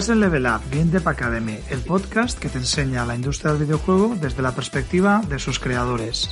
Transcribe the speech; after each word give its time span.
Estás 0.00 0.14
en 0.14 0.20
Level 0.20 0.46
Up 0.46 0.62
Game 0.70 0.86
Dev 0.86 1.06
Academy, 1.06 1.58
el 1.68 1.80
podcast 1.80 2.38
que 2.38 2.48
te 2.48 2.56
enseña 2.56 3.04
la 3.04 3.14
industria 3.14 3.52
del 3.52 3.66
videojuego 3.66 4.16
desde 4.18 4.40
la 4.40 4.54
perspectiva 4.54 5.20
de 5.28 5.38
sus 5.38 5.58
creadores. 5.58 6.30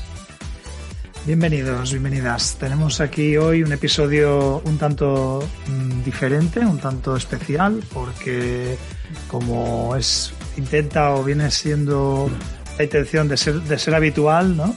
Bienvenidos, 1.27 1.91
bienvenidas. 1.91 2.56
Tenemos 2.58 3.02
aquí 3.02 3.36
hoy 3.36 3.62
un 3.62 3.70
episodio 3.70 4.62
un 4.64 4.78
tanto 4.78 5.46
mm, 5.66 6.02
diferente, 6.02 6.60
un 6.60 6.78
tanto 6.78 7.14
especial, 7.14 7.84
porque 7.92 8.78
como 9.27 9.94
es 9.96 10.32
intenta 10.56 11.10
o 11.10 11.22
viene 11.22 11.50
siendo 11.50 12.30
la 12.78 12.84
intención 12.84 13.28
de 13.28 13.36
ser, 13.36 13.60
de 13.60 13.78
ser 13.78 13.94
habitual, 13.94 14.56
¿no? 14.56 14.74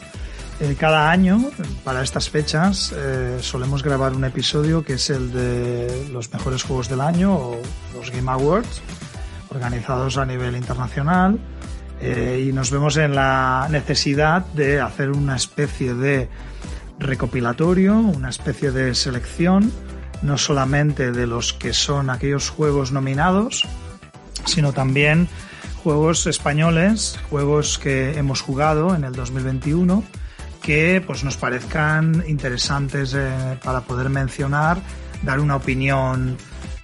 Eh, 0.61 0.75
cada 0.77 1.09
año, 1.09 1.49
para 1.83 2.03
estas 2.03 2.29
fechas, 2.29 2.93
eh, 2.95 3.39
solemos 3.41 3.81
grabar 3.81 4.13
un 4.13 4.25
episodio 4.25 4.83
que 4.83 4.93
es 4.93 5.09
el 5.09 5.31
de 5.31 6.09
los 6.11 6.31
mejores 6.31 6.61
juegos 6.61 6.87
del 6.87 7.01
año 7.01 7.33
o 7.33 7.61
los 8.01 8.09
Game 8.11 8.31
Awards, 8.31 8.81
organizados 9.49 10.17
a 10.17 10.25
nivel 10.25 10.55
internacional. 10.55 11.39
Eh, 12.01 12.47
y 12.47 12.51
nos 12.51 12.71
vemos 12.71 12.97
en 12.97 13.13
la 13.13 13.67
necesidad 13.69 14.43
de 14.53 14.81
hacer 14.81 15.11
una 15.11 15.35
especie 15.35 15.93
de 15.93 16.27
recopilatorio, 16.97 17.99
una 17.99 18.29
especie 18.29 18.71
de 18.71 18.95
selección, 18.95 19.71
no 20.23 20.39
solamente 20.39 21.11
de 21.11 21.27
los 21.27 21.53
que 21.53 21.73
son 21.73 22.09
aquellos 22.09 22.49
juegos 22.49 22.91
nominados, 22.91 23.67
sino 24.45 24.73
también 24.73 25.27
juegos 25.83 26.25
españoles, 26.25 27.19
juegos 27.29 27.77
que 27.77 28.17
hemos 28.17 28.41
jugado 28.41 28.95
en 28.95 29.03
el 29.03 29.13
2021 29.13 30.03
que 30.63 31.03
pues, 31.05 31.23
nos 31.23 31.37
parezcan 31.37 32.23
interesantes 32.27 33.13
eh, 33.15 33.57
para 33.63 33.81
poder 33.81 34.09
mencionar, 34.09 34.79
dar 35.23 35.39
una 35.39 35.55
opinión 35.55 36.37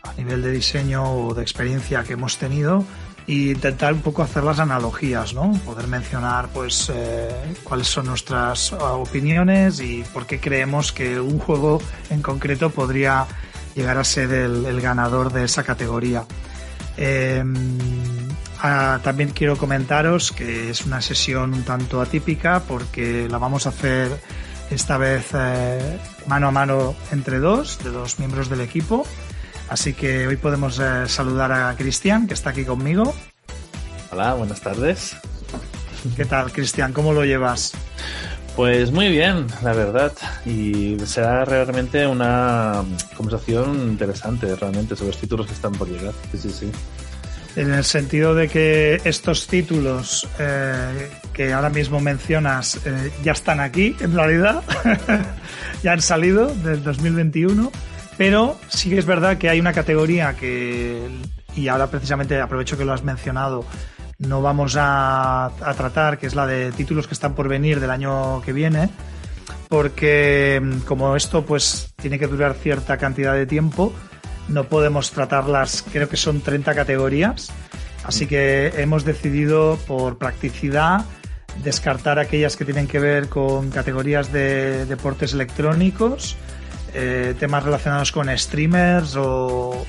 a 0.10 0.14
nivel 0.14 0.42
de 0.42 0.52
diseño 0.52 1.04
o 1.04 1.34
de 1.34 1.42
experiencia 1.42 2.04
que 2.04 2.14
hemos 2.14 2.38
tenido 2.38 2.84
e 3.28 3.52
intentar 3.52 3.94
un 3.94 4.02
poco 4.02 4.24
hacer 4.24 4.44
las 4.44 4.60
analogías, 4.60 5.34
¿no? 5.34 5.52
Poder 5.66 5.88
mencionar 5.88 6.50
pues 6.50 6.92
eh, 6.94 7.30
cuáles 7.64 7.88
son 7.88 8.06
nuestras 8.06 8.72
ah, 8.74 8.94
opiniones 8.94 9.80
y 9.82 10.04
por 10.14 10.26
qué 10.26 10.40
creemos 10.40 10.92
que 10.92 11.20
un 11.20 11.38
juego 11.38 11.82
en 12.10 12.22
concreto 12.22 12.70
podría 12.70 13.28
llegar 13.76 13.98
a 13.98 14.04
ser 14.04 14.32
el, 14.32 14.66
el 14.66 14.82
ganador 14.82 15.32
de 15.34 15.44
esa 15.44 15.64
categoría. 15.64 16.24
Eh, 16.96 17.44
Ah, 18.60 19.00
también 19.04 19.30
quiero 19.30 19.56
comentaros 19.56 20.32
que 20.32 20.72
es 20.72 20.86
una 20.86 21.02
sesión 21.02 21.54
un 21.54 21.64
tanto 21.64 22.02
atípica 22.02 22.62
porque 22.68 23.28
la 23.30 23.38
vamos 23.38 23.68
a 23.68 23.70
hacer 23.70 24.20
esta 24.72 24.98
vez 24.98 25.30
eh, 25.36 26.00
mano 26.26 26.48
a 26.48 26.52
mano 26.52 26.96
entre 27.12 27.38
dos, 27.40 27.78
de 27.84 27.92
dos 27.92 28.18
miembros 28.18 28.50
del 28.50 28.62
equipo. 28.62 29.06
Así 29.70 29.94
que 29.94 30.28
hoy 30.28 30.38
podemos 30.38 30.80
eh, 30.80 31.08
saludar 31.08 31.52
a 31.52 31.76
Cristian, 31.76 32.28
que 32.28 32.34
está 32.34 32.52
aquí 32.52 32.64
conmigo. 32.64 33.14
Hola, 34.12 34.34
buenas 34.34 34.62
tardes. 34.62 35.18
¿Qué 36.16 36.26
tal, 36.26 36.52
Cristian? 36.52 36.94
¿Cómo 36.94 37.14
lo 37.14 37.26
llevas? 37.26 37.74
Pues 38.56 38.92
muy 38.92 39.10
bien, 39.10 39.48
la 39.62 39.74
verdad. 39.74 40.14
Y 40.46 40.98
será 41.06 41.46
realmente 41.46 42.08
una 42.08 42.84
conversación 43.16 43.76
interesante, 43.90 44.56
realmente, 44.56 44.96
sobre 44.96 45.12
los 45.12 45.20
títulos 45.20 45.48
que 45.48 45.54
están 45.54 45.74
por 45.74 45.90
llegar. 45.90 46.14
Sí, 46.32 46.38
sí, 46.38 46.50
sí 46.50 46.72
en 47.58 47.74
el 47.74 47.84
sentido 47.84 48.36
de 48.36 48.48
que 48.48 49.02
estos 49.04 49.48
títulos 49.48 50.28
eh, 50.40 51.10
que 51.34 51.54
ahora 51.54 51.70
mismo 51.70 52.00
mencionas 52.00 52.80
eh, 52.86 53.12
ya 53.24 53.32
están 53.32 53.60
aquí, 53.60 53.96
en 54.00 54.14
realidad, 54.14 54.62
ya 55.84 55.94
han 55.94 56.02
salido 56.02 56.54
del 56.54 56.84
2021, 56.84 57.72
pero 58.18 58.58
sí 58.68 58.90
que 58.90 58.98
es 58.98 59.06
verdad 59.06 59.38
que 59.38 59.50
hay 59.50 59.60
una 59.60 59.74
categoría 59.74 60.36
que, 60.36 61.08
y 61.56 61.68
ahora 61.68 61.88
precisamente 61.88 62.40
aprovecho 62.42 62.78
que 62.78 62.86
lo 62.86 62.94
has 62.94 63.04
mencionado, 63.04 63.66
no 64.20 64.42
vamos 64.42 64.76
a, 64.78 65.52
tratar, 65.78 66.18
que 66.18 66.28
es 66.28 66.36
la 66.36 66.48
de 66.48 66.72
títulos 66.72 67.08
que 67.08 67.14
están 67.14 67.36
por 67.36 67.48
venir 67.48 67.80
del 67.80 67.92
año 67.92 68.42
que 68.42 68.54
viene, 68.54 68.90
porque 69.70 70.62
como 70.86 71.16
esto 71.16 71.46
pues 71.46 71.94
tiene 71.96 72.18
que 72.18 72.28
durar 72.28 72.56
cierta 72.56 72.98
cantidad 72.98 73.34
de 73.34 73.46
tiempo, 73.46 73.94
no 74.48 74.64
podemos 74.64 75.12
tratarlas, 75.12 75.84
creo 75.92 76.10
que 76.10 76.18
son 76.18 76.42
30 76.42 76.74
categorías, 76.74 77.52
así 78.04 78.26
que 78.26 78.74
hemos 78.78 79.06
decidido 79.06 79.78
por 79.88 80.18
practicidad 80.18 81.06
descartar 81.64 82.18
aquellas 82.20 82.56
que 82.56 82.66
tienen 82.66 82.88
que 82.88 83.00
ver 83.00 83.30
con 83.30 83.70
categorías 83.70 84.32
de 84.32 84.86
deportes 84.86 85.34
electrónicos, 85.34 86.38
eh, 87.00 87.36
temas 87.40 87.64
relacionados 87.64 88.12
con 88.12 88.36
streamers 88.36 89.16
o, 89.16 89.86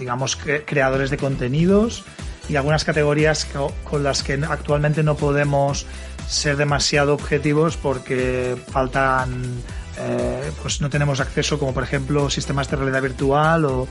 digamos 0.00 0.36
creadores 0.66 1.10
de 1.10 1.16
contenidos 1.16 2.04
y 2.48 2.56
algunas 2.56 2.84
categorías 2.84 3.46
con 3.84 4.02
las 4.02 4.24
que 4.24 4.34
actualmente 4.48 5.04
no 5.04 5.14
podemos 5.14 5.86
ser 6.26 6.56
demasiado 6.56 7.14
objetivos 7.14 7.76
porque 7.76 8.56
faltan 8.72 9.62
eh, 9.98 10.50
pues 10.62 10.80
no 10.80 10.90
tenemos 10.90 11.20
acceso 11.20 11.60
como 11.60 11.72
por 11.72 11.84
ejemplo 11.84 12.28
sistemas 12.28 12.68
de 12.68 12.76
realidad 12.76 13.02
virtual 13.02 13.64
o, 13.66 13.86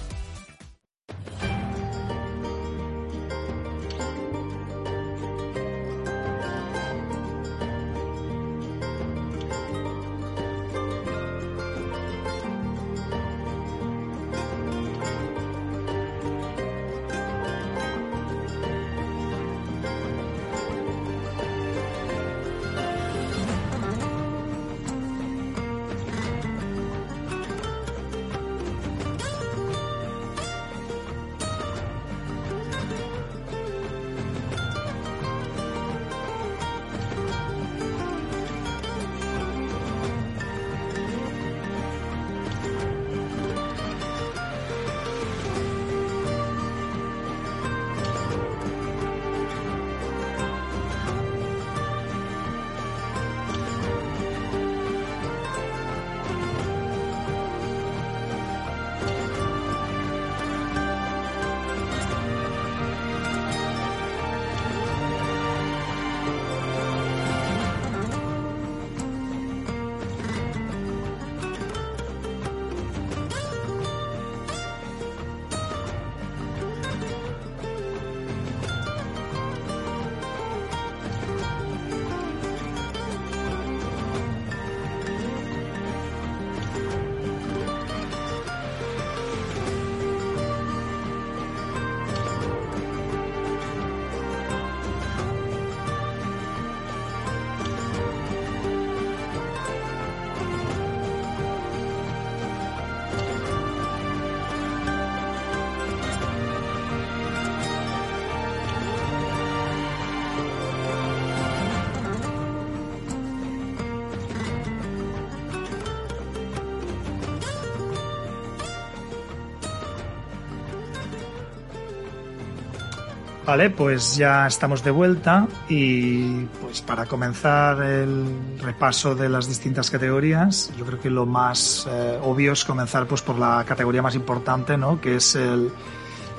Vale, 123.51 123.69
pues 123.69 124.17
ya 124.17 124.47
estamos 124.47 124.85
de 124.85 124.93
vuelta 124.93 125.49
y 125.69 126.45
pues 126.63 126.83
para 126.83 127.07
comenzar 127.07 127.83
el 127.83 128.25
repaso 128.63 129.17
de 129.17 129.29
las 129.29 129.49
distintas 129.49 129.91
categorías, 129.91 130.71
yo 130.79 130.87
creo 130.87 131.01
que 131.01 131.11
lo 131.11 131.27
más 131.27 131.85
eh, 131.91 132.21
obvio 132.23 132.53
es 132.53 132.65
comenzar 132.65 133.09
pues 133.09 133.23
por 133.23 133.41
la 133.41 133.65
categoría 133.67 134.03
más 134.03 134.15
importante, 134.15 134.77
¿no? 134.77 135.01
Que 135.01 135.17
es 135.17 135.35
el, 135.35 135.73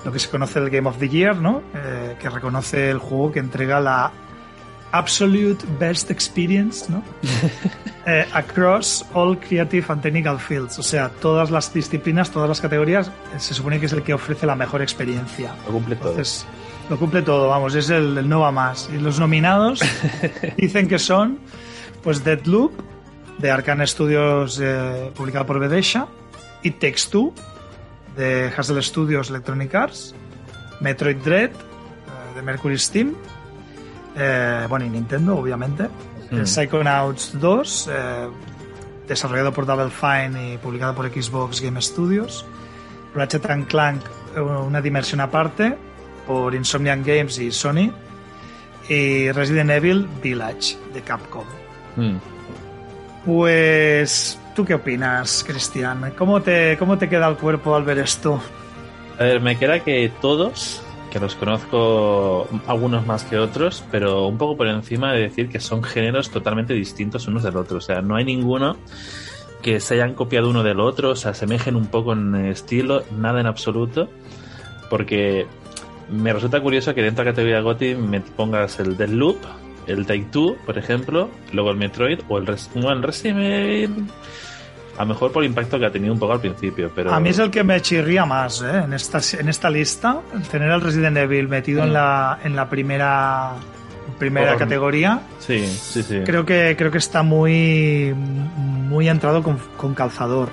lo 0.06 0.12
que 0.13 0.19
se 0.19 0.30
conoce 0.30 0.60
el 0.60 0.69
Game 0.69 0.88
of 0.88 1.00
the 1.00 1.10
Year, 1.10 1.36
¿no? 1.36 1.62
Eh, 1.75 2.16
que 2.18 2.30
reconoce 2.30 2.90
el 2.90 3.00
juego 3.00 3.34
que 3.34 3.40
entrega 3.40 3.81
la 3.81 4.14
Absolute 4.94 5.66
Best 5.78 6.12
Experience, 6.12 6.90
¿no? 6.90 7.04
Eh, 8.04 8.25
across 8.34 9.06
all 9.14 9.38
creative 9.38 9.86
and 9.90 10.02
technical 10.02 10.40
fields, 10.40 10.80
o 10.80 10.81
sea, 10.81 11.10
todas 11.10 11.52
las 11.52 11.72
disciplinas, 11.72 12.31
todas 12.31 12.50
las 12.50 12.60
categorías, 12.60 13.10
eh, 13.10 13.12
se 13.38 13.54
supone 13.54 13.80
que 13.80 13.86
es 13.86 13.94
el 13.94 14.02
que 14.02 14.12
ofrece 14.12 14.48
la 14.48 14.56
mejor 14.56 14.81
experiencia. 14.81 15.54
Lo 15.68 15.74
cumple 15.74 15.96
todo. 15.98 16.16
Lo 16.92 16.98
cumple 16.98 17.22
todo, 17.22 17.48
vamos, 17.48 17.74
es 17.74 17.90
el, 17.90 18.18
el 18.18 18.28
no 18.28 18.42
va 18.42 18.52
más. 18.52 18.90
Y 18.94 18.98
los 18.98 19.18
nominados 19.18 19.80
dicen 20.58 20.90
que 20.90 21.00
son, 21.00 21.40
pues, 22.04 22.22
Deadloop, 22.22 22.74
de 23.38 23.50
Arcane 23.50 23.88
Studios, 23.88 24.60
eh, 24.62 25.10
publicado 25.16 25.46
por 25.46 25.58
Bethesda, 25.58 26.08
It 26.64 26.80
Takes 26.80 27.04
Two, 27.10 27.34
de 28.18 28.52
Hassel 28.56 28.84
Studios 28.84 29.30
Electronic 29.30 29.74
Arts, 29.74 30.14
Metroid 30.82 31.16
Dread, 31.16 31.52
eh, 31.52 32.36
de 32.36 32.42
Mercury 32.42 32.78
Steam, 32.78 33.16
eh, 34.18 34.66
bueno, 34.68 34.84
y 34.86 34.90
Nintendo, 34.90 35.38
obviamente, 35.38 35.88
Mm. 36.32 36.46
Psychonauts 36.46 37.40
2, 37.40 37.90
eh, 37.92 38.28
desarrollado 39.08 39.54
por 39.54 39.66
Double 39.66 39.90
Fine 39.90 40.54
y 40.54 40.58
publicado 40.58 40.96
por 40.96 41.10
Xbox 41.10 41.62
Game 41.62 41.82
Studios, 41.82 42.46
Ratchet 43.14 43.46
and 43.50 43.68
Clank, 43.68 44.02
una 44.38 44.82
dimensión 44.82 45.20
aparte, 45.20 45.78
por 46.25 46.56
Insomniac 46.56 47.06
Games 47.06 47.39
y 47.39 47.51
Sony, 47.51 47.91
y 48.89 49.31
Resident 49.31 49.69
Evil 49.69 50.07
Village, 50.21 50.77
de 50.94 51.01
Capcom. 51.01 51.45
Mm. 51.95 52.18
Pues, 53.25 54.39
¿tú 54.56 54.65
qué 54.65 54.75
opinas, 54.75 55.44
Cristian? 55.47 56.13
¿Cómo 56.18 56.41
te, 56.41 56.77
¿Cómo 56.77 56.97
te 56.97 57.07
queda 57.07 57.27
el 57.27 57.35
cuerpo 57.35 57.75
al 57.75 57.83
ver 57.83 58.00
esto? 58.00 58.41
A 59.19 59.23
ver, 59.23 59.41
me 59.41 59.57
queda 59.57 59.81
que 59.81 60.12
todos, 60.21 60.81
que 61.12 61.19
los 61.19 61.35
conozco 61.35 62.47
algunos 62.65 63.06
más 63.06 63.23
que 63.23 63.38
otros, 63.38 63.83
pero 63.91 64.25
un 64.27 64.38
poco 64.38 64.57
por 64.57 64.68
encima 64.68 65.13
de 65.13 65.21
decir 65.21 65.50
que 65.50 65.59
son 65.59 65.83
géneros 65.83 66.31
totalmente 66.31 66.73
distintos 66.73 67.27
unos 67.27 67.44
del 67.44 67.57
otro. 67.57 67.77
O 67.77 67.81
sea, 67.81 68.01
no 68.01 68.15
hay 68.15 68.25
ninguno 68.25 68.77
que 69.62 69.79
se 69.79 69.94
hayan 69.95 70.15
copiado 70.15 70.50
uno 70.50 70.63
del 70.63 70.79
otro, 70.79 71.15
se 71.15 71.29
asemejen 71.29 71.75
un 71.75 71.85
poco 71.87 72.13
en 72.13 72.33
estilo, 72.47 73.04
nada 73.16 73.42
en 73.42 73.45
absoluto, 73.45 74.09
porque 74.90 75.45
me 76.11 76.33
resulta 76.33 76.61
curioso 76.61 76.94
que 76.94 77.01
dentro 77.01 77.23
de 77.23 77.30
la 77.30 77.33
categoría 77.33 77.61
GOTY 77.61 77.95
me 77.95 78.21
pongas 78.21 78.80
el 78.80 78.97
Deadloop, 78.97 79.37
el 79.87 80.06
Take 80.06 80.27
Two, 80.31 80.57
por 80.65 80.77
ejemplo, 80.77 81.30
luego 81.53 81.71
el 81.71 81.77
Metroid 81.77 82.19
o 82.30 82.37
el, 82.37 82.45
Res 82.45 82.69
no, 82.75 82.91
el 82.91 83.01
Resident 83.01 83.39
Evil. 83.39 84.07
A 84.97 85.03
lo 85.03 85.07
mejor 85.07 85.31
por 85.31 85.44
el 85.44 85.49
impacto 85.49 85.80
que 85.80 85.85
ha 85.85 85.91
tenido 85.91 86.13
un 86.13 86.19
poco 86.19 86.33
al 86.33 86.41
principio, 86.41 86.91
pero... 86.94 87.13
A 87.13 87.19
mí 87.19 87.30
es 87.30 87.39
el 87.39 87.49
que 87.49 87.63
me 87.63 87.81
chirría 87.81 88.25
más 88.25 88.61
¿eh? 88.61 88.83
en, 88.83 88.94
esta, 88.94 89.19
en 89.39 89.47
esta 89.49 89.69
lista, 89.69 90.19
el 90.35 90.44
tener 90.44 90.69
el 90.69 90.81
Resident 90.81 91.18
Evil 91.18 91.47
metido 91.47 91.83
en, 91.83 91.94
la, 91.94 92.39
en 92.44 92.56
la 92.56 92.69
primera, 92.69 93.53
primera 94.19 94.51
Por- 94.51 94.59
categoría. 94.59 95.21
Sí, 95.39 95.65
sí, 95.65 96.03
sí. 96.03 96.21
Creo 96.25 96.45
que, 96.45 96.75
creo 96.77 96.91
que 96.91 96.97
está 96.99 97.23
muy, 97.23 98.13
muy 98.13 99.07
entrado 99.07 99.41
con, 99.41 99.57
con 99.77 99.95
calzador. 99.95 100.49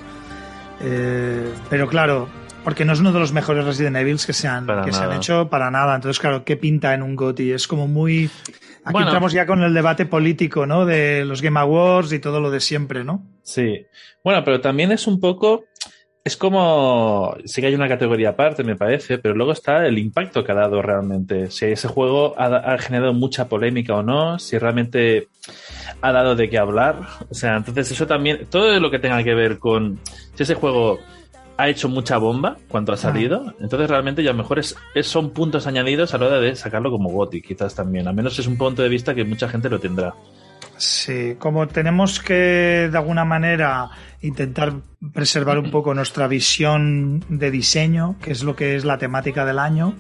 Eh, 0.81 1.53
pero 1.69 1.89
claro, 1.89 2.29
porque 2.69 2.85
no 2.85 2.93
es 2.93 3.01
uno 3.01 3.15
de 3.15 3.19
los 3.19 3.33
mejores 3.33 3.65
Resident 3.65 3.97
Evils 3.97 4.27
que 4.27 4.35
se 4.35 4.47
han, 4.47 4.67
Para 4.67 4.85
que 4.85 4.93
se 4.93 5.03
han 5.03 5.15
hecho 5.15 5.49
para 5.49 5.71
nada. 5.71 5.95
Entonces, 5.95 6.21
claro, 6.21 6.45
¿qué 6.45 6.59
pinta 6.59 6.93
en 6.93 7.03
un 7.03 7.17
GOTY? 7.17 7.53
Es 7.53 7.67
como 7.67 7.89
muy... 7.89 8.27
Aquí 8.85 8.93
Bueno. 8.93 9.07
entramos 9.07 9.33
ya 9.33 9.47
con 9.47 9.63
el 9.63 9.73
debate 9.73 10.05
político, 10.05 10.67
¿no? 10.67 10.85
De 10.85 11.25
los 11.25 11.41
Game 11.41 11.59
Awards 11.59 12.13
y 12.13 12.19
todo 12.19 12.43
lo 12.43 12.51
de 12.51 12.61
siempre, 12.61 13.05
¿no? 13.05 13.25
Sí. 13.43 13.87
Bueno, 14.23 14.45
pero 14.45 14.61
también 14.61 14.93
es 14.93 15.07
un 15.07 15.19
poco. 15.19 15.65
Es 16.23 16.37
como. 16.37 17.39
Sí 17.47 17.63
que 17.63 17.69
hay 17.69 17.75
una 17.75 17.89
categoría 17.89 18.31
aparte, 18.31 18.63
me 18.65 18.77
parece, 18.77 19.17
pero 19.17 19.35
luego 19.35 19.53
está 19.53 19.87
el 19.87 19.97
impacto 19.99 20.45
que 20.45 20.53
ha 20.53 20.57
dado 20.57 20.83
realmente. 20.83 21.51
Si 21.51 21.65
ese 21.65 21.89
juego 21.89 22.35
ha, 22.39 22.49
ha 22.55 22.77
generado 22.77 23.15
mucha 23.15 23.49
polémica 23.49 23.95
o 23.95 24.03
no, 24.03 24.39
si 24.39 24.59
realmente 24.59 25.29
ha 26.03 26.13
dado 26.13 26.37
de 26.37 26.51
qué 26.51 26.59
hablar. 26.59 27.01
O 27.31 27.35
sea, 27.35 27.57
entonces 27.57 27.91
eso 27.93 28.07
también. 28.07 28.47
Todo 28.51 28.79
lo 28.79 28.91
que 28.91 28.99
tenga 28.99 29.25
que 29.25 29.35
ver 29.35 29.59
con. 29.59 29.99
Si 30.35 30.43
ese 30.43 30.55
juego 30.55 30.99
ha 31.59 31.69
hecho 31.69 31.89
mucha 31.89 32.17
bomba 32.19 32.57
cuando 32.69 32.93
ha 32.93 32.97
salido, 32.97 33.53
entonces 33.61 33.91
realmente 33.91 34.23
ya 34.23 34.33
mejor 34.33 34.59
es, 34.61 34.75
es- 34.95 35.07
son 35.09 35.31
puntos 35.31 35.67
añadidos 35.67 36.15
a 36.15 36.19
la 36.19 36.27
hora 36.29 36.39
de 36.41 36.55
sacarlo 36.57 36.91
como 36.91 37.11
GOTY, 37.11 37.43
quizás 37.43 37.75
también. 37.75 38.07
Al 38.09 38.15
menos 38.15 38.39
es 38.39 38.47
un 38.47 38.57
punto 38.57 38.81
de 38.83 38.89
vista 38.89 39.15
que 39.15 39.25
mucha 39.25 39.49
gente 39.49 39.69
lo 39.69 39.79
tendrá. 39.81 40.15
Sí, 40.77 41.35
como 41.39 41.67
tenemos 41.67 42.21
que 42.21 42.89
de 42.91 42.97
alguna 42.97 43.25
manera 43.25 43.91
intentar 44.23 44.73
preservar 45.13 45.59
un 45.59 45.71
poco 45.73 45.93
nuestra 45.95 46.29
visión 46.29 47.25
de 47.29 47.51
diseño, 47.51 48.15
que 48.23 48.31
es 48.31 48.45
lo 48.45 48.55
que 48.55 48.77
es 48.77 48.85
la 48.85 48.97
temática 48.99 49.45
del 49.45 49.59
año 49.59 49.95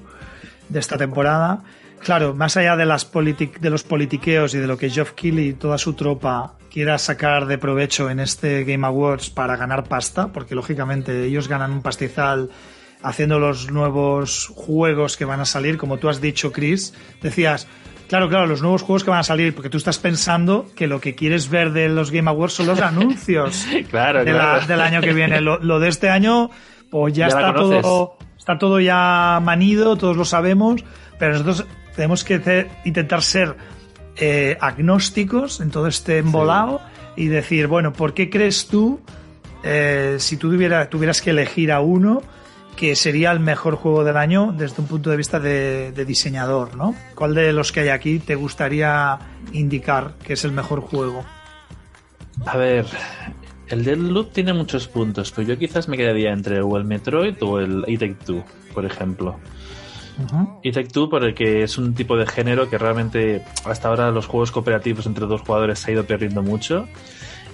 de 0.68 0.78
esta 0.78 0.96
temporada. 0.96 1.64
Claro, 2.00 2.34
más 2.34 2.56
allá 2.56 2.76
de 2.76 2.86
las 2.86 3.10
de 3.12 3.70
los 3.70 3.82
politiqueos 3.84 4.54
y 4.54 4.58
de 4.58 4.66
lo 4.66 4.76
que 4.78 4.90
Geoff 4.90 5.12
Keighley 5.12 5.48
y 5.48 5.52
toda 5.54 5.78
su 5.78 5.94
tropa 5.94 6.54
quiera 6.70 6.96
sacar 6.98 7.46
de 7.46 7.58
provecho 7.58 8.08
en 8.10 8.20
este 8.20 8.64
Game 8.64 8.86
Awards 8.86 9.30
para 9.30 9.56
ganar 9.56 9.84
pasta, 9.84 10.28
porque 10.32 10.54
lógicamente 10.54 11.24
ellos 11.24 11.48
ganan 11.48 11.72
un 11.72 11.82
pastizal 11.82 12.50
haciendo 13.02 13.38
los 13.38 13.70
nuevos 13.70 14.50
juegos 14.54 15.16
que 15.16 15.24
van 15.24 15.40
a 15.40 15.44
salir, 15.44 15.76
como 15.78 15.98
tú 15.98 16.08
has 16.08 16.20
dicho, 16.20 16.50
Chris, 16.52 16.94
decías, 17.22 17.66
claro, 18.08 18.28
claro, 18.28 18.46
los 18.46 18.60
nuevos 18.60 18.82
juegos 18.82 19.04
que 19.04 19.10
van 19.10 19.20
a 19.20 19.24
salir, 19.24 19.54
porque 19.54 19.70
tú 19.70 19.76
estás 19.78 19.98
pensando 19.98 20.66
que 20.76 20.86
lo 20.88 21.00
que 21.00 21.14
quieres 21.14 21.48
ver 21.48 21.72
de 21.72 21.88
los 21.88 22.10
Game 22.10 22.28
Awards 22.28 22.54
son 22.54 22.66
los 22.66 22.80
anuncios 22.82 23.66
Claro, 23.90 24.24
de 24.24 24.32
la- 24.32 24.38
claro. 24.38 24.66
del 24.66 24.80
año 24.80 25.00
que 25.00 25.12
viene. 25.12 25.40
Lo, 25.40 25.58
lo 25.58 25.78
de 25.80 25.88
este 25.88 26.08
año, 26.10 26.50
pues 26.90 27.14
ya, 27.14 27.28
Ya 27.28 27.38
está 27.38 27.54
todo, 27.54 28.18
está 28.36 28.58
todo 28.58 28.80
ya 28.80 29.40
manido, 29.42 29.96
todos 29.96 30.16
lo 30.16 30.24
sabemos, 30.24 30.84
pero 31.18 31.32
nosotros 31.32 31.64
tenemos 31.98 32.22
que 32.22 32.36
hacer- 32.36 32.68
intentar 32.84 33.22
ser 33.22 33.56
eh, 34.20 34.56
agnósticos 34.60 35.60
en 35.60 35.70
todo 35.72 35.88
este 35.88 36.18
embolado 36.18 36.80
y 37.16 37.26
decir, 37.26 37.66
bueno, 37.66 37.92
¿por 37.92 38.14
qué 38.14 38.30
crees 38.30 38.68
tú, 38.68 39.00
eh, 39.64 40.14
si 40.20 40.36
tú 40.36 40.48
tuviera- 40.48 40.88
tuvieras 40.88 41.20
que 41.20 41.30
elegir 41.30 41.72
a 41.72 41.80
uno, 41.80 42.22
que 42.76 42.94
sería 42.94 43.32
el 43.32 43.40
mejor 43.40 43.74
juego 43.74 44.04
del 44.04 44.16
año 44.16 44.54
desde 44.56 44.80
un 44.80 44.86
punto 44.86 45.10
de 45.10 45.16
vista 45.16 45.40
de, 45.40 45.90
de 45.90 46.04
diseñador, 46.04 46.76
¿no? 46.76 46.94
¿Cuál 47.16 47.34
de 47.34 47.52
los 47.52 47.72
que 47.72 47.80
hay 47.80 47.88
aquí 47.88 48.20
te 48.20 48.36
gustaría 48.36 49.18
indicar 49.52 50.14
que 50.22 50.34
es 50.34 50.44
el 50.44 50.52
mejor 50.52 50.80
juego? 50.82 51.24
A 52.46 52.56
ver, 52.56 52.86
el 53.66 53.84
Deadloop 53.84 54.32
tiene 54.32 54.52
muchos 54.52 54.86
puntos, 54.86 55.32
pero 55.32 55.48
yo 55.48 55.58
quizás 55.58 55.88
me 55.88 55.96
quedaría 55.96 56.30
entre 56.32 56.60
o 56.60 56.76
el 56.76 56.84
Metroid 56.84 57.34
o 57.42 57.58
el 57.58 57.82
Take 57.86 58.16
Two, 58.24 58.44
por 58.72 58.84
ejemplo. 58.86 59.36
Ujú. 60.18 60.36
A 60.36 60.72
Take 60.72 60.88
Two 60.88 61.08
porque 61.08 61.62
es 61.62 61.78
un 61.78 61.94
tipo 61.94 62.16
de 62.16 62.26
género 62.26 62.68
que 62.68 62.78
realmente 62.78 63.44
hasta 63.64 63.88
ahora 63.88 64.10
los 64.10 64.26
juegos 64.26 64.50
cooperativos 64.50 65.06
entre 65.06 65.26
dos 65.26 65.42
jugadores 65.42 65.78
se 65.78 65.90
ha 65.90 65.94
ido 65.94 66.04
perdiendo 66.04 66.42
mucho. 66.42 66.86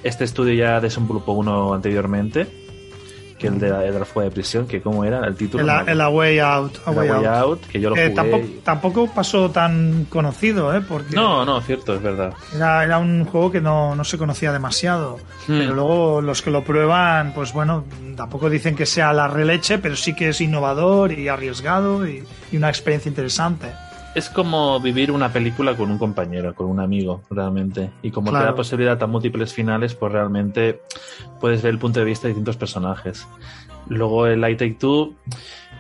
Este 0.03 0.25
estudio 0.25 0.55
ya 0.55 0.81
desenvolupó 0.81 1.33
uno 1.33 1.75
anteriormente, 1.75 2.47
que 3.49 3.55
el 3.55 3.61
de 3.61 3.71
la, 3.71 3.85
el 3.85 3.93
de 3.93 3.99
la 3.99 4.05
fuga 4.05 4.25
de 4.27 4.31
prisión, 4.31 4.67
que 4.67 4.81
cómo 4.81 5.05
era 5.05 5.27
el 5.27 5.35
título. 5.37 5.63
El, 5.65 5.71
a- 5.71 5.83
No, 5.83 5.91
el 5.93 6.01
A 6.01 6.09
Way 6.09 6.39
Out. 6.39 6.79
A 6.87 6.91
el 6.91 6.97
Way 6.99 7.11
Way 7.11 7.25
Out. 7.25 7.27
Out, 7.37 7.61
que 7.67 7.81
yo 7.81 7.91
lo 7.91 7.97
jugué. 7.97 8.11
tampoco, 8.11 8.47
tampoco 8.65 9.07
pasó 9.15 9.51
tan 9.51 10.07
conocido, 10.09 10.75
¿eh? 10.77 10.81
Porque 10.87 11.15
No, 11.17 11.45
no, 11.45 11.61
cierto, 11.61 11.95
es 11.95 12.03
verdad. 12.03 12.33
era, 12.55 12.85
era 12.85 12.99
un 12.99 13.25
juego 13.25 13.51
que 13.53 13.61
no, 13.61 13.95
no 13.95 14.05
se 14.05 14.19
conocía 14.19 14.53
demasiado. 14.53 15.17
Hmm. 15.47 15.59
Pero 15.59 15.75
luego 15.75 16.21
los 16.21 16.43
que 16.43 16.51
lo 16.51 16.65
prueban, 16.65 17.33
pues 17.35 17.53
bueno, 17.53 17.85
tampoco 18.17 18.49
dicen 18.51 18.75
que 18.77 18.87
sea 18.87 19.13
la 19.13 19.29
releche, 19.29 19.79
pero 19.79 19.97
sí 19.97 20.15
que 20.15 20.31
es 20.31 20.41
innovador 20.41 21.13
y 21.13 21.29
arriesgado 21.29 22.07
y, 22.07 22.25
y 22.53 22.57
una 22.57 22.69
experiencia 22.69 23.09
interesante. 23.09 23.73
Es 24.15 24.31
como 24.31 24.79
vivir 24.81 25.11
una 25.11 25.33
película 25.33 25.77
con 25.77 25.91
un 25.91 25.99
compañero, 25.99 26.55
con 26.55 26.67
un 26.69 26.79
amigo, 26.81 27.23
realmente. 27.31 27.91
Y 28.03 28.11
como 28.11 28.31
Claro. 28.31 28.45
te 28.47 28.51
da 28.53 28.57
posibilidad 28.57 29.03
a 29.03 29.07
múltiples 29.07 29.53
finales, 29.53 29.95
pues 29.95 30.13
realmente 30.13 30.81
puedes 31.41 31.63
ver 31.63 31.73
el 31.73 31.79
punto 31.79 31.99
de 32.01 32.07
vista 32.07 32.29
de 32.29 32.35
distintos 32.35 32.57
personajes. 32.57 33.27
Luego 33.89 34.27
el 34.27 34.39
I 34.49 34.57
Take 34.57 34.75
Two, 34.79 35.15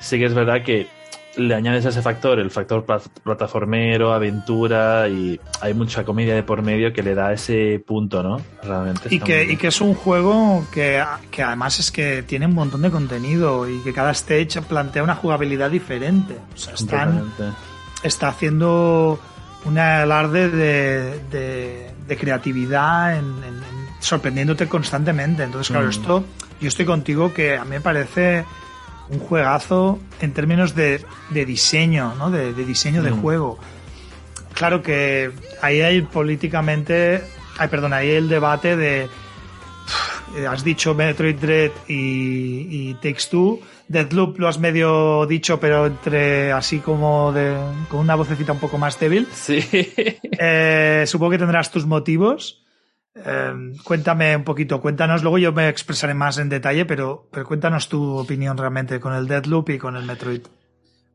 sí 0.00 0.18
que 0.18 0.24
es 0.26 0.34
verdad 0.34 0.62
que 0.64 0.88
le 1.36 1.52
añades 1.54 1.84
ese 1.84 2.00
factor, 2.00 2.38
el 2.38 2.50
factor 2.50 2.84
plat- 2.86 3.08
plataformero, 3.24 4.12
aventura, 4.12 5.08
y 5.08 5.40
hay 5.60 5.74
mucha 5.74 6.04
comedia 6.04 6.34
de 6.34 6.42
por 6.44 6.62
medio 6.62 6.92
que 6.92 7.02
le 7.02 7.14
da 7.16 7.32
ese 7.32 7.82
punto, 7.84 8.22
¿no? 8.22 8.36
Realmente. 8.62 9.12
Y 9.12 9.18
que, 9.20 9.44
y 9.52 9.56
que 9.56 9.68
es 9.68 9.80
un 9.80 9.94
juego 9.94 10.64
que, 10.72 11.02
que 11.32 11.42
además 11.42 11.80
es 11.80 11.90
que 11.90 12.22
tiene 12.22 12.46
un 12.46 12.54
montón 12.54 12.82
de 12.82 12.90
contenido 12.90 13.68
y 13.68 13.78
que 13.80 13.92
cada 13.92 14.12
stage 14.12 14.62
plantea 14.62 15.02
una 15.02 15.16
jugabilidad 15.16 15.70
diferente. 15.70 16.36
O 16.54 16.56
sea, 16.56 16.74
están. 16.74 17.24
Está 18.04 18.28
haciendo 18.28 19.18
un 19.64 19.78
alarde 19.78 20.49
de, 20.50 21.20
de- 21.30 21.90
de 22.06 22.16
creatividad 22.16 23.16
en, 23.18 23.25
en- 23.42 23.54
en- 23.56 23.88
sorprendiéndote 24.00 24.68
constantemente. 24.68 25.42
Entonces, 25.42 25.70
claro, 25.70 25.87
Mm. 25.87 25.90
esto 25.90 26.25
yo 26.61 26.68
estoy 26.68 26.84
contigo 26.84 27.32
que 27.34 27.56
a 27.56 27.64
mí 27.64 27.70
me 27.70 27.80
parece 27.80 28.44
un 29.08 29.18
juegazo 29.18 29.99
en 30.20 30.32
términos 30.32 30.75
de, 30.75 31.04
de 31.30 31.44
diseño, 31.46 32.14
¿no? 32.18 32.30
De, 32.30 32.52
diseño 32.54 33.02
de 33.02 33.11
Mm. 33.11 33.20
juego. 33.23 33.58
Claro 34.54 34.82
que 34.82 35.32
ahí 35.62 35.80
hay 35.80 36.02
políticamente, 36.02 37.23
ay, 37.58 37.68
perdón, 37.68 37.92
ahí 37.92 38.11
hay 38.11 38.16
el 38.16 38.28
debate 38.28 38.76
de, 38.76 39.08
has 40.48 40.64
dicho 40.64 40.94
Metroid 40.94 41.36
Dread 41.36 41.70
y, 41.88 42.90
y 42.90 42.94
Takes 42.94 43.24
Two, 43.30 43.60
Deadloop 43.88 44.38
lo 44.38 44.48
has 44.48 44.58
medio 44.58 45.26
dicho, 45.26 45.60
pero 45.60 45.86
entre 45.86 46.52
así 46.52 46.78
como 46.78 47.32
de, 47.32 47.56
con 47.88 48.00
una 48.00 48.14
vocecita 48.14 48.52
un 48.52 48.58
poco 48.60 48.78
más 48.78 48.98
débil. 48.98 49.26
Sí. 49.32 49.60
Eh, 50.36 51.04
supongo 51.06 51.30
que 51.30 51.38
tendrás 51.38 51.70
tus 51.70 51.86
motivos. 51.86 52.64
Eh, 53.14 53.52
cuéntame 53.84 54.34
un 54.36 54.42
poquito, 54.42 54.80
cuéntanos, 54.80 55.22
luego 55.22 55.38
yo 55.38 55.52
me 55.52 55.68
expresaré 55.68 56.12
más 56.14 56.38
en 56.38 56.48
detalle, 56.48 56.84
pero, 56.84 57.28
pero 57.30 57.46
cuéntanos 57.46 57.88
tu 57.88 58.16
opinión 58.18 58.58
realmente 58.58 58.98
con 58.98 59.14
el 59.14 59.28
Deadloop 59.28 59.70
y 59.70 59.78
con 59.78 59.96
el 59.96 60.04
Metroid. 60.04 60.40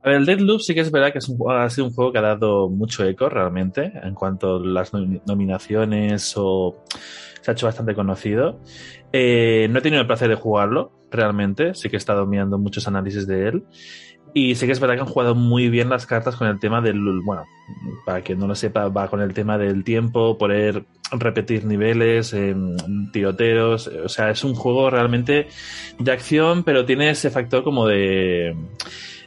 A 0.01 0.07
ver, 0.09 0.17
el 0.19 0.25
Deadloop 0.25 0.61
sí 0.61 0.73
que 0.73 0.79
es 0.79 0.91
verdad 0.91 1.11
que 1.11 1.17
es 1.19 1.27
un, 1.27 1.37
ha 1.51 1.69
sido 1.69 1.87
un 1.87 1.93
juego 1.93 2.13
que 2.13 2.19
ha 2.19 2.21
dado 2.21 2.69
mucho 2.69 3.03
eco 3.03 3.27
realmente 3.27 3.91
en 4.01 4.13
cuanto 4.15 4.55
a 4.55 4.59
las 4.65 4.93
nomi- 4.93 5.21
nominaciones 5.27 6.33
o 6.37 6.85
se 7.41 7.51
ha 7.51 7.53
hecho 7.53 7.65
bastante 7.65 7.93
conocido. 7.93 8.61
Eh, 9.11 9.67
no 9.69 9.79
he 9.79 9.81
tenido 9.81 10.01
el 10.01 10.07
placer 10.07 10.29
de 10.29 10.35
jugarlo 10.35 10.91
realmente, 11.11 11.73
sí 11.73 11.89
que 11.89 11.95
he 11.95 11.97
estado 11.97 12.25
mirando 12.25 12.57
muchos 12.57 12.87
análisis 12.87 13.27
de 13.27 13.47
él. 13.47 13.63
Y 14.33 14.53
sí 14.55 14.67
que 14.67 14.73
es 14.73 14.79
verdad 14.79 14.95
que 14.95 15.01
han 15.01 15.07
jugado 15.07 15.33
muy 15.33 15.69
bien 15.69 15.89
las 15.89 16.05
cartas 16.05 16.35
con 16.35 16.47
el 16.47 16.59
tema 16.59 16.81
del, 16.81 17.01
bueno, 17.23 17.45
para 18.05 18.21
quien 18.21 18.37
no 18.37 18.45
lo 18.45 18.53
sepa, 18.53 18.87
va 18.87 19.07
con 19.07 19.21
el 19.21 19.33
tema 19.33 19.57
del 19.57 19.83
tiempo, 19.83 20.37
poder 20.37 20.85
repetir 21.11 21.65
niveles, 21.65 22.33
eh, 22.33 22.55
tiroteos, 23.11 23.87
o 23.87 24.07
sea, 24.07 24.29
es 24.29 24.43
un 24.43 24.53
juego 24.53 24.91
realmente 24.91 25.47
de 25.97 26.11
acción, 26.11 26.63
pero 26.63 26.85
tiene 26.85 27.09
ese 27.09 27.31
factor 27.31 27.63
como 27.63 27.87
de, 27.87 28.55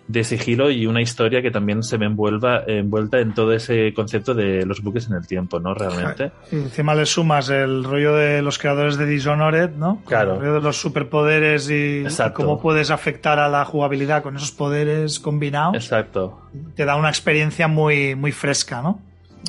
de 0.08 0.24
sigilo 0.24 0.70
y 0.70 0.86
una 0.86 1.00
historia 1.00 1.42
que 1.42 1.50
también 1.50 1.82
se 1.82 1.96
ve 1.96 2.06
envuelva, 2.06 2.62
envuelta 2.66 3.20
en 3.20 3.34
todo 3.34 3.52
ese 3.52 3.92
concepto 3.94 4.34
de 4.34 4.66
los 4.66 4.82
buques 4.82 5.08
en 5.08 5.14
el 5.14 5.26
tiempo, 5.26 5.60
¿no? 5.60 5.74
Realmente. 5.74 6.32
Y 6.50 6.56
encima 6.56 6.94
le 6.94 7.06
sumas 7.06 7.48
el 7.50 7.84
rollo 7.84 8.14
de 8.14 8.42
los 8.42 8.58
creadores 8.58 8.96
de 8.96 9.06
Dishonored, 9.06 9.70
¿no? 9.70 10.02
Claro. 10.06 10.34
El 10.34 10.40
rollo 10.40 10.54
de 10.54 10.60
los 10.60 10.76
superpoderes 10.76 11.70
y, 11.70 12.04
cómo 12.34 12.60
puedes 12.60 12.90
afectar 12.90 13.38
a 13.38 13.48
la 13.48 13.64
jugabilidad 13.64 14.22
con 14.22 14.36
esos 14.36 14.52
poderes 14.52 15.20
combinados. 15.20 15.76
Exacto. 15.76 16.42
Te 16.74 16.84
da 16.84 16.96
una 16.96 17.08
experiencia 17.08 17.68
muy, 17.68 18.14
muy 18.14 18.32
fresca, 18.32 18.82
¿no? 18.82 19.00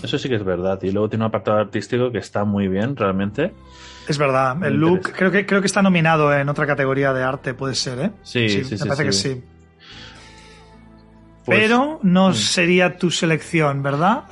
Eso 0.02 0.18
sí 0.18 0.28
que 0.30 0.36
es 0.36 0.44
verdad. 0.44 0.80
Y 0.82 0.92
luego 0.92 1.10
tiene 1.10 1.24
un 1.24 1.30
apartado 1.30 1.60
artístico 1.60 2.12
que 2.12 2.18
está 2.18 2.46
muy 2.46 2.68
bien, 2.68 2.96
realmente. 2.96 3.54
Es 4.08 4.18
verdad. 4.18 4.56
Muy 4.56 4.68
El 4.68 4.76
look, 4.76 5.12
creo 5.16 5.32
que, 5.32 5.46
creo 5.46 5.62
que 5.62 5.68
está 5.68 5.82
nominado 5.82 6.34
en 6.34 6.50
otra 6.50 6.66
categoría 6.66 7.14
de 7.14 7.24
arte, 7.24 7.54
puede 7.54 7.76
ser, 7.76 8.00
¿eh? 8.00 8.12
Sí, 8.24 8.50
sí, 8.50 8.64
sí, 8.64 8.76
Me 8.76 8.96
parece 8.96 9.12
sí. 9.12 9.30
que 9.30 9.36
sí. 9.36 9.44
Pues- 11.46 11.60
Pero 11.60 12.00
no 12.04 12.30
Mm. 12.30 12.34
sería 12.36 12.98
tu 12.98 13.12
selección, 13.12 13.84
¿verdad? 13.84 14.24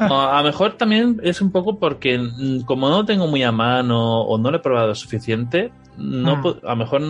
No, 0.00 0.20
a 0.30 0.38
lo 0.42 0.48
mejor 0.48 0.74
también 0.74 1.18
es 1.22 1.40
un 1.40 1.50
poco 1.50 1.78
porque 1.78 2.18
mm, 2.18 2.60
como 2.66 2.88
no 2.90 2.98
lo 2.98 3.04
tengo 3.06 3.26
muy 3.26 3.42
a 3.42 3.52
mano 3.52 4.20
o 4.22 4.36
no 4.38 4.50
lo 4.50 4.58
he 4.58 4.60
probado 4.60 4.94
suficiente, 4.94 5.72
no 5.96 6.36
Mm. 6.36 6.46
a 6.66 6.70
lo 6.70 6.76
mejor 6.76 7.02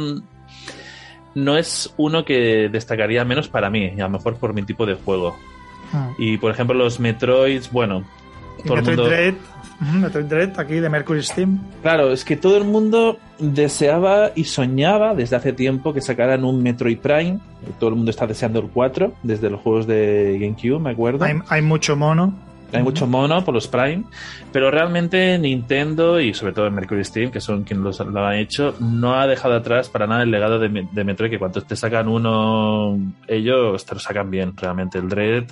no 1.35 1.57
es 1.57 1.93
uno 1.97 2.25
que 2.25 2.69
destacaría 2.71 3.25
menos 3.25 3.49
para 3.49 3.69
mí, 3.71 3.93
y 3.97 4.01
a 4.01 4.05
lo 4.05 4.11
mejor 4.11 4.37
por 4.37 4.55
mi 4.55 4.63
tipo 4.63 4.87
de 4.87 4.95
juego. 4.95 5.37
Mm. 5.93 6.09
Y 6.23 6.37
por 6.39 6.51
ejemplo 6.53 6.75
los 6.77 7.01
Metroids, 7.01 7.71
bueno, 7.73 8.05
todo 8.65 8.75
el 8.79 8.81
Metroid 8.85 8.97
mundo... 8.99 9.09
Dread, 9.11 9.35
Metroid 9.81 10.27
Dread, 10.27 10.59
aquí 10.59 10.75
de 10.75 10.89
Mercury 10.89 11.23
Steam. 11.23 11.61
Claro, 11.83 12.13
es 12.13 12.25
que 12.25 12.37
todo 12.37 12.57
el 12.57 12.65
mundo 12.65 13.19
deseaba 13.39 14.33
y 14.35 14.45
soñaba 14.45 15.15
desde 15.15 15.37
hace 15.37 15.53
tiempo 15.53 15.93
que 15.93 16.01
sacaran 16.01 16.45
un 16.45 16.63
Metroid 16.63 16.99
Prime. 16.99 17.39
Todo 17.79 17.91
el 17.91 17.97
mundo 17.97 18.11
está 18.11 18.27
deseando 18.27 18.61
el 18.61 18.69
4 18.69 19.15
desde 19.23 19.51
los 19.51 19.61
juegos 19.61 19.87
de 19.87 20.39
GameCube, 20.41 20.81
me 20.81 20.91
acuerdo. 20.91 21.25
Hay, 21.25 21.37
hay 21.49 21.63
mucho 21.63 21.97
mono. 21.97 22.35
Hay 22.73 22.83
mucho 22.83 23.07
mono 23.07 23.43
por 23.45 23.55
los 23.55 23.67
Prime, 23.67 24.05
pero 24.53 24.71
realmente 24.71 25.39
Nintendo 25.39 26.21
y 26.21 26.35
sobre 26.35 26.53
todo 26.53 26.71
Mercury 26.71 27.03
Steam, 27.03 27.31
que 27.31 27.41
son 27.41 27.65
quienes 27.65 27.99
lo 27.99 28.27
han 28.27 28.35
hecho, 28.35 28.75
no 28.79 29.15
ha 29.15 29.27
dejado 29.27 29.55
atrás 29.55 29.89
para 29.89 30.07
nada 30.07 30.23
el 30.23 30.31
legado 30.31 30.59
de 30.59 30.69
Metroid, 30.69 31.31
que 31.31 31.39
cuando 31.39 31.63
te 31.63 31.77
sacan 31.77 32.09
uno, 32.09 32.99
ellos 33.27 33.87
te 33.87 33.95
lo 33.95 34.01
sacan 34.01 34.31
bien, 34.31 34.55
realmente. 34.55 34.99
El 34.99 35.09
Dread 35.09 35.45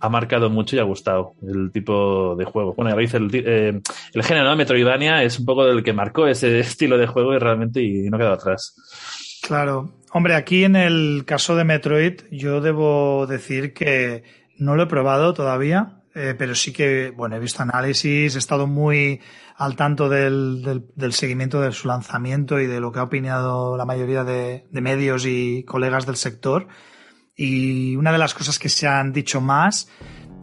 ha 0.00 0.08
marcado 0.08 0.50
mucho 0.50 0.76
y 0.76 0.78
ha 0.78 0.84
gustado 0.84 1.34
el 1.42 1.70
tipo 1.72 2.34
de 2.36 2.44
juego. 2.44 2.74
Bueno, 2.74 2.90
ya 2.98 3.16
el, 3.16 3.30
eh, 3.32 3.80
el 4.14 4.22
género, 4.22 4.48
¿no? 4.48 4.56
Metroidvania 4.56 5.22
es 5.22 5.38
un 5.38 5.46
poco 5.46 5.66
el 5.66 5.82
que 5.82 5.92
marcó 5.92 6.26
ese 6.26 6.58
estilo 6.60 6.96
de 6.98 7.06
juego 7.06 7.34
y 7.34 7.38
realmente 7.38 7.82
y 7.82 8.08
no 8.08 8.18
quedado 8.18 8.34
atrás. 8.34 8.74
Claro. 9.42 9.92
Hombre, 10.12 10.34
aquí 10.34 10.64
en 10.64 10.76
el 10.76 11.24
caso 11.26 11.54
de 11.54 11.64
Metroid, 11.64 12.22
yo 12.30 12.60
debo 12.60 13.26
decir 13.26 13.72
que 13.72 14.24
no 14.58 14.74
lo 14.74 14.84
he 14.84 14.86
probado 14.86 15.34
todavía, 15.34 16.02
eh, 16.14 16.34
pero 16.36 16.54
sí 16.54 16.72
que, 16.72 17.12
bueno, 17.16 17.36
he 17.36 17.38
visto 17.38 17.62
análisis, 17.62 18.34
he 18.34 18.38
estado 18.38 18.66
muy 18.66 19.20
al 19.56 19.76
tanto 19.76 20.08
del, 20.08 20.82
seguimiento 21.10 21.60
de 21.60 21.72
su 21.72 21.86
lanzamiento 21.86 22.58
y 22.58 22.66
de 22.66 22.80
lo 22.80 22.90
que 22.90 22.98
ha 22.98 23.04
opinado 23.04 23.76
la 23.76 23.84
mayoría 23.84 24.24
de, 24.24 24.66
de 24.70 24.80
medios 24.80 25.26
y 25.26 25.64
colegas 25.64 26.06
del 26.06 26.16
sector. 26.16 26.66
Y 27.36 27.96
una 27.96 28.12
de 28.12 28.18
las 28.18 28.34
cosas 28.34 28.58
que 28.58 28.68
se 28.68 28.86
han 28.86 29.12
dicho 29.12 29.40
más 29.40 29.88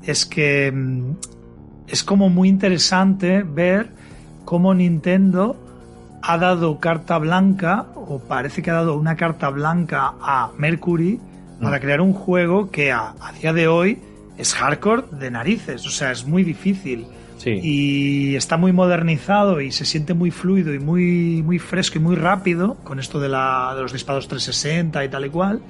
es 0.03 0.25
que 0.25 0.71
mm, 0.71 1.15
es 1.87 2.03
como 2.03 2.29
muy 2.29 2.49
interesante 2.49 3.43
ver 3.43 3.89
cómo 4.45 4.73
Nintendo 4.73 5.63
ha 6.23 6.37
dado 6.37 6.79
carta 6.79 7.17
blanca, 7.19 7.87
o 7.95 8.19
parece 8.19 8.61
que 8.61 8.71
ha 8.71 8.75
dado 8.75 8.97
una 8.97 9.15
carta 9.15 9.49
blanca 9.49 10.13
a 10.21 10.51
Mercury 10.57 11.19
para 11.61 11.77
Mm. 11.77 11.81
crear 11.81 12.01
un 12.01 12.13
juego 12.13 12.69
que 12.71 12.91
a, 12.91 13.13
a 13.19 13.31
día 13.33 13.53
de 13.53 13.67
hoy 13.67 13.99
es 14.37 14.53
hardcore 14.53 15.03
de 15.11 15.31
narices, 15.31 15.85
o 15.87 15.89
sea, 15.89 16.11
es 16.11 16.25
muy 16.25 16.43
difícil 16.43 17.07
Sí. 17.37 17.51
y 17.61 18.35
está 18.35 18.57
muy 18.57 18.71
modernizado 18.73 19.61
y 19.61 19.71
se 19.71 19.85
siente 19.85 20.13
muy 20.15 20.31
fluido 20.31 20.73
y 20.73 20.79
muy, 20.79 21.43
muy 21.43 21.59
fresco 21.59 21.99
y 21.99 22.01
muy 22.01 22.15
rápido 22.15 22.75
con 22.83 22.99
esto 22.99 23.19
de, 23.19 23.29
la, 23.29 23.73
de 23.75 23.81
los 23.83 23.93
disparos 23.93 24.27
360 24.27 25.05
y 25.05 25.09
tal 25.09 25.25
y 25.25 25.29
cual, 25.29 25.61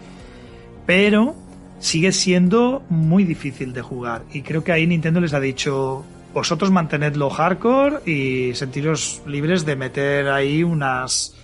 pero 0.88 1.36
sigue 1.80 2.12
siendo 2.12 2.82
muy 2.90 3.24
difícil 3.24 3.72
de 3.74 3.84
jugar 3.84 4.24
y 4.34 4.42
creo 4.42 4.64
que 4.64 4.72
ahí 4.72 4.88
Nintendo 4.88 5.20
les 5.22 5.34
ha 5.36 5.40
dicho 5.40 6.04
vosotros 6.34 6.72
mantenedlo 6.72 7.30
hardcore 7.30 8.00
y 8.12 8.56
sentiros 8.56 9.22
libres 9.28 9.64
de 9.66 9.76
meter 9.76 10.28
ahí 10.30 10.64
unas, 10.64 11.36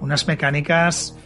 unas 0.00 0.28
mecánicas 0.28 1.16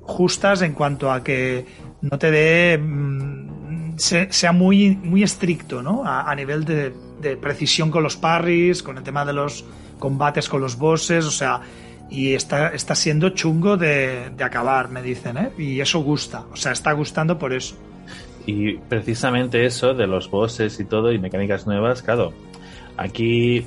justas 0.00 0.62
en 0.62 0.72
cuanto 0.72 1.12
a 1.12 1.22
que 1.22 1.66
no 2.00 2.18
te 2.18 2.30
dé 2.30 2.78
mm, 2.78 3.98
se- 3.98 4.32
sea 4.32 4.52
muy 4.52 4.96
muy 4.96 5.22
estricto 5.22 5.82
¿no? 5.82 6.04
a, 6.06 6.30
a 6.30 6.34
nivel 6.34 6.64
de, 6.64 6.94
de 7.20 7.36
precisión 7.36 7.90
con 7.90 8.02
los 8.02 8.16
parries 8.16 8.82
con 8.82 8.96
el 8.96 9.02
tema 9.02 9.24
de 9.26 9.34
los 9.34 9.66
combates 9.98 10.48
con 10.48 10.60
los 10.62 10.78
bosses 10.78 11.26
o 11.26 11.30
sea 11.30 11.60
y 12.10 12.34
está, 12.34 12.68
está 12.68 12.94
siendo 12.94 13.30
chungo 13.30 13.76
de, 13.76 14.30
de 14.36 14.44
acabar 14.44 14.88
me 14.88 15.02
dicen 15.02 15.36
¿eh? 15.36 15.50
y 15.58 15.80
eso 15.80 16.00
gusta 16.00 16.44
o 16.52 16.56
sea 16.56 16.72
está 16.72 16.92
gustando 16.92 17.38
por 17.38 17.52
eso 17.52 17.76
Y 18.46 18.78
precisamente 18.78 19.66
eso 19.66 19.92
de 19.92 20.06
los 20.06 20.30
bosses 20.30 20.80
y 20.80 20.84
todo 20.86 21.12
y 21.12 21.18
mecánicas 21.18 21.66
nuevas, 21.66 22.00
claro, 22.00 22.32
aquí 22.96 23.66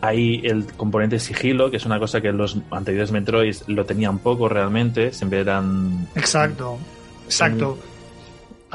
hay 0.00 0.40
el 0.44 0.66
componente 0.76 1.18
sigilo, 1.18 1.72
que 1.72 1.78
es 1.78 1.86
una 1.86 1.98
cosa 1.98 2.20
que 2.20 2.30
los 2.32 2.56
anteriores 2.70 3.10
Metroid 3.10 3.56
lo 3.66 3.84
tenían 3.84 4.20
poco 4.20 4.48
realmente, 4.48 5.12
siempre 5.12 5.40
eran... 5.40 6.06
exacto 6.14 6.78
exacto 7.24 7.78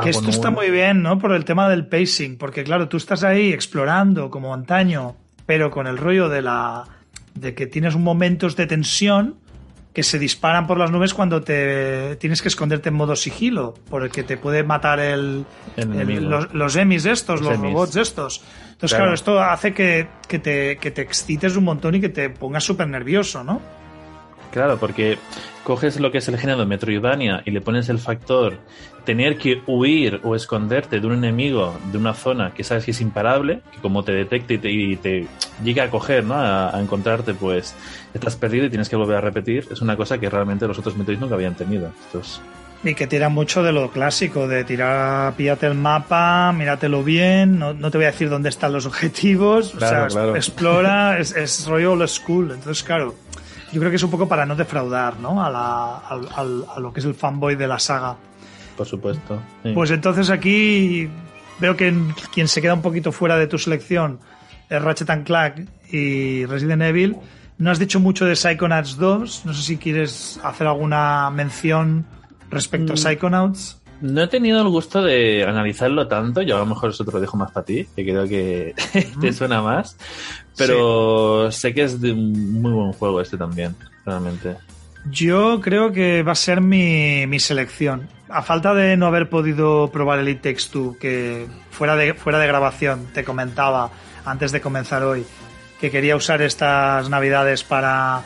Que 0.03 0.09
esto 0.09 0.29
está 0.29 0.51
muy 0.51 0.69
bien, 0.69 1.01
¿no? 1.01 1.17
Por 1.17 1.31
el 1.31 1.45
tema 1.45 1.69
del 1.69 1.87
pacing, 1.87 2.37
porque 2.37 2.65
claro, 2.65 2.89
tú 2.89 2.97
estás 2.97 3.23
ahí 3.23 3.53
explorando 3.53 4.29
como 4.29 4.53
antaño, 4.53 5.15
pero 5.45 5.71
con 5.71 5.87
el 5.87 5.97
rollo 5.97 6.27
de 6.27 6.41
la 6.41 6.83
de 7.39 7.53
que 7.53 7.67
tienes 7.67 7.95
momentos 7.95 8.55
de 8.55 8.67
tensión 8.67 9.35
que 9.93 10.03
se 10.03 10.19
disparan 10.19 10.67
por 10.67 10.77
las 10.77 10.91
nubes 10.91 11.15
cuando 11.15 11.41
te 11.41 12.15
tienes 12.17 12.43
que 12.43 12.49
esconderte 12.49 12.89
en 12.89 12.95
modo 12.95 13.15
sigilo, 13.15 13.73
porque 13.89 14.21
te 14.21 14.37
puede 14.37 14.63
matar 14.63 14.99
el, 14.99 15.43
los, 15.75 16.53
los 16.53 16.75
emis 16.75 17.05
estos, 17.05 17.41
Los 17.41 17.49
los, 17.49 17.59
emis. 17.59 17.73
robots 17.73 17.95
estos. 17.95 18.43
Entonces, 18.73 18.89
Claro. 18.91 19.03
claro, 19.05 19.13
esto 19.15 19.41
hace 19.41 19.73
que, 19.73 20.07
que 20.27 20.37
te, 20.37 20.77
que 20.77 20.91
te 20.91 21.01
excites 21.01 21.55
un 21.57 21.63
montón 21.63 21.95
y 21.95 21.99
que 22.01 22.09
te 22.09 22.29
pongas 22.29 22.63
súper 22.63 22.87
nervioso, 22.87 23.43
¿no? 23.43 23.59
Claro, 24.51 24.77
porque 24.77 25.17
coges 25.63 25.99
lo 25.99 26.11
que 26.11 26.19
es 26.19 26.27
el 26.27 26.37
género 26.37 26.65
Metroidvania 26.65 27.41
y 27.45 27.51
le 27.51 27.61
pones 27.61 27.89
el 27.89 27.99
factor 27.99 28.57
tener 29.05 29.37
que 29.37 29.61
huir 29.67 30.19
o 30.23 30.35
esconderte 30.35 30.99
de 30.99 31.07
un 31.07 31.13
enemigo 31.13 31.77
de 31.91 31.97
una 31.97 32.13
zona 32.13 32.53
que 32.53 32.63
sabes 32.63 32.85
que 32.85 32.91
es 32.91 32.99
imparable, 33.01 33.61
que 33.73 33.79
como 33.79 34.03
te 34.03 34.11
detecte 34.11 34.55
y 34.55 34.57
te, 34.57 34.71
y 34.71 34.95
te 34.97 35.27
llega 35.63 35.83
a 35.85 35.89
coger, 35.89 36.23
¿no? 36.25 36.35
A, 36.35 36.75
a 36.75 36.81
encontrarte, 36.81 37.33
pues 37.33 37.73
estás 38.13 38.35
perdido 38.35 38.65
y 38.65 38.69
tienes 38.69 38.89
que 38.89 38.95
volver 38.95 39.17
a 39.17 39.21
repetir. 39.21 39.65
Es 39.71 39.81
una 39.81 39.95
cosa 39.95 40.17
que 40.17 40.29
realmente 40.29 40.67
los 40.67 40.77
otros 40.79 40.95
Metroid 40.97 41.19
nunca 41.19 41.35
habían 41.35 41.55
tenido. 41.55 41.89
Estos, 42.05 42.41
Y 42.83 42.95
que 42.95 43.07
tira 43.07 43.29
mucho 43.29 43.63
de 43.63 43.71
lo 43.71 43.89
clásico, 43.91 44.47
de 44.47 44.63
tirar, 44.65 45.33
píllate 45.35 45.67
el 45.67 45.75
mapa, 45.75 46.51
míratelo 46.51 47.01
bien, 47.03 47.57
no, 47.59 47.73
no 47.73 47.89
te 47.91 47.97
voy 47.97 48.05
a 48.05 48.11
decir 48.11 48.29
dónde 48.29 48.49
están 48.49 48.73
los 48.73 48.85
objetivos, 48.85 49.71
Claro, 49.77 50.07
o 50.07 50.09
sea, 50.09 50.19
claro. 50.21 50.35
explora, 50.35 51.17
es, 51.19 51.33
es 51.35 51.65
rollo 51.65 51.93
old 51.93 52.07
school. 52.07 52.51
Entonces, 52.51 52.83
claro, 52.83 53.15
yo 53.71 53.79
creo 53.79 53.89
que 53.89 53.95
es 53.97 54.03
un 54.03 54.11
poco 54.11 54.27
para 54.27 54.45
no 54.45 54.55
defraudar, 54.55 55.19
¿no? 55.19 55.43
A, 55.43 55.49
la, 55.49 55.97
al- 55.97 56.29
al- 56.35 56.65
a 56.75 56.79
lo 56.79 56.93
que 56.93 56.99
es 57.01 57.05
el 57.05 57.13
fanboy 57.15 57.55
de 57.55 57.67
la 57.67 57.79
saga. 57.79 58.15
Por 58.75 58.85
supuesto. 58.85 59.41
sí. 59.63 59.71
Pues 59.73 59.91
entonces 59.91 60.29
aquí 60.29 61.09
veo 61.59 61.75
que 61.75 61.87
en- 61.87 62.13
quien 62.33 62.47
se 62.47 62.61
queda 62.61 62.73
un 62.73 62.81
poquito 62.81 63.11
fuera 63.11 63.37
de 63.37 63.47
tu 63.47 63.57
selección 63.57 64.19
es 64.69 64.81
Ratchet 64.81 65.09
and 65.09 65.25
Clank 65.25 65.67
y 65.91 66.45
Resident 66.45 66.81
Evil. 66.83 67.15
No 67.57 67.71
has 67.71 67.79
dicho 67.79 67.99
mucho 67.99 68.25
de 68.25 68.35
Psychonauts 68.35 68.97
2. 68.97 69.45
No 69.45 69.53
sé 69.53 69.63
si 69.63 69.77
quieres 69.77 70.39
hacer 70.43 70.67
alguna 70.67 71.29
mención 71.31 72.05
respecto 72.51 72.93
a 72.93 72.95
Mm. 72.95 72.99
Psychonauts. 72.99 73.81
No 73.99 74.21
he 74.21 74.27
tenido 74.27 74.61
el 74.61 74.67
gusto 74.69 75.01
de 75.01 75.43
analizarlo 75.43 76.07
tanto, 76.07 76.43
yo 76.43 76.55
a 76.55 76.59
lo 76.59 76.67
mejor 76.67 76.91
eso 76.91 77.03
te 77.03 77.11
lo 77.11 77.19
dejo 77.19 77.35
más 77.35 77.49
para 77.51 77.65
ti, 77.65 77.87
que 77.95 78.03
creo 78.03 78.27
que 78.27 78.75
te 79.19 79.33
suena 79.33 79.63
más, 79.63 79.97
pero 80.57 81.51
sé 81.51 81.73
que 81.73 81.83
es 81.83 82.01
de 82.01 82.11
un 82.11 82.61
muy 82.61 82.71
buen 82.71 82.93
juego 82.93 83.21
este 83.21 83.37
también, 83.37 83.75
realmente. 84.05 84.55
Yo 85.09 85.61
creo 85.61 85.91
que 85.91 86.23
va 86.23 86.33
a 86.33 86.35
ser 86.35 86.59
mi, 86.61 87.25
mi 87.27 87.39
selección. 87.39 88.09
A 88.29 88.41
falta 88.41 88.73
de 88.73 88.97
no 88.97 89.05
haber 89.07 89.29
podido 89.29 89.89
probar 89.91 90.19
el 90.19 90.27
It 90.27 90.41
Takes 90.41 90.63
Two, 90.71 90.97
que 90.99 91.47
fuera 91.71 91.95
de, 91.95 92.13
fuera 92.13 92.39
de 92.39 92.47
grabación 92.47 93.07
te 93.13 93.23
comentaba 93.23 93.89
antes 94.25 94.51
de 94.51 94.59
comenzar 94.59 95.03
hoy 95.03 95.25
que 95.79 95.91
quería 95.91 96.15
usar 96.15 96.41
estas 96.41 97.07
navidades 97.09 97.63
para 97.63 98.23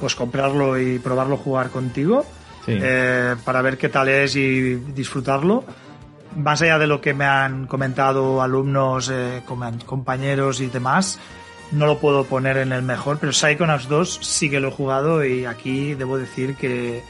pues 0.00 0.14
comprarlo 0.14 0.78
y 0.78 0.98
probarlo 0.98 1.36
jugar 1.36 1.70
contigo, 1.70 2.26
Sí. 2.66 2.72
eh, 2.78 3.36
para 3.44 3.62
ver 3.62 3.78
qué 3.78 3.88
tal 3.88 4.08
es 4.08 4.36
y 4.36 4.74
disfrutarlo. 4.74 5.64
Más 6.36 6.60
allá 6.60 6.78
de 6.78 6.86
lo 6.86 7.00
que 7.00 7.14
me 7.14 7.24
han 7.24 7.66
comentado 7.66 8.42
alumnos, 8.42 9.08
eh, 9.10 9.40
com- 9.46 9.78
compañeros 9.86 10.60
y 10.60 10.66
demás, 10.66 11.18
no 11.72 11.86
lo 11.86 11.98
puedo 11.98 12.24
poner 12.24 12.56
en 12.56 12.72
el 12.72 12.82
mejor, 12.82 13.18
pero 13.20 13.32
Psychonauts 13.32 13.88
2 13.88 14.18
sí 14.22 14.50
que 14.50 14.60
lo 14.60 14.68
he 14.68 14.72
jugado 14.72 15.24
y 15.24 15.44
aquí 15.44 15.94
debo 15.94 16.18
decir 16.18 16.56
que 16.56 17.02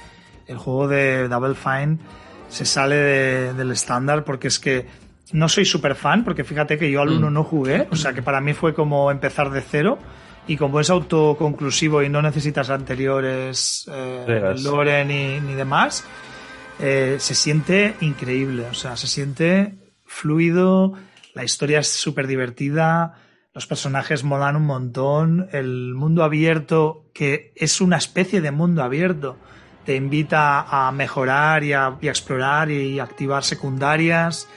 el 0.46 0.58
juego 0.58 0.88
de 0.88 1.28
Double 1.28 1.54
Fine 1.54 1.98
se 2.48 2.64
sale 2.64 2.96
de- 2.96 3.54
del 3.54 3.70
estándar 3.70 4.24
porque 4.24 4.48
es 4.48 4.58
que 4.58 4.86
no 5.32 5.48
soy 5.48 5.64
súper 5.64 5.94
fan, 5.94 6.24
porque 6.24 6.42
fíjate 6.44 6.76
que 6.76 6.90
yo 6.90 7.00
al 7.02 7.10
1 7.10 7.30
Mm. 7.30 7.32
no 7.32 7.44
jugué, 7.44 7.86
o 7.90 7.96
sea 7.96 8.12
que 8.12 8.22
para 8.22 8.40
mí 8.40 8.52
fue 8.52 8.74
como 8.74 9.10
empezar 9.10 9.50
de 9.50 9.60
cero 9.62 9.98
y 10.48 10.56
como 10.56 10.80
es 10.80 10.90
autoconclusivo 10.90 12.02
y 12.02 12.08
no 12.08 12.20
necesitas 12.20 12.68
anteriores 12.70 13.88
eh, 13.92 14.54
lore 14.62 15.04
ni, 15.04 15.38
ni 15.40 15.54
demás, 15.54 16.04
eh, 16.80 17.16
se 17.20 17.34
siente 17.34 17.94
increíble, 18.00 18.64
o 18.70 18.74
sea, 18.74 18.96
se 18.96 19.06
siente 19.06 19.74
fluido, 20.04 20.94
la 21.34 21.44
historia 21.44 21.78
es 21.78 21.88
súper 21.88 22.26
divertida, 22.26 23.14
los 23.52 23.66
personajes 23.66 24.22
molan 24.22 24.56
un 24.56 24.66
montón, 24.66 25.48
el 25.52 25.94
mundo 25.94 26.22
abierto, 26.22 27.06
que 27.12 27.52
es 27.56 27.80
una 27.80 27.96
especie 27.96 28.40
de 28.40 28.50
mundo 28.50 28.82
abierto, 28.82 29.36
te 29.84 29.96
invita 29.96 30.60
a 30.60 30.92
mejorar 30.92 31.64
y 31.64 31.72
a, 31.72 31.96
y 32.00 32.08
a 32.08 32.10
explorar 32.10 32.70
y 32.70 33.00
activar 33.00 33.42
secundarias. 33.42 34.48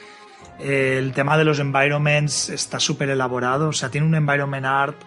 El 0.60 1.14
tema 1.14 1.38
de 1.38 1.46
los 1.46 1.60
environments 1.60 2.50
está 2.50 2.80
súper 2.80 3.10
elaborado, 3.10 3.70
o 3.70 3.74
sea, 3.74 3.90
tiene 3.90 4.06
un 4.06 4.16
environment 4.16 4.66
art 4.66 4.98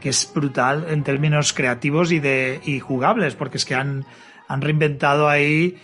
que 0.00 0.08
es 0.08 0.30
brutal 0.34 0.86
en 0.88 1.04
términos 1.04 1.52
creativos 1.52 2.10
y 2.10 2.18
de 2.18 2.60
y 2.64 2.80
jugables, 2.80 3.34
porque 3.36 3.58
es 3.58 3.64
que 3.64 3.74
han, 3.74 4.06
han 4.48 4.60
reinventado 4.60 5.28
ahí 5.28 5.78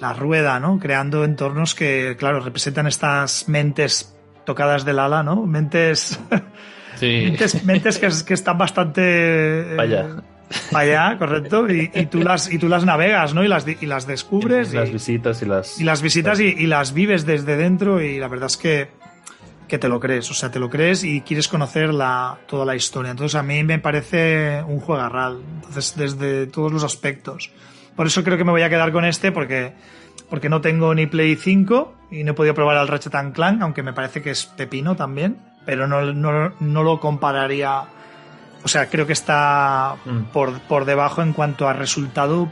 la 0.00 0.12
rueda, 0.12 0.60
¿no? 0.60 0.78
Creando 0.78 1.24
entornos 1.24 1.74
que, 1.74 2.16
claro, 2.18 2.40
representan 2.40 2.86
estas 2.86 3.48
mentes 3.48 4.16
tocadas 4.44 4.84
del 4.84 4.98
ala, 4.98 5.22
¿no? 5.22 5.44
Mentes, 5.46 6.18
Sí. 6.96 7.22
mentes, 7.26 7.64
mentes 7.64 7.98
que, 7.98 8.08
que 8.26 8.34
están 8.34 8.58
bastante... 8.58 9.02
eh, 9.02 9.74
Vaya. 9.76 10.06
para 10.70 10.84
allá, 11.08 11.18
correcto, 11.18 11.68
y, 11.68 11.90
y 11.94 12.06
tú 12.06 12.20
las 12.22 12.52
y 12.52 12.58
tú 12.58 12.68
las 12.68 12.84
navegas, 12.84 13.34
¿no? 13.34 13.42
Y 13.44 13.48
las 13.48 13.66
y 13.66 13.86
las 13.86 14.06
descubres 14.06 14.72
las 14.72 14.88
y, 14.88 14.92
visitas 14.92 15.42
y 15.42 15.46
las... 15.46 15.80
y 15.80 15.84
las 15.84 16.02
visitas 16.02 16.38
y, 16.40 16.44
y 16.46 16.66
las 16.66 16.92
vives 16.94 17.26
desde 17.26 17.56
dentro 17.56 18.00
y 18.00 18.18
la 18.18 18.28
verdad 18.28 18.46
es 18.46 18.56
que 18.56 18.88
que 19.68 19.78
te 19.78 19.88
lo 19.88 19.98
crees, 19.98 20.30
o 20.30 20.34
sea, 20.34 20.50
te 20.52 20.60
lo 20.60 20.70
crees 20.70 21.02
y 21.02 21.22
quieres 21.22 21.48
conocer 21.48 21.92
la, 21.92 22.38
toda 22.46 22.64
la 22.64 22.76
historia. 22.76 23.10
Entonces 23.10 23.34
a 23.34 23.42
mí 23.42 23.64
me 23.64 23.80
parece 23.80 24.62
un 24.62 24.78
juegarral, 24.78 25.40
entonces 25.56 25.96
desde 25.96 26.46
todos 26.46 26.72
los 26.72 26.84
aspectos. 26.84 27.50
Por 27.96 28.06
eso 28.06 28.22
creo 28.22 28.38
que 28.38 28.44
me 28.44 28.52
voy 28.52 28.62
a 28.62 28.68
quedar 28.70 28.92
con 28.92 29.04
este 29.04 29.32
porque 29.32 29.72
porque 30.30 30.48
no 30.48 30.60
tengo 30.60 30.94
ni 30.94 31.06
Play 31.06 31.34
5 31.36 31.94
y 32.12 32.22
no 32.24 32.30
he 32.30 32.34
podido 32.34 32.54
probar 32.54 32.76
al 32.76 32.86
Ratchet 32.88 33.14
and 33.16 33.34
Clank, 33.34 33.62
aunque 33.62 33.82
me 33.82 33.92
parece 33.92 34.22
que 34.22 34.30
es 34.30 34.46
pepino 34.46 34.94
también, 34.94 35.38
pero 35.66 35.86
no, 35.86 36.00
no, 36.14 36.52
no 36.58 36.82
lo 36.82 36.98
compararía. 37.00 37.82
O 38.64 38.68
sea, 38.68 38.88
creo 38.88 39.06
que 39.06 39.12
está 39.12 39.96
Mm. 40.06 40.32
por, 40.32 40.60
por 40.62 40.84
debajo 40.86 41.20
en 41.22 41.32
cuanto 41.32 41.68
a 41.68 41.72
resultado 41.74 42.48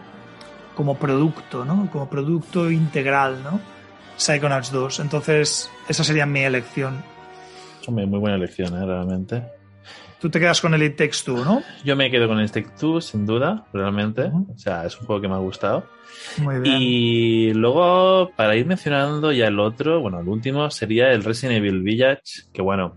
como 0.77 0.96
producto, 0.98 1.64
¿no? 1.64 1.88
Como 1.90 2.11
producto 2.11 2.70
integral, 2.70 3.42
¿no? 3.42 3.61
Psychonauts 4.16 4.70
2. 4.72 5.00
Entonces, 5.00 5.70
esa 5.88 6.05
sería 6.05 6.27
mi 6.27 6.40
elección. 6.40 7.03
Hombre, 7.87 8.07
muy 8.07 8.18
buena 8.18 8.37
elección, 8.37 8.74
¿eh? 8.81 8.85
realmente. 8.87 9.42
Tú 10.20 10.31
te 10.31 10.40
quedas 10.40 10.61
con 10.61 10.72
el 10.72 10.83
It 10.83 10.96
Takes 10.96 11.18
Two, 11.24 11.44
¿no? 11.44 11.62
Yo 11.85 11.96
me 11.96 12.11
quedo 12.11 12.27
con 12.29 12.38
el 12.38 12.50
Take 12.50 12.70
Two, 12.81 13.00
sin 13.03 13.27
duda, 13.27 13.66
realmente. 13.74 14.22
O 14.33 14.57
sea, 14.57 14.87
es 14.87 14.98
un 14.98 15.07
juego 15.07 15.20
que 15.20 15.29
me 15.29 15.35
ha 15.35 15.38
gustado. 15.38 15.87
Muy 16.38 16.61
bien. 16.61 16.77
Y 16.81 17.53
luego, 17.53 18.31
para 18.35 18.57
ir 18.57 18.64
mencionando 18.64 19.33
ya 19.33 19.48
el 19.48 19.61
otro, 19.61 20.00
bueno, 20.00 20.20
el 20.20 20.29
último 20.29 20.70
sería 20.70 21.11
el 21.11 21.22
Resident 21.24 21.59
Evil 21.59 21.83
Village, 21.83 22.22
que 22.55 22.62
bueno, 22.62 22.94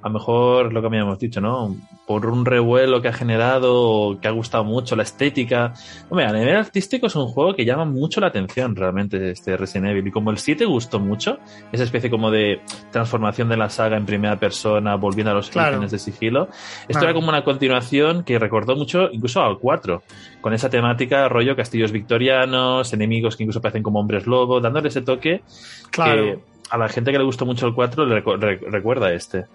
a 0.00 0.08
lo 0.08 0.14
mejor 0.14 0.72
lo 0.72 0.80
que 0.80 0.86
habíamos 0.86 1.18
dicho, 1.18 1.40
¿no? 1.40 1.74
Por 2.06 2.24
un 2.26 2.44
revuelo 2.44 3.02
que 3.02 3.08
ha 3.08 3.12
generado, 3.12 4.18
que 4.22 4.28
ha 4.28 4.30
gustado 4.30 4.62
mucho 4.64 4.94
la 4.96 5.02
estética. 5.02 5.74
Hombre, 6.08 6.24
a 6.26 6.32
nivel 6.32 6.56
artístico 6.56 7.08
es 7.08 7.16
un 7.16 7.26
juego 7.26 7.54
que 7.54 7.64
llama 7.64 7.84
mucho 7.84 8.20
la 8.20 8.28
atención 8.28 8.76
realmente 8.76 9.30
este 9.32 9.56
Resident 9.56 9.88
Evil. 9.90 10.06
Y 10.06 10.10
como 10.12 10.30
el 10.30 10.38
7 10.38 10.64
gustó 10.66 11.00
mucho, 11.00 11.38
esa 11.72 11.82
especie 11.84 12.08
como 12.10 12.30
de 12.30 12.60
transformación 12.92 13.48
de 13.48 13.56
la 13.56 13.68
saga 13.70 13.96
en 13.96 14.06
primera 14.06 14.36
persona, 14.38 14.94
volviendo 14.94 15.32
a 15.32 15.34
los 15.34 15.50
Claro. 15.50 15.68
orígenes 15.70 15.90
de 15.90 15.98
sigilo. 15.98 16.48
Esto 16.82 16.92
Claro. 16.92 17.06
era 17.06 17.14
como 17.14 17.28
una 17.28 17.42
continuación 17.44 18.22
que 18.22 18.38
recordó 18.38 18.76
mucho 18.76 19.08
incluso 19.10 19.42
al 19.42 19.58
4, 19.58 20.02
con 20.40 20.54
esa 20.54 20.70
temática 20.70 21.28
rollo 21.28 21.56
castillos 21.56 21.90
victorianos, 21.92 22.92
enemigos 22.92 23.36
que 23.36 23.42
incluso 23.42 23.60
parecen 23.60 23.82
como 23.82 23.98
hombres 24.00 24.26
lobo, 24.26 24.60
dándole 24.60 24.88
ese 24.88 25.02
toque 25.02 25.42
claro. 25.90 26.22
que 26.22 26.38
a 26.70 26.78
la 26.78 26.88
gente 26.88 27.10
que 27.12 27.18
le 27.18 27.24
gustó 27.24 27.44
mucho 27.44 27.66
el 27.66 27.74
4 27.74 28.06
le 28.06 28.22
recu- 28.22 28.38
re- 28.38 28.60
recuerda 28.70 29.12
este. 29.12 29.46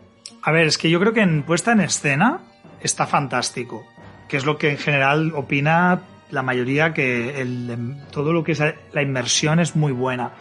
A 0.43 0.51
ver, 0.51 0.67
es 0.67 0.77
que 0.77 0.89
yo 0.89 0.99
creo 0.99 1.13
que 1.13 1.21
en 1.21 1.43
puesta 1.43 1.71
en 1.71 1.79
escena 1.81 2.39
está 2.81 3.05
fantástico. 3.07 3.85
Que 4.27 4.37
es 4.37 4.45
lo 4.45 4.57
que 4.57 4.71
en 4.71 4.77
general 4.77 5.31
opina 5.35 6.01
la 6.31 6.41
mayoría, 6.41 6.93
que 6.93 7.41
el- 7.41 7.69
em, 7.69 7.95
todo 8.11 8.33
lo 8.33 8.43
que 8.43 8.53
es 8.53 8.59
la 8.59 9.01
inmersión 9.01 9.59
es 9.59 9.75
muy 9.75 9.91
buena. 9.91 10.31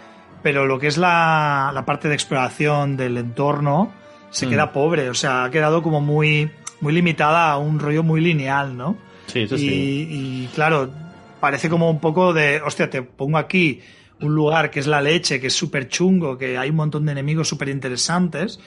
Pero 0.43 0.67
lo 0.67 0.79
que 0.79 0.87
es 0.89 0.97
la, 0.99 1.71
la 1.75 1.85
parte 1.85 2.09
de 2.09 2.15
exploración 2.15 2.97
del 2.97 3.17
entorno 3.17 3.93
se 4.31 4.47
Mm. 4.47 4.51
queda 4.51 4.73
pobre. 4.73 5.11
O 5.11 5.15
sea, 5.15 5.45
ha 5.45 5.51
quedado 5.51 5.83
como 5.83 6.01
muy, 6.01 6.51
muy 6.81 6.93
limitada 6.93 7.51
a 7.53 7.59
un 7.59 7.79
rollo 7.79 8.03
muy 8.03 8.21
lineal, 8.21 8.77
¿no? 8.77 8.97
Sí, 9.27 9.41
eso 9.43 9.55
y, 9.55 9.59
sí. 9.59 10.09
y, 10.11 10.47
claro, 10.55 10.91
parece 11.39 11.69
como 11.69 11.89
un 11.91 12.01
poco 12.01 12.33
de, 12.33 12.61
hostia, 12.61 12.91
te 12.91 13.03
pongo 13.03 13.39
aquí 13.39 13.81
un 14.21 14.35
lugar 14.35 14.71
que 14.71 14.81
es 14.81 14.87
la 14.87 15.01
leche, 15.01 15.41
que 15.41 15.49
es 15.49 15.55
súper 15.55 15.89
chungo, 15.89 16.39
que 16.39 16.57
hay 16.59 16.71
un 16.71 16.77
montón 16.77 17.05
de 17.07 17.13
enemigos 17.13 17.49
súper 17.49 17.69
interesantes, 17.69 18.59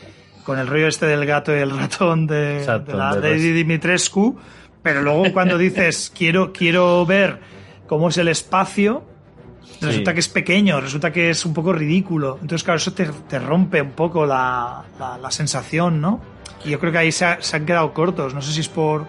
con 0.45 0.60
el 0.60 0.67
rollo 0.67 0.88
este 0.88 1.05
del 1.08 1.25
gato 1.25 1.55
y 1.55 1.60
el 1.60 1.71
ratón 1.77 2.27
de, 2.27 2.60
Exacto, 2.60 2.91
de 2.91 2.97
la 2.97 3.12
Lady 3.13 3.21
Res- 3.47 3.53
Dimitrescu, 3.55 4.38
pero 4.84 5.01
luego 5.01 5.25
cuando 5.34 5.58
dices, 5.58 6.12
quiero, 6.17 6.53
quiero 6.53 7.05
ver 7.05 7.39
cómo 7.88 8.10
es 8.10 8.17
el 8.17 8.27
espacio, 8.27 9.03
resulta 9.81 10.12
Sí. 10.12 10.13
que 10.15 10.19
es 10.19 10.29
pequeño, 10.29 10.79
resulta 10.79 11.12
que 11.12 11.29
es 11.31 11.45
un 11.45 11.53
poco 11.53 11.73
ridículo. 11.73 12.36
Entonces, 12.41 12.63
claro, 12.63 12.77
eso 12.77 12.93
te, 12.93 13.05
te 13.27 13.39
rompe 13.39 13.81
un 13.81 13.91
poco 13.91 14.25
la, 14.25 14.84
la- 14.99 15.17
la 15.17 15.31
sensación, 15.31 15.99
¿no? 15.99 16.21
Y 16.63 16.69
yo 16.69 16.79
creo 16.79 16.91
que 16.91 16.97
ahí 16.99 17.12
se, 17.12 17.25
ha- 17.25 17.41
se 17.41 17.55
han 17.58 17.65
quedado 17.65 17.93
cortos. 17.93 18.34
No 18.34 18.41
sé 18.41 18.51
si 18.53 18.62
es 18.62 18.69
por. 18.69 19.05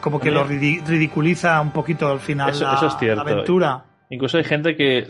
Como 0.00 0.20
que 0.20 0.30
lo 0.30 0.44
ridiculiza 0.44 1.60
un 1.60 1.70
poquito 1.72 2.08
al 2.10 2.20
final 2.20 2.50
Eso- 2.50 2.64
la, 2.64 2.74
eso 2.74 2.86
es 2.88 2.96
cierto. 2.98 3.24
la 3.24 3.30
aventura. 3.30 3.84
Incluso 4.08 4.38
hay 4.38 4.44
gente 4.44 4.76
que 4.76 5.06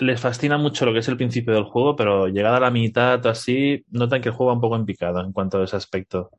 les 0.00 0.20
fascina 0.20 0.58
mucho 0.58 0.84
lo 0.84 0.92
que 0.92 0.98
es 0.98 1.08
el 1.08 1.16
principio 1.16 1.54
del 1.54 1.64
juego, 1.64 1.96
pero 1.96 2.26
llegada 2.28 2.58
a 2.58 2.60
la 2.60 2.70
mitad 2.70 3.24
o 3.24 3.30
así, 3.30 3.84
notan 3.90 4.20
que 4.20 4.28
el 4.28 4.34
juego 4.34 4.48
va 4.50 4.54
un 4.54 4.60
poco 4.60 4.76
en 4.76 4.84
picado 4.84 5.20
en 5.20 5.32
cuanto 5.32 5.58
a 5.60 5.64
ese 5.64 5.76
aspecto. 5.76 6.30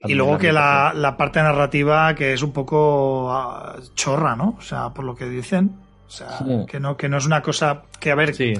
Y 0.00 0.14
luego 0.14 0.38
que 0.38 0.52
la, 0.52 0.92
la 0.94 1.16
parte 1.16 1.40
narrativa 1.40 2.14
que 2.16 2.32
es 2.32 2.42
un 2.42 2.52
poco 2.52 3.30
ah, 3.30 3.76
chorra, 3.94 4.34
¿no? 4.34 4.56
O 4.58 4.62
sea, 4.62 4.90
por 4.90 5.04
lo 5.04 5.14
que 5.14 5.26
dicen. 5.26 5.70
O 6.06 6.10
sea, 6.10 6.38
Sí. 6.38 6.66
que, 6.68 6.80
no, 6.80 6.96
que 6.96 7.08
no 7.08 7.16
es 7.18 7.26
una 7.26 7.40
cosa 7.42 7.82
que, 8.00 8.10
a 8.10 8.14
ver, 8.16 8.34
Sí, 8.34 8.54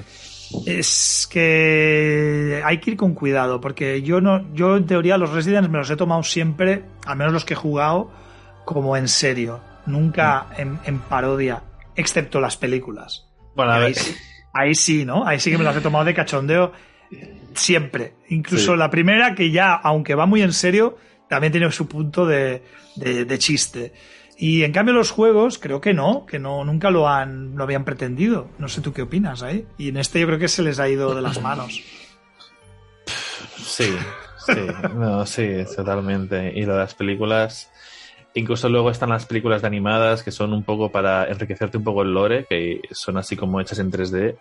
Es 0.65 1.27
que 1.31 2.61
hay 2.63 2.79
que 2.79 2.91
ir 2.91 2.97
con 2.97 3.13
cuidado, 3.13 3.59
porque 3.59 4.01
yo 4.01 4.21
no, 4.21 4.53
yo 4.53 4.77
en 4.77 4.85
teoría 4.85 5.17
los 5.17 5.31
Residents 5.31 5.69
me 5.69 5.77
los 5.79 5.89
he 5.89 5.95
tomado 5.95 6.23
siempre, 6.23 6.83
al 7.05 7.17
menos 7.17 7.33
los 7.33 7.43
que 7.45 7.53
he 7.53 7.57
jugado, 7.57 8.09
como 8.65 8.95
en 8.95 9.07
serio, 9.07 9.59
nunca 9.85 10.45
Mm. 10.57 10.61
en, 10.61 10.79
en 10.85 10.99
parodia, 10.99 11.61
excepto 11.95 12.39
las 12.39 12.57
películas. 12.57 13.27
bueno, 13.55 13.71
a 13.71 13.75
ahí, 13.75 13.83
ver, 13.83 13.95
sí, 13.95 14.15
ahí 14.53 14.75
sí, 14.75 15.05
¿no? 15.05 15.25
Ahí 15.27 15.39
sí 15.39 15.51
que 15.51 15.57
me 15.57 15.63
las 15.63 15.75
he 15.75 15.81
tomado 15.81 16.05
de 16.05 16.13
cachondeo 16.13 16.71
siempre. 17.53 18.13
Incluso 18.29 18.73
Sí. 18.73 18.77
la 18.77 18.89
primera, 18.89 19.35
que 19.35 19.51
ya, 19.51 19.73
aunque 19.73 20.15
va 20.15 20.25
muy 20.25 20.41
en 20.41 20.53
serio, 20.53 20.97
también 21.29 21.51
tiene 21.51 21.71
su 21.71 21.87
punto 21.87 22.25
de, 22.25 22.63
de- 22.95 23.25
de 23.25 23.37
chiste. 23.39 23.93
Y 24.37 24.63
en 24.63 24.71
cambio 24.71 24.93
los 24.95 25.11
juegos 25.11 25.59
creo 25.59 25.79
que 25.79 25.93
no, 25.93 26.25
que 26.25 26.39
no 26.39 26.65
nunca 26.65 26.89
lo 26.89 27.07
han 27.07 27.55
lo 27.55 27.63
habían 27.63 27.85
pretendido. 27.85 28.49
No 28.57 28.67
sé 28.67 28.81
tú 28.81 28.91
qué 28.91 29.03
opinas 29.03 29.43
ahí. 29.43 29.67
Y 29.77 29.89
en 29.89 29.97
este 29.97 30.19
yo 30.19 30.25
creo 30.27 30.39
que 30.39 30.47
se 30.47 30.63
les 30.63 30.79
ha 30.79 30.89
ido 30.89 31.13
de 31.13 31.21
las 31.21 31.39
manos. 31.41 31.81
Sí, 33.57 33.95
sí, 34.45 34.53
no, 34.95 35.25
sí, 35.25 35.47
totalmente. 35.75 36.51
Y 36.55 36.63
lo 36.65 36.73
de 36.73 36.79
las 36.79 36.93
películas, 36.95 37.71
incluso 38.33 38.69
luego 38.69 38.89
están 38.89 39.09
las 39.09 39.25
películas 39.25 39.61
de 39.61 39.67
animadas 39.67 40.23
que 40.23 40.31
son 40.31 40.53
un 40.53 40.63
poco 40.63 40.91
para 40.91 41.25
enriquecerte 41.25 41.77
un 41.77 41.83
poco 41.83 42.01
el 42.01 42.13
lore, 42.13 42.45
que 42.49 42.81
son 42.91 43.17
así 43.17 43.35
como 43.35 43.59
hechas 43.59 43.79
en 43.79 43.91
3D, 43.91 44.35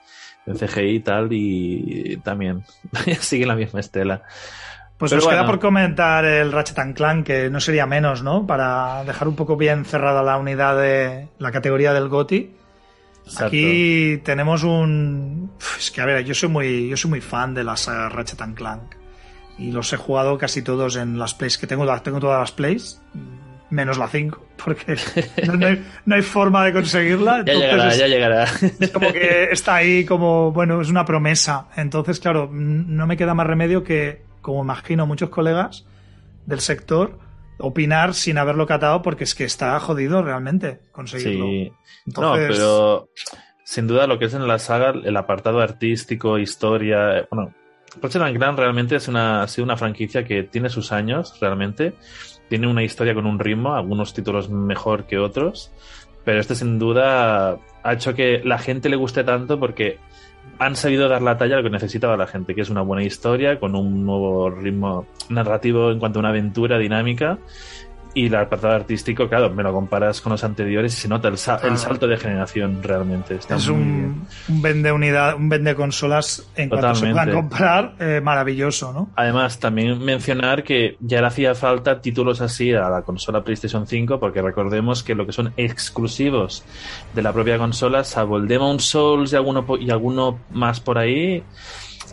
en 0.47 0.57
CGI 0.57 0.95
y 0.97 1.01
tal, 1.01 1.29
y 1.31 2.17
también 2.19 2.65
siguen 3.21 3.49
la 3.49 3.57
misma 3.57 3.81
estela. 3.81 4.23
Pues 5.03 5.13
nos 5.13 5.27
queda 5.27 5.45
por 5.45 5.59
comentar 5.59 6.25
el 6.25 6.53
Ratchet 6.53 6.95
Clank, 6.95 7.27
que 7.27 7.51
no 7.51 7.59
sería 7.59 7.87
menos, 7.87 8.23
¿no? 8.23 8.47
Para 8.47 9.03
dejar 9.03 9.27
un 9.27 9.35
poco 9.35 9.57
bien 9.57 9.85
cerrada 9.85 10.23
la 10.23 10.37
unidad 10.37 10.81
de 10.81 11.29
la 11.39 11.51
categoría 11.51 11.93
del 11.93 12.09
GOTI. 12.09 12.55
Aquí 13.39 14.21
tenemos 14.25 14.63
un. 14.63 15.51
Es 15.77 15.91
que 15.91 16.01
a 16.03 16.07
ver, 16.07 16.25
yo 16.25 16.35
soy 16.35 16.49
muy, 16.49 16.89
yo 16.89 16.97
soy 16.97 17.11
muy 17.11 17.21
fan 17.21 17.53
de 17.53 17.65
las 17.65 17.89
Ratchet 17.89 18.55
Clank. 18.55 18.95
Y 19.59 19.73
los 19.73 19.93
he 19.93 19.97
jugado 19.97 20.39
casi 20.39 20.63
todos 20.63 20.95
en 20.95 21.19
las 21.19 21.35
plays 21.35 21.59
que 21.59 21.67
tengo, 21.67 21.85
tengo 22.01 22.21
todas 22.21 22.39
las 22.39 22.53
plays, 22.53 23.03
menos 23.73 23.99
la 23.99 24.07
5, 24.07 24.47
porque 24.63 24.97
no 26.05 26.15
hay, 26.15 26.23
forma 26.23 26.65
de 26.65 26.73
conseguirla. 26.73 27.43
ya 27.45 27.55
llegará, 27.55 27.95
ya 27.95 28.07
llegará. 28.07 28.45
Es 28.79 28.91
como 28.91 29.13
que 29.13 29.49
está 29.51 29.77
ahí 29.77 30.05
como, 30.05 30.53
bueno, 30.53 30.81
es 30.81 30.91
una 30.91 31.05
promesa. 31.05 31.69
Entonces, 31.77 32.21
claro, 32.21 32.49
no 32.53 33.07
me 33.07 33.17
queda 33.17 33.35
más 33.35 33.47
remedio 33.47 33.83
que 33.83 34.23
como 34.43 34.63
imagino 34.63 35.07
muchos 35.07 35.31
colegas 35.31 35.87
del 36.47 36.61
sector, 36.61 37.19
opinar 37.59 38.13
sin 38.13 38.39
haberlo 38.39 38.67
catado 38.67 39.01
porque 39.03 39.25
es 39.25 39.35
que 39.35 39.45
está 39.45 39.79
jodido 39.81 40.23
realmente 40.23 40.81
conseguirlo. 40.91 41.47
Sí. 41.47 41.73
No, 42.07 42.35
pero 42.35 43.09
sin 43.65 43.87
duda 43.87 44.07
lo 44.07 44.19
que 44.19 44.27
es 44.27 44.35
en 44.35 44.47
la 44.47 44.59
saga, 44.59 44.91
el 44.91 45.17
apartado 45.17 45.61
artístico, 45.61 46.39
historia, 46.39 47.27
bueno, 47.31 47.55
Ratchet 48.01 48.23
Clank 48.23 48.59
realmente 48.59 48.97
es 48.97 49.09
una, 49.09 49.43
ha 49.43 49.49
sido 49.49 49.65
una 49.65 49.77
franquicia 49.77 50.25
que 50.25 50.43
tiene 50.43 50.69
sus 50.69 50.93
años, 50.93 51.39
realmente. 51.41 51.95
Tiene 52.53 52.67
una 52.67 52.83
historia 52.83 53.15
con 53.15 53.25
un 53.25 53.39
ritmo, 53.39 53.75
algunos 53.75 54.13
títulos 54.13 54.51
mejor 54.51 55.05
que 55.07 55.17
otros. 55.17 55.73
Pero 56.23 56.39
este 56.39 56.55
sin 56.55 56.79
duda 56.79 57.57
ha 57.83 57.93
hecho 57.95 58.13
que 58.13 58.43
la 58.45 58.59
gente 58.59 58.91
le 58.91 58.97
guste 58.97 59.25
tanto 59.25 59.59
porque 59.59 59.97
han 60.59 60.77
sabido 60.77 61.09
dar 61.09 61.23
la 61.23 61.39
talla 61.39 61.55
a 61.55 61.57
lo 61.61 61.63
que 61.63 61.71
necesitaba 61.71 62.15
la 62.19 62.27
gente, 62.27 62.55
que 62.55 62.61
es 62.61 62.69
una 62.69 62.83
buena 62.83 63.05
historia, 63.05 63.59
con 63.59 63.75
un 63.75 64.05
nuevo 64.05 64.51
ritmo 64.51 65.07
narrativo 65.31 65.93
en 65.93 65.99
cuanto 65.99 66.19
a 66.19 66.21
una 66.21 66.29
aventura 66.29 66.77
dinámica 66.77 67.39
y 68.15 68.27
el 68.27 68.35
apartado 68.35 68.75
artístico, 68.75 69.29
claro, 69.29 69.51
me 69.51 69.63
lo 69.63 69.73
comparas 69.73 70.21
con 70.21 70.33
los 70.33 70.45
anteriores 70.45 70.93
y 70.95 70.97
se 70.97 71.09
nota 71.09 71.29
el, 71.29 71.39
salto 71.39 72.07
de 72.07 72.17
generación 72.17 72.83
realmente. 72.83 73.37
es 73.37 73.69
un, 73.69 74.27
un, 74.49 74.63
vende 74.63 74.93
unidad, 74.93 75.37
un 75.37 75.49
vende 75.49 75.75
consolas 75.75 76.51
en 76.57 76.69
cuanto 76.69 76.95
se 76.95 77.11
puedan 77.11 77.33
comprar, 77.33 77.95
eh, 77.99 78.21
maravilloso, 78.23 78.93
¿no? 78.93 79.11
Además, 79.17 79.59
también 79.59 79.99
mencionar 79.99 80.63
que 80.63 80.97
ya 81.01 81.21
le 81.21 81.27
hacía 81.27 81.55
falta 81.55 82.01
títulos 82.01 82.41
así 82.41 82.73
a 82.73 82.89
la 82.91 83.03
consola 83.03 83.43
PlayStation 83.43 83.87
5, 83.87 84.21
porque 84.21 84.43
recordemos 84.43 85.03
que 85.03 85.15
lo 85.15 85.27
que 85.27 85.33
son 85.33 85.53
exclusivos 85.57 86.65
de 87.15 87.23
la 87.23 87.33
propia 87.33 87.59
consola, 87.59 88.05
salvo 88.05 88.37
el 88.37 88.47
Demon 88.47 88.81
Souls 88.81 89.33
y 89.33 89.37
alguno, 89.37 89.65
y 89.81 89.91
alguno 89.91 90.41
más 90.51 90.81
por 90.81 90.99
ahí, 90.99 91.43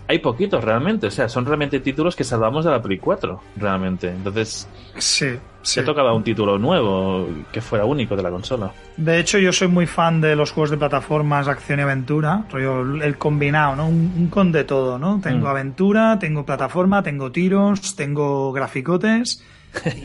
hay 0.07 0.19
poquitos 0.19 0.63
realmente, 0.63 1.07
o 1.07 1.11
sea, 1.11 1.29
son 1.29 1.45
realmente 1.45 1.79
títulos 1.79 2.15
que 2.15 2.23
salvamos 2.23 2.65
de 2.65 2.71
la 2.71 2.81
Play 2.81 2.97
4, 2.97 3.39
realmente. 3.57 4.09
Entonces, 4.09 4.67
sí, 4.97 5.37
se 5.61 5.83
tocaba 5.83 6.13
un 6.13 6.23
título 6.23 6.57
nuevo 6.57 7.27
que 7.51 7.61
fuera 7.61 7.85
único 7.85 8.15
de 8.15 8.23
la 8.23 8.31
consola. 8.31 8.71
De 8.97 9.19
hecho, 9.19 9.37
yo 9.39 9.51
soy 9.51 9.67
muy 9.67 9.87
fan 9.87 10.21
de 10.21 10.35
los 10.35 10.51
juegos 10.51 10.69
de 10.69 10.77
plataformas, 10.77 11.47
acción 11.47 11.79
y 11.79 11.83
aventura, 11.83 12.45
el 12.53 13.17
combinado, 13.17 13.75
¿no? 13.75 13.87
Un, 13.87 14.27
con 14.29 14.51
de 14.51 14.63
todo, 14.63 14.97
¿no? 14.97 15.19
Tengo 15.21 15.47
mm. 15.47 15.49
aventura, 15.49 16.19
tengo 16.19 16.45
plataforma, 16.45 17.03
tengo 17.03 17.31
tiros, 17.31 17.95
tengo 17.95 18.51
graficotes 18.51 19.43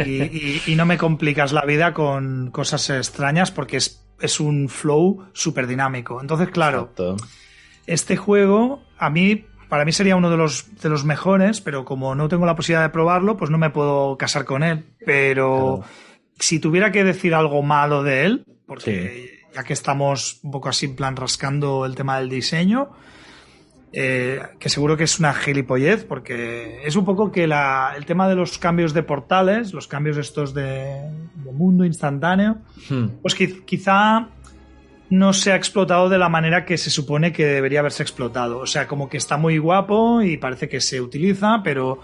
y, 0.04 0.74
no 0.76 0.86
me 0.86 0.98
complicas 0.98 1.52
la 1.52 1.62
vida 1.62 1.94
con 1.94 2.50
cosas 2.50 2.90
extrañas 2.90 3.50
porque 3.50 3.78
es, 3.78 4.04
es 4.20 4.40
un 4.40 4.68
flow 4.68 5.26
súper 5.32 5.66
dinámico. 5.66 6.20
Entonces, 6.20 6.48
claro, 6.50 6.90
este 7.86 8.16
juego 8.16 8.82
a 8.98 9.10
mí 9.10 9.46
para 9.68 9.84
mí 9.84 9.92
sería 9.92 10.16
uno 10.16 10.30
de 10.30 10.36
los, 10.36 10.80
de 10.80 10.88
los 10.88 11.04
mejores, 11.04 11.60
pero 11.60 11.84
como 11.84 12.14
no 12.14 12.28
tengo 12.28 12.46
la 12.46 12.56
posibilidad 12.56 12.82
de 12.82 12.90
probarlo, 12.90 13.36
pues 13.36 13.50
no 13.50 13.58
me 13.58 13.70
puedo 13.70 14.16
casar 14.16 14.44
con 14.44 14.62
él. 14.62 14.84
Pero 15.04 15.82
si 16.38 16.58
tuviera 16.58 16.92
que 16.92 17.04
decir 17.04 17.34
algo 17.34 17.62
malo 17.62 18.02
de 18.02 18.24
él, 18.24 18.44
porque 18.66 19.40
ya 19.54 19.64
que 19.64 19.72
estamos 19.72 20.40
un 20.42 20.50
poco 20.50 20.68
así 20.68 20.86
en 20.86 20.96
plan 20.96 21.16
rascando 21.16 21.86
el 21.86 21.94
tema 21.94 22.18
del 22.18 22.28
diseño, 22.28 22.90
eh, 23.92 24.40
que 24.58 24.68
seguro 24.68 24.96
que 24.96 25.04
es 25.04 25.20
una 25.20 25.32
gilipollez, 25.32 26.04
porque 26.04 26.80
es 26.84 26.96
un 26.96 27.04
poco 27.04 27.30
que 27.30 27.46
la, 27.46 27.94
el 27.96 28.04
tema 28.06 28.28
de 28.28 28.34
los 28.34 28.58
cambios 28.58 28.92
de 28.92 29.04
portales, 29.04 29.72
los 29.72 29.86
cambios 29.86 30.16
estos 30.16 30.52
de, 30.52 31.00
mundo 31.52 31.84
instantáneo, 31.84 32.58
hmm. 32.90 33.06
pues 33.22 33.36
quizá 33.36 34.28
no 35.10 35.32
se 35.32 35.52
ha 35.52 35.56
explotado 35.56 36.08
de 36.08 36.18
la 36.18 36.28
manera 36.28 36.64
que 36.64 36.78
se 36.78 36.90
supone 36.90 37.32
que 37.32 37.44
debería 37.44 37.80
haberse 37.80 38.02
explotado. 38.02 38.58
O 38.58 38.66
sea, 38.66 38.86
como 38.86 39.08
que 39.08 39.16
está 39.16 39.36
muy 39.36 39.58
guapo 39.58 40.22
y 40.22 40.36
parece 40.36 40.68
que 40.68 40.80
se 40.80 41.00
utiliza, 41.00 41.60
pero 41.62 42.00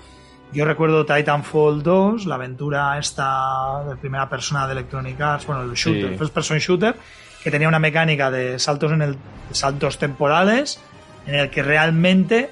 yo 0.52 0.64
recuerdo 0.64 1.06
Titanfall 1.06 1.82
2, 1.82 2.26
la 2.26 2.34
aventura 2.34 2.98
esta 2.98 3.84
de 3.88 3.96
primera 3.96 4.28
persona 4.28 4.66
de 4.66 4.72
Electronic 4.72 5.20
Arts, 5.20 5.46
bueno, 5.46 5.62
el 5.62 5.72
shooter, 5.72 6.16
first 6.18 6.34
person 6.34 6.58
shooter, 6.58 6.96
que 7.42 7.50
tenía 7.50 7.68
una 7.68 7.78
mecánica 7.78 8.30
de 8.30 8.58
saltos 8.58 8.92
en 8.92 9.02
el 9.02 9.16
saltos 9.52 9.98
temporales 9.98 10.80
en 11.26 11.34
el 11.34 11.50
que 11.50 11.62
realmente 11.62 12.50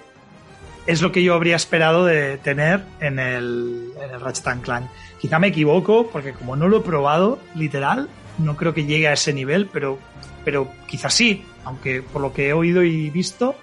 es 0.86 1.02
lo 1.02 1.12
que 1.12 1.22
yo 1.22 1.34
habría 1.34 1.56
esperado 1.56 2.04
de 2.04 2.38
tener 2.38 2.82
en 3.00 3.18
el, 3.18 3.92
en 4.02 4.10
el 4.10 4.20
Ratchet 4.20 4.62
Clank. 4.62 4.86
Quizá 5.20 5.38
me 5.38 5.48
equivoco, 5.48 6.08
porque 6.10 6.32
como 6.32 6.56
no 6.56 6.68
lo 6.68 6.78
he 6.78 6.80
probado, 6.80 7.38
literal, 7.54 8.08
no 8.38 8.56
creo 8.56 8.72
que 8.72 8.84
llegue 8.84 9.08
a 9.08 9.12
ese 9.12 9.32
nivel, 9.32 9.68
pero 9.70 9.98
pero 10.48 10.66
quizás 10.86 11.12
sí, 11.12 11.44
aunque 11.66 12.00
por 12.00 12.22
lo 12.22 12.32
que 12.32 12.48
he 12.48 12.52
oído 12.54 12.82
y 12.82 13.10
visto, 13.10 13.54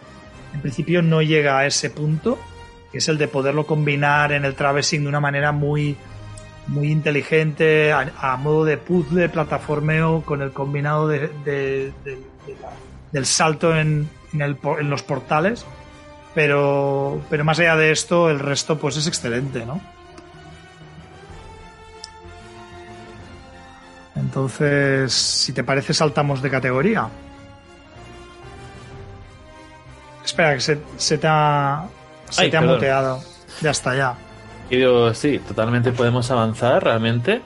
en 0.54 0.62
principio 0.62 1.02
no 1.02 1.24
llega 1.24 1.58
a 1.58 1.65
ese 1.65 1.89
punto, 1.89 2.38
que 2.91 3.00
es 3.00 3.10
el 3.10 3.17
de 3.17 3.28
poderlo 3.28 3.65
combinar 3.65 4.32
en 4.32 4.45
el 4.45 4.54
traversing 4.54 5.02
de 5.02 5.10
una 5.10 5.19
manera 5.19 5.52
muy, 5.52 5.98
muy 6.67 6.91
inteligente, 6.91 7.91
a, 7.91 8.38
modo 8.38 8.65
de 8.65 8.78
puzzle, 8.78 9.30
plataformeo, 9.30 10.21
con 10.21 10.43
el 10.43 10.52
combinado 10.52 11.08
de, 11.08 11.91
del 13.12 13.26
salto 13.26 13.76
en, 13.76 14.08
en, 14.34 14.88
los 14.88 15.02
portales. 15.02 15.65
Pero, 16.36 17.19
pero 17.32 17.43
más 17.43 17.58
allá 17.58 17.76
de 17.78 17.89
esto, 17.89 18.30
el 18.30 18.38
resto 18.38 18.78
pues 18.78 18.95
es 18.98 19.08
excelente, 19.08 19.65
¿no? 19.65 19.82
Entonces, 24.15 25.13
si 25.13 25.54
te 25.54 25.63
parece, 25.63 25.93
saltamos 25.93 26.41
de 26.41 26.49
categoría. 26.49 27.08
Espera, 30.23 30.56
que 30.56 30.62
se, 30.62 31.17
te 31.17 31.28
ha, 31.28 31.86
se 32.30 32.49
te 32.49 32.58
ha 32.58 32.62
muteado. 32.62 33.21
Ya 33.62 33.71
está, 33.71 33.95
ya. 33.95 34.15
Y 34.69 34.78
digo, 34.78 35.13
sí, 35.13 35.39
totalmente 35.39 35.91
podemos 35.91 36.32
avanzar 36.32 36.84
realmente. 36.84 37.41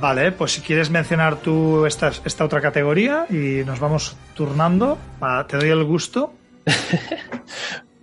Vale, 0.00 0.32
pues 0.32 0.52
si 0.52 0.60
quieres 0.60 0.90
mencionar 0.90 1.36
tú 1.36 1.86
esta, 1.86 2.10
esta 2.24 2.44
otra 2.44 2.60
categoría 2.60 3.26
y 3.30 3.64
nos 3.64 3.80
vamos 3.80 4.16
turnando, 4.34 4.98
te 5.48 5.56
doy 5.56 5.70
el 5.70 5.84
gusto. 5.84 6.34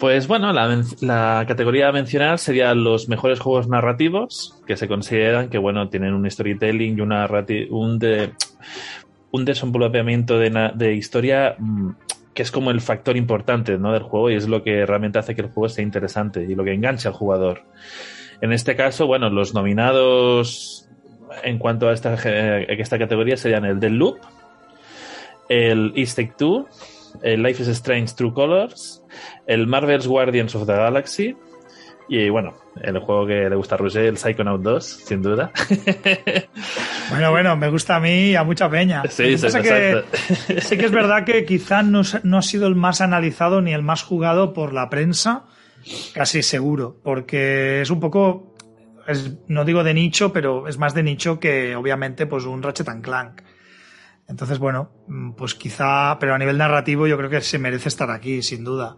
Pues 0.04 0.28
bueno, 0.28 0.52
la, 0.52 1.46
categoría 1.48 1.88
a 1.88 1.94
mencionar 1.94 2.38
serían 2.38 2.84
los 2.84 3.08
mejores 3.08 3.40
juegos 3.40 3.70
narrativos 3.70 4.62
que 4.68 4.76
se 4.76 4.90
consideran 4.90 5.48
que 5.48 5.58
bueno 5.58 5.88
tienen 5.88 6.14
un 6.14 6.30
storytelling 6.30 6.98
y 6.98 7.00
una 7.00 7.26
un 7.70 8.00
de, 8.00 8.34
un 9.32 9.46
desenvolvimiento 9.46 10.38
de, 10.38 10.94
historia 10.94 11.56
mm, 11.58 11.92
que 12.34 12.42
es 12.42 12.52
como 12.52 12.72
el 12.72 12.82
factor 12.82 13.16
importante 13.16 13.78
¿no? 13.78 13.94
del 13.94 14.04
juego 14.04 14.30
y 14.30 14.36
es 14.36 14.50
lo 14.50 14.62
que 14.62 14.86
realmente 14.86 15.20
hace 15.20 15.36
que 15.36 15.42
el 15.44 15.48
juego 15.52 15.70
sea 15.70 15.86
interesante 15.86 16.44
y 16.44 16.54
lo 16.54 16.66
que 16.66 16.74
engancha 16.74 17.08
al 17.08 17.16
jugador. 17.16 17.62
En 18.42 18.52
este 18.52 18.76
caso, 18.76 19.08
bueno, 19.08 19.30
los 19.30 19.54
nominados 19.54 20.90
en 21.46 21.60
cuanto 21.60 21.88
a 21.88 21.94
esta, 21.94 22.16
esta 22.16 23.00
categoría 23.00 23.38
serían 23.38 23.64
el 23.64 23.80
del 23.80 24.00
Loop, 24.00 24.18
el 25.48 25.94
East 25.96 26.18
Take 26.18 26.34
2, 26.38 26.66
el 27.22 27.42
Life 27.42 27.62
is 27.62 27.70
Strange 27.70 28.16
True 28.18 28.34
Colors, 28.34 29.03
el 29.48 29.68
Marvel's 29.68 30.08
Guardians 30.08 30.56
of 30.56 30.66
the 30.66 30.74
Galaxy 30.74 31.36
y 32.10 32.30
bueno, 32.30 32.56
el 32.82 33.00
juego 33.00 33.26
que 33.26 33.50
le 33.50 33.56
gusta 33.56 33.76
a 33.76 33.78
Roger, 33.78 34.06
el 34.06 34.18
Psychonaut 34.18 34.62
2, 34.62 34.86
sin 34.86 35.22
duda. 35.22 35.52
Bueno, 37.10 37.32
bueno, 37.32 37.56
me 37.58 37.70
gusta 37.70 37.98
a 37.98 38.00
mí 38.00 38.30
y 38.30 38.36
a 38.36 38.44
mucha 38.44 38.70
peña. 38.70 39.04
Sí, 39.10 39.38
sí, 39.38 39.48
que, 39.62 40.04
sí 40.62 40.78
que 40.78 40.86
es 40.86 40.92
verdad 40.92 41.26
que 41.26 41.46
quizá 41.46 41.84
no, 41.84 42.02
no 42.24 42.38
ha 42.38 42.42
sido 42.42 42.66
el 42.66 42.76
más 42.76 43.02
analizado 43.02 43.62
ni 43.62 43.74
el 43.74 43.84
más 43.84 44.04
jugado 44.04 44.54
por 44.54 44.74
la 44.74 44.90
prensa, 44.90 45.44
casi 46.14 46.42
seguro, 46.42 46.98
porque 47.04 47.82
es 47.82 47.90
un 47.92 48.00
poco 48.00 48.56
es, 49.06 49.34
no 49.48 49.66
digo 49.66 49.84
de 49.84 49.94
nicho, 49.94 50.32
pero 50.32 50.68
es 50.68 50.78
más 50.78 50.94
de 50.94 51.04
nicho 51.04 51.40
que 51.40 51.76
obviamente 51.76 52.26
pues 52.26 52.46
un 52.46 52.64
Ratchet 52.64 52.90
and 52.90 53.04
Clank. 53.04 53.42
Entonces, 54.28 54.58
bueno, 54.60 54.92
mm, 55.08 55.32
pues 55.34 55.54
quizá, 55.56 56.18
pero 56.20 56.34
a 56.34 56.38
nivel 56.38 56.58
narrativo 56.58 57.08
yo 57.08 57.18
creo 57.18 57.30
que 57.30 57.42
se 57.42 57.60
merece 57.60 57.90
estar 57.90 58.10
aquí, 58.10 58.42
sin 58.42 58.64
duda. 58.64 58.96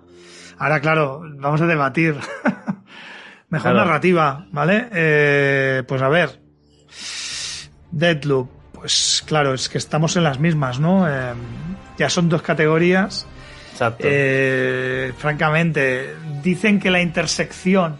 Ahora, 0.57 0.79
claro, 0.79 1.21
vamos 1.37 1.61
a 1.61 1.67
debatir. 1.67 2.15
Mejor 3.49 3.71
Claro. 3.71 3.85
narrativa, 3.85 4.47
¿vale? 4.51 4.87
Eh, 4.91 5.83
pues 5.87 6.01
a 6.01 6.09
ver. 6.09 6.41
Deadloop, 7.91 8.49
pues 8.73 9.23
claro, 9.25 9.53
es 9.53 9.69
que 9.69 9.77
estamos 9.77 10.15
en 10.17 10.23
las 10.23 10.39
mismas, 10.39 10.79
¿no? 10.79 11.07
Eh, 11.09 11.33
ya 11.97 12.09
son 12.09 12.29
dos 12.29 12.41
categorías. 12.41 13.27
Exacto. 13.71 14.03
Eh, 14.09 15.13
francamente, 15.17 16.15
dicen 16.41 16.79
que 16.79 16.89
la 16.91 17.01
intersección 17.01 17.97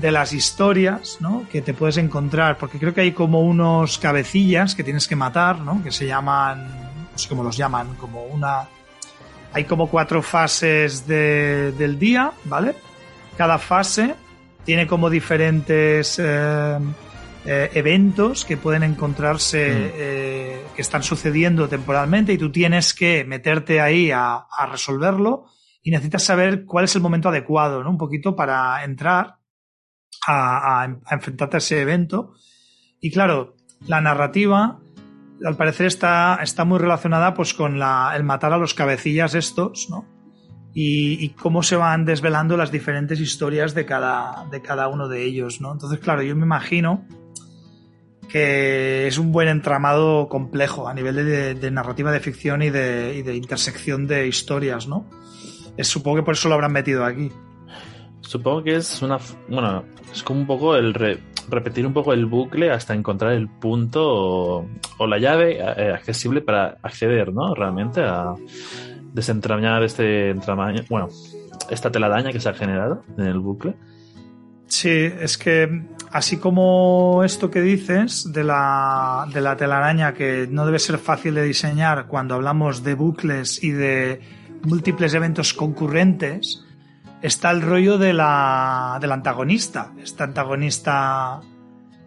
de 0.00 0.10
las 0.10 0.32
historias, 0.32 1.18
¿no? 1.20 1.46
Que 1.50 1.60
te 1.62 1.74
puedes 1.74 1.96
encontrar, 1.98 2.56
porque 2.58 2.78
creo 2.78 2.94
que 2.94 3.02
hay 3.02 3.12
como 3.12 3.40
unos 3.40 3.98
cabecillas 3.98 4.74
que 4.74 4.82
tienes 4.84 5.06
que 5.06 5.16
matar, 5.16 5.58
¿no? 5.60 5.82
Que 5.82 5.90
se 5.90 6.06
llaman, 6.06 6.66
no 7.12 7.18
sé 7.18 7.28
cómo 7.28 7.42
los 7.42 7.56
llaman, 7.56 7.94
como 7.96 8.24
una... 8.24 8.68
Hay 9.52 9.64
como 9.64 9.88
cuatro 9.88 10.22
fases 10.22 11.06
de- 11.06 11.72
del 11.72 11.98
día, 11.98 12.30
¿vale? 12.44 12.74
Cada 13.36 13.58
fase 13.58 14.14
tiene 14.64 14.86
como 14.86 15.10
diferentes 15.10 16.18
eh, 16.18 16.78
eh, 17.44 17.70
eventos 17.74 18.44
que 18.44 18.56
pueden 18.56 18.82
encontrarse, 18.84 19.70
Mm. 19.70 19.90
eh, 19.94 20.62
que 20.76 20.82
están 20.82 21.02
sucediendo 21.02 21.68
temporalmente 21.68 22.32
y 22.32 22.38
tú 22.38 22.52
tienes 22.52 22.94
que 22.94 23.24
meterte 23.24 23.80
ahí 23.80 24.10
a, 24.12 24.34
a 24.56 24.66
resolverlo 24.66 25.46
y 25.82 25.90
necesitas 25.90 26.22
saber 26.22 26.64
cuál 26.64 26.84
es 26.84 26.94
el 26.94 27.02
momento 27.02 27.28
adecuado, 27.30 27.82
¿no? 27.82 27.90
Un 27.90 27.98
poquito 27.98 28.36
para 28.36 28.84
entrar 28.84 29.36
a, 30.26 30.82
a- 30.82 31.14
enfrentarte 31.14 31.56
a 31.56 31.58
ese 31.58 31.80
evento. 31.80 32.34
Y 33.00 33.10
claro, 33.10 33.56
la 33.86 34.00
narrativa, 34.00 34.78
al 35.44 35.56
parecer, 35.56 35.86
está, 35.86 36.38
está 36.42 36.64
muy 36.64 36.78
relacionada 36.78 37.34
pues 37.34 37.54
con 37.54 37.78
la, 37.78 38.12
el 38.14 38.24
matar 38.24 38.52
a 38.52 38.58
los 38.58 38.74
cabecillas 38.74 39.34
estos, 39.34 39.88
¿no? 39.90 40.06
Y, 40.72 41.30
cómo 41.30 41.64
se 41.64 41.74
van 41.74 42.04
desvelando 42.04 42.56
las 42.56 42.70
diferentes 42.70 43.18
historias 43.18 43.74
de 43.74 43.84
cada, 43.86 44.46
de 44.52 44.62
cada 44.62 44.86
uno 44.86 45.08
de 45.08 45.24
ellos, 45.24 45.60
¿no? 45.60 45.72
Entonces, 45.72 45.98
claro, 45.98 46.22
yo 46.22 46.36
me 46.36 46.44
imagino 46.44 47.04
que 48.28 49.08
es 49.08 49.18
un 49.18 49.32
buen 49.32 49.48
entramado 49.48 50.28
complejo 50.28 50.86
a 50.86 50.94
nivel 50.94 51.16
de, 51.16 51.54
de 51.54 51.70
narrativa 51.72 52.12
de 52.12 52.20
ficción 52.20 52.62
y 52.62 52.70
de, 52.70 53.16
y 53.16 53.22
de 53.22 53.34
intersección 53.34 54.06
de 54.06 54.28
historias, 54.28 54.86
¿no? 54.86 55.06
Es, 55.76 55.88
supongo 55.88 56.18
que 56.18 56.22
por 56.22 56.34
eso 56.34 56.48
lo 56.48 56.54
habrán 56.54 56.72
metido 56.72 57.04
aquí. 57.04 57.32
Supongo 58.30 58.62
que 58.62 58.76
es 58.76 59.02
una. 59.02 59.18
Bueno, 59.48 59.82
es 60.12 60.22
como 60.22 60.38
un 60.38 60.46
poco 60.46 60.76
el 60.76 60.94
re- 60.94 61.18
repetir 61.48 61.84
un 61.84 61.92
poco 61.92 62.12
el 62.12 62.26
bucle 62.26 62.70
hasta 62.70 62.94
encontrar 62.94 63.32
el 63.32 63.48
punto 63.48 64.64
o, 64.98 65.06
la 65.08 65.18
llave 65.18 65.58
eh, 65.58 65.92
accesible 65.92 66.40
para 66.40 66.76
acceder, 66.80 67.32
¿no? 67.32 67.56
Realmente 67.56 68.02
a 68.02 68.36
desentrañar 69.12 69.82
este 69.82 70.30
entramaño. 70.30 70.82
Bueno, 70.88 71.08
esta 71.70 71.90
telaraña 71.90 72.30
que 72.30 72.38
se 72.38 72.48
ha 72.48 72.54
generado 72.54 73.02
en 73.18 73.24
el 73.24 73.40
bucle. 73.40 73.74
Sí, 74.68 74.90
es 74.90 75.36
que 75.36 75.86
así 76.12 76.36
como 76.36 77.22
esto 77.24 77.50
que 77.50 77.60
dices 77.60 78.32
de 78.32 78.44
la, 78.44 79.26
de 79.34 79.40
la 79.40 79.56
telaraña 79.56 80.14
que 80.14 80.46
no 80.48 80.64
debe 80.66 80.78
ser 80.78 80.98
fácil 80.98 81.34
de 81.34 81.42
diseñar 81.42 82.06
cuando 82.06 82.36
hablamos 82.36 82.84
de 82.84 82.94
bucles 82.94 83.60
y 83.64 83.72
de 83.72 84.20
múltiples 84.62 85.14
eventos 85.14 85.52
concurrentes, 85.52 86.64
está 87.22 87.50
el 87.50 87.62
rollo 87.62 87.98
de 87.98 88.12
la, 88.12 88.98
del 89.00 89.12
antagonista. 89.12 89.92
Este 90.02 90.22
antagonista, 90.22 91.40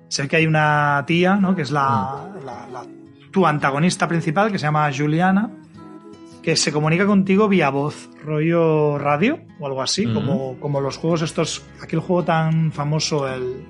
sé 0.07 0.27
que 0.27 0.35
hay 0.37 0.47
una 0.47 1.03
tía, 1.07 1.35
¿no? 1.35 1.55
Que 1.55 1.61
es 1.63 1.71
la, 1.71 2.25
la- 2.45 2.67
la- 2.71 2.85
tu 3.31 3.45
antagonista 3.47 4.07
principal, 4.07 4.51
que 4.51 4.59
se 4.59 4.65
llama 4.67 4.89
Juliana, 4.95 5.49
que 6.43 6.55
se 6.55 6.71
comunica 6.71 7.05
contigo 7.05 7.47
vía 7.47 7.69
voz, 7.69 8.09
rollo 8.23 8.97
radio 8.99 9.39
o 9.59 9.65
algo 9.65 9.81
así, 9.81 10.05
Ujú. 10.05 10.13
como, 10.15 10.59
como 10.59 10.81
los 10.81 10.97
juegos 10.97 11.21
estos, 11.23 11.63
aquel 11.81 11.99
juego 11.99 12.23
tan 12.25 12.71
famoso, 12.71 13.27
el, 13.33 13.65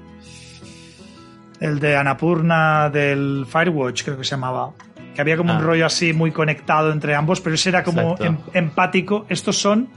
el 1.60 1.80
de 1.80 1.96
Anapurna 1.96 2.90
del 2.90 3.46
Firewatch, 3.48 4.04
creo 4.04 4.18
que 4.18 4.24
se 4.24 4.32
llamaba. 4.32 4.72
Que 5.16 5.22
había 5.22 5.38
como 5.38 5.54
Ah. 5.54 5.58
un 5.60 5.64
rollo 5.64 5.86
así 5.86 6.12
muy 6.12 6.32
conectado 6.32 6.92
entre 6.92 7.16
ambos, 7.16 7.40
pero 7.40 7.56
ese 7.56 7.70
era 7.70 7.84
como 7.84 8.18
em- 8.20 8.38
empático. 8.54 9.26
Estos 9.30 9.58
son. 9.58 9.88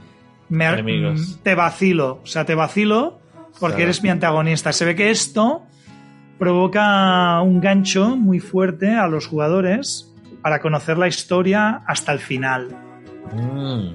Me- 0.49 0.65
Enemigos. 0.67 1.19
mm, 1.39 1.43
te 1.43 1.55
vacilo. 1.55 2.19
O 2.23 2.27
sea, 2.27 2.45
te 2.45 2.55
vacilo 2.55 3.19
porque 3.59 3.75
Claro. 3.77 3.83
eres 3.83 4.03
mi 4.03 4.09
antagonista. 4.09 4.71
Se 4.73 4.85
ve 4.85 4.95
que 4.95 5.09
esto 5.09 5.63
provoca 6.37 7.41
un 7.41 7.59
gancho 7.59 8.15
muy 8.15 8.39
fuerte 8.39 8.91
a 8.93 9.07
los 9.07 9.25
jugadores 9.27 10.13
para 10.41 10.59
conocer 10.61 10.97
la 10.97 11.07
historia 11.07 11.81
hasta 11.87 12.11
el 12.11 12.19
final. 12.19 12.69
Mm, 13.33 13.93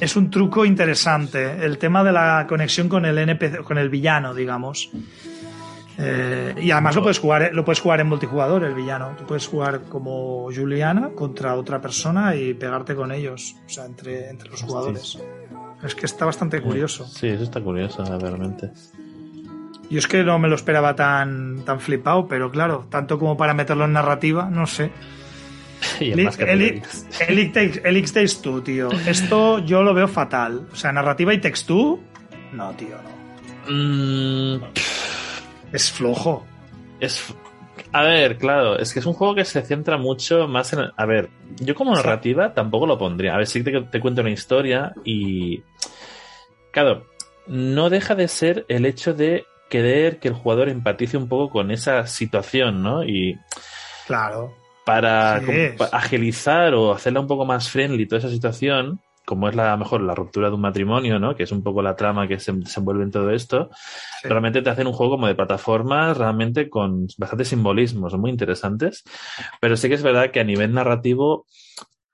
Es 0.00 0.16
un 0.16 0.30
truco 0.30 0.64
interesante. 0.64 1.64
El 1.64 1.78
tema 1.78 2.02
de 2.02 2.10
la 2.10 2.46
conexión 2.48 2.88
con 2.88 3.04
el 3.04 3.16
NPC, 3.18 3.58
con 3.62 3.78
el 3.78 3.88
villano, 3.88 4.34
digamos. 4.34 4.90
Eh, 5.96 6.54
y 6.60 6.72
además 6.72 6.96
lo 6.96 7.02
puedes 7.02 7.20
jugar, 7.20 7.50
lo 7.52 7.64
puedes 7.64 7.78
jugar 7.80 8.00
en 8.00 8.08
multijugador, 8.08 8.64
el 8.64 8.74
villano. 8.74 9.14
Tú 9.16 9.24
puedes 9.26 9.46
jugar 9.46 9.82
como 9.82 10.48
Juliana 10.52 11.10
contra 11.14 11.54
otra 11.54 11.80
persona 11.80 12.34
y 12.34 12.52
pegarte 12.54 12.96
con 12.96 13.12
ellos. 13.12 13.54
O 13.64 13.68
sea, 13.68 13.84
entre, 13.84 14.28
entre 14.28 14.50
los 14.50 14.62
jugadores. 14.62 15.18
Es 15.82 15.94
que 15.94 16.06
está 16.06 16.24
bastante 16.24 16.60
curioso. 16.60 17.06
Sí, 17.06 17.26
eso 17.28 17.42
está 17.44 17.60
curioso, 17.60 18.04
realmente. 18.18 18.70
Yo 19.90 19.98
es 19.98 20.06
que 20.06 20.22
no 20.24 20.38
me 20.38 20.48
lo 20.48 20.54
esperaba 20.54 20.94
tan, 20.94 21.64
tan 21.64 21.80
flipado, 21.80 22.26
pero 22.28 22.50
claro, 22.50 22.86
tanto 22.88 23.18
como 23.18 23.36
para 23.36 23.52
meterlo 23.52 23.84
en 23.84 23.92
narrativa, 23.92 24.48
no 24.50 24.66
sé. 24.66 24.90
Y 26.00 26.12
en 26.12 26.18
El, 26.20 26.24
más 26.26 26.38
el, 26.38 26.46
categorías. 26.46 27.06
el 27.28 27.38
It 27.40 27.52
Takes- 27.54 27.80
el 27.84 27.96
It 27.96 28.06
Takes 28.12 28.34
Two, 28.42 28.62
tío. 28.62 28.88
Esto 29.06 29.58
yo 29.58 29.82
lo 29.82 29.92
veo 29.92 30.06
fatal. 30.06 30.68
O 30.72 30.76
sea, 30.76 30.92
narrativa 30.92 31.34
y 31.34 31.40
Takes 31.40 31.64
Two, 31.66 32.00
no, 32.52 32.70
tío, 32.72 32.96
no. 33.68 33.72
Mm, 33.72 34.62
Es 35.72 35.90
flojo. 35.90 36.46
Es. 37.00 37.34
A 37.92 38.02
ver, 38.02 38.38
claro, 38.38 38.78
es 38.78 38.92
que 38.92 39.00
es 39.00 39.06
un 39.06 39.12
juego 39.12 39.34
que 39.34 39.44
se 39.44 39.60
centra 39.62 39.98
mucho 39.98 40.48
más 40.48 40.72
en. 40.72 40.80
A 40.96 41.06
ver, 41.06 41.28
yo 41.60 41.74
como 41.74 41.94
narrativa 41.94 42.54
tampoco 42.54 42.86
lo 42.86 42.98
pondría. 42.98 43.34
A 43.34 43.38
ver, 43.38 43.46
sí 43.46 43.62
que 43.62 43.70
te, 43.70 43.80
te 43.82 44.00
cuento 44.00 44.20
una 44.22 44.30
historia 44.30 44.94
y. 45.04 45.62
Claro, 46.70 47.06
no 47.46 47.90
deja 47.90 48.14
de 48.14 48.28
ser 48.28 48.64
el 48.68 48.86
hecho 48.86 49.12
de 49.14 49.44
querer 49.68 50.18
que 50.18 50.28
el 50.28 50.34
jugador 50.34 50.68
empatice 50.68 51.16
un 51.16 51.28
poco 51.28 51.50
con 51.50 51.70
esa 51.70 52.06
situación, 52.06 52.82
¿no? 52.82 53.04
Y 53.04 53.38
Claro. 54.06 54.54
para 54.84 55.40
Sí 55.40 55.46
como 55.46 55.58
es. 55.58 55.76
pa- 55.76 55.88
agilizar 55.92 56.74
o 56.74 56.92
hacerla 56.92 57.20
un 57.20 57.26
poco 57.26 57.44
más 57.44 57.68
friendly 57.68 58.06
toda 58.06 58.20
esa 58.20 58.28
situación, 58.30 59.00
como 59.24 59.48
es 59.48 59.54
la 59.54 59.68
a 59.68 59.76
lo 59.76 59.78
mejor 59.78 60.00
la 60.02 60.14
ruptura 60.14 60.48
de 60.48 60.54
un 60.54 60.60
matrimonio, 60.60 61.18
¿no? 61.18 61.34
Que 61.36 61.44
es 61.44 61.52
un 61.52 61.62
poco 61.62 61.80
la 61.82 61.94
trama 61.96 62.26
que 62.28 62.38
se 62.40 62.52
desenvuelve 62.52 63.04
en 63.04 63.10
todo 63.10 63.30
esto, 63.30 63.70
Sí. 64.20 64.28
realmente 64.28 64.62
te 64.62 64.70
hacen 64.70 64.86
un 64.86 64.92
juego 64.92 65.12
como 65.12 65.26
de 65.26 65.34
plataformas, 65.34 66.16
realmente 66.16 66.68
con 66.68 67.06
bastante 67.18 67.44
simbolismo, 67.44 68.10
son 68.10 68.20
muy 68.20 68.30
interesantes, 68.30 69.04
pero 69.60 69.76
sí 69.76 69.88
que 69.88 69.94
es 69.94 70.02
verdad 70.02 70.30
que 70.30 70.40
a 70.40 70.44
nivel 70.44 70.72
narrativo 70.72 71.46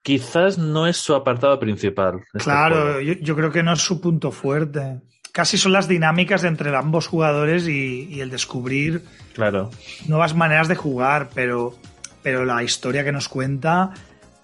quizás 0.03 0.59
no 0.59 0.87
es 0.87 0.97
su 0.97 1.15
apartado 1.15 1.59
principal. 1.59 2.21
este 2.33 2.39
Claro, 2.45 3.01
yo, 3.01 3.15
yo 3.15 3.37
creo 3.37 3.51
que 3.51 3.63
no 3.63 3.73
es 3.73 3.81
su 3.81 4.01
punto 4.01 4.31
fuerte. 4.31 5.01
Casi 5.33 5.59
son 5.59 5.73
las 5.73 5.87
dinámicas 5.89 6.45
entre 6.45 6.75
ambos 6.75 7.07
jugadores 7.07 7.69
y, 7.69 8.09
y 8.11 8.21
el 8.21 8.31
descubrir 8.31 9.03
Claro. 9.35 9.71
nuevas 10.07 10.35
maneras 10.35 10.67
de 10.69 10.77
jugar, 10.77 11.29
pero, 11.35 11.75
pero 12.23 12.45
la 12.45 12.63
historia 12.63 13.05
que 13.05 13.13
nos 13.13 13.29
cuenta, 13.29 13.91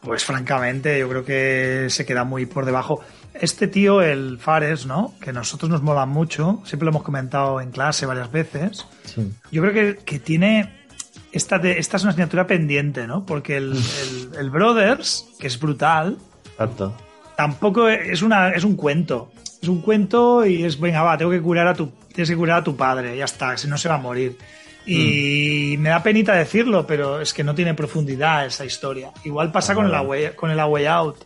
pues 0.04 0.24
francamente, 0.24 0.98
yo 0.98 1.08
creo 1.08 1.24
que 1.24 1.86
se 1.90 2.04
queda 2.06 2.24
muy 2.24 2.46
por 2.46 2.64
debajo. 2.66 3.00
Este 3.32 3.66
tío, 3.66 4.00
el 4.02 4.38
Fares, 4.38 4.86
¿no? 4.86 5.14
Que 5.20 5.30
a 5.30 5.32
nosotros 5.32 5.70
nos 5.70 5.82
mola 5.82 6.06
mucho, 6.06 6.60
siempre 6.64 6.84
lo 6.84 6.90
hemos 6.90 7.02
comentado 7.02 7.60
en 7.60 7.70
clase 7.70 8.06
varias 8.06 8.30
veces. 8.30 8.86
Sí. 9.04 9.32
Yo 9.50 9.62
creo 9.62 9.72
que, 9.72 9.96
que 10.04 10.18
tiene. 10.20 10.84
Esta, 11.32 11.58
de, 11.58 11.78
esta 11.80 11.96
es 11.96 12.04
una 12.04 12.10
asignatura 12.12 12.46
pendiente, 12.46 13.08
¿no? 13.08 13.26
Porque 13.26 13.56
el, 13.56 13.72
el- 14.02 14.38
el 14.38 14.50
Brothers, 14.50 15.26
que 15.40 15.48
es 15.48 15.58
brutal, 15.58 16.16
Exacto. 16.52 16.94
tampoco 17.36 17.88
es, 17.88 18.22
una, 18.22 18.50
es 18.50 18.62
un 18.62 18.76
cuento. 18.76 19.32
Es 19.60 19.68
un 19.68 19.80
cuento 19.80 20.44
y 20.46 20.62
es, 20.64 20.78
venga, 20.78 21.02
va, 21.02 21.16
tengo 21.18 21.30
que 21.30 21.40
curar 21.40 21.66
a 21.66 21.74
tu, 21.74 21.90
tienes 22.12 22.28
que 22.30 22.36
curar 22.36 22.58
a 22.58 22.64
tu 22.64 22.76
padre, 22.76 23.16
ya 23.16 23.24
está, 23.24 23.56
si 23.56 23.66
no 23.66 23.78
se 23.78 23.88
va 23.88 23.94
a 23.96 23.98
morir. 23.98 24.36
Y 24.86 25.76
me 25.78 25.88
da 25.88 26.02
penita 26.02 26.34
decirlo, 26.34 26.86
pero 26.86 27.20
es 27.20 27.32
que 27.32 27.42
no 27.44 27.54
tiene 27.54 27.74
profundidad 27.74 28.46
esa 28.46 28.64
historia. 28.64 29.10
Igual 29.24 29.50
pasa 29.50 29.72
Ah, 29.72 29.76
con, 29.76 29.86
el 29.86 29.94
away, 29.94 30.32
con 30.36 30.50
el 30.50 30.60
A 30.60 30.66
Way 30.66 30.86
Out. 30.86 31.16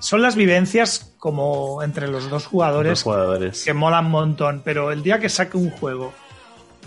Son 0.00 0.22
las 0.22 0.36
vivencias 0.36 1.12
como 1.18 1.82
entre 1.82 2.06
los 2.08 2.30
dos 2.30 2.46
jugadores 2.46 3.04
que 3.64 3.72
molan 3.74 4.06
un 4.06 4.10
montón, 4.12 4.62
pero 4.64 4.92
el 4.92 5.02
día 5.02 5.18
que 5.18 5.28
saque 5.28 5.56
un 5.56 5.70
juego 5.70 6.12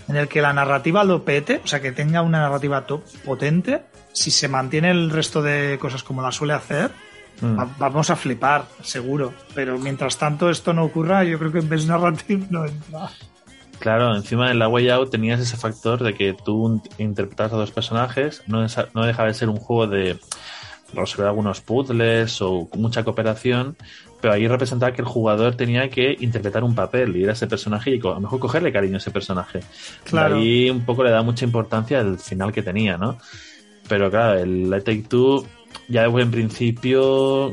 en 0.08 0.16
el 0.16 0.28
que 0.28 0.40
la 0.42 0.52
narrativa 0.52 1.04
lo 1.04 1.22
pete, 1.24 1.60
o 1.62 1.66
sea, 1.66 1.80
que 1.80 1.92
tenga 1.92 2.22
una 2.22 2.40
narrativa 2.40 2.86
top, 2.86 3.02
potente, 3.24 3.82
si 4.12 4.30
se 4.30 4.48
mantiene 4.48 4.90
el 4.90 5.10
resto 5.10 5.42
de 5.42 5.78
cosas 5.78 6.02
como 6.02 6.22
la 6.22 6.32
suele 6.32 6.54
hacer, 6.54 6.90
Mm. 7.40 7.58
va- 7.58 7.68
vamos 7.78 8.08
a 8.10 8.14
flipar, 8.16 8.66
seguro. 8.82 9.32
Pero 9.54 9.76
mientras 9.78 10.16
tanto 10.16 10.48
esto 10.50 10.72
no 10.72 10.84
ocurra, 10.84 11.24
yo 11.24 11.38
creo 11.38 11.50
que 11.50 11.58
en 11.58 11.68
vez 11.68 11.86
narrativo 11.86 12.46
no 12.50 12.64
entra. 12.66 13.10
Claro, 13.82 14.14
encima 14.14 14.52
en 14.52 14.60
la 14.60 14.68
Way 14.68 14.90
Out 14.90 15.10
tenías 15.10 15.40
ese 15.40 15.56
factor 15.56 16.04
de 16.04 16.14
que 16.14 16.34
tú 16.34 16.80
interpretabas 16.98 17.52
a 17.52 17.56
dos 17.56 17.72
personajes, 17.72 18.44
no, 18.46 18.64
no 18.94 19.04
dejaba 19.04 19.26
de 19.26 19.34
ser 19.34 19.48
un 19.48 19.56
juego 19.56 19.88
de 19.88 20.20
resolver 20.94 21.26
algunos 21.26 21.62
puzzles 21.62 22.40
o 22.42 22.68
mucha 22.76 23.02
cooperación, 23.02 23.76
pero 24.20 24.34
ahí 24.34 24.46
representaba 24.46 24.92
que 24.92 25.02
el 25.02 25.08
jugador 25.08 25.56
tenía 25.56 25.90
que 25.90 26.16
interpretar 26.20 26.62
un 26.62 26.76
papel 26.76 27.16
y 27.16 27.24
era 27.24 27.32
ese 27.32 27.48
personaje 27.48 27.90
y 27.90 27.98
a 27.98 28.10
lo 28.10 28.20
mejor 28.20 28.38
cogerle 28.38 28.72
cariño 28.72 28.94
a 28.94 28.98
ese 28.98 29.10
personaje. 29.10 29.58
Claro. 30.04 30.38
Y 30.38 30.66
ahí 30.66 30.70
un 30.70 30.84
poco 30.84 31.02
le 31.02 31.10
da 31.10 31.22
mucha 31.22 31.44
importancia 31.44 31.98
al 31.98 32.20
final 32.20 32.52
que 32.52 32.62
tenía, 32.62 32.96
¿no? 32.96 33.18
Pero 33.88 34.12
claro, 34.12 34.38
el 34.38 34.70
Take 34.84 35.06
Two 35.08 35.44
ya 35.88 36.02
de 36.02 36.06
buen 36.06 36.30
principio 36.30 37.52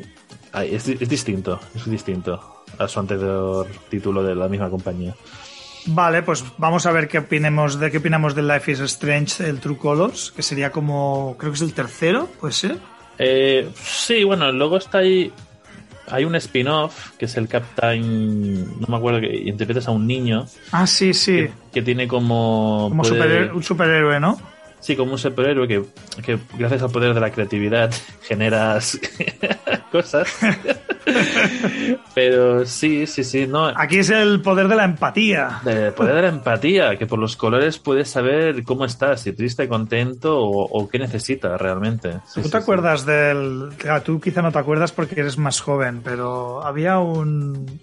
es, 0.53 0.87
es 0.89 1.09
distinto, 1.09 1.59
es 1.73 1.89
distinto 1.89 2.63
a 2.77 2.87
su 2.87 2.99
anterior 2.99 3.65
título 3.89 4.21
de 4.21 4.35
la 4.35 4.47
misma 4.47 4.69
compañía. 4.69 5.15
Vale, 5.85 6.23
pues 6.23 6.43
vamos 6.57 6.85
a 6.85 6.91
ver 6.91 7.07
qué 7.07 7.19
opinemos 7.19 7.79
de 7.79 7.89
qué 7.91 7.97
opinamos 7.97 8.35
de 8.35 8.43
Life 8.43 8.71
is 8.71 8.79
Strange, 8.81 9.47
el 9.47 9.59
True 9.59 9.77
Colors, 9.77 10.31
que 10.31 10.43
sería 10.43 10.71
como 10.71 11.35
creo 11.37 11.51
que 11.51 11.55
es 11.55 11.61
el 11.61 11.73
tercero, 11.73 12.27
puede 12.39 12.53
ser. 12.53 12.77
Eh, 13.17 13.69
sí, 13.75 14.23
bueno, 14.23 14.51
luego 14.51 14.77
está 14.77 14.99
ahí. 14.99 15.31
Hay 16.07 16.25
un 16.25 16.35
spin-off 16.35 17.11
que 17.17 17.25
es 17.25 17.37
el 17.37 17.47
Captain. 17.47 18.79
No 18.79 18.87
me 18.87 18.97
acuerdo 18.97 19.19
que 19.19 19.27
interpretas 19.27 19.87
a 19.87 19.91
un 19.91 20.07
niño. 20.07 20.45
Ah, 20.71 20.87
sí, 20.87 21.13
sí. 21.13 21.47
Que, 21.71 21.81
tiene 21.81 22.07
como. 22.07 22.87
Como 22.89 23.03
un 23.53 23.63
superhéroe, 23.63 24.19
¿no? 24.19 24.39
Sí, 24.79 24.95
como 24.95 25.11
un 25.11 25.19
superhéroe 25.19 25.67
que, 25.67 25.83
que 26.23 26.39
gracias 26.57 26.81
al 26.81 26.91
poder 26.91 27.13
de 27.13 27.19
la 27.19 27.31
creatividad 27.31 27.93
generas 28.23 28.99
cosas. 29.91 30.27
Pero 32.15 32.65
sí, 32.65 33.07
sí, 33.07 33.23
sí. 33.23 33.47
No. 33.47 33.67
Aquí 33.67 33.99
es 33.99 34.09
el 34.09 34.41
poder 34.41 34.67
de 34.67 34.75
la 34.75 34.85
empatía. 34.85 35.61
El 35.65 35.93
poder 35.93 36.15
de 36.15 36.21
la 36.23 36.29
empatía, 36.29 36.97
que 36.97 37.05
por 37.05 37.19
los 37.19 37.35
colores 37.35 37.79
puedes 37.79 38.09
saber 38.09 38.63
cómo 38.63 38.85
estás, 38.85 39.21
si 39.21 39.33
triste, 39.33 39.67
contento 39.67 40.39
o, 40.39 40.89
qué 40.89 40.99
necesitas 40.99 41.59
realmente. 41.59 42.19
¿Tú 42.33 42.49
te 42.49 42.57
acuerdas 42.57 43.05
del... 43.05 43.69
tú 44.03 44.19
quizá 44.19 44.41
no 44.41 44.51
te 44.51 44.59
acuerdas 44.59 44.91
porque 44.91 45.19
eres 45.19 45.37
más 45.37 45.61
joven, 45.61 46.01
pero 46.03 46.63
había 46.63 46.99
un... 46.99 47.79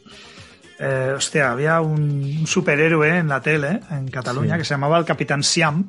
Eh, 0.78 1.14
hostia, 1.16 1.52
había 1.52 1.80
un 1.80 2.46
superhéroe 2.46 3.18
en 3.18 3.28
la 3.28 3.40
tele, 3.40 3.80
en 3.90 4.08
Cataluña, 4.08 4.58
que 4.58 4.64
se 4.64 4.74
llamaba 4.74 4.98
el 4.98 5.06
Capitán 5.06 5.42
Siam 5.42 5.86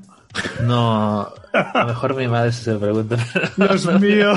no, 0.64 1.34
a 1.54 1.82
lo 1.82 1.88
mejor 1.88 2.16
mi 2.16 2.28
madre 2.28 2.52
se 2.52 2.76
pregunta. 2.76 3.18
Dios 3.58 3.86
mío, 4.00 4.34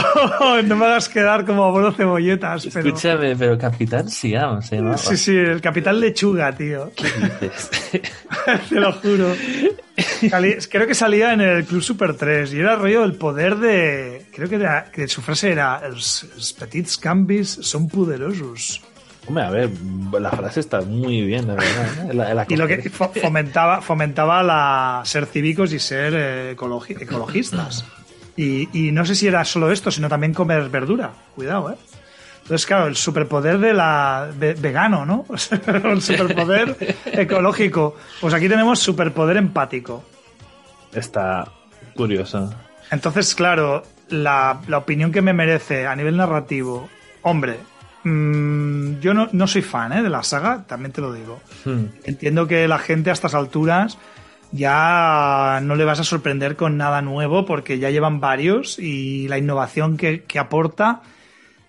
no 0.65 0.77
me 0.77 0.87
hagas 0.87 1.09
quedar 1.09 1.45
como 1.45 1.65
abuelo 1.65 1.93
cebolletas. 1.93 2.67
Escúchame, 2.67 3.37
pero 3.37 3.59
Capitán 3.59 4.09
Siam 4.09 4.63
se 4.63 4.77
llama. 4.77 4.97
Sí, 4.97 5.17
sí, 5.17 5.37
el 5.37 5.61
Capitán 5.61 6.01
Lechuga, 6.01 6.53
tío. 6.53 6.91
¿Qué 6.97 7.05
dices? 7.47 7.71
Te 8.69 8.81
lo 8.81 8.93
juro. 8.93 9.35
Creo 10.71 10.87
que 10.87 10.95
salía 10.95 11.33
en 11.35 11.41
el 11.41 11.65
Club 11.65 11.83
Super 11.83 12.17
3 12.17 12.55
y 12.55 12.61
era 12.61 12.77
rollo 12.77 13.05
el 13.05 13.15
poder 13.15 13.57
de. 13.57 14.27
Creo 14.35 14.49
que, 14.49 14.67
que 14.93 15.09
su 15.09 15.21
frase 15.21 15.53
era: 15.53 15.81
Los 15.89 16.57
petits 16.59 16.97
canvis 16.97 17.59
son 17.63 17.89
poderosos. 17.89 18.83
Hombre, 19.31 19.45
a 19.45 19.51
ver, 19.51 19.71
la 20.21 20.33
frase 20.33 20.59
está 20.59 20.81
muy 20.81 21.23
bien, 21.23 21.47
la 21.47 21.55
verdad. 21.55 22.47
y 22.49 22.57
lo 22.57 22.67
que 22.67 22.91
fomentaba, 22.91 23.81
fomentaba 23.81 24.43
la, 24.43 25.03
ser 25.05 25.27
cívicos 25.27 25.73
y 25.73 25.79
ser 25.79 26.15
eh, 26.17 26.51
ecologistas. 26.51 27.85
Y, 28.37 28.91
no 28.91 29.07
sé 29.07 29.15
si 29.15 29.29
era 29.29 29.45
solo 29.45 29.71
esto, 29.71 29.93
sino 29.93 30.09
también 30.09 30.35
comer 30.35 30.69
verdura. 30.69 31.13
Cuidado, 31.37 31.71
¿eh? 31.71 31.77
Entonces, 32.43 32.67
claro, 32.67 32.89
el 32.89 32.97
superpoder 32.97 33.61
de 33.61 33.73
la 33.73 34.31
vegano, 34.37 35.07
¿no? 35.07 35.25
el 35.85 36.03
superpoder 36.03 36.97
ecológico. 37.05 37.95
Pues 38.21 38.35
aquí 38.35 38.49
tenemos 38.49 38.81
superpoder 38.81 39.37
empático. 39.37 40.03
Está 40.93 41.47
curioso. 41.95 42.53
Entonces, 42.91 43.33
claro, 43.37 43.85
la, 44.09 44.61
la 44.67 44.79
opinión 44.79 45.13
que 45.13 45.23
me 45.23 45.33
merece 45.33 45.87
a 45.87 45.95
nivel 45.95 46.17
narrativo, 46.17 46.89
hombre, 47.23 47.59
Mm, 48.05 49.01
yo 49.01 49.13
no, 49.13 49.29
no, 49.33 49.47
soy 49.47 49.63
fan 49.63 49.93
¿eh? 49.93 50.03
de 50.03 50.09
la 50.09 50.23
saga, 50.23 50.65
también 50.67 50.93
te 50.93 51.01
lo 51.01 51.13
digo. 51.13 51.41
Hmm. 51.65 51.87
Entiendo 52.05 52.47
que 52.47 52.67
la 52.67 52.79
gente 52.79 53.11
a 53.11 53.13
estas 53.13 53.35
alturas 53.35 53.99
ya 54.53 55.61
no 55.63 55.77
le 55.77 55.85
vas 55.85 56.01
a 56.01 56.05
sorprender 56.05 56.57
con 56.57 56.77
nada 56.77 57.03
nuevo 57.03 57.45
porque 57.45 57.79
ya 57.79 57.91
llevan 57.91 58.21
varios 58.21 58.79
y 58.79 59.29
la 59.29 59.39
innovación 59.39 59.97
que, 59.97 60.25
aporta 60.39 61.03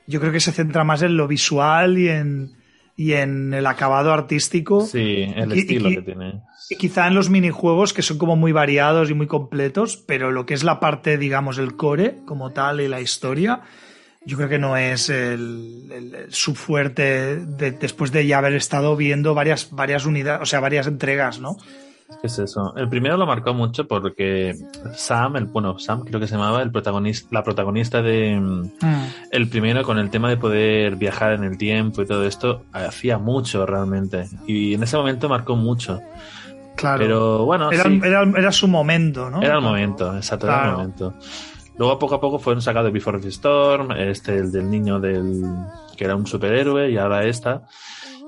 yo 0.07 0.19
creo 0.19 0.31
que 0.31 0.39
se 0.39 0.51
centra 0.51 0.83
más 0.83 1.01
en 1.03 1.15
lo 1.15 1.27
visual 1.27 1.97
y 1.97 2.09
en, 2.09 2.53
y 2.97 3.13
en 3.13 3.53
el 3.53 3.65
acabado 3.65 4.11
artístico. 4.11 4.85
Sí, 4.85 5.31
el 5.35 5.51
estilo 5.51 5.89
que 5.89 6.01
tiene. 6.01 6.41
Y 6.69 6.75
quizá 6.75 7.07
en 7.07 7.15
los 7.15 7.29
minijuegos 7.29 7.93
que 7.93 8.01
son 8.01 8.17
como 8.17 8.35
muy 8.35 8.51
variados 8.51 9.09
y 9.09 9.13
muy 9.13 9.27
completos, 9.27 9.97
pero 9.97 10.31
lo 10.31 10.45
que 10.45 10.53
es 10.53 10.63
la 10.63 10.79
parte, 10.79 11.17
digamos, 11.17 11.57
el 11.59 11.75
core 11.75 12.17
como 12.25 12.51
tal 12.51 12.81
y 12.81 12.87
la 12.87 12.99
historia, 12.99 13.61
yo 14.25 14.37
creo 14.37 14.49
que 14.49 14.59
no 14.59 14.77
es 14.77 15.09
el, 15.09 16.27
su 16.29 16.53
fuerte 16.55 17.37
después 17.37 18.11
de 18.11 18.27
ya 18.27 18.37
haber 18.37 18.53
estado 18.53 18.95
viendo 18.95 19.33
varias, 19.33 19.71
varias 19.71 20.05
unidades, 20.05 20.41
o 20.43 20.45
sea, 20.45 20.59
varias 20.59 20.87
entregas, 20.87 21.39
¿no? 21.39 21.57
Es 22.23 22.37
eso. 22.37 22.73
El 22.75 22.87
primero 22.89 23.17
lo 23.17 23.25
marcó 23.25 23.53
mucho 23.53 23.87
porque 23.87 24.55
Sam, 24.95 25.37
el 25.37 25.45
bueno, 25.45 25.79
Sam 25.79 26.03
creo 26.03 26.19
que 26.19 26.27
se 26.27 26.35
llamaba, 26.35 26.61
el 26.61 26.71
protagonista, 26.71 27.27
la 27.31 27.43
protagonista 27.43 28.01
de 28.01 28.39
mm. 28.39 28.71
el 29.31 29.47
primero 29.47 29.83
con 29.83 29.97
el 29.97 30.09
tema 30.09 30.29
de 30.29 30.37
poder 30.37 30.97
viajar 30.97 31.33
en 31.33 31.43
el 31.43 31.57
tiempo 31.57 32.01
y 32.01 32.05
todo 32.05 32.25
esto, 32.25 32.63
hacía 32.73 33.17
mucho 33.17 33.65
realmente. 33.65 34.27
Y 34.45 34.75
en 34.75 34.83
ese 34.83 34.97
momento 34.97 35.29
marcó 35.29 35.55
mucho. 35.55 35.99
Claro. 36.75 36.99
Pero 36.99 37.45
bueno, 37.45 37.71
era, 37.71 37.89
era, 37.89 38.23
era 38.23 38.51
su 38.51 38.67
momento, 38.67 39.29
¿no? 39.29 39.41
Era 39.41 39.55
el 39.55 39.61
momento, 39.61 40.15
exacto, 40.15 40.47
era 40.47 40.65
el 40.65 40.71
momento. 40.73 41.13
Luego 41.81 41.97
poco 41.97 42.13
a 42.13 42.21
poco 42.21 42.37
fueron 42.37 42.61
sacados 42.61 42.93
Before 42.93 43.19
the 43.19 43.29
Storm, 43.29 43.91
este, 43.93 44.37
el 44.37 44.51
del 44.51 44.69
niño 44.69 44.99
del 44.99 45.43
que 45.97 46.05
era 46.05 46.15
un 46.15 46.27
superhéroe 46.27 46.91
y 46.91 46.97
ahora 46.97 47.25
esta. 47.25 47.63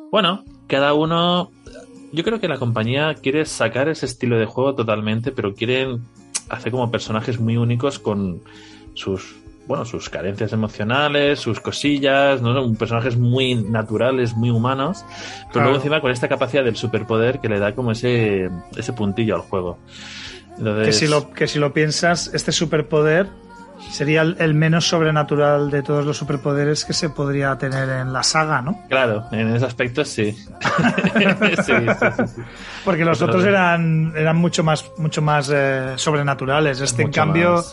Bueno, 0.10 0.44
cada 0.66 0.96
uno, 0.96 1.52
yo 2.12 2.24
creo 2.24 2.40
que 2.40 2.48
la 2.48 2.58
compañía 2.58 3.14
quiere 3.14 3.46
sacar 3.46 3.90
ese 3.90 4.08
estilo 4.08 4.40
de 4.40 4.48
juego 4.48 4.74
totalmente, 4.74 5.32
pero 5.32 5.54
quieren 5.54 6.04
hacer 6.50 6.72
como 6.72 6.90
personajes 6.90 7.40
muy 7.40 7.56
únicos 7.56 8.00
con 8.00 8.42
sus 8.96 9.36
bueno, 9.68 9.86
sus 9.86 10.10
carencias 10.10 10.52
emocionales, 10.52 11.40
sus 11.40 11.60
cosillas, 11.60 12.42
¿no? 12.42 12.56
Son 12.56 12.76
personajes 12.76 13.18
muy 13.18 13.54
naturales, 13.54 14.34
muy 14.34 14.50
humanos, 14.50 15.06
pero 15.54 15.66
luego 15.66 15.76
encima 15.78 16.02
con 16.02 16.10
esta 16.10 16.28
capacidad 16.28 16.64
del 16.64 16.76
superpoder 16.76 17.40
que 17.40 17.50
le 17.50 17.60
da 17.60 17.76
como 17.76 17.92
ese, 17.92 18.50
ese 18.76 18.94
puntillo 18.94 19.36
al 19.36 19.42
juego. 19.42 19.78
Que, 20.58 20.92
si 20.92 21.08
lo, 21.08 21.32
que 21.32 21.48
si 21.48 21.60
lo 21.60 21.72
piensas, 21.72 22.32
este 22.34 22.52
superpoder 22.52 23.28
sería 23.92 24.22
el, 24.22 24.54
menos 24.54 24.88
sobrenatural 24.88 25.70
de 25.70 25.84
todos 25.84 26.06
los 26.06 26.18
superpoderes 26.18 26.86
que 26.86 26.94
se 26.94 27.10
podría 27.10 27.58
tener 27.58 27.90
en 27.90 28.14
la 28.14 28.24
saga, 28.24 28.62
¿no? 28.62 28.82
Claro, 28.90 29.26
en 29.32 29.56
ese 29.56 29.66
aspecto 29.66 30.06
sí. 30.06 30.36
Porque 32.86 33.06
los 33.06 33.22
otros 33.22 33.46
eran, 33.46 34.14
eran 34.16 34.38
mucho 34.38 34.64
más, 34.64 34.92
mucho 34.98 35.22
más 35.22 35.50
eh, 35.54 35.94
sobrenaturales. 35.96 36.82
Este, 36.82 37.04
en 37.04 37.12
cambio, 37.12 37.64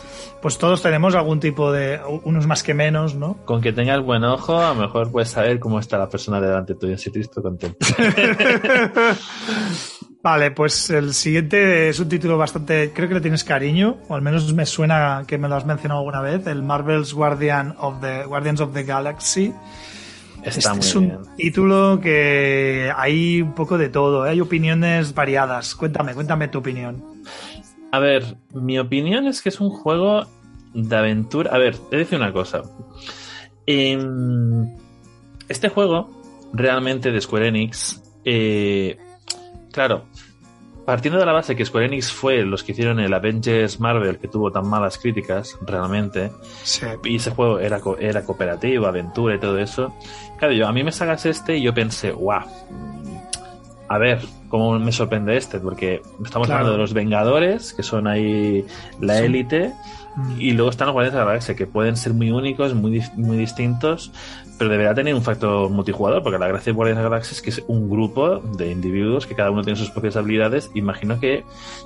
pues 0.41 0.57
todos 0.57 0.81
tenemos 0.81 1.15
algún 1.15 1.39
tipo 1.39 1.71
de. 1.71 1.99
unos 2.23 2.47
más 2.47 2.63
que 2.63 2.73
menos, 2.73 3.15
¿no? 3.15 3.37
Con 3.45 3.61
que 3.61 3.73
tengas 3.73 4.01
buen 4.01 4.23
ojo, 4.23 4.61
a 4.61 4.73
lo 4.73 4.75
mejor 4.75 5.11
puedes 5.11 5.29
saber 5.29 5.59
cómo 5.59 5.79
está 5.79 5.97
la 5.97 6.09
persona 6.09 6.39
delante 6.39 6.75
tuyo, 6.75 6.97
si 6.97 7.11
triste 7.11 7.39
o 7.39 7.43
contento. 7.43 7.85
Vale, 10.23 10.51
pues 10.51 10.91
el 10.91 11.15
siguiente 11.15 11.89
es 11.89 11.99
un 11.99 12.07
título 12.07 12.37
bastante, 12.37 12.91
creo 12.93 13.07
que 13.07 13.15
le 13.15 13.21
tienes 13.21 13.43
cariño, 13.43 13.97
o 14.07 14.13
al 14.13 14.21
menos 14.21 14.53
me 14.53 14.67
suena 14.67 15.23
que 15.25 15.39
me 15.39 15.49
lo 15.49 15.55
has 15.55 15.65
mencionado 15.65 16.01
alguna 16.01 16.21
vez, 16.21 16.45
el 16.45 16.61
Marvel's 16.61 17.13
Guardian 17.13 17.73
of 17.79 18.01
the 18.01 18.25
Guardians 18.25 18.61
of 18.61 18.71
the 18.71 18.83
Galaxy. 18.83 19.51
Está 20.43 20.73
este 20.73 20.79
es 20.79 20.95
un 20.95 21.35
título 21.37 21.99
que 21.99 22.91
hay 22.95 23.41
un 23.41 23.55
poco 23.55 23.79
de 23.79 23.89
todo, 23.89 24.27
¿eh? 24.27 24.31
hay 24.31 24.41
opiniones 24.41 25.15
variadas. 25.15 25.73
Cuéntame, 25.73 26.13
cuéntame 26.13 26.47
tu 26.49 26.59
opinión. 26.59 27.03
A 27.91 27.99
ver, 27.99 28.37
mi 28.53 28.77
opinión 28.77 29.25
es 29.25 29.41
que 29.41 29.49
es 29.49 29.59
un 29.59 29.69
juego 29.71 30.27
de 30.73 30.95
aventura. 30.95 31.51
A 31.51 31.57
ver, 31.57 31.77
te 31.77 31.97
decir 31.97 32.19
una 32.19 32.31
cosa. 32.31 32.61
Em, 33.65 34.69
este 35.47 35.69
juego, 35.69 36.09
realmente 36.53 37.11
de 37.11 37.21
Square 37.21 37.47
Enix, 37.47 38.01
eh, 38.23 38.97
Claro, 39.71 40.05
partiendo 40.85 41.19
de 41.19 41.25
la 41.25 41.33
base 41.33 41.55
que 41.55 41.65
Square 41.65 41.85
Enix 41.85 42.11
fue 42.11 42.43
los 42.43 42.63
que 42.63 42.71
hicieron 42.71 42.99
el 42.99 43.13
Avengers 43.13 43.79
Marvel 43.79 44.17
que 44.17 44.27
tuvo 44.27 44.51
tan 44.51 44.67
malas 44.67 44.97
críticas 44.97 45.57
realmente 45.61 46.31
y 47.03 47.15
ese 47.15 47.31
juego 47.31 47.59
era, 47.59 47.79
era 47.99 48.23
cooperativo, 48.23 48.87
aventura 48.87 49.35
y 49.35 49.39
todo 49.39 49.57
eso 49.59 49.93
claro 50.37 50.53
yo 50.53 50.67
a 50.67 50.73
mí 50.73 50.83
me 50.83 50.91
sacas 50.91 51.25
este 51.25 51.57
y 51.57 51.63
yo 51.63 51.73
pensé 51.73 52.11
guau 52.11 52.45
a 53.91 53.97
ver 53.97 54.21
cómo 54.47 54.79
me 54.79 54.93
sorprende 54.93 55.35
este, 55.35 55.59
porque 55.59 56.01
estamos 56.23 56.49
hablando 56.49 56.71
de 56.71 56.77
los 56.77 56.93
Vengadores, 56.93 57.73
que 57.73 57.83
son 57.83 58.07
ahí 58.07 58.65
la 59.01 59.19
élite, 59.19 59.73
mm. 60.15 60.39
y 60.39 60.51
luego 60.51 60.69
están 60.69 60.87
los 60.87 60.93
Guardianes 60.93 61.13
de 61.13 61.19
la 61.19 61.25
Galaxia, 61.25 61.55
que 61.55 61.67
pueden 61.67 61.97
ser 61.97 62.13
muy 62.13 62.31
únicos, 62.31 62.73
muy, 62.73 63.03
muy 63.15 63.35
distintos, 63.35 64.13
pero 64.61 64.69
deberá 64.69 64.93
tener 64.93 65.15
un 65.15 65.23
factor 65.23 65.71
multijugador, 65.71 66.21
porque 66.21 66.37
la 66.37 66.47
gracia 66.47 66.71
de 66.71 66.75
Guardianes 66.75 66.99
de 66.99 67.03
la 67.03 67.09
Galaxia 67.09 67.33
es 67.33 67.41
que 67.41 67.49
es 67.49 67.63
un 67.65 67.89
grupo 67.89 68.37
de 68.37 68.69
individuos 68.69 69.25
que 69.25 69.33
cada 69.33 69.49
uno 69.49 69.63
tiene 69.63 69.75
sus 69.75 69.89
propias 69.89 70.15
habilidades. 70.17 70.69
Imagino 70.75 71.19
que 71.19 71.43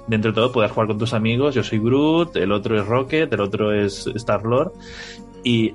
dentro 0.08 0.32
de 0.32 0.36
todo 0.36 0.52
puedas 0.52 0.74
jugar 0.74 0.88
con 0.90 0.98
tus 0.98 1.14
amigos. 1.14 1.56
Yo 1.56 1.64
soy 1.64 1.80
Groot, 1.80 2.36
el 2.36 2.52
otro 2.52 2.78
es 2.78 2.86
Rocket, 2.86 3.32
el 3.32 3.40
otro 3.40 3.72
es 3.72 4.08
Star-Lord. 4.08 4.74
Y 5.42 5.74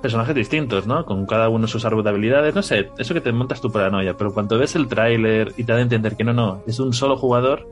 personajes 0.00 0.36
distintos, 0.36 0.86
¿no? 0.86 1.04
Con 1.04 1.26
cada 1.26 1.48
uno 1.48 1.66
sus 1.66 1.84
árboles 1.84 2.04
de 2.04 2.10
habilidades, 2.10 2.54
no 2.54 2.62
sé, 2.62 2.90
eso 2.96 3.12
que 3.12 3.20
te 3.20 3.32
montas 3.32 3.60
tu 3.60 3.72
paranoia, 3.72 4.16
pero 4.16 4.32
cuando 4.32 4.56
ves 4.56 4.76
el 4.76 4.86
tráiler 4.86 5.52
y 5.56 5.64
te 5.64 5.72
da 5.72 5.78
a 5.78 5.82
entender 5.82 6.16
que 6.16 6.22
no, 6.22 6.32
no, 6.32 6.62
es 6.68 6.78
un 6.78 6.92
solo 6.92 7.16
jugador, 7.16 7.68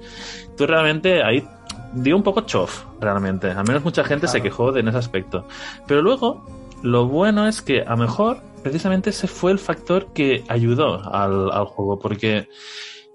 tú 0.56 0.66
realmente 0.66 1.22
ahí 1.22 1.46
dio 1.92 2.16
un 2.16 2.24
poco 2.24 2.40
chof, 2.40 2.86
realmente. 3.00 3.52
Al 3.52 3.64
menos 3.68 3.84
mucha 3.84 4.02
gente 4.02 4.26
se 4.26 4.42
quejó 4.42 4.72
de 4.72 4.80
en 4.80 4.88
ese 4.88 4.98
aspecto. 4.98 5.46
Pero 5.86 6.02
luego, 6.02 6.44
lo 6.82 7.06
bueno 7.06 7.46
es 7.46 7.62
que 7.62 7.82
a 7.82 7.90
lo 7.90 7.98
mejor 7.98 8.38
precisamente 8.64 9.10
ese 9.10 9.28
fue 9.28 9.52
el 9.52 9.60
factor 9.60 10.12
que 10.12 10.42
ayudó 10.48 11.00
al, 11.14 11.64
juego, 11.66 12.00
porque 12.00 12.48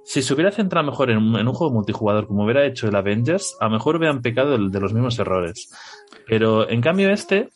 si 0.06 0.22
se 0.22 0.34
hubiera 0.34 0.52
centrado 0.52 0.86
mejor 0.86 1.12
en 1.12 1.18
un, 1.18 1.54
juego 1.54 1.74
multijugador 1.74 2.28
como 2.28 2.46
hubiera 2.46 2.66
hecho 2.66 2.88
el 2.88 2.96
Avengers, 2.96 3.58
a 3.60 3.66
lo 3.66 3.72
mejor 3.72 3.98
hubieran 3.98 4.22
pecado 4.22 4.58
de 4.58 4.80
los 4.80 4.94
mismos 4.94 5.20
errores. 5.20 5.74
Pero 6.26 6.70
en 6.70 6.80
cambio 6.80 7.10
este 7.10 7.50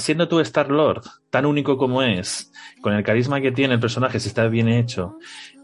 siendo 0.00 0.28
tú 0.28 0.40
Star 0.40 0.70
Lord 0.70 1.02
tan 1.30 1.46
único 1.46 1.76
como 1.76 2.02
es, 2.02 2.50
con 2.80 2.94
el 2.94 3.04
carisma 3.04 3.40
que 3.40 3.52
tiene 3.52 3.74
el 3.74 3.80
personaje, 3.80 4.18
si 4.18 4.28
está 4.28 4.48
bien 4.48 4.68
hecho, 4.68 5.18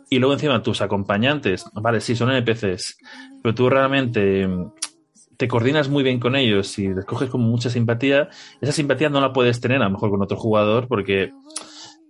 y 0.08 0.18
luego 0.18 0.34
encima 0.34 0.62
tus 0.62 0.82
acompañantes, 0.82 1.64
vale, 1.72 2.00
sí, 2.00 2.14
son 2.14 2.30
NPCs, 2.30 2.98
pero 3.42 3.54
tú 3.54 3.68
realmente 3.68 4.48
te 5.36 5.48
coordinas 5.48 5.88
muy 5.88 6.02
bien 6.02 6.20
con 6.20 6.36
ellos 6.36 6.78
y 6.78 6.88
les 6.88 7.04
coges 7.04 7.30
con 7.30 7.42
mucha 7.42 7.70
simpatía, 7.70 8.28
esa 8.60 8.72
simpatía 8.72 9.08
no 9.08 9.20
la 9.20 9.32
puedes 9.32 9.60
tener 9.60 9.82
a 9.82 9.84
lo 9.84 9.90
mejor 9.90 10.10
con 10.10 10.22
otro 10.22 10.36
jugador 10.36 10.88
porque 10.88 11.32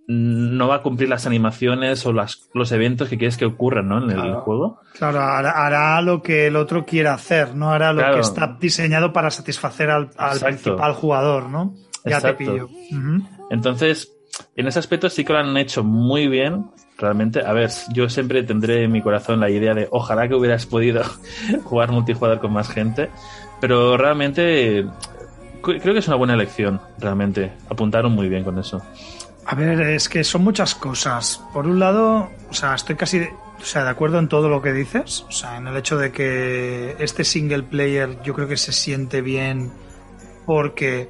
no 0.08 0.68
va 0.68 0.76
a 0.76 0.82
cumplir 0.82 1.08
las 1.08 1.26
animaciones 1.26 2.06
o 2.06 2.12
las, 2.12 2.48
los 2.54 2.70
eventos 2.70 3.08
que 3.08 3.18
quieres 3.18 3.36
que 3.36 3.44
ocurran 3.44 3.88
¿no? 3.88 3.98
en 3.98 4.10
el 4.10 4.34
juego. 4.36 4.80
Claro, 4.96 5.20
hará, 5.20 6.00
lo 6.00 6.22
que 6.22 6.46
el 6.46 6.56
otro 6.56 6.84
quiera 6.84 7.14
hacer, 7.14 7.56
no 7.56 7.72
hará 7.72 7.92
lo 7.92 8.14
que 8.14 8.20
está 8.20 8.56
diseñado 8.60 9.12
para 9.12 9.30
satisfacer 9.30 9.90
al, 9.90 10.10
al 10.16 10.38
principal 10.38 10.92
jugador, 10.92 11.48
¿no? 11.48 11.74
Ya 12.04 12.20
te 12.20 12.34
pillo. 12.34 12.68
Entonces, 13.50 14.15
en 14.56 14.66
ese 14.66 14.78
aspecto 14.78 15.08
sí 15.10 15.24
que 15.24 15.32
lo 15.32 15.38
han 15.38 15.56
hecho 15.56 15.84
muy 15.84 16.28
bien. 16.28 16.70
Realmente, 16.98 17.44
a 17.44 17.52
ver, 17.52 17.70
yo 17.92 18.08
siempre 18.08 18.42
tendré 18.42 18.84
en 18.84 18.92
mi 18.92 19.02
corazón 19.02 19.38
la 19.40 19.50
idea 19.50 19.74
de 19.74 19.86
ojalá 19.90 20.28
que 20.28 20.34
hubieras 20.34 20.64
podido 20.64 21.02
jugar 21.64 21.92
multijugador 21.92 22.40
con 22.40 22.52
más 22.52 22.68
gente, 22.70 23.10
pero 23.60 23.96
realmente 23.96 24.86
creo 25.62 25.92
que 25.92 25.98
es 25.98 26.08
una 26.08 26.16
buena 26.16 26.34
elección, 26.34 26.80
realmente. 26.98 27.52
Apuntaron 27.68 28.12
muy 28.12 28.28
bien 28.28 28.44
con 28.44 28.58
eso. 28.58 28.82
A 29.44 29.54
ver, 29.54 29.80
es 29.80 30.08
que 30.08 30.24
son 30.24 30.42
muchas 30.42 30.74
cosas. 30.74 31.42
Por 31.52 31.66
un 31.66 31.78
lado, 31.78 32.30
o 32.50 32.54
sea, 32.54 32.74
estoy 32.74 32.96
casi 32.96 33.20
de, 33.20 33.32
o 33.60 33.64
sea, 33.64 33.84
de 33.84 33.90
acuerdo 33.90 34.18
en 34.18 34.28
todo 34.28 34.48
lo 34.48 34.60
que 34.62 34.72
dices, 34.72 35.24
o 35.28 35.32
sea, 35.32 35.56
en 35.56 35.66
el 35.66 35.76
hecho 35.76 35.98
de 35.98 36.12
que 36.12 36.96
este 36.98 37.24
single 37.24 37.62
player 37.62 38.22
yo 38.22 38.34
creo 38.34 38.48
que 38.48 38.56
se 38.56 38.72
siente 38.72 39.20
bien 39.20 39.70
porque 40.46 41.08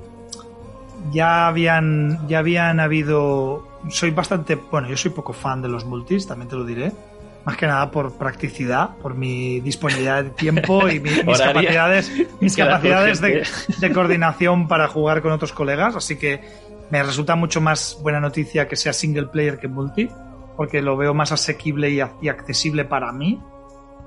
ya 1.13 1.47
habían, 1.47 2.27
ya 2.29 2.39
habían 2.39 2.81
habido. 2.81 3.67
Soy 3.89 4.11
bastante. 4.11 4.57
Bueno, 4.57 4.89
yo 4.89 4.97
soy 4.97 5.11
poco 5.11 5.33
fan 5.33 5.63
de 5.63 5.69
los 5.69 5.85
multis, 5.85 6.27
también 6.27 6.49
te 6.49 6.57
lo 6.57 6.65
diré. 6.65 6.93
Más 7.45 7.57
que 7.57 7.67
nada 7.67 7.91
por 7.93 8.15
practicidad, 8.19 8.97
por 8.97 9.15
mi 9.15 9.61
disponibilidad 9.61 10.25
de 10.25 10.31
tiempo 10.31 10.89
y 10.89 10.99
mis 10.99 11.23
capacidades, 11.39 12.11
mis 12.41 12.57
capacidades 12.57 13.21
de, 13.21 13.47
de, 13.79 13.93
coordinación 13.93 14.67
para 14.67 14.89
jugar 14.89 15.23
con 15.23 15.31
otros 15.31 15.53
colegas. 15.53 15.95
Así 15.95 16.19
que 16.19 16.41
me 16.91 17.03
resulta 17.05 17.37
mucho 17.37 17.61
más 17.61 17.99
buena 18.03 18.19
noticia 18.19 18.67
que 18.67 18.75
sea 18.75 18.93
single 18.93 19.27
player 19.27 19.61
que 19.61 19.69
multi, 19.69 20.09
porque 20.57 20.83
lo 20.83 20.97
veo 20.97 21.15
más 21.15 21.31
asequible 21.31 21.91
y, 21.91 22.01
y 22.21 22.29
accesible 22.29 22.85
para 22.85 23.13
mí. 23.13 23.41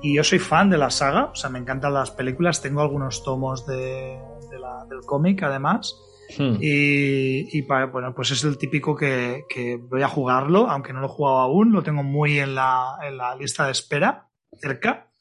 Y 0.01 0.15
yo 0.15 0.23
soy 0.23 0.39
fan 0.39 0.69
de 0.69 0.77
la 0.77 0.89
saga, 0.89 1.25
o 1.25 1.35
sea, 1.35 1.49
me 1.49 1.59
encantan 1.59 1.93
las 1.93 2.11
películas, 2.11 2.61
tengo 2.61 2.81
algunos 2.81 3.23
tomos 3.23 3.65
de, 3.65 4.19
de 4.49 4.59
la, 4.59 4.85
del 4.89 5.01
cómic 5.05 5.43
además. 5.43 5.97
Hmm. 6.37 6.57
Y, 6.59 7.61
bueno, 7.61 8.13
pues 8.15 8.31
es 8.31 8.43
el 8.43 8.57
típico 8.57 8.95
que, 8.95 9.43
voy 9.89 10.01
a 10.01 10.07
jugarlo, 10.07 10.69
aunque 10.69 10.93
no 10.93 10.99
lo 10.99 11.07
he 11.07 11.09
jugado 11.09 11.39
aún, 11.39 11.71
lo 11.71 11.83
tengo 11.83 12.03
muy 12.03 12.39
en 12.39 12.55
la, 12.55 12.97
en 13.03 13.17
la 13.17 13.35
lista 13.35 13.65
de 13.65 13.71
espera, 13.71 14.29
cerca. 14.61 15.11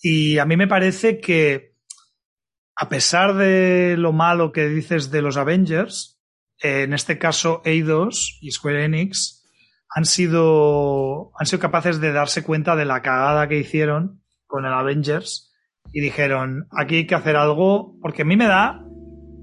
Y 0.00 0.38
a 0.38 0.44
mí 0.44 0.56
me 0.56 0.68
parece 0.68 1.20
que, 1.20 1.74
a 2.76 2.88
pesar 2.88 3.34
de 3.34 3.96
lo 3.96 4.12
malo 4.12 4.52
que 4.52 4.68
dices 4.68 5.10
de 5.10 5.22
los 5.22 5.36
Avengers, 5.36 6.20
en 6.60 6.92
este 6.92 7.18
caso 7.18 7.62
Eidos 7.64 8.38
y 8.40 8.50
Square 8.50 8.84
Enix 8.84 9.44
han 9.94 10.04
sido, 10.04 11.32
han 11.38 11.46
sido 11.46 11.60
capaces 11.60 12.00
de 12.00 12.12
darse 12.12 12.42
cuenta 12.42 12.76
de 12.76 12.84
la 12.84 13.02
cagada 13.02 13.48
que 13.48 13.58
hicieron 13.58 14.22
con 14.46 14.64
el 14.64 14.72
Avengers 14.72 15.54
y 15.92 16.00
dijeron, 16.00 16.68
aquí 16.70 16.96
hay 16.96 17.06
que 17.06 17.14
hacer 17.14 17.36
algo, 17.36 17.96
porque 18.00 18.22
a 18.22 18.24
mí 18.24 18.36
me 18.36 18.46
da 18.46 18.84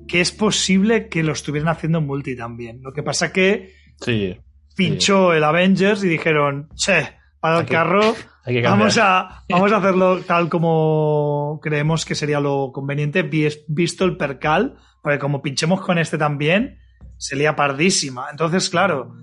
que 0.07 0.21
es 0.21 0.31
posible 0.31 1.07
que 1.09 1.23
lo 1.23 1.33
estuvieran 1.33 1.69
haciendo 1.69 2.01
multi 2.01 2.35
también. 2.35 2.81
Lo 2.81 2.93
que 2.93 3.03
pasa 3.03 3.33
que 3.33 3.73
sí, 4.01 4.37
pinchó 4.75 5.33
el 5.33 5.43
Avengers 5.43 6.03
y 6.03 6.09
dijeron, 6.09 6.69
che, 6.75 7.09
para 7.39 7.59
el 7.59 7.65
carro, 7.65 8.15
vamos, 8.63 8.97
a, 8.97 9.43
vamos 9.49 9.71
a 9.71 9.77
hacerlo 9.77 10.19
tal 10.21 10.49
como 10.49 11.59
creemos 11.61 12.05
que 12.05 12.15
sería 12.15 12.39
lo 12.39 12.71
conveniente, 12.73 13.23
visto 13.67 14.05
el 14.05 14.17
percal, 14.17 14.75
porque 15.01 15.19
como 15.19 15.41
pinchemos 15.41 15.81
con 15.81 15.97
este 15.97 16.17
también, 16.17 16.79
sería 17.17 17.55
pardísima. 17.55 18.27
Entonces, 18.29 18.69
claro, 18.69 19.15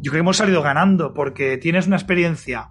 yo 0.00 0.10
creo 0.10 0.12
que 0.12 0.18
hemos 0.18 0.36
salido 0.36 0.62
ganando 0.62 1.14
porque 1.14 1.58
tienes 1.58 1.86
una 1.86 1.96
experiencia 1.96 2.70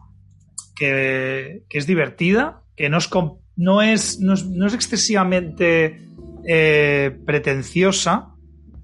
que, 0.75 1.63
es 1.69 1.87
divertida, 1.87 2.63
que 2.75 2.89
no 2.89 2.97
es, 2.97 3.09
no 3.55 3.81
es, 3.81 4.19
no 4.19 4.67
es 4.67 4.73
excesivamente 4.73 6.04
eh, 6.47 7.17
pretenciosa, 7.25 8.35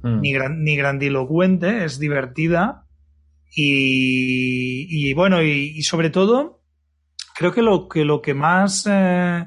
mm. 0.04 0.20
ni, 0.22 0.34
ni, 0.34 0.76
grandilocuente, 0.76 1.86
es 1.86 2.00
divertida. 2.00 2.88
Y, 3.54 5.14
bueno, 5.14 5.44
y, 5.44 5.82
sobre 5.84 6.10
todo, 6.10 6.64
creo 7.36 7.54
que 7.54 7.62
lo 7.62 7.90
que, 7.90 8.06
lo 8.06 8.22
que 8.22 8.34
más 8.34 8.88
eh, 8.90 9.46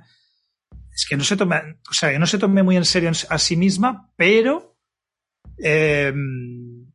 es 0.94 1.06
que 1.08 1.16
no 1.16 1.24
se 1.24 1.36
tome, 1.36 1.56
o 1.90 1.94
sea, 1.94 2.12
que 2.12 2.18
no 2.18 2.26
se 2.26 2.38
tome 2.38 2.62
muy 2.62 2.76
en 2.76 2.84
serio 2.84 3.10
a 3.30 3.38
sí 3.38 3.56
misma, 3.56 4.10
pero, 4.16 4.76
em, 5.58 6.86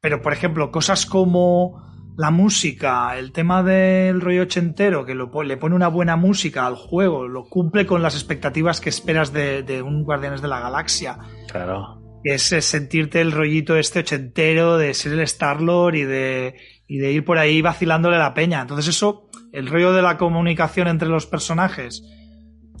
pero 0.00 0.20
por 0.20 0.32
ejemplo, 0.32 0.72
cosas 0.72 1.06
como 1.06 1.89
la 2.20 2.30
música, 2.30 3.16
el 3.16 3.32
tema 3.32 3.62
del 3.62 4.20
rollo 4.20 4.42
ochentero, 4.42 5.06
que 5.06 5.14
lo, 5.14 5.30
le 5.42 5.56
pone 5.56 5.74
una 5.74 5.88
buena 5.88 6.16
música 6.16 6.66
al 6.66 6.76
juego, 6.76 7.26
lo 7.26 7.48
cumple 7.48 7.86
con 7.86 8.02
las 8.02 8.14
expectativas 8.14 8.78
que 8.78 8.90
esperas 8.90 9.32
de, 9.32 9.82
un 9.82 10.04
Guardianes 10.04 10.42
de 10.42 10.48
la 10.48 10.60
Galaxia. 10.60 11.16
Claro. 11.50 12.20
Es, 12.22 12.42
sentirte 12.42 13.22
el 13.22 13.32
rollito 13.32 13.74
este 13.74 14.00
ochentero 14.00 14.76
de 14.76 14.92
ser 14.92 15.14
el 15.14 15.20
Star-Lord 15.20 15.94
y 15.94 16.02
de, 16.02 16.56
y 16.86 16.98
de 16.98 17.10
ir 17.10 17.24
por 17.24 17.38
ahí 17.38 17.62
vacilándole 17.62 18.18
la 18.18 18.34
peña. 18.34 18.60
Entonces 18.60 18.88
eso, 18.94 19.30
el 19.54 19.66
rollo 19.66 19.94
de 19.94 20.02
la 20.02 20.18
comunicación 20.18 20.88
entre 20.88 21.08
los 21.08 21.24
personajes, 21.24 22.04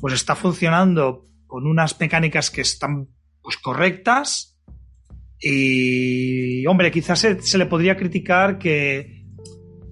pues 0.02 0.12
está 0.12 0.36
funcionando 0.36 1.24
con 1.46 1.66
unas 1.66 1.98
mecánicas 1.98 2.50
que 2.50 2.60
están 2.60 3.08
pues 3.40 3.56
correctas. 3.56 4.60
Y, 5.40 6.66
hombre, 6.66 6.90
quizás 6.90 7.20
se 7.20 7.56
le 7.56 7.64
podría 7.64 7.96
criticar 7.96 8.58
que 8.58 9.19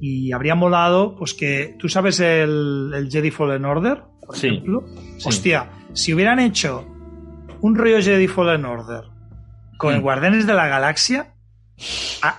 y 0.00 0.32
habría 0.32 0.54
molado, 0.54 1.16
pues 1.16 1.34
que 1.34 1.76
tú 1.78 1.88
sabes 1.88 2.20
el, 2.20 3.08
Jedi 3.10 3.30
Fallen 3.30 3.64
Order, 3.64 4.02
por 4.24 4.36
ejemplo. 4.36 4.84
Hostia, 5.24 5.70
si 5.92 6.14
hubieran 6.14 6.38
hecho 6.38 6.86
un 7.60 7.74
rollo 7.74 8.00
Jedi 8.00 8.28
Fallen 8.28 8.64
Order 8.64 9.04
con 9.76 9.94
el 9.94 10.00
mm. 10.00 10.02
Guardianes 10.02 10.46
de 10.46 10.54
la 10.54 10.68
Galaxia, 10.68 11.34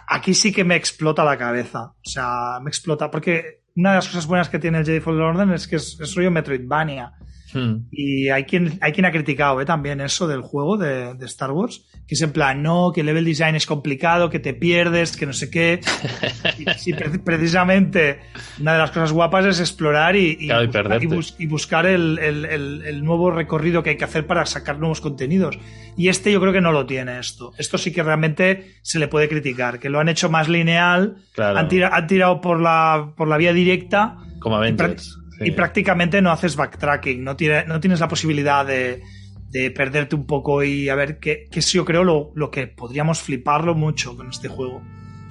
aquí 0.08 0.34
sí 0.34 0.52
que 0.52 0.64
me 0.64 0.76
explota 0.76 1.24
la 1.24 1.38
cabeza. 1.38 1.94
O 2.06 2.10
sea, 2.10 2.60
me 2.62 2.70
explota. 2.70 3.10
Porque 3.12 3.64
una 3.76 3.92
de 3.92 3.96
las 3.96 4.08
cosas 4.08 4.28
buenas 4.28 4.50
que 4.50 4.60
tiene 4.60 4.80
el 4.80 4.86
Jedi 4.86 5.00
Fallen 5.00 5.22
Order 5.22 5.50
es 5.52 5.68
que 5.68 5.78
es, 5.78 6.16
rollo 6.16 6.32
Metroidvania. 6.32 7.14
Hmm. 7.54 7.88
Y 7.92 8.30
hay 8.30 8.44
quien, 8.44 8.78
hay 8.82 8.92
quien 8.92 9.06
ha 9.06 9.12
criticado 9.12 9.60
¿eh? 9.60 9.66
también 9.66 10.02
eso 10.02 10.28
del 10.28 10.42
juego 10.42 10.78
de, 10.78 11.14
de 11.16 11.26
Star 11.26 11.52
Wars, 11.52 11.86
que 12.08 12.16
es 12.16 12.22
en 12.22 12.32
plan, 12.32 12.62
no, 12.62 12.92
que 12.94 13.02
el 13.02 13.08
level 13.08 13.26
design 13.26 13.56
es 13.56 13.66
complicado, 13.66 14.30
que 14.30 14.40
te 14.40 14.54
pierdes, 14.54 15.18
que 15.18 15.26
no 15.26 15.34
sé 15.34 15.50
qué. 15.50 15.80
Y, 16.60 16.66
sí, 16.78 16.94
pre- 16.94 17.20
precisamente 17.20 18.20
una 18.60 18.74
de 18.74 18.80
las 18.80 18.92
cosas 18.92 19.12
guapas 19.12 19.46
es 19.46 19.60
explorar 19.60 20.16
y, 20.16 20.38
y, 20.40 20.48
Claro, 20.48 20.64
y 20.64 20.68
buscar- 20.68 21.08
bus- 21.08 21.86
el, 21.86 22.20
el- 22.20 22.46
el- 22.46 22.82
el 22.86 23.04
nuevo 23.04 23.32
recorrido 23.32 23.82
que 23.84 23.92
hay 23.92 23.98
que 23.98 24.04
hacer 24.06 24.26
para 24.28 24.46
sacar 24.46 24.78
nuevos 24.80 25.02
contenidos. 25.02 25.58
Y 25.98 26.08
este 26.10 26.32
yo 26.32 26.40
creo 26.40 26.54
que 26.54 26.62
no 26.62 26.72
lo 26.72 26.86
tiene 26.86 27.20
esto. 27.20 27.52
Esto 27.58 27.78
sí 27.78 27.92
que 27.92 28.04
realmente 28.04 28.74
se 28.82 29.00
le 29.00 29.08
puede 29.08 29.28
criticar, 29.30 29.80
que 29.80 29.90
lo 29.90 30.00
han 30.00 30.10
hecho 30.10 30.30
más 30.30 30.48
lineal, 30.50 31.18
Claro. 31.34 31.58
han, 31.58 31.68
tira- 31.68 31.90
han 31.94 32.08
tirado 32.08 32.42
por 32.42 32.60
la, 32.62 33.14
por 33.18 33.28
la 33.28 33.38
vía 33.38 33.54
directa 33.54 34.18
Como 34.40 34.56
Avengers. 34.58 35.18
Y 35.40 35.52
prácticamente 35.52 36.22
no 36.22 36.32
haces 36.32 36.56
backtracking, 36.56 37.24
no, 37.24 37.36
tiene- 37.36 37.66
no 37.66 37.80
tienes 37.80 38.00
la 38.00 38.08
posibilidad 38.08 38.66
de, 38.66 39.02
de 39.50 39.72
perderte 39.72 40.16
un 40.16 40.26
poco 40.26 40.64
y 40.64 40.90
a 40.90 40.96
ver 40.96 41.20
qué 41.20 41.48
que 41.52 41.60
es 41.60 41.72
yo 41.72 41.86
creo 41.86 42.04
lo, 42.04 42.32
lo 42.36 42.52
que 42.52 42.68
podríamos 42.68 43.22
fliparlo 43.22 43.74
mucho 43.76 44.16
con 44.16 44.30
este 44.30 44.48
juego. 44.50 44.82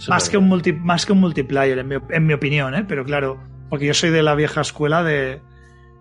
Más 0.09 0.29
que, 0.31 0.39
un 0.39 0.47
multi, 0.49 0.73
más 0.73 1.05
que 1.07 1.13
un 1.13 1.19
multiplayer, 1.21 1.79
en 1.79 1.89
mi, 1.89 1.97
en 2.11 2.27
mi 2.27 2.33
opinión, 2.33 2.75
¿eh? 2.75 2.85
pero 2.87 3.05
claro, 3.05 3.39
porque 3.69 3.87
yo 3.87 3.95
soy 3.95 4.11
de 4.11 4.23
la 4.23 4.35
vieja 4.35 4.61
escuela 4.61 5.03
de... 5.03 5.41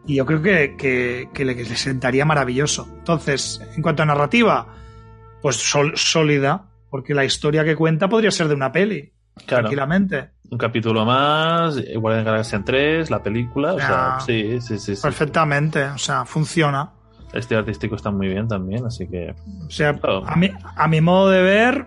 Y 0.05 0.16
yo 0.16 0.26
creo 0.26 0.41
que, 0.41 0.76
que, 0.78 1.28
que 1.34 1.43
le, 1.43 1.66
sentaría 1.66 2.24
maravilloso. 2.24 2.88
Entonces, 2.99 3.60
en 3.76 3.82
cuanto 3.82 4.03
a 4.03 4.05
narrativa, 4.05 4.68
pues 5.41 5.55
sol- 5.58 5.93
sólida, 5.97 6.70
porque 6.89 7.14
la 7.14 7.26
historia 7.26 7.66
que 7.66 7.76
cuenta 7.76 8.08
podría 8.08 8.32
ser 8.32 8.47
de 8.47 8.53
una 8.53 8.72
peli, 8.72 9.12
Claro. 9.45 9.64
tranquilamente. 9.64 10.30
Un 10.50 10.58
capítulo 10.58 11.06
más, 11.06 11.78
igual 11.78 12.20
en 12.20 12.26
Galaxy 12.26 12.58
3, 12.64 13.10
la 13.10 13.22
película. 13.22 13.74
O 13.74 13.80
sea, 13.80 14.20
sí, 14.26 14.62
sí, 14.62 14.80
sí. 14.80 14.95
sí. 14.95 15.02
Perfectamente, 15.02 15.84
o 15.84 15.98
sea, 15.98 16.26
funciona. 16.26 16.91
El 17.34 17.39
estilo 17.39 17.60
artístico 17.60 17.95
está 17.95 18.12
muy 18.12 18.30
bien 18.30 18.48
también, 18.48 18.86
así 18.86 19.08
que. 19.08 19.36
O 19.66 19.70
sea, 19.70 20.00
a, 20.26 20.36
mi, 20.38 20.50
a 20.76 20.88
mi 20.88 21.02
modo 21.02 21.30
de 21.30 21.41
ver, 21.41 21.86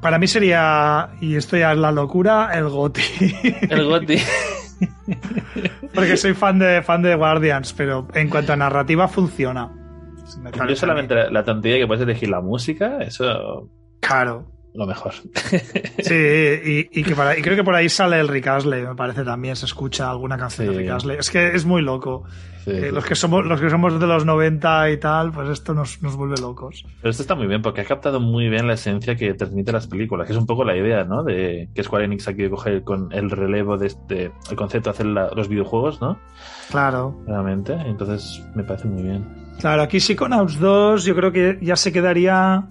para 0.00 0.18
mí 0.18 0.28
sería, 0.28 1.10
y 1.20 1.34
esto 1.34 1.56
ya 1.56 1.72
es 1.72 1.78
la 1.78 1.90
locura, 1.90 2.50
el 2.54 2.68
GOTI. 2.68 3.02
El 3.70 3.84
Gotti. 3.86 4.18
Porque 5.94 6.16
soy 6.16 6.34
fan 6.34 6.60
de, 6.60 6.82
fan 6.82 7.02
de 7.02 7.16
Guardians, 7.16 7.72
pero 7.72 8.06
en 8.14 8.28
cuanto 8.28 8.52
a 8.52 8.56
narrativa 8.56 9.08
funciona. 9.08 9.72
Yo 10.68 10.76
solamente 10.76 11.14
la, 11.14 11.30
la 11.30 11.44
tontería 11.44 11.78
que 11.78 11.86
puedes 11.86 12.02
elegir 12.02 12.28
la 12.28 12.40
música, 12.40 12.98
eso 13.00 13.68
Claro. 14.00 14.46
Lo 14.74 14.86
mejor. 14.86 15.12
Sí, 16.00 16.14
y, 16.14 17.00
y 17.00 17.04
que 17.04 17.14
para- 17.14 17.36
y 17.38 17.42
creo 17.42 17.56
que 17.56 17.64
por 17.64 17.74
ahí 17.74 17.88
sale 17.88 18.20
el 18.20 18.28
Rick 18.28 18.46
Astley, 18.46 18.82
me 18.82 18.94
parece 18.94 19.24
también, 19.24 19.56
se 19.56 19.66
escucha 19.66 20.10
alguna 20.10 20.36
canción 20.38 20.68
Sí. 20.68 20.72
de 20.74 20.78
Rick 20.80 20.90
Astley. 20.90 21.16
Es 21.18 21.30
que 21.30 21.48
es 21.54 21.64
muy 21.64 21.82
loco. 21.82 22.24
Sí, 22.64 22.70
Eh, 22.72 22.84
sí. 22.88 22.94
los, 22.94 23.04
que 23.04 23.14
somos, 23.14 23.44
los 23.46 23.60
que 23.60 23.70
somos 23.70 23.98
de 23.98 24.06
los 24.06 24.24
90 24.26 24.90
y 24.90 24.98
tal, 24.98 25.32
pues 25.32 25.48
esto 25.48 25.74
nos, 25.74 26.02
nos 26.02 26.16
vuelve 26.16 26.36
locos. 26.40 26.84
Pero 27.00 27.10
esto 27.10 27.22
está 27.22 27.34
muy 27.34 27.46
bien 27.46 27.62
porque 27.62 27.80
ha 27.80 27.84
captado 27.84 28.20
muy 28.20 28.48
bien 28.48 28.66
la 28.66 28.74
esencia 28.74 29.16
que 29.16 29.32
transmite 29.34 29.72
las 29.72 29.86
películas, 29.86 30.26
que 30.26 30.32
es 30.34 30.38
un 30.38 30.46
poco 30.46 30.64
la 30.64 30.76
idea, 30.76 31.04
¿no? 31.04 31.22
De 31.24 31.68
que 31.74 31.82
Square 31.82 32.04
Enix 32.04 32.28
ha 32.28 32.32
querido 32.34 32.50
coger 32.56 32.82
con 32.84 33.10
el 33.12 33.30
relevo 33.30 33.76
de 33.78 33.86
este, 33.86 34.30
el 34.50 34.56
concepto 34.56 34.90
de 34.90 34.94
hacer 34.94 35.06
la- 35.06 35.30
los 35.34 35.48
videojuegos, 35.48 36.00
¿no? 36.00 36.18
Claro. 36.70 37.18
Realmente. 37.26 37.72
Entonces 37.72 38.44
me 38.54 38.62
parece 38.64 38.86
muy 38.88 39.02
bien. 39.02 39.24
Claro, 39.60 39.82
aquí 39.82 39.98
Psychonauts 39.98 40.58
2 40.60 41.04
yo 41.04 41.14
creo 41.16 41.32
que 41.32 41.58
ya 41.62 41.74
se 41.74 41.90
quedaría 41.92 42.68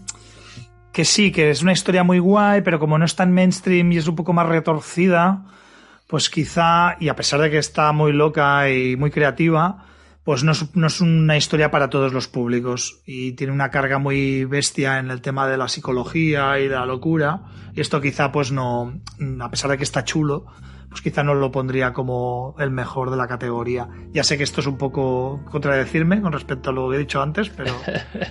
que 0.98 1.06
sí, 1.06 1.32
que 1.32 1.52
es 1.52 1.62
una 1.62 1.74
historia 1.74 2.04
muy 2.04 2.18
guay, 2.18 2.62
pero 2.64 2.80
como 2.80 2.98
no 2.98 3.06
es 3.06 3.16
tan 3.16 3.32
mainstream 3.32 3.92
y 3.92 3.98
es 3.98 4.08
un 4.08 4.16
poco 4.16 4.34
más 4.34 4.48
retorcida, 4.48 5.46
pues 6.08 6.28
quizá, 6.32 6.96
y 7.00 7.10
a 7.10 7.16
pesar 7.16 7.40
de 7.40 7.52
que 7.52 7.60
está 7.60 7.92
muy 7.92 8.14
loca 8.14 8.68
y 8.72 8.96
muy 8.96 9.12
creativa, 9.12 9.86
pues 10.24 10.44
no 10.44 10.54
es, 10.54 10.76
no 10.76 10.88
es 10.88 11.00
una 11.00 11.38
historia 11.38 11.70
para 11.70 11.92
todos 11.92 12.14
los 12.14 12.28
públicos 12.28 13.00
y 13.06 13.34
tiene 13.34 13.54
una 13.54 13.70
carga 13.70 14.00
muy 14.00 14.46
bestia 14.46 14.98
en 14.98 15.12
el 15.12 15.22
tema 15.22 15.48
de 15.48 15.58
la 15.58 15.68
psicología 15.68 16.58
y 16.60 16.64
de 16.68 16.74
la 16.74 16.88
locura. 16.88 17.42
Y 17.76 17.82
esto 17.82 18.02
quizá 18.02 18.32
pues 18.32 18.52
no, 18.52 19.00
a 19.40 19.52
pesar 19.52 19.70
de 19.70 19.78
que 19.78 19.84
está 19.84 20.04
chulo, 20.04 20.48
pues 20.90 21.02
quizá 21.04 21.22
no 21.24 21.36
lo 21.36 21.52
pondría 21.52 21.94
como 21.94 22.56
el 22.58 22.72
mejor 22.72 23.12
de 23.12 23.18
la 23.18 23.28
categoría. 23.28 23.88
Ya 24.14 24.24
sé 24.24 24.36
que 24.36 24.44
esto 24.46 24.62
es 24.62 24.68
un 24.68 24.80
poco 24.80 25.42
contradecirme 25.52 26.22
con 26.22 26.34
respecto 26.34 26.72
a 26.72 26.74
lo 26.74 26.90
que 26.90 26.96
he 26.96 27.00
dicho 27.00 27.22
antes, 27.22 27.50
pero, 27.50 27.76
pero, 27.86 28.26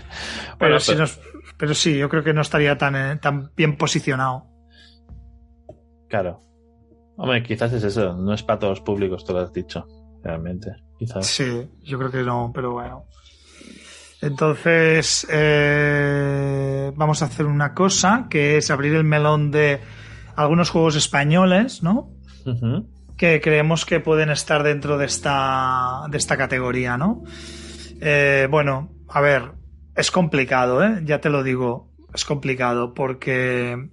Bueno, 0.59 0.81
sí, 0.81 0.93
pero- 0.93 1.01
nos- 1.03 1.21
pero 1.57 1.75
sí, 1.75 1.97
yo 1.97 2.09
creo 2.09 2.23
que 2.23 2.35
no 2.35 2.43
estaría 2.43 2.77
tan, 2.77 2.97
eh, 2.97 3.17
tan 3.17 3.51
bien 3.57 3.77
posicionado. 3.77 4.47
Claro. 6.09 6.41
Hombre, 7.17 7.43
quizás 7.43 7.73
es 7.73 7.83
eso. 7.85 8.15
No 8.15 8.35
es 8.35 8.43
para 8.43 8.59
todos 8.59 8.79
los 8.79 8.81
públicos, 8.83 9.25
tú 9.25 9.33
lo 9.33 9.41
has 9.41 9.53
dicho. 9.53 9.87
Realmente. 10.23 10.73
Quizás. 10.99 11.27
Sí, 11.27 11.69
yo 11.83 11.99
creo 11.99 12.11
que 12.11 12.23
no, 12.23 12.51
pero 12.55 12.73
bueno. 12.73 13.05
Entonces, 14.21 15.27
eh, 15.31 16.93
vamos 16.97 17.23
a 17.23 17.27
hacer 17.27 17.47
una 17.47 17.75
cosa, 17.75 18.27
que 18.31 18.57
es 18.57 18.71
abrir 18.71 18.95
el 18.95 19.05
melón 19.05 19.51
de 19.51 19.81
algunos 20.35 20.71
juegos 20.71 20.97
españoles, 20.97 21.83
¿no? 21.83 22.11
Que 23.17 23.41
creemos 23.41 23.85
que 23.85 24.01
pueden 24.01 24.31
estar 24.31 24.63
dentro 24.63 24.99
de 24.99 25.07
esta, 25.07 26.03
de 26.11 26.19
esta 26.19 26.37
categoría, 26.37 26.97
¿no? 26.97 27.25
Eh, 28.01 28.49
bueno, 28.51 28.91
a 29.09 29.21
ver, 29.21 29.53
es 29.97 30.11
complicado, 30.11 30.85
¿eh? 30.85 31.01
Ya 31.05 31.21
te 31.21 31.31
lo 31.31 31.43
digo, 31.43 31.91
es 32.15 32.25
complicado 32.25 32.95
porque 32.95 33.89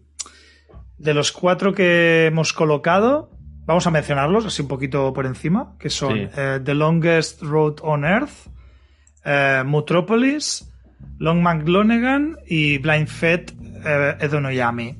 de 0.97 1.13
los 1.13 1.31
cuatro 1.31 1.73
que 1.73 2.27
hemos 2.27 2.53
colocado, 2.53 3.31
vamos 3.65 3.87
a 3.87 3.91
mencionarlos 3.91 4.45
así 4.45 4.61
un 4.61 4.67
poquito 4.67 5.11
por 5.13 5.25
encima, 5.25 5.75
que 5.79 5.89
son 5.89 6.13
Sí. 6.13 6.27
eh, 6.35 6.59
The 6.63 6.73
Longest 6.73 7.41
Road 7.41 7.75
on 7.81 8.05
Earth, 8.05 8.47
eh, 9.25 9.63
Mutropolis, 9.65 10.69
Long 11.19 11.41
McLonegan 11.41 12.37
y 12.47 12.77
Blind 12.77 13.09
eh, 13.85 14.17
Edonoyami. 14.19 14.97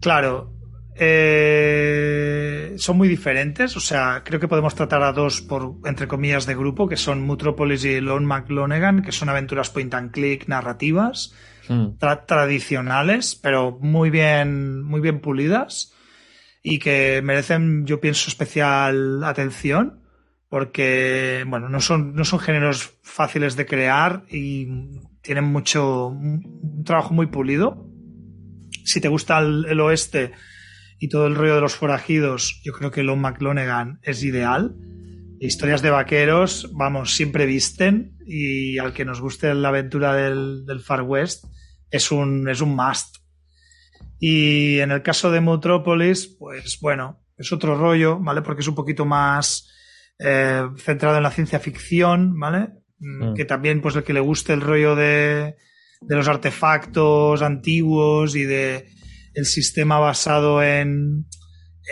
Claro, 0.00 0.52
eh, 0.98 2.74
son 2.78 2.96
muy 2.96 3.08
diferentes, 3.08 3.76
o 3.76 3.80
sea, 3.80 4.22
creo 4.24 4.40
que 4.40 4.48
podemos 4.48 4.74
tratar 4.74 5.02
a 5.02 5.12
dos 5.12 5.40
por, 5.42 5.76
entre 5.84 6.08
comillas, 6.08 6.46
de 6.46 6.54
grupo, 6.54 6.88
que 6.88 6.96
son 6.96 7.22
Mutropolis 7.22 7.84
y 7.84 8.00
Lone 8.00 8.26
McLonegan, 8.26 9.02
que 9.02 9.12
son 9.12 9.28
aventuras 9.28 9.70
point 9.70 9.92
and 9.94 10.10
click 10.12 10.48
narrativas, 10.48 11.34
Mm. 11.68 11.98
tra- 11.98 12.24
tradicionales, 12.26 13.34
pero 13.34 13.76
muy 13.80 14.08
bien, 14.08 14.84
muy 14.84 15.00
bien 15.00 15.18
pulidas 15.20 15.92
y 16.62 16.78
que 16.78 17.20
merecen, 17.24 17.84
yo 17.86 18.00
pienso, 18.00 18.30
especial 18.30 19.24
atención 19.24 20.00
porque, 20.48 21.44
bueno, 21.48 21.68
no 21.68 21.80
son, 21.80 22.14
no 22.14 22.24
son 22.24 22.38
géneros 22.38 22.94
fáciles 23.02 23.56
de 23.56 23.66
crear 23.66 24.22
y 24.30 24.68
tienen 25.22 25.42
mucho, 25.42 26.06
un 26.06 26.44
un 26.62 26.84
trabajo 26.84 27.12
muy 27.12 27.26
pulido. 27.26 27.84
Si 28.84 29.00
te 29.00 29.08
gusta 29.08 29.40
el, 29.40 29.66
el 29.68 29.80
oeste 29.80 30.30
y 30.98 31.08
todo 31.08 31.26
el 31.26 31.34
rollo 31.34 31.56
de 31.56 31.60
los 31.60 31.74
forajidos, 31.74 32.60
yo 32.64 32.72
creo 32.72 32.90
que 32.90 33.02
Lon 33.02 33.20
McLonegan 33.20 34.00
es 34.02 34.22
ideal. 34.22 34.74
Historias 35.38 35.82
de 35.82 35.90
vaqueros, 35.90 36.70
vamos, 36.72 37.14
siempre 37.14 37.44
visten 37.46 38.16
y 38.26 38.78
al 38.78 38.92
que 38.92 39.04
nos 39.04 39.20
guste 39.20 39.54
la 39.54 39.68
aventura 39.68 40.14
del, 40.14 40.64
del 40.64 40.80
Far 40.80 41.02
West 41.02 41.44
es 41.90 42.10
un, 42.10 42.48
es 42.48 42.60
un 42.60 42.74
must. 42.74 43.16
Y 44.18 44.78
en 44.78 44.90
el 44.90 45.02
caso 45.02 45.30
de 45.30 45.42
Metropolis, 45.42 46.26
pues 46.38 46.78
bueno, 46.80 47.22
es 47.36 47.52
otro 47.52 47.76
rollo, 47.76 48.18
¿vale? 48.18 48.40
Porque 48.40 48.62
es 48.62 48.68
un 48.68 48.74
poquito 48.74 49.04
más 49.04 49.70
eh, 50.18 50.62
centrado 50.78 51.18
en 51.18 51.22
la 51.22 51.30
ciencia 51.30 51.60
ficción, 51.60 52.38
¿vale? 52.38 52.60
Mm, 52.60 52.76
Mm. 52.98 53.34
Que 53.34 53.44
también, 53.44 53.80
pues 53.80 53.96
el 53.96 54.04
que 54.04 54.12
le 54.12 54.20
guste 54.20 54.52
el 54.52 54.60
rollo 54.60 54.96
de, 54.96 55.56
de 56.00 56.16
los 56.16 56.28
artefactos 56.28 57.42
antiguos 57.42 58.34
y 58.36 58.44
de 58.44 58.88
el 59.36 59.44
sistema 59.44 59.98
basado 59.98 60.62
en, 60.62 61.26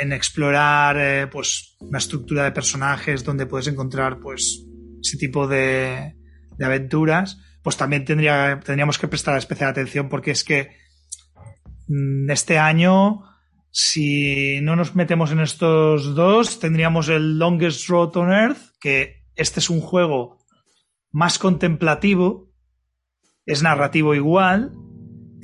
en 0.01 0.13
explorar 0.13 0.97
eh, 0.99 1.27
pues 1.27 1.77
una 1.81 1.99
estructura 1.99 2.43
de 2.43 2.53
personajes 2.53 3.23
donde 3.23 3.45
puedes 3.45 3.69
encontrar 3.69 4.19
pues 4.19 4.65
ese 5.03 5.19
tipo 5.19 5.47
de, 5.47 6.17
de 6.57 6.65
aventuras 6.65 7.39
pues 7.63 7.77
también 7.77 8.07
tendría, 8.07 8.61
tendríamos 8.65 8.99
que 8.99 9.09
prestar 9.09 9.37
especial 9.37 9.71
atención 9.71 10.09
porque 10.09 10.31
es 10.31 10.43
que 10.43 10.71
mm, 11.87 12.31
este 12.31 12.59
año 12.59 13.21
si 13.71 14.61
no 14.63 14.75
nos 14.75 14.95
metemos 14.95 15.31
en 15.31 15.41
estos 15.41 16.15
dos 16.15 16.59
tendríamos 16.61 17.11
el 17.11 17.39
Longest 17.39 17.89
Road 17.91 18.17
on 18.17 18.33
Earth 18.33 18.73
que 18.81 19.27
este 19.35 19.61
es 19.61 19.69
un 19.69 19.83
juego 19.83 20.39
más 21.13 21.39
contemplativo 21.39 22.51
es 23.45 23.63
narrativo 23.63 24.15
igual 24.15 24.73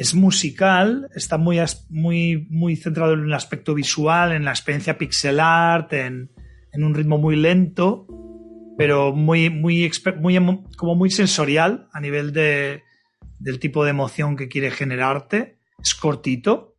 es 0.01 0.15
musical, 0.15 1.09
está 1.15 1.37
muy, 1.37 1.59
muy, 1.89 2.47
muy 2.51 2.77
centrado 2.77 3.13
en 3.13 3.25
el 3.25 3.35
aspecto 3.35 3.75
visual, 3.75 4.33
en 4.33 4.45
la 4.45 4.51
experiencia 4.51 4.97
pixel 4.97 5.41
art, 5.41 5.93
en, 5.93 6.31
en 6.73 6.85
un 6.85 6.95
ritmo 6.95 7.19
muy 7.19 7.37
lento, 7.37 8.07
pero 8.79 9.13
muy, 9.13 9.51
muy, 9.51 9.91
como 10.77 10.95
muy 10.95 11.11
sensorial 11.11 11.89
a 11.93 12.01
nivel 12.01 12.33
de, 12.33 12.83
del 13.39 13.59
tipo 13.59 13.85
de 13.85 13.91
emoción 13.91 14.37
que 14.37 14.49
quiere 14.49 14.71
generarte. 14.71 15.59
Es 15.83 15.95
cortito, 15.95 16.71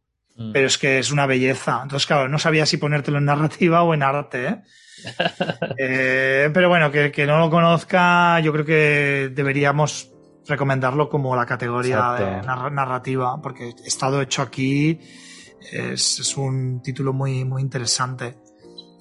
Mm. 0.42 0.52
pero 0.54 0.68
es 0.68 0.78
que 0.78 1.00
es 1.00 1.12
una 1.12 1.26
belleza. 1.26 1.80
Entonces, 1.84 2.08
claro, 2.08 2.30
no 2.30 2.40
sabía 2.40 2.66
si 2.66 2.78
ponértelo 2.78 3.18
en 3.18 3.26
narrativa 3.26 3.84
o 3.84 3.94
en 3.94 4.04
arte. 4.04 4.48
¿eh? 4.48 4.62
Eh, 5.78 6.50
pero 6.54 6.70
bueno, 6.70 6.92
que, 6.92 7.12
que 7.12 7.26
no 7.26 7.40
lo 7.40 7.50
conozca, 7.50 8.40
yo 8.42 8.52
creo 8.54 8.66
que 8.66 9.32
deberíamos 9.34 10.12
recomendarlo 10.48 11.10
como 11.10 11.36
la 11.36 11.46
categoría 11.46 12.14
de 12.14 12.42
narrativa, 12.72 13.42
porque 13.42 13.74
estado 13.86 14.22
hecho 14.22 14.42
aquí 14.42 15.00
es, 15.72 16.20
es 16.20 16.38
un 16.38 16.82
título 16.82 17.14
muy, 17.14 17.46
muy 17.46 17.62
interesante. 17.62 18.36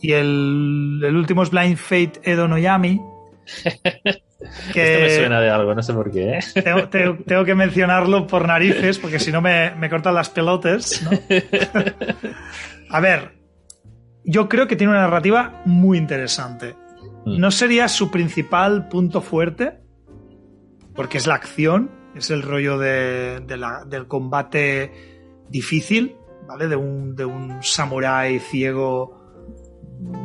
Y 0.03 0.13
el, 0.13 1.01
el 1.05 1.17
último 1.17 1.43
es 1.43 1.51
Blind 1.51 1.77
Fate 1.77 2.21
Edo 2.25 2.49
Noyami. 2.49 3.01
Que 4.73 4.95
Esto 4.95 5.03
me 5.05 5.17
suena 5.17 5.41
de 5.43 5.51
algo, 5.51 5.75
no 5.75 5.83
sé 5.83 5.93
por 5.93 6.11
qué. 6.11 6.39
¿eh? 6.39 6.41
tengo, 6.65 6.89
tengo- 6.89 7.19
tengo 7.27 7.45
que 7.45 7.55
mencionarlo 7.55 8.27
por 8.27 8.47
narices, 8.47 8.99
porque 8.99 9.19
si 9.19 9.31
no 9.31 9.43
me, 9.43 9.73
me 9.73 9.91
cortan 9.91 10.15
las 10.15 10.31
pelotas. 10.31 11.03
¿no? 11.03 11.11
A 12.91 13.01
ver, 13.01 13.33
yo 14.25 14.49
creo 14.49 14.67
que 14.67 14.77
tiene 14.77 14.93
una 14.95 15.03
narrativa 15.03 15.61
muy 15.67 15.99
interesante. 15.99 16.75
Mm. 17.27 17.39
No 17.39 17.51
sería 17.51 17.87
su 17.89 18.11
principal 18.11 18.89
punto 18.89 19.21
fuerte, 19.21 19.80
porque 21.01 21.17
es 21.17 21.27
la 21.27 21.35
acción, 21.37 21.91
es 22.15 22.29
el 22.29 22.43
rollo 22.43 22.77
de, 22.77 23.41
de 23.47 23.57
la- 23.57 23.87
del 23.87 24.07
combate 24.07 24.93
difícil, 25.49 26.15
¿vale? 26.47 26.69
De 26.69 26.77
un, 26.77 27.17
de 27.17 27.25
un 27.25 27.63
samurái 27.63 28.39
ciego, 28.39 29.19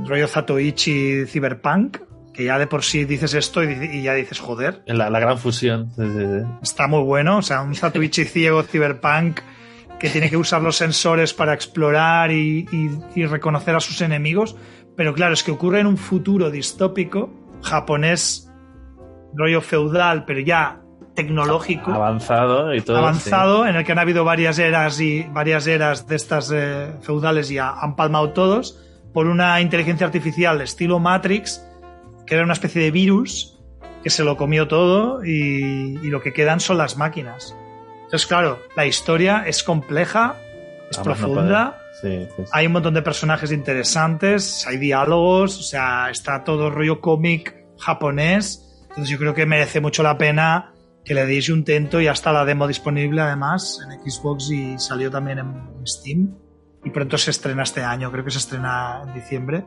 rollo 0.06 0.28
Zatoichi 0.28 1.28
cyberpunk, 1.28 2.00
que 2.34 2.44
ya 2.44 2.60
de 2.60 2.68
por 2.68 2.84
sí 2.84 3.06
dices 3.06 3.34
esto 3.36 3.64
y, 3.64 3.68
y 3.72 4.02
ya 4.04 4.16
dices, 4.16 4.42
joder, 4.42 4.84
La, 4.86 5.10
la 5.10 5.22
gran 5.22 5.38
fusión. 5.38 5.92
Sí, 5.96 6.02
sí, 6.08 6.20
sí. 6.20 6.46
está 6.62 6.88
muy 6.90 7.04
bueno. 7.04 7.38
O 7.38 7.42
sea, 7.42 7.62
un 7.62 7.74
Zatoichi 7.74 8.26
ciego 8.36 8.62
cyberpunk 8.64 9.40
que 9.98 10.10
tiene 10.10 10.30
que 10.30 10.36
usar 10.36 10.62
los 10.62 10.76
sensores 10.76 11.34
para 11.34 11.54
explorar 11.54 12.32
y, 12.32 12.68
y- 12.70 13.00
y 13.22 13.26
reconocer 13.28 13.76
a 13.76 13.80
sus 13.80 14.02
enemigos. 14.02 14.58
Pero 14.98 15.14
claro, 15.14 15.34
es 15.36 15.42
que 15.42 15.52
ocurre 15.52 15.80
en 15.80 15.88
un 15.88 15.96
futuro 15.98 16.52
distópico, 16.52 17.30
japonés, 17.64 18.52
rollo 19.36 19.62
feudal, 19.62 20.26
pero 20.26 20.40
ya 20.40 20.82
tecnológico, 21.14 21.92
Avanzado 21.92 22.74
y 22.76 22.82
todo. 22.82 22.98
avanzado, 22.98 23.66
en 23.68 23.76
el 23.76 23.86
que 23.86 23.92
han 23.94 24.00
habido 24.00 24.26
varias 24.26 24.60
eras 24.60 25.00
y 25.00 25.24
varias 25.32 25.66
eras 25.68 26.08
de 26.08 26.16
estas 26.16 26.52
eh, 26.54 26.92
feudales 27.02 27.50
y 27.52 27.58
ha- 27.58 27.72
han 27.80 27.96
palmado 27.96 28.32
todos 28.32 28.82
por 29.14 29.28
una 29.28 29.62
inteligencia 29.62 30.06
artificial 30.06 30.60
estilo 30.62 31.00
Matrix, 31.00 31.66
que 32.26 32.36
era 32.36 32.44
una 32.44 32.54
especie 32.54 32.82
de 32.82 32.92
virus 32.92 33.58
que 34.04 34.10
se 34.10 34.24
lo 34.26 34.36
comió 34.36 34.68
todo 34.68 35.24
y, 35.24 35.98
y 36.04 36.08
lo 36.10 36.22
que 36.22 36.34
quedan 36.34 36.60
son 36.60 36.78
las 36.78 36.98
máquinas. 36.98 37.56
Entonces, 38.04 38.28
claro, 38.28 38.60
la 38.76 38.86
historia 38.86 39.44
es 39.48 39.64
compleja, 39.64 40.36
es 40.92 40.98
no 40.98 41.04
profunda, 41.06 41.78
poder. 42.02 42.28
Sí, 42.28 42.34
sí, 42.36 42.44
sí. 42.44 42.50
hay 42.52 42.68
un 42.68 42.74
montón 42.74 42.94
de 42.94 43.02
personajes 43.02 43.52
interesantes, 43.54 44.68
hay 44.68 44.78
diálogos, 44.78 45.58
o 45.60 45.64
sea, 45.64 46.10
está 46.12 46.44
todo 46.44 46.70
rollo 46.70 47.00
cómic 47.00 47.56
japonés. 47.80 48.62
Entonces 48.96 49.10
yo 49.10 49.18
creo 49.18 49.34
que 49.34 49.46
merece 49.46 49.82
mucho 49.82 50.04
la 50.04 50.18
pena 50.18 50.72
que 51.04 51.14
le 51.14 51.26
deis 51.26 51.50
un 51.50 51.64
tento 51.64 52.00
y 52.02 52.08
hasta 52.08 52.32
la 52.32 52.46
demo 52.46 52.68
disponible 52.68 53.22
además 53.22 53.80
en 53.86 54.10
Xbox 54.10 54.50
y 54.52 54.80
salió 54.80 55.12
también 55.12 55.40
en 55.40 55.54
Steam. 55.86 56.34
Y 56.84 56.90
pronto 56.92 57.18
se 57.18 57.32
estrena 57.32 57.64
este 57.64 57.84
año, 57.84 58.12
creo 58.12 58.24
que 58.24 58.32
se 58.32 58.38
estrena 58.38 59.02
en 59.08 59.14
diciembre. 59.14 59.66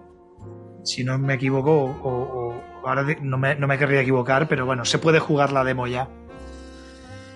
Si 0.84 1.04
no 1.04 1.18
me 1.18 1.34
equivoco, 1.34 1.72
o, 1.72 2.08
o- 2.08 2.54
o 2.82 2.88
ahora 2.88 3.04
no 3.20 3.36
me, 3.38 3.54
no 3.56 3.66
me 3.66 3.76
querría 3.76 4.00
equivocar, 4.00 4.48
pero 4.48 4.64
bueno, 4.64 4.84
se 4.84 4.98
puede 4.98 5.18
jugar 5.18 5.52
la 5.52 5.62
demo 5.64 5.86
ya. 5.86 6.08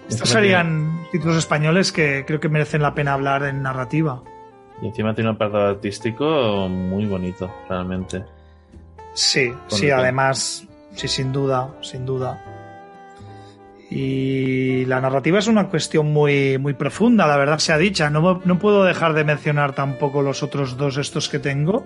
Estos 0.09 0.29
serían 0.31 1.07
títulos 1.13 1.37
españoles 1.37 1.93
que 1.93 2.25
creo 2.27 2.41
que 2.41 2.49
merecen 2.49 2.83
la 2.83 2.95
pena 2.95 3.13
hablar 3.15 3.45
en 3.45 3.63
narrativa. 3.63 4.23
Y 4.81 4.87
encima 4.89 5.15
tiene 5.15 5.31
un 5.31 5.37
apartado 5.37 5.69
artístico 5.69 6.69
muy 6.69 7.07
bonito, 7.07 7.53
realmente. 7.69 8.25
Sí, 9.15 9.53
Con 9.69 9.79
sí, 9.79 9.91
además, 9.91 10.67
sí, 10.95 11.09
sin 11.09 11.33
duda, 11.33 11.71
sin 11.83 12.05
duda. 12.07 12.43
Y 13.91 14.87
la 14.87 15.01
narrativa 15.01 15.39
es 15.39 15.47
una 15.49 15.69
cuestión 15.69 16.13
muy, 16.13 16.57
muy 16.59 16.73
profunda, 16.75 17.27
la 17.27 17.37
verdad 17.37 17.59
sea 17.59 17.77
dicha. 17.77 18.09
No, 18.09 18.41
no 18.45 18.59
puedo 18.59 18.85
dejar 18.85 19.13
de 19.13 19.25
mencionar 19.25 19.75
tampoco 19.75 20.23
los 20.23 20.43
otros 20.43 20.77
dos 20.79 20.97
estos 20.97 21.29
que 21.29 21.39
tengo, 21.39 21.85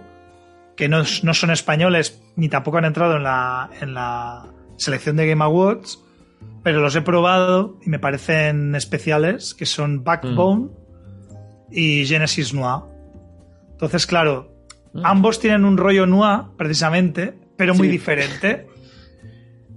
que 0.77 0.89
no, 0.89 1.03
no 1.23 1.35
son 1.35 1.51
españoles 1.51 2.23
ni 2.37 2.49
tampoco 2.49 2.79
han 2.79 2.85
entrado 2.85 3.17
en 3.17 3.25
la, 3.25 3.71
en 3.81 3.95
la 3.95 4.47
selección 4.77 5.17
de 5.17 5.27
Game 5.27 5.43
Awards, 5.43 6.01
pero 6.63 6.81
los 6.81 6.95
he 6.95 7.01
probado 7.03 7.77
y 7.85 7.91
me 7.91 7.99
parecen 7.99 8.75
especiales, 8.77 9.55
que 9.55 9.67
son 9.67 10.05
Backbone 10.05 10.69
y 11.73 12.07
Genesis 12.07 12.55
Noir. 12.55 12.83
Entonces, 13.73 14.07
claro, 14.07 14.55
Mm. 14.93 15.05
Ambos 15.05 15.41
tienen 15.41 15.67
un 15.67 15.77
rollo 15.77 16.07
noir, 16.07 16.45
precisamente, 16.57 17.35
pero 17.59 17.75
muy 17.75 17.89
Sí. 17.89 17.93
diferente. 17.93 18.67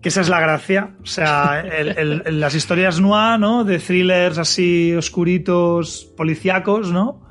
Que 0.02 0.10
esa 0.10 0.22
es 0.22 0.30
la 0.30 0.40
gracia. 0.40 0.96
O 1.04 1.06
sea, 1.06 1.60
el- 1.62 1.90
el- 1.98 2.24
el- 2.26 2.40
las 2.40 2.56
historias 2.56 3.00
noir, 3.02 3.40
¿no? 3.40 3.64
De 3.66 3.80
thrillers 3.80 4.38
así 4.38 4.94
oscuritos, 4.96 6.06
policíacos, 6.16 6.92
¿no? 6.92 7.28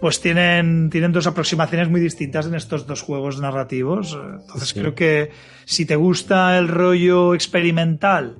Pues 0.00 0.22
tienen, 0.22 0.88
tienen 0.88 1.12
dos 1.12 1.26
aproximaciones 1.26 1.90
muy 1.90 2.00
distintas 2.00 2.46
en 2.46 2.54
estos 2.54 2.86
dos 2.86 3.02
juegos 3.02 3.38
narrativos. 3.38 4.18
Entonces 4.40 4.70
Sí. 4.70 4.80
creo 4.80 4.94
que 4.94 5.30
si 5.66 5.84
te 5.84 5.96
gusta 5.96 6.56
el 6.58 6.68
rollo 6.68 7.34
experimental, 7.34 8.38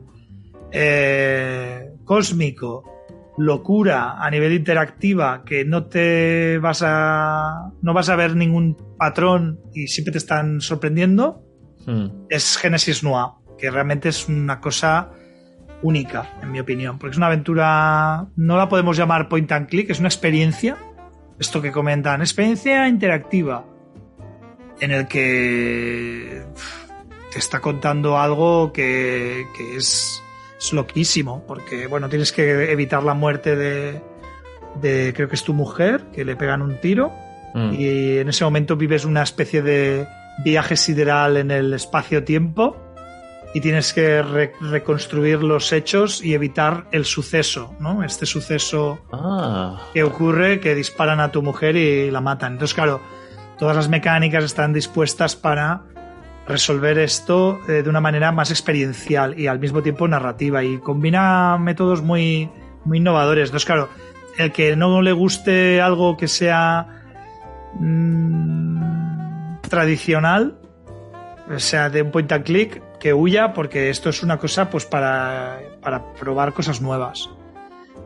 eh, 0.72 1.90
cósmico, 2.04 2.84
locura 3.36 4.16
a 4.24 4.30
nivel 4.30 4.52
interactiva 4.52 5.42
que 5.44 5.64
no 5.64 5.84
te 5.86 6.58
vas 6.58 6.82
a 6.84 7.70
no 7.82 7.94
vas 7.94 8.08
a 8.08 8.16
ver 8.16 8.36
ningún 8.36 8.76
patrón 8.98 9.60
y 9.74 9.86
siempre 9.86 10.12
te 10.12 10.18
están 10.18 10.60
sorprendiendo 10.60 11.42
Mm. 11.86 12.26
es 12.28 12.58
Genesis 12.58 13.02
Noir 13.02 13.28
que 13.60 13.70
realmente 13.70 14.08
es 14.08 14.28
una 14.28 14.60
cosa 14.60 15.10
única 15.82 16.38
en 16.42 16.52
mi 16.52 16.60
opinión 16.60 16.98
porque 16.98 17.12
es 17.12 17.16
una 17.16 17.26
aventura 17.26 18.26
no 18.36 18.56
la 18.56 18.68
podemos 18.68 18.96
llamar 18.96 19.28
point 19.28 19.50
and 19.52 19.68
click 19.68 19.90
es 19.90 19.98
una 19.98 20.08
experiencia 20.08 20.76
esto 21.38 21.62
que 21.62 21.72
comentan 21.72 22.20
experiencia 22.20 22.88
interactiva 22.88 23.64
en 24.80 24.90
el 24.90 25.06
que 25.06 26.42
te 27.32 27.38
está 27.38 27.60
contando 27.60 28.18
algo 28.18 28.72
que, 28.72 29.46
que 29.56 29.76
es, 29.76 30.22
es 30.58 30.72
loquísimo, 30.72 31.44
porque 31.46 31.86
bueno, 31.86 32.08
tienes 32.08 32.32
que 32.32 32.72
evitar 32.72 33.02
la 33.02 33.12
muerte 33.12 33.56
de, 33.56 34.00
de, 34.80 35.12
creo 35.14 35.28
que 35.28 35.34
es 35.34 35.44
tu 35.44 35.52
mujer, 35.52 36.06
que 36.14 36.24
le 36.24 36.34
pegan 36.34 36.62
un 36.62 36.80
tiro, 36.80 37.12
Mm. 37.54 37.74
y 37.74 38.18
en 38.18 38.28
ese 38.28 38.44
momento 38.44 38.76
vives 38.76 39.04
una 39.04 39.22
especie 39.22 39.62
de 39.62 40.06
viaje 40.44 40.76
sideral 40.76 41.36
en 41.36 41.50
el 41.50 41.72
espacio-tiempo 41.74 42.76
y 43.54 43.60
tienes 43.60 43.92
que 43.92 44.22
re- 44.22 44.52
reconstruir 44.60 45.42
los 45.42 45.72
hechos 45.72 46.22
y 46.24 46.34
evitar 46.34 46.86
el 46.92 47.04
suceso, 47.04 47.74
¿no? 47.80 48.04
Este 48.04 48.26
suceso 48.26 49.00
Ah, 49.12 49.80
que 49.92 50.02
ocurre 50.04 50.60
que 50.60 50.74
disparan 50.74 51.20
a 51.20 51.30
tu 51.32 51.42
mujer 51.42 51.76
y 51.76 52.10
la 52.10 52.20
matan. 52.20 52.52
Entonces, 52.52 52.74
claro, 52.74 53.00
todas 53.58 53.74
las 53.76 53.88
mecánicas 53.88 54.44
están 54.44 54.72
dispuestas 54.72 55.34
para 55.36 55.82
resolver 56.46 56.98
esto 56.98 57.60
eh, 57.68 57.82
de 57.82 57.90
una 57.90 58.00
manera 58.00 58.32
más 58.32 58.50
experiencial 58.50 59.38
y 59.38 59.46
al 59.46 59.58
mismo 59.58 59.82
tiempo 59.82 60.06
narrativa 60.08 60.62
y 60.64 60.78
combina 60.78 61.58
métodos 61.58 62.02
muy, 62.02 62.50
muy 62.84 62.98
innovadores. 62.98 63.48
Entonces, 63.50 63.66
claro, 63.66 63.88
el 64.38 64.52
que 64.52 64.76
no 64.76 65.02
le 65.02 65.12
guste 65.12 65.80
algo 65.80 66.16
que 66.16 66.28
sea 66.28 66.86
mm, 67.78 69.60
tradicional, 69.68 70.58
o 71.54 71.58
sea, 71.58 71.90
de 71.90 72.02
un 72.02 72.10
point 72.10 72.30
and 72.32 72.44
click, 72.44 72.82
que 73.00 73.12
huya 73.14 73.52
porque 73.52 73.90
esto 73.90 74.10
es 74.10 74.22
una 74.22 74.38
cosa 74.38 74.70
pues 74.70 74.84
para, 74.84 75.60
para 75.80 76.12
probar 76.12 76.52
cosas 76.52 76.80
nuevas. 76.80 77.28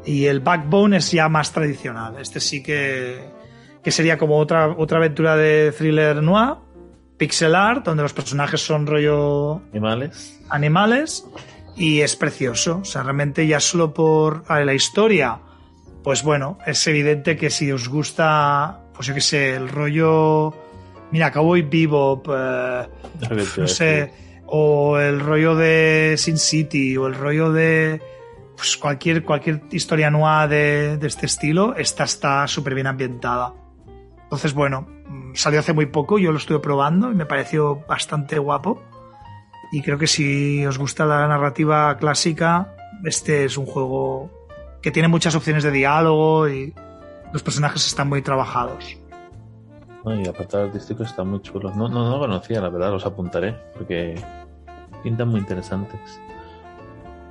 Y 0.06 0.26
el 0.26 0.40
Backbone 0.40 0.98
es 0.98 1.10
ya 1.10 1.28
más 1.28 1.52
tradicional. 1.52 2.16
Este 2.18 2.40
sí 2.40 2.62
que, 2.62 3.18
que 3.82 3.90
sería 3.90 4.16
como 4.16 4.38
otra, 4.38 4.68
otra 4.68 4.98
aventura 4.98 5.36
de 5.36 5.72
thriller 5.76 6.22
noir, 6.22 6.56
pixel 7.16 7.54
art, 7.54 7.84
donde 7.84 8.02
los 8.02 8.12
personajes 8.12 8.64
son 8.64 8.86
rollo 8.86 9.62
animales. 9.72 10.40
animales 10.48 11.26
y 11.76 12.00
es 12.00 12.16
precioso. 12.16 12.78
O 12.82 12.84
sea, 12.84 13.02
realmente 13.02 13.46
ya 13.46 13.60
solo 13.60 13.92
por 13.92 14.44
la 14.48 14.74
historia, 14.74 15.40
pues 16.02 16.22
bueno, 16.22 16.58
es 16.66 16.86
evidente 16.86 17.36
que 17.36 17.50
si 17.50 17.72
os 17.72 17.88
gusta, 17.88 18.80
pues 18.94 19.08
yo 19.08 19.14
qué 19.14 19.20
sé, 19.20 19.56
el 19.56 19.68
rollo, 19.68 20.54
mira, 21.10 21.32
Cowboy 21.32 21.62
Bebop, 21.62 22.28
eh, 22.30 22.88
no 23.56 23.68
sé. 23.68 24.23
O 24.56 25.00
el 25.00 25.18
rollo 25.18 25.56
de 25.56 26.14
Sin 26.16 26.38
City, 26.38 26.96
o 26.96 27.08
el 27.08 27.14
rollo 27.16 27.50
de 27.50 28.00
pues 28.54 28.76
cualquier, 28.76 29.24
cualquier 29.24 29.62
historia 29.72 30.12
noir 30.12 30.48
de, 30.48 30.96
de 30.96 31.06
este 31.08 31.26
estilo, 31.26 31.74
esta 31.74 32.04
está 32.04 32.46
súper 32.46 32.76
bien 32.76 32.86
ambientada. 32.86 33.52
Entonces, 34.22 34.54
bueno, 34.54 34.86
mm, 35.08 35.34
salió 35.34 35.58
hace 35.58 35.72
muy 35.72 35.86
poco, 35.86 36.20
yo 36.20 36.30
lo 36.30 36.38
estuve 36.38 36.60
probando 36.60 37.10
y 37.10 37.16
me 37.16 37.26
pareció 37.26 37.82
bastante 37.88 38.38
guapo. 38.38 38.80
Y 39.72 39.82
creo 39.82 39.98
que 39.98 40.06
si 40.06 40.64
os 40.64 40.78
gusta 40.78 41.04
la 41.04 41.26
narrativa 41.26 41.96
clásica, 41.96 42.76
este 43.04 43.46
es 43.46 43.58
un 43.58 43.66
juego 43.66 44.30
que 44.82 44.92
tiene 44.92 45.08
muchas 45.08 45.34
opciones 45.34 45.64
de 45.64 45.72
diálogo 45.72 46.48
y 46.48 46.72
los 47.32 47.42
personajes 47.42 47.84
están 47.84 48.08
muy 48.08 48.22
trabajados. 48.22 48.96
Y 50.06 50.28
apartado 50.28 50.64
artístico 50.66 51.02
está 51.02 51.24
muy 51.24 51.40
chulo. 51.40 51.72
No, 51.74 51.88
no, 51.88 52.08
no 52.08 52.20
conocía, 52.20 52.60
la 52.60 52.68
verdad, 52.68 52.90
los 52.90 53.04
apuntaré, 53.04 53.56
porque 53.74 54.14
pintan 55.04 55.28
muy 55.28 55.38
interesantes. 55.38 56.00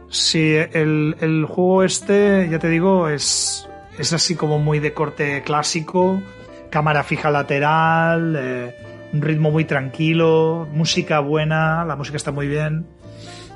Sí, 0.10 0.56
el, 0.56 1.18
el 1.20 1.46
juego 1.46 1.84
este, 1.84 2.48
ya 2.50 2.60
te 2.60 2.70
digo, 2.70 3.10
es, 3.10 3.68
es 3.98 4.14
así 4.14 4.36
como 4.36 4.60
muy 4.60 4.80
de 4.80 4.94
corte 4.94 5.42
clásico, 5.42 6.22
cámara 6.70 7.04
fija 7.04 7.32
lateral, 7.32 8.36
eh, 8.38 8.76
un 9.12 9.22
ritmo 9.22 9.52
muy 9.52 9.66
tranquilo, 9.66 10.68
música 10.72 11.20
buena, 11.20 11.84
la 11.84 11.96
música 11.96 12.18
está 12.18 12.32
muy 12.32 12.48
bien. 12.48 12.86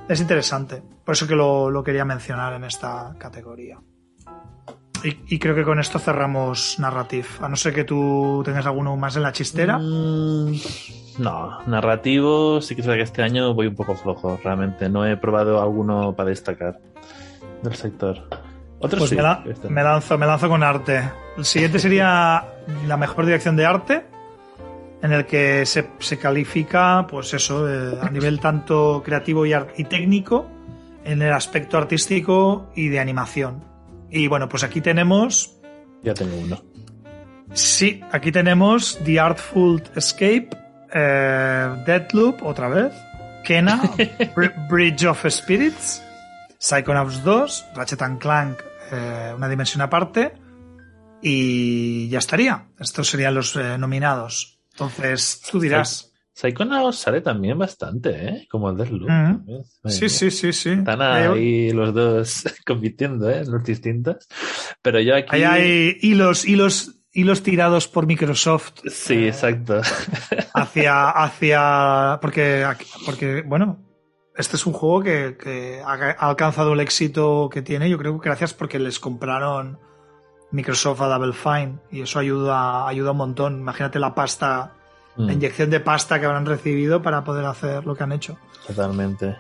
Es 0.10 0.20
interesante, 0.20 0.82
por 1.06 1.14
eso 1.14 1.28
que 1.28 1.36
lo, 1.36 1.70
lo 1.70 1.84
quería 1.84 2.06
mencionar 2.06 2.54
en 2.54 2.64
esta 2.64 3.16
categoría. 3.20 3.78
Y, 5.04 5.36
y, 5.36 5.40
creo 5.40 5.56
que 5.56 5.64
con 5.64 5.80
esto 5.80 6.00
cerramos 6.00 6.80
Narrative, 6.80 7.28
a 7.42 7.50
no 7.50 7.56
ser 7.56 7.74
que 7.74 7.84
tú 7.84 8.42
tengas 8.44 8.66
alguno 8.66 8.96
más 8.98 9.16
en 9.16 9.24
la 9.24 9.32
chistera. 9.32 9.78
Mm, 9.78 10.56
no, 11.20 11.62
narrativo 11.66 12.62
sí 12.62 12.76
que 12.76 12.82
es 12.82 12.88
verdad 12.88 13.00
que 13.00 13.04
este 13.04 13.24
año 13.24 13.54
voy 13.54 13.68
un 13.68 13.76
poco 13.76 13.96
flojo, 13.96 14.40
realmente. 14.44 14.90
No 14.90 15.06
he 15.06 15.18
probado 15.18 15.62
alguno 15.62 16.16
para 16.16 16.30
destacar 16.30 16.80
del 17.64 17.76
sector. 17.76 18.28
Otros 18.80 19.00
pues 19.00 19.10
sí, 19.10 19.16
me, 19.16 19.24
la, 19.24 19.44
este. 19.50 19.70
me, 19.70 19.84
lanzo, 19.84 20.18
me 20.18 20.26
lanzo 20.26 20.50
con 20.50 20.64
arte. 20.64 21.10
El 21.38 21.46
siguiente 21.46 21.80
sería 21.80 22.46
la 22.86 22.98
mejor 22.98 23.26
dirección 23.26 23.56
de 23.56 23.66
arte, 23.66 24.06
en 25.02 25.12
el 25.12 25.26
que 25.26 25.66
se, 25.66 25.90
se 26.00 26.18
califica, 26.20 27.08
pues 27.10 27.34
eso, 27.34 27.68
eh, 27.68 27.98
a 28.02 28.10
nivel 28.10 28.40
tanto 28.40 29.02
creativo 29.04 29.46
y, 29.46 29.54
y 29.78 29.84
técnico, 29.86 30.48
en 31.04 31.22
el 31.22 31.34
aspecto 31.34 31.78
artístico 31.78 32.70
y 32.76 32.90
de 32.90 33.00
animación. 33.00 33.67
Y 34.10 34.28
bueno, 34.28 34.48
pues 34.50 34.64
aquí 34.64 34.82
tenemos. 34.82 35.58
Ya 36.04 36.14
tengo 36.14 36.38
uno. 36.38 36.64
Sí, 37.54 38.02
aquí 38.12 38.32
tenemos 38.32 39.00
The 39.04 39.20
Artful 39.20 39.82
Escape, 39.96 40.50
eh, 40.94 41.84
Deadloop, 41.86 42.44
otra 42.44 42.68
vez, 42.68 42.94
Kena, 43.44 43.82
Bridge 44.70 45.06
of 45.06 45.26
Spirits, 45.30 46.04
Psychonauts 46.60 47.24
2, 47.24 47.66
Ratchet 47.76 48.02
and 48.02 48.20
Clank, 48.20 48.60
eh, 48.92 49.34
una 49.36 49.48
dimensión 49.48 49.82
aparte, 49.82 50.34
y 51.22 52.10
ya 52.10 52.20
estaría. 52.20 52.68
Estos 52.80 53.10
serían 53.10 53.34
los 53.34 53.56
eh, 53.56 53.78
nominados. 53.78 54.60
Entonces, 54.72 55.42
tú 55.50 55.60
dirás. 55.60 56.07
Psychonauts 56.38 57.00
sale 57.00 57.22
también 57.22 57.58
bastante, 57.58 58.10
¿eh? 58.12 58.48
Como 58.48 58.70
el 58.70 58.78
Deathloop. 58.78 59.10
Mm. 59.10 59.90
Sí, 59.90 60.08
sí, 60.08 60.30
sí, 60.30 60.54
sí. 60.54 60.70
Están 60.70 61.02
ahí 61.02 61.72
los 61.72 61.92
dos 61.96 62.44
compitiendo, 62.66 63.28
¿eh? 63.28 63.44
Los 63.44 63.64
distintos. 63.64 64.28
Pero 64.84 65.00
yo 65.00 65.16
aquí... 65.16 65.30
Ahí 65.32 65.44
hay 65.44 65.98
hilos, 66.00 66.46
hilos, 66.46 67.00
hilos 67.12 67.42
tirados 67.42 67.88
por 67.88 68.06
Microsoft. 68.06 68.74
Sí, 68.86 69.16
eh, 69.16 69.30
exacto. 69.30 69.82
Hacia, 70.54 71.10
hacia... 71.10 72.20
Porque, 72.22 72.68
porque, 73.04 73.42
bueno, 73.42 73.84
este 74.36 74.58
es 74.58 74.66
un 74.68 74.74
juego 74.74 75.02
que, 75.02 75.38
que 75.42 75.82
ha 75.84 76.12
alcanzado 76.20 76.74
el 76.74 76.82
éxito 76.82 77.50
que 77.52 77.64
tiene, 77.64 77.90
yo 77.90 77.98
creo 77.98 78.20
que 78.20 78.30
gracias 78.30 78.54
porque 78.54 78.78
les 78.78 79.00
compraron 79.00 79.80
Microsoft 80.52 81.02
a 81.02 81.08
Double 81.08 81.34
Fine 81.34 81.80
y 81.92 82.02
eso 82.02 82.20
ayuda, 82.20 82.88
ayuda 82.88 83.12
un 83.12 83.18
montón. 83.18 83.60
Imagínate 83.60 83.98
la 83.98 84.14
pasta 84.14 84.77
la 85.18 85.34
inyección 85.34 85.70
de 85.70 85.80
pasta 85.80 86.20
que 86.20 86.26
habrán 86.26 86.46
recibido 86.46 87.02
para 87.02 87.24
poder 87.24 87.46
hacer 87.46 87.86
lo 87.86 87.96
que 87.96 88.04
han 88.04 88.12
hecho. 88.12 88.38
Totalmente. 88.68 89.38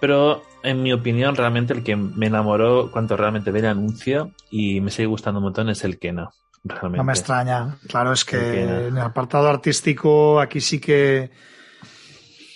Pero 0.00 0.42
en 0.62 0.82
mi 0.82 0.92
opinión, 0.92 1.36
realmente 1.36 1.72
el 1.74 1.82
que 1.82 1.96
me 1.96 2.26
enamoró 2.26 2.90
cuando 2.90 3.16
realmente 3.16 3.50
ve 3.50 3.60
el 3.60 3.66
anuncio 3.66 4.32
y 4.50 4.80
me 4.80 4.90
sigue 4.90 5.06
gustando 5.06 5.38
un 5.38 5.44
montón 5.44 5.68
es 5.68 5.84
el 5.84 5.98
Kena. 5.98 6.30
Realmente. 6.64 6.98
No 6.98 7.04
me 7.04 7.12
extraña. 7.12 7.76
Claro, 7.88 8.12
es 8.12 8.24
que 8.24 8.62
en 8.62 8.96
el 8.96 8.98
apartado 8.98 9.48
artístico 9.48 10.40
aquí 10.40 10.60
sí 10.60 10.80
que 10.80 11.30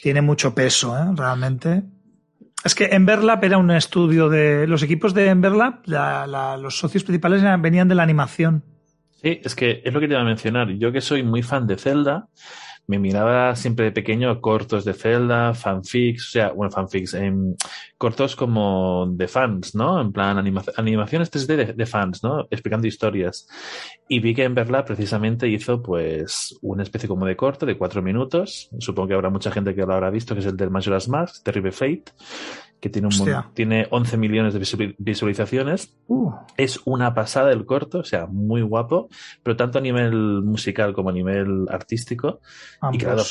tiene 0.03 0.23
mucho 0.23 0.55
peso, 0.55 0.97
¿eh? 0.97 1.05
realmente. 1.15 1.83
Es 2.65 2.75
que 2.75 2.87
Emberlab 2.87 3.45
era 3.45 3.59
un 3.59 3.71
estudio 3.71 4.29
de. 4.29 4.67
Los 4.67 4.83
equipos 4.83 5.15
de 5.15 5.29
Emberlab, 5.29 5.81
la, 5.85 6.27
la, 6.27 6.57
los 6.57 6.79
socios 6.79 7.05
principales 7.05 7.43
venían 7.61 7.89
de 7.89 7.95
la 7.95 8.03
animación. 8.03 8.65
Sí, 9.27 9.41
es 9.43 9.57
que 9.57 9.83
es 9.85 9.93
lo 9.93 9.99
que 9.99 10.07
te 10.07 10.15
iba 10.15 10.21
a 10.23 10.25
mencionar. 10.25 10.71
Yo 10.79 10.93
que 10.93 11.01
soy 11.01 11.25
muy 11.25 11.43
fan 11.43 11.67
de 11.67 11.77
Zelda, 11.77 12.29
me 12.87 13.01
miraba 13.01 13.57
siempre 13.57 13.87
de 13.87 13.91
pequeño 13.91 14.41
cortos 14.41 14.85
de 14.85 14.93
Zelda, 14.95 15.53
fanfics, 15.53 16.29
o 16.29 16.31
sea, 16.31 16.53
bueno, 16.53 16.71
fanfics, 16.71 17.15
en 17.15 17.57
cortos 17.99 18.37
como 18.37 19.09
de 19.11 19.27
fans, 19.27 19.75
¿no? 19.75 20.01
En 20.01 20.13
plan, 20.13 20.39
anima 20.39 20.63
animaciones 20.77 21.33
3D 21.33 21.75
de, 21.75 21.87
fans, 21.87 22.23
¿no? 22.23 22.47
Explicando 22.51 22.87
historias. 22.87 23.49
Y 24.09 24.21
vi 24.21 24.33
que 24.33 24.45
en 24.45 24.55
Verla 24.55 24.85
precisamente 24.85 25.49
hizo, 25.49 25.83
pues, 25.83 26.57
una 26.63 26.85
especie 26.85 27.09
como 27.09 27.27
de 27.27 27.35
corto 27.35 27.67
de 27.67 27.77
cuatro 27.77 28.03
minutos. 28.03 28.71
Supongo 28.79 29.09
que 29.09 29.15
habrá 29.15 29.31
mucha 29.31 29.51
gente 29.51 29.75
que 29.75 29.85
lo 29.85 29.93
habrá 29.93 30.11
visto, 30.11 30.35
que 30.35 30.41
es 30.41 30.47
el 30.47 30.57
del 30.57 30.71
Majora's 30.71 31.09
Mask, 31.09 31.43
Terrible 31.43 31.73
Fate 31.73 32.13
que 32.81 32.91
tiene, 32.91 33.09
un, 33.09 33.55
tiene 33.55 33.87
11 33.91 34.17
millones 34.17 34.55
de 34.55 34.95
visualizaciones. 34.99 35.97
Uh. 36.09 36.33
Es 36.57 36.81
una 36.85 37.15
pasada 37.15 37.53
el 37.53 37.65
corto, 37.65 38.01
o 38.01 38.05
sea, 38.05 38.27
muy 38.27 38.63
guapo, 38.63 39.09
pero 39.43 39.57
tanto 39.57 39.79
a 39.79 39.83
nivel 39.83 40.43
musical 40.43 40.93
como 40.93 41.11
a 41.11 41.13
nivel 41.13 41.67
artístico. 41.71 42.41
Ambos. 42.81 42.97
Y 42.97 42.99
claro, 42.99 43.23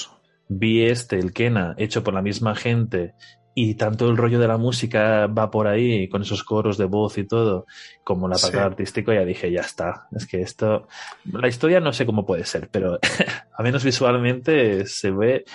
vi 0.47 0.83
este, 0.83 1.17
el 1.19 1.33
Kena, 1.33 1.75
hecho 1.77 2.03
por 2.03 2.13
la 2.13 2.21
misma 2.21 2.55
gente, 2.55 3.13
y 3.57 3.75
tanto 3.75 4.09
el 4.09 4.17
rollo 4.17 4.37
de 4.37 4.49
la 4.49 4.57
música 4.57 5.27
va 5.27 5.49
por 5.49 5.67
ahí, 5.67 6.09
con 6.09 6.21
esos 6.21 6.43
coros 6.43 6.77
de 6.77 6.85
voz 6.85 7.17
y 7.17 7.25
todo, 7.25 7.65
como 8.03 8.27
la 8.27 8.35
parte 8.35 8.57
sí. 8.57 8.63
artístico, 8.63 9.13
ya 9.13 9.23
dije, 9.23 9.49
ya 9.49 9.61
está. 9.61 10.07
Es 10.11 10.27
que 10.27 10.41
esto, 10.41 10.87
la 11.23 11.47
historia 11.47 11.79
no 11.79 11.93
sé 11.93 12.05
cómo 12.05 12.25
puede 12.25 12.43
ser, 12.43 12.67
pero 12.69 12.99
a 13.57 13.63
menos 13.63 13.83
visualmente 13.83 14.85
se 14.85 15.09
ve 15.11 15.45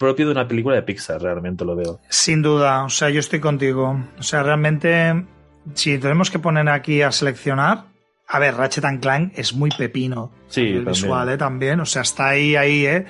propio 0.00 0.24
de 0.24 0.32
una 0.32 0.48
película 0.48 0.76
de 0.76 0.82
Pixar, 0.82 1.20
realmente 1.20 1.62
lo 1.62 1.76
veo. 1.76 2.00
Sin 2.08 2.40
duda, 2.40 2.84
o 2.84 2.88
sea, 2.88 3.10
yo 3.10 3.20
estoy 3.20 3.38
contigo. 3.38 4.02
O 4.18 4.22
sea, 4.22 4.42
realmente, 4.42 5.26
si 5.74 5.98
tenemos 5.98 6.30
que 6.30 6.38
poner 6.38 6.70
aquí 6.70 7.02
a 7.02 7.12
seleccionar, 7.12 7.84
a 8.26 8.38
ver, 8.38 8.54
Ratchet 8.54 8.86
and 8.86 9.00
Clank 9.02 9.32
es 9.36 9.52
muy 9.52 9.68
pepino. 9.70 10.32
Sí, 10.48 10.62
el 10.62 10.66
también. 10.76 10.92
visual, 10.94 11.28
¿eh? 11.28 11.36
También, 11.36 11.80
o 11.80 11.86
sea, 11.86 12.00
está 12.00 12.28
ahí, 12.28 12.56
ahí, 12.56 12.86
¿eh? 12.86 13.04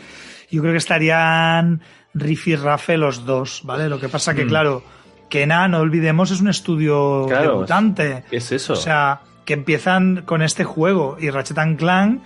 Yo 0.50 0.62
creo 0.62 0.72
que 0.72 0.78
estarían 0.78 1.80
Riff 2.12 2.48
y 2.48 2.56
Rafe 2.56 2.96
los 2.96 3.24
dos, 3.24 3.60
¿vale? 3.62 3.88
Lo 3.88 4.00
que 4.00 4.08
pasa 4.08 4.34
que, 4.34 4.44
mm. 4.44 4.48
claro, 4.48 4.82
Kena, 5.28 5.68
no 5.68 5.78
olvidemos, 5.78 6.32
es 6.32 6.40
un 6.40 6.48
estudio 6.48 7.26
claro, 7.28 7.52
debutante. 7.52 8.24
Es 8.32 8.50
eso. 8.50 8.72
O 8.72 8.76
sea, 8.76 9.20
que 9.44 9.52
empiezan 9.52 10.22
con 10.26 10.42
este 10.42 10.64
juego 10.64 11.16
y 11.20 11.30
Ratchet 11.30 11.58
and 11.58 11.78
Clank 11.78 12.20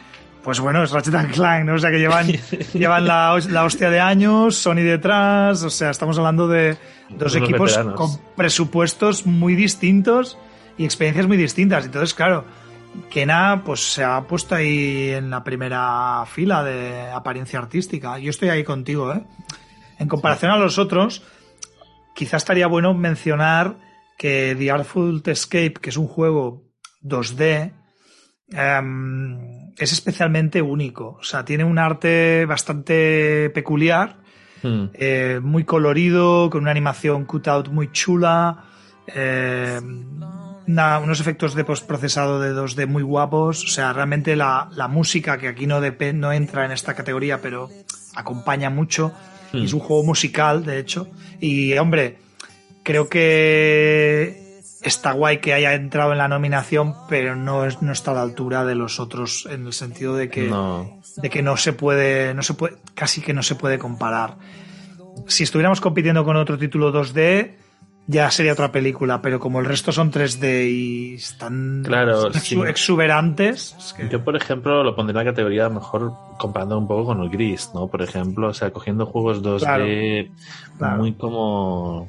pues 0.45 0.61
bueno, 0.61 0.85
es 0.85 0.91
Ratchet 0.91 1.15
and 1.15 1.33
Clank, 1.33 1.65
¿no? 1.65 1.75
O 1.75 1.79
sea, 1.79 1.91
que 1.91 1.99
llevan, 1.99 2.27
llevan 2.75 3.07
la, 3.07 3.41
la, 3.49 3.65
hostia 3.65 3.89
de 3.89 3.99
años, 3.99 4.57
Sony 4.57 4.83
detrás, 4.83 5.63
o 5.63 5.71
sea, 5.71 5.91
estamos 5.91 6.19
hablando 6.19 6.47
de 6.47 6.77
dos 7.09 7.35
Unos 7.35 7.37
equipos 7.37 7.71
veteranos. 7.71 7.95
con 7.99 8.21
presupuestos 8.37 9.25
muy 9.25 9.55
distintos 9.55 10.39
y 10.77 10.85
experiencias 10.85 11.27
muy 11.27 11.39
distintas. 11.39 11.87
Entonces, 11.87 12.13
claro, 12.13 12.45
Kena 13.11 13.63
pues 13.65 13.81
se 13.81 14.05
ha 14.05 14.21
puesto 14.23 14.55
ahí 14.55 15.11
en 15.11 15.31
la 15.31 15.43
primera 15.43 16.25
fila 16.27 16.63
de 16.63 17.11
apariencia 17.11 17.59
artística. 17.59 18.19
Yo 18.19 18.29
estoy 18.29 18.51
ahí 18.51 18.65
contigo, 18.65 19.15
¿eh? 19.15 19.25
En 19.99 20.09
comparación 20.09 20.53
sí. 20.53 20.57
a 20.57 20.61
los 20.61 20.79
otros, 20.79 21.23
quizás 22.15 22.43
estaría 22.43 22.67
bueno 22.67 22.93
mencionar 22.93 23.79
que 24.19 24.55
The 24.59 24.71
Artful 24.71 25.23
Escape, 25.25 25.75
que 25.81 25.89
es 25.89 25.97
un 25.97 26.07
juego 26.07 26.65
2D, 27.03 27.73
um, 28.53 29.64
es 29.79 29.93
especialmente 29.93 30.63
único. 30.63 31.17
O 31.21 31.25
sea, 31.25 31.45
tiene 31.45 31.65
un 31.65 31.79
arte 31.79 32.47
bastante 32.47 33.51
peculiar, 33.51 34.25
Hmm. 34.65 34.87
eh, 34.95 35.41
muy 35.43 35.65
colorido, 35.65 36.49
con 36.49 36.63
una 36.63 36.71
animación 36.71 37.27
cutout 37.27 37.69
muy 37.69 37.93
chula, 37.93 38.65
eh, 39.07 39.79
una, 40.67 40.99
unos 41.01 41.21
efectos 41.21 41.55
de 41.55 41.65
postprocesado 41.65 42.41
de 42.41 42.55
2D 42.55 42.87
muy 42.87 43.03
guapos. 43.03 43.63
O 43.63 43.69
sea, 43.69 43.93
realmente 43.93 44.35
la, 44.35 44.71
la 44.75 44.89
música, 44.89 45.37
que 45.37 45.49
aquí 45.49 45.67
no, 45.67 45.81
no 46.15 46.33
entra 46.33 46.65
en 46.65 46.73
esta 46.73 46.95
categoría, 46.95 47.43
pero 47.43 47.69
acompaña 48.15 48.71
mucho. 48.71 49.13
Hmm. 49.53 49.65
Es 49.65 49.75
un 49.75 49.81
juego 49.81 50.03
musical, 50.03 50.65
de 50.65 50.79
hecho. 50.79 51.09
Y, 51.41 51.77
hombre, 51.77 52.17
creo 52.83 53.11
que 53.11 54.44
está 54.85 55.13
guay 55.13 55.39
que 55.39 55.55
haya 55.55 55.75
entrado 55.75 56.13
en 56.13 56.19
la 56.19 56.29
nominación, 56.29 56.95
pero 57.09 57.35
no, 57.35 57.65
es, 57.65 57.83
no 57.83 57.93
está 57.93 58.13
a 58.13 58.15
la 58.15 58.23
altura 58.23 58.65
de 58.65 58.75
los 58.75 59.01
otros 59.01 59.49
en 59.51 59.67
el 59.67 59.73
sentido 59.73 60.15
de 60.15 60.29
que 60.29 60.49
no, 60.49 61.01
de 61.17 61.31
que 61.31 61.43
no 61.43 61.57
se 61.57 61.73
puede, 61.73 62.35
no 62.35 62.43
se 62.43 62.55
puede, 62.55 62.77
casi 62.95 63.23
que 63.23 63.33
no 63.33 63.43
se 63.43 63.55
puede 63.55 63.79
comparar. 63.79 64.37
Si 65.27 65.45
estuviéramos 65.45 65.81
compitiendo 65.81 66.25
con 66.25 66.37
otro 66.37 66.59
título 66.59 66.93
2D, 66.93 67.55
ya 68.07 68.31
sería 68.31 68.53
otra 68.53 68.71
película, 68.71 69.23
pero 69.23 69.41
como 69.41 69.61
el 69.61 69.65
resto 69.65 69.91
son 69.91 70.13
3D 70.13 70.69
y 70.71 71.15
están 71.15 71.83
claro, 71.87 72.29
exu 72.29 72.41
sí. 72.41 72.61
exuberantes. 72.69 73.75
Es 73.79 73.95
que... 73.95 74.09
Yo, 74.11 74.23
por 74.23 74.37
ejemplo, 74.37 74.83
lo 74.83 74.95
pondría 74.95 75.21
en 75.21 75.27
la 75.27 75.33
categoría 75.33 75.69
mejor 75.71 76.13
comparando 76.39 76.77
un 76.77 76.87
poco 76.87 77.07
con 77.07 77.23
el 77.23 77.31
gris, 77.31 77.71
¿no? 77.75 77.87
Por 77.89 78.03
ejemplo, 78.03 78.49
o 78.49 78.55
sea, 78.55 78.71
cogiendo 78.71 79.07
juegos 79.07 79.43
2D 79.43 79.61
claro, 79.61 79.85
claro. 80.77 80.97
muy 80.99 81.13
como 81.15 82.09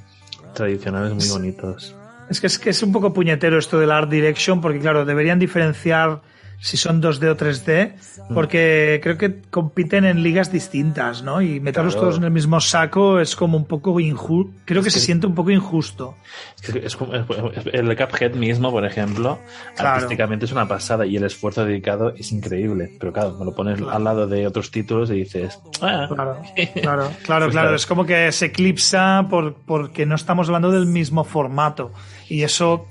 tradicionales, 0.53 1.13
muy 1.13 1.29
bonitos. 1.29 1.95
Es 2.29 2.41
que, 2.41 2.47
es 2.47 2.57
que 2.57 2.71
es 2.71 2.81
un 2.81 2.91
poco 2.91 3.13
puñetero 3.13 3.57
esto 3.57 3.79
del 3.79 3.91
Art 3.91 4.09
Direction, 4.09 4.61
porque 4.61 4.79
claro, 4.79 5.05
deberían 5.05 5.39
diferenciar 5.39 6.21
si 6.65 6.77
son 6.77 6.99
2D 6.99 7.29
o 7.29 7.37
3D, 7.37 7.93
Mm. 8.27 8.33
porque 8.33 8.99
creo 9.03 9.17
que 9.19 9.41
compiten 9.51 10.03
en 10.03 10.23
ligas 10.23 10.51
distintas, 10.51 11.21
¿no? 11.21 11.39
Y 11.41 11.59
meterlos 11.59 11.93
Claro. 11.93 12.07
todos 12.07 12.17
en 12.17 12.23
el 12.23 12.31
mismo 12.31 12.59
saco 12.59 13.19
es 13.19 13.35
como 13.35 13.55
un 13.55 13.65
poco 13.65 13.99
injusto. 13.99 14.51
Creo 14.65 14.81
que 14.81 14.89
se 14.89 14.99
siente 14.99 15.27
un 15.27 15.35
poco 15.35 15.51
injusto. 15.51 16.15
Es 16.63 16.71
que 16.73 16.79
es 16.85 16.95
como- 16.95 17.13
es- 17.13 17.23
el 17.71 17.95
Cuphead 17.95 18.33
mismo, 18.33 18.71
por 18.71 18.83
ejemplo, 18.83 19.37
Claro. 19.75 19.89
artísticamente 19.97 20.45
es 20.45 20.51
una 20.53 20.67
pasada 20.67 21.05
y 21.05 21.17
el 21.17 21.23
esfuerzo 21.25 21.65
dedicado 21.65 22.13
es 22.17 22.31
increíble. 22.31 22.91
Pero 22.99 23.13
claro, 23.13 23.35
me 23.37 23.45
lo 23.45 23.53
pones 23.53 23.77
Claro. 23.77 23.91
al 23.95 24.03
lado 24.03 24.25
de 24.27 24.47
otros 24.47 24.71
títulos 24.71 25.11
y 25.11 25.13
dices, 25.19 25.59
ah, 25.81 26.07
Claro, 26.09 26.15
claro, 26.15 26.41
claro, 26.81 27.09
claro. 27.23 27.49
claro. 27.51 27.75
Es 27.75 27.85
como 27.85 28.07
que 28.07 28.31
se 28.31 28.47
eclipsa 28.47 29.27
por, 29.29 29.53
porque 29.53 30.07
no 30.07 30.15
estamos 30.15 30.47
hablando 30.47 30.71
del 30.71 30.87
mismo 30.87 31.23
formato. 31.25 31.91
Y 32.27 32.41
eso, 32.41 32.87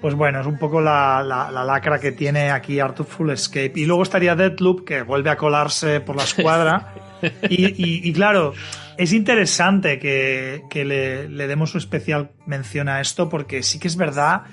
pues 0.00 0.14
bueno, 0.14 0.40
es 0.40 0.46
un 0.46 0.58
poco 0.58 0.80
la, 0.80 1.22
la- 1.22 1.50
la 1.50 1.64
lacra 1.64 1.98
que 2.00 2.12
tiene 2.12 2.50
aquí 2.50 2.80
Artful 2.80 3.30
Escape. 3.30 3.72
Y 3.76 3.86
luego 3.86 4.02
estaría 4.02 4.34
Deadloop, 4.34 4.84
que 4.84 5.02
vuelve 5.02 5.30
a 5.30 5.36
colarse 5.36 6.00
por 6.00 6.16
la 6.16 6.24
escuadra. 6.24 6.94
Y, 7.50 7.66
y- 7.66 8.00
y 8.08 8.12
claro, 8.14 8.54
es 8.96 9.12
interesante 9.12 9.98
que, 9.98 10.62
que 10.70 10.86
le, 10.86 11.28
le 11.28 11.46
demos 11.46 11.74
una 11.74 11.80
especial 11.80 12.30
mención 12.46 12.88
a 12.88 13.02
esto, 13.02 13.28
porque 13.28 13.62
sí 13.62 13.78
que 13.78 13.88
es 13.88 13.96
verdad 13.96 14.44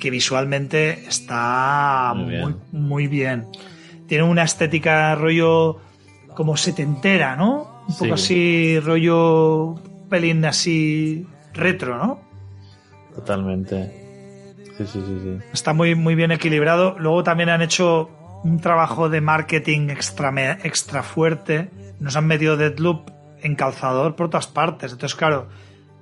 que 0.00 0.10
visualmente 0.10 1.04
está 1.06 2.12
Muy 2.16 2.24
muy 2.24 2.32
bien. 2.34 2.56
muy 2.72 3.06
bien. 3.06 3.46
Tiene 4.08 4.24
una 4.24 4.42
estética 4.42 5.14
rollo 5.14 5.78
como 6.34 6.56
setentera, 6.56 7.36
¿no? 7.36 7.84
Un 7.88 7.94
poco 7.94 8.16
Sí. 8.16 8.74
así, 8.74 8.80
rollo 8.80 9.76
pelín 10.10 10.44
así 10.46 11.24
retro, 11.54 11.96
¿no? 11.96 12.20
totalmente. 13.14 14.05
Sí, 14.76 14.86
sí, 14.86 15.00
sí. 15.00 15.38
Está 15.52 15.72
muy, 15.72 15.94
muy 15.94 16.14
bien 16.14 16.32
equilibrado. 16.32 16.96
Luego 16.98 17.22
también 17.22 17.48
han 17.48 17.62
hecho 17.62 18.10
un 18.44 18.60
trabajo 18.60 19.08
de 19.08 19.20
marketing 19.20 19.88
extra, 19.90 20.30
extra 20.62 21.02
fuerte. 21.02 21.70
Nos 21.98 22.16
han 22.16 22.26
metido 22.26 22.56
Deadloop 22.56 23.10
en 23.42 23.54
calzador 23.54 24.16
por 24.16 24.30
todas 24.30 24.46
partes. 24.46 24.92
Entonces, 24.92 25.16
claro, 25.16 25.48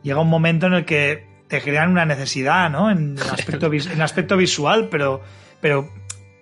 llega 0.03 0.20
un 0.20 0.29
momento 0.29 0.66
en 0.66 0.75
el 0.75 0.85
que 0.85 1.27
te 1.49 1.61
crean 1.61 1.91
una 1.91 2.05
necesidad, 2.05 2.70
¿no? 2.70 2.91
En 2.91 3.16
el 3.18 3.31
aspecto, 3.31 3.70
en 3.72 4.03
aspecto 4.03 4.37
visual, 4.37 4.89
pero, 4.91 5.20
pero 5.61 5.89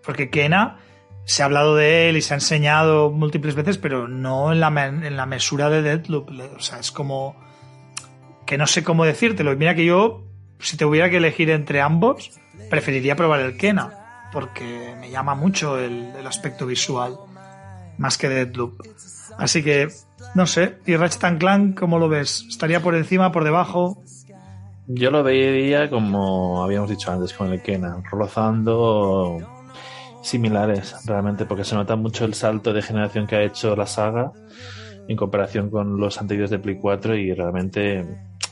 porque 0.05 0.31
Kena 0.31 0.79
se 1.25 1.43
ha 1.43 1.47
hablado 1.47 1.77
de 1.77 2.09
él 2.09 2.17
y 2.17 2.23
se 2.23 2.35
ha 2.35 2.37
enseñado 2.37 3.11
múltiples 3.11 3.55
veces, 3.55 3.79
pero 3.79 4.09
no 4.09 4.53
en 4.53 4.61
la, 4.61 4.69
en 4.87 5.17
la 5.17 5.27
mesura 5.27 5.71
de 5.71 5.83
Deadloop. 5.83 6.31
O 6.57 6.61
sea, 6.61 6.79
es 6.79 6.91
como 6.91 7.37
que 8.47 8.59
no 8.59 8.67
sé 8.67 8.83
cómo 8.83 9.05
decírtelo. 9.05 9.57
Mira 9.57 9.75
que 9.75 9.85
yo, 9.85 10.25
si 10.63 10.77
te 10.77 10.85
hubiera 10.85 11.11
que 11.11 11.19
elegir 11.19 11.51
entre 11.51 11.81
ambos, 11.81 12.31
preferiría 12.71 13.17
probar 13.17 13.41
el 13.41 13.57
Kena, 13.57 14.29
porque 14.33 14.95
me 14.99 15.11
llama 15.11 15.35
mucho 15.35 15.79
el, 15.79 16.27
aspecto 16.27 16.67
visual, 16.67 17.17
más 17.99 18.17
que 18.17 18.29
Deadloop. 18.29 18.81
Así 19.39 19.63
que, 19.63 19.89
no 20.35 20.47
sé, 20.47 20.79
¿y 20.87 20.97
Ratchet 20.97 21.39
Clank 21.39 21.79
cómo 21.79 21.99
lo 21.99 22.09
ves? 22.09 22.47
¿Estaría 22.49 22.81
por 22.81 22.95
encima, 22.95 23.33
por 23.33 23.45
debajo? 23.45 24.03
Yo 24.87 25.11
lo 25.11 25.23
veía 25.23 25.89
como 25.89 26.63
habíamos 26.63 26.91
dicho 26.91 27.11
antes 27.11 27.33
con 27.33 27.53
el 27.53 27.63
Kena, 27.63 28.03
rozando 28.11 29.39
similares 30.23 30.95
realmente, 31.07 31.45
porque 31.45 31.65
se 31.65 31.75
nota 31.75 31.97
mucho 31.97 32.25
el 32.25 32.35
salto 32.35 32.73
de 32.73 32.83
generación 32.83 33.27
que 33.27 33.37
ha 33.37 33.43
hecho 33.43 33.75
la 33.75 33.87
saga 33.87 34.33
en 35.09 35.17
comparación 35.17 35.71
con 35.71 35.99
los 35.99 36.21
anteriores 36.21 36.51
de 36.51 36.59
Play 36.59 36.77
4 36.77 37.17
y 37.17 37.35
realmente 37.35 38.07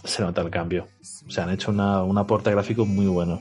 se 0.04 0.22
nota 0.22 0.40
el 0.42 0.50
cambio. 0.50 0.88
O 1.26 1.30
sea, 1.30 1.44
han 1.44 1.50
hecho 1.50 1.70
una, 1.70 2.02
un 2.02 2.18
aporte 2.18 2.50
gráfico 2.50 2.86
muy 2.86 3.06
bueno. 3.06 3.40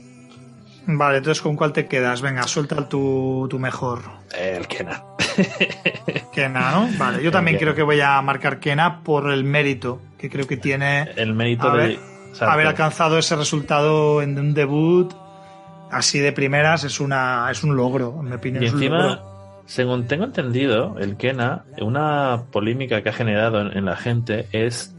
Vale, 0.86 1.18
entonces 1.18 1.42
¿con 1.42 1.56
cuál 1.56 1.72
te 1.72 1.86
quedas? 1.86 2.22
Venga, 2.22 2.42
suelta 2.44 2.88
tu, 2.88 3.46
tu 3.50 3.58
mejor. 3.58 4.02
El 4.36 4.66
Kena. 4.66 5.02
Kena, 6.32 6.72
¿no? 6.72 6.88
Vale, 6.98 7.22
yo 7.22 7.30
también 7.30 7.58
creo 7.58 7.74
que 7.74 7.82
voy 7.82 8.00
a 8.00 8.20
marcar 8.22 8.60
Kena 8.60 9.02
por 9.02 9.30
el 9.30 9.44
mérito 9.44 10.00
que 10.18 10.28
creo 10.28 10.46
que 10.46 10.56
tiene 10.56 11.10
El 11.16 11.34
mérito 11.34 11.70
A 11.70 11.76
de 11.76 11.98
haber 12.40 12.66
alcanzado 12.66 13.18
ese 13.18 13.36
resultado 13.36 14.22
en 14.22 14.38
un 14.38 14.54
debut 14.54 15.12
así 15.90 16.18
de 16.18 16.32
primeras 16.32 16.84
es 16.84 17.00
una 17.00 17.48
es 17.50 17.62
un 17.62 17.76
logro, 17.76 18.16
en 18.20 18.28
mi 18.28 18.34
opinión. 18.34 18.62
Y 18.62 18.66
encima, 18.66 19.20
según 19.66 20.06
tengo 20.06 20.24
entendido, 20.24 20.96
el 20.98 21.16
Kena, 21.16 21.64
una 21.80 22.44
polémica 22.50 23.02
que 23.02 23.08
ha 23.08 23.12
generado 23.12 23.60
en, 23.60 23.76
en 23.76 23.84
la 23.84 23.96
gente 23.96 24.46
es 24.52 24.94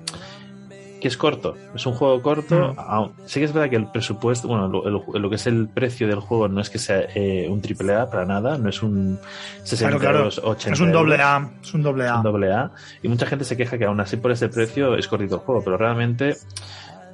que 1.02 1.08
es 1.08 1.18
corto. 1.18 1.58
Es 1.76 1.86
un 1.88 1.93
juego 1.93 2.22
corto. 2.22 2.76
Aun- 2.78 3.14
sí 3.26 3.39
que 3.39 3.45
es 3.45 3.54
verdad 3.54 3.70
que 3.72 3.76
el 3.76 3.88
presupuesto, 3.88 4.47
bueno, 4.47 4.68
lo, 4.68 5.30
que 5.30 5.36
es 5.36 5.47
el 5.47 5.68
precio 5.68 6.08
del 6.08 6.20
juego 6.20 6.47
no 6.47 6.62
es 6.62 6.70
que 6.70 6.78
sea 6.78 7.02
eh, 7.16 7.47
un 7.49 7.60
triple 7.62 7.95
A 7.95 8.10
para 8.10 8.24
nada, 8.26 8.58
no 8.60 8.70
es 8.70 8.84
un 8.84 9.20
60 9.64 9.89
Claro, 9.89 9.99
claro. 9.99 10.18
euros, 10.20 10.38
80 10.43 10.74
Es 10.74 10.80
un 10.80 10.91
doble 10.91 11.16
A, 11.16 11.49
es 11.62 11.74
un 11.74 11.82
doble 11.82 12.08
A. 12.08 12.18
un 12.18 12.24
doble 12.24 12.54
A. 12.54 12.72
Y 13.02 13.08
mucha 13.08 13.26
gente 13.26 13.43
se 13.45 13.58
queja 13.58 13.78
que 13.80 13.86
aún 13.86 13.99
así 13.99 14.18
por 14.18 14.32
ese 14.32 14.47
precio 14.47 14.95
es 14.95 15.08
cortito 15.08 15.36
el 15.36 15.41
juego, 15.41 15.64
pero 15.64 15.76
realmente 15.78 16.36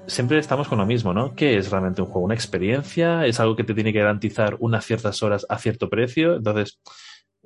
siempre 0.06 0.38
estamos 0.38 0.68
con 0.68 0.78
lo 0.80 0.86
mismo, 0.86 1.14
¿no? 1.14 1.34
¿Qué 1.34 1.58
es 1.58 1.72
realmente 1.72 2.02
un 2.02 2.08
juego? 2.08 2.26
¿Una 2.26 2.36
experiencia? 2.36 3.26
¿Es 3.26 3.40
algo 3.40 3.56
que 3.56 3.64
te 3.64 3.74
tiene 3.74 3.94
que 3.94 4.00
garantizar 4.00 4.58
unas 4.60 4.86
ciertas 4.86 5.24
horas 5.24 5.46
a 5.50 5.58
cierto 5.60 5.90
precio? 5.90 6.36
Entonces, 6.36 6.80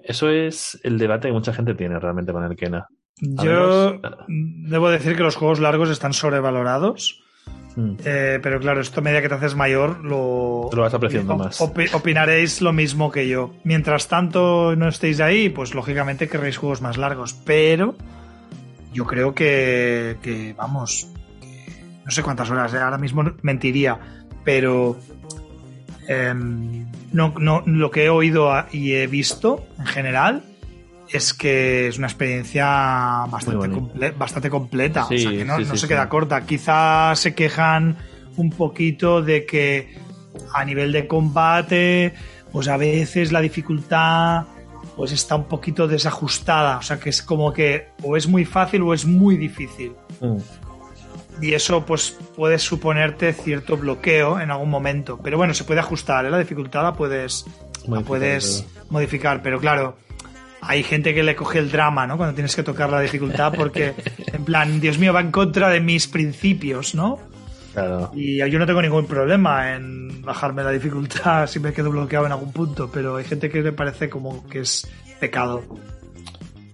eso 0.03 0.29
es 0.29 0.79
el 0.83 0.97
debate 0.97 1.27
que 1.27 1.33
mucha 1.33 1.53
gente 1.53 1.75
tiene 1.75 1.99
realmente 1.99 2.33
con 2.33 2.43
el 2.43 2.55
Kena. 2.55 2.87
Yo 3.21 3.99
menos- 4.01 4.25
debo 4.27 4.89
decir 4.89 5.15
que 5.15 5.23
los 5.23 5.35
juegos 5.35 5.59
largos 5.59 5.89
están 5.89 6.11
sobrevalorados, 6.13 7.23
Mm. 7.75 7.91
eh, 8.03 8.39
pero 8.43 8.59
claro, 8.59 8.81
esto 8.81 8.99
a 8.99 9.03
medida 9.03 9.21
que 9.21 9.29
te 9.29 9.35
haces 9.35 9.55
mayor 9.55 10.03
lo, 10.03 10.69
Lo 10.73 10.81
vas 10.81 10.93
apreciando 10.93 11.33
op- 11.35 11.39
más. 11.39 11.61
opi- 11.61 11.93
opinaréis 11.93 12.61
lo 12.61 12.73
mismo 12.73 13.11
que 13.11 13.27
yo. 13.29 13.53
Mientras 13.63 14.07
tanto 14.07 14.75
no 14.75 14.87
estéis 14.89 15.21
ahí, 15.21 15.49
pues 15.49 15.73
lógicamente 15.75 16.27
querréis 16.27 16.57
juegos 16.57 16.81
más 16.81 16.97
largos, 16.97 17.33
pero 17.45 17.95
yo 18.91 19.05
creo 19.05 19.33
que, 19.33 20.17
que, 20.21 20.53
vamos, 20.57 21.07
que 21.39 21.83
no 22.03 22.11
sé 22.11 22.23
cuántas 22.23 22.49
horas, 22.49 22.73
eh, 22.73 22.77
ahora 22.79 22.97
mismo 22.97 23.23
mentiría, 23.41 23.99
pero 24.43 24.97
em, 26.07 26.87
no, 27.13 27.33
no, 27.39 27.63
lo 27.65 27.91
que 27.91 28.05
he 28.05 28.09
oído 28.09 28.51
y 28.71 28.93
he 28.93 29.07
visto 29.07 29.65
en 29.79 29.85
general 29.85 30.43
es 31.11 31.33
que 31.33 31.87
es 31.87 31.97
una 31.97 32.07
experiencia 32.07 32.65
bastante, 33.29 33.67
comple- 33.67 34.17
bastante 34.17 34.49
completa, 34.49 35.05
Sí, 35.07 35.15
o 35.15 35.17
sea 35.19 35.31
que 35.31 35.45
no, 35.45 35.57
sí, 35.57 35.65
no 35.65 35.71
sí, 35.73 35.77
se 35.77 35.87
queda 35.87 36.07
corta. 36.09 36.41
Quizás 36.45 37.19
se 37.19 37.33
quejan 37.35 37.97
un 38.37 38.49
poquito 38.49 39.21
de 39.21 39.45
que 39.45 39.97
a 40.53 40.63
nivel 40.63 40.91
de 40.91 41.07
combate, 41.07 42.13
pues 42.51 42.67
a 42.67 42.77
veces 42.77 43.31
la 43.31 43.41
dificultad 43.41 44.43
pues 44.95 45.11
está 45.11 45.35
un 45.35 45.45
poquito 45.45 45.87
desajustada, 45.87 46.77
o 46.77 46.81
sea 46.81 46.99
que 46.99 47.09
es 47.09 47.21
como 47.21 47.53
que 47.53 47.87
o 48.03 48.17
es 48.17 48.27
muy 48.27 48.45
fácil 48.45 48.81
o 48.83 48.93
es 48.93 49.05
muy 49.05 49.37
difícil. 49.37 49.93
Mm. 50.19 50.37
Y 51.41 51.53
eso 51.53 51.85
pues 51.85 52.17
puede 52.35 52.59
suponerte 52.59 53.33
cierto 53.33 53.75
bloqueo 53.77 54.39
en 54.39 54.51
algún 54.51 54.69
momento. 54.69 55.17
Pero 55.23 55.37
bueno, 55.37 55.53
se 55.53 55.63
puede 55.63 55.79
ajustar, 55.79 56.25
¿eh? 56.25 56.29
la 56.29 56.37
dificultad 56.37 56.83
la 56.83 56.93
puedes, 56.93 57.45
la 57.87 58.01
puedes 58.01 58.65
modificar. 58.89 59.41
Pero 59.41 59.59
claro, 59.59 59.97
hay 60.61 60.83
gente 60.83 61.13
que 61.13 61.23
le 61.23 61.35
coge 61.35 61.59
el 61.59 61.71
drama, 61.71 62.07
¿no? 62.07 62.17
Cuando 62.17 62.35
tienes 62.35 62.55
que 62.55 62.63
tocar 62.63 62.89
la 62.89 63.01
dificultad 63.01 63.53
porque, 63.55 63.93
en 64.33 64.45
plan, 64.45 64.79
Dios 64.79 64.97
mío, 64.97 65.13
va 65.13 65.21
en 65.21 65.31
contra 65.31 65.69
de 65.69 65.79
mis 65.81 66.07
principios, 66.07 66.95
¿no? 66.95 67.19
Claro. 67.73 68.11
Y 68.13 68.37
yo 68.37 68.59
no 68.59 68.65
tengo 68.65 68.81
ningún 68.81 69.07
problema 69.07 69.73
en 69.73 70.21
bajarme 70.21 70.63
la 70.63 70.71
dificultad 70.71 71.47
si 71.47 71.59
me 71.59 71.73
quedo 71.73 71.89
bloqueado 71.89 72.25
en 72.25 72.31
algún 72.31 72.51
punto, 72.51 72.89
pero 72.91 73.15
hay 73.15 73.23
gente 73.25 73.49
que 73.49 73.61
le 73.61 73.71
parece 73.71 74.09
como 74.09 74.47
que 74.47 74.59
es 74.59 74.89
pecado. 75.19 75.63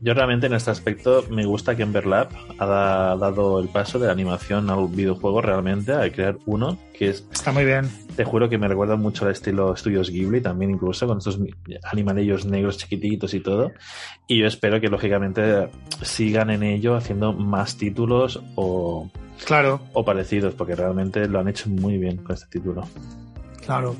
Yo 0.01 0.13
realmente 0.13 0.47
en 0.47 0.53
este 0.53 0.69
aspecto 0.71 1.23
me 1.29 1.45
gusta 1.45 1.75
que 1.75 1.83
Emberlab 1.83 2.29
ha 2.59 2.65
da- 2.65 3.15
dado 3.17 3.59
el 3.59 3.67
paso 3.69 3.97
de 3.99 4.05
la 4.07 4.13
animación 4.13 4.69
al 4.69 4.87
videojuego 4.87 5.41
realmente 5.41 5.91
a 5.93 6.11
crear 6.11 6.37
uno 6.45 6.77
que 6.93 7.09
es 7.09 7.27
Está 7.31 7.51
muy 7.51 7.65
bien. 7.65 7.89
Te 8.15 8.23
juro 8.23 8.47
que 8.49 8.57
me 8.57 8.67
recuerda 8.67 8.95
mucho 8.95 9.25
al 9.25 9.31
estilo 9.31 9.75
Studios 9.75 10.09
Ghibli 10.09 10.41
también 10.41 10.71
incluso 10.71 11.07
con 11.07 11.17
estos 11.19 11.39
animalillos 11.91 12.45
negros 12.45 12.77
chiquititos 12.77 13.33
y 13.33 13.39
todo. 13.39 13.71
Y 14.27 14.39
yo 14.39 14.47
espero 14.47 14.79
que 14.81 14.87
lógicamente 14.89 15.69
sigan 16.01 16.49
en 16.51 16.63
ello 16.63 16.95
haciendo 16.95 17.33
más 17.33 17.77
títulos 17.77 18.41
o, 18.55 19.09
Claro, 19.45 19.81
o 19.93 20.03
parecidos 20.03 20.53
porque 20.55 20.75
realmente 20.75 21.27
lo 21.27 21.39
han 21.39 21.47
hecho 21.47 21.69
muy 21.69 21.97
bien 21.97 22.17
con 22.17 22.33
este 22.35 22.47
título. 22.59 22.83
claro. 23.65 23.95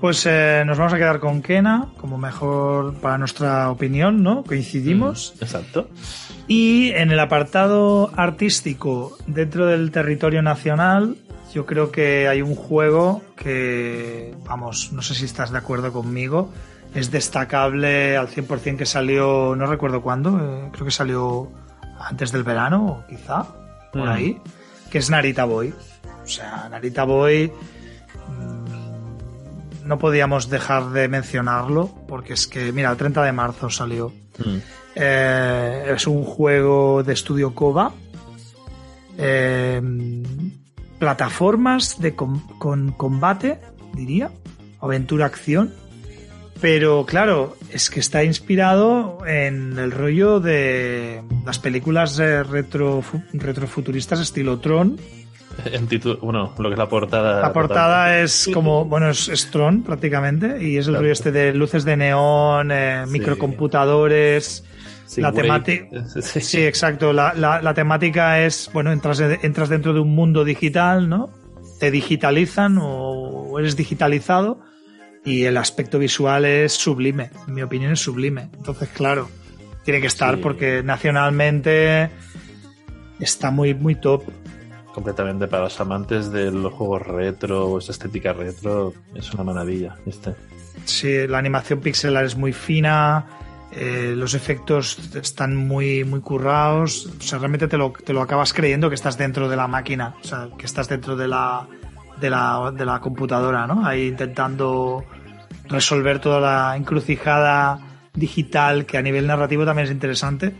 Pues 0.00 0.24
eh, 0.26 0.62
nos 0.64 0.78
vamos 0.78 0.92
a 0.92 0.96
quedar 0.96 1.18
con 1.18 1.42
Kena 1.42 1.88
como 1.96 2.18
mejor 2.18 2.94
para 2.94 3.18
nuestra 3.18 3.68
opinión, 3.70 4.22
¿no? 4.22 4.44
Coincidimos. 4.44 5.34
Mm, 5.40 5.44
Exacto. 5.44 5.88
Y 6.46 6.90
en 6.90 7.10
el 7.10 7.18
apartado 7.18 8.10
artístico, 8.16 9.18
dentro 9.26 9.66
del 9.66 9.90
territorio 9.90 10.40
nacional, 10.40 11.16
yo 11.52 11.66
creo 11.66 11.90
que 11.90 12.28
hay 12.28 12.42
un 12.42 12.54
juego 12.54 13.22
que, 13.36 14.34
vamos, 14.44 14.92
no 14.92 15.02
sé 15.02 15.14
si 15.14 15.24
estás 15.24 15.50
de 15.50 15.58
acuerdo 15.58 15.92
conmigo, 15.92 16.52
es 16.94 17.10
destacable 17.10 18.16
al 18.16 18.28
100% 18.28 18.76
que 18.76 18.86
salió, 18.86 19.56
no 19.56 19.66
recuerdo 19.66 20.00
cuándo, 20.00 20.38
eh, 20.40 20.68
creo 20.72 20.84
que 20.84 20.90
salió 20.92 21.50
antes 22.00 22.30
del 22.32 22.44
verano, 22.44 23.02
quizá, 23.08 23.46
por 23.92 24.04
Mm. 24.06 24.08
ahí, 24.08 24.40
que 24.90 24.98
es 24.98 25.10
Narita 25.10 25.44
Boy. 25.44 25.74
O 26.24 26.26
sea, 26.28 26.68
Narita 26.70 27.04
Boy 27.04 27.50
mm, 28.28 28.67
no 29.88 29.98
podíamos 29.98 30.48
dejar 30.50 30.90
de 30.90 31.08
mencionarlo, 31.08 31.92
porque 32.06 32.34
es 32.34 32.46
que, 32.46 32.70
mira, 32.72 32.90
el 32.90 32.96
30 32.96 33.22
de 33.24 33.32
marzo 33.32 33.70
salió. 33.70 34.12
Mm. 34.38 34.56
Eh, 34.94 35.92
es 35.96 36.06
un 36.06 36.22
juego 36.24 37.02
de 37.02 37.12
estudio 37.14 37.54
Koba. 37.54 37.92
Eh, 39.16 39.80
plataformas 40.98 42.00
de 42.00 42.14
com- 42.14 42.46
con 42.58 42.92
combate, 42.92 43.58
diría. 43.94 44.30
Aventura-acción. 44.80 45.72
Pero 46.60 47.06
claro, 47.06 47.56
es 47.70 47.88
que 47.88 48.00
está 48.00 48.24
inspirado 48.24 49.18
en 49.26 49.78
el 49.78 49.92
rollo 49.92 50.40
de 50.40 51.22
las 51.46 51.58
películas 51.60 52.18
eh, 52.18 52.42
retro, 52.42 53.02
retrofuturistas 53.32 54.18
estilo 54.20 54.58
Tron. 54.58 54.98
El 55.72 55.86
título, 55.88 56.18
bueno, 56.18 56.54
lo 56.58 56.68
que 56.68 56.74
es 56.74 56.78
la 56.78 56.88
portada. 56.88 57.40
La 57.40 57.52
portada 57.52 58.20
es 58.20 58.48
como, 58.52 58.84
bueno, 58.84 59.10
es, 59.10 59.28
es 59.28 59.50
Tron 59.50 59.82
prácticamente, 59.82 60.62
y 60.62 60.76
es 60.76 60.86
el 60.86 60.92
Claro. 60.92 61.02
rollo 61.02 61.12
este 61.12 61.32
de 61.32 61.52
luces 61.54 61.84
de 61.84 61.96
neón, 61.96 62.70
eh, 62.70 63.02
Sí. 63.06 63.12
microcomputadores. 63.12 64.64
Sí, 65.06 65.20
la 65.20 65.32
temática. 65.32 65.86
Sí. 66.22 66.40
Sí, 66.40 66.62
exacto. 66.64 67.12
La, 67.12 67.32
la- 67.34 67.62
la 67.62 67.74
temática 67.74 68.40
es, 68.40 68.70
bueno, 68.72 68.92
entras, 68.92 69.20
entras 69.20 69.68
dentro 69.68 69.92
de 69.94 70.00
un 70.00 70.14
mundo 70.14 70.44
digital, 70.44 71.08
¿no? 71.08 71.30
Te 71.80 71.90
digitalizan 71.90 72.78
o 72.80 73.58
eres 73.58 73.76
digitalizado 73.76 74.60
y 75.24 75.44
el 75.44 75.56
aspecto 75.56 75.98
visual 75.98 76.44
es 76.44 76.72
sublime. 76.72 77.30
En 77.46 77.54
mi 77.54 77.62
opinión 77.62 77.92
es 77.92 78.00
sublime. 78.00 78.50
Entonces, 78.56 78.88
claro, 78.90 79.28
tiene 79.84 80.00
que 80.00 80.06
estar 80.08 80.34
Sí. 80.36 80.40
porque 80.42 80.82
nacionalmente 80.82 82.10
está 83.20 83.50
muy, 83.50 83.74
muy 83.74 83.94
top. 83.94 84.24
Completamente 84.98 85.46
para 85.46 85.62
los 85.62 85.80
amantes 85.80 86.32
de 86.32 86.50
los 86.50 86.72
juegos 86.72 87.06
retro, 87.06 87.78
esa 87.78 87.92
estética 87.92 88.32
retro, 88.32 88.92
es 89.14 89.32
una 89.32 89.44
maravilla. 89.44 89.94
Este. 90.04 90.34
Sí, 90.86 91.28
la 91.28 91.38
animación 91.38 91.78
pixelar 91.78 92.24
es 92.24 92.34
muy 92.36 92.52
fina, 92.52 93.24
eh, 93.70 94.14
los 94.16 94.34
efectos 94.34 94.98
están 95.14 95.54
muy, 95.54 96.02
muy 96.02 96.18
currados. 96.20 97.06
O 97.16 97.22
sea, 97.22 97.38
realmente 97.38 97.68
te 97.68 97.76
lo, 97.76 97.92
te 97.92 98.12
lo 98.12 98.22
acabas 98.22 98.52
creyendo 98.52 98.88
que 98.88 98.96
estás 98.96 99.16
dentro 99.16 99.48
de 99.48 99.54
la 99.54 99.68
máquina, 99.68 100.16
o 100.20 100.26
sea, 100.26 100.48
que 100.58 100.66
estás 100.66 100.88
dentro 100.88 101.14
de 101.14 101.28
la, 101.28 101.68
de 102.20 102.28
la, 102.28 102.72
de 102.76 102.84
la 102.84 102.98
computadora, 102.98 103.68
¿no? 103.68 103.86
Ahí 103.86 104.08
intentando 104.08 105.04
resolver 105.68 106.18
toda 106.18 106.40
la 106.40 106.76
encrucijada 106.76 107.78
digital 108.14 108.84
que 108.84 108.98
a 108.98 109.02
nivel 109.02 109.28
narrativo 109.28 109.64
también 109.64 109.86
es 109.86 109.92
interesante, 109.92 110.52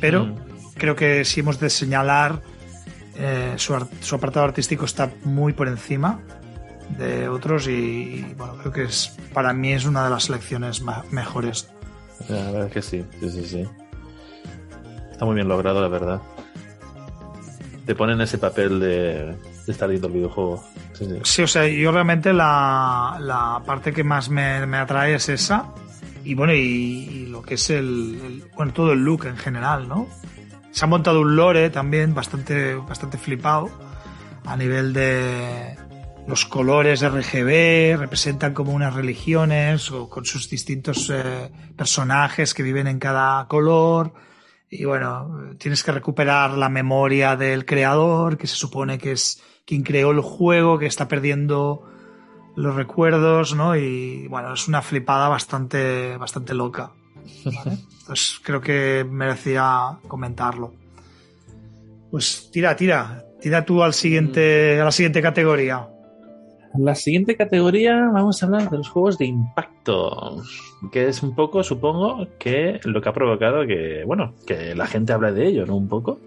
pero 0.00 0.24
Mm. 0.24 0.34
creo 0.78 0.96
que 0.96 1.26
si 1.26 1.40
hemos 1.40 1.60
de 1.60 1.68
señalar, 1.68 2.40
eh, 3.16 3.54
su, 3.56 3.74
su 4.00 4.14
apartado 4.14 4.46
artístico 4.46 4.84
está 4.84 5.10
muy 5.24 5.52
por 5.52 5.68
encima 5.68 6.20
de 6.98 7.28
otros 7.28 7.68
y, 7.68 7.70
y, 7.72 8.34
bueno, 8.36 8.56
creo 8.58 8.72
que 8.72 8.82
es 8.84 9.16
para 9.32 9.52
mí 9.52 9.72
es 9.72 9.84
una 9.86 10.04
de 10.04 10.10
las 10.10 10.24
selecciones 10.24 10.82
mejores. 11.10 11.70
La 12.28 12.36
verdad 12.50 12.66
es 12.66 12.72
que 12.72 12.82
sí, 12.82 13.04
sí, 13.20 13.30
sí, 13.30 13.44
sí. 13.46 13.68
Está 15.10 15.24
muy 15.24 15.34
bien 15.34 15.48
logrado, 15.48 15.80
la 15.80 15.88
verdad. 15.88 16.20
Te 17.86 17.94
ponen 17.94 18.20
ese 18.20 18.38
papel 18.38 18.78
de, 18.78 19.36
de 19.66 19.72
estar 19.72 19.88
viendo 19.88 20.06
el 20.06 20.12
videojuego. 20.14 20.62
Sí, 20.92 21.06
sí. 21.06 21.18
Sí, 21.24 21.42
o 21.42 21.46
sea, 21.48 21.66
yo 21.66 21.90
realmente 21.90 22.32
la, 22.32 23.16
la 23.20 23.62
parte 23.66 23.92
que 23.92 24.04
más 24.04 24.28
me, 24.28 24.64
me 24.66 24.76
atrae 24.76 25.14
es 25.14 25.28
esa 25.28 25.66
y 26.24 26.34
bueno, 26.34 26.52
y, 26.54 26.58
y 26.60 27.26
lo 27.26 27.42
que 27.42 27.54
es 27.54 27.70
el, 27.70 28.20
el- 28.24 28.44
bueno, 28.54 28.72
todo 28.72 28.92
el 28.92 29.00
look 29.04 29.24
en 29.26 29.36
general, 29.36 29.88
¿no? 29.88 30.06
Se 30.72 30.84
ha 30.84 30.88
montado 30.88 31.20
un 31.20 31.36
lore 31.36 31.70
también 31.70 32.14
bastante, 32.14 32.74
bastante 32.74 33.18
flipado 33.18 33.70
a 34.44 34.56
nivel 34.56 34.92
de 34.92 35.76
los 36.26 36.46
colores 36.46 37.02
RGB, 37.02 37.98
representan 37.98 38.54
como 38.54 38.72
unas 38.72 38.94
religiones 38.94 39.90
o 39.90 40.08
con 40.08 40.24
sus 40.24 40.48
distintos 40.48 41.10
eh, 41.10 41.50
personajes 41.76 42.54
que 42.54 42.62
viven 42.62 42.86
en 42.86 42.98
cada 42.98 43.46
color. 43.48 44.14
Y 44.70 44.84
bueno, 44.84 45.54
tienes 45.58 45.82
que 45.82 45.92
recuperar 45.92 46.52
la 46.52 46.68
memoria 46.68 47.36
del 47.36 47.66
creador, 47.66 48.38
que 48.38 48.46
se 48.46 48.56
supone 48.56 48.98
que 48.98 49.12
es 49.12 49.42
quien 49.66 49.82
creó 49.82 50.12
el 50.12 50.20
juego, 50.20 50.78
que 50.78 50.86
está 50.86 51.08
perdiendo 51.08 51.86
los 52.56 52.74
recuerdos, 52.74 53.54
¿no? 53.54 53.76
Y 53.76 54.26
bueno, 54.28 54.54
es 54.54 54.68
una 54.68 54.80
flipada 54.80 55.28
bastante, 55.28 56.16
bastante 56.16 56.54
loca. 56.54 56.92
¿vale? 57.44 57.78
Entonces 58.02 58.40
creo 58.42 58.60
que 58.60 59.06
merecía 59.08 59.98
comentarlo. 60.08 60.74
Pues 62.10 62.50
tira, 62.52 62.76
tira, 62.76 63.24
tira 63.40 63.64
tú 63.64 63.82
al 63.82 63.94
siguiente, 63.94 64.80
a 64.80 64.84
la 64.84 64.90
siguiente 64.90 65.22
categoría. 65.22 65.88
La 66.78 66.94
siguiente 66.94 67.36
categoría 67.36 67.94
vamos 68.12 68.42
a 68.42 68.46
hablar 68.46 68.70
de 68.70 68.78
los 68.78 68.88
juegos 68.88 69.18
de 69.18 69.26
impacto, 69.26 70.42
que 70.90 71.06
es 71.06 71.22
un 71.22 71.34
poco, 71.34 71.62
supongo, 71.62 72.26
que 72.38 72.80
lo 72.84 73.00
que 73.00 73.08
ha 73.08 73.12
provocado 73.12 73.66
que, 73.66 74.04
bueno, 74.06 74.34
que 74.46 74.74
la 74.74 74.86
gente 74.86 75.12
hable 75.12 75.32
de 75.32 75.46
ello, 75.46 75.66
¿no? 75.66 75.76
Un 75.76 75.88
poco, 75.88 76.18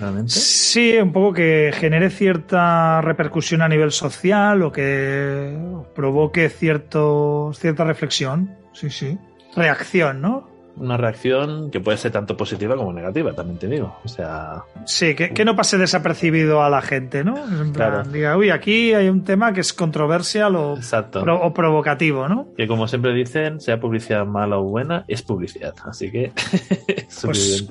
realmente. 0.00 0.32
Sí, 0.32 0.96
un 0.96 1.12
poco 1.12 1.34
que 1.34 1.72
genere 1.74 2.10
cierta 2.10 3.00
repercusión 3.02 3.62
a 3.62 3.68
nivel 3.68 3.92
social 3.92 4.62
o 4.62 4.72
que 4.72 5.56
provoque 5.94 6.48
cierto, 6.48 7.52
cierta 7.54 7.84
reflexión. 7.84 8.56
Sí, 8.72 8.88
sí. 8.88 9.18
Reacción, 9.54 10.20
¿no? 10.22 10.55
Una 10.78 10.96
reacción 10.98 11.70
que 11.70 11.80
puede 11.80 11.96
ser 11.96 12.12
tanto 12.12 12.36
positiva 12.36 12.76
como 12.76 12.92
negativa, 12.92 13.32
también 13.32 13.58
te 13.58 13.66
digo. 13.66 13.96
O 14.04 14.08
sea, 14.08 14.62
Sí, 14.84 15.14
que, 15.14 15.30
que 15.30 15.44
no 15.44 15.56
pase 15.56 15.78
desapercibido 15.78 16.62
a 16.62 16.68
la 16.68 16.82
gente, 16.82 17.24
¿no? 17.24 17.36
En 17.38 17.72
plan, 17.72 17.92
Claro. 17.92 18.02
Diga, 18.10 18.36
uy, 18.36 18.50
aquí 18.50 18.92
hay 18.92 19.08
un 19.08 19.24
tema 19.24 19.52
que 19.54 19.60
es 19.60 19.72
controversial 19.72 20.54
o, 20.56 20.76
exacto. 20.76 21.22
pro- 21.22 21.40
o 21.42 21.54
provocativo, 21.54 22.28
¿no? 22.28 22.48
Que 22.56 22.66
como 22.66 22.86
siempre 22.88 23.14
dicen, 23.14 23.60
sea 23.60 23.80
publicidad 23.80 24.26
mala 24.26 24.58
o 24.58 24.64
buena, 24.64 25.04
es 25.08 25.22
publicidad. 25.22 25.74
Así 25.86 26.10
que 26.10 26.32
es 26.88 27.20
Pues-. 27.24 27.66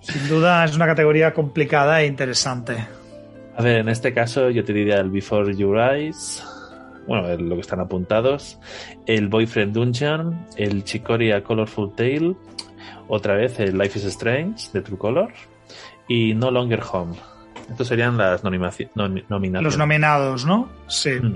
Sin 0.00 0.28
duda 0.28 0.64
es 0.64 0.74
una 0.76 0.86
categoría 0.86 1.34
complicada 1.34 2.00
e 2.00 2.06
interesante. 2.06 2.86
A 3.56 3.62
ver, 3.62 3.78
en 3.78 3.88
este 3.88 4.12
caso 4.14 4.50
yo 4.50 4.64
te 4.64 4.72
diría 4.72 4.96
el 5.00 5.10
Before 5.10 5.54
Your 5.54 5.78
Eyes, 5.78 6.42
bueno, 7.06 7.28
lo 7.36 7.54
que 7.54 7.60
están 7.60 7.80
apuntados, 7.80 8.58
el 9.06 9.28
Boyfriend 9.28 9.72
Dungeon, 9.74 10.46
el 10.56 10.84
Chicory 10.84 11.32
A 11.32 11.42
Colorful 11.42 11.94
Tale, 11.94 12.34
otra 13.08 13.34
vez 13.34 13.58
el 13.60 13.78
Life 13.78 13.98
is 13.98 14.04
Strange 14.06 14.70
de 14.72 14.80
True 14.82 14.98
Color 14.98 15.32
y 16.08 16.34
No 16.34 16.50
Longer 16.50 16.82
Home. 16.92 17.14
Estos 17.70 17.88
serían 17.88 18.16
las 18.16 18.44
nominaci- 18.44 18.90
nomi- 18.94 19.24
nominaciones. 19.28 19.62
Los 19.62 19.78
nominados, 19.78 20.44
¿no? 20.46 20.68
Sí. 20.88 21.10
Mm. 21.20 21.34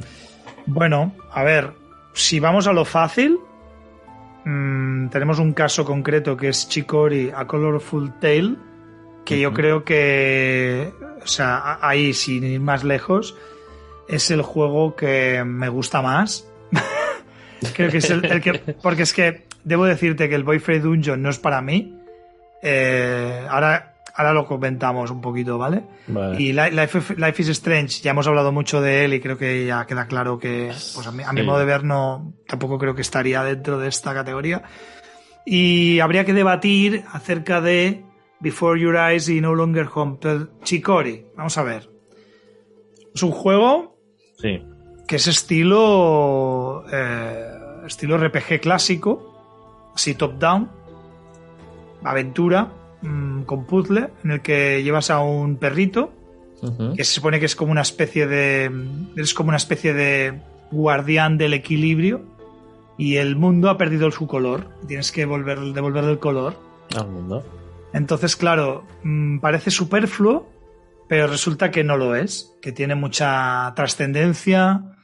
Bueno, 0.67 1.13
a 1.33 1.43
ver, 1.43 1.73
si 2.13 2.39
vamos 2.41 2.67
a 2.69 2.73
lo 2.73 2.85
fácil, 2.85 3.39
mm, 4.45 5.09
tenemos 5.09 5.39
un 5.39 5.53
caso 5.53 5.85
concreto 5.85 6.37
que 6.37 6.49
es 6.49 6.69
Chicory 6.69 7.33
A 7.35 7.47
Colorful 7.47 8.13
Tale, 8.21 8.57
que 9.25 9.41
yo 9.41 9.53
creo 9.53 9.85
que, 9.85 10.93
o 11.23 11.27
sea, 11.27 11.79
ahí 11.81 12.13
sin 12.13 12.45
ir 12.45 12.61
más 12.61 12.85
lejos, 12.85 13.37
es 14.11 14.31
el 14.31 14.43
juego 14.43 14.95
que 14.97 15.43
me 15.45 15.69
gusta 15.69 16.03
más. 16.03 16.47
creo 17.75 17.91
que 17.91 17.99
es 17.99 18.11
el, 18.11 18.25
el 18.25 18.41
que, 18.41 18.55
porque 18.83 19.03
es 19.03 19.13
que 19.13 19.47
debo 19.65 19.85
decirte 19.85 20.29
que 20.29 20.35
el 20.35 20.45
Boyfriend 20.45 20.85
Dungeon 20.85 21.23
no 21.23 21.31
es 21.31 21.39
para 21.39 21.61
mí. 21.63 21.97
Eh, 22.63 23.47
ahora, 23.49 23.95
ahora 24.15 24.33
lo 24.33 24.47
comentamos 24.47 25.11
un 25.11 25.21
poquito, 25.21 25.57
¿vale? 25.59 25.83
Vale. 26.09 26.41
Y 26.43 26.53
Li- 26.53 26.71
Life, 26.71 27.15
Life 27.17 27.43
is 27.43 27.49
Strange, 27.51 28.03
ya 28.03 28.11
hemos 28.11 28.27
hablado 28.27 28.53
mucho 28.53 28.81
de 28.81 29.05
él 29.05 29.15
y 29.15 29.21
creo 29.21 29.39
que 29.39 29.65
ya 29.67 29.87
queda 29.87 30.07
claro 30.07 30.39
que, 30.39 30.67
pues 30.95 31.07
a 31.07 31.13
mi, 31.13 31.23
a 31.23 31.33
mi 31.33 31.41
Sí. 31.41 31.47
modo 31.47 31.59
de 31.59 31.65
ver, 31.65 31.85
no, 31.85 32.35
tampoco 32.47 32.79
creo 32.79 32.95
que 32.95 33.03
estaría 33.03 33.43
dentro 33.43 33.79
de 33.79 33.89
esta 33.89 34.13
categoría. 34.15 34.63
Y 35.47 36.01
habría 36.01 36.25
que 36.27 36.35
debatir 36.35 37.05
acerca 37.13 37.61
de 37.63 38.05
Before 38.41 38.79
Your 38.81 38.97
Eyes 38.97 39.29
y 39.31 39.41
No 39.41 39.55
Longer 39.55 39.89
Home. 39.95 40.19
Pero 40.21 40.49
Chicory, 40.63 41.27
vamos 41.37 41.57
a 41.57 41.63
ver. 41.63 41.89
Es 43.15 43.23
un 43.23 43.31
juego 43.33 43.99
Sí. 44.41 44.63
que 45.07 45.17
es 45.17 45.27
estilo, 45.27 46.85
eh, 46.93 47.47
estilo 47.87 48.17
RPG 48.17 48.61
clásico, 48.61 49.91
así 49.95 50.15
top-down, 50.15 50.69
aventura, 52.05 52.69
mm, 53.03 53.43
con 53.43 53.65
puzzle, 53.67 54.09
en 54.25 54.31
el 54.31 54.41
que 54.41 54.83
llevas 54.83 55.11
a 55.11 55.21
un 55.21 55.57
perrito 55.57 56.13
que 56.95 57.05
se 57.05 57.15
supone 57.15 57.41
que 57.41 57.47
es 57.47 57.57
como 57.57 57.73
una 57.73 57.81
especie 57.81 58.27
de 58.27 58.71
es 59.17 59.33
como 59.33 59.49
una 59.49 59.57
especie 59.57 59.95
de 59.95 60.41
guardián 60.71 61.39
del 61.39 61.55
equilibrio 61.55 62.21
y 62.99 63.17
el 63.17 63.35
mundo 63.35 63.71
ha 63.71 63.79
perdido 63.79 64.11
su 64.11 64.27
color 64.27 64.69
tienes 64.87 65.11
que 65.11 65.25
volver, 65.25 65.59
devolverle 65.73 66.11
el 66.11 66.19
color 66.19 66.57
Al 66.95 67.09
mundo. 67.09 67.43
entonces 67.95 68.37
claro 68.37 68.85
mm, 69.03 69.39
parece 69.39 69.71
superfluo 69.71 70.50
pero 71.11 71.27
resulta 71.27 71.73
que 71.73 71.83
no 71.83 71.97
lo 71.97 72.15
es 72.15 72.57
que 72.63 72.71
tiene 72.71 72.95
mucha 72.95 73.73
trascendencia 73.75 74.97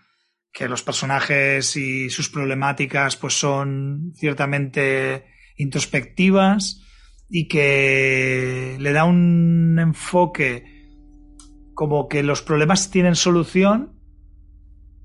que 0.52 0.68
los 0.68 0.84
personajes 0.84 1.76
y 1.76 2.10
sus 2.10 2.28
problemáticas 2.28 3.16
pues 3.16 3.36
son 3.36 4.12
ciertamente 4.14 5.26
introspectivas 5.56 6.80
y 7.28 7.48
que 7.48 8.76
le 8.78 8.92
da 8.92 9.02
un 9.04 9.80
enfoque 9.80 10.94
como 11.74 12.06
que 12.06 12.22
los 12.22 12.40
problemas 12.40 12.88
tienen 12.92 13.16
solución 13.16 14.00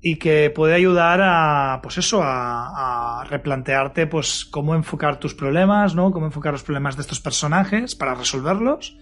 y 0.00 0.20
que 0.20 0.50
puede 0.50 0.74
ayudar 0.74 1.20
a, 1.20 1.80
pues 1.82 1.98
eso, 1.98 2.22
a, 2.22 3.22
a, 3.22 3.24
replantearte, 3.24 4.06
pues, 4.06 4.44
cómo 4.44 4.76
enfocar 4.76 5.18
tus 5.18 5.34
problemas, 5.34 5.96
¿no? 5.96 6.12
Cómo 6.12 6.26
enfocar 6.26 6.52
los 6.52 6.62
problemas 6.62 6.94
de 6.96 7.02
estos 7.02 7.20
personajes 7.20 7.96
para 7.96 8.14
resolverlos. 8.14 8.96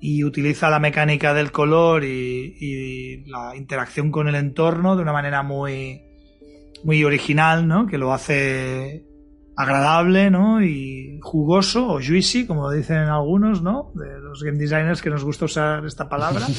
Y 0.00 0.24
utiliza 0.24 0.68
la 0.70 0.78
mecánica 0.78 1.32
del 1.32 1.52
color 1.52 2.04
y, 2.04 2.56
y 2.60 3.24
la 3.26 3.56
interacción 3.56 4.10
con 4.10 4.28
el 4.28 4.34
entorno 4.34 4.94
de 4.94 5.02
una 5.02 5.12
manera 5.12 5.42
muy, 5.42 6.02
muy 6.84 7.02
original, 7.04 7.66
¿no? 7.66 7.86
Que 7.86 7.98
lo 7.98 8.12
hace 8.12 9.04
agradable, 9.56 10.30
¿no? 10.30 10.62
Y 10.62 11.18
jugoso 11.22 11.88
o 11.88 12.00
juicy, 12.00 12.46
como 12.46 12.70
dicen 12.70 12.98
algunos, 12.98 13.62
¿no? 13.62 13.92
De 13.94 14.20
los 14.20 14.42
game 14.42 14.58
designers 14.58 15.00
que 15.00 15.10
nos 15.10 15.24
gusta 15.24 15.46
usar 15.46 15.84
esta 15.86 16.08
palabra. 16.08 16.46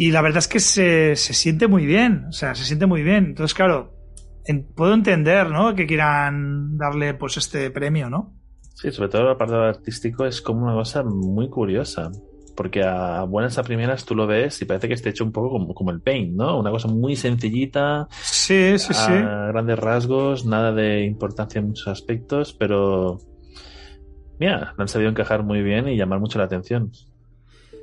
Y 0.00 0.12
la 0.12 0.22
verdad 0.22 0.38
es 0.38 0.46
que 0.46 0.60
se, 0.60 1.16
se, 1.16 1.34
siente 1.34 1.66
muy 1.66 1.84
bien, 1.84 2.26
o 2.28 2.32
sea, 2.32 2.54
se 2.54 2.62
siente 2.62 2.86
muy 2.86 3.02
bien. 3.02 3.24
Entonces, 3.24 3.52
claro, 3.52 3.96
en, 4.44 4.72
puedo 4.72 4.94
entender, 4.94 5.50
¿no? 5.50 5.74
Que 5.74 5.88
quieran 5.88 6.78
darle, 6.78 7.14
pues, 7.14 7.36
este 7.36 7.72
premio, 7.72 8.08
¿no? 8.08 8.37
Sí, 8.80 8.92
sobre 8.92 9.08
todo 9.08 9.22
el 9.22 9.28
apartado 9.30 9.64
artístico 9.64 10.24
es 10.24 10.40
como 10.40 10.62
una 10.62 10.74
cosa 10.74 11.02
muy 11.02 11.48
curiosa. 11.48 12.12
Porque 12.54 12.84
a 12.84 13.24
buenas 13.24 13.58
a 13.58 13.64
primeras 13.64 14.04
tú 14.04 14.14
lo 14.14 14.26
ves 14.26 14.62
y 14.62 14.66
parece 14.66 14.86
que 14.86 14.94
esté 14.94 15.10
hecho 15.10 15.24
un 15.24 15.32
poco 15.32 15.50
como, 15.50 15.74
como 15.74 15.90
el 15.90 16.00
Paint, 16.00 16.34
¿no? 16.36 16.58
Una 16.58 16.70
cosa 16.70 16.86
muy 16.86 17.16
sencillita. 17.16 18.06
Sí, 18.10 18.78
sí, 18.78 18.92
a 18.92 18.94
sí. 18.94 19.12
grandes 19.12 19.78
rasgos, 19.78 20.46
nada 20.46 20.72
de 20.72 21.04
importancia 21.04 21.58
en 21.58 21.68
muchos 21.68 21.88
aspectos, 21.88 22.52
pero. 22.52 23.18
Mira, 24.38 24.74
lo 24.76 24.82
han 24.82 24.88
sabido 24.88 25.10
encajar 25.10 25.42
muy 25.42 25.62
bien 25.62 25.88
y 25.88 25.96
llamar 25.96 26.20
mucho 26.20 26.38
la 26.38 26.44
atención. 26.44 26.92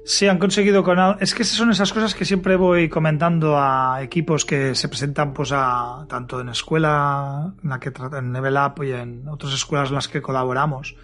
Sí, 0.08 0.28
han 0.28 0.38
conseguido 0.38 0.84
con 0.84 0.99
es 1.20 1.34
que 1.34 1.41
esas 1.41 1.58
son 1.58 1.72
esas 1.72 1.91
cosas 1.91 2.14
que 2.14 2.26
siempre 2.26 2.56
voy 2.58 2.89
comentando 2.89 3.58
a 3.58 4.03
equipos 4.03 4.45
que 4.45 4.76
se 4.76 4.88
presentan 4.88 5.34
pues 5.34 5.49
a 5.51 6.06
tanto 6.08 6.39
en 6.39 6.49
escuela 6.49 7.56
en 7.64 7.70
la 7.70 7.80
que 7.80 7.91
en 8.16 8.32
Level 8.32 8.56
Up 8.56 8.84
y 8.84 8.91
en 8.91 9.28
otras 9.28 9.53
escuelas 9.53 9.89
en 9.89 9.95
las 9.95 10.08
que 10.08 10.22
colaboramos 10.22 10.95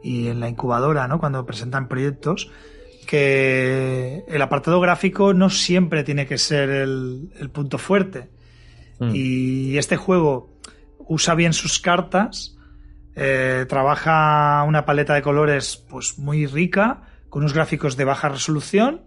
y 0.00 0.28
en 0.28 0.38
la 0.38 0.48
incubadora, 0.48 1.08
¿no? 1.08 1.18
Cuando 1.18 1.44
presentan 1.44 1.88
proyectos 1.88 2.48
que 3.08 4.22
el 4.28 4.40
apartado 4.40 4.80
gráfico 4.80 5.34
no 5.34 5.50
siempre 5.50 6.04
tiene 6.04 6.26
que 6.26 6.38
ser 6.38 6.70
el, 6.70 7.32
el 7.40 7.50
punto 7.50 7.78
fuerte. 7.78 8.28
Mm. 9.00 9.10
Y 9.12 9.76
este 9.76 9.96
juego 9.96 10.56
usa 10.98 11.34
bien 11.34 11.52
sus 11.52 11.80
cartas, 11.80 12.56
eh, 13.16 13.66
trabaja 13.68 14.62
una 14.62 14.84
paleta 14.84 15.14
de 15.14 15.22
colores 15.22 15.84
pues 15.88 16.16
muy 16.16 16.46
rica 16.46 17.02
con 17.36 17.42
unos 17.42 17.52
gráficos 17.52 17.98
de 17.98 18.04
baja 18.04 18.30
resolución 18.30 19.02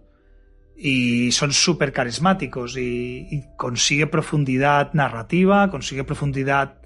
y 0.76 1.32
son 1.32 1.52
súper 1.52 1.92
carismáticos 1.92 2.76
y, 2.76 3.26
y, 3.28 3.42
consigue 3.56 4.06
profundidad 4.06 4.92
narrativa, 4.92 5.68
consigue 5.68 6.04
profundidad 6.04 6.76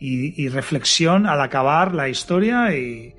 y, 0.00 0.42
y, 0.42 0.48
reflexión 0.48 1.26
al 1.26 1.40
acabar 1.40 1.94
la 1.94 2.08
historia 2.08 2.74
y, 2.76 3.14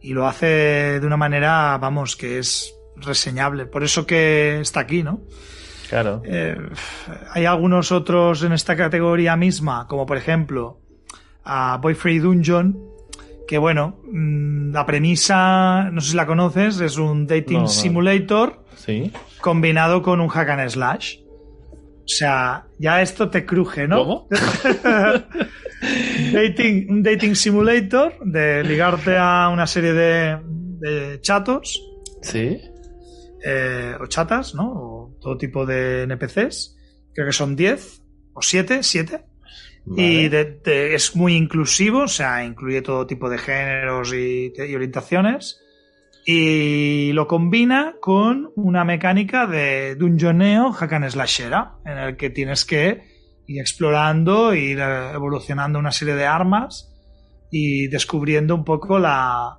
y, 0.00 0.12
lo 0.12 0.28
hace 0.28 1.00
de 1.00 1.04
una 1.04 1.16
manera, 1.16 1.76
vamos, 1.78 2.14
que 2.14 2.38
es 2.38 2.72
reseñable. 2.94 3.66
Por 3.66 3.82
eso 3.82 4.06
que 4.06 4.60
está 4.60 4.78
aquí, 4.78 5.02
¿no? 5.02 5.22
Claro. 5.88 6.22
Eh, 6.24 6.56
hay 7.32 7.46
algunos 7.46 7.90
otros 7.90 8.44
en 8.44 8.52
esta 8.52 8.76
categoría 8.76 9.34
misma, 9.34 9.88
como 9.88 10.06
por 10.06 10.18
ejemplo 10.18 10.78
a 11.42 11.78
Boyfriend 11.78 12.22
Dungeon, 12.22 12.93
que 13.46 13.58
bueno, 13.58 14.00
mm, 14.10 14.72
la 14.72 14.86
premisa, 14.86 15.90
no 15.90 16.00
sé 16.00 16.10
si 16.12 16.16
la 16.16 16.26
conoces, 16.26 16.80
es 16.80 16.96
un 16.98 17.26
dating 17.26 17.58
No, 17.58 17.62
no. 17.62 17.68
simulator 17.68 18.64
Sí. 18.76 19.12
combinado 19.40 20.02
con 20.02 20.20
un 20.20 20.28
hack 20.28 20.48
and 20.50 20.68
slash. 20.70 21.18
O 21.20 22.06
sea, 22.06 22.66
ya 22.78 23.00
esto 23.00 23.30
te 23.30 23.46
cruje, 23.46 23.88
¿no? 23.88 23.96
¿Cómo? 23.98 24.28
dating, 26.32 26.86
un 26.90 27.02
dating 27.02 27.34
simulator 27.34 28.14
de 28.24 28.62
ligarte 28.64 29.16
a 29.16 29.48
una 29.48 29.66
serie 29.66 29.92
de, 29.92 30.38
de 30.44 31.20
chatos 31.20 31.80
Sí. 32.22 32.60
eh, 33.44 33.94
o 34.00 34.06
chatas, 34.06 34.54
¿no? 34.54 34.72
O 34.72 35.16
todo 35.20 35.36
tipo 35.36 35.66
de 35.66 36.02
NPCs. 36.04 36.76
Creo 37.14 37.26
que 37.26 37.32
son 37.32 37.54
10 37.56 38.02
o 38.34 38.42
7, 38.42 38.82
7. 38.82 39.20
Y 39.86 40.28
Vale. 40.28 40.30
de- 40.30 40.60
de- 40.64 40.94
es 40.94 41.14
muy 41.14 41.34
inclusivo, 41.34 42.00
o 42.04 42.08
sea, 42.08 42.44
incluye 42.44 42.80
todo 42.82 43.06
tipo 43.06 43.28
de 43.28 43.38
géneros 43.38 44.12
y, 44.14 44.52
y 44.56 44.74
orientaciones. 44.74 45.60
Y 46.26 47.12
lo 47.12 47.26
combina 47.28 47.96
con 48.00 48.50
una 48.56 48.84
mecánica 48.84 49.46
de 49.46 49.94
dungeoneo 49.96 50.72
hack 50.72 50.92
and 50.94 51.10
slashera, 51.10 51.74
en 51.84 51.98
el 51.98 52.16
que 52.16 52.30
tienes 52.30 52.64
que 52.64 53.02
ir 53.46 53.60
explorando, 53.60 54.54
ir 54.54 54.78
eh, 54.80 55.10
evolucionando 55.12 55.78
una 55.78 55.92
serie 55.92 56.14
de 56.14 56.24
armas 56.24 56.90
y 57.50 57.88
descubriendo 57.88 58.54
un 58.54 58.64
poco 58.64 58.98
la, 58.98 59.58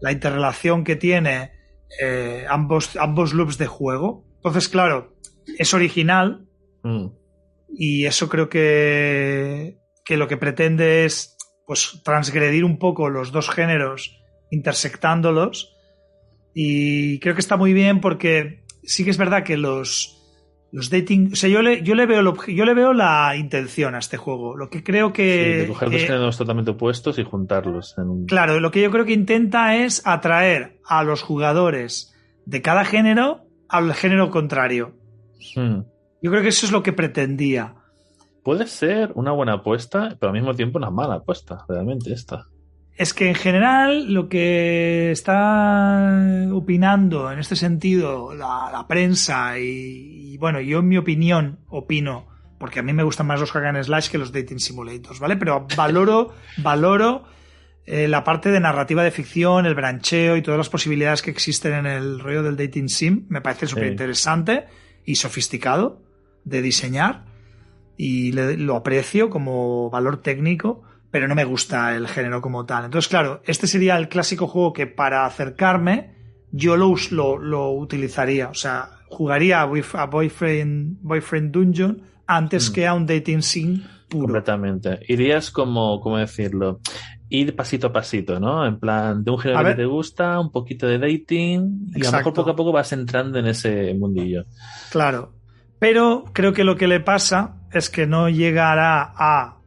la 0.00 0.10
interrelación 0.12 0.84
que 0.84 0.96
tiene 0.96 1.50
eh, 2.02 2.46
ambos, 2.48 2.96
ambos 2.96 3.34
loops 3.34 3.58
de 3.58 3.66
juego. 3.66 4.24
Entonces, 4.36 4.68
claro, 4.70 5.14
es 5.58 5.74
original, 5.74 6.42
Mm. 6.82 7.08
Y 7.68 8.06
eso 8.06 8.28
creo 8.28 8.48
que, 8.48 9.78
que 10.04 10.16
lo 10.16 10.28
que 10.28 10.36
pretende 10.36 11.04
es 11.04 11.36
pues 11.66 12.00
transgredir 12.04 12.64
un 12.64 12.78
poco 12.78 13.10
los 13.10 13.32
dos 13.32 13.50
géneros 13.50 14.20
intersectándolos 14.50 15.76
y 16.54 17.18
creo 17.18 17.34
que 17.34 17.40
está 17.40 17.56
muy 17.56 17.72
bien 17.72 18.00
porque 18.00 18.64
sí 18.84 19.04
que 19.04 19.10
es 19.10 19.18
verdad 19.18 19.42
que 19.42 19.56
los 19.56 20.12
los 20.72 20.90
dating 20.90 21.32
o 21.32 21.36
sea 21.36 21.48
yo 21.48 21.62
le, 21.62 21.82
yo 21.82 21.94
le 21.94 22.06
veo 22.06 22.20
el 22.20 22.54
yo 22.54 22.64
le 22.64 22.74
veo 22.74 22.92
la 22.92 23.34
intención 23.36 23.94
a 23.94 23.98
este 23.98 24.16
juego 24.16 24.56
lo 24.56 24.70
que 24.70 24.84
creo 24.84 25.08
Sí, 25.08 25.14
que 25.14 25.56
de 25.58 25.68
coger 25.68 25.90
dos 25.90 26.02
eh, 26.02 26.06
géneros 26.06 26.38
totalmente 26.38 26.70
opuestos 26.70 27.18
y 27.18 27.24
juntarlos 27.24 27.96
en 27.98 28.04
un. 28.08 28.26
Claro, 28.26 28.60
lo 28.60 28.70
que 28.70 28.82
yo 28.82 28.90
creo 28.90 29.04
que 29.04 29.12
intenta 29.12 29.76
es 29.76 30.02
atraer 30.06 30.78
a 30.86 31.02
los 31.02 31.22
jugadores 31.22 32.14
de 32.44 32.62
cada 32.62 32.84
género 32.84 33.46
al 33.68 33.92
género 33.94 34.30
contrario. 34.30 34.94
Mm. 35.56 35.80
Yo 36.26 36.32
creo 36.32 36.42
que 36.42 36.48
eso 36.48 36.66
es 36.66 36.72
lo 36.72 36.82
que 36.82 36.92
pretendía. 36.92 37.76
Puede 38.42 38.66
ser 38.66 39.12
una 39.14 39.30
buena 39.30 39.52
apuesta, 39.52 40.16
pero 40.18 40.30
al 40.30 40.36
mismo 40.36 40.54
tiempo 40.54 40.76
una 40.76 40.90
mala 40.90 41.14
apuesta, 41.14 41.64
realmente 41.68 42.12
esta. 42.12 42.48
Es 42.96 43.14
que 43.14 43.28
en 43.28 43.36
general 43.36 44.12
lo 44.12 44.28
que 44.28 45.12
está 45.12 46.48
opinando 46.52 47.30
en 47.30 47.38
este 47.38 47.54
sentido 47.54 48.34
la, 48.34 48.70
la 48.72 48.88
prensa 48.88 49.56
y, 49.60 50.32
y, 50.32 50.36
bueno, 50.38 50.60
yo 50.60 50.80
en 50.80 50.88
mi 50.88 50.98
opinión 50.98 51.60
opino, 51.68 52.26
porque 52.58 52.80
a 52.80 52.82
mí 52.82 52.92
me 52.92 53.04
gustan 53.04 53.28
más 53.28 53.38
los 53.38 53.52
hack 53.52 53.66
and 53.66 53.84
slash 53.84 54.08
que 54.08 54.18
los 54.18 54.32
dating 54.32 54.58
simulators, 54.58 55.20
¿vale? 55.20 55.36
Pero 55.36 55.68
valoro, 55.76 56.34
valoro 56.56 57.22
eh, 57.84 58.08
la 58.08 58.24
parte 58.24 58.50
de 58.50 58.58
narrativa 58.58 59.04
de 59.04 59.12
ficción, 59.12 59.64
el 59.64 59.76
brancheo 59.76 60.36
y 60.36 60.42
todas 60.42 60.58
las 60.58 60.70
posibilidades 60.70 61.22
que 61.22 61.30
existen 61.30 61.72
en 61.72 61.86
el 61.86 62.18
rollo 62.18 62.42
del 62.42 62.56
dating 62.56 62.88
sim. 62.88 63.26
Me 63.28 63.40
parece 63.40 63.68
súper 63.68 63.86
interesante 63.86 64.64
y 65.04 65.14
sofisticado 65.14 66.04
de 66.46 66.62
diseñar 66.62 67.26
y 67.98 68.32
le- 68.32 68.56
lo 68.56 68.76
aprecio 68.76 69.28
como 69.28 69.90
valor 69.90 70.22
técnico, 70.22 70.82
pero 71.10 71.28
no 71.28 71.34
me 71.34 71.44
gusta 71.44 71.94
el 71.96 72.08
género 72.08 72.40
como 72.40 72.64
tal. 72.64 72.86
Entonces, 72.86 73.08
claro, 73.08 73.42
este 73.46 73.66
sería 73.66 73.96
el 73.98 74.08
clásico 74.08 74.46
juego 74.46 74.72
que 74.72 74.86
para 74.86 75.26
acercarme 75.26 76.14
yo 76.52 76.76
lo, 76.76 76.94
lo, 77.10 77.36
lo 77.38 77.70
utilizaría. 77.72 78.48
O 78.48 78.54
sea, 78.54 78.88
jugaría 79.08 79.60
a, 79.62 79.66
Boyf- 79.68 79.98
a 79.98 80.06
Boyfriend, 80.06 80.98
Boyfriend 81.02 81.52
Dungeon 81.52 82.02
antes 82.26 82.70
Mm. 82.70 82.72
que 82.74 82.86
a 82.86 82.94
un 82.94 83.06
dating 83.06 83.42
sim 83.42 83.82
puro. 84.08 84.26
Completamente. 84.26 85.00
Irías 85.08 85.50
como, 85.50 86.00
¿cómo 86.00 86.18
decirlo? 86.18 86.80
Ir 87.28 87.56
pasito 87.56 87.88
a 87.88 87.92
pasito, 87.92 88.38
¿no? 88.38 88.64
En 88.66 88.78
plan, 88.78 89.24
de 89.24 89.30
un 89.32 89.38
género 89.38 89.58
A 89.58 89.62
que 89.62 89.68
ver. 89.70 89.76
te 89.78 89.84
gusta, 89.86 90.38
un 90.38 90.52
poquito 90.52 90.86
de 90.86 90.98
dating, 90.98 91.88
y 91.94 92.06
a 92.06 92.10
lo 92.10 92.18
mejor 92.18 92.32
poco 92.34 92.50
a 92.50 92.56
poco 92.56 92.70
vas 92.72 92.92
entrando 92.92 93.38
en 93.40 93.46
ese 93.48 93.92
mundillo. 93.94 94.44
Claro. 94.92 95.32
Pero 95.78 96.24
creo 96.32 96.52
que 96.52 96.64
lo 96.64 96.76
que 96.76 96.86
le 96.88 97.00
pasa 97.00 97.56
es 97.72 97.90
que 97.90 98.06
no 98.06 98.28
llegará 98.28 99.12
a 99.16 99.58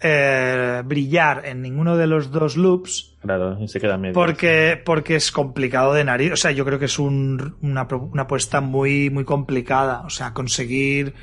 eh, 0.00 0.82
brillar 0.84 1.42
en 1.46 1.62
ninguno 1.62 1.96
de 1.96 2.06
los 2.06 2.30
dos 2.32 2.56
loops 2.56 3.16
Claro, 3.20 3.56
y 3.60 3.68
se 3.68 3.80
queda 3.80 3.96
medio. 3.98 4.14
porque, 4.14 4.80
porque 4.84 5.14
es 5.16 5.30
complicado 5.30 5.94
de 5.94 6.04
nariz. 6.04 6.32
O 6.32 6.36
sea, 6.36 6.50
yo 6.50 6.64
creo 6.64 6.78
que 6.78 6.86
es 6.86 6.98
un- 6.98 7.56
una, 7.62 7.86
una 7.90 8.22
apuesta 8.22 8.60
muy, 8.60 9.10
muy 9.10 9.24
complicada. 9.24 10.02
O 10.02 10.10
sea, 10.10 10.32
conseguir 10.34 11.14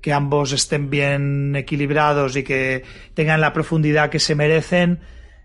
que 0.00 0.12
ambos 0.12 0.52
estén 0.52 0.88
bien 0.90 1.54
equilibrados 1.56 2.36
y 2.36 2.42
que 2.42 2.82
tengan 3.14 3.40
la 3.40 3.52
profundidad 3.52 4.08
que 4.10 4.18
se 4.18 4.34
merecen 4.34 5.00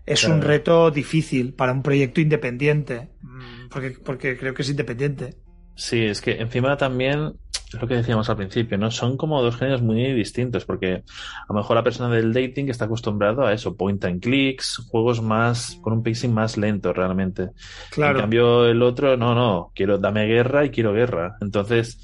es 0.06 0.20
Claro. 0.20 0.36
un 0.36 0.42
reto 0.42 0.90
difícil 0.90 1.52
para 1.52 1.72
un 1.72 1.82
proyecto 1.82 2.20
independiente. 2.22 3.08
Mm, 3.20 3.68
Porque, 3.70 3.90
porque 4.02 4.38
creo 4.38 4.54
que 4.54 4.62
es 4.62 4.70
independiente. 4.70 5.34
Sí, 5.78 6.04
es 6.04 6.20
que 6.20 6.32
encima 6.40 6.76
también 6.76 7.34
es 7.72 7.80
lo 7.80 7.86
que 7.86 7.94
decíamos 7.94 8.28
al 8.28 8.36
principio, 8.36 8.76
¿no? 8.78 8.90
Son 8.90 9.16
como 9.16 9.40
dos 9.40 9.56
géneros 9.56 9.80
muy 9.80 10.12
distintos, 10.12 10.64
porque 10.64 11.04
a 11.04 11.46
lo 11.48 11.54
mejor 11.54 11.76
la 11.76 11.84
persona 11.84 12.12
del 12.12 12.32
dating 12.32 12.68
está 12.68 12.86
acostumbrado 12.86 13.46
a 13.46 13.52
eso, 13.52 13.76
point 13.76 14.04
and 14.04 14.20
clicks, 14.20 14.78
juegos 14.90 15.22
más, 15.22 15.78
con 15.80 15.92
un 15.92 16.02
pacing 16.02 16.34
más 16.34 16.56
lento 16.56 16.92
realmente. 16.92 17.50
Claro. 17.92 18.18
En 18.18 18.22
cambio, 18.22 18.66
el 18.66 18.82
otro, 18.82 19.16
no, 19.16 19.36
no, 19.36 19.70
quiero, 19.72 19.98
dame 19.98 20.26
guerra 20.26 20.64
y 20.64 20.70
quiero 20.70 20.92
guerra. 20.92 21.36
Entonces, 21.40 22.00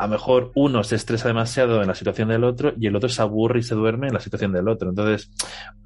a 0.00 0.06
lo 0.06 0.12
mejor 0.12 0.50
uno 0.54 0.82
se 0.82 0.96
estresa 0.96 1.28
demasiado 1.28 1.80
en 1.82 1.88
la 1.88 1.94
situación 1.94 2.28
del 2.28 2.44
otro 2.44 2.72
y 2.78 2.86
el 2.86 2.96
otro 2.96 3.08
se 3.08 3.20
aburre 3.22 3.60
y 3.60 3.62
se 3.62 3.74
duerme 3.74 4.08
en 4.08 4.14
la 4.14 4.20
situación 4.20 4.50
del 4.52 4.68
otro. 4.68 4.88
Entonces, 4.88 5.30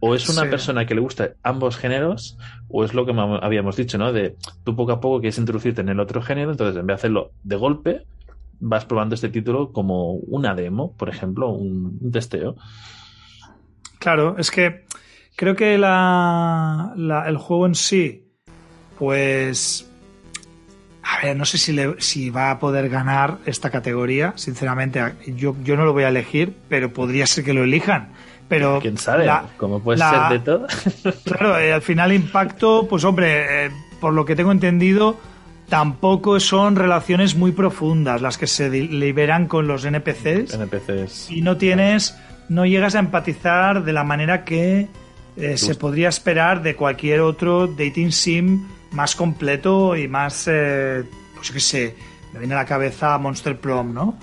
o 0.01 0.15
es 0.15 0.28
una 0.28 0.43
Sí. 0.43 0.49
persona 0.49 0.86
que 0.86 0.95
le 0.95 1.01
gusta 1.01 1.31
ambos 1.43 1.77
géneros, 1.77 2.39
o 2.69 2.85
es 2.85 2.95
lo 2.95 3.05
que 3.07 3.12
habíamos 3.43 3.77
dicho, 3.77 3.99
¿no? 3.99 4.12
De 4.12 4.36
tú 4.65 4.77
poco 4.77 4.93
a 4.93 5.01
poco 5.01 5.20
quieres 5.20 5.39
introducirte 5.39 5.81
en 5.81 5.89
el 5.89 5.99
otro 6.01 6.23
género, 6.23 6.51
entonces 6.53 6.77
en 6.77 6.86
vez 6.86 6.95
de 6.95 7.01
hacerlo 7.01 7.32
de 7.43 7.57
golpe, 7.57 8.07
vas 8.61 8.85
probando 8.85 9.15
este 9.16 9.28
título 9.28 9.73
como 9.73 10.12
una 10.15 10.55
demo, 10.55 10.93
por 10.97 11.09
ejemplo, 11.09 11.49
un, 11.51 11.99
un 12.01 12.11
testeo. 12.12 12.55
Claro, 13.99 14.36
es 14.39 14.51
que 14.51 14.85
creo 15.36 15.57
que 15.57 15.77
la, 15.78 16.93
la- 16.97 17.28
el 17.28 17.36
juego 17.36 17.66
en 17.66 17.74
sí, 17.74 18.28
pues. 18.99 19.91
A 21.06 21.26
ver, 21.26 21.36
no 21.36 21.44
sé 21.44 21.59
si, 21.59 21.72
le- 21.72 22.01
si 22.01 22.31
va 22.31 22.51
a 22.51 22.59
poder 22.59 22.89
ganar 22.89 23.39
esta 23.47 23.70
categoría. 23.70 24.32
Sinceramente, 24.36 25.02
yo, 25.36 25.55
yo 25.62 25.76
no 25.76 25.85
lo 25.85 25.93
voy 25.93 26.05
a 26.05 26.09
elegir, 26.09 26.55
pero 26.68 26.93
podría 26.93 27.26
ser 27.26 27.44
que 27.44 27.52
lo 27.52 27.62
elijan. 27.64 28.09
Pero 28.48 28.78
¿Quién 28.81 28.97
sabe? 28.98 29.26
la- 29.26 29.44
como 29.56 29.81
puede 29.81 29.98
la- 29.98 30.28
ser 30.28 30.39
de 30.39 30.44
todo. 30.44 30.66
Claro, 31.24 31.59
eh, 31.59 31.72
al 31.72 31.82
final 31.82 32.12
impacto, 32.12 32.86
pues 32.89 33.05
hombre, 33.05 33.66
eh, 33.66 33.70
por 34.01 34.12
lo 34.14 34.24
que 34.24 34.35
tengo 34.36 34.52
entendido, 34.52 35.18
tampoco 35.68 36.39
son 36.40 36.76
relaciones 36.76 37.35
muy 37.36 37.52
profundas 37.52 38.20
las 38.20 38.36
que 38.39 38.47
se 38.47 38.68
liberan 38.70 39.47
con 39.47 39.66
los 39.66 39.85
NPCs 39.85 40.55
NPCs. 40.55 41.31
y 41.31 41.40
no 41.40 41.56
tienes, 41.56 42.14
no 42.51 42.66
llegas 42.66 42.94
a 42.94 42.98
empatizar 42.98 43.82
de 43.85 43.93
la 43.94 44.05
manera 44.05 44.44
que 44.44 44.89
eh, 45.36 45.56
se 45.56 45.74
podría 45.74 46.09
esperar 46.10 46.62
de 46.62 46.76
cualquier 46.76 47.20
otro 47.20 47.66
dating 47.66 48.12
sim 48.12 48.66
más 48.94 49.14
completo 49.16 49.94
y 49.96 50.08
más, 50.08 50.48
eh, 50.50 51.04
pues 51.34 51.48
yo 51.48 51.54
qué 51.54 51.60
sé, 51.60 51.94
me 52.32 52.38
viene 52.38 52.54
a 52.54 52.58
la 52.58 52.64
cabeza 52.64 53.18
Monster 53.18 53.58
Prom, 53.58 53.92
¿no? 53.92 54.16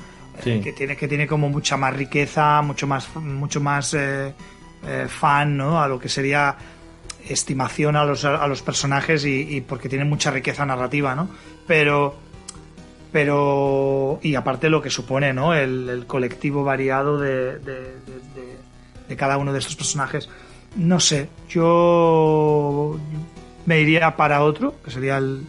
Sí. 0.44 0.52
Eh, 0.52 0.62
que 0.62 0.72
tiene 0.74 0.96
que 0.98 1.08
tiene 1.08 1.28
como 1.28 1.50
mucha 1.50 1.78
más 1.78 1.96
riqueza, 1.96 2.62
mucho 2.62 2.88
más, 2.88 3.14
mucho 3.16 3.62
más 3.62 3.94
eh, 3.94 4.34
eh, 4.88 5.06
fan, 5.08 5.56
¿no? 5.58 5.82
A 5.82 5.88
lo 5.88 6.00
que 6.00 6.10
sería 6.10 6.56
estimación 7.30 7.96
a 7.96 8.04
los, 8.06 8.26
a 8.26 8.48
los 8.48 8.62
personajes 8.64 9.24
y, 9.26 9.56
y 9.58 9.62
porque 9.62 9.88
tiene 9.90 10.06
mucha 10.06 10.32
riqueza 10.32 10.66
narrativa, 10.66 11.14
¿no? 11.14 11.30
Pero 11.68 12.16
pero 13.12 14.20
y 14.24 14.36
aparte 14.36 14.70
lo 14.70 14.82
que 14.82 14.90
supone 14.90 15.34
no 15.34 15.54
el, 15.54 15.90
el 15.90 16.06
colectivo 16.08 16.64
variado 16.64 17.20
de- 17.20 17.60
de- 17.60 18.00
de- 18.00 18.58
de 19.10 19.16
cada 19.18 19.38
uno 19.38 19.52
de 19.52 19.60
estos 19.60 19.76
personajes 19.76 20.30
no 20.78 21.00
sé 21.02 21.28
yo 21.50 22.98
me 23.66 23.80
iría 23.80 24.16
para 24.16 24.44
otro 24.44 24.76
que 24.84 24.92
sería 24.92 25.18
el, 25.18 25.42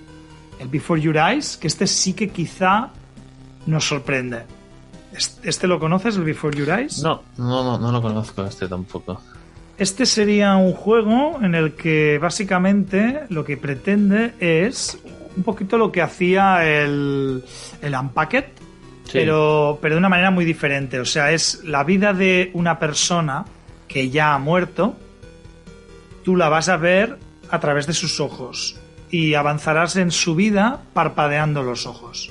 el 0.60 0.68
Before 0.68 1.00
Your 1.00 1.16
Eyes 1.16 1.56
que 1.56 1.66
este 1.66 1.86
sí 1.86 2.12
que 2.14 2.28
quizá 2.28 2.90
nos 3.66 3.86
sorprende 3.86 4.42
¿Es- 5.14 5.38
¿este 5.42 5.66
lo 5.66 5.78
conoces 5.78 6.16
el 6.16 6.24
Before 6.24 6.56
Your 6.56 6.70
Eyes? 6.78 7.02
No, 7.02 7.22
no, 7.38 7.62
no, 7.64 7.78
no 7.78 7.92
lo 7.92 8.00
conozco 8.00 8.44
este 8.46 8.66
tampoco. 8.66 9.20
Este 9.76 10.06
sería 10.06 10.56
un 10.56 10.72
juego 10.72 11.38
en 11.42 11.54
el 11.54 11.74
que 11.74 12.18
básicamente 12.18 13.24
lo 13.28 13.44
que 13.44 13.56
pretende 13.58 14.32
es 14.40 14.98
un 15.36 15.42
poquito 15.42 15.76
lo 15.76 15.92
que 15.92 16.00
hacía 16.02 16.64
el, 16.64 17.44
el 17.82 17.94
Unpacked, 17.94 18.44
Sí. 19.04 19.18
pero, 19.18 19.78
pero 19.82 19.96
de 19.96 19.98
una 19.98 20.08
manera 20.08 20.30
muy 20.30 20.44
diferente. 20.46 20.98
O 21.00 21.04
sea, 21.04 21.32
es 21.32 21.62
la 21.64 21.84
vida 21.84 22.14
de 22.14 22.50
una 22.54 22.78
persona 22.78 23.44
que 23.88 24.08
ya 24.08 24.32
ha 24.34 24.38
muerto, 24.38 24.94
tú 26.24 26.36
la 26.36 26.48
vas 26.48 26.68
a 26.70 26.76
ver 26.78 27.18
a 27.52 27.60
través 27.60 27.86
de 27.86 27.92
sus 27.92 28.18
ojos 28.18 28.76
y 29.10 29.34
avanzarás 29.34 29.94
en 29.96 30.10
su 30.10 30.34
vida 30.34 30.80
parpadeando 30.94 31.62
los 31.62 31.86
ojos. 31.86 32.30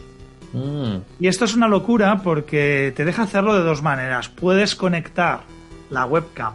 Mm, 0.51 0.95
Y 1.21 1.27
esto 1.27 1.45
es 1.45 1.55
una 1.55 1.67
locura 1.69 2.21
porque 2.23 2.91
te 2.95 3.05
deja 3.05 3.23
hacerlo 3.23 3.53
de 3.53 3.61
dos 3.63 3.81
maneras. 3.81 4.27
Puedes 4.27 4.75
conectar 4.75 5.41
la 5.89 6.05
webcam 6.05 6.53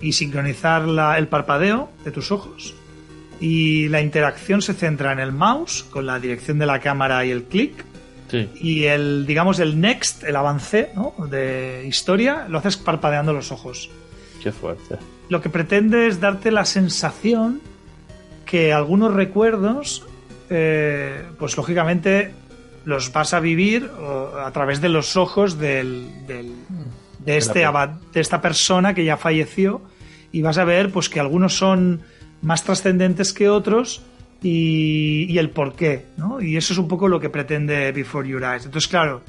y 0.00 0.12
sincronizar 0.12 0.86
la- 0.86 1.16
el 1.16 1.28
parpadeo 1.28 1.88
de 2.04 2.10
tus 2.10 2.30
ojos. 2.30 2.74
Y 3.40 3.88
la 3.88 4.00
interacción 4.02 4.60
se 4.62 4.74
centra 4.74 5.12
en 5.12 5.20
el 5.20 5.32
mouse, 5.32 5.84
con 5.84 6.04
la 6.06 6.18
dirección 6.18 6.58
de 6.58 6.66
la 6.66 6.80
cámara 6.80 7.24
y 7.24 7.30
el 7.30 7.44
clic. 7.44 7.84
sí. 8.30 8.48
Y 8.60 8.84
el, 8.84 9.24
digamos, 9.26 9.58
el 9.60 9.80
next, 9.80 10.24
el 10.24 10.36
avance 10.36 10.90
¿no? 10.94 11.14
de 11.30 11.84
historia, 11.88 12.46
lo 12.48 12.58
haces 12.58 12.76
parpadeando 12.76 13.32
los 13.32 13.50
ojos. 13.52 13.88
Qué 14.42 14.52
fuerte. 14.52 14.96
Lo 15.30 15.40
que 15.40 15.48
pretende 15.48 16.06
es 16.08 16.20
darte 16.20 16.50
la 16.50 16.64
sensación 16.64 17.60
que 18.50 18.72
algunos 18.72 19.12
recuerdos, 19.14 20.06
eh, 20.50 21.22
pues 21.38 21.56
lógicamente 21.56 22.32
los 22.84 23.12
vas 23.12 23.34
a 23.34 23.40
vivir 23.40 23.90
a 24.42 24.50
través 24.52 24.80
de 24.80 24.88
los 24.88 25.16
ojos 25.16 25.58
del, 25.58 26.08
del- 26.26 26.54
de, 27.24 27.36
este, 27.36 27.64
de 28.14 28.20
esta 28.20 28.40
persona 28.40 28.94
que 28.94 29.04
ya 29.04 29.18
falleció 29.18 29.82
y 30.32 30.40
vas 30.40 30.56
a 30.56 30.64
ver 30.64 30.90
pues 30.90 31.10
que 31.10 31.20
algunos 31.20 31.56
son 31.58 32.00
más 32.40 32.64
trascendentes 32.64 33.34
que 33.34 33.50
otros 33.50 34.00
y, 34.42 35.26
y 35.28 35.36
el 35.38 35.50
por 35.50 35.74
qué, 35.74 36.06
¿no? 36.16 36.40
Y 36.40 36.56
eso 36.56 36.72
es 36.72 36.78
un 36.78 36.88
poco 36.88 37.08
lo 37.08 37.20
que 37.20 37.28
pretende 37.28 37.92
Before 37.92 38.26
Your 38.26 38.42
Eyes. 38.44 38.64
Entonces, 38.64 38.88
claro, 38.88 39.20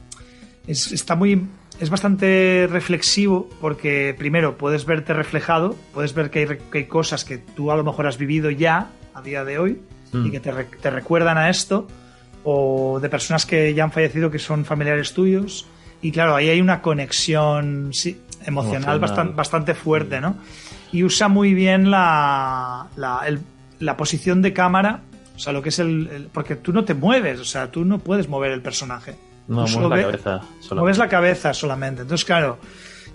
es, 0.68 0.92
está 0.94 1.16
muy 1.16 1.46
es 1.82 1.90
bastante 1.90 2.68
reflexivo 2.70 3.50
porque 3.60 4.14
primero 4.18 4.58
puedes 4.58 4.86
verte 4.86 5.14
reflejado, 5.14 5.76
puedes 5.94 6.14
ver 6.14 6.30
que 6.30 6.40
hay, 6.40 6.46
re- 6.46 6.62
que 6.72 6.78
hay 6.80 6.86
cosas 6.86 7.26
que 7.26 7.38
tú 7.38 7.72
a 7.72 7.76
lo 7.78 7.84
mejor 7.84 8.06
has 8.08 8.18
vivido 8.18 8.50
ya 8.52 8.90
a 9.20 9.22
día 9.22 9.44
de 9.46 9.60
hoy 9.60 9.82
Mm. 10.12 10.26
y 10.26 10.32
que 10.32 10.40
te, 10.40 10.52
re- 10.52 10.68
te 10.82 10.90
recuerdan 10.90 11.38
a 11.38 11.50
esto 11.52 11.88
o 12.44 13.00
de 13.00 13.10
personas 13.10 13.46
que 13.46 13.74
ya 13.76 13.84
han 13.84 13.92
fallecido 13.92 14.32
que 14.32 14.40
son 14.40 14.66
familiares 14.66 15.14
tuyos 15.14 15.68
y 16.02 16.12
claro, 16.12 16.36
ahí 16.36 16.50
hay 16.50 16.62
una 16.62 16.82
conexión 16.82 17.90
sí, 17.94 18.20
emocional, 18.46 18.98
Emocional. 18.98 19.00
bastan- 19.02 19.36
bastante 19.36 19.74
fuerte, 19.76 20.20
¿no? 20.20 20.36
Y 20.92 21.04
usa 21.04 21.28
muy 21.28 21.54
bien 21.54 21.92
la, 21.92 22.88
la, 22.96 23.22
el- 23.28 23.40
la 23.80 23.96
posición 23.98 24.42
de 24.42 24.52
cámara, 24.54 25.02
o 25.36 25.40
sea, 25.40 25.54
lo 25.54 25.62
que 25.62 25.70
es 25.70 25.78
el, 25.80 26.10
el- 26.12 26.24
Porque 26.34 26.56
tú 26.56 26.74
no 26.74 26.84
te 26.86 26.94
mueves, 26.96 27.40
o 27.40 27.46
sea, 27.46 27.70
tú 27.70 27.86
no 27.86 28.00
puedes 28.00 28.28
mover 28.28 28.52
el 28.52 28.62
personaje. 28.64 29.16
No, 29.48 29.68
mueves 29.68 29.76
la 29.76 29.88
ve- 29.96 30.02
cabeza. 30.04 30.24
solamente. 30.60 30.76
Mueves 30.76 30.98
la 30.98 31.08
cabeza 31.10 31.54
solamente. 31.54 32.02
Entonces, 32.02 32.26
claro, 32.26 32.58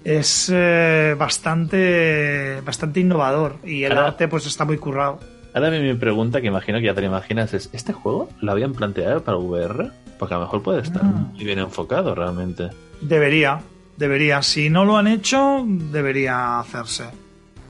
es 0.05 0.49
eh, 0.55 1.17
bastante, 1.19 2.61
bastante 2.65 3.01
innovador 3.01 3.57
y 3.65 3.83
el 3.85 3.97
arte 3.99 4.29
pues 4.29 4.47
está 4.47 4.65
muy 4.65 4.79
currado. 4.79 5.19
Ahora 5.55 5.71
mi 5.71 5.95
pregunta, 5.95 6.41
que 6.41 6.49
imagino 6.49 6.79
que 6.81 6.87
ya 6.87 6.95
te 6.95 7.01
la 7.01 7.07
imaginas, 7.07 7.55
es: 7.55 7.71
¿este 7.73 7.93
juego 7.93 8.29
lo 8.41 8.53
habían 8.53 8.73
planteado 8.73 9.23
para 9.23 9.37
VR? 9.39 9.91
Porque 10.19 10.35
a 10.35 10.39
lo 10.39 10.45
mejor 10.45 10.63
puede 10.63 10.81
estar 10.83 11.03
Ah. 11.05 11.27
muy 11.33 11.45
bien 11.45 11.59
enfocado 11.61 12.15
realmente. 12.15 12.71
Debería, 13.01 13.61
debería. 13.97 14.43
Si 14.43 14.69
no 14.71 14.85
lo 14.85 14.97
han 14.97 15.07
hecho, 15.07 15.65
debería 15.67 16.59
hacerse. 16.61 17.05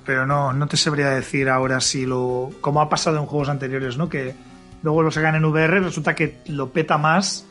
Pero 0.07 0.27
no, 0.27 0.53
no 0.53 0.67
te 0.67 0.77
sabría 0.77 1.11
decir 1.11 1.49
ahora 1.49 1.81
si 1.81 2.07
lo. 2.07 2.51
Como 2.61 2.81
ha 2.81 2.89
pasado 2.89 3.19
en 3.19 3.27
juegos 3.27 3.49
anteriores, 3.49 3.97
¿no? 3.97 4.09
Que 4.09 4.35
luego 4.83 5.03
lo 5.03 5.11
sacan 5.11 5.35
en 5.35 5.45
VR, 5.45 5.81
resulta 5.81 6.15
que 6.15 6.39
lo 6.49 6.71
peta 6.71 6.99
más. 6.99 7.47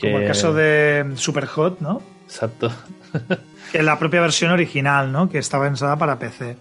Como 0.00 0.16
Que- 0.16 0.22
el 0.22 0.28
caso 0.28 0.52
de 0.54 1.12
Superhot, 1.16 1.80
¿no? 1.80 2.02
Exacto. 2.24 2.70
Que 3.72 3.82
la 3.82 3.98
propia 3.98 4.20
versión 4.20 4.50
original, 4.50 5.10
¿no? 5.12 5.30
Que 5.30 5.38
estaba 5.38 5.64
pensada 5.64 5.96
para 5.96 6.18
PC. 6.18 6.56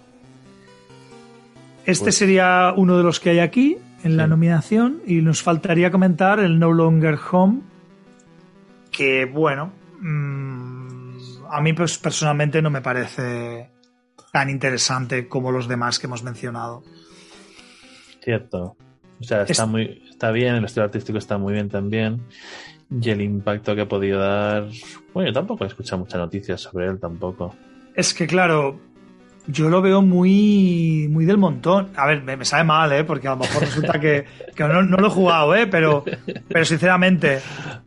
Este 1.86 2.06
Pues- 2.06 2.18
sería 2.18 2.74
uno 2.76 2.98
de 2.98 3.04
los 3.04 3.20
que 3.20 3.32
hay 3.32 3.40
aquí 3.40 3.78
en 4.04 4.18
la 4.18 4.28
nominación 4.28 5.02
y 5.06 5.16
nos 5.22 5.42
faltaría 5.44 5.92
comentar 5.92 6.40
el 6.40 6.60
No 6.60 6.72
Longer 6.74 7.18
Home, 7.32 7.62
que 8.92 9.26
bueno, 9.26 9.72
mm, 10.00 11.46
a 11.50 11.62
mí 11.62 11.74
pues 11.74 11.98
personalmente 11.98 12.62
no 12.62 12.70
me 12.70 12.82
parece 12.82 13.70
tan 14.32 14.50
interesante 14.50 15.28
como 15.28 15.52
los 15.52 15.68
demás 15.68 16.00
que 16.00 16.08
hemos 16.08 16.24
mencionado. 16.24 16.84
Cierto. 18.24 18.76
O 19.20 19.24
sea, 19.24 19.44
está 19.44 19.64
Es- 19.64 19.70
muy 19.70 20.04
está 20.10 20.32
bien, 20.32 20.56
el 20.56 20.66
estilo 20.66 20.86
artístico 20.86 21.18
está 21.18 21.38
muy 21.38 21.54
bien 21.54 21.70
también. 21.70 22.22
Y 22.90 23.10
el 23.10 23.22
impacto 23.22 23.74
que 23.76 23.82
ha 23.82 23.88
podido 23.88 24.20
dar. 24.20 24.68
Bueno, 25.14 25.30
yo 25.30 25.34
tampoco 25.34 25.64
he 25.64 25.68
escuchado 25.68 26.00
muchas 26.00 26.20
noticias 26.20 26.60
sobre 26.60 26.88
él 26.88 27.00
tampoco. 27.00 27.56
Es 27.96 28.14
que 28.14 28.28
claro, 28.28 28.80
yo 29.48 29.70
lo 29.70 29.82
veo 29.82 30.02
muy, 30.02 31.08
muy 31.10 31.26
del 31.26 31.38
montón. 31.38 31.90
A 31.96 32.06
ver, 32.06 32.22
me, 32.24 32.38
me 32.38 32.46
sabe 32.46 32.64
mal, 32.64 32.92
¿eh? 32.94 33.04
Porque 33.04 33.28
a 33.28 33.32
lo 33.32 33.38
mejor 33.38 33.62
resulta 33.62 34.00
que, 34.00 34.26
que 34.56 34.64
no, 34.64 34.82
no 34.84 34.98
lo 34.98 35.08
he 35.08 35.10
jugado, 35.10 35.56
¿eh? 35.56 35.68
Pero, 35.68 36.04
pero 36.48 36.66
sinceramente, 36.66 37.40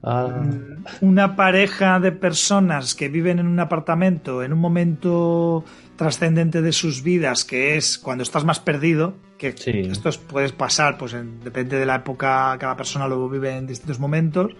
Ah, 0.06 0.28
Mm, 0.42 0.84
una 1.00 1.34
pareja 1.34 1.98
de 1.98 2.12
personas 2.12 2.94
que 2.94 3.08
viven 3.08 3.38
en 3.38 3.46
un 3.46 3.58
apartamento 3.58 4.42
en 4.42 4.52
un 4.52 4.58
momento 4.58 5.64
trascendente 5.96 6.60
de 6.60 6.72
sus 6.72 7.02
vidas, 7.02 7.44
que 7.44 7.76
es 7.76 7.96
cuando 7.98 8.22
estás 8.22 8.44
más 8.44 8.60
perdido, 8.60 9.14
que 9.38 9.52
Sí. 9.56 9.70
esto 9.90 10.08
es- 10.10 10.18
puedes 10.18 10.52
pasar, 10.52 10.98
pues 10.98 11.14
en- 11.14 11.40
depende 11.40 11.78
de 11.78 11.86
la 11.86 11.94
época, 11.96 12.54
cada 12.58 12.76
persona 12.76 13.06
lo 13.08 13.28
vive 13.30 13.56
en 13.56 13.66
distintos 13.66 13.98
momentos, 13.98 14.52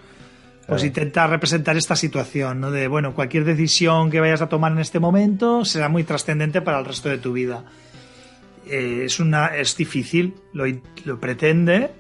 pues 0.66 0.82
Claro. 0.82 0.86
intenta 0.86 1.26
representar 1.26 1.76
esta 1.76 1.96
situación, 1.96 2.60
¿no? 2.60 2.70
De, 2.70 2.88
bueno, 2.88 3.14
cualquier 3.14 3.44
decisión 3.44 4.10
que 4.10 4.20
vayas 4.20 4.40
a 4.42 4.48
tomar 4.48 4.72
en 4.72 4.78
este 4.78 4.98
momento 4.98 5.64
será 5.64 5.88
muy 5.88 6.04
trascendente 6.04 6.62
para 6.62 6.78
el 6.78 6.84
resto 6.84 7.08
de 7.08 7.18
tu 7.18 7.32
vida. 7.32 7.64
Eh, 8.66 9.02
es 9.04 9.20
una 9.20 9.48
es 9.48 9.76
difícil, 9.76 10.34
lo, 10.52 10.64
lo 11.04 11.20
pretende 11.20 11.90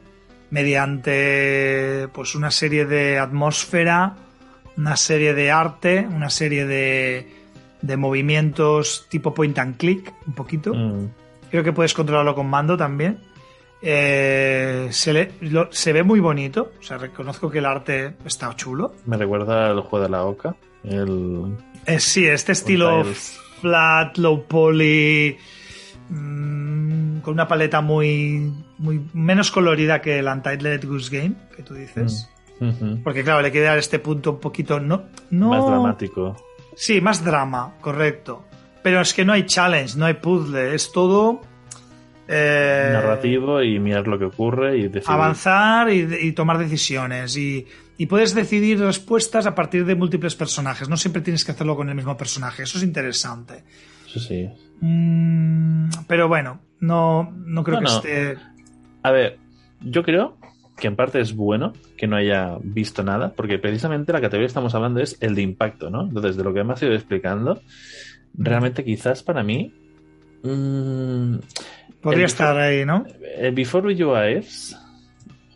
mediante 0.50 2.08
pues 2.12 2.34
una 2.34 2.50
serie 2.50 2.86
de 2.86 3.18
atmósfera 3.18 4.16
una 4.76 4.96
serie 4.96 5.34
de 5.34 5.50
arte, 5.50 6.06
una 6.10 6.30
serie 6.30 6.66
de, 6.66 7.28
de 7.82 7.96
movimientos 7.96 9.06
tipo 9.08 9.34
point 9.34 9.58
and 9.58 9.76
click, 9.76 10.12
un 10.26 10.34
poquito. 10.34 10.74
Mm. 10.74 11.08
Creo 11.50 11.62
que 11.62 11.72
puedes 11.72 11.94
controlarlo 11.94 12.34
con 12.34 12.48
mando 12.48 12.76
también. 12.76 13.18
Eh, 13.86 14.88
se, 14.90 15.12
le- 15.12 15.32
lo- 15.42 15.68
se 15.70 15.92
ve 15.92 16.02
muy 16.02 16.18
bonito, 16.18 16.72
o 16.80 16.82
sea, 16.82 16.96
reconozco 16.96 17.50
que 17.50 17.58
el 17.58 17.66
arte 17.66 18.14
está 18.24 18.54
chulo. 18.56 18.94
Me 19.04 19.18
recuerda 19.18 19.68
al 19.70 19.80
juego 19.80 20.04
de 20.04 20.10
la 20.10 20.24
Oca. 20.24 20.56
El... 20.82 21.54
Eh, 21.84 22.00
sí, 22.00 22.26
este 22.26 22.52
estilo 22.52 23.02
tiles. 23.02 23.38
flat, 23.60 24.16
low 24.16 24.44
poly, 24.46 25.36
mm, 26.08 27.18
con 27.20 27.34
una 27.34 27.46
paleta 27.46 27.80
muy, 27.82 28.52
muy 28.78 29.02
menos 29.12 29.50
colorida 29.50 30.00
que 30.00 30.18
el 30.18 30.28
Untitled 30.28 30.84
Goose 30.86 31.14
Game, 31.16 31.34
que 31.54 31.62
tú 31.62 31.74
dices. 31.74 32.30
Ujú. 32.60 33.00
Porque 33.02 33.22
claro, 33.22 33.42
le 33.42 33.50
quiere 33.50 33.66
dar 33.66 33.78
este 33.78 33.98
punto 33.98 34.32
un 34.32 34.40
poquito 34.40 34.80
no, 34.80 35.04
no 35.30 35.48
Más 35.50 35.66
dramático. 35.66 36.36
Sí, 36.74 37.00
más 37.00 37.22
drama, 37.24 37.74
correcto. 37.80 38.44
Pero 38.82 39.00
es 39.00 39.12
que 39.14 39.24
no 39.24 39.32
hay 39.32 39.44
challenge, 39.46 39.96
no 39.98 40.06
hay 40.06 40.14
puzzle, 40.14 40.74
es 40.74 40.90
todo 40.92 41.40
eh, 42.28 42.90
Narrativo 42.92 43.62
y 43.62 43.78
mirar 43.78 44.06
lo 44.08 44.18
que 44.18 44.24
ocurre 44.26 44.78
y 44.78 44.82
decidir. 44.88 45.04
avanzar 45.10 45.90
y, 45.90 46.06
y 46.20 46.32
tomar 46.32 46.58
decisiones. 46.58 47.36
Y, 47.36 47.66
y 47.98 48.06
puedes 48.06 48.34
decidir 48.34 48.80
respuestas 48.80 49.46
a 49.46 49.54
partir 49.54 49.84
de 49.84 49.94
múltiples 49.94 50.34
personajes. 50.34 50.88
No 50.88 50.96
siempre 50.96 51.22
tienes 51.22 51.44
que 51.44 51.52
hacerlo 51.52 51.76
con 51.76 51.88
el 51.88 51.94
mismo 51.94 52.16
personaje. 52.16 52.62
Eso 52.64 52.78
es 52.78 52.84
interesante. 52.84 53.62
Eso 54.06 54.20
sí. 54.20 54.48
Mm, 54.80 55.88
pero 56.08 56.28
bueno, 56.28 56.60
no, 56.80 57.30
no 57.44 57.62
creo 57.64 57.76
Bueno. 57.80 58.00
que 58.02 58.30
esté. 58.32 58.42
A 59.02 59.10
ver, 59.10 59.38
yo 59.80 60.02
creo 60.02 60.36
que 60.76 60.88
en 60.88 60.96
parte 60.96 61.20
es 61.20 61.34
bueno 61.36 61.72
que 61.96 62.06
no 62.08 62.16
haya 62.16 62.56
visto 62.62 63.02
nada, 63.04 63.32
porque 63.32 63.58
precisamente 63.58 64.12
la 64.12 64.20
categoría 64.20 64.46
que 64.46 64.48
estamos 64.48 64.74
hablando 64.74 65.00
es 65.00 65.16
el 65.20 65.34
de 65.36 65.42
impacto, 65.42 65.88
¿no? 65.90 66.02
Entonces, 66.02 66.36
de 66.36 66.42
lo 66.42 66.52
que 66.52 66.64
me 66.64 66.72
has 66.72 66.82
ido 66.82 66.94
explicando, 66.94 67.60
realmente 68.36 68.82
quizás 68.84 69.22
para 69.22 69.42
mí. 69.44 69.72
mm, 70.42 71.36
Podría 72.00 72.26
estar 72.26 72.56
ahí, 72.58 72.84
¿no? 72.84 73.06
el 73.38 73.52
Before 73.54 73.94
You 73.94 74.14
Eyes 74.14 74.76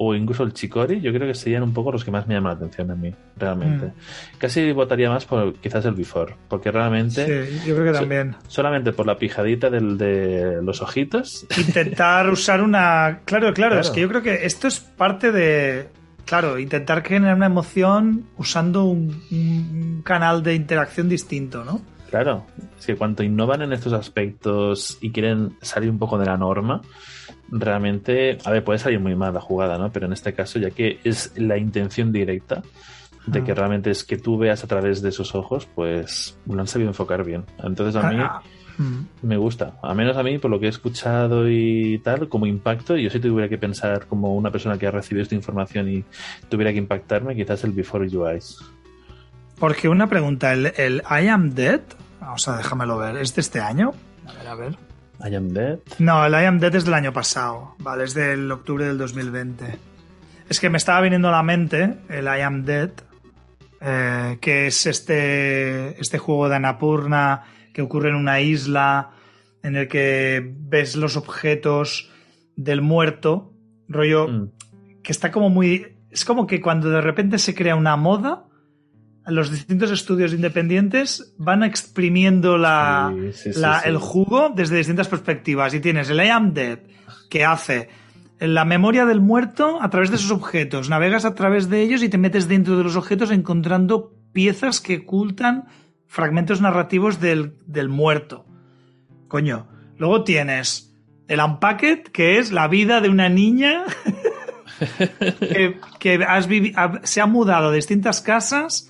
o 0.01 0.15
incluso 0.15 0.45
el 0.45 0.53
Chicori, 0.53 1.01
yo 1.01 1.13
creo 1.13 1.27
que 1.27 1.35
serían 1.35 1.65
un 1.65 1.73
poco 1.75 1.91
los 1.91 2.05
que 2.05 2.13
más 2.13 2.27
me 2.29 2.35
llaman 2.35 2.53
la 2.53 2.57
atención 2.59 2.89
a 2.93 2.95
mí, 2.95 3.13
realmente. 3.37 3.87
Mm. 3.87 3.93
Casi 4.39 4.71
votaría 4.73 5.11
más 5.11 5.25
por 5.25 5.55
quizás 5.57 5.85
el 5.87 5.95
Before, 5.95 6.37
porque 6.49 6.71
realmente 6.71 7.47
Sí, 7.49 7.61
yo 7.69 7.75
creo 7.75 7.93
que 7.93 7.99
también. 7.99 8.37
solamente 8.47 8.93
por 8.93 9.07
la 9.07 9.19
pijadita 9.19 9.71
del, 9.71 9.99
de 9.99 10.61
los 10.63 10.81
ojitos. 10.83 11.47
Intentar 11.59 12.31
usar 12.31 12.63
una. 12.63 13.21
Claro, 13.25 13.53
claro, 13.53 13.73
Claro. 13.75 13.81
es 13.81 13.91
que 13.91 14.01
yo 14.03 14.09
creo 14.09 14.23
que 14.23 14.47
esto 14.47 14.69
es 14.69 14.79
parte 14.79 15.33
de. 15.33 15.89
Claro, 16.25 16.59
intentar 16.61 17.03
generar 17.03 17.35
una 17.37 17.47
emoción 17.47 18.27
usando 18.37 18.85
un, 18.85 19.21
un 19.33 20.03
canal 20.05 20.43
de 20.45 20.55
interacción 20.55 21.09
distinto, 21.09 21.65
¿no? 21.65 21.81
Claro, 22.11 22.47
es 22.79 22.87
que 22.87 22.97
cuanto 22.97 23.23
innovan 23.23 23.61
en 23.63 23.73
estos 23.73 23.93
aspectos 23.93 24.97
y 25.01 25.11
quieren 25.13 25.57
salir 25.61 25.91
un 25.91 25.99
poco 25.99 26.17
de 26.19 26.25
la 26.27 26.37
norma, 26.39 26.81
realmente, 27.51 28.39
a 28.45 28.51
ver, 28.51 28.65
puede 28.65 28.79
salir 28.79 29.01
muy 29.01 29.15
mal 29.15 29.35
la 29.35 29.41
jugada, 29.41 29.79
¿no? 29.79 29.91
Pero 29.93 30.07
en 30.07 30.13
este 30.13 30.33
caso, 30.33 30.59
ya 30.59 30.71
que 30.71 31.01
es 31.05 31.33
la 31.37 31.59
intención 31.59 32.13
directa 32.13 32.63
de 33.27 33.45
que 33.45 33.53
Ah. 33.53 33.57
realmente 33.57 33.91
es 33.91 34.05
que 34.05 34.17
tú 34.17 34.39
veas 34.39 34.65
a 34.65 34.67
través 34.67 35.03
de 35.03 35.13
sus 35.13 35.35
ojos, 35.35 35.67
pues 35.75 36.39
lo 36.47 36.59
han 36.61 36.67
sabido 36.67 36.89
enfocar 36.91 37.25
bien. 37.25 37.45
Entonces 37.63 38.03
a 38.03 38.09
mí 38.11 38.17
Ah, 38.19 38.41
mm. 38.79 39.27
me 39.27 39.37
gusta, 39.37 39.75
a 39.83 39.93
menos 39.93 40.17
a 40.17 40.23
mí, 40.23 40.39
por 40.39 40.51
lo 40.51 40.59
que 40.59 40.65
he 40.67 40.71
escuchado 40.71 41.47
y 41.49 41.99
tal, 41.99 42.29
como 42.31 42.47
impacto, 42.47 42.97
yo 42.97 43.11
si 43.11 43.21
tuviera 43.21 43.49
que 43.51 43.59
pensar 43.59 44.07
como 44.07 44.35
una 44.35 44.51
persona 44.51 44.79
que 44.79 44.87
ha 44.87 44.91
recibido 44.91 45.23
esta 45.25 45.35
información 45.35 45.91
y 45.91 46.05
tuviera 46.49 46.73
que 46.73 46.79
impactarme, 46.79 47.37
quizás 47.37 47.65
el 47.65 47.73
Before 47.73 48.09
You 48.09 48.27
Eyes. 48.27 48.61
Porque 49.59 49.89
una 49.89 50.09
pregunta, 50.09 50.53
¿el, 50.53 50.73
el 50.77 51.03
I 51.11 51.29
Am 51.29 51.51
Dead? 51.51 51.81
Vamos 52.21 52.47
a 52.49 52.57
déjamelo 52.57 52.99
ver, 52.99 53.17
¿es 53.17 53.35
de 53.35 53.41
este 53.41 53.61
año? 53.61 53.93
A 54.27 54.33
ver, 54.33 54.47
a 54.49 54.55
ver. 54.55 54.77
I 55.29 55.35
Am 55.35 55.49
Dead. 55.49 55.79
No, 55.99 56.25
el 56.25 56.33
I 56.33 56.45
Am 56.47 56.61
Dead 56.61 56.75
es 56.77 56.85
del 56.85 56.95
año 56.95 57.13
pasado, 57.13 57.75
¿vale? 57.79 58.05
Es 58.05 58.15
del 58.15 58.51
octubre 58.53 58.85
del 58.85 58.99
2020. 58.99 59.79
Es 60.49 60.61
que 60.61 60.71
me 60.71 60.79
estaba 60.79 61.01
viniendo 61.01 61.29
a 61.29 61.33
la 61.33 61.43
mente 61.43 61.97
el 62.09 62.25
I 62.27 62.41
Am 62.43 62.65
Dead, 62.65 62.91
eh, 63.81 64.39
que 64.41 64.69
es 64.69 64.87
este, 64.87 66.01
este 66.01 66.19
juego 66.19 66.49
de 66.49 66.57
Annapurna 66.57 67.43
que 67.75 67.83
ocurre 67.83 68.11
en 68.11 68.15
una 68.15 68.41
isla 68.41 69.11
en 69.63 69.75
el 69.77 69.89
que 69.89 70.55
ves 70.57 70.95
los 70.95 71.17
objetos 71.17 72.11
del 72.57 72.81
muerto, 72.81 73.53
rollo 73.89 74.29
Mm. 74.29 74.51
que 75.03 75.13
está 75.13 75.33
como 75.33 75.51
muy... 75.51 75.97
Es 76.11 76.25
como 76.25 76.47
que 76.47 76.61
cuando 76.61 76.91
de 76.91 77.01
repente 77.01 77.39
se 77.39 77.55
crea 77.55 77.75
una 77.77 77.97
moda, 77.97 78.45
los 79.29 79.51
distintos 79.51 79.91
estudios 79.91 80.33
independientes 80.33 81.35
van 81.39 81.63
exprimiendo 81.63 82.57
la, 82.59 83.13
Sí, 83.15 83.33
sí, 83.33 83.53
sí, 83.53 83.61
la- 83.61 83.81
sí. 83.81 83.89
el 83.89 83.99
jugo 83.99 84.51
desde 84.55 84.77
distintas 84.77 85.09
perspectivas. 85.09 85.75
Y 85.75 85.81
tienes 85.81 86.09
el 86.11 86.19
I 86.25 86.29
Am 86.29 86.55
Dead, 86.55 86.79
que 87.31 87.45
hace 87.45 87.89
la 88.41 88.65
memoria 88.65 89.05
del 89.05 89.21
muerto 89.21 89.83
a 89.83 89.91
través 89.91 90.11
de 90.11 90.17
esos 90.17 90.31
objetos. 90.31 90.89
Navegas 90.89 91.25
a 91.25 91.35
través 91.35 91.69
de 91.69 91.83
ellos 91.83 92.03
y 92.03 92.09
te 92.09 92.19
metes 92.19 92.49
dentro 92.49 92.77
de 92.79 92.85
los 92.85 92.97
objetos 92.97 93.31
encontrando 93.31 94.15
piezas 94.33 94.81
que 94.81 94.99
ocultan 94.99 95.65
fragmentos 96.07 96.61
narrativos 96.61 97.21
del, 97.21 97.55
del 97.67 97.89
muerto. 97.89 98.47
Coño. 99.29 99.69
Luego 99.99 100.23
tienes 100.25 100.95
el 101.27 101.41
Unpacked, 101.41 102.05
que 102.13 102.39
es 102.39 102.53
la 102.53 102.69
vida 102.69 103.01
de 103.01 103.09
una 103.09 103.29
niña 103.29 103.83
que, 105.41 105.77
que 105.99 106.15
has 106.27 106.49
se 107.03 107.21
ha 107.21 107.27
mudado 107.27 107.69
a 107.69 107.73
distintas 107.73 108.21
casas 108.21 108.89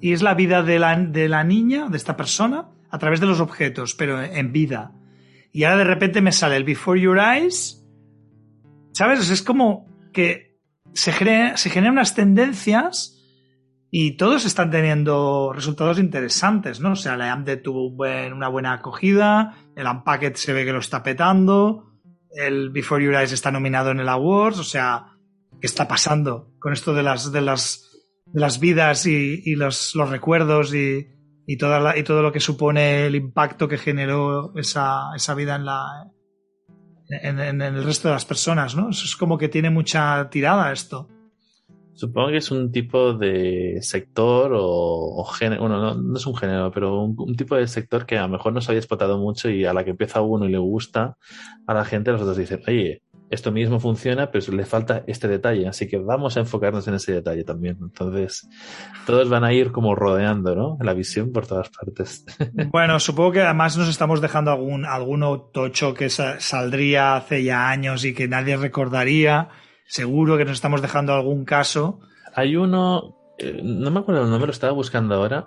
y 0.00 0.12
es 0.12 0.22
la 0.22 0.34
vida 0.34 0.62
de 0.62 0.78
la, 0.78 0.96
de 0.96 1.28
la 1.28 1.44
niña, 1.44 1.88
de 1.88 1.96
esta 1.96 2.16
persona, 2.16 2.68
a 2.90 2.98
través 2.98 3.20
de 3.20 3.26
los 3.26 3.40
objetos, 3.40 3.94
pero 3.94 4.22
en 4.22 4.52
vida. 4.52 4.92
Y 5.52 5.64
ahora 5.64 5.78
de 5.78 5.84
repente 5.84 6.20
me 6.20 6.32
sale 6.32 6.56
el 6.56 6.64
Before 6.64 7.00
Your 7.00 7.18
Eyes. 7.18 7.84
¿Sabes? 8.92 9.30
Es 9.30 9.42
como 9.42 9.86
que 10.12 10.58
se, 10.94 11.12
crea- 11.12 11.56
se 11.56 11.70
generan 11.70 11.94
unas 11.94 12.14
tendencias 12.14 13.16
y 13.90 14.16
todos 14.16 14.44
están 14.44 14.70
teniendo 14.70 15.52
resultados 15.52 15.98
interesantes, 15.98 16.80
¿no? 16.80 16.92
O 16.92 16.96
sea, 16.96 17.16
la 17.16 17.32
Amde 17.32 17.56
tuvo 17.56 17.88
una 17.88 18.48
buena 18.48 18.72
acogida, 18.72 19.56
el 19.74 19.86
Unpacked 19.86 20.34
se 20.34 20.52
ve 20.52 20.64
que 20.64 20.72
lo 20.72 20.78
está 20.78 21.02
petando, 21.02 21.90
el 22.30 22.70
Before 22.70 23.04
Your 23.04 23.14
Eyes 23.14 23.32
está 23.32 23.50
nominado 23.50 23.90
en 23.90 23.98
el 24.00 24.08
Awards, 24.08 24.58
o 24.58 24.64
sea, 24.64 25.16
¿qué 25.60 25.66
está 25.66 25.88
pasando 25.88 26.52
con 26.60 26.72
esto 26.72 26.94
de 26.94 27.02
las, 27.02 27.32
de 27.32 27.40
las, 27.40 27.89
las 28.32 28.60
vidas 28.60 29.06
y, 29.06 29.54
los, 29.54 29.94
recuerdos 30.08 30.74
y, 30.74 31.06
toda 31.58 31.80
la- 31.80 31.98
y 31.98 32.02
todo 32.02 32.22
lo 32.22 32.32
que 32.32 32.40
supone 32.40 33.06
el 33.06 33.14
impacto 33.14 33.68
que 33.68 33.78
generó 33.78 34.52
esa, 34.56 35.10
esa 35.16 35.34
vida 35.34 35.56
en 35.56 35.64
la 35.64 36.10
en, 37.10 37.60
el 37.60 37.82
resto 37.82 38.08
de 38.08 38.14
las 38.14 38.24
personas, 38.24 38.76
¿no? 38.76 38.90
Eso 38.90 39.04
es 39.04 39.16
como 39.16 39.36
que 39.36 39.48
tiene 39.48 39.68
mucha 39.68 40.30
tirada 40.30 40.72
esto. 40.72 41.08
Supongo 41.92 42.28
que 42.28 42.36
es 42.38 42.50
un 42.50 42.70
tipo 42.70 43.14
de 43.14 43.78
sector 43.82 44.52
o, 44.54 45.24
género, 45.24 45.62
bueno, 45.62 45.80
no, 45.80 45.94
no 45.96 46.16
es 46.16 46.24
un 46.24 46.36
género, 46.36 46.70
pero 46.70 47.02
un, 47.02 47.14
un 47.18 47.36
tipo 47.36 47.56
de 47.56 47.66
sector 47.66 48.06
que 48.06 48.16
a 48.16 48.22
lo 48.22 48.28
mejor 48.28 48.52
no 48.52 48.60
se 48.60 48.70
había 48.70 48.78
explotado 48.78 49.18
mucho 49.18 49.50
y 49.50 49.64
a 49.64 49.74
la 49.74 49.84
que 49.84 49.90
empieza 49.90 50.22
uno 50.22 50.46
y 50.46 50.52
le 50.52 50.58
gusta, 50.58 51.16
a 51.66 51.74
la 51.74 51.84
gente 51.84 52.12
los 52.12 52.22
otros 52.22 52.38
dicen, 52.38 52.62
oye, 52.66 53.02
esto 53.30 53.52
mismo 53.52 53.78
funciona, 53.80 54.30
pero 54.30 54.52
le 54.52 54.66
falta 54.66 55.04
este 55.06 55.28
detalle, 55.28 55.68
así 55.68 55.86
que 55.88 55.98
vamos 55.98 56.36
a 56.36 56.40
enfocarnos 56.40 56.86
en 56.88 56.94
ese 56.94 57.12
detalle 57.12 57.44
también. 57.44 57.78
Entonces, 57.80 58.48
todos 59.06 59.28
van 59.28 59.44
a 59.44 59.52
ir 59.52 59.70
como 59.72 59.94
rodeando, 59.94 60.54
¿no? 60.56 60.76
La 60.80 60.92
visión 60.94 61.32
por 61.32 61.46
todas 61.46 61.70
partes. 61.70 62.24
Bueno, 62.72 62.98
supongo 63.00 63.32
que 63.32 63.40
además 63.42 63.76
nos 63.76 63.88
estamos 63.88 64.20
dejando 64.20 64.50
algún 64.50 64.84
alguno 64.84 65.40
tocho 65.52 65.94
que 65.94 66.10
sa- 66.10 66.40
saldría 66.40 67.16
hace 67.16 67.42
ya 67.44 67.68
años 67.70 68.04
y 68.04 68.14
que 68.14 68.28
nadie 68.28 68.56
recordaría. 68.56 69.48
Seguro 69.86 70.36
que 70.36 70.44
nos 70.44 70.54
estamos 70.54 70.82
dejando 70.82 71.14
algún 71.14 71.44
caso. 71.44 72.00
Hay 72.34 72.54
uno, 72.56 73.16
eh, 73.38 73.60
no 73.62 73.90
me 73.90 74.00
acuerdo 74.00 74.22
el 74.24 74.30
nombre, 74.30 74.46
lo 74.46 74.52
estaba 74.52 74.72
buscando 74.72 75.14
ahora. 75.14 75.46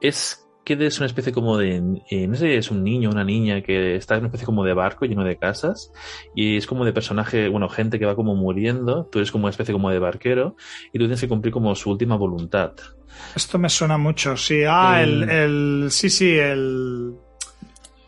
Es 0.00 0.41
que 0.64 0.74
es 0.86 0.98
una 0.98 1.06
especie 1.06 1.32
como 1.32 1.58
de, 1.58 1.82
eh, 2.10 2.26
no 2.28 2.34
sé, 2.36 2.56
es 2.56 2.70
un 2.70 2.84
niño, 2.84 3.10
una 3.10 3.24
niña 3.24 3.62
que 3.62 3.96
está 3.96 4.14
en 4.14 4.20
una 4.20 4.28
especie 4.28 4.46
como 4.46 4.64
de 4.64 4.74
barco 4.74 5.04
lleno 5.06 5.24
de 5.24 5.36
casas 5.36 5.90
y 6.34 6.56
es 6.56 6.66
como 6.66 6.84
de 6.84 6.92
personaje, 6.92 7.48
bueno, 7.48 7.68
gente 7.68 7.98
que 7.98 8.06
va 8.06 8.14
como 8.14 8.34
muriendo. 8.36 9.06
Tú 9.10 9.18
eres 9.18 9.32
como 9.32 9.44
una 9.44 9.50
especie 9.50 9.72
como 9.72 9.90
de 9.90 9.98
barquero 9.98 10.54
y 10.92 10.98
tú 10.98 11.04
tienes 11.04 11.20
que 11.20 11.28
cumplir 11.28 11.52
como 11.52 11.74
su 11.74 11.90
última 11.90 12.16
voluntad. 12.16 12.72
Esto 13.34 13.58
me 13.58 13.68
suena 13.68 13.98
mucho, 13.98 14.36
sí. 14.36 14.62
Ah, 14.66 15.02
el, 15.02 15.24
El- 15.24 15.30
el 15.84 15.90
sí, 15.90 16.08
sí, 16.10 16.36
el... 16.38 17.14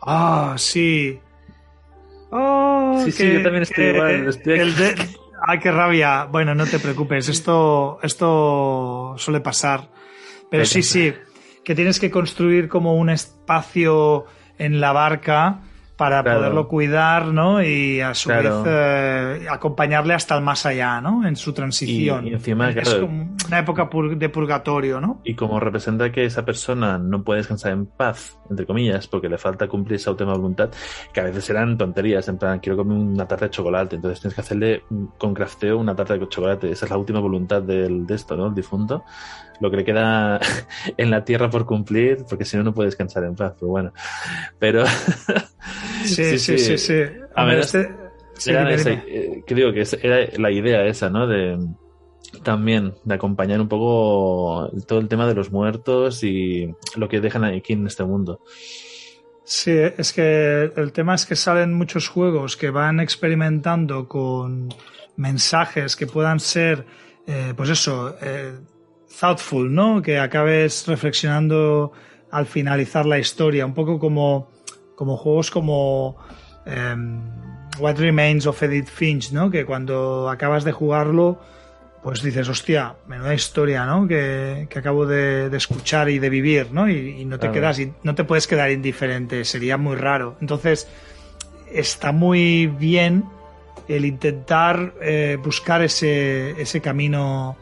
Ah, 0.01 0.55
sí. 0.57 1.19
Oh, 2.31 3.01
Sí, 3.03 3.11
sí, 3.11 3.33
yo 3.33 3.41
también 3.41 3.63
estoy 3.63 3.85
igual, 3.85 4.27
estoy 4.27 4.59
el 4.59 4.75
de- 4.75 4.95
Ay, 5.47 5.59
qué 5.59 5.71
rabia. 5.71 6.25
Bueno, 6.25 6.55
no 6.55 6.65
te 6.65 6.79
preocupes, 6.79 7.29
esto, 7.29 7.99
esto 8.01 9.13
suele 9.17 9.41
pasar. 9.41 9.89
Pero 10.49 10.65
sí, 10.65 10.81
sí, 10.81 11.13
que 11.65 11.75
tienes 11.75 11.99
que 11.99 12.09
construir 12.11 12.69
como 12.69 12.95
un 12.95 13.09
espacio 13.09 14.25
en 14.57 14.79
la 14.79 14.93
barca 14.93 15.59
para 15.97 16.21
Claro. 16.23 16.39
poderlo 16.39 16.67
cuidar, 16.67 17.27
¿no? 17.27 17.63
Y 17.63 18.01
a 18.01 18.13
su 18.13 18.27
Claro. 18.27 18.63
vez 18.63 18.69
eh, 18.69 19.47
acompañarle 19.49 20.13
hasta 20.13 20.35
el 20.35 20.43
más 20.43 20.65
allá, 20.65 20.99
¿no? 20.99 21.25
En 21.25 21.37
su 21.37 21.53
transición. 21.53 22.27
Y- 22.27 22.31
y 22.31 22.33
encima, 22.33 22.69
es 22.69 22.95
como 22.95 23.33
una 23.47 23.59
época 23.59 23.89
pur- 23.89 24.17
de 24.17 24.27
purgatorio, 24.27 24.99
¿no? 24.99 25.21
Y 25.23 25.35
como 25.35 25.57
representa 25.57 26.11
que 26.11 26.25
esa 26.25 26.43
persona 26.43 26.97
no 26.97 27.23
puede 27.23 27.37
descansar 27.39 27.71
en 27.71 27.85
paz, 27.85 28.37
entre 28.49 28.65
comillas, 28.65 29.07
porque 29.07 29.29
le 29.29 29.37
falta 29.37 29.69
cumplir 29.69 29.95
esa 29.95 30.11
última 30.11 30.33
voluntad, 30.33 30.69
que 31.13 31.21
a 31.21 31.23
veces 31.23 31.49
eran 31.49 31.77
tonterías, 31.77 32.27
en 32.27 32.37
plan, 32.39 32.59
quiero 32.59 32.75
comer 32.75 32.97
una 32.97 33.25
tarta 33.25 33.45
de 33.45 33.51
chocolate, 33.51 33.95
entonces 33.95 34.19
tienes 34.19 34.35
que 34.35 34.41
hacerle 34.41 34.83
mm, 34.89 35.05
con 35.17 35.33
crafteo 35.33 35.77
una 35.77 35.95
tarta 35.95 36.17
de 36.17 36.27
chocolate. 36.27 36.71
Esa 36.71 36.85
es 36.87 36.91
la 36.91 36.97
última 36.97 37.21
voluntad 37.21 37.61
del, 37.61 38.05
de 38.05 38.15
esto, 38.15 38.35
¿no? 38.35 38.47
El 38.47 38.53
difunto. 38.53 39.05
Lo 39.61 39.71
que 39.71 39.77
le 39.77 39.85
queda 39.85 40.39
en 40.97 41.09
la 41.11 41.23
tierra 41.23 41.49
por 41.49 41.65
cumplir, 41.65 42.25
porque 42.29 42.45
si 42.45 42.57
no, 42.57 42.63
no 42.63 42.73
puede 42.73 42.87
descansar 42.87 43.23
en 43.23 43.35
paz. 43.35 43.53
Pero 43.59 43.69
bueno. 43.69 43.93
Pero. 44.59 44.83
Sí, 46.03 46.37
sí, 46.37 46.57
sí, 46.59 46.77
sí. 46.77 47.01
A 47.35 47.41
A 47.41 47.45
ver, 47.45 47.59
este... 47.59 47.89
sí, 48.35 48.51
esa- 48.51 48.91
eh, 48.91 49.43
que 49.45 49.55
digo 49.55 49.73
que 49.73 49.83
era 50.03 50.19
la 50.37 50.51
idea 50.51 50.85
esa, 50.85 51.09
¿no? 51.09 51.25
De 51.25 51.57
también 52.43 52.93
de 53.03 53.15
acompañar 53.15 53.59
un 53.59 53.67
poco 53.67 54.69
todo 54.87 54.99
el 54.99 55.07
tema 55.07 55.25
de 55.27 55.33
los 55.33 55.51
muertos 55.51 56.23
y 56.23 56.71
lo 56.95 57.09
que 57.09 57.21
dejan 57.21 57.43
aquí 57.43 57.73
en 57.73 57.87
este 57.87 58.03
mundo. 58.03 58.41
Sí, 59.43 59.71
es 59.71 60.11
que 60.13 60.71
el 60.75 60.91
tema 60.91 61.15
es 61.15 61.25
que 61.25 61.35
salen 61.35 61.73
muchos 61.73 62.07
juegos 62.07 62.57
que 62.57 62.69
van 62.69 62.99
experimentando 62.99 64.07
con 64.07 64.69
mensajes 65.17 65.95
que 65.95 66.07
puedan 66.07 66.39
ser, 66.39 66.85
eh, 67.25 67.53
pues 67.55 67.69
eso, 67.69 68.15
eh, 68.21 68.53
thoughtful, 69.19 69.73
¿no? 69.73 70.01
Que 70.01 70.19
acabes 70.19 70.87
reflexionando 70.87 71.91
al 72.31 72.45
finalizar 72.45 73.05
la 73.05 73.17
historia, 73.19 73.65
un 73.65 73.73
poco 73.73 73.99
como, 73.99 74.49
como 74.95 75.15
juegos 75.17 75.51
como 75.51 76.17
em, 76.65 77.21
What 77.79 77.97
Remains 77.97 78.45
of 78.47 78.61
Edith 78.63 78.87
Finch, 78.89 79.31
¿no? 79.31 79.49
Que 79.49 79.65
cuando 79.65 80.29
acabas 80.29 80.63
de 80.63 80.71
jugarlo, 80.71 81.39
pues 82.03 82.21
dices, 82.21 82.47
hostia, 82.49 82.95
menuda 83.07 83.33
historia, 83.33 83.85
¿no? 83.85 84.07
Que, 84.07 84.67
que 84.69 84.79
acabo 84.79 85.05
de, 85.05 85.49
de 85.49 85.57
escuchar 85.57 86.09
y 86.09 86.19
de 86.19 86.29
vivir, 86.29 86.71
¿no? 86.71 86.89
Y, 86.89 87.21
y 87.21 87.25
no 87.25 87.39
te 87.39 87.47
quedas, 87.53 87.79
in- 87.79 87.95
no 88.03 88.15
te 88.15 88.23
puedes 88.23 88.47
quedar 88.47 88.69
indiferente, 88.71 89.43
sería 89.45 89.77
muy 89.77 89.95
raro. 89.95 90.35
Entonces, 90.41 90.87
está 91.71 92.11
muy 92.11 92.67
bien 92.67 93.23
el 93.87 94.05
intentar 94.05 94.93
eh, 95.01 95.37
buscar 95.43 95.81
ese, 95.81 96.51
ese 96.61 96.81
camino 96.81 97.57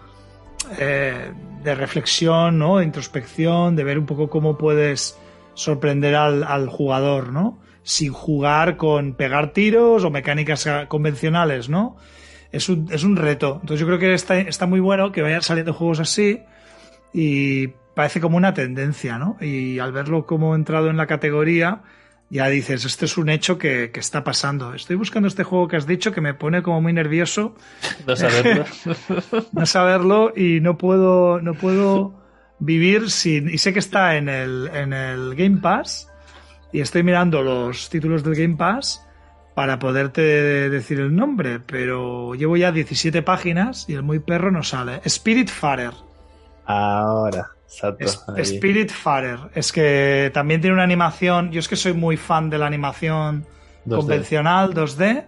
eh, 0.78 1.32
de 1.64 1.76
reflexión, 1.76 2.60
¿no? 2.60 2.78
De 2.78 2.86
introspección, 2.86 3.76
de 3.76 3.84
ver 3.84 3.98
un 3.98 4.06
poco 4.06 4.30
cómo 4.30 4.58
puedes 4.58 5.18
sorprender 5.54 6.16
al, 6.16 6.44
al 6.44 6.70
jugador, 6.70 7.32
¿no? 7.32 7.60
Sin 7.84 8.12
jugar 8.12 8.78
con 8.78 9.14
pegar 9.14 9.54
tiros 9.54 10.04
o 10.04 10.10
mecánicas 10.10 10.68
ah, 10.68 10.88
convencionales, 10.88 11.70
¿no? 11.70 11.98
Es 12.52 12.70
un, 12.70 12.88
es 12.92 13.04
un 13.04 13.16
reto. 13.16 13.60
Entonces 13.62 13.80
yo 13.80 13.88
creo 13.88 14.00
que 14.00 14.14
está, 14.14 14.40
está 14.40 14.66
muy 14.66 14.80
bueno 14.80 15.12
que 15.12 15.22
vayan 15.22 15.42
saliendo 15.42 15.74
juegos 15.74 16.00
así 16.00 16.42
y 17.14 17.68
parece 17.96 18.22
como 18.22 18.38
una 18.38 18.54
tendencia, 18.54 19.18
¿no? 19.18 19.38
Y 19.42 19.80
al 19.80 19.92
verlo 19.92 20.26
como 20.26 20.56
entrado 20.56 20.90
en 20.90 20.98
la 20.98 21.08
categoría, 21.08 21.82
ya 22.34 22.48
dices, 22.48 22.84
este 22.84 23.06
es 23.06 23.16
un 23.20 23.30
hecho 23.30 23.60
que, 23.60 23.92
que 23.92 24.00
está 24.00 24.24
pasando. 24.24 24.74
Estoy 24.74 24.96
buscando 24.96 25.28
este 25.28 25.44
juego 25.44 25.68
que 25.68 25.76
has 25.76 25.86
dicho 25.86 26.12
que 26.12 26.20
me 26.20 26.34
pone 26.34 26.64
como 26.64 26.82
muy 26.82 26.92
nervioso 26.92 27.54
No 28.08 28.16
saberlo. 28.16 28.66
no 29.52 29.66
saberlo 29.68 30.34
y 30.36 30.60
no 30.60 30.76
puedo, 30.76 31.40
no 31.42 31.54
puedo 31.54 32.16
vivir 32.58 33.12
sin. 33.12 33.50
Y 33.50 33.60
sé 33.60 33.72
que 33.72 33.78
está 33.78 34.16
en 34.16 34.30
el, 34.30 34.68
en 34.74 34.94
el 34.94 35.36
Game 35.36 35.58
Pass 35.58 36.10
y 36.72 36.82
estoy 36.82 37.04
mirando 37.04 37.44
los 37.44 37.92
títulos 37.92 38.24
del 38.24 38.34
Game 38.34 38.56
Pass 38.56 39.08
para 39.54 39.78
poderte 39.78 40.22
decir 40.72 41.00
el 41.00 41.16
nombre, 41.16 41.60
pero 41.60 42.34
llevo 42.34 42.58
ya 42.58 42.72
17 42.72 43.22
páginas 43.22 43.88
y 43.88 43.94
el 43.94 44.02
muy 44.02 44.18
perro 44.18 44.50
no 44.50 44.64
sale. 44.64 45.02
Spirit 45.06 45.50
Farer. 45.50 45.94
Ahora, 46.66 47.52
exacto. 47.82 48.36
Spirit 48.38 48.92
Farer. 48.92 49.40
Es 49.56 49.72
que 49.72 50.32
también 50.34 50.62
tiene 50.62 50.74
una 50.74 50.84
animación. 50.84 51.52
Yo 51.52 51.60
es 51.60 51.68
que 51.68 51.76
soy 51.76 51.94
muy 51.94 52.18
fan 52.18 52.50
de 52.50 52.58
la 52.58 52.68
animación 52.68 53.46
2D. 53.86 53.96
convencional 53.96 54.74
2D, 54.74 55.28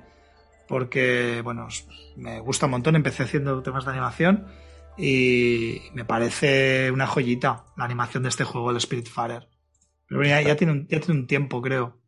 porque, 0.68 1.42
bueno, 1.44 1.68
me 2.16 2.40
gusta 2.40 2.66
un 2.66 2.72
montón. 2.72 2.96
Empecé 2.96 3.24
haciendo 3.24 3.62
temas 3.62 3.86
de 3.86 3.92
animación 3.92 4.48
y 4.98 5.82
me 5.94 6.06
parece 6.06 6.92
una 6.92 7.08
joyita 7.08 7.66
la 7.76 7.86
animación 7.86 8.24
de 8.24 8.30
este 8.30 8.44
juego, 8.44 8.72
el 8.72 8.78
Spirit 8.78 9.08
Farer. 9.08 9.48
Pero 10.08 10.24
ya 10.24 10.56
tiene 10.56 10.74
un, 10.74 10.88
ya 10.88 11.00
tiene 11.00 11.22
un 11.22 11.28
tiempo, 11.28 11.62
creo. 11.62 12.00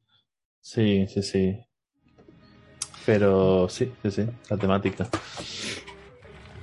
Sí, 0.61 1.07
sí, 1.07 1.23
sí. 1.23 1.57
Pero 3.05 3.67
sí, 3.69 3.91
sí, 4.03 4.11
sí, 4.11 4.27
la 4.49 4.57
temática. 4.57 5.07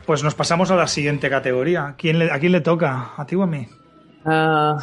Pues 0.06 0.22
nos 0.22 0.34
pasamos 0.34 0.70
a 0.70 0.76
la 0.76 0.86
siguiente 0.86 1.30
categoría. 1.30 1.94
¿Quién 1.96 2.18
le- 2.18 2.30
¿A 2.30 2.38
quién 2.38 2.52
le 2.52 2.60
toca? 2.60 3.12
¿A 3.16 3.24
ti 3.26 3.34
o 3.36 3.42
a 3.42 3.46
mí? 3.46 3.66
Ah, 4.24 4.76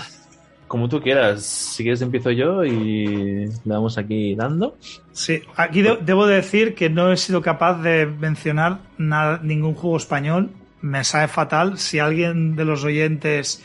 como 0.68 0.90
tú 0.90 1.00
quieras. 1.02 1.44
Si 1.44 1.84
quieres 1.84 2.02
empiezo 2.02 2.32
yo 2.32 2.64
y 2.66 3.46
le 3.46 3.52
damos 3.66 3.98
aquí 3.98 4.36
dando. 4.36 4.78
Sí, 5.12 5.42
aquí 5.56 5.82
de- 5.84 5.98
debo 6.02 6.26
decir 6.26 6.74
que 6.74 6.90
no 6.90 7.12
he 7.12 7.18
sido 7.18 7.42
capaz 7.42 7.82
de 7.82 8.06
mencionar 8.08 8.80
nada, 8.98 9.40
ningún 9.44 9.76
juego 9.76 9.98
español. 9.98 10.50
Me 10.82 11.04
sabe 11.04 11.28
fatal. 11.28 11.78
Si 11.78 12.00
alguien 12.00 12.56
de 12.56 12.66
los 12.66 12.84
oyentes 12.84 13.64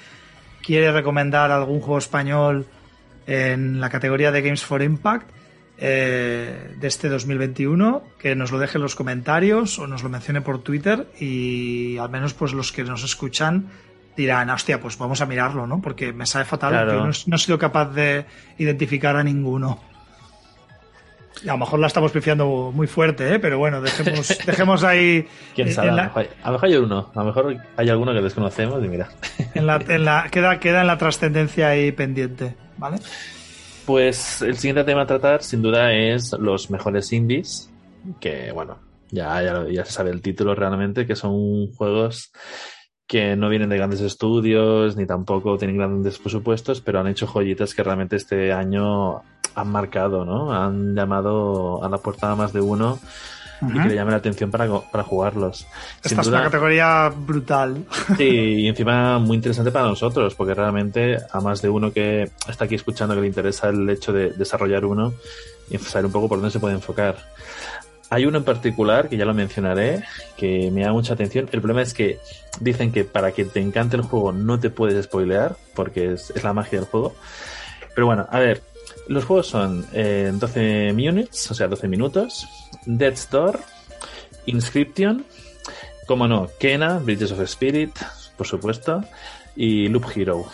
quiere 0.63 0.93
recomendar 0.93 1.51
algún 1.51 1.81
juego 1.81 1.99
español 1.99 2.67
en 3.27 3.81
la 3.81 3.89
categoría 3.89 4.31
de 4.31 4.43
Games 4.43 4.63
for 4.65 4.83
Impact 4.83 5.31
eh, 5.79 6.75
de 6.79 6.87
este 6.89 7.09
2021, 7.09 8.03
que 8.19 8.35
nos 8.35 8.51
lo 8.53 8.59
deje 8.59 8.79
en 8.79 8.83
los 8.83 8.95
comentarios 8.95 9.79
o 9.79 9.87
nos 9.87 10.03
lo 10.03 10.09
mencione 10.09 10.41
por 10.41 10.63
Twitter 10.63 11.07
y 11.21 11.99
al 11.99 12.09
menos 12.11 12.35
pues 12.35 12.53
los 12.53 12.73
que 12.73 12.83
nos 12.85 13.05
escuchan 13.05 13.69
dirán, 14.17 14.49
hostia, 14.49 14.81
pues 14.81 14.97
vamos 14.97 15.21
a 15.21 15.27
mirarlo, 15.27 15.67
¿no? 15.67 15.83
Porque 15.83 16.13
me 16.15 16.25
sabe 16.25 16.47
fatal. 16.47 16.71
Claro. 16.73 16.93
Yo 16.95 17.07
no, 17.07 17.13
no 17.27 17.37
he 17.37 17.39
sido 17.39 17.59
capaz 17.59 17.93
de 17.93 18.25
identificar 18.57 19.15
a 19.17 19.23
ninguno. 19.23 19.79
Y 21.45 21.49
a 21.51 21.53
lo 21.53 21.59
mejor 21.59 21.79
la 21.81 21.87
estamos 21.89 22.13
pifiando 22.13 22.73
muy 22.75 22.87
fuerte, 22.87 23.35
¿eh? 23.35 23.39
pero 23.39 23.59
bueno, 23.59 23.83
dejemos, 23.83 24.39
dejemos 24.47 24.83
ahí 24.85 25.29
¿Quién 25.55 25.71
sabe? 25.71 25.93
la- 25.93 26.05
A 26.05 26.07
lo 26.07 26.15
mejor- 26.15 26.29
a 26.43 26.47
lo 26.47 26.53
mejor 26.55 26.69
hay 26.71 26.77
uno. 26.77 27.11
A 27.15 27.19
lo 27.19 27.25
mejor 27.27 27.57
hay 27.77 27.89
alguno 27.91 28.15
que 28.15 28.23
desconocemos 28.23 28.83
y 28.83 28.89
mira. 28.89 29.09
en 29.55 29.67
la, 29.67 29.77
en 29.87 30.05
la- 30.07 30.29
queda, 30.31 30.59
queda 30.61 30.81
en 30.81 30.87
la 30.87 30.97
trascendencia 30.97 31.69
ahí 31.69 31.93
pendiente, 31.93 32.55
¿vale? 32.79 32.97
Pues 33.87 34.43
el 34.43 34.59
siguiente 34.59 34.83
tema 34.85 35.03
a 35.03 35.07
tratar, 35.07 35.43
sin 35.43 35.63
duda, 35.63 35.93
es 35.93 36.33
los 36.33 36.71
mejores 36.71 37.13
indies. 37.13 37.71
Que 38.21 38.51
bueno, 38.53 38.79
ya, 39.11 39.41
ya, 39.43 39.65
ya 39.71 39.85
se 39.85 39.93
sabe 39.93 40.11
el 40.11 40.23
título 40.23 40.55
realmente, 40.55 41.07
que 41.07 41.15
son 41.15 41.73
juegos 41.73 42.33
que 43.07 43.37
no 43.37 43.49
vienen 43.49 43.69
de 43.69 43.77
grandes 43.77 44.01
estudios 44.01 44.97
ni 44.97 45.07
tampoco 45.07 45.57
tienen 45.57 45.77
grandes 45.77 46.19
presupuestos, 46.19 46.81
pero 46.81 46.99
han 46.99 47.07
hecho 47.07 47.27
joyitas 47.27 47.75
que 47.75 47.85
realmente 47.85 48.17
este 48.17 48.53
año 48.53 49.23
han 49.55 49.69
marcado, 49.69 50.25
¿no? 50.25 50.53
Han 50.53 50.95
llamado 50.95 51.85
a 51.85 51.89
la 51.89 51.99
puerta 51.99 52.33
a 52.33 52.37
más 52.37 52.53
de 52.53 52.61
uno 52.61 52.99
y 53.63 53.73
que 53.81 53.89
le 53.89 53.95
llame 53.95 54.11
la 54.11 54.19
atención 54.19 54.51
para, 54.51 54.67
para 54.81 55.05
jugarlos. 55.05 55.59
Sin 55.59 55.67
Esta 56.05 56.21
es 56.21 56.27
duda- 56.27 56.37
una 56.39 56.45
categoría 56.47 57.09
brutal. 57.15 57.85
Sí, 58.17 58.25
y 58.25 58.69
encima 58.69 59.19
muy 59.19 59.37
interesante 59.37 59.71
para 59.71 59.87
nosotros, 59.87 60.35
porque 60.35 60.55
realmente 60.55 61.17
a 61.33 61.41
más 61.41 61.63
de 61.63 61.69
uno 61.69 61.93
que 61.93 62.31
está 62.49 62.65
aquí 62.67 62.75
escuchando 62.75 63.15
que 63.15 63.21
le 63.23 63.27
interesa 63.29 63.69
el 63.69 63.89
hecho 63.91 64.13
de 64.13 64.31
desarrollar 64.31 64.85
uno 64.85 65.15
y 65.71 65.79
saber 65.79 66.07
un 66.07 66.13
poco 66.13 66.29
por 66.29 66.39
dónde 66.39 66.51
se 66.53 66.61
puede 66.61 66.75
enfocar. 66.75 67.17
Hay 68.09 68.25
uno 68.25 68.39
en 68.39 68.45
particular, 68.45 69.09
que 69.09 69.17
ya 69.17 69.25
lo 69.25 69.35
mencionaré, 69.35 70.05
que 70.37 70.71
me 70.71 70.85
da 70.85 70.93
mucha 70.93 71.15
atención. 71.15 71.49
El 71.51 71.61
problema 71.61 71.83
es 71.83 71.93
que 71.93 72.21
dicen 72.61 72.93
que 72.93 73.03
para 73.05 73.33
que 73.33 73.45
te 73.45 73.61
encante 73.61 73.97
el 73.97 74.03
juego 74.03 74.31
no 74.33 74.61
te 74.61 74.71
puedes 74.71 75.05
spoilear, 75.07 75.57
porque 75.75 76.13
es, 76.13 76.31
es 76.31 76.45
la 76.45 76.53
magia 76.53 76.79
del 76.79 76.89
juego. 76.89 77.17
Pero 77.97 78.07
bueno, 78.07 78.25
a 78.31 78.39
ver, 78.39 78.63
los 79.09 79.25
juegos 79.25 79.47
son 79.49 79.87
eh, 79.93 80.31
12 80.35 80.93
minutes, 80.93 81.51
o 81.51 81.55
sea, 81.55 81.69
12 81.69 81.89
minutos, 81.89 82.47
Death's 82.87 83.29
Door, 83.31 83.61
Inscription, 84.47 85.25
como 86.07 86.29
no, 86.29 86.49
Kena, 86.59 86.99
Bridges 86.99 87.33
of 87.33 87.41
Spirit, 87.41 87.91
por 88.37 88.47
supuesto, 88.47 89.03
y 89.57 89.89
Loop 89.89 90.07
Hero. 90.15 90.45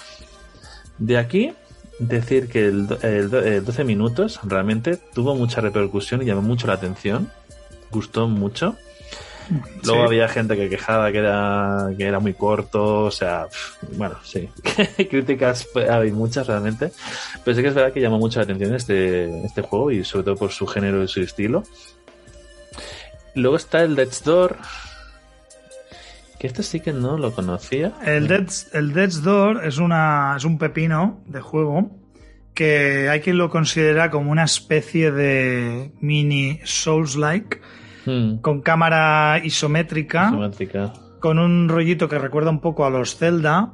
De 0.99 1.19
aquí, 1.19 1.53
decir 1.99 2.49
que 2.49 2.67
el, 2.67 2.89
el 3.03 3.31
do- 3.31 3.41
el 3.43 3.65
12 3.65 3.85
minutos 3.85 4.41
realmente 4.45 4.97
tuvo 4.97 5.35
mucha 5.35 5.61
repercusión 5.61 6.23
y 6.23 6.27
llamó 6.27 6.43
mucho 6.43 6.67
la 6.67 6.75
atención. 6.75 7.31
Gustó 7.91 8.29
mucho. 8.29 8.77
Luego 9.85 10.03
Sí. 10.03 10.07
había 10.07 10.29
gente 10.29 10.57
que 10.57 10.69
quejaba 10.69 11.11
que 11.13 11.19
era, 11.19 11.89
que 11.97 12.05
era 12.05 12.21
muy 12.21 12.35
corto, 12.35 13.05
o 13.05 13.11
sea, 13.11 13.47
bueno, 13.97 14.17
sí, 14.23 14.49
críticas 15.11 15.69
pues, 15.73 15.89
hay 15.89 16.13
muchas 16.13 16.47
realmente, 16.47 16.93
pero 17.45 17.57
sí 17.57 17.63
que 17.63 17.69
es 17.69 17.75
verdad 17.75 17.93
que 17.93 18.01
llamó 18.01 18.19
mucho 18.19 18.39
la 18.41 18.45
atención 18.45 18.75
este, 18.75 19.45
este 19.45 19.63
juego 19.63 19.91
y 19.91 20.05
sobre 20.05 20.25
todo 20.25 20.37
por 20.37 20.51
su 20.53 20.67
género 20.67 21.03
y 21.03 21.09
su 21.09 21.21
estilo. 21.21 21.63
Luego 23.35 23.57
está 23.57 23.83
el 23.83 23.97
Death's 23.97 24.23
Door, 24.25 24.57
que 26.39 26.47
este 26.47 26.63
sí 26.63 26.81
que 26.81 26.93
no 26.93 27.17
lo 27.17 27.33
conocía. 27.33 27.93
El 28.05 28.29
Death's, 28.29 28.69
el 28.73 28.93
Death's 28.93 29.23
Door 29.23 29.65
es, 29.65 29.79
una, 29.79 30.35
es 30.37 30.45
un 30.45 30.59
pepino 30.59 31.23
de 31.27 31.41
juego 31.41 31.91
que 32.55 33.09
hay 33.09 33.21
quien 33.21 33.39
lo 33.39 33.49
considera 33.49 34.11
como 34.11 34.31
una 34.31 34.45
especie 34.45 35.11
de 35.11 35.93
mini 36.01 36.61
Souls-like, 36.65 37.61
Hmm, 38.07 38.37
con 38.39 38.61
cámara 38.63 39.41
isométrica, 39.45 40.29
isométrica. 40.29 40.93
con 41.21 41.39
un 41.39 41.69
rollito 41.69 42.09
que 42.09 42.19
recuerda 42.19 42.51
un 42.51 42.61
poco 42.61 42.85
a 42.85 42.91
los 42.91 43.17
Zelda, 43.17 43.71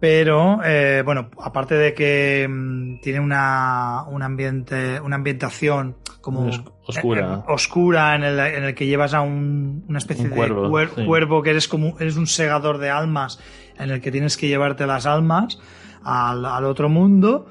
pero 0.00 0.60
eh, 0.64 1.02
bueno, 1.04 1.30
aparte 1.40 1.74
de 1.76 1.94
que 1.94 2.46
mm, 2.50 3.00
tiene 3.00 3.20
una, 3.20 4.02
un 4.08 4.22
ambiente, 4.22 5.00
una 5.00 5.16
ambientación 5.16 5.96
como 6.20 6.46
os- 6.46 6.62
oscura. 6.86 7.34
eh, 7.46 7.52
oscura 7.52 8.14
en 8.16 8.24
el, 8.24 8.38
en 8.38 8.64
el 8.64 8.74
que 8.74 8.86
llevas 8.86 9.14
a 9.14 9.20
un- 9.22 9.84
una 9.88 9.98
especie 9.98 10.24
Un 10.24 10.30
de 10.30 10.36
cuervo, 10.36 10.68
cuer- 10.68 10.90
sí. 10.94 11.04
cuervo 11.06 11.42
que 11.42 11.50
eres 11.50 11.68
como 11.68 11.96
eres 12.00 12.16
un 12.16 12.26
segador 12.26 12.78
de 12.78 12.90
almas 12.90 13.38
en 13.78 13.90
el 13.90 14.00
que 14.00 14.10
tienes 14.12 14.36
que 14.36 14.48
llevarte 14.48 14.86
las 14.86 15.06
almas 15.06 15.58
al, 16.04 16.44
al 16.44 16.64
otro 16.64 16.88
mundo 16.88 17.46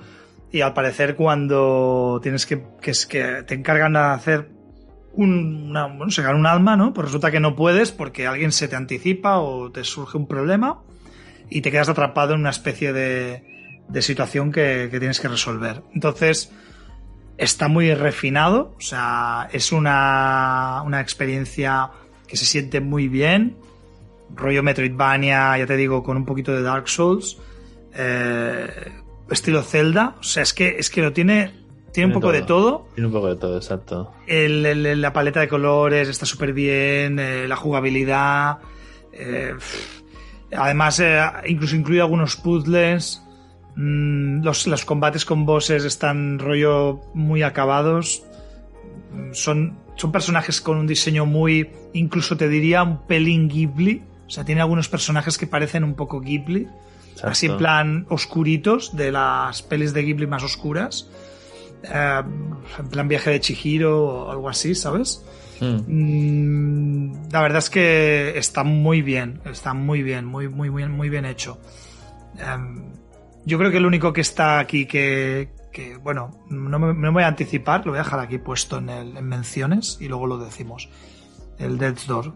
y 0.52 0.61
al 0.61 0.73
parecer 0.73 1.15
cuando 1.15 2.19
tienes 2.22 2.45
que 2.45 2.64
que 2.81 2.91
es 2.91 3.06
que 3.07 3.43
te 3.48 3.56
encargan 3.56 3.93
de 3.93 3.99
hacer 3.99 4.49
un, 5.14 5.70
una, 5.70 5.88
bueno, 5.88 6.12
segar 6.12 6.36
un 6.36 6.46
alma, 6.46 6.76
¿no? 6.76 6.94
Pues 6.94 7.06
resulta 7.08 7.32
que 7.32 7.40
no 7.40 7.56
puedes 7.56 7.92
porque 7.92 8.28
alguien 8.28 8.52
se 8.52 8.68
te 8.68 8.76
anticipa 8.76 9.40
o 9.40 9.72
te 9.72 9.84
surge 9.84 10.18
un 10.18 10.28
problema 10.28 10.82
y 11.50 11.62
te 11.62 11.72
quedas 11.72 11.90
atrapado 11.90 12.34
en 12.34 12.42
una 12.42 12.50
especie 12.50 12.94
de, 12.94 13.80
de 13.88 14.02
situación 14.02 14.52
que, 14.52 14.88
que 14.90 15.00
tienes 15.00 15.20
que 15.20 15.28
resolver. 15.28 15.84
Entonces, 15.94 16.52
está 17.38 17.68
muy 17.68 17.94
refinado, 17.94 18.76
o 18.78 18.82
sea, 18.82 19.50
es 19.52 19.72
una, 19.72 20.82
una 20.86 21.02
experiencia 21.02 21.90
que 22.28 22.38
se 22.38 22.46
siente 22.46 22.80
muy 22.80 23.08
bien, 23.08 23.58
rollo 24.36 24.64
Metroidvania, 24.64 25.58
ya 25.58 25.66
te 25.66 25.76
digo, 25.76 26.04
con 26.04 26.18
un 26.18 26.26
poquito 26.26 26.54
de 26.54 26.62
Dark 26.62 26.88
Souls, 26.88 27.38
eh, 27.96 28.92
estilo 29.30 29.64
Zelda, 29.64 30.16
o 30.20 30.24
sea, 30.24 30.44
es 30.44 30.54
que, 30.54 30.78
es 30.78 30.90
que 30.90 31.02
lo 31.02 31.14
tiene, 31.14 31.61
tiene 31.94 32.08
un 32.08 32.14
poco 32.14 32.32
de 32.32 32.42
todo. 32.42 32.88
Tiene 32.96 33.08
un 33.08 33.14
poco 33.14 33.28
de 33.28 33.36
todo, 33.36 33.58
exacto. 33.58 34.12
El- 34.28 34.66
el- 34.66 35.02
la 35.02 35.14
paleta 35.14 35.40
de 35.42 35.48
colores 35.48 36.08
está 36.10 36.26
súper 36.26 36.54
bien, 36.54 37.20
eh, 37.20 37.48
la 37.48 37.56
jugabilidad. 37.56 38.60
eh, 39.14 39.54
además, 40.56 41.00
eh, 41.00 41.20
incluso 41.48 41.76
incluye 41.76 42.02
algunos 42.02 42.36
puzzles. 42.38 43.22
Mm, 43.76 44.44
los, 44.44 44.68
los 44.68 44.86
combates 44.86 45.26
con 45.26 45.46
bosses 45.46 45.84
están 45.86 46.40
rollo 46.40 47.02
muy 47.14 47.44
acabados. 47.44 48.24
Mm, 49.14 49.34
Son, 49.34 49.78
son 49.96 50.12
personajes 50.12 50.62
con 50.62 50.78
un 50.78 50.88
diseño 50.88 51.26
muy, 51.26 51.70
incluso 51.94 52.38
te 52.38 52.48
diría, 52.48 52.84
un 52.84 53.06
pelín 53.06 53.48
Ghibli. 53.50 54.02
O 54.28 54.30
sea, 54.30 54.46
tiene 54.46 54.62
algunos 54.62 54.88
personajes 54.90 55.38
que 55.38 55.46
parecen 55.48 55.84
un 55.84 55.94
poco 55.96 56.20
Ghibli. 56.22 56.68
exacto. 57.12 57.28
Así 57.30 57.46
en 57.48 57.58
plan 57.58 58.06
oscuritos, 58.10 58.96
de 58.96 59.12
las 59.12 59.62
pelis 59.62 59.94
de 59.94 60.04
Ghibli 60.04 60.26
más 60.28 60.44
oscuras. 60.44 61.10
Eh, 61.84 62.22
en 62.80 62.88
plan 62.90 63.08
viaje 63.08 63.32
de 63.32 63.40
Chihiro 63.40 64.06
o 64.06 64.32
algo 64.32 64.49
así, 64.49 64.76
¿sabes? 64.76 65.24
Hmm, 65.60 65.80
Mm, 65.88 67.30
la 67.32 67.41
verdad 67.41 67.60
es 67.60 67.70
que 67.70 68.38
está 68.38 68.64
muy 68.64 69.02
bien, 69.02 69.41
está 69.45 69.74
muy 69.74 70.02
bien, 70.03 70.26
muy, 70.26 70.48
muy, 70.49 70.70
muy, 70.70 70.88
muy 70.88 71.10
bien 71.10 71.26
hecho. 71.26 71.60
Em, 72.38 72.84
yo 73.45 73.58
creo 73.58 73.70
que 73.72 73.78
el 73.78 73.86
único 73.86 74.12
que 74.14 74.22
está 74.22 74.60
aquí 74.60 74.86
que, 74.86 75.49
que, 75.72 75.98
bueno, 75.98 76.32
no 76.49 76.80
me, 76.80 76.88
no 76.88 76.94
me 76.94 77.10
voy 77.12 77.24
a 77.24 77.28
anticipar, 77.28 77.86
lo 77.86 77.91
voy 77.91 77.99
a 77.99 78.03
dejar 78.03 78.20
aquí 78.20 78.38
puesto 78.38 78.78
en, 78.80 78.90
el- 78.90 79.18
en 79.18 79.26
menciones 79.28 79.98
y 80.02 80.08
luego 80.08 80.28
lo 80.28 80.38
decimos. 80.38 80.90
El 81.60 81.78
Death's 81.78 82.08
Door. 82.08 82.34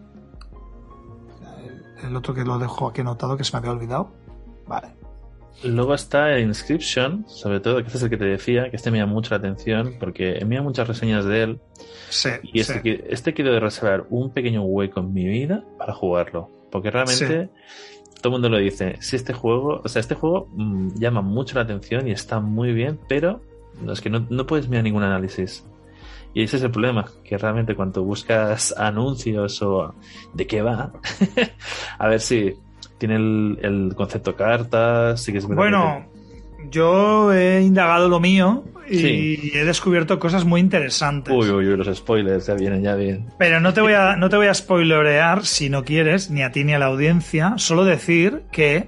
El, 2.00 2.08
el 2.10 2.16
otro 2.16 2.34
que 2.34 2.44
lo 2.44 2.60
dejo 2.60 2.88
aquí 2.90 3.02
anotado 3.02 3.38
que 3.38 3.44
se 3.44 3.54
me 3.54 3.60
había 3.60 3.72
olvidado. 3.72 4.12
Vale. 4.68 4.88
Luego 5.64 5.96
está 5.96 6.36
el 6.36 6.44
Inscription, 6.44 7.26
sobre 7.28 7.60
todo, 7.60 7.78
que 7.78 7.88
este 7.88 7.98
es 7.98 8.04
el 8.04 8.10
que 8.10 8.18
te 8.18 8.26
decía, 8.26 8.70
que 8.70 8.76
este 8.76 8.92
me 8.92 9.00
llama 9.00 9.14
mucho 9.14 9.32
la 9.32 9.38
atención, 9.38 9.96
porque 10.00 10.38
envía 10.38 10.62
muchas 10.62 10.88
reseñas 10.88 11.26
de 11.26 11.44
él. 11.44 11.60
Sí, 12.10 12.30
Y 12.44 12.60
este, 12.60 12.82
sí. 12.82 13.02
este 13.10 13.34
quiero 13.34 13.60
reservar 13.60 14.06
un 14.10 14.32
pequeño 14.32 14.64
hueco 14.64 15.00
en 15.00 15.14
mi 15.14 15.26
vida 15.26 15.64
para 15.78 15.94
jugarlo. 15.94 16.50
Porque 16.72 16.92
realmente 16.92 17.50
todo 18.22 18.30
el 18.30 18.32
mundo 18.32 18.50
lo 18.50 18.58
dice. 18.58 18.98
Si 19.00 19.16
este 19.16 19.34
juego, 19.34 19.82
o 19.84 19.88
sea, 19.88 20.00
este 20.00 20.16
juego 20.16 20.48
mm, 20.52 21.00
llama 21.00 21.22
mucho 21.22 21.56
la 21.56 21.62
atención 21.62 22.08
y 22.08 22.12
está 22.12 22.40
muy 22.40 22.74
bien, 22.74 23.00
pero 23.08 23.42
es 23.92 24.02
que 24.02 24.10
no, 24.10 24.26
no 24.30 24.46
puedes 24.46 24.68
mirar 24.68 24.84
ningún 24.84 25.04
análisis. 25.04 25.66
Y 26.34 26.44
ese 26.44 26.58
es 26.58 26.64
el 26.64 26.72
problema, 26.72 27.06
que 27.24 27.38
realmente 27.38 27.76
cuando 27.76 28.04
buscas 28.04 28.76
anuncios 28.78 29.62
o 29.62 29.96
de 30.34 30.46
qué 30.46 30.62
va, 30.62 30.92
a 31.98 32.08
ver 32.10 32.20
si 32.20 32.56
tiene 32.98 33.16
el, 33.16 33.60
el 33.62 33.94
concepto 33.96 34.36
cartas, 34.36 35.22
sí 35.22 35.32
que 35.32 35.40
es 35.40 35.46
Bueno, 35.48 36.06
yo 36.72 37.32
he 37.34 37.62
indagado 37.62 38.08
lo 38.10 38.20
mío 38.20 38.64
y 38.90 38.98
Sí. 38.98 39.52
he 39.54 39.66
descubierto 39.66 40.20
cosas 40.20 40.46
muy 40.46 40.62
interesantes. 40.62 41.34
te- 41.34 41.38
Uy, 41.40 41.50
uy, 41.50 41.68
uy, 41.70 41.78
los 41.78 41.96
spoilers 41.98 42.46
ya 42.48 42.54
vienen, 42.54 42.84
ya 42.84 42.96
bien. 42.96 43.28
Pero 43.38 43.60
no 43.60 43.74
te 43.74 43.82
voy 43.82 43.94
a, 43.94 44.16
no 44.16 44.30
te 44.30 44.38
voy 44.38 44.48
a 44.48 44.54
spoilerear 44.54 45.46
si 45.46 45.70
no 45.70 45.84
quieres, 45.84 46.30
ni 46.32 46.44
a 46.44 46.52
ti 46.52 46.64
ni 46.64 46.74
a 46.74 46.80
la 46.80 46.86
audiencia. 46.88 47.54
Solo 47.58 47.84
decir 47.84 48.44
que 48.52 48.88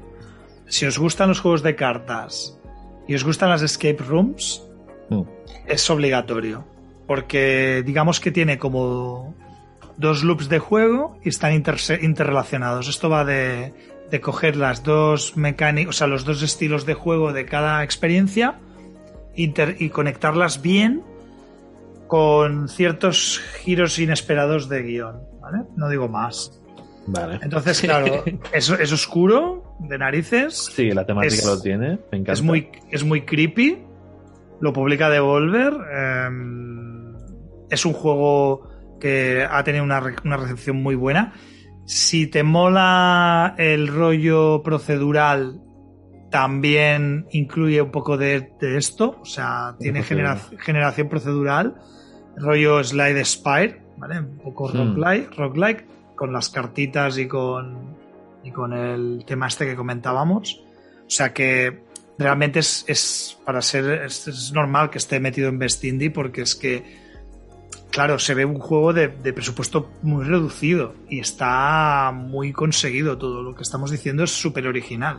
si 0.68 0.86
os 0.86 0.98
gustan 1.00 1.30
los 1.30 1.40
juegos 1.40 1.64
de 1.64 1.76
cartas 1.76 2.60
y 3.08 3.16
os 3.16 3.24
gustan 3.24 3.50
las 3.50 3.62
escape 3.62 3.98
rooms, 4.08 4.64
Mm. 5.10 5.22
es 5.68 5.90
obligatorio. 5.90 6.66
Porque 7.08 7.82
digamos 7.86 8.20
que 8.20 8.32
tiene 8.32 8.58
como 8.58 9.34
dos 9.96 10.24
loops 10.24 10.50
de 10.50 10.60
juego 10.60 11.18
y 11.24 11.30
están 11.30 11.54
interrelacionados. 11.54 12.88
Esto 12.90 13.10
va 13.10 13.24
de, 13.26 13.74
de 14.12 14.22
coger 14.22 14.56
las 14.56 14.84
dos 14.84 15.36
mecánicas, 15.38 15.90
o 15.90 15.98
sea, 15.98 16.08
los 16.08 16.24
dos 16.26 16.42
estilos 16.42 16.86
de 16.86 16.94
juego 16.94 17.34
de 17.34 17.46
cada 17.46 17.84
experiencia 17.84 18.56
inter- 19.36 19.76
y 19.80 19.90
conectarlas 19.90 20.62
bien 20.62 21.04
con 22.08 22.70
ciertos 22.70 23.42
giros 23.60 24.00
inesperados 24.00 24.70
de 24.70 24.84
guion. 24.84 25.20
¿vale? 25.42 25.64
No 25.76 25.90
digo 25.90 26.08
más. 26.08 26.62
Vale. 27.06 27.40
Entonces, 27.42 27.80
claro, 27.82 28.24
es, 28.52 28.70
es 28.70 28.92
oscuro, 28.92 29.76
de 29.80 29.98
narices, 29.98 30.72
Sí, 30.74 30.92
la 30.92 31.06
temática 31.06 31.34
es- 31.36 31.46
lo 31.46 31.62
tiene, 31.62 32.00
me 32.12 32.18
encanta. 32.20 32.34
es 32.34 32.42
muy, 32.42 32.70
es 32.92 33.04
muy 33.04 33.22
creepy. 33.22 33.80
Lo 34.60 34.74
publica 34.74 35.10
Devolver. 35.10 35.74
em, 36.28 37.16
es 37.70 37.86
un 37.86 37.94
juego 37.94 38.70
que 39.00 39.46
ha 39.50 39.64
tenido 39.64 39.84
una, 39.84 40.00
re- 40.00 40.16
una 40.26 40.36
recepción 40.38 40.82
muy 40.82 40.96
buena. 40.96 41.34
Si 41.90 42.28
te 42.28 42.44
mola 42.44 43.56
el 43.58 43.88
rollo 43.88 44.62
procedural, 44.62 45.62
también 46.30 47.26
incluye 47.32 47.82
un 47.82 47.92
poco 47.92 48.18
de, 48.18 48.52
de 48.60 48.78
esto. 48.78 49.18
O 49.22 49.26
sea, 49.26 49.76
tiene 49.80 50.04
genera- 50.04 50.38
generación 50.60 51.08
procedural. 51.08 51.76
Rollo 52.36 52.84
Slide 52.84 53.24
Spire, 53.24 53.82
¿vale? 53.98 54.20
Un 54.20 54.38
poco 54.38 54.68
Hmm. 54.68 54.96
roguelike, 54.96 55.34
roguelike, 55.38 55.86
con 56.16 56.34
las 56.34 56.50
cartitas 56.50 57.18
y 57.18 57.28
con, 57.28 57.96
y 58.44 58.52
con 58.52 58.74
el 58.74 59.24
tema 59.26 59.48
este 59.48 59.66
que 59.66 59.76
comentábamos. 59.76 60.64
O 61.06 61.10
sea 61.10 61.34
que 61.34 61.84
realmente 62.20 62.60
es, 62.60 62.84
es 62.88 63.40
para 63.46 63.62
ser 63.62 64.04
es, 64.04 64.28
es 64.28 64.52
normal 64.52 64.90
que 64.90 64.98
esté 64.98 65.20
metido 65.22 65.48
en 65.48 65.58
Best 65.58 65.84
Indie 65.86 66.12
porque 66.12 66.42
es 66.42 66.54
que 66.54 67.07
claro 67.92 68.20
se 68.20 68.34
ve 68.34 68.46
un 68.46 68.60
juego 68.60 68.94
de, 68.94 69.08
de 69.08 69.34
presupuesto 69.34 69.90
muy 70.04 70.24
reducido 70.26 70.94
y 71.10 71.20
está 71.20 72.12
muy 72.14 72.52
conseguido. 72.54 73.18
Todo 73.18 73.42
lo 73.44 73.56
que 73.56 73.64
estamos 73.64 73.92
diciendo 73.92 74.24
es 74.24 74.32
súper 74.32 74.68
original. 74.68 75.18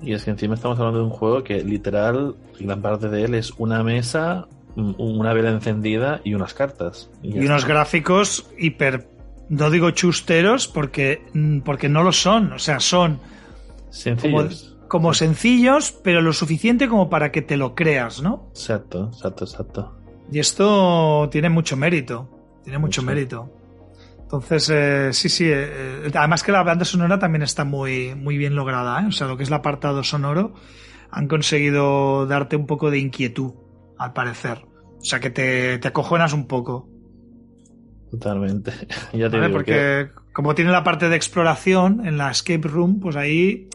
Y 0.00 0.14
es 0.14 0.24
que 0.24 0.30
encima 0.30 0.54
estamos 0.56 0.78
hablando 0.78 0.98
de 0.98 1.04
un 1.04 1.10
juego 1.10 1.44
que 1.44 1.62
literal, 1.62 2.34
gran 2.58 2.82
parte 2.82 3.08
de 3.08 3.24
él 3.24 3.34
es 3.34 3.52
una 3.58 3.84
mesa, 3.84 4.48
un- 4.74 4.96
una 4.98 5.32
vela 5.32 5.50
encendida 5.50 6.20
y 6.24 6.34
unas 6.34 6.54
cartas. 6.54 7.08
y 7.22 7.38
unos 7.38 7.64
gráficos 7.66 8.46
hiper 8.58 9.08
no 9.48 9.70
digo 9.70 9.90
chusteros 9.90 10.66
porque 10.66 11.22
mm, 11.34 11.60
porque 11.60 11.88
no 11.88 12.02
lo 12.02 12.10
son. 12.12 12.52
O 12.54 12.58
sea 12.58 12.80
son 12.80 13.20
como, 14.22 14.38
como 14.88 15.14
sencillos 15.14 15.92
pero 16.02 16.20
lo 16.22 16.32
suficiente 16.32 16.88
como 16.88 17.08
para 17.10 17.30
que 17.30 17.42
te 17.42 17.56
lo 17.56 17.74
creas 17.74 18.22
no 18.22 18.46
Exacto, 18.50 19.10
exacto, 19.12 19.44
exacto. 19.44 19.98
Y 20.32 20.38
esto 20.38 21.28
tiene 21.30 21.50
mucho 21.50 21.76
mérito. 21.76 22.28
Tiene 22.64 22.78
mucho, 22.78 23.02
Mucho. 23.02 23.12
mérito. 23.14 23.50
Entonces, 24.22 24.70
eh, 24.72 25.12
sí, 25.12 25.28
sí. 25.28 25.44
eh, 25.48 26.10
además 26.14 26.42
que 26.42 26.52
la 26.52 26.62
banda 26.62 26.84
sonora 26.86 27.18
también 27.18 27.42
está 27.42 27.64
muy, 27.64 28.14
muy 28.14 28.38
bien 28.38 28.54
lograda. 28.54 29.02
¿eh? 29.02 29.06
O 29.08 29.12
sea, 29.12 29.26
lo 29.26 29.36
que 29.36 29.42
es 29.42 29.50
el 29.50 29.54
apartado 29.54 30.02
sonoro, 30.02 30.54
han 31.10 31.28
conseguido 31.28 32.24
darte 32.26 32.56
un 32.56 32.66
poco 32.66 32.90
de 32.90 32.98
inquietud, 32.98 33.52
al 33.98 34.12
parecer. 34.14 34.64
O 34.98 35.04
sea, 35.04 35.20
que 35.20 35.28
te, 35.30 35.78
te 35.78 35.88
acojonas 35.88 36.32
un 36.32 36.46
poco. 36.46 36.88
Totalmente. 38.10 38.72
ya 39.12 39.28
te 39.28 39.36
¿vale? 39.38 39.48
digo 39.48 39.50
que 39.50 39.52
Porque 39.52 40.10
como 40.32 40.54
tiene 40.54 40.70
la 40.70 40.84
parte 40.84 41.08
de 41.10 41.16
exploración 41.16 42.06
en 42.06 42.16
la 42.16 42.30
escape 42.30 42.68
room, 42.68 43.00
pues 43.00 43.16
ahí 43.16 43.68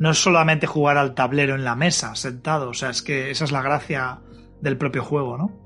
no 0.00 0.10
es 0.10 0.18
solamente 0.20 0.66
jugar 0.66 0.96
al 0.96 1.14
tablero 1.14 1.54
en 1.54 1.62
la 1.62 1.76
mesa, 1.76 2.16
sentado. 2.16 2.70
O 2.70 2.74
sea, 2.74 2.90
es 2.90 3.02
que 3.02 3.30
esa 3.30 3.44
es 3.44 3.52
la 3.52 3.62
gracia 3.62 4.18
del 4.60 4.76
propio 4.76 5.04
juego, 5.04 5.36
¿no? 5.38 5.60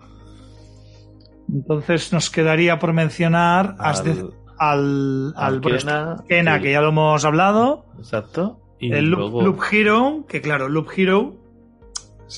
Entonces 1.52 2.12
nos 2.12 2.30
quedaría 2.30 2.78
por 2.78 2.92
mencionar 2.92 3.76
al, 3.78 3.94
al, 4.06 4.34
al, 4.58 5.34
al 5.36 5.60
bueno, 5.60 5.78
Kena, 5.78 6.16
Kena, 6.28 6.56
el- 6.56 6.62
que 6.62 6.72
ya 6.72 6.80
lo 6.80 6.88
hemos 6.88 7.24
hablado. 7.24 7.86
Exacto. 7.98 8.60
Y 8.78 8.92
el 8.92 9.06
Loop, 9.10 9.18
luego 9.20 9.42
Loop 9.42 9.60
Hero, 9.70 10.24
que 10.28 10.40
claro, 10.40 10.68
Loop 10.68 10.88
Hero 10.96 11.36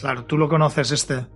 Claro, 0.00 0.24
tú 0.24 0.36
lo 0.36 0.48
conoces 0.48 0.90
este. 0.92 1.26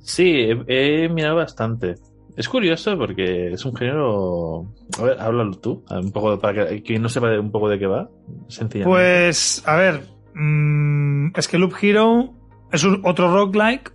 Sí, 0.00 0.48
he, 0.68 1.04
he 1.04 1.08
mirado 1.08 1.36
bastante. 1.36 1.96
Es 2.36 2.48
curioso 2.48 2.96
porque 2.98 3.52
es 3.52 3.64
un 3.64 3.74
género. 3.74 4.66
A 4.98 5.02
ver, 5.02 5.20
háblalo 5.20 5.52
tú, 5.58 5.84
un 5.90 6.12
poco 6.12 6.38
para 6.38 6.68
que 6.68 6.82
quien 6.82 7.02
no 7.02 7.08
sepa 7.08 7.28
un 7.40 7.50
poco 7.50 7.68
de 7.68 7.78
qué 7.78 7.86
va. 7.86 8.08
Sencillamente. 8.48 8.84
Pues, 8.84 9.62
a 9.66 9.74
ver, 9.76 10.02
mmm, 10.34 11.28
es 11.34 11.48
que 11.48 11.58
Loop 11.58 11.72
Hero 11.80 12.34
es 12.70 12.84
un, 12.84 13.00
otro 13.04 13.32
roguelike 13.34 13.92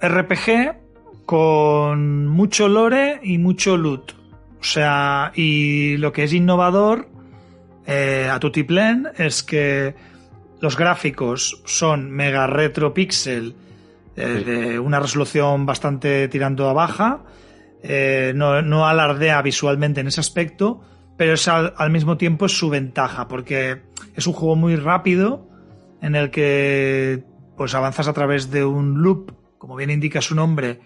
RPG 0.00 0.76
con 1.26 2.26
mucho 2.26 2.68
lore 2.68 3.20
y 3.22 3.38
mucho 3.38 3.76
loot. 3.76 4.12
O 4.60 4.64
sea, 4.64 5.32
y 5.34 5.96
lo 5.96 6.12
que 6.12 6.24
es 6.24 6.32
innovador 6.32 7.08
eh, 7.86 8.28
a 8.30 8.38
Tutiplen 8.38 9.08
es 9.16 9.42
que 9.42 9.94
los 10.60 10.76
gráficos 10.76 11.62
son 11.64 12.10
mega 12.10 12.46
retro 12.46 12.92
pixel 12.92 13.54
eh, 14.16 14.36
Sí. 14.38 14.44
de 14.44 14.78
una 14.78 15.00
resolución 15.00 15.64
bastante 15.64 16.28
tirando 16.28 16.68
a 16.68 16.72
baja. 16.74 17.22
Eh, 17.82 18.32
no, 18.34 18.60
no 18.60 18.86
alardea 18.86 19.40
visualmente 19.40 20.00
en 20.02 20.08
ese 20.08 20.20
aspecto, 20.20 20.82
pero 21.16 21.32
es 21.34 21.48
al, 21.48 21.72
al 21.78 21.90
mismo 21.90 22.18
tiempo 22.18 22.44
es 22.46 22.52
su 22.52 22.68
ventaja, 22.68 23.28
porque 23.28 23.80
es 24.14 24.26
un 24.26 24.34
juego 24.34 24.56
muy 24.56 24.76
rápido 24.76 25.48
en 26.02 26.14
el 26.16 26.30
que 26.30 27.22
pues 27.56 27.74
avanzas 27.74 28.08
a 28.08 28.12
través 28.12 28.50
de 28.50 28.64
un 28.64 29.00
loop, 29.02 29.32
como 29.56 29.76
bien 29.76 29.90
indica 29.90 30.20
su 30.20 30.34
nombre, 30.34 30.80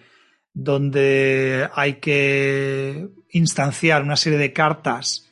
donde 0.55 1.69
hay 1.75 1.95
que 1.95 3.09
instanciar 3.31 4.03
una 4.03 4.17
serie 4.17 4.39
de 4.39 4.53
cartas 4.53 5.31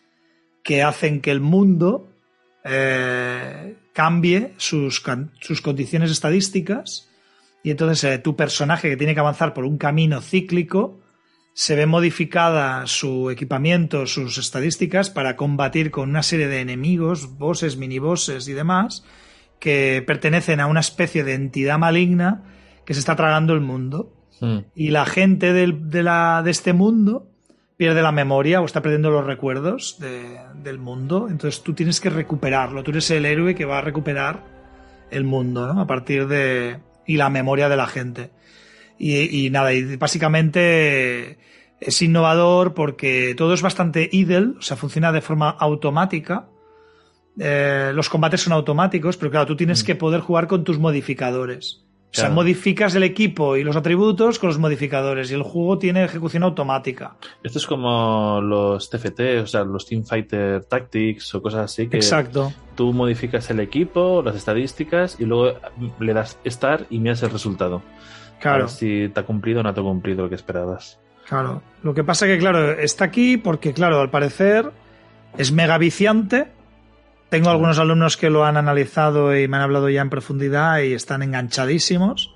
que 0.65 0.83
hacen 0.83 1.21
que 1.21 1.31
el 1.31 1.41
mundo 1.41 2.09
eh, 2.65 3.77
cambie 3.93 4.55
sus, 4.57 5.03
sus 5.41 5.61
condiciones 5.61 6.11
estadísticas. 6.11 7.09
Y 7.63 7.71
entonces 7.71 8.03
eh, 8.05 8.19
tu 8.19 8.35
personaje 8.35 8.91
que 8.91 8.97
tiene 8.97 9.15
que 9.15 9.21
avanzar 9.21 9.55
por 9.55 9.65
un 9.65 9.79
camino 9.79 10.21
cíclico 10.21 11.01
se 11.55 11.77
ve 11.77 11.87
modificada 11.87 12.87
su 12.87 13.31
equipamiento, 13.31 14.07
sus 14.07 14.39
estadísticas 14.39 15.11
para 15.11 15.37
combatir 15.37 15.91
con 15.91 16.09
una 16.11 16.23
serie 16.23 16.49
de 16.49 16.61
enemigos, 16.61 17.39
bosses, 17.39 17.77
minibosses 17.77 18.49
y 18.49 18.55
demás 18.55 19.05
que 19.61 20.03
pertenecen 20.05 20.59
a 20.59 20.67
una 20.67 20.81
especie 20.81 21.23
de 21.23 21.35
entidad 21.35 21.79
maligna 21.79 22.43
que 22.85 22.95
se 22.95 23.01
está 23.01 23.15
tragando 23.15 23.53
el 23.53 23.61
mundo 23.61 24.13
Mm. 24.43 24.59
y 24.75 24.91
la 24.91 25.07
gente 25.07 25.53
del- 25.53 25.89
de, 25.89 26.03
la, 26.03 26.43
de 26.45 26.51
este 26.51 26.73
mundo 26.73 27.29
pierde 27.77 28.03
la 28.03 28.13
memoria 28.13 28.61
o 28.61 28.65
está 28.65 28.83
perdiendo 28.83 29.11
los 29.11 29.25
recuerdos 29.25 29.99
de- 30.01 30.39
del 30.63 30.79
mundo. 30.79 31.29
Entonces 31.31 31.63
tú 31.63 31.73
tienes 31.75 32.01
que 32.01 32.11
recuperarlo. 32.11 32.83
Tú 32.83 32.91
eres 32.91 33.11
el 33.13 33.25
héroe 33.25 33.55
que 33.55 33.65
va 33.65 33.79
a 33.79 33.83
recuperar 33.83 34.45
el 35.11 35.25
mundo, 35.25 35.73
¿no? 35.73 35.81
A 35.81 35.87
partir 35.87 36.27
de... 36.27 36.79
y 37.07 37.17
la 37.17 37.31
memoria 37.31 37.69
de 37.69 37.77
la 37.77 37.87
gente. 37.87 38.31
Y, 38.99 39.47
y 39.47 39.51
nada, 39.51 39.73
y 39.73 39.97
básicamente 39.97 41.39
es 41.81 42.03
innovador 42.03 42.75
porque 42.75 43.35
todo 43.37 43.55
es 43.55 43.63
bastante 43.63 44.09
idle, 44.13 44.55
o 44.59 44.63
sea, 44.63 44.77
funciona 44.77 45.11
de 45.13 45.21
forma 45.21 45.51
automática. 45.51 46.47
Eh, 47.39 47.93
los 47.95 48.09
combates 48.09 48.43
son 48.43 48.53
automáticos, 48.53 49.17
pero 49.17 49.31
claro, 49.31 49.47
tú 49.47 49.57
tienes 49.57 49.83
Mm. 49.83 49.87
que 49.87 49.95
poder 49.97 50.21
jugar 50.21 50.47
con 50.47 50.65
tus 50.65 50.79
modificadores. 50.79 51.85
O 52.15 52.15
sea, 52.15 52.29
modificas 52.29 52.95
el 52.95 53.05
equipo 53.05 53.57
y 53.57 53.65
los 53.65 53.75
atributos 53.75 54.39
con 54.39 54.49
los 54.49 54.59
modificadores 54.59 55.31
y 55.31 55.35
el 55.35 55.43
juego 55.43 55.79
tiene 55.79 56.05
ejecución 56.05 56.43
automática. 56.43 57.17
Esto 57.43 57.59
es 57.59 57.67
como 57.67 58.41
los 58.43 58.91
TFT, 58.91 59.21
o 59.43 59.47
sea, 59.47 59.65
los 59.65 59.87
Team 59.87 60.05
Fighter 60.05 60.65
Tactics 60.65 61.35
o 61.35 61.41
cosas 61.41 61.61
así 61.73 61.89
que 61.89 61.97
Exacto. 61.97 62.53
tú 62.75 62.93
modificas 62.93 63.49
el 63.51 63.61
equipo, 63.61 64.21
las 64.23 64.37
estadísticas 64.37 65.17
y 65.19 65.25
luego 65.25 65.59
le 66.01 66.13
das 66.13 66.39
Start 66.47 66.87
y 66.91 66.99
miras 66.99 67.23
el 67.23 67.31
resultado. 67.31 67.77
A 67.77 68.41
Claro, 68.43 68.65
ver 68.65 68.69
si 68.71 69.09
te 69.09 69.21
ha 69.21 69.23
cumplido 69.23 69.61
o 69.61 69.63
no 69.63 69.73
te 69.73 69.81
ha 69.81 69.85
cumplido 69.85 70.25
lo 70.25 70.29
que 70.29 70.35
esperabas. 70.35 70.99
claro. 71.27 71.63
Lo 71.83 71.95
que 71.95 72.05
pasa 72.05 72.27
que, 72.27 72.37
claro, 72.39 72.73
está 72.73 73.05
aquí 73.05 73.39
porque, 73.39 73.73
claro, 73.73 74.01
al 74.01 74.11
parecer 74.11 74.71
es 75.39 75.51
mega 75.51 75.79
viciante. 75.79 76.49
Tengo 77.33 77.49
algunos 77.49 77.79
alumnos 77.79 78.19
que 78.19 78.29
lo 78.29 78.45
han 78.45 78.59
analizado 78.59 79.35
y 79.35 79.49
me 79.49 79.57
han 79.57 79.63
hablado 79.63 79.89
ya 79.89 80.03
en 80.03 80.11
profundidad 80.11 80.81
y 80.81 80.93
están 80.93 81.23
enganchadísimos. 81.23 82.35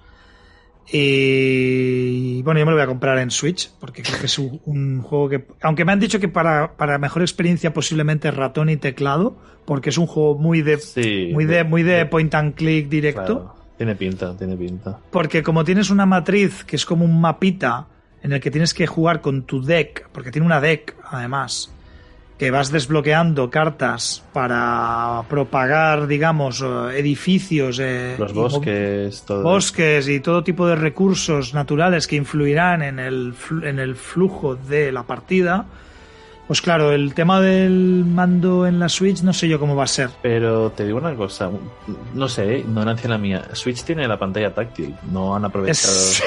Y 0.91 2.41
bueno, 2.45 2.61
yo 2.61 2.65
me 2.65 2.71
lo 2.71 2.79
voy 2.79 2.85
a 2.85 2.87
comprar 2.87 3.19
en 3.19 3.31
Switch 3.31 3.71
porque 3.79 4.03
creo 4.03 4.19
que 4.19 4.25
es 4.25 4.39
un, 4.39 4.59
un 4.65 5.03
juego 5.03 5.29
que, 5.29 5.47
aunque 5.61 5.85
me 5.85 5.93
han 5.93 6.01
dicho 6.01 6.19
que 6.19 6.29
para, 6.29 6.79
para 6.79 6.97
mejor 6.97 7.21
experiencia 7.21 7.75
posiblemente 7.75 8.31
ratón 8.31 8.71
y 8.71 8.79
teclado, 8.79 9.37
porque 9.67 9.91
es 9.91 9.99
un 9.99 10.07
juego 10.07 10.39
muy 10.39 10.63
de, 10.63 10.79
Sí. 10.79 11.29
muy 11.31 11.45
de, 11.45 11.63
muy 11.65 11.83
de 11.83 12.07
point 12.07 12.35
and 12.35 12.55
click 12.55 12.89
directo. 12.89 13.25
Claro. 13.43 13.55
Tiene 13.77 13.97
pinta, 13.97 14.35
tiene 14.35 14.57
pinta. 14.57 14.99
Porque 15.11 15.43
como 15.43 15.63
tienes 15.63 15.91
una 15.91 16.07
matriz 16.07 16.65
que 16.65 16.77
es 16.77 16.87
como 16.87 17.05
un 17.05 17.21
mapita 17.21 17.87
en 18.23 18.33
el 18.33 18.41
que 18.41 18.51
tienes 18.51 18.73
que 18.73 18.87
jugar 18.87 19.21
con 19.21 19.43
tu 19.43 19.63
deck, 19.63 20.09
porque 20.11 20.31
tiene 20.31 20.47
una 20.47 20.59
deck 20.63 20.97
además, 21.11 21.71
que 22.39 22.51
vas 22.51 22.71
desbloqueando 22.71 23.49
cartas 23.49 24.23
para 24.33 25.23
propagar, 25.29 26.07
digamos, 26.07 26.63
eh, 26.63 26.99
edificios, 26.99 27.79
eh, 27.81 28.17
Los 28.19 28.35
bosques, 28.35 29.23
todo. 29.27 29.43
bosques 29.43 30.07
y 30.09 30.21
todo 30.21 30.45
tipo 30.45 30.67
de 30.67 30.77
recursos 30.77 31.55
naturales 31.55 32.07
que 32.07 32.17
influirán 32.17 32.83
en 32.83 32.99
el, 32.99 33.35
en 33.63 33.79
el 33.79 33.97
flujo 33.97 34.55
de 34.55 34.93
la 34.93 35.05
partida. 35.05 35.65
Pues 36.47 36.61
claro, 36.61 36.93
el 36.93 37.13
tema 37.15 37.41
del 37.41 38.05
mando 38.07 38.69
en 38.69 38.79
la 38.79 38.89
Switch 38.89 39.23
no 39.23 39.33
sé 39.33 39.49
yo 39.49 39.59
cómo 39.59 39.75
va 39.75 39.83
a 39.83 39.89
ser. 39.89 40.11
Pero 40.23 40.71
te 40.71 40.85
digo 40.85 40.99
una 40.99 41.15
cosa, 41.17 41.51
no 42.15 42.29
sé, 42.29 42.59
ignorancia 42.59 43.09
la 43.11 43.19
mía. 43.19 43.43
Switch 43.53 43.83
tiene 43.83 44.07
la 44.07 44.17
pantalla 44.17 44.55
táctil, 44.55 44.95
no 45.11 45.35
han 45.35 45.45
aprovechado. 45.47 45.93
Sí, 45.97 46.23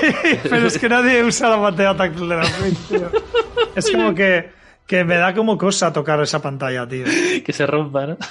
pero 0.49 0.67
es 0.67 0.77
que 0.77 0.89
nadie 0.89 1.23
usa 1.23 1.49
la 1.49 1.61
pantalla 1.61 1.95
táctil 1.95 2.27
de 2.27 2.35
la 2.35 2.43
Switch, 2.45 2.77
tío. 2.89 3.09
Es 3.75 3.89
como 3.91 4.13
que, 4.13 4.49
que 4.89 5.05
me 5.05 5.17
da 5.17 5.35
como 5.35 5.55
cosa 5.55 5.93
tocar 5.93 6.19
esa 6.21 6.41
pantalla, 6.41 6.87
tío. 6.87 7.05
que 7.45 7.53
se 7.53 7.65
rompa, 7.67 8.07
¿no? 8.07 8.17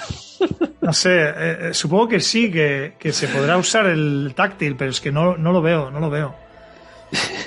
No 0.81 0.93
sé, 0.93 1.11
eh, 1.21 1.33
eh, 1.69 1.73
supongo 1.73 2.07
que 2.07 2.19
sí, 2.19 2.49
que, 2.51 2.95
que 2.97 3.11
se 3.13 3.27
podrá 3.27 3.57
usar 3.57 3.85
el 3.85 4.33
táctil, 4.35 4.75
pero 4.75 4.89
es 4.89 4.99
que 4.99 5.11
no, 5.11 5.37
no 5.37 5.51
lo 5.51 5.61
veo, 5.61 5.91
no 5.91 5.99
lo 5.99 6.09
veo. 6.09 6.35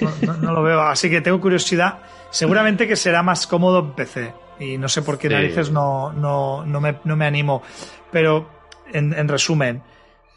No, 0.00 0.10
no- 0.22 0.36
no 0.38 0.52
lo 0.52 0.62
veo, 0.62 0.80
así 0.82 1.10
que 1.10 1.20
tengo 1.20 1.40
curiosidad. 1.40 1.98
Seguramente 2.30 2.86
que 2.86 2.94
será 2.94 3.22
más 3.22 3.46
cómodo 3.48 3.80
en 3.80 3.92
PC. 3.92 4.32
Y 4.60 4.78
no 4.78 4.88
sé 4.88 5.02
por 5.02 5.18
qué 5.18 5.28
Sí. 5.28 5.34
narices 5.34 5.70
no, 5.72 6.12
no, 6.12 6.64
no, 6.64 6.80
me, 6.80 6.96
no 7.04 7.16
me 7.16 7.26
animo. 7.26 7.62
Pero, 8.12 8.48
en, 8.92 9.12
en 9.12 9.26
resumen, 9.26 9.82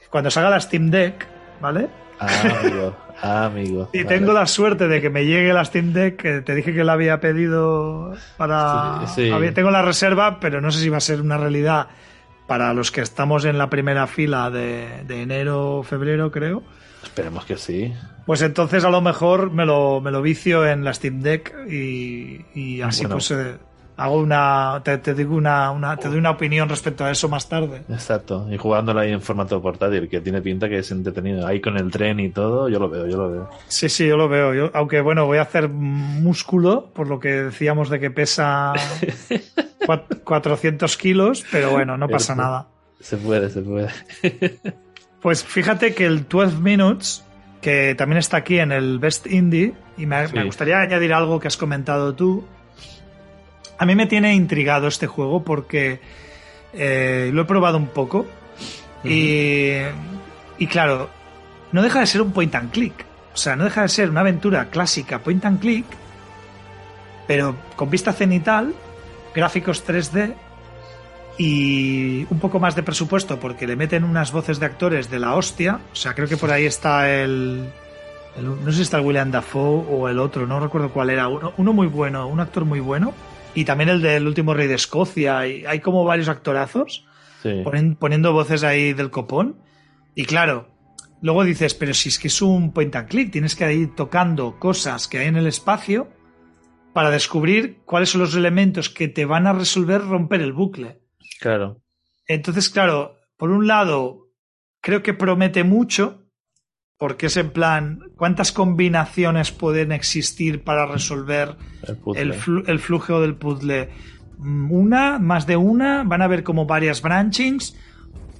cuando 0.09 0.31
salga 0.31 0.49
la 0.49 0.59
Steam 0.59 0.89
Deck, 0.89 1.27
¿vale? 1.61 1.87
Ah, 2.19 2.91
ah, 3.21 3.45
amigo. 3.45 3.89
Y 3.93 4.03
Vale. 4.03 4.17
tengo 4.17 4.33
la 4.33 4.45
suerte 4.47 4.87
de 4.87 5.01
que 5.01 5.09
me 5.09 5.25
llegue 5.25 5.53
la 5.53 5.63
Steam 5.65 5.93
Deck, 5.93 6.15
que 6.21 6.41
te 6.41 6.55
dije 6.55 6.73
que 6.73 6.83
la 6.83 6.93
había 6.93 7.19
pedido 7.19 8.13
para... 8.37 9.05
Sí, 9.07 9.25
sí. 9.25 9.31
había- 9.31 9.53
tengo 9.53 9.71
la 9.71 9.81
reserva, 9.81 10.39
pero 10.39 10.61
no 10.61 10.71
sé 10.71 10.79
si 10.81 10.89
va 10.89 10.97
a 10.97 11.01
ser 11.01 11.21
una 11.21 11.37
realidad 11.37 11.87
para 12.47 12.73
los 12.73 12.91
que 12.91 13.01
estamos 13.01 13.43
en 13.45 13.57
la 13.57 13.69
primera 13.69 14.05
fila 14.07 14.49
de, 14.51 15.03
de 15.07 15.21
enero 15.23 15.77
o 15.77 15.83
febrero, 15.83 16.31
creo. 16.31 16.61
Esperemos 17.03 17.45
que 17.45 17.57
sí. 17.57 17.93
Pues 18.25 18.41
entonces 18.41 18.83
a 18.83 18.89
lo 18.89 19.01
mejor 19.01 19.51
me 19.51 19.65
lo, 19.65 20.01
me 20.01 20.11
lo 20.11 20.21
vicio 20.21 20.65
en 20.67 20.83
la 20.83 20.93
Steam 20.93 21.21
Deck 21.21 21.53
y, 21.69 22.41
y 22.55 22.81
así 22.81 23.01
Bueno. 23.01 23.15
pues 23.15 23.31
eh, 23.31 23.55
hago 23.97 24.17
una... 24.19 24.81
Te, 24.83 24.97
te 24.97 25.13
digo 25.13 25.35
una, 25.35 25.71
una- 25.71 25.95
te 25.97 26.09
doy 26.09 26.17
una 26.17 26.31
opinión 26.31 26.67
respecto 26.69 27.05
a 27.05 27.11
eso 27.11 27.29
más 27.29 27.47
tarde. 27.49 27.83
Exacto. 27.89 28.47
Y 28.51 28.57
jugándola 28.57 29.01
ahí 29.01 29.11
en 29.11 29.21
formato 29.21 29.61
portátil, 29.61 30.09
que 30.09 30.21
tiene 30.21 30.41
pinta 30.41 30.67
que 30.69 30.79
es 30.79 30.91
entretenido. 30.91 31.45
Ahí 31.47 31.61
con 31.61 31.77
el 31.77 31.89
tren 31.91 32.19
y 32.19 32.29
todo, 32.29 32.67
yo 32.69 32.79
lo 32.79 32.89
veo, 32.89 33.07
yo 33.07 33.17
lo 33.17 33.31
veo. 33.31 33.49
Sí, 33.67 33.87
sí, 33.89 34.07
yo 34.07 34.17
lo 34.17 34.27
veo. 34.27 34.53
Yo, 34.53 34.71
aunque 34.73 35.01
bueno, 35.01 35.25
voy 35.25 35.37
a 35.37 35.43
hacer 35.43 35.69
músculo, 35.69 36.89
por 36.93 37.07
lo 37.07 37.19
que 37.19 37.29
decíamos 37.29 37.89
de 37.89 37.99
que 37.99 38.11
pesa 38.11 38.73
cua- 39.85 40.03
400 40.23 40.97
kilos, 40.97 41.45
pero 41.51 41.71
bueno, 41.71 41.97
no 41.97 42.07
pasa 42.07 42.35
nada. 42.35 42.67
Se 42.99 43.17
puede, 43.17 43.49
se 43.49 43.61
puede. 43.61 43.89
Pues 45.21 45.43
fíjate 45.43 45.95
que 45.95 46.05
el 46.05 46.27
12 46.27 46.57
Minutes, 46.61 47.23
que 47.59 47.95
también 47.95 48.19
está 48.19 48.37
aquí 48.37 48.59
en 48.59 48.71
el 48.71 48.99
Best 48.99 49.25
Indie, 49.25 49.73
y 49.97 50.05
me, 50.05 50.27
Sí. 50.27 50.35
me 50.35 50.43
gustaría 50.43 50.79
añadir 50.79 51.13
algo 51.13 51.39
que 51.39 51.47
has 51.47 51.57
comentado 51.57 52.13
tú. 52.13 52.45
A 53.77 53.85
mí 53.85 53.95
me 53.95 54.05
tiene 54.07 54.33
intrigado 54.35 54.87
este 54.87 55.07
juego 55.07 55.43
porque 55.43 55.99
eh, 56.73 57.29
lo 57.33 57.41
he 57.41 57.45
probado 57.45 57.77
un 57.77 57.87
poco 57.87 58.25
y, 59.03 59.71
y 60.57 60.67
claro, 60.67 61.09
no 61.71 61.81
deja 61.81 61.99
de 61.99 62.07
ser 62.07 62.21
un 62.21 62.31
point 62.31 62.53
and 62.55 62.71
click. 62.71 62.93
O 63.33 63.37
sea, 63.37 63.55
no 63.55 63.65
deja 63.65 63.81
de 63.81 63.89
ser 63.89 64.09
una 64.09 64.21
aventura 64.21 64.65
clásica 64.69 65.19
point 65.19 65.43
and 65.45 65.59
click, 65.59 65.85
pero 67.27 67.55
con 67.75 67.89
vista 67.89 68.13
cenital, 68.13 68.73
gráficos 69.33 69.85
3D 69.85 70.33
y 71.37 72.25
un 72.29 72.39
poco 72.39 72.59
más 72.59 72.75
de 72.75 72.83
presupuesto 72.83 73.39
porque 73.39 73.67
le 73.67 73.75
meten 73.75 74.03
unas 74.05 74.31
voces 74.31 74.59
de 74.59 74.67
actores 74.67 75.09
de 75.09 75.19
la 75.19 75.35
hostia. 75.35 75.79
O 75.91 75.95
sea, 75.95 76.13
creo 76.13 76.27
que 76.29 76.37
por 76.37 76.51
ahí 76.51 76.65
está 76.65 77.09
el... 77.11 77.67
el- 78.37 78.63
no 78.63 78.71
sé 78.71 78.77
si 78.77 78.81
está 78.83 78.99
el 78.99 79.05
William 79.05 79.31
Dafoe 79.31 79.83
o 79.89 80.07
el 80.07 80.19
otro, 80.19 80.47
no 80.47 80.59
recuerdo 80.61 80.89
cuál 80.91 81.09
era. 81.09 81.27
Uno, 81.27 81.51
uno 81.57 81.73
muy 81.73 81.87
bueno, 81.87 82.25
un 82.27 82.39
actor 82.39 82.63
muy 82.63 82.79
bueno. 82.79 83.13
Y 83.55 83.65
también 83.65 83.89
el 83.89 84.01
del 84.01 84.27
último 84.27 84.53
rey 84.53 84.67
de 84.67 84.75
Escocia. 84.75 85.47
Y 85.47 85.65
hay 85.65 85.79
como 85.79 86.03
varios 86.03 86.29
actorazos 86.29 87.05
Sí. 87.41 87.49
ponen- 87.63 87.95
poniendo 87.97 88.33
voces 88.33 88.63
ahí 88.63 88.93
del 88.93 89.09
copón. 89.11 89.57
Y 90.13 90.25
claro, 90.25 90.69
luego 91.21 91.43
dices, 91.43 91.73
pero 91.73 91.93
si 91.93 92.09
es 92.09 92.19
que 92.19 92.27
es 92.27 92.41
un 92.41 92.73
point 92.73 92.95
and 92.95 93.07
click, 93.07 93.31
tienes 93.31 93.55
que 93.55 93.71
ir 93.73 93.95
tocando 93.95 94.59
cosas 94.59 95.07
que 95.07 95.19
hay 95.19 95.27
en 95.27 95.37
el 95.37 95.47
espacio 95.47 96.09
para 96.93 97.09
descubrir 97.11 97.79
cuáles 97.85 98.09
son 98.09 98.21
los 98.21 98.35
elementos 98.35 98.89
que 98.89 99.07
te 99.07 99.25
van 99.25 99.47
a 99.47 99.53
resolver 99.53 100.01
romper 100.01 100.41
el 100.41 100.53
bucle. 100.53 101.01
Claro. 101.39 101.81
Entonces, 102.27 102.69
claro, 102.69 103.17
por 103.37 103.51
un 103.51 103.67
lado, 103.67 104.29
creo 104.81 105.03
que 105.03 105.13
promete 105.13 105.63
mucho, 105.63 106.24
porque 106.97 107.25
es 107.25 107.37
en 107.37 107.49
plan, 107.51 107.99
¿cuántas 108.15 108.51
combinaciones 108.51 109.51
pueden 109.51 109.91
existir 109.91 110.63
para 110.63 110.85
resolver 110.85 111.55
El 111.87 111.97
puzzle. 111.97 112.21
el, 112.21 112.33
flu- 112.33 112.63
el 112.67 112.79
flujo 112.79 113.19
del 113.21 113.35
puzzle? 113.35 113.89
Mm, 114.37 114.71
¿Una? 114.71 115.19
¿Más 115.19 115.45
de 115.45 115.57
una? 115.57 116.03
¿Van 116.03 116.21
a 116.21 116.25
haber 116.25 116.43
como 116.43 116.65
varias 116.65 117.01
branchings? 117.01 117.75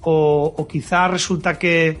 ¿O, 0.00 0.54
o 0.56 0.68
quizá 0.68 1.08
resulta 1.08 1.58
que, 1.58 1.98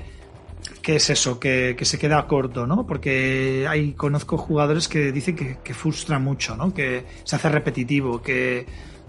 que 0.80 0.96
es 0.96 1.10
eso, 1.10 1.38
que, 1.40 1.74
que 1.76 1.84
se 1.84 1.98
queda 1.98 2.26
corto, 2.26 2.66
¿no? 2.66 2.86
Porque 2.86 3.66
hay, 3.68 3.92
conozco 3.92 4.38
jugadores 4.38 4.88
que 4.88 5.12
dicen 5.12 5.34
que, 5.36 5.58
que 5.62 5.74
frustra 5.74 6.18
mucho, 6.18 6.56
¿no? 6.56 6.72
Que 6.72 7.04
se 7.24 7.36
hace 7.36 7.48
repetitivo, 7.50 8.22
que, 8.22 8.64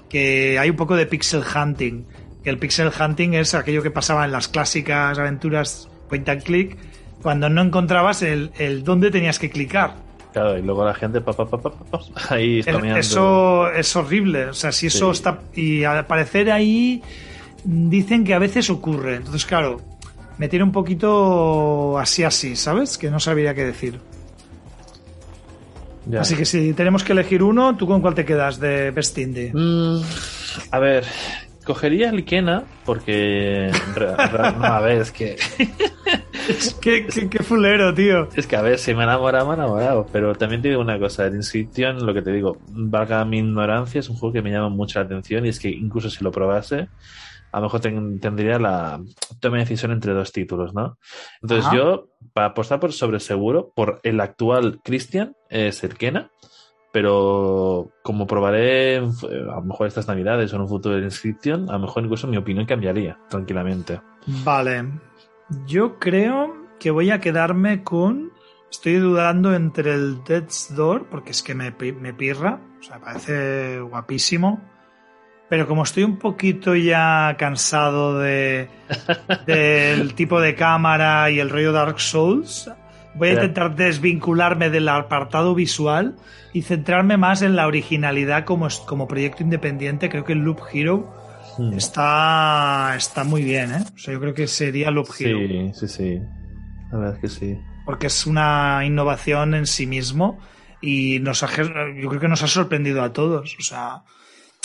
que 0.09 0.57
hay 0.59 0.69
un 0.69 0.75
poco 0.75 0.95
de 0.95 1.05
pixel 1.05 1.43
hunting. 1.43 2.05
Que 2.43 2.49
el 2.49 2.57
pixel 2.59 2.91
hunting 2.99 3.35
es 3.35 3.53
aquello 3.53 3.83
que 3.83 3.91
pasaba 3.91 4.25
en 4.25 4.31
las 4.31 4.47
clásicas 4.47 5.17
aventuras 5.17 5.87
point 6.09 6.27
and 6.29 6.43
click, 6.43 6.77
cuando 7.21 7.49
no 7.49 7.61
encontrabas 7.61 8.21
el, 8.21 8.51
el 8.57 8.83
dónde 8.83 9.11
tenías 9.11 9.39
que 9.39 9.49
clicar. 9.49 9.95
Claro, 10.33 10.57
y 10.57 10.61
luego 10.61 10.85
la 10.85 10.93
gente 10.93 11.19
pa, 11.21 11.33
pa, 11.33 11.45
pa, 11.45 11.57
pa, 11.59 11.71
pa, 11.71 11.85
pa, 11.89 11.99
ahí 12.29 12.61
El-. 12.65 12.97
Eso 12.97 13.71
es 13.71 13.95
horrible. 13.95 14.45
O 14.47 14.53
sea, 14.53 14.71
si 14.71 14.87
eso 14.87 15.13
Sí. 15.13 15.17
está. 15.17 15.39
Y 15.55 15.83
al 15.83 16.05
parecer 16.05 16.51
ahí 16.51 17.01
dicen 17.63 18.23
que 18.23 18.33
a 18.33 18.39
veces 18.39 18.69
ocurre. 18.69 19.15
Entonces, 19.15 19.45
claro, 19.45 19.81
me 20.37 20.47
tiene 20.47 20.63
un 20.63 20.71
poquito 20.71 21.97
así, 21.97 22.23
así, 22.23 22.55
¿sabes? 22.55 22.97
Que 22.97 23.09
no 23.09 23.19
sabría 23.19 23.55
qué 23.55 23.65
decir. 23.65 23.99
Ya. 26.05 26.21
Así 26.21 26.35
que 26.35 26.45
si 26.45 26.73
tenemos 26.73 27.03
que 27.03 27.11
elegir 27.11 27.43
uno, 27.43 27.75
¿tú 27.75 27.85
con 27.87 27.99
cuál 28.01 28.13
te 28.15 28.23
quedas 28.23 28.59
de 28.59 28.91
Best 28.91 29.17
Indie? 29.17 29.51
Mm, 29.53 30.01
a 30.71 30.79
ver, 30.79 31.03
cogería 31.67 32.09
el 32.09 32.25
Kena 32.25 32.63
porque... 32.85 33.69
no, 34.57 34.65
a 34.65 34.79
ver, 34.81 35.01
es 35.01 35.11
que... 35.11 35.35
qué, 36.81 37.05
qué, 37.07 37.29
qué 37.29 37.43
fulero, 37.43 37.93
tío. 37.93 38.29
Es 38.35 38.47
que 38.47 38.55
a 38.55 38.61
ver, 38.61 38.79
si 38.79 38.93
me 38.93 39.01
he 39.01 39.03
enamorado, 39.03 39.45
me 39.47 39.51
he 39.53 39.57
enamorado. 39.57 40.07
Pero 40.11 40.33
también 40.35 40.61
te 40.61 40.69
digo 40.69 40.81
una 40.81 40.97
cosa, 40.97 41.25
el 41.27 41.35
Inscription, 41.35 42.05
lo 42.05 42.13
que 42.13 42.21
te 42.21 42.31
digo, 42.31 42.57
valga 42.69 43.23
mi 43.25 43.39
ignorancia, 43.39 43.99
es 43.99 44.09
un 44.09 44.15
juego 44.17 44.33
que 44.33 44.41
me 44.41 44.51
llama 44.51 44.69
mucho 44.69 44.99
la 44.99 45.05
atención 45.05 45.45
y 45.45 45.49
es 45.49 45.59
que 45.59 45.69
incluso 45.69 46.09
si 46.09 46.23
lo 46.23 46.31
probase, 46.31 46.87
a 47.51 47.57
lo 47.59 47.63
mejor 47.63 47.79
ten- 47.81 48.19
tendría 48.19 48.59
la 48.59 48.99
toma 49.39 49.57
de 49.57 49.63
decisión 49.63 49.91
entre 49.91 50.13
dos 50.13 50.31
títulos, 50.31 50.73
¿no? 50.73 50.97
Entonces 51.41 51.65
Ajá. 51.67 51.75
yo, 51.75 52.07
para 52.33 52.47
apostar 52.47 52.79
por 52.79 52.93
sobre 52.93 53.19
seguro, 53.19 53.71
por 53.75 53.99
el 54.03 54.19
actual 54.19 54.79
Christian, 54.83 55.35
es 55.49 55.83
el 55.83 55.95
Kena, 55.97 56.29
pero 56.91 57.91
como 58.01 58.27
probaré 58.27 58.95
eh, 58.95 59.01
a 59.51 59.55
lo 59.55 59.63
mejor 59.63 59.87
estas 59.87 60.07
navidades 60.07 60.51
o 60.51 60.55
en 60.55 60.61
un 60.63 60.67
futuro 60.69 60.95
el 60.95 61.03
Inscription, 61.03 61.69
a 61.69 61.73
lo 61.73 61.79
mejor 61.79 62.03
incluso 62.03 62.27
mi 62.27 62.37
opinión 62.37 62.65
cambiaría, 62.65 63.17
tranquilamente. 63.29 64.01
Vale. 64.43 64.85
Yo 65.65 65.99
creo 65.99 66.53
que 66.79 66.91
voy 66.91 67.11
a 67.11 67.19
quedarme 67.19 67.83
con. 67.83 68.31
Estoy 68.69 68.95
dudando 68.95 69.55
entre 69.55 69.93
el 69.93 70.23
Death's 70.23 70.75
Door, 70.75 71.07
porque 71.09 71.31
es 71.31 71.41
que 71.41 71.55
me, 71.55 71.71
me 71.71 72.13
pirra. 72.13 72.59
O 72.79 72.83
sea, 72.83 72.99
me 72.99 73.05
parece 73.05 73.79
guapísimo. 73.79 74.61
Pero 75.49 75.67
como 75.67 75.83
estoy 75.83 76.03
un 76.03 76.17
poquito 76.17 76.75
ya 76.75 77.35
cansado 77.39 78.19
de 78.19 78.67
del 79.47 80.13
tipo 80.13 80.41
de 80.41 80.55
cámara 80.55 81.31
y 81.31 81.39
el 81.39 81.49
rollo 81.49 81.71
Dark 81.71 82.01
Souls, 82.01 82.69
voy 83.17 83.29
a 83.29 83.33
intentar 83.33 83.75
desvincularme 83.75 84.69
del 84.69 84.87
apartado 84.89 85.53
visual 85.55 86.15
y 86.53 86.61
centrarme 86.61 87.17
más 87.17 87.41
en 87.41 87.55
la 87.55 87.67
originalidad 87.67 88.45
como, 88.45 88.67
como 88.85 89.07
proyecto 89.07 89.43
independiente. 89.43 90.09
Creo 90.09 90.23
que 90.23 90.33
el 90.33 90.39
Loop 90.39 90.59
Hero 90.73 91.13
Hmm. 91.59 91.73
Está, 91.73 92.93
está 92.95 93.23
muy 93.23 93.41
bien, 93.43 93.71
¿eh? 93.71 93.83
O 93.95 93.97
sea, 93.97 94.13
yo 94.13 94.19
creo 94.19 94.35
que 94.35 94.45
sería 94.45 94.91
Loop 94.91 95.07
Hero. 95.19 95.39
Sí, 95.39 95.71
sí, 95.73 95.87
sí. 95.87 96.19
La 96.91 96.99
verdad 96.99 97.15
es 97.15 97.19
que 97.21 97.27
sí. 97.29 97.57
Porque 97.83 98.05
es 98.07 98.27
una 98.27 98.81
innovación 98.85 99.55
en 99.55 99.65
sí 99.65 99.87
mismo 99.87 100.37
y 100.81 101.17
nos 101.19 101.41
ha, 101.41 101.47
yo 101.55 102.09
creo 102.09 102.19
que 102.19 102.27
nos 102.27 102.43
ha 102.43 102.47
sorprendido 102.47 103.01
a 103.01 103.11
todos. 103.11 103.55
O 103.59 103.63
sea, 103.63 104.03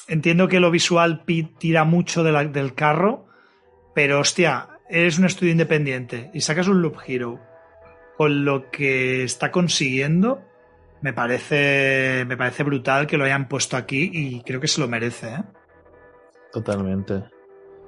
entiendo 0.07 0.49
que 0.49 0.61
lo 0.61 0.71
visual 0.71 1.25
tira 1.59 1.85
mucho 1.85 2.23
de 2.25 2.33
la- 2.33 2.45
del 2.45 2.75
carro, 2.75 3.25
pero 3.95 4.21
hostia, 4.21 4.69
eres 4.91 5.19
un 5.19 5.25
estudio 5.25 5.53
independiente 5.53 6.31
y 6.35 6.43
sacas 6.43 6.69
un 6.69 6.83
Loop 6.83 6.97
Hero 7.07 7.41
con 8.17 8.45
lo 8.45 8.71
que 8.71 9.25
está 9.25 9.51
consiguiendo. 9.51 10.43
Me 11.01 11.13
parece, 11.13 12.25
me 12.27 12.37
parece 12.37 12.63
brutal 12.63 13.07
que 13.07 13.17
lo 13.17 13.25
hayan 13.25 13.49
puesto 13.49 13.77
aquí 13.77 14.11
y 14.13 14.43
creo 14.43 14.61
que 14.61 14.69
se 14.69 14.81
lo 14.81 14.89
merece, 14.89 15.29
¿eh? 15.35 15.43
Totalmente. 16.53 17.25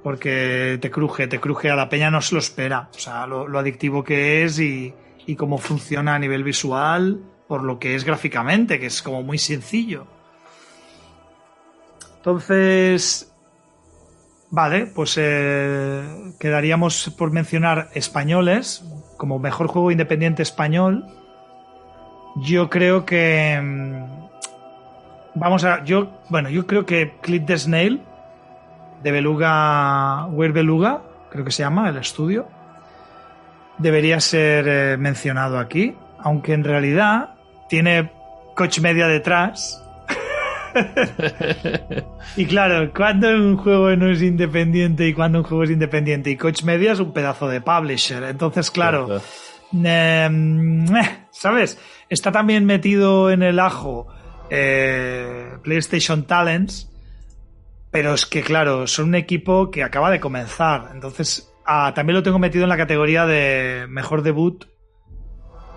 porque 0.02 0.78
te 0.80 0.90
cruje, 0.90 1.26
te 1.28 1.40
cruje 1.40 1.70
a 1.70 1.76
la 1.76 1.88
peña 1.88 2.10
no 2.10 2.20
se 2.20 2.34
lo 2.34 2.38
espera, 2.38 2.90
o 2.94 2.98
sea, 2.98 3.26
lo, 3.26 3.48
lo 3.48 3.59
adictivo 3.59 4.05
que 4.05 4.44
es 4.44 4.59
y, 4.59 4.94
y 5.26 5.36
cómo 5.36 5.59
funciona 5.59 6.14
a 6.14 6.18
nivel 6.18 6.44
visual, 6.44 7.20
por 7.48 7.62
lo 7.62 7.78
que 7.78 7.94
es 7.94 8.05
gráficamente, 8.05 8.78
que 8.78 8.86
es 8.86 9.02
como 9.02 9.22
muy 9.22 9.38
sencillo. 9.38 10.06
Entonces, 12.16 13.32
vale, 14.51 14.86
pues 14.86 15.16
eh, 15.18 16.32
quedaríamos 16.38 17.14
por 17.18 17.30
mencionar 17.30 17.90
españoles 17.94 18.82
como 19.16 19.39
mejor 19.39 19.69
juego 19.69 19.91
independiente 19.91 20.43
español. 20.43 21.07
Yo 22.36 22.69
creo 22.69 23.05
que 23.05 23.61
mm, 23.62 24.05
vamos 25.35 25.65
a, 25.65 25.85
yo, 25.85 26.09
bueno, 26.28 26.49
yo 26.49 26.66
creo 26.66 26.86
que 26.86 27.16
Clip 27.20 27.47
the 27.47 27.59
Snail 27.59 28.03
de 29.03 29.12
Beluga, 29.12 30.27
Weir 30.27 30.53
Beluga, 30.53 31.03
creo 31.31 31.45
que 31.45 31.51
se 31.51 31.62
llama 31.62 31.89
el 31.89 31.99
estudio, 31.99 32.49
debería 33.78 34.20
ser 34.20 34.66
eh, 34.66 34.97
mencionado 34.97 35.59
aquí, 35.59 35.95
aunque 36.19 36.55
en 36.55 36.65
realidad 36.65 37.35
tiene 37.69 38.11
Coach 38.55 38.81
Media 38.81 39.07
detrás. 39.07 39.84
y 42.36 42.46
claro, 42.46 42.92
cuando 42.92 43.28
un 43.28 43.56
juego 43.56 43.94
no 43.96 44.10
es 44.10 44.22
independiente 44.22 45.06
y 45.09 45.14
cuando 45.14 45.38
un 45.38 45.44
juego 45.44 45.64
es 45.64 45.70
independiente 45.70 46.30
y 46.30 46.36
Coach 46.36 46.62
Media 46.64 46.92
es 46.92 47.01
un 47.01 47.12
pedazo 47.12 47.48
de 47.48 47.60
publisher, 47.60 48.22
entonces 48.24 48.70
claro, 48.70 49.06
Cierto. 49.06 49.24
eh, 49.84 50.90
¿sabes? 51.30 51.78
Está 52.09 52.32
también 52.32 52.64
metido 52.64 53.30
en 53.30 53.42
el 53.42 53.59
ajo 53.59 54.09
eh, 54.51 55.56
PlayStation 55.62 56.24
Talents, 56.24 56.90
pero 57.90 58.14
es 58.14 58.26
que, 58.26 58.42
claro, 58.42 58.86
son 58.86 59.09
un 59.09 59.14
equipo 59.14 59.70
que 59.70 59.82
acaba 59.82 60.10
de 60.10 60.20
comenzar. 60.20 60.90
Entonces, 60.92 61.52
ah, 61.64 61.92
también 61.94 62.16
lo 62.16 62.22
tengo 62.22 62.38
metido 62.38 62.64
en 62.64 62.68
la 62.68 62.76
categoría 62.76 63.24
de 63.26 63.86
mejor 63.88 64.22
debut. 64.22 64.64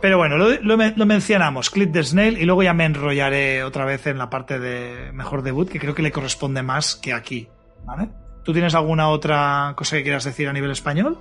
Pero 0.01 0.17
bueno, 0.17 0.37
lo, 0.37 0.49
lo 0.61 0.77
men- 0.77 0.93
lo 0.95 1.05
mencionamos, 1.05 1.69
Clip 1.71 1.91
the 1.91 2.03
Snail, 2.03 2.37
y 2.37 2.45
luego 2.45 2.61
ya 2.63 2.73
me 2.73 2.85
enrollaré 2.85 3.63
otra 3.63 3.83
vez 3.85 4.05
en 4.07 4.17
la 4.19 4.29
parte 4.29 4.59
de 4.59 5.11
mejor 5.11 5.41
debut, 5.41 5.67
que 5.69 5.79
creo 5.79 5.95
que 5.95 6.03
le 6.03 6.11
corresponde 6.11 6.61
más 6.61 6.95
que 6.95 7.13
aquí. 7.13 7.47
¿Vale? 7.85 8.09
¿Tú 8.43 8.53
tienes 8.53 8.75
alguna 8.75 9.09
otra 9.09 9.73
cosa 9.75 9.97
que 9.97 10.03
quieras 10.03 10.23
decir 10.23 10.47
a 10.47 10.53
nivel 10.53 10.71
español? 10.71 11.17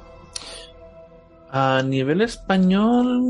A 1.51 1.83
nivel 1.85 2.21
español, 2.21 3.21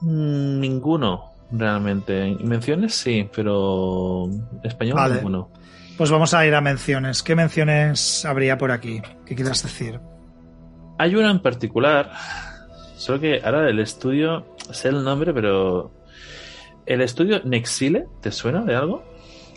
mm, 0.00 0.60
ninguno, 0.60 1.32
realmente. 1.50 2.36
Menciones 2.42 2.94
sí, 2.94 3.28
pero 3.34 4.28
español 4.62 4.96
Vale. 4.96 5.16
ninguno. 5.16 5.50
Pues 5.98 6.10
vamos 6.10 6.32
a 6.34 6.46
ir 6.46 6.54
a 6.54 6.60
menciones. 6.60 7.22
¿Qué 7.22 7.34
menciones 7.36 8.24
habría 8.24 8.56
por 8.56 8.70
aquí? 8.70 9.02
¿Qué 9.26 9.34
quieras 9.34 9.62
decir? 9.62 10.00
Hay 10.98 11.14
una 11.14 11.30
en 11.30 11.40
particular, 11.42 12.10
solo 13.02 13.18
que 13.18 13.40
ahora 13.44 13.68
el 13.68 13.80
estudio, 13.80 14.46
sé 14.70 14.88
el 14.88 15.02
nombre, 15.02 15.34
pero... 15.34 15.90
¿El 16.86 17.00
estudio 17.00 17.40
Nexile 17.44 18.06
te 18.20 18.30
suena 18.30 18.62
de 18.62 18.76
algo? 18.76 19.04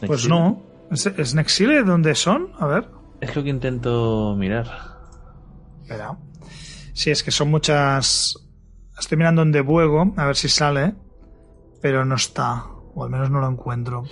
Pues 0.06 0.28
no. 0.28 0.64
¿Es, 0.92 1.06
es 1.06 1.36
Nexile? 1.36 1.84
¿Dónde 1.84 2.16
son? 2.16 2.50
A 2.60 2.66
ver. 2.66 2.88
Es 3.22 3.36
lo 3.36 3.44
que 3.44 3.50
intento 3.50 4.36
mirar. 4.36 4.66
Espera. 5.82 6.18
Sí, 6.94 7.12
es 7.12 7.24
que 7.24 7.30
son 7.30 7.52
muchas. 7.52 8.36
Estoy 9.00 9.18
mirando 9.18 9.44
en 9.44 9.52
Debuego, 9.52 10.14
a 10.18 10.26
ver 10.26 10.36
si 10.36 10.50
sale. 10.50 10.96
Pero 11.82 12.04
no 12.04 12.16
está. 12.16 12.66
O 12.96 13.04
al 13.04 13.12
menos 13.12 13.30
no 13.30 13.40
lo 13.42 13.48
encuentro. 13.48 14.06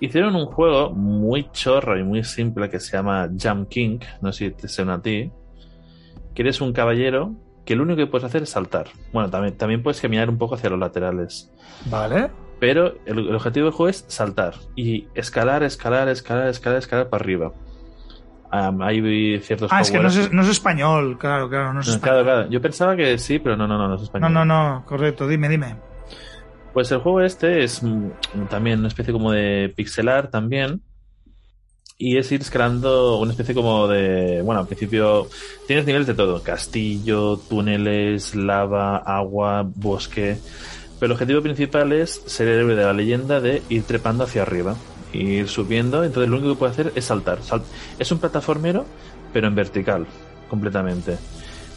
Hicieron 0.00 0.36
un 0.36 0.46
juego 0.46 0.90
muy 0.90 1.50
chorro 1.50 1.98
y 1.98 2.04
muy 2.04 2.22
simple 2.22 2.70
que 2.70 2.78
se 2.78 2.96
llama 2.96 3.28
Jump 3.28 3.68
King, 3.68 3.98
no 4.20 4.32
sé 4.32 4.50
si 4.50 4.54
te 4.54 4.68
suena 4.68 4.94
a 4.94 5.02
ti, 5.02 5.32
que 6.32 6.42
eres 6.42 6.60
un 6.60 6.72
caballero 6.72 7.34
que 7.64 7.76
lo 7.76 7.82
único 7.82 7.96
que 7.98 8.06
puedes 8.06 8.24
hacer 8.24 8.42
es 8.42 8.50
saltar. 8.50 8.88
Bueno, 9.12 9.30
también, 9.30 9.56
también 9.56 9.82
puedes 9.82 10.00
caminar 10.00 10.28
un 10.28 10.38
poco 10.38 10.54
hacia 10.54 10.70
los 10.70 10.78
laterales. 10.78 11.50
Vale. 11.86 12.30
Pero 12.58 12.94
el, 13.06 13.18
el 13.18 13.34
objetivo 13.34 13.66
del 13.66 13.74
juego 13.74 13.88
es 13.90 14.04
saltar 14.08 14.54
y 14.76 15.08
escalar, 15.14 15.62
escalar, 15.62 16.08
escalar, 16.08 16.48
escalar, 16.48 16.78
escalar 16.78 17.08
para 17.08 17.22
arriba. 17.22 17.52
hay 18.50 19.40
ciertos. 19.40 19.72
Ah, 19.72 19.80
es 19.80 19.90
que 19.90 19.98
no 19.98 20.08
es, 20.08 20.32
no 20.32 20.42
es, 20.42 20.48
español, 20.48 21.18
claro, 21.18 21.48
claro, 21.48 21.72
no 21.72 21.80
es 21.80 21.88
español. 21.88 22.22
Claro, 22.22 22.24
claro. 22.24 22.50
Yo 22.50 22.60
pensaba 22.60 22.94
que 22.94 23.18
sí, 23.18 23.38
pero 23.38 23.56
no, 23.56 23.66
no, 23.66 23.76
no, 23.78 23.88
no 23.88 23.96
es 23.96 24.02
español. 24.02 24.32
No, 24.32 24.44
no, 24.44 24.74
no, 24.74 24.84
correcto, 24.84 25.26
dime, 25.26 25.48
dime. 25.48 25.76
Pues 26.72 26.90
el 26.92 26.98
juego 27.00 27.20
este 27.20 27.64
es 27.64 27.82
también 28.48 28.78
una 28.78 28.88
especie 28.88 29.12
como 29.12 29.32
de 29.32 29.72
pixelar 29.76 30.28
también. 30.30 30.82
Y 32.04 32.18
es 32.18 32.32
ir 32.32 32.40
escalando 32.40 33.18
una 33.18 33.30
especie 33.30 33.54
como 33.54 33.86
de. 33.86 34.42
Bueno, 34.42 34.62
al 34.62 34.66
principio 34.66 35.28
tienes 35.68 35.86
niveles 35.86 36.08
de 36.08 36.14
todo: 36.14 36.42
castillo, 36.42 37.36
túneles, 37.48 38.34
lava, 38.34 38.96
agua, 38.96 39.64
bosque. 39.64 40.36
Pero 40.98 41.06
el 41.06 41.12
objetivo 41.12 41.42
principal 41.42 41.92
es 41.92 42.20
ser 42.26 42.48
el 42.48 42.58
héroe 42.58 42.74
de 42.74 42.84
la 42.84 42.92
leyenda 42.92 43.40
de 43.40 43.62
ir 43.68 43.84
trepando 43.84 44.24
hacia 44.24 44.42
arriba, 44.42 44.74
ir 45.12 45.46
subiendo. 45.46 46.02
Entonces 46.02 46.28
lo 46.28 46.38
único 46.38 46.54
que 46.54 46.58
puede 46.58 46.72
hacer 46.72 46.92
es 46.96 47.04
saltar. 47.04 47.38
es 48.00 48.10
un 48.10 48.18
plataformero, 48.18 48.84
pero 49.32 49.46
en 49.46 49.54
vertical, 49.54 50.04
completamente. 50.50 51.18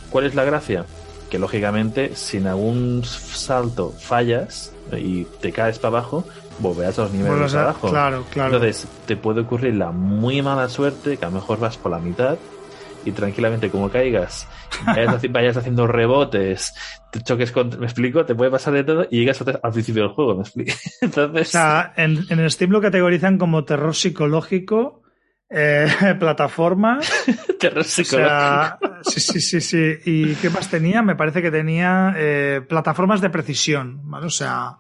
¿Cuál 0.09 0.25
es 0.25 0.33
la 0.33 0.43
gracia? 0.43 0.87
Que 1.29 1.37
lógicamente, 1.37 2.15
si 2.15 2.37
en 2.37 2.47
algún 2.47 3.03
salto 3.03 3.91
fallas, 3.91 4.73
y 4.91 5.25
te 5.39 5.51
caes 5.51 5.77
para 5.77 5.99
abajo, 5.99 6.25
volverás 6.59 6.99
a 6.99 7.03
los 7.03 7.11
niveles 7.11 7.51
de 7.51 7.59
abajo. 7.59 7.89
Claro, 7.89 8.25
claro. 8.31 8.55
Entonces, 8.55 8.87
te 9.05 9.17
puede 9.17 9.41
ocurrir 9.41 9.75
la 9.75 9.91
muy 9.91 10.41
mala 10.41 10.69
suerte 10.69 11.17
que 11.17 11.25
a 11.25 11.29
lo 11.29 11.35
mejor 11.35 11.59
vas 11.59 11.77
por 11.77 11.91
la 11.91 11.99
mitad 11.99 12.37
y 13.05 13.11
tranquilamente 13.11 13.69
como 13.69 13.89
caigas, 13.89 14.47
vayas, 15.29 15.57
haciendo 15.57 15.85
rebotes, 15.85 16.73
te 17.11 17.21
choques 17.21 17.51
con... 17.51 17.69
¿Me 17.79 17.85
explico? 17.85 18.25
Te 18.25 18.33
puede 18.33 18.49
pasar 18.49 18.73
de 18.73 18.83
todo 18.83 19.07
y 19.09 19.19
llegas 19.19 19.41
al 19.41 19.71
principio 19.71 20.03
del 20.03 20.11
juego, 20.11 20.35
¿me 20.35 20.41
explico? 20.41 20.73
Entonces... 21.01 21.49
O 21.49 21.51
sea, 21.51 21.93
en, 21.95 22.25
en 22.29 22.39
el 22.39 22.49
Steam 22.49 22.71
lo 22.71 22.81
categorizan 22.81 23.37
como 23.37 23.63
terror 23.63 23.95
psicológico, 23.95 25.03
eh, 25.49 25.87
plataforma. 26.19 26.99
terror 27.59 27.83
psicológico. 27.83 28.79
sí, 29.03 29.19
sí, 29.19 29.39
sí, 29.39 29.61
sí. 29.61 29.97
¿Y 30.05 30.33
qué 30.35 30.49
más 30.49 30.69
tenía? 30.69 31.03
Me 31.03 31.15
parece 31.15 31.43
que 31.43 31.51
tenía 31.51 32.15
eh, 32.17 32.61
plataformas 32.67 33.21
de 33.21 33.29
precisión, 33.29 34.01
¿vale? 34.09 34.25
O 34.25 34.31
sea... 34.31 34.79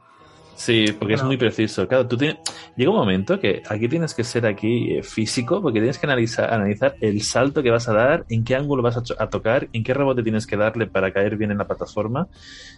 Sí, 0.55 0.85
porque 0.97 1.15
es 1.15 1.23
muy 1.23 1.37
preciso. 1.37 1.87
Claro, 1.87 2.07
tú 2.07 2.17
tienes... 2.17 2.37
llega 2.77 2.89
un 2.89 2.95
momento 2.95 3.39
que 3.39 3.61
aquí 3.69 3.89
tienes 3.89 4.13
que 4.13 4.23
ser 4.23 4.45
aquí 4.45 4.93
eh, 4.93 5.03
físico, 5.03 5.61
porque 5.61 5.79
tienes 5.79 5.99
que 5.99 6.07
analizar, 6.07 6.53
analizar 6.53 6.95
el 7.01 7.21
salto 7.21 7.61
que 7.61 7.71
vas 7.71 7.87
a 7.89 7.93
dar, 7.93 8.25
en 8.29 8.43
qué 8.43 8.55
ángulo 8.55 8.81
vas 8.81 8.97
a, 8.97 9.29
tocar, 9.29 9.67
en 9.73 9.83
qué 9.83 9.93
rebote 9.93 10.23
tienes 10.23 10.47
que 10.47 10.55
darle 10.55 10.87
para 10.87 11.11
caer 11.11 11.35
bien 11.35 11.51
en 11.51 11.57
la 11.57 11.67
plataforma. 11.67 12.27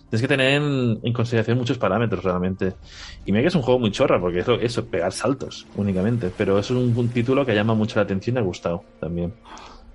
Tienes 0.10 0.22
que 0.22 0.28
tener 0.28 0.62
en, 0.62 1.14
consideración 1.14 1.58
muchos 1.58 1.78
parámetros 1.78 2.24
realmente. 2.24 2.74
Y 3.26 3.32
mira 3.32 3.44
que 3.44 3.50
es 3.50 3.56
un 3.56 3.62
juego 3.62 3.80
muy 3.80 3.92
chorra, 3.92 4.20
porque 4.20 4.40
es 4.40 4.48
eso, 4.62 4.86
pegar 4.86 5.12
saltos 5.12 5.68
únicamente. 5.76 6.32
Pero 6.36 6.58
es 6.58 6.72
un, 6.72 7.10
título 7.10 7.46
que 7.46 7.54
llama 7.54 7.76
mucho 7.76 8.00
la 8.00 8.04
atención 8.04 8.38
y 8.38 8.40
ha 8.40 8.42
gustado 8.42 8.84
también. 9.00 9.34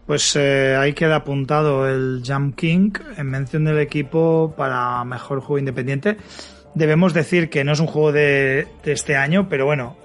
Pues 0.07 0.35
eh, 0.37 0.77
ahí 0.77 0.95
queda 0.95 1.17
apuntado 1.17 1.89
el 1.89 2.23
Jump 2.27 2.57
King 2.57 2.91
en 3.17 3.31
mención 3.31 3.65
del 3.65 3.79
equipo 3.79 4.53
para 4.57 5.05
mejor 5.05 5.41
juego 5.41 5.59
independiente. 5.59 6.17
Debemos 6.75 7.13
decir 7.13 7.51
que 7.51 7.65
no 7.65 7.73
es 7.73 7.81
un 7.81 7.87
juego 7.87 8.13
de, 8.13 8.67
este 8.85 9.17
año, 9.17 9.49
pero 9.49 9.67
bueno, 9.67 9.97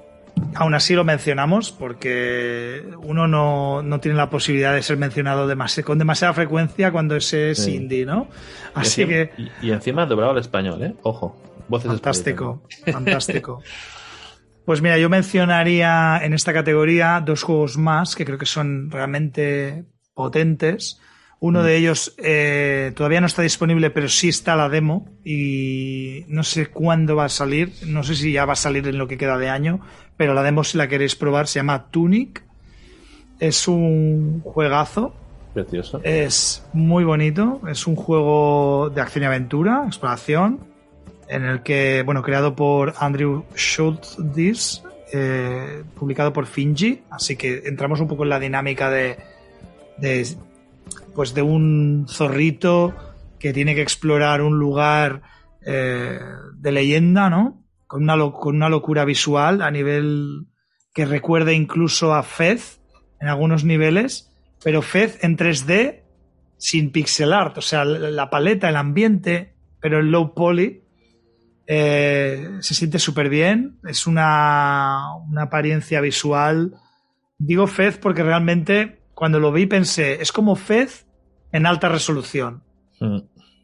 aún 0.55 0.73
así 0.73 0.95
lo 0.95 1.03
mencionamos 1.03 1.71
porque 1.71 2.83
uno 3.03 3.27
no, 3.27 3.99
tiene 3.99 4.17
la 4.17 4.29
posibilidad 4.29 4.73
de 4.73 4.81
ser 4.81 4.97
mencionado 4.97 5.47
con 5.83 5.97
demasiada 5.97 6.33
frecuencia 6.33 6.91
cuando 6.91 7.15
ese 7.15 7.51
es 7.51 7.67
indie, 7.67 8.05
¿no? 8.05 8.27
Así 8.73 9.05
que. 9.05 9.31
Y, 9.61 9.71
encima 9.71 10.05
doblado 10.05 10.31
al 10.31 10.39
español, 10.39 10.83
¿eh? 10.83 10.93
Ojo. 11.03 11.41
Voces 11.69 11.89
fantástico, 11.89 12.63
fantástico. 12.85 13.61
Pues 14.67 14.81
mira, 14.81 14.97
yo 14.97 15.07
mencionaría 15.07 16.19
en 16.21 16.33
esta 16.33 16.51
categoría 16.51 17.23
dos 17.25 17.41
juegos 17.41 17.77
más 17.77 18.17
que 18.17 18.25
creo 18.25 18.37
que 18.37 18.45
son 18.45 18.91
realmente 18.91 19.85
potentes. 20.13 20.99
Uno 21.39 21.61
de 21.61 21.73
mm. 21.73 21.77
ellos 21.77 22.15
eh, 22.17 22.91
todavía 22.95 23.21
no 23.21 23.27
está 23.27 23.41
disponible, 23.41 23.89
pero 23.91 24.09
sí 24.09 24.29
está 24.29 24.55
la 24.55 24.69
demo 24.69 25.07
y 25.23 26.25
no 26.27 26.43
sé 26.43 26.67
cuándo 26.67 27.15
va 27.15 27.25
a 27.25 27.29
salir. 27.29 27.73
No 27.85 28.03
sé 28.03 28.15
si 28.15 28.31
ya 28.31 28.45
va 28.45 28.53
a 28.53 28.57
salir 28.57 28.87
en 28.87 28.97
lo 28.97 29.07
que 29.07 29.17
queda 29.17 29.37
de 29.37 29.49
año, 29.49 29.79
pero 30.15 30.33
la 30.33 30.43
demo 30.43 30.63
si 30.63 30.77
la 30.77 30.87
queréis 30.87 31.15
probar 31.15 31.47
se 31.47 31.59
llama 31.59 31.91
Tunic. 31.91 32.43
Es 33.39 33.67
un 33.67 34.41
juegazo. 34.43 35.13
Precioso. 35.53 36.01
Es 36.03 36.65
muy 36.73 37.03
bonito. 37.03 37.61
Es 37.69 37.85
un 37.85 37.95
juego 37.95 38.89
de 38.89 39.01
acción 39.01 39.23
y 39.23 39.27
aventura, 39.27 39.83
exploración, 39.85 40.59
en 41.27 41.45
el 41.45 41.61
que, 41.61 42.01
bueno, 42.03 42.23
creado 42.23 42.55
por 42.55 42.95
Andrew 42.99 43.45
Schultz, 43.55 44.17
eh, 45.13 45.83
publicado 45.93 46.33
por 46.33 46.47
Finji. 46.47 47.03
Así 47.11 47.35
que 47.35 47.63
entramos 47.65 47.99
un 47.99 48.07
poco 48.07 48.23
en 48.23 48.29
la 48.29 48.39
dinámica 48.39 48.89
de, 48.89 49.17
de 49.97 50.25
pues 51.15 51.33
de 51.33 51.41
un 51.41 52.05
zorrito 52.09 52.93
que 53.39 53.53
tiene 53.53 53.75
que 53.75 53.81
explorar 53.81 54.41
un 54.41 54.57
lugar 54.59 55.21
eh, 55.65 56.19
de 56.55 56.71
leyenda, 56.71 57.29
¿no? 57.29 57.63
Con 57.87 58.03
una, 58.03 58.15
con 58.31 58.55
una 58.55 58.69
locura 58.69 59.05
visual 59.05 59.61
a 59.61 59.71
nivel 59.71 60.47
que 60.93 61.05
recuerda 61.05 61.53
incluso 61.53 62.13
a 62.13 62.23
Fez 62.23 62.81
en 63.21 63.27
algunos 63.27 63.63
niveles, 63.63 64.31
pero 64.63 64.81
Fez 64.81 65.23
en 65.23 65.37
3D 65.37 66.03
sin 66.57 66.91
pixel 66.91 67.33
art, 67.33 67.57
o 67.57 67.61
sea, 67.61 67.85
la 67.85 68.29
paleta, 68.29 68.69
el 68.69 68.75
ambiente, 68.75 69.53
pero 69.79 69.99
el 69.99 70.09
low 70.09 70.33
poly 70.33 70.83
eh, 71.67 72.49
se 72.61 72.73
siente 72.73 72.97
súper 72.97 73.29
bien, 73.29 73.77
es 73.87 74.07
una, 74.07 75.15
una 75.29 75.43
apariencia 75.43 76.01
visual. 76.01 76.75
Digo 77.37 77.67
Fez 77.67 77.97
porque 77.97 78.23
realmente 78.23 79.01
cuando 79.17 79.39
lo 79.39 79.51
vi 79.51 79.65
pensé, 79.65 80.21
es 80.21 80.31
como 80.31 80.55
Fez 80.55 81.07
en 81.51 81.65
alta 81.65 81.89
resolución. 81.89 82.61
Mm. 82.99 83.17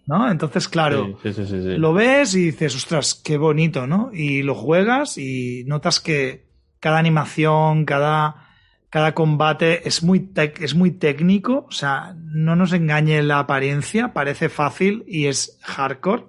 ¿No? 0.07 0.31
Entonces, 0.31 0.67
claro, 0.67 1.19
lo 1.23 1.93
ves 1.93 2.33
y 2.33 2.45
dices, 2.45 2.75
ostras, 2.75 3.13
qué 3.13 3.37
bonito, 3.37 3.85
¿no? 3.85 4.09
Y 4.11 4.41
lo 4.41 4.55
juegas 4.55 5.19
y 5.19 5.63
notas 5.67 5.99
que 5.99 6.47
cada 6.79 6.97
animación, 6.97 7.85
cada, 7.85 8.47
cada 8.89 9.13
combate 9.13 9.87
es 9.87 10.01
muy, 10.01 10.31
es 10.59 10.73
muy 10.73 10.89
técnico, 10.89 11.67
o 11.69 11.71
sea, 11.71 12.15
no 12.17 12.55
nos 12.55 12.73
engañe 12.73 13.21
la 13.21 13.37
apariencia, 13.37 14.11
parece 14.11 14.49
fácil 14.49 15.05
y 15.07 15.27
es 15.27 15.59
hardcore. 15.61 16.25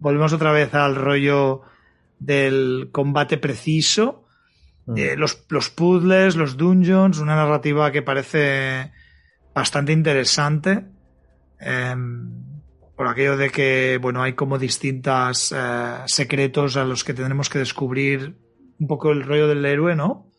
Volvemos 0.00 0.32
otra 0.32 0.50
vez 0.50 0.74
al 0.74 0.96
rollo 0.96 1.62
del 2.18 2.88
combate 2.90 3.38
preciso, 3.38 4.23
mm. 4.86 4.96
eh, 4.96 5.16
los, 5.16 5.44
los 5.48 5.70
puzzles, 5.70 6.36
los 6.36 6.56
dungeons, 6.56 7.18
una 7.18 7.36
narrativa 7.36 7.90
que 7.90 8.02
parece 8.02 8.92
bastante 9.54 9.92
interesante. 9.92 10.84
Em, 11.60 12.44
por 12.96 13.08
aquello 13.08 13.36
de 13.36 13.50
que, 13.50 13.98
bueno, 14.00 14.22
hay 14.22 14.34
como 14.34 14.58
distintos 14.58 15.52
eh, 15.56 15.96
secretos 16.06 16.76
a 16.76 16.84
los 16.84 17.02
que 17.02 17.14
tendremos 17.14 17.48
que 17.48 17.58
descubrir 17.58 18.36
un 18.78 18.86
poco 18.86 19.10
el 19.10 19.24
rollo 19.24 19.48
del 19.48 19.64
héroe, 19.64 19.96
¿no? 19.96 20.30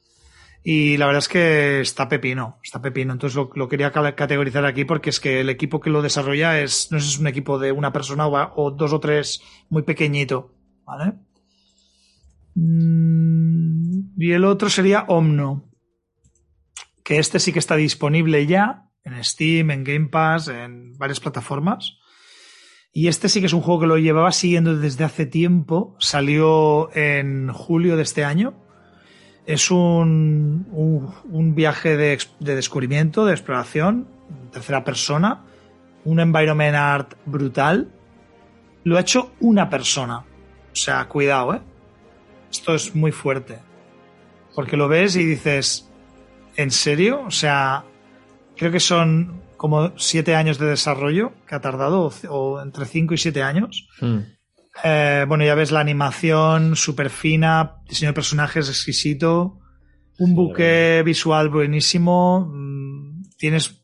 Y 0.68 0.98
la 0.98 1.06
verdad 1.06 1.20
es 1.20 1.28
que 1.30 1.82
está 1.82 2.10
pepino, 2.10 2.58
está 2.64 2.82
pepino. 2.82 3.14
Entonces 3.14 3.40
lo, 3.54 3.70
quería 3.70 3.92
categorizar 3.92 4.66
aquí 4.66 4.84
porque 4.84 5.12
es 5.12 5.20
que 5.20 5.42
el 5.42 5.50
equipo 5.50 5.80
que 5.80 5.92
lo 5.92 6.02
desarrolla 6.02 6.60
es, 6.60 6.92
no 6.92 6.98
es 6.98 7.20
un 7.20 7.28
equipo 7.28 7.60
de 7.60 7.72
una 7.72 7.94
persona 7.94 8.28
o, 8.28 8.72
dos 8.72 8.92
o 8.92 9.00
tres 9.00 9.44
muy 9.70 9.84
pequeñito, 9.84 10.56
¿vale? 10.84 11.14
Mm, 12.56 14.14
y 14.18 14.32
el 14.32 14.46
otro 14.46 14.70
sería 14.70 15.06
Omno, 15.08 15.70
que 17.04 17.20
este 17.20 17.40
sí 17.40 17.54
que 17.54 17.60
está 17.60 17.76
disponible 17.76 18.48
ya 18.48 18.90
en 19.04 19.24
Steam, 19.24 19.70
en 19.72 19.84
Game 19.84 20.08
Pass, 20.08 20.48
en 20.48 20.98
varias 20.98 21.20
plataformas. 21.20 21.98
Y 22.92 23.10
este 23.10 23.28
sí 23.30 23.42
que 23.42 23.48
es 23.48 23.54
un 23.54 23.62
juego 23.62 23.82
que 23.82 23.88
lo 23.88 23.98
llevaba 23.98 24.32
siguiendo 24.32 24.78
desde 24.78 25.04
hace 25.04 25.26
tiempo. 25.26 25.96
Salió 26.00 26.90
en 26.96 27.52
julio 27.52 27.98
de 27.98 28.04
este 28.04 28.24
año. 28.24 28.54
Es 29.46 29.70
un, 29.70 30.66
un, 30.72 31.56
viaje 31.56 31.98
de, 31.98 32.18
de, 32.40 32.56
descubrimiento, 32.56 33.26
de 33.26 33.34
exploración, 33.34 34.08
tercera 34.52 34.84
persona. 34.86 35.44
Un 36.06 36.22
environment 36.22 36.76
art 36.76 37.14
brutal. 37.26 37.92
Lo 38.86 38.98
ha 38.98 39.02
hecho 39.02 39.34
una 39.42 39.70
persona. 39.70 40.20
O 40.20 40.76
sea, 40.76 41.06
cuidado, 41.10 41.56
¿eh? 41.56 41.62
Esto 42.56 42.74
es 42.74 42.96
muy 42.96 43.12
fuerte. 43.12 43.60
Porque 44.56 44.78
lo 44.78 44.88
ves 44.88 45.18
y 45.18 45.26
dices, 45.26 45.90
¿en 46.56 46.72
serio? 46.72 47.22
O 47.28 47.32
sea, 47.32 47.84
creo 48.56 48.72
que 48.72 48.80
son 48.80 49.42
como 49.58 49.92
siete 49.98 50.36
años 50.36 50.58
de 50.58 50.68
desarrollo 50.68 51.34
que 51.48 51.56
ha 51.56 51.60
tardado, 51.60 52.10
o, 52.30 52.62
entre 52.62 52.86
cinco 52.86 53.14
y 53.14 53.18
siete 53.18 53.44
años. 53.44 53.90
Hmm. 54.00 54.20
Eh, 54.86 55.26
bueno, 55.28 55.44
ya 55.44 55.54
ves 55.54 55.74
la 55.74 55.82
animación 55.82 56.78
súper 56.78 57.10
fina, 57.10 57.82
diseño 57.90 58.12
de 58.12 58.16
personajes 58.16 58.70
exquisito, 58.70 59.60
un 60.18 60.34
buque 60.34 61.04
visual 61.06 61.50
buenísimo, 61.50 62.50
mm, 62.54 63.32
tienes 63.38 63.84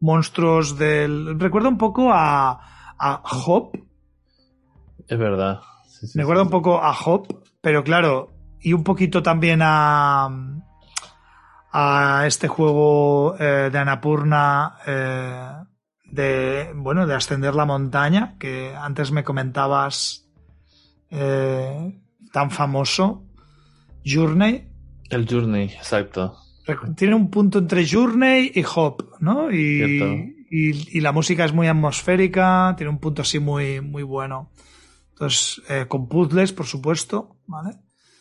monstruos 0.00 0.76
del... 0.76 1.38
Recuerda 1.38 1.68
un 1.68 1.78
poco 1.78 2.10
a, 2.12 2.96
a 2.98 3.22
Hop. 3.46 3.70
Es 5.06 5.18
verdad. 5.18 5.60
Me 6.14 6.22
recuerda 6.22 6.42
un 6.42 6.50
poco 6.50 6.78
a 6.78 6.92
Hop, 7.04 7.39
pero 7.60 7.84
claro, 7.84 8.32
y 8.60 8.72
un 8.72 8.84
poquito 8.84 9.22
también 9.22 9.60
a 9.62 10.28
a 11.72 12.24
este 12.26 12.48
juego 12.48 13.36
eh, 13.38 13.70
de 13.70 13.78
Anapurna 13.78 14.76
de, 16.04 16.72
bueno, 16.74 17.06
de 17.06 17.14
ascender 17.14 17.54
la 17.54 17.64
montaña, 17.64 18.34
que 18.40 18.74
antes 18.74 19.12
me 19.12 19.22
comentabas 19.22 20.28
tan 21.10 22.50
famoso, 22.50 23.24
Journey. 24.04 24.68
El 25.10 25.28
Journey, 25.28 25.66
exacto. 25.66 26.36
Tiene 26.96 27.14
un 27.14 27.30
punto 27.30 27.58
entre 27.58 27.86
Journey 27.86 28.52
y 28.54 28.64
Hop, 28.74 29.16
¿no? 29.20 29.50
Y, 29.50 30.36
y, 30.50 31.00
la 31.00 31.12
música 31.12 31.44
es 31.44 31.52
muy 31.52 31.66
atmosférica, 31.66 32.74
tiene 32.76 32.90
un 32.90 32.98
punto 32.98 33.22
así 33.22 33.38
muy, 33.38 33.80
muy 33.80 34.02
bueno. 34.02 34.50
Entonces, 35.20 35.60
eh, 35.68 35.84
con 35.86 36.08
puzzles, 36.08 36.54
por 36.54 36.64
supuesto, 36.64 37.36
¿vale? 37.46 37.76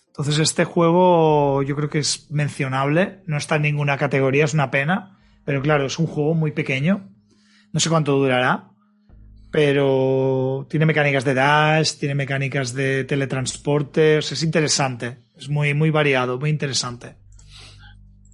Entonces, 0.07 0.37
este 0.39 0.65
juego 0.65 1.63
yo 1.63 1.73
creo 1.77 1.89
que 1.89 1.99
es 1.99 2.29
mencionable, 2.29 3.23
no 3.25 3.37
está 3.37 3.55
en 3.55 3.61
ninguna 3.61 3.97
categoría, 3.97 4.43
es 4.43 4.53
una 4.53 4.69
pena, 4.69 5.17
pero 5.45 5.61
claro, 5.61 5.85
es 5.85 5.97
un 5.97 6.07
juego 6.07 6.33
muy 6.33 6.51
pequeño, 6.51 7.09
no 7.71 7.79
sé 7.79 7.89
cuánto 7.89 8.17
durará, 8.17 8.71
pero 9.49 10.67
tiene 10.69 10.85
mecánicas 10.85 11.23
de 11.23 11.35
dash, 11.35 11.93
tiene 11.99 12.15
mecánicas 12.15 12.73
de 12.73 13.05
teletransporte, 13.05 14.17
es 14.17 14.43
interesante, 14.43 15.19
es 15.37 15.47
muy, 15.47 15.73
muy 15.73 15.91
variado, 15.91 16.37
muy 16.37 16.49
interesante. 16.49 17.15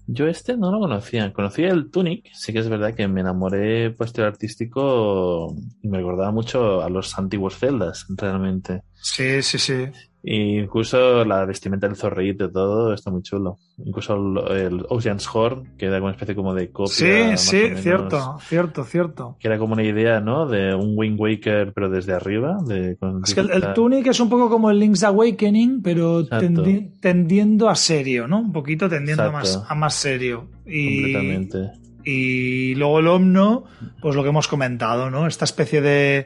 Yo 0.07 0.27
este 0.27 0.55
no 0.57 0.71
lo 0.71 0.79
conocía. 0.79 1.33
Conocía 1.33 1.69
el 1.69 1.89
Tunic, 1.89 2.29
sí 2.33 2.53
que 2.53 2.59
es 2.59 2.69
verdad 2.69 2.93
que 2.93 3.07
me 3.07 3.21
enamoré 3.21 3.91
puesto 3.91 4.23
artístico 4.23 5.55
y 5.81 5.87
me 5.87 5.97
recordaba 5.97 6.31
mucho 6.31 6.81
a 6.81 6.89
los 6.89 7.17
antiguos 7.17 7.57
celdas, 7.57 8.05
realmente. 8.09 8.83
Sí, 8.93 9.41
sí, 9.41 9.57
sí. 9.57 9.87
Y 10.27 10.57
incluso 10.57 11.23
la 11.23 11.45
vestimenta 11.45 11.87
del 11.87 11.95
zorrito 11.95 12.45
y 12.45 12.51
todo 12.51 12.95
está 12.95 13.11
muy 13.11 13.21
chulo. 13.21 13.59
Incluso 13.77 14.15
el, 14.49 14.83
Ocean's 14.89 15.29
Horn, 15.31 15.77
que 15.77 15.85
era 15.85 16.01
una 16.01 16.13
especie 16.13 16.33
como 16.33 16.55
de 16.55 16.71
copia. 16.71 17.37
Sí, 17.37 17.37
sí, 17.37 17.75
cierto, 17.75 18.39
cierto, 18.41 18.83
cierto. 18.85 19.37
Que 19.39 19.49
era 19.49 19.59
como 19.59 19.73
una 19.73 19.83
idea, 19.83 20.21
¿no? 20.21 20.47
De 20.47 20.73
un 20.73 20.93
Wind 20.95 21.19
Waker, 21.19 21.73
pero 21.75 21.91
desde 21.91 22.13
arriba. 22.13 22.57
De, 22.65 22.97
es 23.23 23.35
que 23.35 23.41
el, 23.41 23.73
Tunic 23.75 24.07
es 24.07 24.19
un 24.19 24.27
poco 24.27 24.49
como 24.49 24.71
el 24.71 24.79
Link's 24.79 25.03
Awakening, 25.03 25.83
pero 25.83 26.25
tendiendo 26.25 27.69
a 27.69 27.75
serio, 27.75 28.27
¿no? 28.27 28.39
Un 28.39 28.51
poquito 28.51 28.89
tendiendo 28.89 29.25
a 29.25 29.31
más, 29.31 29.63
a 29.67 29.75
más 29.75 29.93
serio. 29.93 30.47
Y, 30.65 31.03
Completamente. 31.03 31.71
Y 32.03 32.73
luego 32.73 32.97
el 32.97 33.07
Omno, 33.09 33.65
pues 34.01 34.15
lo 34.15 34.23
que 34.23 34.29
hemos 34.29 34.47
comentado, 34.47 35.11
¿no? 35.11 35.27
Esta 35.27 35.45
especie 35.45 35.81
de 35.81 36.25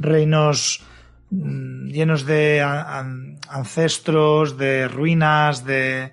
reinos 0.00 0.84
llenos 1.86 2.26
de 2.26 2.62
ancestros, 3.48 4.56
de 4.56 4.88
ruinas, 4.88 5.64
de 5.64 6.12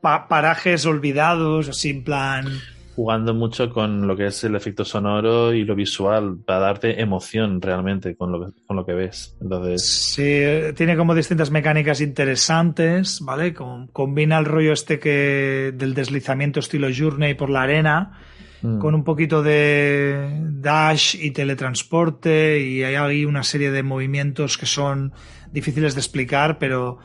parajes 0.00 0.86
olvidados, 0.86 1.68
así 1.68 1.90
en 1.90 2.04
plan. 2.04 2.46
Jugando 2.94 3.34
mucho 3.34 3.70
con 3.70 4.06
lo 4.06 4.16
que 4.16 4.26
es 4.26 4.42
el 4.44 4.56
efecto 4.56 4.82
sonoro 4.82 5.52
y 5.52 5.64
lo 5.64 5.74
visual, 5.74 6.38
para 6.46 6.60
darte 6.60 6.98
emoción 7.00 7.60
realmente 7.60 8.16
con 8.16 8.32
lo, 8.32 8.54
con 8.66 8.76
lo 8.76 8.86
que 8.86 8.94
ves. 8.94 9.36
Entonces... 9.42 9.84
Sí, 9.84 10.42
tiene 10.74 10.96
como 10.96 11.14
distintas 11.14 11.50
mecánicas 11.50 12.00
interesantes, 12.00 13.20
¿vale? 13.20 13.52
combina 13.92 14.38
el 14.38 14.46
rollo 14.46 14.72
este 14.72 14.98
que 14.98 15.74
del 15.76 15.92
deslizamiento 15.92 16.60
estilo 16.60 16.88
Journey 16.96 17.34
por 17.34 17.50
la 17.50 17.62
arena 17.62 18.18
Mm. 18.66 18.78
con 18.80 18.94
un 18.94 19.04
poquito 19.04 19.42
de 19.42 20.40
dash 20.60 21.14
y 21.14 21.30
teletransporte 21.30 22.58
y 22.58 22.82
hay 22.82 22.96
ahí 22.96 23.24
una 23.24 23.44
serie 23.44 23.70
de 23.70 23.84
movimientos 23.84 24.58
que 24.58 24.66
son 24.66 25.12
difíciles 25.52 25.94
de 25.94 26.00
explicar, 26.00 26.58
pero, 26.58 26.98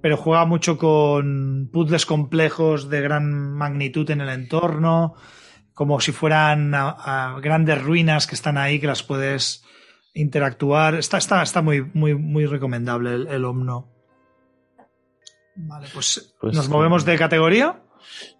pero 0.00 0.16
juega 0.16 0.46
mucho 0.46 0.78
con 0.78 1.68
puzzles 1.70 2.06
complejos 2.06 2.88
de 2.88 3.02
gran 3.02 3.52
magnitud 3.52 4.10
en 4.10 4.22
el 4.22 4.30
entorno, 4.30 5.14
como 5.74 6.00
si 6.00 6.12
fueran 6.12 6.72
grandes 7.42 7.82
ruinas 7.82 8.26
que 8.26 8.34
están 8.34 8.56
ahí 8.56 8.80
que 8.80 8.86
las 8.86 9.02
puedes 9.02 9.64
interactuar. 10.14 10.94
Está, 10.94 11.18
está, 11.18 11.42
está 11.42 11.60
muy, 11.60 11.82
muy, 11.82 12.14
muy 12.14 12.46
recomendable 12.46 13.14
el, 13.14 13.26
el 13.26 13.44
Omno. 13.44 13.92
Vale, 15.56 15.88
pues, 15.92 16.34
pues 16.40 16.56
nos 16.56 16.70
movemos 16.70 17.04
de 17.04 17.18
categoría. 17.18 17.82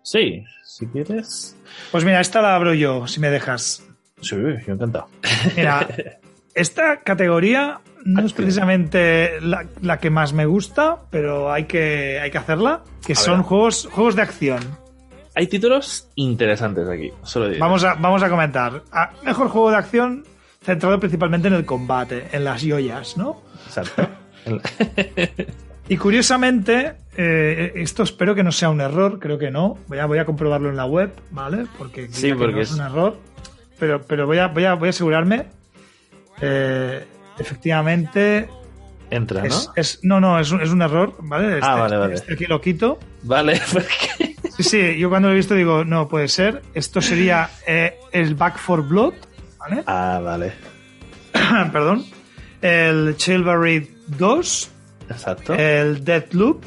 Sí, 0.03 0.45
si 0.65 0.87
quieres. 0.87 1.57
Pues 1.91 2.05
mira, 2.05 2.21
esta 2.21 2.43
la 2.43 2.55
abro 2.55 2.75
yo, 2.75 3.07
si 3.07 3.21
me 3.21 3.31
dejas. 3.31 3.85
Sí, 4.21 4.37
yo 4.37 4.73
encantado. 4.73 5.09
Mira, 5.57 5.87
esta 6.55 7.01
categoría 7.03 7.81
no 8.05 8.25
es 8.25 8.33
precisamente 8.33 9.41
la, 9.41 9.99
que 9.99 10.11
más 10.11 10.33
me 10.33 10.47
gusta, 10.47 11.03
pero 11.11 11.53
hay 11.53 11.65
que, 11.65 12.21
hay 12.21 12.31
que 12.31 12.39
hacerla, 12.39 12.83
que 13.05 13.15
son 13.15 13.43
juegos, 13.43 13.89
juegos 13.91 14.15
de 14.17 14.23
acción. 14.23 14.61
Hay 15.35 15.49
títulos 15.49 16.09
interesantes 16.15 16.89
aquí, 16.89 17.13
solo 17.25 17.49
digo. 17.49 17.61
Vamos 17.61 17.85
a, 17.85 17.95
vamos 17.95 18.23
a 18.23 18.31
comentar. 18.31 18.83
Ah, 18.93 19.11
mejor 19.23 19.49
juego 19.49 19.71
de 19.71 19.77
acción 19.77 20.25
centrado 20.63 20.99
principalmente 20.99 21.49
en 21.49 21.55
el 21.55 21.67
combate, 21.67 22.29
en 22.33 22.45
las 22.45 22.63
joyas, 22.63 23.17
¿no? 23.17 23.43
Exacto. 23.67 24.09
Y 25.89 25.97
curiosamente, 25.97 26.95
eh, 27.17 27.73
esto 27.77 28.03
espero 28.03 28.35
que 28.35 28.43
no 28.43 28.51
sea 28.51 28.71
un 28.71 28.81
error, 28.81 29.21
creo 29.21 29.39
que 29.39 29.51
no. 29.51 29.79
Voy 29.87 29.99
a, 29.99 30.07
voy 30.07 30.19
a 30.19 30.25
comprobarlo 30.25 30.69
en 30.69 30.77
la 30.77 30.87
web, 30.87 31.13
¿vale? 31.31 31.67
Porque, 31.79 32.09
sí, 32.11 32.33
porque 32.35 32.63
es 32.63 32.73
un 32.73 32.81
error. 32.81 33.17
Pero, 33.79 34.03
pero 34.03 34.27
voy, 34.27 34.39
a, 34.39 34.49
voy, 34.49 34.65
a, 34.65 34.75
voy 34.75 34.89
a 34.89 34.91
asegurarme. 34.91 35.47
Eh, 36.41 37.05
efectivamente. 37.39 38.49
Entra, 39.11 39.45
¿no? 39.45 39.57
Es, 39.77 40.01
no, 40.03 40.21
no, 40.21 40.41
es 40.41 40.51
un, 40.51 40.61
es 40.61 40.71
un 40.71 40.83
error, 40.83 41.15
¿vale? 41.21 41.47
ah, 41.47 41.57
este, 41.59 41.81
vale, 41.81 41.97
vale. 41.97 42.15
Este 42.15 42.35
aquí 42.35 42.47
lo 42.47 42.61
quito. 42.61 42.99
Vale, 43.23 43.61
porque. 43.73 44.35
Sí, 44.57 44.63
sí, 44.63 44.99
yo 44.99 45.09
cuando 45.09 45.29
lo 45.29 45.35
he 45.35 45.37
visto 45.37 45.55
digo, 45.55 45.85
no 45.85 46.09
puede 46.09 46.27
ser. 46.27 46.63
Esto 46.75 47.01
sería 47.01 47.51
eh, 47.67 47.99
el 48.11 48.35
Back 48.35 48.59
for 48.59 48.83
Blood, 48.83 49.15
¿vale? 49.59 49.85
Ah, 49.87 50.21
vale. 50.25 50.53
Perdón. 51.73 52.05
El 52.61 53.17
Chivalry 53.17 53.89
2 54.09 54.71
Exacto. 55.09 55.55
El 55.55 56.05
Deathloop, 56.05 56.65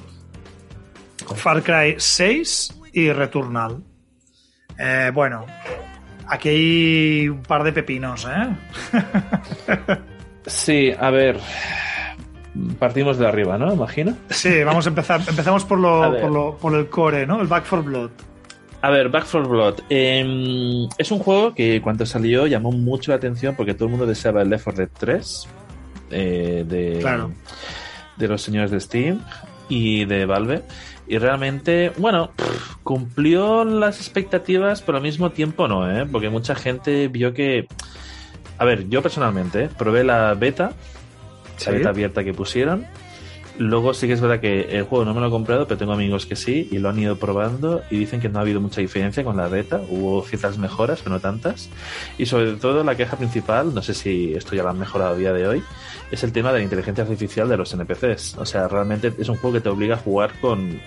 Far 1.35 1.63
Cry 1.63 1.95
6 1.97 2.79
y 2.93 3.11
Returnal. 3.11 3.83
Eh, 4.77 5.11
bueno, 5.13 5.45
aquí 6.27 6.49
hay 6.49 7.29
un 7.29 7.43
par 7.43 7.63
de 7.63 7.73
pepinos, 7.73 8.25
¿eh? 8.25 8.97
sí, 10.45 10.91
a 10.97 11.09
ver. 11.09 11.39
Partimos 12.79 13.17
de 13.17 13.27
arriba, 13.27 13.57
¿no? 13.57 13.71
Imagino. 13.73 14.17
Sí, 14.29 14.63
vamos 14.63 14.85
a 14.85 14.89
empezar. 14.89 15.21
Empezamos 15.27 15.65
por 15.65 15.79
lo, 15.79 16.57
por, 16.57 16.75
el 16.75 16.89
core, 16.89 17.27
¿no? 17.27 17.41
El 17.41 17.47
Back 17.47 17.65
for 17.65 17.83
Blood. 17.83 18.09
A 18.81 18.89
ver, 18.89 19.09
Back 19.09 19.25
for 19.25 19.47
Blood. 19.47 19.81
Em, 19.89 20.87
es 20.97 21.11
un 21.11 21.19
juego 21.19 21.53
que 21.53 21.81
cuando 21.81 22.05
salió 22.05 22.47
llamó 22.47 22.71
mucho 22.71 23.11
la 23.11 23.17
atención 23.17 23.55
porque 23.55 23.73
todo 23.73 23.85
el 23.85 23.91
mundo 23.91 24.05
deseaba 24.05 24.41
el 24.41 24.49
Left 24.49 24.63
4 24.63 24.85
Dead 24.85 24.89
3. 24.97 25.47
Eh, 26.11 26.65
de, 26.67 26.97
claro 27.01 27.31
de 28.19 28.27
los 28.27 28.41
señores 28.41 28.69
de 28.69 28.79
Steam 28.79 29.21
y 29.69 30.05
de 30.05 30.25
Valve. 30.25 30.61
Y 31.07 31.17
realmente, 31.17 31.91
bueno, 31.97 32.31
cumplió 32.83 33.63
las 33.63 33.99
expectativas, 33.99 34.83
pero 34.83 34.97
al 34.97 35.03
mismo 35.03 35.31
tiempo 35.31 35.67
no, 35.67 35.89
¿eh? 35.89 36.05
Porque 36.05 36.29
mucha 36.29 36.53
gente 36.53 37.07
vio 37.07 37.33
que... 37.33 37.67
A 38.59 38.65
ver, 38.65 38.89
yo 38.89 39.01
personalmente 39.01 39.69
probé 39.69 40.03
la 40.03 40.33
beta, 40.35 40.73
la 41.65 41.71
beta 41.71 41.89
abierta 41.89 42.23
que 42.23 42.33
pusieron. 42.33 42.85
Luego 43.59 43.93
sí 43.93 44.07
que 44.07 44.13
es 44.13 44.21
verdad 44.21 44.39
que 44.39 44.77
el 44.77 44.83
juego 44.83 45.03
no 45.03 45.13
me 45.13 45.19
lo 45.19 45.27
he 45.27 45.29
comprado, 45.29 45.67
pero 45.67 45.77
tengo 45.77 45.91
amigos 45.91 46.25
que 46.25 46.37
sí 46.37 46.69
y 46.71 46.77
lo 46.79 46.87
han 46.87 46.97
ido 46.97 47.17
probando 47.17 47.83
y 47.89 47.97
dicen 47.97 48.21
que 48.21 48.29
no 48.29 48.39
ha 48.39 48.41
habido 48.43 48.61
mucha 48.61 48.79
diferencia 48.79 49.21
con 49.25 49.35
la 49.35 49.49
beta. 49.49 49.81
Hubo 49.89 50.23
ciertas 50.23 50.57
mejoras, 50.57 51.01
pero 51.03 51.15
no 51.15 51.19
tantas. 51.19 51.69
Y 52.17 52.25
sobre 52.25 52.53
todo 52.53 52.85
la 52.85 52.95
queja 52.95 53.17
principal, 53.17 53.75
no 53.75 53.81
sé 53.81 53.93
si 53.93 54.33
esto 54.33 54.55
ya 54.55 54.63
lo 54.63 54.69
han 54.69 54.79
mejorado 54.79 55.13
a 55.13 55.17
día 55.17 55.33
de 55.33 55.45
hoy, 55.45 55.63
es 56.09 56.23
el 56.23 56.31
tema 56.31 56.53
de 56.53 56.59
la 56.59 56.63
inteligencia 56.63 57.03
artificial 57.03 57.49
de 57.49 57.57
los 57.57 57.73
NPCs. 57.73 58.37
O 58.37 58.45
sea, 58.45 58.69
realmente 58.69 59.13
es 59.17 59.27
un 59.27 59.35
juego 59.35 59.55
que 59.55 59.61
te 59.61 59.67
obliga 59.67 59.95
a 59.95 59.99
jugar 59.99 60.31
con 60.39 60.79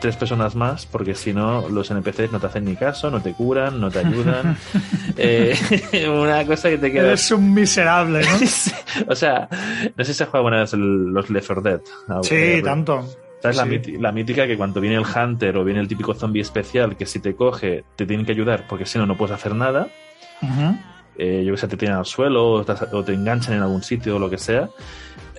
tres 0.00 0.16
personas 0.16 0.54
más, 0.54 0.86
porque 0.86 1.14
si 1.14 1.32
no, 1.32 1.68
los 1.68 1.90
NPCs 1.90 2.32
no 2.32 2.40
te 2.40 2.46
hacen 2.46 2.64
ni 2.64 2.74
caso, 2.74 3.10
no 3.10 3.20
te 3.20 3.32
curan, 3.32 3.80
no 3.80 3.90
te 3.90 4.00
ayudan. 4.00 4.56
Eh, 5.22 5.54
una 6.08 6.46
cosa 6.46 6.70
que 6.70 6.78
te 6.78 6.90
queda. 6.90 7.08
Eres 7.08 7.30
un 7.30 7.52
miserable, 7.52 8.22
¿no? 8.22 9.08
o 9.08 9.14
sea, 9.14 9.48
no 9.94 10.04
sé 10.04 10.12
si 10.12 10.18
se 10.18 10.24
juega 10.24 10.42
buena 10.42 10.60
vez 10.60 10.72
los 10.72 11.28
Left 11.28 11.46
4 11.46 11.62
Dead. 11.62 11.80
Sí, 12.22 12.62
tanto. 12.62 13.06
¿Sabes 13.42 13.56
la, 13.98 14.12
mítica 14.12 14.46
que 14.46 14.56
cuando 14.56 14.80
viene 14.80 14.96
el 14.96 15.04
Hunter 15.04 15.56
o 15.56 15.64
viene 15.64 15.80
el 15.80 15.88
típico 15.88 16.14
zombie 16.14 16.40
especial 16.40 16.96
que 16.96 17.06
si 17.06 17.20
te 17.20 17.34
coge 17.34 17.84
te 17.96 18.06
tienen 18.06 18.24
que 18.24 18.32
ayudar 18.32 18.66
porque 18.68 18.86
si 18.86 18.98
no, 18.98 19.06
no 19.06 19.16
puedes 19.16 19.34
hacer 19.34 19.54
nada? 19.54 19.88
Eh, 21.16 21.42
yo 21.44 21.52
que 21.52 21.60
sé, 21.60 21.68
te 21.68 21.76
tienen 21.76 21.98
al 21.98 22.06
suelo 22.06 22.52
o 22.52 22.64
te, 23.04 23.12
enganchan 23.12 23.54
en 23.54 23.62
algún 23.62 23.82
sitio 23.82 24.16
o 24.16 24.18
lo 24.18 24.30
que 24.30 24.38
sea. 24.38 24.68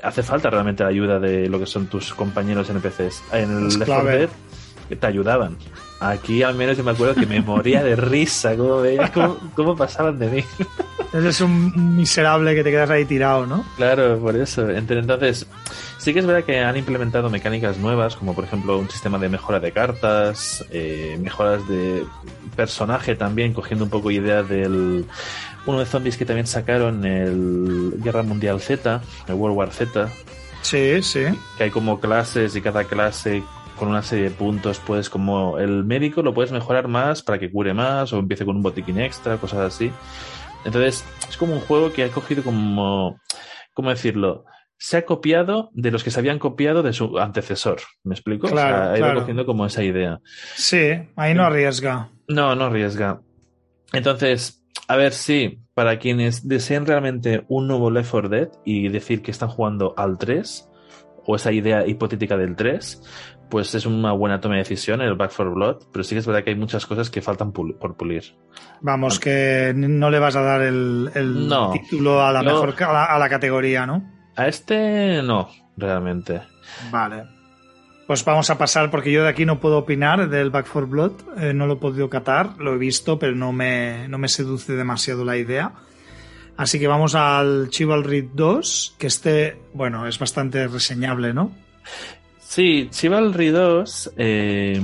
Hace 0.03 0.23
falta 0.23 0.49
realmente 0.49 0.83
la 0.83 0.89
ayuda 0.89 1.19
de 1.19 1.47
lo 1.47 1.59
que 1.59 1.65
son 1.65 1.87
tus 1.87 2.13
compañeros 2.13 2.69
NPCs. 2.69 3.23
En 3.33 3.51
el 3.51 3.79
Left 3.79 3.85
4 3.85 4.05
Dead 4.05 4.29
te 4.95 5.07
ayudaban. 5.07 5.57
Aquí 5.99 6.41
al 6.41 6.55
menos 6.55 6.77
yo 6.77 6.83
me 6.83 6.91
acuerdo 6.91 7.13
que 7.13 7.27
me 7.27 7.41
moría 7.41 7.83
de 7.83 7.95
risa, 7.95 8.55
cómo, 8.57 9.37
cómo, 9.53 9.75
pasaban 9.75 10.17
de 10.17 10.29
mí. 10.29 10.43
Eres 11.13 11.41
un 11.41 11.95
miserable 11.95 12.55
que 12.55 12.63
te 12.63 12.71
quedas 12.71 12.89
ahí 12.89 13.05
tirado, 13.05 13.45
¿no? 13.45 13.63
Claro, 13.77 14.17
por 14.19 14.35
eso. 14.35 14.67
Entonces, 14.69 15.45
sí 15.99 16.13
que 16.13 16.19
es 16.19 16.25
verdad 16.25 16.43
que 16.43 16.59
han 16.59 16.75
implementado 16.75 17.29
mecánicas 17.29 17.77
nuevas, 17.77 18.15
como 18.15 18.33
por 18.33 18.45
ejemplo 18.45 18.79
un 18.79 18.89
sistema 18.89 19.19
de 19.19 19.29
mejora 19.29 19.59
de 19.59 19.71
cartas, 19.71 20.65
eh, 20.71 21.19
mejoras 21.21 21.67
de 21.67 22.03
personaje 22.55 23.15
también, 23.15 23.53
cogiendo 23.53 23.85
un 23.85 23.91
poco 23.91 24.09
idea 24.09 24.41
del 24.41 25.05
uno 25.67 25.79
de 25.79 25.85
zombies 25.85 26.17
que 26.17 26.25
también 26.25 26.47
sacaron 26.47 27.05
el 27.05 27.93
Guerra 27.97 28.23
Mundial 28.23 28.59
Z, 28.59 29.01
el 29.27 29.35
World 29.35 29.55
War 29.55 29.71
Z. 29.71 30.09
Sí, 30.63 31.01
sí. 31.03 31.25
Que 31.57 31.65
hay 31.65 31.69
como 31.69 31.99
clases 31.99 32.55
y 32.55 32.61
cada 32.61 32.85
clase 32.85 33.43
con 33.81 33.89
una 33.89 34.03
serie 34.03 34.25
de 34.25 34.29
puntos, 34.29 34.79
pues 34.85 35.09
como 35.09 35.57
el 35.57 35.83
médico 35.83 36.21
lo 36.21 36.35
puedes 36.35 36.51
mejorar 36.51 36.87
más 36.87 37.23
para 37.23 37.39
que 37.39 37.49
cure 37.49 37.73
más 37.73 38.13
o 38.13 38.19
empiece 38.19 38.45
con 38.45 38.57
un 38.57 38.61
botiquín 38.61 38.99
extra, 38.99 39.37
cosas 39.37 39.73
así. 39.73 39.91
Entonces, 40.63 41.03
es 41.27 41.35
como 41.35 41.55
un 41.55 41.61
juego 41.61 41.91
que 41.91 42.03
ha 42.03 42.09
cogido 42.09 42.43
como, 42.43 43.19
¿cómo 43.73 43.89
decirlo? 43.89 44.45
Se 44.77 44.97
ha 44.97 45.05
copiado 45.07 45.71
de 45.73 45.89
los 45.89 46.03
que 46.03 46.11
se 46.11 46.19
habían 46.19 46.37
copiado 46.37 46.83
de 46.83 46.93
su 46.93 47.17
antecesor. 47.17 47.79
¿Me 48.03 48.13
explico? 48.13 48.49
Claro, 48.49 48.75
o 48.75 48.77
sea, 48.77 48.91
ha 48.91 48.97
ido 48.97 49.05
claro. 49.07 49.19
cogiendo 49.21 49.45
como 49.47 49.65
esa 49.65 49.81
idea. 49.81 50.19
Sí, 50.53 50.91
ahí 51.15 51.33
no 51.33 51.43
arriesga. 51.43 52.11
No, 52.27 52.53
no 52.53 52.65
arriesga. 52.65 53.21
Entonces, 53.93 54.63
a 54.87 54.95
ver 54.95 55.11
si 55.11 55.59
para 55.73 55.97
quienes 55.97 56.47
deseen 56.47 56.85
realmente 56.85 57.45
un 57.47 57.67
nuevo 57.67 57.89
Left 57.89 58.11
4 58.11 58.29
Dead 58.29 58.49
y 58.63 58.89
decir 58.89 59.23
que 59.23 59.31
están 59.31 59.49
jugando 59.49 59.95
al 59.97 60.19
3, 60.19 60.67
o 61.25 61.35
esa 61.35 61.51
idea 61.51 61.87
hipotética 61.87 62.37
del 62.37 62.55
3, 62.55 63.01
pues 63.51 63.75
es 63.75 63.85
una 63.85 64.13
buena 64.13 64.41
toma 64.41 64.55
de 64.55 64.61
decisión 64.61 65.01
el 65.01 65.13
Back 65.13 65.31
4 65.35 65.53
Blood, 65.53 65.75
pero 65.91 66.03
sí 66.03 66.15
que 66.15 66.19
es 66.19 66.25
verdad 66.25 66.43
que 66.43 66.49
hay 66.49 66.55
muchas 66.55 66.87
cosas 66.87 67.11
que 67.11 67.21
faltan 67.21 67.53
pul- 67.53 67.77
por 67.77 67.95
pulir. 67.95 68.23
Vamos, 68.79 69.19
que 69.19 69.73
no 69.75 70.09
le 70.09 70.17
vas 70.17 70.35
a 70.35 70.41
dar 70.41 70.61
el, 70.61 71.11
el 71.13 71.47
No. 71.47 71.71
título 71.71 72.25
a 72.25 72.31
la 72.31 72.41
No. 72.41 72.51
mejor 72.63 72.73
a 72.83 72.93
la, 72.93 73.05
a 73.05 73.19
la 73.19 73.29
categoría, 73.29 73.85
¿no? 73.85 74.09
A 74.35 74.47
este 74.47 75.21
no, 75.21 75.49
realmente. 75.77 76.41
Vale. 76.89 77.25
Pues 78.07 78.25
vamos 78.25 78.49
a 78.49 78.57
pasar, 78.57 78.89
porque 78.89 79.11
yo 79.11 79.23
de 79.23 79.29
aquí 79.29 79.45
no 79.45 79.59
puedo 79.59 79.77
opinar 79.77 80.27
del 80.29 80.49
Back 80.49 80.67
4 80.71 80.87
Blood, 80.89 81.11
eh, 81.37 81.53
no 81.53 81.67
lo 81.67 81.73
he 81.73 81.77
podido 81.77 82.09
catar, 82.09 82.57
lo 82.57 82.73
he 82.73 82.77
visto, 82.77 83.19
pero 83.19 83.35
no 83.35 83.51
me, 83.53 84.07
no 84.07 84.17
me 84.17 84.27
seduce 84.27 84.73
demasiado 84.73 85.23
la 85.23 85.37
idea. 85.37 85.73
Así 86.57 86.79
que 86.79 86.87
vamos 86.87 87.15
al 87.15 87.69
Chivalry 87.69 88.29
2, 88.33 88.95
que 88.97 89.07
este, 89.07 89.61
bueno, 89.73 90.07
es 90.07 90.19
bastante 90.19 90.67
reseñable, 90.67 91.33
¿no? 91.33 91.51
Sí, 92.51 92.89
Chivalry 92.91 93.47
2, 93.47 94.11
eh, 94.17 94.77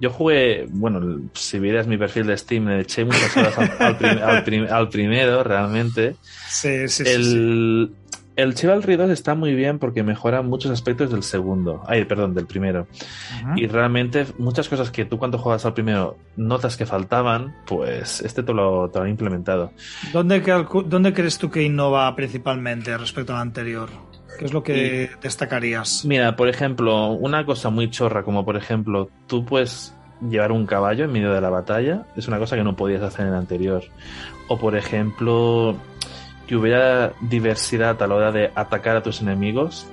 yo 0.00 0.10
jugué, 0.10 0.66
bueno, 0.68 1.30
si 1.32 1.60
vieras 1.60 1.86
mi 1.86 1.96
perfil 1.96 2.26
de 2.26 2.36
Steam, 2.36 2.66
le 2.66 2.80
eché 2.80 3.04
muchas 3.04 3.36
horas 3.36 3.56
al, 3.56 3.70
al 3.78 3.96
prim- 3.96 4.18
al 4.22 4.42
prim- 4.42 4.66
al 4.68 4.88
primero, 4.88 5.44
realmente. 5.44 6.16
Sí, 6.48 6.88
sí, 6.88 7.04
sí, 7.04 7.04
sí. 7.04 7.10
El, 7.12 7.90
el 8.34 8.54
Chivalry 8.54 8.96
2 8.96 9.10
está 9.10 9.34
muy 9.36 9.54
bien 9.54 9.78
porque 9.78 10.02
mejora 10.02 10.42
muchos 10.42 10.72
aspectos 10.72 11.10
del 11.12 11.22
segundo, 11.22 11.82
ay, 11.86 12.04
perdón, 12.04 12.34
del 12.34 12.46
primero. 12.46 12.88
Y 13.56 13.66
realmente 13.68 14.26
muchas 14.38 14.68
cosas 14.68 14.90
que 14.90 15.04
tú 15.04 15.18
cuando 15.18 15.38
juegas 15.38 15.64
al 15.64 15.72
primero 15.72 16.18
notas 16.36 16.76
que 16.76 16.84
faltaban, 16.84 17.54
pues 17.66 18.20
este 18.22 18.42
te 18.42 18.52
lo, 18.52 18.90
te 18.90 18.98
lo 18.98 19.04
han 19.04 19.10
implementado. 19.10 19.72
¿Dónde, 20.12 20.40
¿Dónde 20.86 21.14
crees 21.14 21.38
tú 21.38 21.48
que 21.50 21.62
innova 21.62 22.14
principalmente 22.16 22.98
respecto 22.98 23.32
al 23.34 23.40
anterior? 23.40 23.88
¿Qué 24.38 24.44
es 24.44 24.52
lo 24.52 24.62
que 24.62 25.10
destacarías? 25.22 26.04
Mira, 26.04 26.36
por 26.36 26.48
ejemplo, 26.48 27.08
una 27.12 27.44
cosa 27.46 27.70
muy 27.70 27.90
chorra, 27.90 28.22
como 28.22 28.44
por 28.44 28.56
ejemplo, 28.56 29.08
tú 29.26 29.44
puedes 29.44 29.94
llevar 30.28 30.52
un 30.52 30.66
caballo 30.66 31.04
en 31.04 31.12
medio 31.12 31.32
de 31.32 31.40
la 31.40 31.50
batalla, 31.50 32.04
es 32.16 32.26
una 32.28 32.38
cosa 32.38 32.56
que 32.56 32.64
no 32.64 32.74
podías 32.76 33.02
hacer 33.02 33.22
en 33.26 33.32
el 33.32 33.38
anterior. 33.38 33.82
O 34.48 34.58
por 34.58 34.76
ejemplo, 34.76 35.76
que 36.46 36.56
hubiera 36.56 37.12
diversidad 37.20 38.00
a 38.02 38.06
la 38.06 38.14
hora 38.14 38.32
de 38.32 38.50
atacar 38.54 38.96
a 38.96 39.02
tus 39.02 39.20
enemigos. 39.20 39.86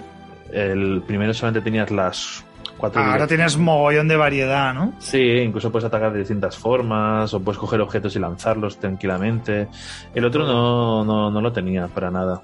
El 0.51 1.01
primero 1.07 1.33
solamente 1.33 1.61
tenías 1.63 1.89
las 1.89 2.45
cuatro 2.77 3.01
Ahora 3.01 3.25
direc- 3.25 3.27
tienes 3.29 3.57
mogollón 3.57 4.07
de 4.07 4.15
variedad, 4.15 4.73
¿no? 4.73 4.93
Sí, 4.99 5.19
incluso 5.19 5.71
puedes 5.71 5.85
atacar 5.85 6.13
de 6.13 6.19
distintas 6.19 6.57
formas 6.57 7.33
o 7.33 7.39
puedes 7.39 7.57
coger 7.57 7.81
objetos 7.81 8.15
y 8.15 8.19
lanzarlos 8.19 8.77
tranquilamente. 8.77 9.67
El 10.13 10.25
otro 10.25 10.45
no, 10.45 11.03
no, 11.03 11.31
no 11.31 11.41
lo 11.41 11.51
tenía 11.51 11.87
para 11.87 12.11
nada. 12.11 12.41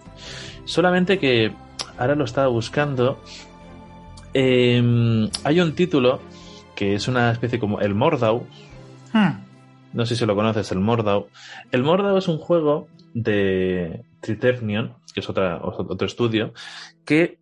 Solamente 0.65 1.19
que 1.19 1.51
ahora 1.99 2.15
lo 2.15 2.23
estaba 2.23 2.47
buscando. 2.47 3.21
Eh, 4.33 5.29
hay 5.43 5.59
un 5.59 5.75
título 5.75 6.21
que 6.75 6.95
es 6.95 7.07
una 7.07 7.31
especie 7.31 7.59
como 7.59 7.81
el 7.81 7.93
Mordau. 7.93 8.47
Hmm. 9.13 9.43
No 9.91 10.05
sé 10.05 10.15
si 10.15 10.25
lo 10.25 10.35
conoces, 10.35 10.71
el 10.71 10.79
Mordau. 10.79 11.27
El 11.71 11.83
Mordau 11.83 12.17
es 12.17 12.27
un 12.27 12.37
juego 12.37 12.87
de 13.13 14.05
Triternion, 14.21 14.95
que 15.13 15.19
es 15.19 15.29
otra, 15.29 15.59
otro 15.61 16.07
estudio, 16.07 16.53
que 17.05 17.39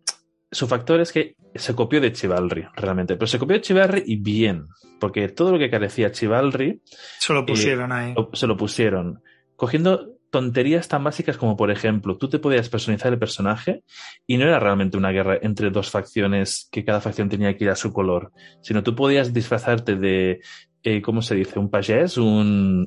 su 0.50 0.66
factor 0.66 1.00
es 1.00 1.12
que 1.12 1.36
se 1.54 1.74
copió 1.74 2.00
de 2.00 2.12
Chivalry, 2.12 2.66
realmente. 2.74 3.14
Pero 3.14 3.26
se 3.26 3.38
copió 3.38 3.56
de 3.56 3.62
Chivalry 3.62 4.02
y 4.06 4.16
bien, 4.16 4.66
porque 4.98 5.28
todo 5.28 5.52
lo 5.52 5.58
que 5.58 5.70
carecía 5.70 6.10
Chivalry 6.10 6.80
Se 7.18 7.32
lo 7.32 7.46
pusieron 7.46 7.92
ahí. 7.92 8.14
se 8.32 8.46
lo 8.46 8.56
pusieron. 8.56 9.22
Cogiendo 9.56 10.17
tonterías 10.30 10.88
tan 10.88 11.04
básicas 11.04 11.36
como, 11.36 11.56
por 11.56 11.70
ejemplo, 11.70 12.16
tú 12.16 12.28
te 12.28 12.38
podías 12.38 12.68
personalizar 12.68 13.12
el 13.12 13.18
personaje 13.18 13.82
y 14.26 14.36
no 14.36 14.44
era 14.44 14.58
realmente 14.60 14.96
una 14.96 15.10
guerra 15.10 15.38
entre 15.40 15.70
dos 15.70 15.90
facciones 15.90 16.68
que 16.70 16.84
cada 16.84 17.00
facción 17.00 17.28
tenía 17.28 17.56
que 17.56 17.64
ir 17.64 17.70
a 17.70 17.76
su 17.76 17.92
color, 17.92 18.32
sino 18.60 18.82
tú 18.82 18.94
podías 18.94 19.32
disfrazarte 19.32 19.96
de, 19.96 20.40
eh, 20.82 21.02
¿cómo 21.02 21.22
se 21.22 21.34
dice? 21.34 21.58
Un 21.58 21.70
pagés, 21.70 22.16
un... 22.18 22.86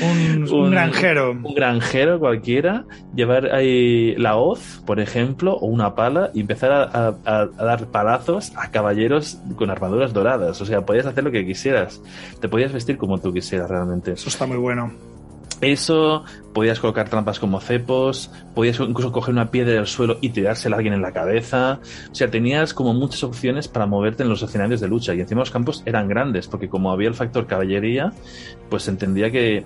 Un, 0.00 0.42
un- 0.42 0.52
un 0.52 0.70
granjero. 0.76 1.30
un 1.32 1.54
granjero 1.54 2.18
cualquiera, 2.20 2.84
llevar 3.14 3.54
ahí 3.54 4.14
la 4.16 4.36
hoz, 4.36 4.82
por 4.86 5.00
ejemplo, 5.00 5.54
o 5.54 5.66
una 5.66 5.94
pala 5.94 6.30
y 6.34 6.40
empezar 6.40 6.72
a, 6.72 6.82
a- 6.84 7.16
a- 7.24 7.40
a 7.56 7.64
dar 7.64 7.90
palazos 7.90 8.52
a 8.56 8.70
caballeros 8.70 9.38
con 9.56 9.70
armaduras 9.70 10.12
doradas. 10.12 10.60
O 10.60 10.66
sea, 10.66 10.84
podías 10.84 11.06
hacer 11.06 11.24
lo 11.24 11.30
que 11.32 11.44
quisieras. 11.46 12.02
Te 12.40 12.48
podías 12.48 12.72
vestir 12.72 12.96
como 12.98 13.18
tú 13.18 13.32
quisieras 13.32 13.70
realmente. 13.70 14.12
Eso 14.12 14.28
está 14.28 14.46
muy 14.46 14.58
bueno. 14.58 14.92
Eso, 15.60 16.24
podías 16.52 16.80
colocar 16.80 17.08
trampas 17.08 17.38
como 17.38 17.60
cepos, 17.60 18.30
podías 18.54 18.78
incluso 18.78 19.10
coger 19.10 19.32
una 19.32 19.50
piedra 19.50 19.72
del 19.72 19.86
suelo 19.86 20.18
y 20.20 20.28
tirársela 20.28 20.76
a 20.76 20.78
alguien 20.78 20.92
en 20.94 21.00
la 21.00 21.12
cabeza. 21.12 21.80
O 22.10 22.14
sea, 22.14 22.30
tenías 22.30 22.74
como 22.74 22.92
muchas 22.92 23.24
opciones 23.24 23.66
para 23.66 23.86
moverte 23.86 24.22
en 24.22 24.28
los 24.28 24.42
escenarios 24.42 24.80
de 24.80 24.88
lucha. 24.88 25.14
Y 25.14 25.20
encima 25.20 25.40
los 25.40 25.50
campos 25.50 25.82
eran 25.86 26.08
grandes, 26.08 26.46
porque 26.46 26.68
como 26.68 26.92
había 26.92 27.08
el 27.08 27.14
factor 27.14 27.46
caballería, 27.46 28.12
pues 28.68 28.82
se 28.82 28.90
entendía 28.90 29.30
que, 29.30 29.64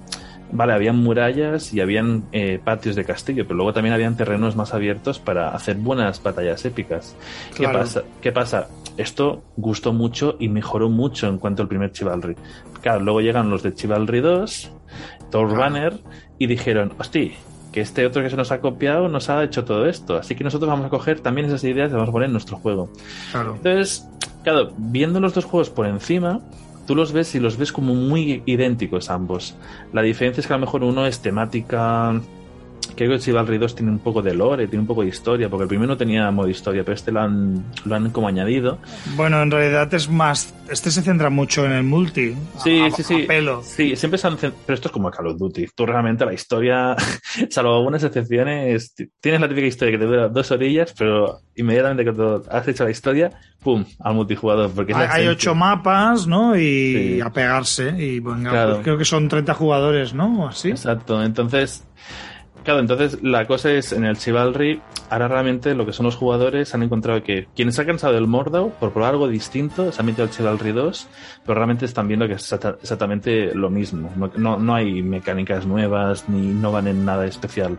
vale, 0.53 0.75
habían 0.75 0.97
murallas 0.97 1.75
y 1.75 1.81
habían 1.81 2.23
eh, 2.31 2.61
patios 2.63 2.95
de 2.95 3.05
castillo, 3.05 3.45
pero 3.45 3.57
luego 3.57 3.73
también 3.73 3.93
habían 3.93 4.17
terrenos 4.17 4.55
más 4.55 4.73
abiertos 4.73 5.19
para 5.19 5.51
hacer 5.51 5.75
buenas 5.77 6.23
batallas 6.23 6.65
épicas. 6.65 7.17
¿Qué 7.51 7.65
Claro. 7.65 7.81
pasa? 7.81 8.03
¿Qué 8.21 8.31
pasa? 8.31 8.69
Esto 8.97 9.43
gustó 9.57 9.93
mucho 9.93 10.37
y 10.39 10.49
mejoró 10.49 10.89
mucho 10.89 11.27
en 11.27 11.39
cuanto 11.39 11.63
al 11.63 11.69
primer 11.69 11.91
Chivalry. 11.91 12.37
Claro, 12.81 13.01
luego 13.01 13.21
llegan 13.21 13.51
los 13.51 13.63
de 13.63 13.75
Chivalry 13.75 14.21
2, 14.21 14.73
Thor. 15.31 15.57
Banner, 15.57 15.99
y 16.39 16.47
dijeron, 16.47 16.93
hosti, 16.99 17.35
que 17.73 17.81
este 17.81 18.05
otro 18.07 18.23
que 18.23 18.31
se 18.31 18.37
nos 18.37 18.51
ha 18.53 18.61
copiado 18.61 19.09
nos 19.09 19.31
ha 19.31 19.43
hecho 19.45 19.65
todo 19.65 19.87
esto. 19.87 20.17
Así 20.17 20.35
que 20.35 20.45
nosotros 20.45 20.69
vamos 20.69 20.87
a 20.87 20.89
coger 20.91 21.21
también 21.21 21.47
esas 21.47 21.65
ideas 21.65 21.91
y 21.91 21.95
vamos 21.95 22.09
a 22.09 22.13
poner 22.13 22.27
en 22.27 22.33
nuestro 22.33 22.57
juego. 22.57 22.91
Claro. 23.31 23.55
Entonces, 23.57 24.09
claro, 24.43 24.73
viendo 24.77 25.21
los 25.21 25.35
dos 25.35 25.45
juegos 25.45 25.71
por 25.71 25.87
encima, 25.87 26.41
tú 26.87 26.95
los 26.95 27.13
ves 27.13 27.35
y 27.35 27.41
los 27.41 27.57
ves 27.57 27.73
como 27.73 27.95
muy 27.95 28.43
idénticos 28.47 29.11
ambos. 29.11 29.57
La 29.93 30.03
diferencia 30.03 30.41
es 30.41 30.47
que 30.47 30.53
a 30.53 30.57
lo 30.57 30.67
mejor 30.67 30.83
uno 30.83 31.07
es 31.07 31.21
temática. 31.21 32.21
Creo 32.97 33.11
que 33.13 33.19
Chivalry 33.19 33.59
2 33.59 33.75
tiene 33.75 33.91
un 33.93 33.99
poco 33.99 34.23
de 34.23 34.35
lore, 34.35 34.67
tiene 34.67 34.81
un 34.81 34.87
poco 34.87 35.03
de 35.03 35.09
historia, 35.09 35.49
porque 35.49 35.63
el 35.65 35.69
primero 35.69 35.89
no 35.89 35.97
tenía 35.97 36.31
modo 36.31 36.49
historia, 36.49 36.83
pero 36.85 36.95
este 36.95 37.13
lo 37.13 37.21
han, 37.21 37.65
lo 37.85 37.95
han 37.95 38.11
como 38.11 38.29
añadido. 38.29 38.79
Bueno, 39.17 39.41
en 39.43 39.51
realidad 39.51 39.93
es 39.95 40.09
más. 40.09 40.55
Este 40.69 40.91
se 40.91 41.03
centra 41.03 41.31
mucho 41.31 41.65
en 41.67 41.73
el 41.73 41.83
multi. 41.83 42.35
Sí, 42.63 42.81
a, 42.81 42.91
sí, 42.91 43.03
a 43.03 43.05
sí. 43.05 43.25
pelo. 43.27 43.63
Sí, 43.63 43.97
siempre 43.97 44.19
se 44.19 44.27
han 44.29 44.37
Pero 44.37 44.53
esto 44.75 44.89
es 44.89 44.93
como 44.93 45.11
Call 45.11 45.27
of 45.29 45.39
Duty. 45.39 45.67
Tú 45.75 45.85
realmente 45.87 46.25
la 46.25 46.33
historia, 46.33 46.95
salvo 47.51 47.77
algunas 47.77 48.03
excepciones, 48.05 48.95
tienes 49.21 49.41
la 49.41 49.49
típica 49.49 49.67
historia 49.67 49.93
que 49.93 49.99
te 49.99 50.05
dura 50.07 50.29
dos 50.29 50.51
orillas, 50.51 50.95
pero 50.97 51.41
inmediatamente 51.57 52.05
que 52.05 52.41
has 52.51 52.69
hecho 52.69 52.85
la 52.85 52.91
historia, 52.91 53.31
¡pum! 53.63 53.85
al 53.99 54.15
multijugador. 54.15 54.71
Porque 54.71 54.95
Hay, 54.95 55.09
hay 55.11 55.27
ocho 55.29 55.55
mapas, 55.55 56.27
¿no? 56.27 56.57
Y 56.57 57.17
Sí. 57.17 57.21
a 57.21 57.31
pegarse. 57.31 57.95
Y 57.99 58.21
venga, 58.21 58.51
Claro. 58.51 58.71
pues 58.75 58.85
creo 58.85 58.99
que 58.99 59.05
son 59.05 59.29
30 59.29 59.55
jugadores, 59.55 60.15
¿no? 60.15 60.45
O 60.45 60.49
así. 60.49 60.71
Exacto, 60.71 61.23
entonces, 61.23 61.85
claro, 62.65 62.81
entonces 62.81 63.19
la 63.23 63.47
cosa 63.47 63.71
es 63.73 63.93
en 63.93 64.05
el 64.05 64.17
Chivalry, 64.19 64.81
ahora 65.09 65.29
realmente 65.29 65.75
lo 65.75 65.87
que 65.87 65.93
son 65.93 66.07
los 66.07 66.17
jugadores 66.17 66.75
han 66.75 66.83
encontrado 66.83 67.23
que 67.23 67.47
quienes 67.55 67.75
se 67.75 67.81
han 67.83 67.87
cansado 67.89 68.13
del 68.15 68.27
Mordau 68.27 68.73
por 68.79 68.93
probar 68.93 69.13
algo 69.13 69.29
distinto 69.29 69.91
se 69.93 70.01
han 70.01 70.07
metido 70.07 70.25
al 70.25 70.31
Chivalry 70.31 70.73
2, 70.73 71.09
pero 71.45 71.55
realmente 71.55 71.85
están 71.85 72.09
viendo 72.09 72.27
que 72.27 72.35
es 72.35 72.43
exacta- 72.43 72.77
exactamente 72.83 73.55
lo 73.55 73.71
mismo. 73.71 74.11
No, 74.17 74.31
no, 74.37 74.59
no 74.59 74.75
hay 74.75 75.03
mecánicas 75.03 75.67
nuevas 75.67 76.29
ni 76.29 76.49
no 76.49 76.73
van 76.73 76.87
en 76.89 77.05
nada 77.05 77.27
especial. 77.27 77.79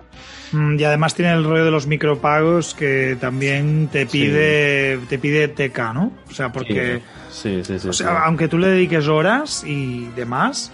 Mm, 0.52 0.80
Y 0.80 0.84
además 0.84 1.16
tiene 1.16 1.32
el 1.34 1.44
rollo 1.44 1.64
de 1.66 1.72
los 1.72 1.88
micropagos 1.88 2.74
que 2.74 3.18
también 3.20 3.88
te 3.92 4.06
pide, 4.06 4.98
te 5.10 5.18
pide 5.20 5.48
TK, 5.48 5.94
¿no? 5.94 6.12
O 6.30 6.34
sea, 6.34 6.52
porque. 6.52 7.02
Sí, 7.30 7.62
sí, 7.64 7.80
sí. 7.80 7.88
O 7.88 7.94
sí. 7.94 8.04
sea, 8.04 8.24
aunque 8.26 8.48
tú 8.50 8.58
le 8.58 8.68
dediques 8.68 9.08
horas 9.08 9.64
y 9.66 10.08
demás, 10.16 10.72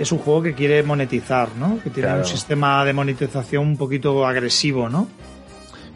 es 0.00 0.12
un 0.12 0.18
juego 0.18 0.42
que 0.42 0.54
quiere 0.54 0.82
monetizar, 0.82 1.48
¿no? 1.58 1.78
Que 1.82 1.90
tiene 1.90 2.08
Claro. 2.08 2.22
un 2.22 2.26
sistema 2.26 2.84
de 2.84 2.92
monetización 2.92 3.66
un 3.66 3.76
poquito 3.76 4.26
agresivo, 4.26 4.88
¿no? 4.88 5.08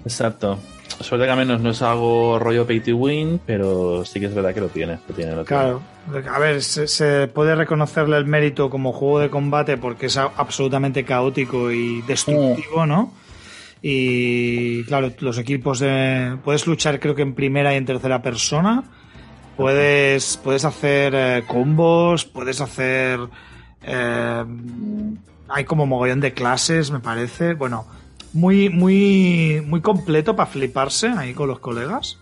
Exacto. 0.04 0.58
Suerte 1.00 1.24
que 1.26 1.32
al 1.32 1.38
menos 1.38 1.60
no 1.60 1.70
es 1.70 1.82
algo 1.82 2.38
rollo 2.38 2.66
pay 2.66 2.78
to 2.80 2.94
win, 2.96 3.40
pero 3.44 4.04
sí 4.04 4.20
que 4.20 4.26
es 4.26 4.34
verdad 4.34 4.54
que 4.54 4.60
lo 4.60 4.68
tiene. 4.68 4.98
Lo 5.08 5.14
tiene, 5.14 5.34
lo 5.34 5.44
tiene. 5.44 5.62
Claro. 5.62 5.82
A 6.32 6.38
ver, 6.38 6.62
se, 6.62 6.86
se 6.86 7.26
puede 7.26 7.54
reconocerle 7.56 8.16
el 8.16 8.26
mérito 8.26 8.70
como 8.70 8.92
juego 8.92 9.18
de 9.18 9.30
combate 9.30 9.76
porque 9.76 10.06
es 10.06 10.16
absolutamente 10.16 11.04
caótico 11.04 11.72
y 11.72 12.02
destructivo, 12.02 12.86
¿no? 12.86 13.12
Y 13.82 14.84
claro, 14.84 15.10
los 15.20 15.38
equipos 15.38 15.78
de. 15.80 16.36
Puedes 16.44 16.66
luchar, 16.66 17.00
creo 17.00 17.14
que 17.14 17.22
en 17.22 17.34
primera 17.34 17.74
y 17.74 17.76
en 17.76 17.84
tercera 17.86 18.22
persona. 18.22 18.84
Puedes, 19.56 20.38
puedes 20.42 20.64
hacer 20.64 21.12
eh, 21.14 21.44
combos, 21.46 22.24
puedes 22.24 22.60
hacer. 22.60 23.20
Eh, 23.86 24.44
hay 25.48 25.64
como 25.64 25.86
mogollón 25.86 26.20
de 26.20 26.32
clases, 26.32 26.90
me 26.90 27.00
parece. 27.00 27.54
Bueno, 27.54 27.86
muy, 28.32 28.68
muy, 28.68 29.62
muy 29.66 29.80
completo 29.80 30.34
para 30.34 30.50
fliparse 30.50 31.08
ahí 31.08 31.34
con 31.34 31.48
los 31.48 31.60
colegas. 31.60 32.18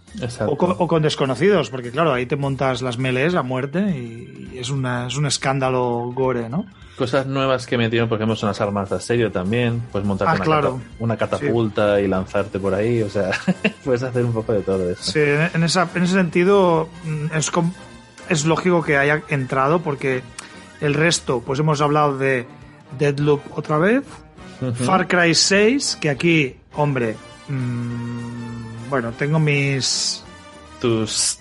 O 0.46 0.58
con, 0.58 0.74
o 0.78 0.86
con 0.88 1.02
desconocidos, 1.02 1.70
porque 1.70 1.90
claro, 1.90 2.12
ahí 2.12 2.26
te 2.26 2.36
montas 2.36 2.82
las 2.82 2.98
melees 2.98 3.34
a 3.34 3.42
muerte 3.42 3.80
y, 3.96 4.50
y 4.52 4.58
es, 4.58 4.68
una, 4.68 5.06
es 5.06 5.16
un 5.16 5.24
escándalo 5.24 6.10
gore, 6.14 6.50
¿no? 6.50 6.66
Cosas 6.98 7.26
nuevas 7.26 7.66
que 7.66 7.78
metieron, 7.78 8.10
por 8.10 8.18
ejemplo, 8.18 8.36
son 8.36 8.48
las 8.48 8.60
armas 8.60 8.90
de 8.90 8.96
asedio 8.96 9.32
también. 9.32 9.80
Puedes 9.90 10.06
montarte 10.06 10.32
Ah, 10.32 10.36
una, 10.36 10.44
claro. 10.44 10.72
cata- 10.74 10.84
una 10.98 11.16
catapulta 11.16 12.00
y 12.02 12.06
lanzarte 12.08 12.60
por 12.60 12.74
ahí. 12.74 13.00
O 13.02 13.08
sea, 13.08 13.30
puedes 13.84 14.02
hacer 14.02 14.22
un 14.26 14.34
poco 14.34 14.52
de 14.52 14.60
todo 14.60 14.90
eso. 14.90 15.02
Sí, 15.02 15.20
en, 15.20 15.62
esa, 15.64 15.88
en 15.94 16.02
ese 16.02 16.12
sentido 16.12 16.90
mm, 17.04 17.34
es, 17.34 17.50
es 18.28 18.44
lógico 18.44 18.82
que 18.82 18.98
haya 18.98 19.22
entrado 19.30 19.80
porque 19.80 20.22
el 20.82 20.94
resto, 20.94 21.40
pues 21.40 21.60
hemos 21.60 21.80
hablado 21.80 22.18
de 22.18 22.44
Deadloop 22.98 23.40
otra 23.56 23.78
vez. 23.78 24.04
Far 24.84 25.08
Cry 25.08 25.34
6, 25.34 25.98
que 26.00 26.10
aquí, 26.10 26.56
hombre, 26.74 27.16
mm, 27.48 28.88
bueno, 28.90 29.12
tengo 29.12 29.38
mis, 29.40 30.22
Tus. 30.80 31.38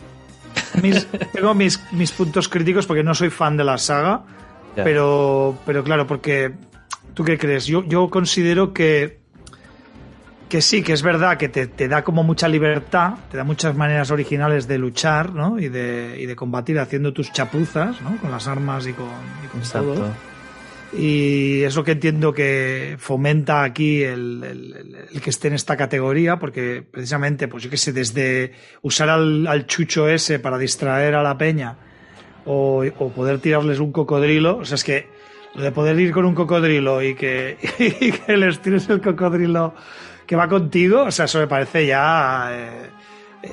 mis 0.81 1.05
tengo 1.34 1.53
mis, 1.53 1.80
mis 1.91 2.11
puntos 2.11 2.47
críticos 2.47 2.88
porque 2.88 3.03
no 3.03 3.13
soy 3.13 3.30
fan 3.30 3.57
de 3.57 3.63
la 3.63 3.77
saga, 3.77 4.23
pero, 4.76 5.57
pero 5.65 5.84
claro, 5.84 6.07
porque 6.07 6.53
¿tú 7.13 7.23
qué 7.23 7.38
crees? 7.38 7.65
Yo, 7.65 7.84
yo 7.84 8.09
considero 8.09 8.73
que 8.73 9.20
que 10.52 10.61
sí, 10.61 10.84
que 10.84 10.91
es 10.94 11.02
verdad 11.02 11.38
que 11.38 11.48
te, 11.49 11.65
te 11.68 11.88
da 11.88 12.03
como 12.03 12.23
mucha 12.23 12.48
libertad, 12.49 13.14
te 13.32 13.38
da 13.38 13.44
muchas 13.45 13.76
maneras 13.76 14.11
originales 14.11 14.68
de 14.68 14.78
luchar, 14.78 15.34
¿no? 15.34 15.57
Y 15.57 15.69
de, 15.69 16.18
y 16.19 16.26
de 16.26 16.36
combatir 16.36 16.78
haciendo 16.78 17.14
tus 17.14 17.32
chapuzas, 17.32 18.02
¿no? 18.02 18.18
Con 18.18 18.30
las 18.32 18.48
armas 18.48 18.86
y 18.86 18.94
con, 18.94 19.07
y 19.44 19.48
con 19.48 19.61
todo. 19.61 19.95
Y 20.94 21.61
es 21.64 21.73
lo 21.78 21.86
que 21.86 21.94
entiendo 21.94 22.34
que 22.34 22.95
fomenta 22.99 23.64
aquí 23.64 24.03
el, 24.03 24.44
el- 24.44 24.73
el- 24.76 24.95
el 25.14 25.22
que 25.22 25.30
esté 25.30 25.48
en 25.48 25.53
esta 25.53 25.78
categoría, 25.78 26.38
porque 26.38 26.84
precisamente, 26.90 27.48
pues 27.48 27.64
yo 27.64 27.69
qué 27.69 27.78
sé, 27.78 27.94
desde 27.94 28.52
usar 28.82 29.07
al, 29.10 29.48
al 29.48 29.65
chucho 29.68 30.10
ese 30.10 30.40
para 30.40 30.57
distraer 30.57 31.15
a 31.15 31.23
la 31.23 31.38
peña 31.38 31.78
o, 32.45 32.84
o 32.99 33.10
poder 33.14 33.40
tirarles 33.40 33.80
un 33.80 33.94
cocodrilo, 33.94 34.57
o 34.57 34.65
sea, 34.65 34.76
es 34.76 34.84
que 34.84 35.07
lo 35.56 35.64
de 35.64 35.72
poder 35.72 35.98
ir 35.99 36.11
con 36.11 36.26
un 36.26 36.36
cocodrilo 36.36 37.02
y 37.02 37.15
que, 37.15 37.57
y 37.80 38.11
que 38.11 38.36
les 38.36 38.60
tires 38.60 38.90
el 38.90 38.99
cocodrilo 39.02 39.73
que 40.32 40.38
va 40.38 40.48
contigo, 40.48 41.02
o 41.03 41.12
sea, 41.12 41.26
eso 41.26 41.40
me 41.40 41.48
parece 41.48 41.86
ya... 41.86 42.48
eh, 42.53 42.90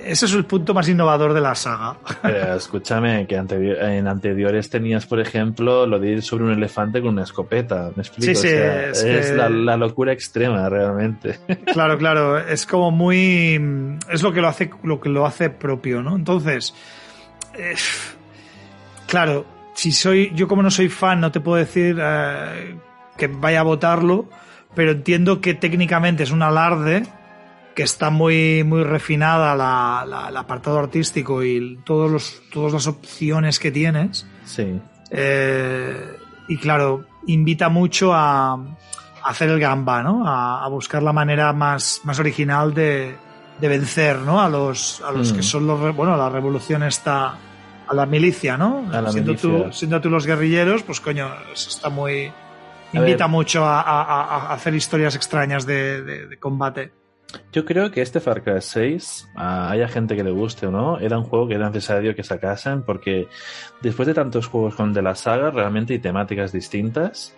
ese 0.05 0.27
es 0.27 0.33
el 0.35 0.45
punto 0.45 0.73
más 0.75 0.89
innovador 0.89 1.33
de 1.35 1.41
la 1.41 1.57
saga. 1.57 1.97
Pero 2.23 2.55
escúchame, 2.55 3.27
que 3.27 3.35
en 3.35 4.07
anteriores 4.07 4.71
tenías, 4.71 5.05
por 5.07 5.19
ejemplo, 5.19 5.87
lo 5.89 5.99
de 5.99 6.11
ir 6.11 6.23
sobre 6.23 6.45
un 6.45 6.53
elefante 6.53 7.01
con 7.01 7.15
una 7.15 7.25
escopeta. 7.25 7.91
¿Me 7.97 8.03
explico? 8.03 8.27
Sí, 8.33 8.35
sí, 8.37 8.47
O 8.47 8.51
sea, 8.51 8.91
es 8.91 9.03
es 9.03 9.31
que- 9.31 9.37
la, 9.37 9.49
la 9.49 9.77
locura 9.77 10.13
extrema, 10.13 10.69
realmente. 10.69 11.41
Claro, 11.73 11.99
claro, 11.99 12.39
es 12.39 12.65
como 12.65 12.93
muy 12.93 13.61
es 14.09 14.23
lo 14.23 14.33
que 14.33 14.41
lo 14.41 14.47
hace 14.47 14.71
lo 14.85 15.01
que 15.01 15.09
lo 15.09 15.27
hace 15.27 15.51
propio, 15.51 16.01
¿no? 16.01 16.15
Entonces, 16.15 16.75
eh, 17.55 17.75
claro, 19.07 19.47
si 19.75 19.91
soy 19.91 20.31
yo 20.35 20.47
como 20.47 20.63
no 20.63 20.71
soy 20.71 20.89
fan 20.89 21.21
no 21.21 21.33
te 21.33 21.41
puedo 21.41 21.57
decir 21.57 21.97
eh, 22.01 22.77
que 23.17 23.27
vaya 23.27 23.61
a 23.61 23.65
votarlo, 23.65 24.29
pero 24.79 24.93
entiendo 24.93 25.41
que 25.41 25.55
técnicamente 25.55 26.23
es 26.23 26.31
un 26.31 26.41
alarde 26.43 27.03
que 27.75 27.83
está 27.83 28.11
muy 28.11 28.63
muy 28.63 28.85
refinada 28.85 29.57
la, 29.57 30.05
la- 30.07 30.29
el 30.29 30.37
apartado 30.37 30.79
artístico 30.79 31.43
y 31.43 31.81
todos 31.85 32.09
los 32.11 32.41
todas 32.53 32.73
las 32.73 32.87
opciones 32.87 33.59
que 33.59 33.73
tienes. 33.73 34.25
Sí. 34.45 34.81
Eh, 35.11 36.17
y 36.47 36.57
claro, 36.59 37.05
invita 37.27 37.69
mucho 37.69 38.15
a, 38.15 38.53
a 38.53 38.59
hacer 39.25 39.51
el 39.51 39.59
gamba, 39.59 40.01
¿no? 40.05 40.27
A, 40.29 40.65
a 40.65 40.69
buscar 40.69 41.03
la 41.03 41.13
manera 41.13 41.53
más, 41.53 42.01
más 42.05 42.21
original 42.21 42.73
de, 42.73 43.17
de 43.61 43.69
vencer, 43.69 44.19
¿no? 44.19 44.41
A 44.41 44.49
los, 44.49 45.03
a 45.03 45.11
los 45.11 45.33
Mm. 45.33 45.37
que 45.37 45.43
son 45.43 45.67
los, 45.67 45.97
bueno, 45.97 46.17
la 46.17 46.29
revolución 46.29 46.85
está 46.85 47.35
a 47.89 47.95
la 47.95 48.07
milicia, 48.07 48.57
¿no? 48.57 48.85
A 48.93 49.01
la 49.03 49.11
siendo, 49.11 49.33
milicia. 49.33 49.65
Tú, 49.67 49.73
siendo 49.73 50.01
tú 50.01 50.09
los 50.09 50.25
guerrilleros, 50.25 50.85
pues 50.85 51.01
coño, 51.01 51.27
eso 51.53 51.69
está 51.69 51.89
muy... 51.89 52.31
Invita 52.93 53.25
ver. 53.25 53.31
mucho 53.31 53.65
a, 53.65 53.81
a- 53.81 54.03
a- 54.03 54.47
a 54.49 54.53
hacer 54.55 54.75
historias 54.75 55.15
extrañas 55.15 55.67
de, 55.67 56.03
de- 56.03 56.27
de 56.27 56.37
combate. 56.39 56.93
Yo 57.53 57.67
creo 57.67 57.91
que 57.91 58.01
este 58.01 58.21
Far 58.21 58.43
Cry 58.43 58.61
6, 58.63 59.29
a- 59.37 59.71
haya 59.71 59.87
gente 59.89 60.17
que 60.17 60.25
le 60.25 60.31
guste 60.31 60.67
o 60.67 60.71
no, 60.71 60.99
era 60.99 61.19
un 61.19 61.25
juego 61.25 61.47
que 61.49 61.55
era 61.55 61.69
necesario 61.69 62.15
que 62.17 62.23
sacasen 62.23 62.83
porque 62.83 63.29
después 63.83 64.07
de 64.09 64.15
tantos 64.15 64.47
juegos 64.47 64.75
con 64.75 64.95
de 64.95 65.03
la 65.03 65.15
saga, 65.15 65.51
realmente 65.51 65.93
y 65.93 65.99
temáticas 65.99 66.53
distintas, 66.53 67.35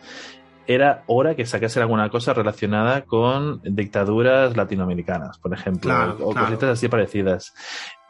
era 0.69 1.03
hora 1.09 1.35
que 1.35 1.45
sacasen 1.47 1.83
alguna 1.83 2.09
cosa 2.11 2.33
relacionada 2.33 3.03
con 3.03 3.61
dictaduras 3.65 4.57
latinoamericanas, 4.57 5.39
por 5.39 5.53
ejemplo, 5.53 5.91
Claro, 5.91 6.17
o 6.21 6.31
claro. 6.31 6.47
cositas 6.47 6.71
así 6.71 6.87
parecidas. 6.87 7.53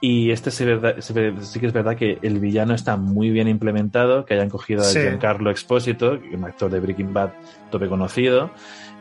Y 0.03 0.31
este 0.31 0.51
sí, 0.51 0.65
verdad- 0.65 0.97
sí 1.01 1.61
que 1.61 1.67
es 1.67 1.73
verdad 1.75 1.95
que 1.97 2.19
el 2.23 2.39
villano 2.39 2.75
está 2.75 2.97
muy 2.97 3.31
bien 3.31 3.49
implementado, 3.49 4.25
que 4.25 4.35
hayan 4.35 4.49
cogido 4.49 4.81
a 4.81 4.85
Sí. 4.85 4.99
Giancarlo 5.01 5.51
Expósito, 5.51 6.19
un 6.33 6.45
actor 6.45 6.71
de 6.71 6.81
Breaking 6.81 7.13
Bad 7.13 7.31
tope 7.71 7.87
conocido, 7.89 8.51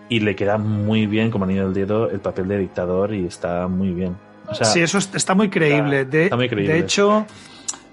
y 0.10 0.20
le 0.20 0.36
queda 0.36 0.58
muy 0.58 1.06
bien 1.08 1.32
como 1.32 1.46
anillo 1.46 1.66
del 1.66 1.74
dedo 1.74 2.10
el 2.10 2.20
papel 2.20 2.48
de 2.50 2.58
dictador 2.58 3.14
y 3.14 3.26
está 3.26 3.68
muy 3.68 3.92
bien. 3.92 4.18
O 4.50 4.54
sea, 4.54 4.66
sí, 4.66 4.82
eso 4.82 4.98
es- 4.98 5.10
está 5.14 5.36
muy 5.36 5.50
creíble. 5.50 6.02
está- 6.02 6.18
de, 6.18 6.24
está 6.26 6.36
muy 6.36 6.50
creíble. 6.50 6.74
de 6.74 6.80
hecho, 6.80 7.26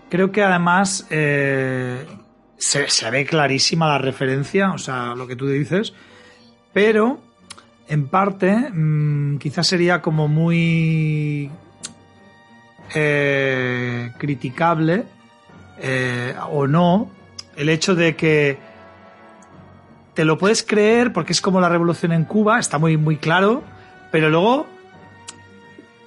creo 0.09 0.33
que 0.33 0.43
además 0.43 1.07
eh, 1.11 2.05
se, 2.57 2.89
se 2.89 3.11
ve 3.11 3.25
clarísima 3.25 3.87
la 3.87 3.99
referencia, 3.99 4.73
o 4.73 4.79
sea, 4.79 5.15
lo 5.15 5.27
que 5.29 5.37
tú 5.37 5.47
dices, 5.47 5.93
pero 6.73 7.21
en 7.89 8.09
parte 8.09 8.53
mm, 8.73 9.39
quizás 9.39 9.67
sería 9.69 10.01
como 10.03 10.27
muy 10.27 11.51
eh, 12.95 14.13
criticable 14.19 15.05
eh, 15.79 16.35
o 16.51 16.67
no 16.67 17.11
el 17.57 17.69
hecho 17.69 17.95
de 17.95 18.17
que 18.17 18.59
te 20.15 20.25
lo 20.25 20.39
puedes 20.39 20.63
creer 20.63 21.13
porque 21.13 21.33
es 21.33 21.41
como 21.41 21.61
la 21.61 21.69
revolución 21.69 22.13
en 22.13 22.25
Cuba, 22.25 22.59
está 22.59 22.79
muy, 22.79 22.97
muy 22.97 23.17
claro, 23.17 23.63
pero 24.11 24.31
luego 24.31 24.67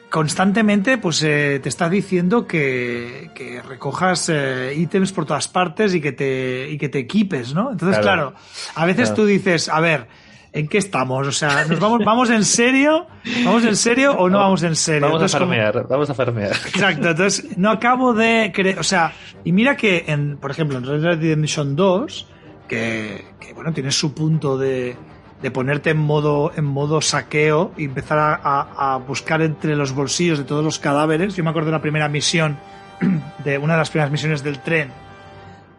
constantemente 0.10 0.98
pues 0.98 1.22
eh, 1.24 1.60
te 1.62 1.70
está 1.70 1.88
diciendo 1.90 2.48
que, 2.48 3.30
que 3.36 3.62
recojas 3.62 4.28
eh, 4.30 4.74
ítems 4.76 5.12
por 5.12 5.26
todas 5.26 5.48
partes 5.48 5.94
y 5.94 6.02
que 6.02 6.12
te, 6.12 6.68
y 6.72 6.78
que 6.80 6.90
te 6.90 6.98
equipes, 7.00 7.54
¿no? 7.54 7.72
Entonces, 7.72 8.00
Claro. 8.00 8.32
claro, 8.32 8.46
a 8.76 8.86
veces 8.86 9.10
Claro. 9.10 9.16
tú 9.16 9.26
dices, 9.28 9.70
a 9.70 9.80
ver, 9.80 10.08
¿en 10.54 10.68
qué 10.68 10.78
estamos? 10.78 11.28
O 11.28 11.32
sea, 11.32 11.66
¿nos 11.66 11.80
vamos, 11.80 12.00
vamos 12.06 12.30
en 12.30 12.44
serio? 12.46 13.08
¿Vamos 13.46 13.64
en 13.66 13.76
serio 13.76 14.14
o 14.14 14.30
no 14.30 14.40
vamos 14.40 14.64
en 14.64 14.76
serio? 14.76 15.02
vamos 15.10 15.34
a 15.34 15.38
como- 15.40 15.52
farmear, 15.52 15.88
vamos 15.88 16.10
a 16.10 16.14
farmear. 16.14 16.52
Exacto, 16.52 17.10
entonces 17.10 17.58
no 17.58 17.70
acabo 17.72 18.14
de 18.14 18.52
creer, 18.54 18.80
o 18.80 18.84
sea, 18.84 19.14
y 19.44 19.52
mira 19.52 19.76
que 19.78 20.06
en, 20.08 20.38
por 20.38 20.52
ejemplo, 20.52 20.78
en 20.78 20.86
Red 20.86 21.02
Dead 21.02 21.20
Redemption 21.20 21.76
2, 21.76 22.28
que, 22.68 23.26
que, 23.40 23.54
bueno, 23.54 23.74
tiene 23.74 23.92
su 23.92 24.14
punto 24.14 24.58
de, 24.58 24.96
de 25.42 25.52
ponerte 25.52 25.92
en 25.92 25.98
modo, 25.98 26.52
en 26.56 26.66
modo 26.66 27.02
saqueo 27.02 27.72
y 27.78 27.86
empezar 27.86 28.18
a, 28.20 28.34
a- 28.44 28.94
a 28.94 28.98
buscar 28.98 29.42
entre 29.42 29.76
los 29.76 29.94
bolsillos 29.94 30.38
de 30.38 30.44
todos 30.44 30.64
los 30.64 30.80
cadáveres. 30.80 31.36
Yo 31.36 31.44
me 31.44 31.50
acuerdo 31.50 31.68
de 31.68 31.74
la 31.78 31.82
primera 31.82 32.10
misión, 32.10 32.58
de 33.44 33.58
una 33.58 33.74
de 33.74 33.80
las 33.80 33.90
primeras 33.90 34.12
misiones 34.12 34.44
del 34.44 34.60
tren, 34.60 34.92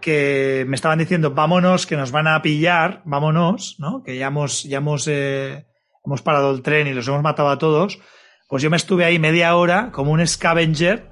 que 0.00 0.64
me 0.68 0.74
estaban 0.76 0.98
diciendo, 0.98 1.32
vámonos, 1.32 1.86
que 1.86 1.96
nos 1.96 2.10
van 2.12 2.26
a 2.26 2.42
pillar, 2.42 3.02
vámonos, 3.04 3.76
¿no? 3.78 4.02
Que 4.02 4.16
ya 4.18 4.28
hemos, 4.28 4.62
ya 4.64 4.78
hemos, 4.78 5.06
eh, 5.08 5.66
hemos 6.04 6.22
parado 6.22 6.50
el 6.52 6.62
tren 6.62 6.86
y 6.86 6.92
los 6.94 7.06
hemos 7.08 7.22
matado 7.22 7.48
a 7.50 7.58
todos. 7.58 7.98
Pues 8.48 8.62
yo 8.62 8.70
me 8.70 8.76
estuve 8.76 9.04
ahí 9.04 9.18
media 9.18 9.54
hora 9.54 9.90
como 9.92 10.10
un 10.12 10.26
scavenger 10.26 11.08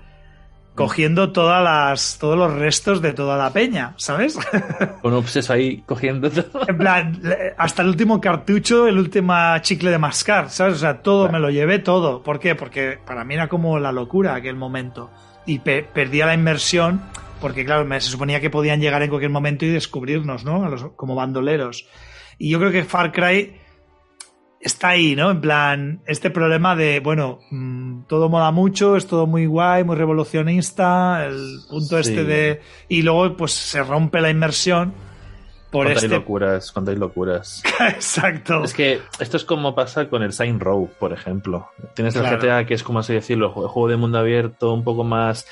cogiendo 0.74 1.32
todas 1.32 1.62
las, 1.62 2.18
todos 2.20 2.38
los 2.38 2.52
restos 2.54 3.02
de 3.02 3.12
toda 3.12 3.36
la 3.36 3.52
peña, 3.52 3.94
¿sabes? 3.96 4.38
Con 5.02 5.12
obseso 5.12 5.52
ahí 5.52 5.82
cogiendo 5.86 6.30
todo. 6.30 6.68
en 6.68 6.78
plan, 6.78 7.20
hasta 7.56 7.82
el 7.82 7.88
último 7.88 8.20
cartucho, 8.20 8.86
el 8.86 8.96
último 8.96 9.34
chicle 9.60 9.90
de 9.90 9.98
mascar, 9.98 10.50
¿sabes? 10.50 10.74
O 10.74 10.78
sea, 10.78 11.02
todo, 11.02 11.28
me 11.30 11.40
lo 11.40 11.50
llevé 11.50 11.80
todo. 11.80 12.22
¿Por 12.22 12.38
qué? 12.38 12.54
Porque 12.54 12.96
para 13.04 13.24
mí 13.24 13.34
era 13.34 13.48
como 13.48 13.78
la 13.80 13.90
locura 13.90 14.36
aquel 14.36 14.54
momento. 14.54 15.10
Y 15.46 15.58
pe- 15.60 15.82
perdía 15.82 16.26
la 16.26 16.34
inmersión 16.34 17.00
porque 17.40 17.64
claro, 17.64 17.88
se 18.00 18.10
suponía 18.10 18.40
que 18.40 18.50
podían 18.50 18.80
llegar 18.80 19.02
en 19.02 19.08
cualquier 19.08 19.30
momento 19.30 19.64
y 19.64 19.68
descubrirnos, 19.68 20.44
¿no? 20.44 20.94
como 20.96 21.14
bandoleros. 21.14 21.86
Y 22.38 22.50
yo 22.50 22.58
creo 22.58 22.70
que 22.70 22.84
Far 22.84 23.12
Cry 23.12 23.56
está 24.60 24.88
ahí, 24.88 25.14
¿no? 25.14 25.30
En 25.30 25.40
plan, 25.40 26.02
este 26.06 26.30
problema 26.30 26.74
de, 26.76 27.00
bueno, 27.00 27.40
mm, 27.50 28.02
todo 28.08 28.28
mola 28.28 28.50
mucho, 28.50 28.96
es 28.96 29.06
todo 29.06 29.26
muy 29.26 29.46
guay, 29.46 29.84
muy 29.84 29.96
revolucionista, 29.96 31.24
el 31.26 31.60
punto 31.68 31.98
este 31.98 32.24
de... 32.24 32.60
Y 32.88 33.02
luego 33.02 33.36
pues 33.36 33.52
se 33.52 33.82
rompe 33.82 34.20
la 34.20 34.30
inmersión 34.30 34.92
por 35.70 35.84
cuando 35.84 36.00
este... 36.00 36.06
hay 36.06 36.20
locuras, 36.20 36.72
cuando 36.72 36.90
hay 36.90 36.96
locuras. 36.96 37.62
Exacto. 37.80 38.64
Es 38.64 38.74
que 38.74 39.00
esto 39.20 39.36
es 39.36 39.44
como 39.44 39.74
pasa 39.74 40.08
con 40.08 40.22
el 40.22 40.32
Sign 40.32 40.60
Row, 40.60 40.90
por 40.98 41.12
ejemplo. 41.12 41.70
Tienes 41.94 42.16
el 42.16 42.22
Claro. 42.22 42.38
GTA 42.38 42.66
que 42.66 42.74
es 42.74 42.82
como 42.82 43.00
así 43.00 43.12
decirlo, 43.12 43.50
juego 43.50 43.88
de 43.88 43.96
mundo 43.96 44.18
abierto, 44.18 44.72
un 44.72 44.82
poco 44.82 45.04
más 45.04 45.46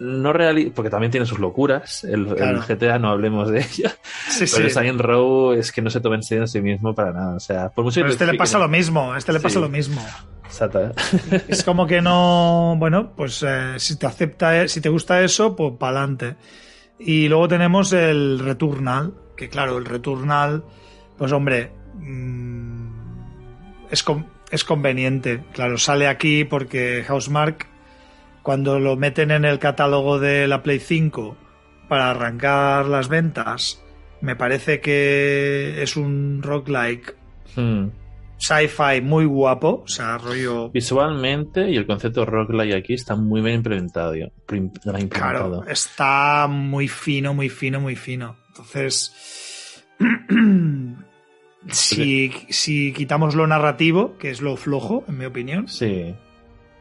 no 0.00 0.32
real 0.32 0.72
porque 0.74 0.90
también 0.90 1.10
tiene 1.10 1.26
sus 1.26 1.38
locuras. 1.38 2.04
El. 2.04 2.26
GTA 2.26 2.98
no 2.98 3.08
hablemos 3.10 3.50
de 3.50 3.60
ello. 3.60 3.90
Sí, 4.28 4.46
Pero 4.54 4.68
sí. 4.68 4.74
Silent 4.74 5.00
Row 5.00 5.52
es 5.52 5.70
que 5.70 5.80
no 5.82 5.90
se 5.90 6.00
toma 6.00 6.16
en 6.16 6.22
serio 6.22 6.42
en 6.44 6.48
sí 6.48 6.60
mismo 6.60 6.94
para 6.94 7.12
nada. 7.12 7.36
O 7.36 7.40
sea, 7.40 7.68
por 7.68 7.84
mucho 7.84 7.96
Pero 8.00 8.06
que 8.08 8.12
este 8.14 8.26
le 8.26 8.34
pasa 8.38 8.58
lo 8.58 8.68
mismo, 8.68 9.12
a 9.12 9.18
este 9.18 9.32
le 9.32 9.38
pasa 9.40 9.54
Sí. 9.56 9.60
lo 9.60 9.68
mismo. 9.68 10.04
Exacto. 10.44 10.92
Es 11.48 11.62
como 11.62 11.86
que 11.86 12.00
no, 12.00 12.74
bueno, 12.78 13.12
pues 13.16 13.44
eh, 13.46 13.74
si 13.78 13.96
te 13.98 14.06
acepta, 14.06 14.62
eh, 14.62 14.68
si 14.68 14.80
te 14.80 14.88
gusta 14.88 15.22
eso, 15.22 15.54
pues 15.54 15.74
para 15.78 15.98
adelante. 16.00 16.36
Y 16.98 17.28
luego 17.28 17.48
tenemos 17.48 17.92
el 17.92 18.38
Returnal, 18.38 19.14
que 19.36 19.48
claro, 19.48 19.78
el 19.78 19.84
Returnal, 19.84 20.64
pues 21.18 21.32
hombre, 21.32 21.72
mm, 21.94 22.88
es, 23.90 24.02
con- 24.02 24.26
es 24.50 24.64
conveniente. 24.64 25.42
Claro, 25.52 25.76
sale 25.78 26.08
aquí 26.08 26.44
porque 26.44 27.04
Housemark, 27.06 27.66
cuando 28.44 28.78
lo 28.78 28.94
meten 28.96 29.32
en 29.32 29.44
el 29.44 29.58
catálogo 29.58 30.20
de 30.20 30.46
la 30.46 30.62
Play 30.62 30.78
5 30.78 31.36
para 31.88 32.10
arrancar 32.10 32.86
las 32.86 33.08
ventas, 33.08 33.82
me 34.20 34.36
parece 34.36 34.80
que 34.80 35.82
es 35.82 35.96
un 35.96 36.40
roguelike 36.42 37.16
Hmm. 37.56 37.88
sci-fi 38.36 39.00
muy 39.00 39.24
guapo, 39.26 39.82
o 39.84 39.88
sea, 39.88 40.18
rollo 40.18 40.70
Visualmente 40.70 41.70
y 41.70 41.76
el 41.76 41.86
concepto 41.86 42.24
roguelike 42.26 42.74
aquí 42.74 42.94
está 42.94 43.16
muy 43.16 43.40
bien 43.40 43.56
implementado. 43.56 44.14
Claro, 45.10 45.64
está 45.66 46.46
muy 46.48 46.88
fino, 46.88 47.32
muy 47.32 47.48
fino, 47.48 47.80
muy 47.80 47.96
fino. 47.96 48.36
Entonces, 48.48 49.84
si, 51.68 52.32
si 52.50 52.92
quitamos 52.92 53.34
lo 53.34 53.46
narrativo, 53.46 54.18
que 54.18 54.30
es 54.30 54.40
lo 54.42 54.56
flojo, 54.56 55.04
en 55.08 55.18
mi 55.18 55.24
opinión, 55.24 55.68
Sí, 55.68 56.14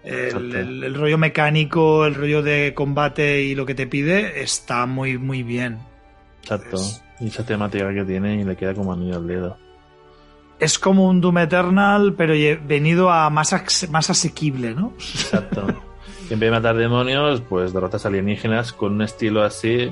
el, 0.03 0.13
Exacto. 0.25 0.57
el- 0.59 0.83
el 0.83 0.95
rollo 0.95 1.17
mecánico, 1.17 2.05
el 2.05 2.15
rollo 2.15 2.41
de 2.43 2.73
combate 2.75 3.41
y 3.41 3.55
lo 3.55 3.65
que 3.65 3.75
te 3.75 3.87
pide, 3.87 4.41
está 4.41 4.85
muy, 4.85 5.17
muy 5.17 5.43
bien. 5.43 5.79
exacto. 6.41 6.75
Es- 6.75 7.01
Y 7.19 7.27
esa 7.27 7.45
temática 7.45 7.93
que 7.93 8.03
tiene 8.03 8.41
y 8.41 8.43
le 8.43 8.55
queda 8.57 8.73
como 8.73 8.91
anillo 8.91 9.15
al 9.15 9.27
dedo. 9.27 9.57
Es 10.59 10.77
como 10.79 11.07
un 11.07 11.21
Doom 11.21 11.37
Eternal, 11.39 12.13
pero 12.17 12.33
venido 12.65 13.09
a 13.11 13.29
más, 13.29 13.53
más 13.89 14.09
asequible, 14.09 14.73
¿no? 14.75 14.93
Exacto. 14.99 15.67
En 16.29 16.39
vez 16.39 16.47
de 16.47 16.51
matar 16.51 16.75
demonios, 16.75 17.41
pues 17.41 17.73
derrotas 17.73 18.05
alienígenas 18.05 18.71
con 18.73 18.93
un 18.93 19.01
estilo 19.03 19.43
así. 19.43 19.91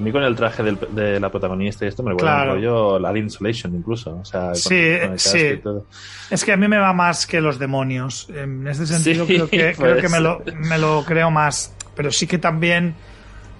A 0.00 0.02
mí 0.02 0.10
con 0.12 0.22
el 0.22 0.34
traje 0.34 0.62
del- 0.62 0.78
de 0.92 1.20
la 1.20 1.30
protagonista 1.30 1.84
y 1.84 1.88
esto 1.88 2.02
me 2.02 2.10
recuerda 2.12 2.36
Claro. 2.36 2.50
un 2.52 2.56
rollo 2.56 2.98
la 2.98 3.10
Alien 3.10 3.26
Isolation 3.26 3.74
incluso. 3.74 4.16
O 4.16 4.24
sea, 4.24 4.46
con- 4.46 4.56
Sí, 4.56 4.96
con 5.06 5.18
sí. 5.18 5.60
todo. 5.62 5.86
Es 6.30 6.44
que 6.44 6.52
a 6.52 6.56
mí 6.56 6.66
me 6.68 6.78
va 6.78 6.92
más 6.94 7.26
que 7.26 7.40
los 7.40 7.58
demonios. 7.58 8.28
En 8.30 8.66
este 8.66 8.86
sentido 8.86 9.26
Sí, 9.26 9.34
creo 9.34 9.48
que, 9.50 9.74
creo 9.78 9.96
que 9.98 10.08
me, 10.08 10.20
lo, 10.20 10.42
me 10.56 10.78
lo 10.78 11.04
creo 11.06 11.30
más. 11.30 11.74
Pero 11.94 12.10
sí 12.10 12.26
que 12.26 12.38
también 12.38 12.94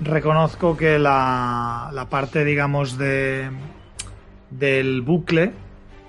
reconozco 0.00 0.76
que 0.78 0.98
la, 0.98 1.90
la 1.92 2.06
parte, 2.08 2.42
digamos, 2.44 2.96
de 2.96 3.50
del 4.50 5.02
bucle 5.02 5.52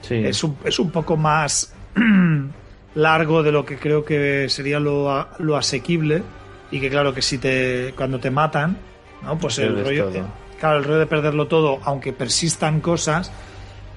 Sí. 0.01 0.15
es, 0.15 0.43
un, 0.43 0.57
es 0.63 0.79
un 0.79 0.89
poco 0.91 1.15
más 1.17 1.73
largo 2.95 3.43
de 3.43 3.51
lo 3.51 3.65
que 3.65 3.77
creo 3.77 4.03
que 4.03 4.47
sería 4.49 4.79
lo, 4.79 5.27
lo 5.39 5.57
asequible. 5.57 6.23
Y 6.71 6.79
que 6.79 6.89
claro 6.89 7.13
que 7.13 7.21
si 7.21 7.37
te 7.37 7.93
cuando 7.97 8.19
te 8.19 8.31
matan, 8.31 8.77
¿no? 9.23 9.37
Pues 9.37 9.59
el 9.59 9.83
rollo, 9.83 10.09
todo. 10.09 10.27
claro, 10.59 10.77
el 10.77 10.83
rollo 10.83 10.99
de 10.99 11.07
perderlo 11.07 11.47
todo, 11.47 11.79
aunque 11.83 12.13
persistan 12.13 12.81
cosas, 12.81 13.31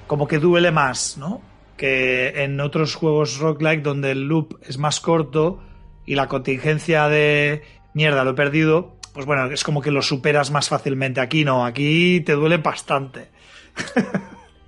como 0.07 0.27
que 0.27 0.39
duele 0.39 0.71
más, 0.71 1.17
¿no? 1.17 1.41
Que 1.77 2.43
en 2.43 2.59
otros 2.59 2.95
juegos 2.95 3.39
roguelike 3.39 3.83
donde 3.83 4.11
el 4.11 4.27
loop 4.27 4.59
es 4.61 4.77
más 4.77 4.99
corto 4.99 5.61
y 6.05 6.15
la 6.15 6.27
contingencia 6.27 7.07
de 7.07 7.63
mierda, 7.93 8.23
lo 8.23 8.31
he 8.31 8.35
perdido, 8.35 8.97
pues 9.13 9.25
bueno, 9.25 9.45
es 9.51 9.63
como 9.63 9.81
que 9.81 9.91
lo 9.91 10.01
superas 10.01 10.51
más 10.51 10.69
fácilmente. 10.69 11.21
Aquí 11.21 11.43
no, 11.43 11.65
aquí 11.65 12.21
te 12.21 12.33
duele 12.33 12.57
bastante. 12.57 13.29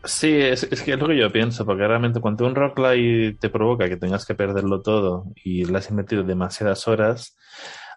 Sí, 0.03 0.31
es, 0.31 0.63
es 0.63 0.83
que 0.83 0.93
es 0.93 0.99
lo 0.99 1.07
que 1.07 1.17
yo 1.17 1.29
pienso, 1.33 1.65
porque 1.65 1.85
realmente 1.85 2.21
cuando 2.21 2.45
un 2.45 2.55
roguelike 2.55 3.39
te 3.39 3.49
provoca 3.49 3.89
que 3.89 3.97
tengas 3.97 4.25
que 4.25 4.35
perderlo 4.35 4.81
todo 4.81 5.25
y 5.43 5.65
le 5.65 5.77
has 5.77 5.89
invertido 5.89 6.23
demasiadas 6.23 6.87
horas, 6.87 7.35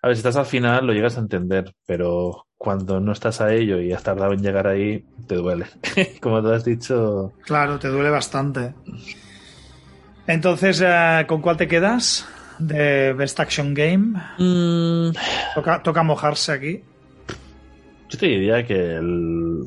a 0.03 0.09
ver, 0.09 0.17
si 0.17 0.21
estás 0.21 0.37
al 0.37 0.47
final 0.47 0.87
lo 0.87 0.93
llegas 0.93 1.17
a 1.17 1.21
entender, 1.21 1.73
pero 1.87 2.49
cuando 2.63 3.01
no 3.01 3.13
estás 3.13 3.41
a 3.41 3.55
ello 3.55 3.81
y 3.81 3.91
has 3.91 4.03
tardado 4.03 4.35
en 4.35 4.43
llegar 4.43 4.67
ahí, 4.67 5.03
te 5.27 5.35
duele. 5.37 5.65
Como 6.21 6.43
tú 6.43 6.51
has 6.53 6.63
dicho, 6.63 7.33
Claro, 7.47 7.79
te 7.79 7.89
duele 7.89 8.11
bastante. 8.11 8.75
Entonces, 10.27 10.83
eh, 10.85 11.25
¿con 11.27 11.41
cuál 11.41 11.57
te 11.57 11.67
quedas? 11.67 12.29
De 12.59 13.15
Best 13.15 13.41
Action 13.41 13.73
Game. 13.73 14.21
mm, 14.37 15.13
Toca, 15.55 15.83
toca 15.83 16.03
mojarse 16.03 16.53
aquí. 16.53 16.83
yo 18.11 18.19
te 18.19 18.27
diría 18.27 18.63
que 18.67 18.97
el... 18.97 19.65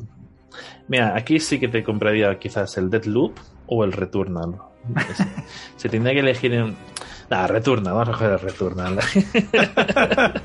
Mira, 0.86 1.16
aquí 1.16 1.40
sí 1.40 1.58
que 1.58 1.66
te 1.66 1.82
compraría 1.82 2.38
quizás 2.38 2.76
el 2.78 2.90
Deadloop 2.90 3.36
o 3.66 3.82
el 3.82 3.90
Returnal. 3.92 4.54
Se 5.76 5.88
tendría 5.88 6.14
que 6.14 6.20
elegir 6.20 6.52
en... 6.54 6.76
Nah, 7.30 7.46
Returnal, 7.46 7.94
vamos 7.94 8.08
a 8.08 8.12
coger 8.12 8.30
el 8.32 8.40
Returnal. 8.40 8.98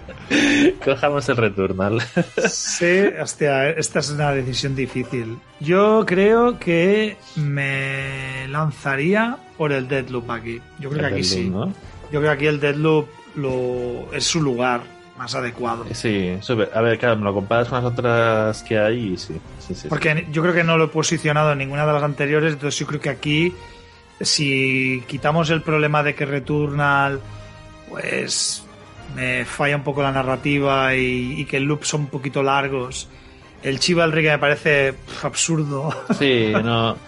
Cojamos 0.86 1.30
el 1.30 1.38
Returnal. 1.38 2.02
Sí, 2.48 3.04
hostia, 3.22 3.70
esta 3.70 4.00
es 4.00 4.10
una 4.12 4.32
decisión 4.32 4.76
difícil. 4.76 5.38
Yo 5.60 6.04
creo 6.08 6.58
que 6.58 7.18
me 7.36 8.48
lanzaría 8.48 9.38
por 9.58 9.72
el 9.72 9.88
Deadloop 9.88 10.30
aquí. 10.32 10.62
Yo 10.80 10.90
creo 10.90 11.02
que 11.02 11.08
aquí 11.08 11.22
Deadloop, 11.22 11.44
sí. 11.44 11.50
¿no? 11.50 11.66
Yo 12.12 12.20
creo 12.20 12.22
que 12.22 12.30
aquí 12.30 12.48
el 12.48 12.60
Deadloop 12.60 13.08
lo, 13.36 14.12
es 14.14 14.24
su 14.24 14.42
lugar 14.42 14.82
más 15.18 15.36
adecuado. 15.36 15.86
Sí, 15.92 16.38
súper. 16.40 16.72
a 16.74 16.82
ver, 16.82 16.98
claro, 16.98 17.18
me 17.18 17.26
lo 17.26 17.34
comparas 17.34 17.68
con 17.68 17.84
las 17.84 17.92
otras 17.92 18.64
que 18.64 18.80
hay 18.80 19.14
y 19.14 19.18
sí, 19.18 19.34
sí, 19.60 19.68
sí. 19.68 19.76
sí. 19.76 19.88
Porque 19.90 20.26
yo 20.32 20.42
creo 20.42 20.54
que 20.54 20.64
no 20.64 20.78
lo 20.78 20.86
he 20.86 20.88
posicionado 20.88 21.52
en 21.52 21.58
ninguna 21.58 21.86
de 21.86 21.92
las 21.92 22.04
anteriores, 22.04 22.54
entonces 22.54 22.80
yo 22.80 22.88
creo 22.88 23.02
que 23.02 23.10
aquí, 23.10 23.54
si 24.22 25.04
quitamos 25.08 25.50
el 25.50 25.62
problema 25.62 26.04
de 26.04 26.16
que 26.16 26.26
Returnal, 26.26 27.20
pues 27.90 28.64
me 29.16 29.46
falla 29.46 29.76
un 29.76 29.84
poco 29.84 30.04
la 30.04 30.12
narrativa 30.12 30.96
y, 30.96 31.40
y 31.40 31.46
que 31.46 31.58
el 31.58 31.64
loop 31.64 31.84
son 31.84 32.02
un 32.02 32.08
poquito 32.08 32.44
largos. 32.44 33.08
El 33.64 33.80
Chivalry 33.80 34.22
que 34.24 34.30
me 34.30 34.38
parece 34.40 34.94
absurdo, 35.24 35.90
Sí, 36.18 36.52
no. 36.64 36.96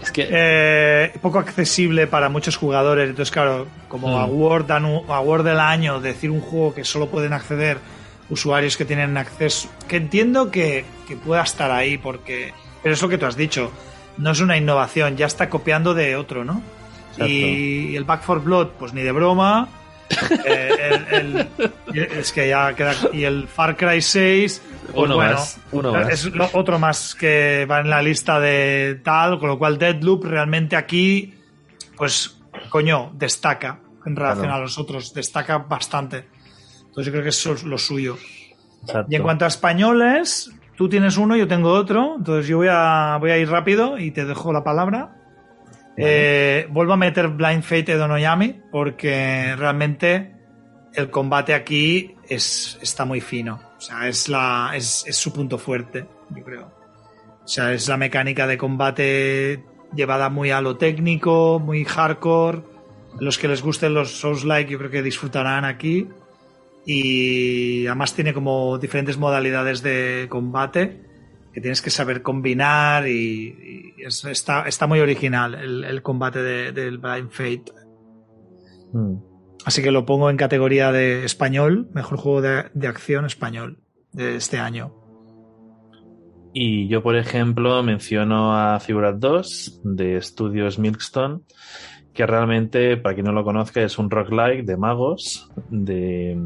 Es 0.00 0.12
que. 0.12 0.28
eh, 0.30 1.12
poco 1.20 1.40
accesible 1.40 2.06
para 2.06 2.28
muchos 2.28 2.56
jugadores. 2.56 3.10
Entonces, 3.10 3.32
claro, 3.32 3.66
como 3.88 4.08
Mm. 4.16 4.20
Award, 4.20 4.70
Award 4.70 5.44
del 5.44 5.58
año, 5.58 6.00
decir 6.00 6.30
un 6.30 6.40
juego 6.40 6.72
que 6.72 6.84
solo 6.84 7.08
pueden 7.08 7.32
acceder 7.32 7.78
usuarios 8.30 8.76
que 8.76 8.84
tienen 8.84 9.16
acceso, 9.16 9.68
que 9.88 9.96
entiendo 9.96 10.52
que, 10.52 10.84
que 11.08 11.16
pueda 11.16 11.42
estar 11.42 11.70
ahí, 11.72 11.98
porque. 11.98 12.52
Pero 12.82 12.94
es 12.94 13.02
lo 13.02 13.08
que 13.08 13.18
tú 13.18 13.26
has 13.26 13.36
dicho, 13.36 13.72
no 14.18 14.30
es 14.30 14.40
una 14.40 14.56
innovación, 14.56 15.16
ya 15.16 15.26
está 15.26 15.48
copiando 15.48 15.94
de 15.94 16.16
otro, 16.16 16.44
¿no? 16.44 16.62
Exacto. 17.12 17.26
Y 17.32 17.96
el 17.96 18.04
Back 18.04 18.22
for 18.22 18.42
Blood, 18.42 18.68
pues 18.78 18.92
ni 18.92 19.02
de 19.02 19.12
broma. 19.12 19.68
Eh, 20.44 20.70
el- 21.10 21.48
el- 21.92 22.02
es 22.12 22.30
que 22.32 22.48
ya 22.48 22.72
queda. 22.74 22.94
Y 23.12 23.24
el 23.24 23.48
Far 23.48 23.76
Cry 23.76 24.00
6. 24.00 24.62
Pues 24.92 24.94
Uno 24.94 25.16
bueno, 25.16 25.32
más, 25.32 25.60
uno 25.72 25.92
más. 25.92 26.08
Es 26.10 26.30
otro 26.52 26.78
más 26.78 27.14
que 27.16 27.66
va 27.68 27.80
en 27.80 27.90
la 27.90 28.00
lista 28.02 28.38
de 28.38 29.00
tal, 29.02 29.38
con 29.40 29.48
lo 29.48 29.58
cual 29.58 29.78
Deadloop 29.78 30.24
realmente 30.24 30.76
aquí, 30.76 31.34
pues, 31.96 32.38
coño, 32.70 33.10
destaca 33.14 33.80
en 34.06 34.14
relación 34.14 34.44
Claro. 34.46 34.58
a 34.58 34.60
los 34.62 34.78
otros, 34.78 35.12
destaca 35.12 35.58
bastante. 35.58 36.28
Entonces 36.78 37.06
yo 37.06 37.10
creo 37.12 37.22
que 37.24 37.30
eso 37.30 37.54
es 37.54 37.64
lo 37.64 37.76
suyo. 37.76 38.16
Exacto. 38.82 39.08
Y 39.10 39.16
en 39.16 39.22
cuanto 39.24 39.44
a 39.44 39.48
españoles, 39.48 40.52
tú 40.76 40.88
tienes 40.88 41.16
uno, 41.16 41.36
yo 41.36 41.48
tengo 41.48 41.72
otro, 41.72 42.16
entonces 42.18 42.46
yo 42.46 42.58
voy 42.58 42.68
a, 42.70 43.16
voy 43.18 43.30
a 43.30 43.38
ir 43.38 43.48
rápido 43.48 43.98
y 43.98 44.10
te 44.10 44.24
dejo 44.24 44.52
la 44.52 44.62
palabra. 44.62 45.16
Eh, 45.96 46.66
vuelvo 46.70 46.92
a 46.92 46.96
meter 46.98 47.28
Blind 47.28 47.62
Fate 47.62 47.96
de 47.96 48.02
Onoyami 48.02 48.60
porque 48.70 49.56
realmente 49.56 50.34
el 50.94 51.10
combate 51.10 51.54
aquí 51.54 52.16
es, 52.28 52.78
está 52.82 53.04
muy 53.04 53.20
fino. 53.20 53.60
O 53.78 53.80
sea, 53.80 54.06
es, 54.06 54.28
la, 54.28 54.72
es, 54.74 55.04
es 55.06 55.16
su 55.16 55.32
punto 55.32 55.58
fuerte, 55.58 56.06
yo 56.30 56.44
creo. 56.44 56.72
O 57.42 57.48
sea, 57.48 57.72
es 57.72 57.88
la 57.88 57.96
mecánica 57.96 58.46
de 58.46 58.58
combate 58.58 59.64
llevada 59.94 60.28
muy 60.28 60.50
a 60.50 60.60
lo 60.60 60.76
técnico, 60.76 61.60
muy 61.60 61.84
hardcore. 61.84 62.62
Los 63.20 63.38
que 63.38 63.48
les 63.48 63.62
gusten 63.62 63.94
los 63.94 64.18
Souls-like 64.18 64.70
yo 64.70 64.78
creo 64.78 64.90
que 64.90 65.02
disfrutarán 65.02 65.64
aquí. 65.64 66.08
Y 66.86 67.86
además 67.86 68.14
tiene 68.14 68.32
como 68.32 68.78
diferentes 68.78 69.18
modalidades 69.18 69.82
de 69.82 70.26
combate 70.30 71.02
que 71.52 71.60
tienes 71.60 71.82
que 71.82 71.90
saber 71.90 72.22
combinar 72.22 73.08
y, 73.08 73.94
está, 73.98 74.68
está 74.68 74.86
muy 74.86 75.00
original 75.00 75.54
el, 75.54 76.02
combate 76.02 76.42
del 76.72 76.98
Blind 76.98 77.30
Fate. 77.30 77.72
Hmm. 78.92 79.16
Así 79.64 79.82
que 79.82 79.90
lo 79.90 80.06
pongo 80.06 80.30
en 80.30 80.36
categoría 80.36 80.92
de 80.92 81.24
español, 81.24 81.88
mejor 81.92 82.18
juego 82.18 82.40
de, 82.40 82.86
acción 82.86 83.24
español 83.24 83.78
de 84.12 84.36
este 84.36 84.58
año. 84.58 84.94
Y 86.52 86.88
yo, 86.88 87.02
por 87.02 87.16
ejemplo, 87.16 87.82
menciono 87.82 88.54
a 88.54 88.78
Figurat 88.78 89.16
2 89.16 89.80
de 89.82 90.18
Estudios 90.18 90.78
Milkstone, 90.78 91.40
que 92.16 92.26
realmente, 92.26 92.96
para 92.96 93.14
quien 93.14 93.26
no 93.26 93.32
lo 93.32 93.44
conozca, 93.44 93.82
es 93.82 93.98
un 93.98 94.10
roguelike 94.10 94.64
de 94.64 94.76
magos, 94.76 95.48
de 95.70 96.36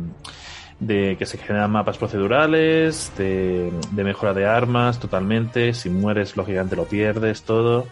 de 0.81 1.17
que 1.19 1.27
se 1.27 1.39
generan 1.39 1.71
mapas 1.71 1.99
procedurales, 1.99 3.13
de, 3.17 3.71
mejora 3.93 4.33
de 4.33 4.47
armas 4.47 4.99
totalmente, 4.99 5.75
si 5.75 5.91
mueres 5.91 6.37
lógicamente 6.37 6.75
lo 6.75 6.85
pierdes 6.85 7.43
todo, 7.43 7.87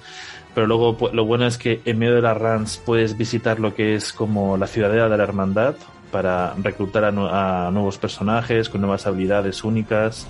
pero 0.55 0.67
luego 0.67 0.97
lo 1.13 1.25
bueno 1.27 1.47
es 1.47 1.59
que 1.59 1.83
en 1.85 1.99
medio 1.99 2.15
de 2.15 2.23
las 2.23 2.37
runs 2.37 2.83
puedes 2.85 3.17
visitar 3.17 3.61
lo 3.61 3.75
que 3.75 3.95
es 3.95 4.13
como 4.13 4.57
la 4.57 4.67
ciudadela 4.67 5.09
de 5.09 5.17
la 5.19 5.23
hermandad 5.23 5.75
para 6.11 6.55
reclutar 6.55 7.05
a, 7.05 7.71
nuevos 7.71 7.99
personajes 7.99 8.71
con 8.71 8.81
nuevas 8.81 9.07
habilidades 9.07 9.63
únicas. 9.63 10.27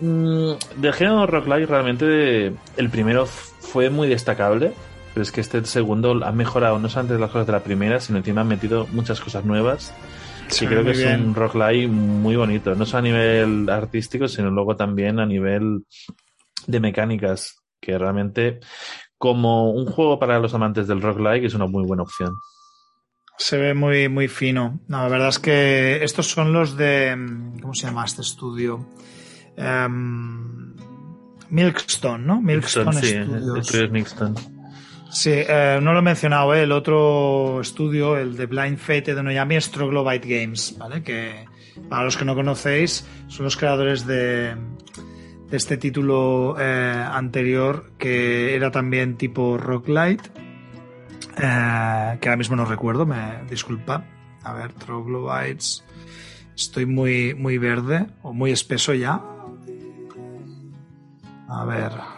Mm, 0.00 0.52
del 0.76 0.92
género 0.94 1.26
Light 1.26 1.68
realmente 1.68 2.54
el 2.76 2.90
primero 2.90 3.26
fue 3.26 3.90
muy 3.90 4.08
destacable, 4.08 4.72
pero 5.16 5.22
es 5.22 5.32
que 5.32 5.40
este 5.40 5.64
segundo 5.64 6.22
ha 6.26 6.30
mejorado 6.30 6.78
no 6.78 6.90
solamente 6.90 7.18
las 7.18 7.30
cosas 7.30 7.46
de 7.46 7.54
la 7.54 7.64
primera, 7.64 8.00
sino 8.00 8.18
encima 8.18 8.42
ha 8.42 8.44
metido 8.44 8.86
muchas 8.92 9.18
cosas 9.18 9.46
nuevas 9.46 9.94
Sí, 10.48 10.66
creo 10.66 10.84
que 10.84 10.90
es 10.90 11.18
un 11.18 11.34
rock 11.34 11.54
light 11.54 11.88
muy 11.90 12.36
bonito, 12.36 12.74
no 12.74 12.84
solo 12.84 12.98
a 12.98 13.02
nivel 13.02 13.70
artístico, 13.70 14.28
sino 14.28 14.50
luego 14.50 14.76
también 14.76 15.18
a 15.18 15.24
nivel 15.24 15.86
de 16.66 16.80
mecánicas, 16.80 17.56
que 17.80 17.96
realmente 17.96 18.60
como 19.16 19.70
un 19.70 19.86
juego 19.86 20.18
para 20.18 20.38
los 20.38 20.52
amantes 20.52 20.86
del 20.86 21.00
rock 21.00 21.18
light 21.20 21.44
es 21.44 21.54
una 21.54 21.66
muy 21.66 21.86
buena 21.86 22.02
opción. 22.02 22.34
Se 23.38 23.56
ve 23.56 23.72
muy, 23.72 24.10
muy 24.10 24.28
fino. 24.28 24.80
la 24.86 25.08
verdad 25.08 25.28
es 25.28 25.38
que 25.38 26.04
estos 26.04 26.26
son 26.26 26.52
los 26.52 26.76
de. 26.76 27.16
¿Cómo 27.62 27.72
se 27.72 27.86
llama 27.86 28.04
este 28.04 28.20
estudio? 28.20 28.86
Um, 29.56 30.74
Milkstone, 31.48 32.22
¿no? 32.26 32.42
Milkstone, 32.42 32.92
Studios. 32.92 33.66
sí, 33.66 33.88
Milkstone. 33.88 34.55
Sí, 35.16 35.30
eh, 35.32 35.80
no 35.82 35.94
lo 35.94 36.00
he 36.00 36.02
mencionado, 36.02 36.54
eh, 36.54 36.64
el 36.64 36.72
otro 36.72 37.62
estudio, 37.62 38.18
el 38.18 38.36
de 38.36 38.44
Blind 38.44 38.76
Fate 38.76 39.14
de 39.14 39.22
Noyami, 39.22 39.56
es 39.56 39.70
Troglobyte 39.70 40.26
Games, 40.26 40.76
¿vale? 40.76 41.02
Que 41.02 41.46
para 41.88 42.04
los 42.04 42.18
que 42.18 42.26
no 42.26 42.34
conocéis, 42.34 43.08
son 43.26 43.44
los 43.44 43.56
creadores 43.56 44.06
de, 44.06 44.54
este 45.50 45.78
título 45.78 46.56
eh, 46.60 47.02
anterior 47.10 47.92
que 47.96 48.54
era 48.54 48.70
también 48.70 49.16
tipo 49.16 49.56
Rock 49.56 49.88
Light, 49.88 50.20
que 51.34 51.46
ahora 51.46 52.36
mismo 52.36 52.54
no 52.54 52.66
recuerdo, 52.66 53.06
me 53.06 53.42
disculpa. 53.48 54.04
A 54.42 54.52
ver, 54.52 54.74
Troglobytes. 54.74 55.82
Estoy 56.54 56.84
muy, 56.84 57.32
muy 57.32 57.56
verde 57.56 58.06
o 58.20 58.34
muy 58.34 58.50
espeso 58.50 58.92
ya. 58.92 59.22
A 61.48 61.64
ver. 61.64 62.15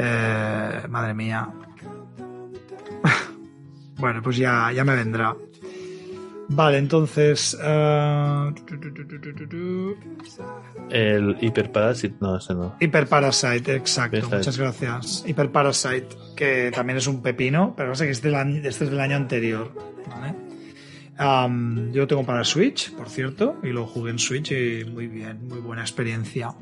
Eh, 0.00 0.86
madre 0.88 1.12
mía. 1.12 1.48
bueno, 3.96 4.22
pues 4.22 4.36
ya, 4.36 4.70
ya 4.72 4.84
me 4.84 4.94
vendrá. 4.94 5.34
Vale, 6.50 6.78
entonces. 6.78 7.54
Uh... 7.54 8.54
El 10.90 11.36
Hyperparasite, 11.40 12.16
no, 12.20 12.38
ese 12.38 12.54
no. 12.54 12.76
Hyperparasite, 12.80 13.74
exacto. 13.74 14.30
Muchas 14.30 14.56
gracias. 14.56 15.24
Hyperparasite, 15.26 16.08
que 16.36 16.70
también 16.72 16.98
es 16.98 17.08
un 17.08 17.20
pepino, 17.20 17.74
pero 17.76 17.88
no 17.90 17.94
sé 17.96 18.04
que 18.04 18.12
este, 18.12 18.30
este 18.30 18.84
es 18.84 18.90
del 18.90 19.00
año 19.00 19.16
anterior. 19.16 19.72
¿vale? 20.08 20.34
yo 21.92 22.02
lo 22.02 22.06
tengo 22.06 22.24
para 22.24 22.44
Switch, 22.44 22.94
por 22.94 23.08
cierto, 23.08 23.56
y 23.64 23.70
lo 23.70 23.88
jugué 23.88 24.12
en 24.12 24.20
Switch 24.20 24.52
y 24.52 24.84
muy 24.84 25.08
bien, 25.08 25.48
muy 25.48 25.58
buena 25.58 25.82
experiencia 25.82 26.54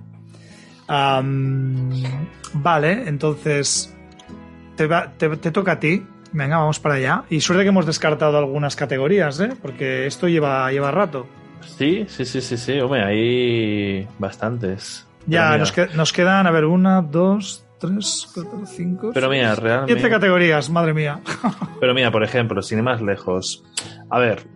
vale, 0.89 3.09
entonces 3.09 3.95
te, 4.77 4.89
te, 4.89 5.51
toca 5.51 5.73
a 5.73 5.81
ti. 5.81 6.07
Venga, 6.33 6.59
vamos 6.59 6.81
para 6.81 6.97
allá. 6.97 7.25
Y 7.31 7.41
suerte 7.41 7.65
que 7.65 7.71
hemos 7.71 7.87
descartado 7.87 8.39
algunas 8.39 8.77
categorías, 8.77 9.41
¿eh? 9.41 9.51
Porque 9.61 10.07
esto 10.07 10.29
lleva, 10.29 10.71
lleva 10.71 10.91
rato. 10.91 11.27
Sí, 11.63 12.05
sí, 12.09 12.25
sí, 12.25 12.41
sí, 12.41 12.57
sí. 12.57 12.79
Hombre, 12.81 13.05
hay 13.05 14.09
bastantes. 14.19 15.07
Ya, 15.27 15.57
nos, 15.57 15.73
nos, 15.95 16.13
quedan, 16.13 16.47
a 16.47 16.51
ver, 16.51 16.67
una, 16.67 17.03
dos, 17.03 17.67
tres, 17.81 18.29
cuatro, 18.33 18.65
cinco. 18.67 19.11
Pero 19.13 19.29
mira, 19.29 19.55
realmente. 19.55 19.95
Siete 19.95 20.11
categorías, 20.11 20.71
madre 20.71 20.95
mía. 20.95 21.21
Pero 21.81 21.95
mira, 21.95 22.11
por 22.11 22.23
ejemplo, 22.23 22.63
sin 22.63 22.79
ir 22.79 22.85
más 22.85 23.01
lejos. 23.01 23.65
A 24.11 24.19
ver, 24.19 24.47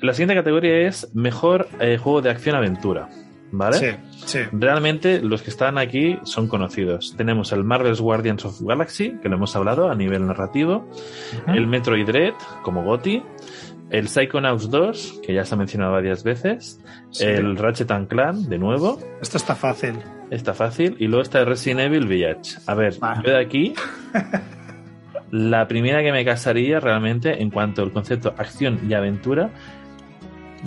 la 0.00 0.12
siguiente 0.12 0.34
categoría 0.34 0.86
es 0.86 1.14
mejor 1.14 1.68
eh, 1.80 1.98
juego 1.98 2.20
de 2.20 2.30
acción-aventura. 2.30 3.08
¿Vale? 3.52 3.78
Sí, 3.78 3.86
sí. 4.26 4.38
Realmente 4.52 5.20
los 5.20 5.42
que 5.42 5.50
están 5.50 5.78
aquí 5.78 6.18
son 6.24 6.48
conocidos. 6.48 7.14
Tenemos 7.16 7.52
el 7.52 7.64
Marvel's 7.64 8.00
Guardians 8.00 8.44
of 8.44 8.60
Galaxy, 8.60 9.18
que 9.22 9.28
lo 9.28 9.36
hemos 9.36 9.54
hablado 9.56 9.90
a 9.90 9.94
nivel 9.94 10.26
narrativo, 10.26 10.88
el 11.46 11.66
Metroid 11.66 12.06
Dread 12.06 12.34
como 12.62 12.82
GOTI, 12.82 13.22
el 13.90 14.08
Psychonauts 14.08 14.70
2, 14.70 15.20
que 15.24 15.34
ya 15.34 15.44
se 15.44 15.54
ha 15.54 15.58
mencionado 15.58 15.92
varias 15.92 16.24
veces, 16.24 16.80
el 17.20 17.56
Ratchet 17.56 17.90
and 17.90 18.08
Clan, 18.08 18.48
de 18.48 18.58
nuevo. 18.58 18.98
Esto 19.20 19.36
está 19.36 19.54
fácil. 19.54 19.94
Está 20.30 20.54
fácil. 20.54 20.96
Y 20.98 21.06
luego 21.06 21.22
está 21.22 21.40
el 21.40 21.46
Resident 21.46 21.80
Evil 21.80 22.06
Village. 22.06 22.58
A 22.66 22.74
ver, 22.74 22.94
yo 23.24 23.30
de 23.30 23.40
aquí, 23.40 23.74
la 25.30 25.68
primera 25.68 26.02
que 26.02 26.10
me 26.10 26.24
casaría 26.24 26.80
realmente 26.80 27.40
en 27.40 27.50
cuanto 27.50 27.82
al 27.82 27.92
concepto 27.92 28.34
acción 28.36 28.80
y 28.88 28.94
aventura 28.94 29.50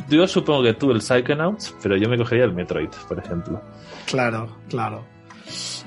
yo 0.08 0.28
supongo 0.28 0.64
que 0.64 0.74
tú 0.74 0.92
el 0.92 1.02
Psychonauts, 1.02 1.76
pero 1.82 1.98
yo 1.98 2.10
me 2.10 2.18
cogería 2.18 2.46
el 2.46 2.54
Metroid, 2.54 2.90
por 3.08 3.20
ejemplo. 3.20 3.62
Claro, 4.06 4.58
claro. 4.70 5.06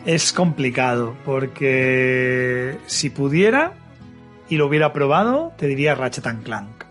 Es 0.05 0.33
complicado, 0.33 1.15
porque 1.25 2.79
si 2.87 3.11
pudiera 3.11 3.75
y 4.49 4.57
lo 4.57 4.67
hubiera 4.67 4.93
probado, 4.93 5.53
te 5.57 5.67
diría 5.67 5.95
Ratchet 5.95 6.27
and 6.27 6.43
Clank. 6.43 6.85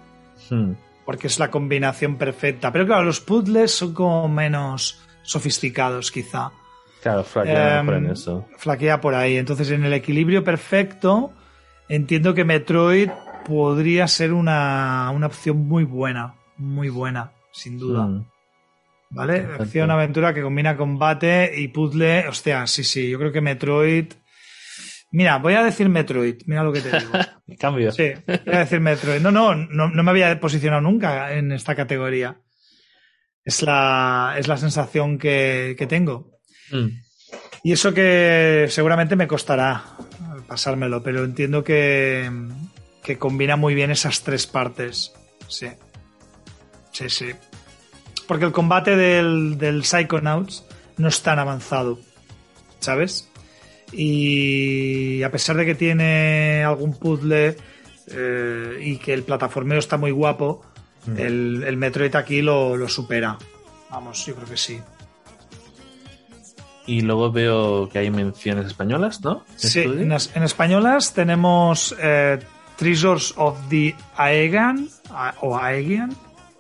Hmm. 0.50 0.74
Porque 1.06 1.28
es 1.28 1.40
la 1.40 1.52
combinación 1.52 2.18
perfecta. 2.18 2.72
Pero 2.72 2.86
claro, 2.86 3.04
los 3.04 3.20
puzzles 3.20 3.72
son 3.72 3.94
como 3.94 4.28
menos 4.28 5.02
sofisticados, 5.24 6.12
quizá. 6.12 6.52
Claro, 7.02 7.24
flaquea 7.24 7.84
por 7.84 7.96
en 7.96 8.06
em, 8.06 8.12
eso. 8.12 8.48
Flaquea 8.58 9.02
por 9.02 9.16
ahí. 9.16 9.38
Entonces, 9.38 9.72
en 9.72 9.84
el 9.84 9.94
equilibrio 9.94 10.44
perfecto, 10.44 11.34
entiendo 11.90 12.34
que 12.34 12.46
Metroid 12.46 13.10
podría 13.46 14.08
ser 14.08 14.34
una, 14.34 15.12
una 15.14 15.28
opción 15.28 15.68
muy 15.68 15.84
buena 15.84 16.36
muy 16.62 16.90
buena, 16.90 17.34
sin 17.52 17.78
duda. 17.78 18.06
Mm. 18.06 18.26
¿Vale? 19.10 19.46
Acción, 19.60 19.92
aventura 19.92 20.34
que 20.34 20.42
combina 20.42 20.78
combate 20.78 21.52
y 21.58 21.68
puzzle. 21.68 22.28
Hostia, 22.28 22.66
sí, 22.68 22.84
sí, 22.84 23.10
yo 23.10 23.20
creo 23.20 23.32
que 23.32 23.42
Metroid. 23.42 24.14
Mira, 25.12 25.38
voy 25.40 25.56
a 25.56 25.64
decir 25.64 25.90
Metroid, 25.90 26.44
mira 26.46 26.64
lo 26.64 26.72
que 26.72 26.80
te 26.80 26.98
digo. 26.98 27.12
Cambio. 27.60 27.92
Sí, 27.92 28.14
voy 28.26 28.56
a 28.56 28.60
decir 28.60 28.80
Metroid. 28.80 29.20
No, 29.20 29.32
no, 29.32 29.54
no, 29.54 30.04
me 30.04 30.12
había 30.12 30.40
posicionado 30.40 30.82
nunca 30.82 31.34
en 31.34 31.52
esta 31.52 31.76
categoría. 31.76 32.40
Es 33.44 33.62
la, 33.64 34.36
es 34.38 34.48
la 34.48 34.56
sensación 34.56 35.18
que, 35.18 35.86
tengo. 35.90 36.32
Mm. 36.72 36.88
Y 37.64 37.74
eso 37.74 37.94
que 37.94 38.68
seguramente 38.70 39.18
me 39.18 39.28
costará 39.28 39.84
pasármelo, 40.48 41.04
pero 41.04 41.26
entiendo 41.26 41.64
que, 41.64 42.30
que 43.04 43.18
combina 43.18 43.58
muy 43.58 43.76
bien 43.76 43.92
esas 43.92 44.24
tres 44.24 44.48
partes. 44.48 45.12
Sí. 45.48 45.68
Sí, 46.92 47.10
sí. 47.10 47.32
Porque 48.28 48.46
el 48.46 48.52
combate 48.52 48.96
del, 48.96 49.58
del 49.58 49.84
Psychonauts 49.84 50.66
no 50.98 51.08
es 51.08 51.22
tan 51.22 51.40
avanzado, 51.40 52.00
¿sabes? 52.80 53.30
Y 53.92 55.22
a 55.24 55.32
pesar 55.32 55.58
de 55.58 55.66
que 55.66 55.76
tiene 55.76 56.64
algún 56.64 56.94
puzzle 56.94 57.58
eh, 58.08 58.78
y 58.82 58.98
que 58.98 59.14
el 59.14 59.24
plataformeo 59.24 59.80
está 59.80 59.98
muy 59.98 60.12
guapo, 60.12 60.64
mm. 61.08 61.18
el, 61.18 61.64
el, 61.68 61.78
Metroid 61.78 62.16
aquí 62.16 62.42
lo, 62.42 62.88
supera. 62.88 63.38
Vamos, 63.90 64.26
yo 64.26 64.36
creo 64.36 64.48
que 64.48 64.58
sí. 64.58 64.80
Y 66.88 67.02
luego 67.02 67.32
veo 67.32 67.90
que 67.90 68.00
hay 68.00 68.10
menciones 68.10 68.66
españolas, 68.66 69.22
¿no? 69.22 69.44
Sí, 69.56 69.82
en, 69.82 70.12
españolas 70.12 71.14
tenemos 71.14 71.96
eh, 72.02 72.40
Treasures 72.78 73.34
of 73.38 73.58
the 73.70 73.96
Aegean, 74.18 74.90
o 75.42 75.58
Aegean, 75.58 76.16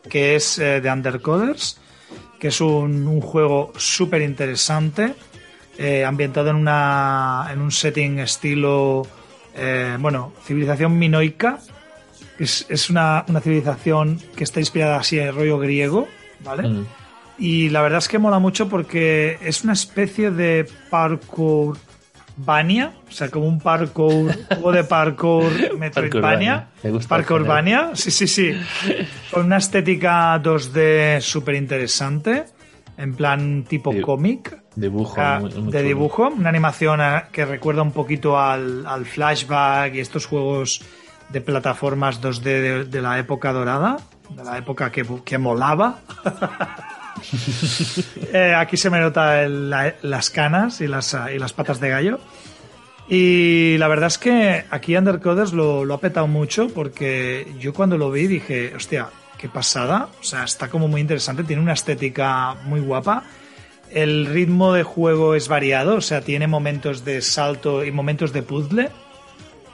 que 0.09 0.35
es 0.35 0.59
eh, 0.59 0.81
de 0.81 0.91
Undercoders, 0.91 1.79
que 2.39 2.47
es 2.47 2.61
un, 2.61 3.21
juego 3.21 3.71
súper 3.77 4.21
interesante, 4.21 5.13
eh, 5.77 6.03
ambientado 6.03 6.49
en, 6.49 6.55
una, 6.55 7.47
en 7.51 7.61
un 7.61 7.71
setting 7.71 8.19
estilo, 8.19 9.05
eh, 9.55 9.97
bueno, 9.99 10.33
civilización 10.43 10.97
minoica, 10.97 11.59
Es, 12.39 12.65
es 12.69 12.89
una, 12.89 13.23
una, 13.27 13.39
civilización 13.39 14.19
que 14.35 14.43
está 14.43 14.59
inspirada 14.59 14.97
así 14.97 15.19
en 15.19 15.27
el 15.27 15.35
rollo 15.35 15.59
griego, 15.59 16.07
¿vale? 16.43 16.67
Mm. 16.67 16.85
Y 17.37 17.69
la 17.69 17.81
verdad 17.81 17.99
es 17.99 18.07
que 18.07 18.19
mola 18.19 18.39
mucho 18.39 18.67
porque 18.69 19.37
es 19.41 19.63
una 19.63 19.73
especie 19.73 20.31
de 20.31 20.67
parkour 20.89 21.77
Vania, 22.37 22.93
o 23.07 23.11
sea, 23.11 23.29
como 23.29 23.45
un 23.47 23.59
parkour, 23.59 24.31
juego 24.47 24.71
de 24.71 24.83
parkour 24.83 25.51
Metroidvania. 25.77 26.69
Parkour 27.07 27.45
sí, 27.93 28.11
sí, 28.11 28.27
sí. 28.27 28.53
Con 29.31 29.45
una 29.45 29.57
estética 29.57 30.41
2D 30.41 31.19
súper 31.21 31.55
interesante, 31.55 32.45
en 32.97 33.15
plan 33.15 33.63
tipo 33.63 33.93
cómic. 34.01 34.59
Dibujo. 34.75 35.19
de 35.19 35.83
dibujo, 35.83 36.29
una 36.29 36.47
animación 36.47 37.01
eh, 37.01 37.23
que 37.33 37.43
recuerda 37.43 37.81
un 37.81 37.91
poquito 37.91 38.39
al, 38.39 39.05
flashback 39.05 39.95
y 39.95 39.99
estos 39.99 40.25
juegos 40.25 40.81
de 41.27 41.41
plataformas 41.41 42.21
2D 42.21 42.85
de, 42.85 43.01
la 43.01 43.19
época 43.19 43.51
dorada, 43.51 43.97
de 44.29 44.43
la 44.43 44.57
época 44.57 44.91
que, 44.91 45.05
que 45.25 45.37
molaba. 45.37 45.99
Eh, 48.33 48.53
aquí 48.55 48.77
se 48.77 48.89
me 48.89 48.99
nota 48.99 49.47
las 49.47 50.29
canas 50.29 50.79
y 50.79 50.87
las, 50.87 51.15
y 51.33 51.37
las 51.37 51.53
patas 51.53 51.79
de 51.79 51.89
gallo. 51.89 52.19
Y 53.09 53.77
la 53.77 53.89
verdad 53.89 54.07
es 54.07 54.17
que 54.17 54.63
aquí 54.69 54.95
Undercoders 54.95 55.51
lo, 55.51 55.93
ha 55.93 55.99
petado 55.99 56.27
mucho 56.27 56.69
porque 56.69 57.45
yo 57.59 57.73
cuando 57.73 57.97
lo 57.97 58.09
vi 58.09 58.27
dije, 58.27 58.73
hostia, 58.73 59.09
qué 59.37 59.49
pasada. 59.49 60.07
O 60.21 60.23
sea, 60.23 60.45
está 60.45 60.69
como 60.69 60.87
muy 60.87 61.01
interesante, 61.01 61.43
tiene 61.43 61.61
una 61.61 61.73
estética 61.73 62.55
muy 62.63 62.79
guapa. 62.79 63.25
El 63.89 64.27
ritmo 64.27 64.71
de 64.71 64.83
juego 64.83 65.35
es 65.35 65.49
variado, 65.49 65.95
o 65.95 66.01
sea, 66.01 66.21
tiene 66.21 66.47
momentos 66.47 67.03
de 67.03 67.21
salto 67.21 67.83
y 67.83 67.91
momentos 67.91 68.31
de 68.31 68.43
puzzle. 68.43 68.89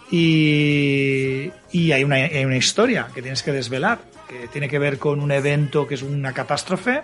Y, 0.09 1.51
y 1.71 1.91
hay 1.91 2.03
una 2.03 2.57
historia 2.57 3.09
que 3.13 3.21
tienes 3.21 3.43
que 3.43 3.51
desvelar, 3.51 3.99
que 4.27 4.47
tiene 4.47 4.67
que 4.67 4.79
ver 4.79 4.97
con 4.97 5.19
un 5.19 5.31
evento 5.31 5.85
que 5.85 5.93
es 5.93 6.01
una 6.01 6.33
catástrofe 6.33 7.03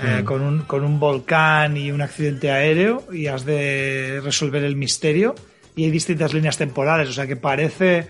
eh, 0.00 0.22
mm. 0.22 0.24
con, 0.24 0.42
un, 0.42 0.62
con 0.62 0.84
un 0.84 0.98
volcán 0.98 1.76
y 1.76 1.90
un 1.90 2.02
accidente 2.02 2.50
aéreo 2.50 3.04
y 3.12 3.26
has 3.26 3.44
de 3.44 4.20
resolver 4.22 4.64
el 4.64 4.76
misterio 4.76 5.34
y 5.74 5.84
hay 5.84 5.90
distintas 5.90 6.34
líneas 6.34 6.56
temporales, 6.56 7.08
o 7.08 7.12
sea 7.12 7.26
que 7.26 7.36
parece 7.36 8.08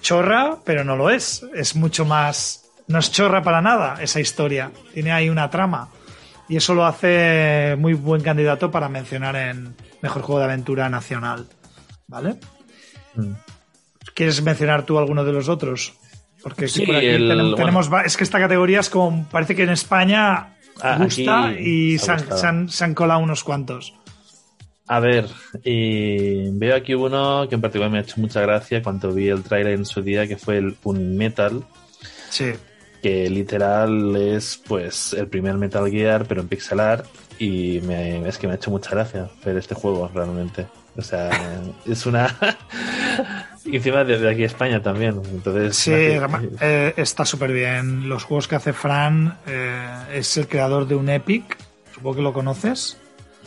chorra, 0.00 0.58
pero 0.64 0.84
no 0.84 0.96
lo 0.96 1.10
es. 1.10 1.44
Es 1.54 1.76
mucho 1.76 2.04
más... 2.04 2.66
No 2.88 2.98
es 2.98 3.12
chorra 3.12 3.42
para 3.42 3.62
nada 3.62 4.02
esa 4.02 4.18
historia. 4.18 4.72
Tiene 4.92 5.12
ahí 5.12 5.28
una 5.28 5.48
trama. 5.48 5.88
Y 6.48 6.56
eso 6.56 6.74
lo 6.74 6.84
hace 6.84 7.76
muy 7.78 7.94
buen 7.94 8.22
candidato 8.22 8.72
para 8.72 8.88
mencionar 8.88 9.36
en 9.36 9.76
Mejor 10.02 10.22
Juego 10.22 10.40
de 10.40 10.46
Aventura 10.46 10.88
Nacional. 10.88 11.46
¿Vale? 12.08 12.40
Mm. 13.14 13.34
¿Quieres 14.14 14.42
mencionar 14.42 14.84
tú 14.84 14.98
alguno 14.98 15.24
de 15.24 15.32
los 15.32 15.48
otros? 15.48 15.94
Porque 16.42 16.66
tenemos, 16.66 17.90
es 18.04 18.16
que 18.16 18.24
esta 18.24 18.40
categoría 18.40 18.80
es 18.80 18.90
como, 18.90 19.28
parece 19.28 19.54
que 19.54 19.62
en 19.62 19.70
España 19.70 20.56
gusta 20.98 21.52
y 21.52 21.98
se 21.98 22.12
han, 22.84 22.94
colado 22.94 23.20
unos 23.20 23.44
cuantos. 23.44 23.94
A 24.86 24.98
ver, 24.98 25.26
veo 25.64 26.74
aquí 26.74 26.94
uno 26.94 27.46
que 27.48 27.54
en 27.54 27.60
particular 27.60 27.90
me 27.90 27.98
ha 27.98 28.02
hecho 28.02 28.20
mucha 28.20 28.40
gracia 28.40 28.82
cuando 28.82 29.12
vi 29.12 29.28
el 29.28 29.42
trailer 29.42 29.74
en 29.74 29.84
su 29.84 30.02
día, 30.02 30.26
que 30.26 30.36
fue 30.36 30.58
el 30.58 30.76
un 30.82 31.16
Metal. 31.16 31.62
Sí. 32.28 32.52
Que 33.02 33.30
literal 33.30 34.16
es 34.16 34.60
pues 34.66 35.12
el 35.12 35.28
primer 35.28 35.54
Metal 35.54 35.88
Gear, 35.88 36.26
pero 36.26 36.40
en 36.40 36.48
pixelar. 36.48 37.04
Y 37.38 37.78
es 37.78 38.36
que 38.36 38.46
me 38.46 38.52
ha 38.52 38.56
hecho 38.56 38.70
mucha 38.70 38.90
gracia 38.90 39.30
ver 39.44 39.56
este 39.56 39.74
juego 39.74 40.10
realmente. 40.12 40.66
O 40.96 41.02
sea, 41.02 41.30
es 41.86 42.04
una. 42.06 42.36
Y 43.64 43.76
encima 43.76 44.04
desde 44.04 44.30
aquí 44.30 44.44
España 44.44 44.82
también. 44.82 45.20
Entonces, 45.30 45.76
sí, 45.76 45.92
eh, 45.92 46.94
está 46.96 47.24
súper 47.24 47.52
bien. 47.52 48.08
Los 48.08 48.24
juegos 48.24 48.48
que 48.48 48.56
hace 48.56 48.72
Fran 48.72 49.38
eh, 49.46 50.04
es 50.14 50.36
el 50.36 50.48
creador 50.48 50.86
de 50.86 50.94
un 50.94 51.08
Epic. 51.08 51.56
Supongo 51.94 52.16
que 52.16 52.22
lo 52.22 52.32
conoces. 52.32 52.98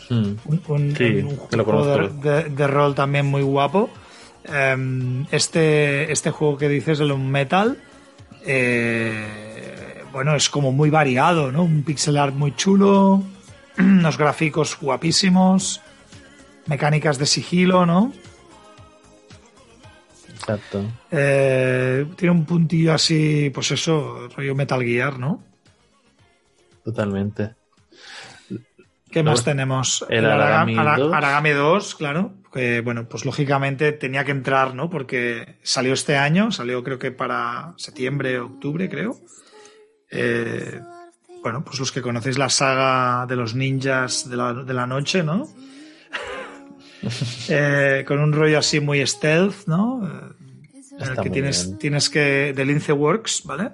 Hmm. 0.09 0.33
Un, 0.45 0.61
juego 0.65 2.09
de, 2.21 2.67
rol 2.67 2.93
también 2.93 3.25
muy 3.25 3.41
guapo. 3.41 3.89
Em, 4.45 5.25
este, 5.31 6.11
este 6.11 6.29
juego 6.29 6.57
que 6.57 6.67
dices, 6.67 6.99
el 6.99 7.17
Metal, 7.17 7.77
eh, 8.45 10.03
bueno, 10.11 10.35
es 10.35 10.49
como 10.49 10.71
muy 10.71 10.89
variado, 10.89 11.51
¿no? 11.51 11.63
Un 11.63 11.83
pixel 11.83 12.17
art 12.17 12.35
muy 12.35 12.53
chulo, 12.55 13.23
unos 13.77 14.17
gráficos 14.17 14.77
guapísimos 14.79 15.81
mecánicas 16.67 17.17
de 17.17 17.25
sigilo, 17.25 17.85
¿no? 17.85 18.13
Exacto. 20.43 20.83
Eh, 21.09 22.05
tiene 22.17 22.31
un 22.31 22.45
puntillo 22.45 22.93
así, 22.93 23.49
pues 23.53 23.71
eso, 23.71 24.27
rollo 24.35 24.55
Metal 24.55 24.83
Gear, 24.83 25.17
¿no? 25.17 25.41
Totalmente. 26.83 27.55
¿Qué 29.09 29.23
más 29.23 29.43
tenemos? 29.43 30.05
El, 30.09 30.25
Aragami, 30.25 30.75
2. 30.75 31.13
Aragami 31.13 31.51
2, 31.51 31.95
claro. 31.95 32.33
Que 32.51 32.81
bueno, 32.81 33.07
pues 33.07 33.25
lógicamente 33.25 33.93
tenía 33.93 34.25
que 34.25 34.31
entrar, 34.31 34.75
¿no? 34.75 34.89
Porque 34.89 35.59
salió 35.63 35.93
este 35.93 36.17
año, 36.17 36.51
salió 36.51 36.83
creo 36.83 36.99
que 36.99 37.11
para 37.11 37.73
septiembre, 37.77 38.39
octubre, 38.39 38.89
creo. 38.89 39.15
Eh, 40.11 40.81
bueno, 41.41 41.63
pues 41.63 41.79
los 41.79 41.91
que 41.91 42.01
conocéis 42.01 42.37
la 42.37 42.49
saga 42.49 43.25
de 43.27 43.35
los 43.35 43.55
ninjas 43.55 44.29
de 44.29 44.35
la, 44.35 44.53
de 44.53 44.73
la 44.73 44.87
noche, 44.87 45.23
¿no? 45.23 45.47
Eh, 47.49 48.05
con 48.07 48.19
un 48.19 48.31
rollo 48.31 48.57
así 48.57 48.79
muy 48.79 49.05
stealth, 49.05 49.67
¿no? 49.67 50.32
Eh, 50.99 51.21
que 51.21 51.29
tienes, 51.29 51.77
tienes 51.77 52.09
que. 52.09 52.53
de 52.55 52.65
Lince 52.65 52.93
Works, 52.93 53.43
¿vale? 53.45 53.71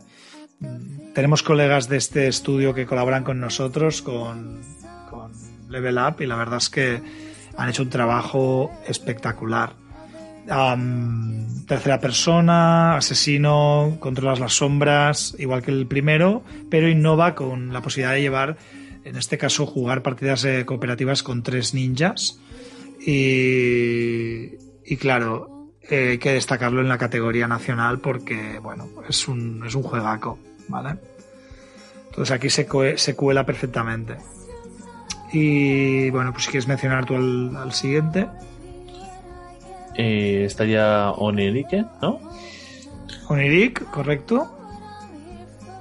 Tenemos 1.14 1.44
colegas 1.44 1.90
de 1.90 1.98
este 1.98 2.28
estudio 2.28 2.74
que 2.74 2.86
colaboran 2.86 3.24
con 3.24 3.40
nosotros, 3.40 4.02
con, 4.02 4.62
con 5.10 5.32
Level 5.70 5.98
Up, 5.98 6.22
y 6.22 6.26
la 6.26 6.36
verdad 6.36 6.58
es 6.58 6.70
que 6.70 7.02
han 7.58 7.70
hecho 7.70 7.84
un 7.84 7.90
trabajo 7.90 8.72
espectacular. 8.88 9.74
tercera 11.68 12.00
persona, 12.00 12.96
asesino, 12.96 13.98
controlas 14.00 14.40
las 14.40 14.54
sombras, 14.54 15.36
igual 15.40 15.62
que 15.62 15.72
el 15.72 15.88
primero, 15.88 16.44
pero 16.70 16.88
innova 16.88 17.36
con 17.36 17.74
la 17.74 17.82
posibilidad 17.82 18.14
de 18.14 18.22
llevar, 18.22 18.58
en 19.04 19.16
este 19.16 19.38
caso, 19.38 19.66
jugar 19.66 20.04
partidas 20.04 20.46
eh, 20.46 20.66
cooperativas 20.66 21.24
con 21.24 21.44
tres 21.44 21.74
ninjas 21.74 22.40
y, 23.00 24.98
claro, 24.98 25.59
eh, 25.90 26.10
hay 26.11 26.18
que 26.18 26.34
destacarlo 26.34 26.82
en 26.82 26.90
la 26.90 26.98
categoría 26.98 27.48
nacional 27.48 27.99
porque, 27.99 28.60
bueno, 28.60 28.88
es 29.07 29.28
un, 29.28 29.64
es 29.66 29.76
un 29.76 29.84
juegaco, 29.84 30.38
¿vale? 30.68 30.95
Entonces 32.07 32.32
aquí 32.32 32.49
se, 32.49 32.68
se 32.98 33.16
cuela 33.16 33.45
perfectamente. 33.45 34.18
Y 35.32 36.10
bueno, 36.10 36.32
pues 36.32 36.45
si 36.45 36.52
quieres 36.52 36.68
mencionar 36.68 37.06
tú 37.06 37.16
al, 37.16 37.72
siguiente. 37.72 38.28
Eh, 39.95 40.44
estaría 40.45 41.11
Onirique, 41.11 41.86
¿no? 42.02 42.20
Onirik, 43.28 43.84
correcto. 43.91 44.56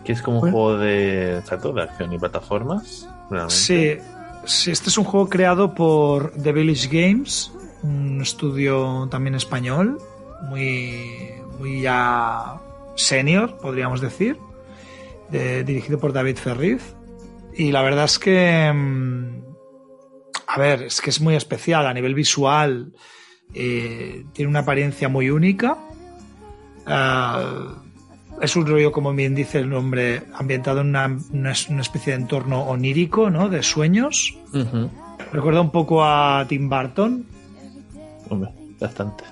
Que 0.05 0.13
es 0.13 0.23
como 0.23 0.41
un 0.41 0.51
juego 0.51 0.79
de, 0.79 1.41
de 1.41 1.83
acción 1.83 2.13
y 2.13 2.19
plataformas. 2.19 3.09
Realmente. 3.31 3.55
Sí, 3.55 3.99
Sí, 4.49 4.71
este 4.71 4.89
es 4.89 4.97
un 4.97 5.05
juego 5.05 5.29
creado 5.29 5.75
por 5.75 6.33
The 6.33 6.53
Village 6.53 6.89
Games, 6.89 7.53
un 7.83 8.21
estudio 8.21 9.09
también 9.11 9.35
español, 9.35 9.99
muy, 10.49 11.31
muy 11.59 11.83
ya 11.83 12.61
senior, 12.97 13.59
podríamos 13.59 14.01
decir, 14.01 14.39
dirigido 15.31 15.99
por 15.99 16.13
David 16.13 16.37
Ferriz. 16.37 16.95
Y 17.55 17.73
la 17.73 17.83
verdad 17.83 18.05
es 18.05 18.19
que, 18.19 18.73
mm, 18.73 19.43
a 20.47 20.59
ver, 20.59 20.83
es 20.85 21.01
que 21.01 21.11
es 21.11 21.21
muy 21.21 21.35
especial 21.35 21.87
a 21.87 21.95
nivel 21.95 22.15
visual, 22.15 22.93
eh, 23.55 24.25
tiene 24.33 24.49
una 24.49 24.61
apariencia 24.61 25.09
muy 25.09 25.31
única. 25.31 25.77
Ah, 26.87 27.75
es 28.41 28.57
un 28.57 28.67
rollo, 28.67 28.93
como 28.93 29.13
bien 29.13 29.35
dice 29.35 29.59
el 29.59 29.69
nombre, 29.69 30.23
ambientado 30.35 30.83
en 30.83 30.89
una, 30.89 31.53
especie 31.53 32.13
de 32.13 32.21
entorno 32.21 32.63
onírico, 32.63 33.31
¿no? 33.31 33.49
De 33.49 33.63
sueños. 33.63 34.39
Recuerda 35.33 35.61
un 35.61 35.71
poco 35.71 36.05
a 36.05 36.47
Tim 36.49 36.69
Burton. 36.69 37.27
Hombre, 38.29 38.51
bastante. 38.81 39.25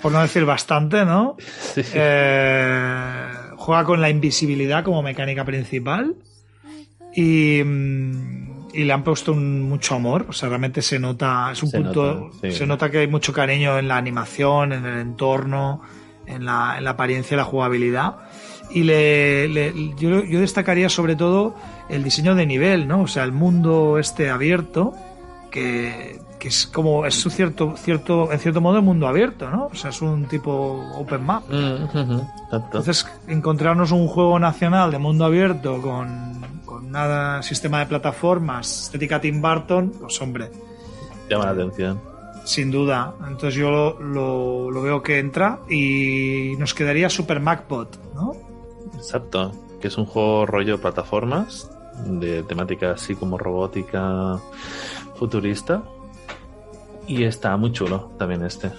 Por 0.00 0.12
no 0.12 0.20
decir 0.20 0.44
bastante, 0.44 1.04
¿no? 1.04 1.36
Eh, 1.94 3.28
juega 3.56 3.84
con 3.84 4.00
la 4.00 4.10
invisibilidad 4.10 4.84
como 4.84 5.02
mecánica 5.02 5.44
principal. 5.44 6.14
Y, 7.14 7.62
mm, 7.64 8.70
y 8.74 8.84
le 8.84 8.92
han 8.92 9.04
puesto 9.04 9.34
mucho 9.34 9.94
amor. 9.94 10.26
O 10.28 10.32
sea, 10.32 10.48
realmente 10.48 10.82
se 10.82 10.98
nota. 10.98 11.50
Es 11.52 11.62
un 11.62 11.70
punto. 11.70 12.30
Se 12.50 12.66
nota 12.66 12.90
que 12.90 12.98
hay 12.98 13.08
mucho 13.08 13.32
cariño 13.32 13.78
en 13.78 13.88
la 13.88 13.96
animación, 13.96 14.72
en 14.72 14.86
el 14.86 14.98
entorno 14.98 15.82
en 16.26 16.44
la, 16.44 16.76
en 16.78 16.84
la 16.84 16.90
apariencia 16.90 17.34
y 17.34 17.38
la 17.38 17.44
jugabilidad. 17.44 18.16
Y 18.70 18.84
le, 18.84 19.72
yo, 19.98 20.24
yo, 20.24 20.40
destacaría 20.40 20.88
sobre 20.88 21.14
todo 21.14 21.54
el 21.88 22.02
diseño 22.02 22.34
de 22.34 22.46
nivel, 22.46 22.88
¿no? 22.88 23.02
O 23.02 23.06
sea, 23.06 23.24
el 23.24 23.32
mundo 23.32 23.98
este 23.98 24.30
abierto, 24.30 24.94
que, 25.50 26.18
que 26.42 26.48
es 26.48 26.66
como 26.66 27.06
es 27.06 27.24
un 27.24 27.30
cierto 27.30 27.74
cierto 27.76 28.32
en 28.32 28.38
cierto 28.40 28.60
modo 28.60 28.82
mundo 28.82 29.06
abierto 29.06 29.48
no 29.48 29.66
o 29.66 29.74
sea 29.76 29.90
es 29.90 30.02
un 30.02 30.24
tipo 30.24 30.50
open 30.96 31.24
map. 31.24 31.44
Mm, 31.48 32.20
entonces 32.50 33.06
encontrarnos 33.28 33.92
un 33.92 34.08
juego 34.08 34.40
nacional 34.40 34.90
de 34.90 34.98
mundo 34.98 35.24
abierto 35.24 35.80
con 35.80 36.42
con 36.66 36.90
nada 36.90 37.44
sistema 37.44 37.78
de 37.78 37.86
plataformas 37.86 38.86
estética 38.86 39.20
Tim 39.20 39.40
Burton 39.40 39.92
pues 40.00 40.20
hombre. 40.20 40.50
Llama 41.30 41.44
la 41.44 41.50
atención. 41.52 42.00
Sin 42.44 42.72
duda. 42.72 43.14
Entonces 43.20 43.54
yo 43.54 43.70
lo, 43.70 44.00
lo, 44.00 44.70
lo 44.72 44.82
veo 44.82 45.00
que 45.00 45.20
entra 45.20 45.60
y 45.70 46.54
nos 46.58 46.74
quedaría 46.74 47.08
Super 47.08 47.38
MacBot 47.38 48.14
no 48.16 48.32
exacto. 48.96 49.52
Que 49.80 49.86
es 49.86 49.96
un 49.96 50.06
juego 50.06 50.44
rollo 50.44 50.80
plataformas 50.80 51.70
de 52.04 52.42
temática 52.42 52.90
así 52.90 53.14
como 53.14 53.38
robótica 53.38 54.40
futurista 55.14 55.84
y 57.06 57.24
está 57.24 57.56
muy 57.56 57.72
chulo 57.72 58.12
también 58.18 58.44
este. 58.44 58.70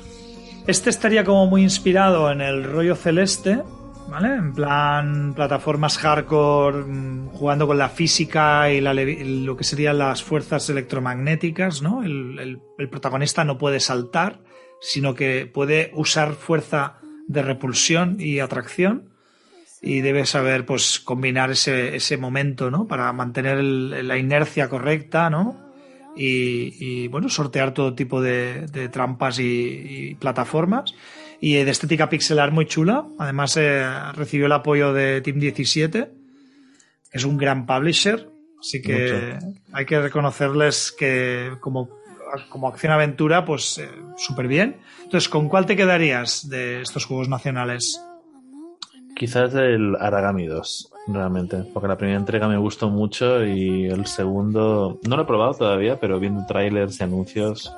Este 0.66 0.90
estaría 0.90 1.24
como 1.24 1.48
muy 1.48 1.62
inspirado 1.62 2.32
en 2.32 2.40
el 2.40 2.64
rollo 2.64 2.96
celeste, 2.96 3.62
¿vale? 4.10 4.34
En 4.36 4.54
plan 4.54 5.34
plataformas 5.34 5.98
hardcore, 5.98 6.84
mm, 6.86 7.30
jugando 7.30 7.68
con 7.68 7.78
la 7.78 7.90
física 7.90 8.72
y 8.72 8.80
la, 8.80 8.94
lo 8.94 9.58
que 9.58 9.64
serían 9.64 9.98
las 9.98 10.24
fuerzas 10.24 10.70
electromagnéticas, 10.70 11.82
¿no? 11.82 12.04
El, 12.04 12.62
el, 12.78 12.90
protagonista 12.90 13.44
no 13.44 13.58
puede 13.58 13.80
saltar, 13.80 14.40
sino 14.80 15.16
que 15.16 15.50
puede 15.52 15.92
usar 15.96 16.34
fuerza 16.34 17.00
de 17.28 17.42
repulsión 17.42 18.18
y 18.20 18.40
atracción 18.40 19.10
y 19.82 20.00
debe 20.00 20.26
saber 20.26 20.66
pues 20.66 21.00
combinar 21.00 21.52
ese, 21.52 21.96
ese 21.98 22.16
momento, 22.18 22.72
¿no? 22.72 22.88
Para 22.88 23.12
mantener 23.12 23.58
el, 23.58 24.08
la 24.08 24.18
inercia 24.18 24.70
correcta, 24.70 25.30
¿no? 25.30 25.73
Y, 26.16 26.76
y, 26.80 27.08
bueno, 27.08 27.30
sortear 27.30 27.74
todo 27.74 27.96
tipo 27.96 28.22
de, 28.22 28.68
de 28.68 28.90
trampas 28.90 29.40
y, 29.40 29.44
y, 29.44 30.16
plataformas. 30.16 30.94
Y 31.40 31.56
de 31.56 31.72
estética 31.72 32.10
pixelar 32.10 32.52
muy 32.52 32.66
chula. 32.66 33.06
Además, 33.20 33.58
eh, 33.58 33.86
recibió 34.14 34.46
el 34.46 34.52
apoyo 34.52 34.94
de 34.94 35.22
Team 35.22 35.40
17, 35.40 36.10
que 37.12 37.18
es 37.18 37.26
un 37.26 37.38
gran 37.38 37.66
publisher. 37.66 38.30
Así 38.60 38.82
que 38.82 39.38
Mucho. 39.42 39.60
hay 39.74 39.86
que 39.86 40.00
reconocerles 40.00 40.96
que 40.98 41.52
como, 41.60 41.90
como 42.50 42.70
acción-aventura, 42.70 43.44
pues 43.44 43.78
eh, 43.78 43.90
súper 44.16 44.48
bien. 44.48 44.78
Entonces, 45.04 45.28
¿con 45.28 45.50
cuál 45.50 45.66
te 45.66 45.76
quedarías 45.76 46.48
de 46.48 46.82
estos 46.82 47.06
juegos 47.06 47.28
nacionales? 47.28 48.00
Quizás 49.16 49.54
el 49.54 49.96
Aragami 50.00 50.48
2 50.48 50.92
realmente, 51.08 51.64
porque 51.74 51.88
la 51.88 51.98
primera 51.98 52.18
entrega 52.18 52.48
me 52.48 52.58
gustó 52.58 52.90
mucho 52.90 53.46
y 53.46 53.86
el 53.86 54.06
segundo 54.06 55.00
no 55.08 55.16
lo 55.16 55.24
he 55.24 55.26
probado 55.26 55.54
todavía, 55.54 56.00
pero 56.00 56.20
viendo 56.20 56.46
trailers 56.46 57.00
y 57.00 57.04
anuncios 57.04 57.74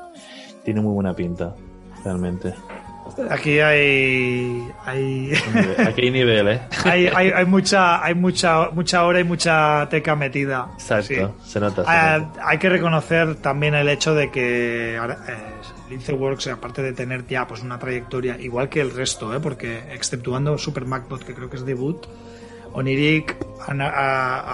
tiene 0.64 0.82
muy 0.82 0.94
buena 0.94 1.14
pinta, 1.14 1.56
realmente. 2.03 2.53
Aquí 3.30 3.59
hay, 3.59 4.68
hay... 4.85 5.34
aquí 5.85 6.01
hay 6.01 6.11
nivel, 6.11 6.48
¿eh? 6.48 6.61
hay, 6.85 7.08
hay, 7.08 7.30
hay, 7.30 7.45
mucha, 7.45 8.03
hay 8.03 8.16
mucha, 8.16 8.69
mucha 8.72 9.06
hora 9.06 9.19
y 9.19 9.24
mucha 9.24 9.88
teca 9.90 10.16
metida. 10.16 10.69
Exacto, 10.74 11.08
sí. 11.08 11.16
se 11.51 11.59
nota. 11.59 11.84
Se 11.84 11.90
hay, 11.90 12.22
nota. 12.22 12.42
hay, 12.43 12.58
que 12.58 12.69
reconocer 12.69 13.35
también 13.35 13.76
el 13.76 13.88
hecho 13.90 14.16
de 14.16 14.32
que 14.32 15.00
eh, 15.85 15.89
Lince 15.89 16.14
Works, 16.14 16.47
aparte 16.47 16.81
de 16.81 16.93
tener 16.93 17.25
ya 17.27 17.47
pues 17.47 17.61
una 17.61 17.80
trayectoria 17.80 18.39
igual 18.39 18.69
que 18.69 18.81
el 18.81 18.91
resto, 18.91 19.35
¿eh? 19.35 19.39
porque 19.39 19.83
exceptuando 19.93 20.57
Super 20.57 20.85
Macbot, 20.85 21.23
que 21.23 21.33
creo 21.33 21.49
que 21.49 21.57
es 21.57 21.65
debut, 21.65 22.05
Oniric, 22.73 23.38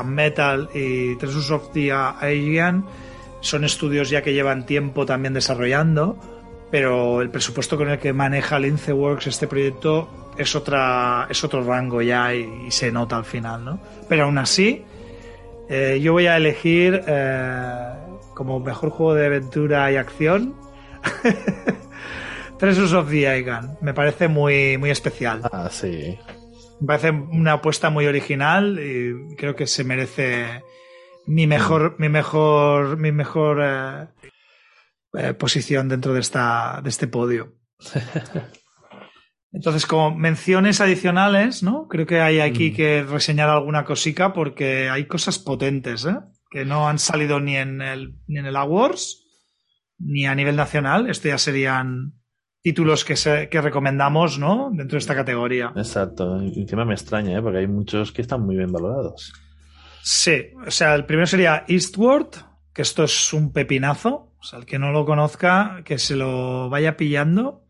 Metal 0.05 0.69
y 0.73 1.15
Treasures 1.15 1.51
of 1.51 1.71
the 1.73 1.91
Alien 1.91 2.85
son 3.41 3.63
estudios 3.63 4.09
ya 4.09 4.21
que 4.21 4.33
llevan 4.33 4.65
tiempo 4.65 5.05
también 5.05 5.33
desarrollando, 5.33 6.17
pero 6.69 7.21
el 7.21 7.31
presupuesto 7.31 7.77
con 7.77 7.89
el 7.89 7.97
que 7.97 8.13
maneja 8.13 8.59
Lince 8.59 8.93
Works 8.93 9.27
este 9.27 9.47
proyecto 9.47 10.07
es 10.37 10.55
otra 10.55 11.27
es 11.29 11.43
otro 11.43 11.63
rango 11.63 12.01
ya 12.01 12.33
y, 12.33 12.67
y 12.67 12.71
se 12.71 12.91
nota 12.91 13.17
al 13.17 13.25
final, 13.25 13.65
¿no? 13.65 13.79
Pero 14.07 14.25
aún 14.25 14.37
así, 14.37 14.85
eh, 15.73 16.01
yo 16.01 16.11
voy 16.11 16.27
a 16.27 16.35
elegir 16.35 17.01
eh, 17.07 17.93
como 18.33 18.59
mejor 18.59 18.89
juego 18.89 19.13
de 19.13 19.25
aventura 19.25 19.89
y 19.89 19.95
acción 19.95 20.53
Treasures 22.59 22.93
of 22.93 23.09
the 23.09 23.27
Alien. 23.27 23.77
Me 23.81 23.93
parece 23.93 24.27
muy, 24.27 24.77
muy 24.77 24.91
especial. 24.91 25.41
Ah, 25.51 25.69
sí. 25.71 26.17
Me 26.79 26.87
parece 26.87 27.11
una 27.11 27.53
apuesta 27.53 27.89
muy 27.89 28.05
original 28.05 28.79
y 28.79 29.35
creo 29.35 29.55
que 29.55 29.67
se 29.67 29.83
merece 29.83 30.63
mi 31.25 31.47
mejor, 31.47 31.95
mi 31.99 32.09
mejor, 32.09 32.97
mi 32.97 33.11
mejor 33.11 33.61
eh, 33.63 34.07
eh, 35.13 35.33
posición 35.33 35.89
dentro 35.89 36.13
de 36.13 36.19
esta, 36.19 36.81
de 36.83 36.89
este 36.89 37.07
podio. 37.07 37.55
Entonces, 39.53 39.85
como 39.85 40.15
menciones 40.15 40.79
adicionales, 40.79 41.61
¿no? 41.61 41.87
Creo 41.87 42.05
que 42.05 42.21
hay 42.21 42.39
aquí 42.39 42.71
mm. 42.71 42.75
que 42.75 43.03
reseñar 43.03 43.49
alguna 43.49 43.83
cosica 43.83 44.33
porque 44.33 44.89
hay 44.89 45.05
cosas 45.05 45.39
potentes, 45.39 46.05
¿eh? 46.05 46.15
Que 46.49 46.63
no 46.63 46.87
han 46.87 46.99
salido 46.99 47.39
ni 47.39 47.57
en 47.57 47.81
el, 47.81 48.15
ni 48.27 48.39
en 48.39 48.45
el 48.45 48.55
Awards 48.55 49.20
ni 50.03 50.25
a 50.25 50.35
nivel 50.35 50.55
nacional. 50.55 51.09
Esto 51.09 51.27
ya 51.27 51.37
serían 51.37 52.13
títulos 52.61 53.03
que, 53.03 53.15
se, 53.15 53.49
que 53.49 53.61
recomendamos, 53.61 54.39
¿no? 54.39 54.69
Dentro 54.71 54.95
de 54.95 54.99
esta 54.99 55.15
categoría. 55.15 55.73
Exacto. 55.75 56.39
Encima 56.39 56.85
me 56.85 56.93
extraña, 56.93 57.37
¿eh? 57.37 57.41
Porque 57.41 57.59
hay 57.59 57.67
muchos 57.67 58.11
que 58.11 58.21
están 58.21 58.41
muy 58.41 58.55
bien 58.55 58.71
valorados. 58.71 59.33
Sí. 60.03 60.47
O 60.65 60.71
sea, 60.71 60.95
el 60.95 61.05
primero 61.05 61.27
sería 61.27 61.65
Eastward, 61.67 62.29
que 62.73 62.81
esto 62.81 63.03
es 63.03 63.33
un 63.33 63.51
pepinazo. 63.51 64.33
O 64.39 64.43
sea, 64.43 64.59
el 64.59 64.65
que 64.65 64.79
no 64.79 64.91
lo 64.91 65.05
conozca, 65.05 65.81
que 65.85 65.97
se 65.97 66.15
lo 66.15 66.69
vaya 66.69 66.97
pillando. 66.97 67.65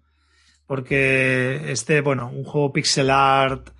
Porque 0.65 1.71
este, 1.71 2.01
bueno, 2.01 2.31
un 2.33 2.45
juego 2.45 2.71
pixel 2.71 3.09
art 3.09 3.71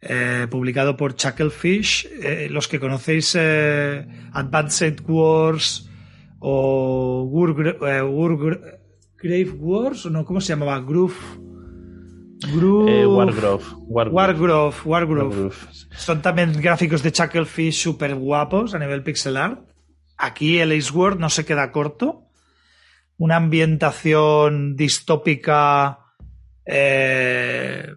eh, 0.00 0.46
publicado 0.50 0.96
por 0.96 1.14
Chucklefish. 1.14 2.06
Eh, 2.22 2.48
los 2.50 2.68
que 2.68 2.80
conocéis 2.80 3.34
eh, 3.38 4.06
Advanced 4.32 5.00
Wars 5.06 5.88
o 6.46 7.22
War, 7.24 7.54
eh, 7.88 8.80
Grave 9.16 9.50
Wars, 9.58 10.04
o 10.04 10.10
no, 10.10 10.26
¿cómo 10.26 10.42
se 10.42 10.52
llamaba? 10.52 10.78
Groove. 10.80 11.16
Groove. 12.52 13.00
Eh, 13.00 13.06
Wargrove. 13.06 13.64
Wargrove. 13.88 14.14
Wargrove. 14.14 14.76
Wargrove. 14.84 15.56
Son 15.96 16.20
también 16.20 16.52
gráficos 16.60 17.02
de 17.02 17.12
Chucklefish 17.12 17.80
súper 17.80 18.14
guapos 18.14 18.74
a 18.74 18.78
nivel 18.78 19.02
pixel 19.02 19.38
art. 19.38 19.70
Aquí 20.18 20.58
el 20.58 20.72
Ace 20.72 20.92
World 20.92 21.18
no 21.18 21.30
se 21.30 21.46
queda 21.46 21.72
corto. 21.72 22.28
Una 23.16 23.36
ambientación 23.36 24.76
distópica 24.76 26.00
eh, 26.66 27.88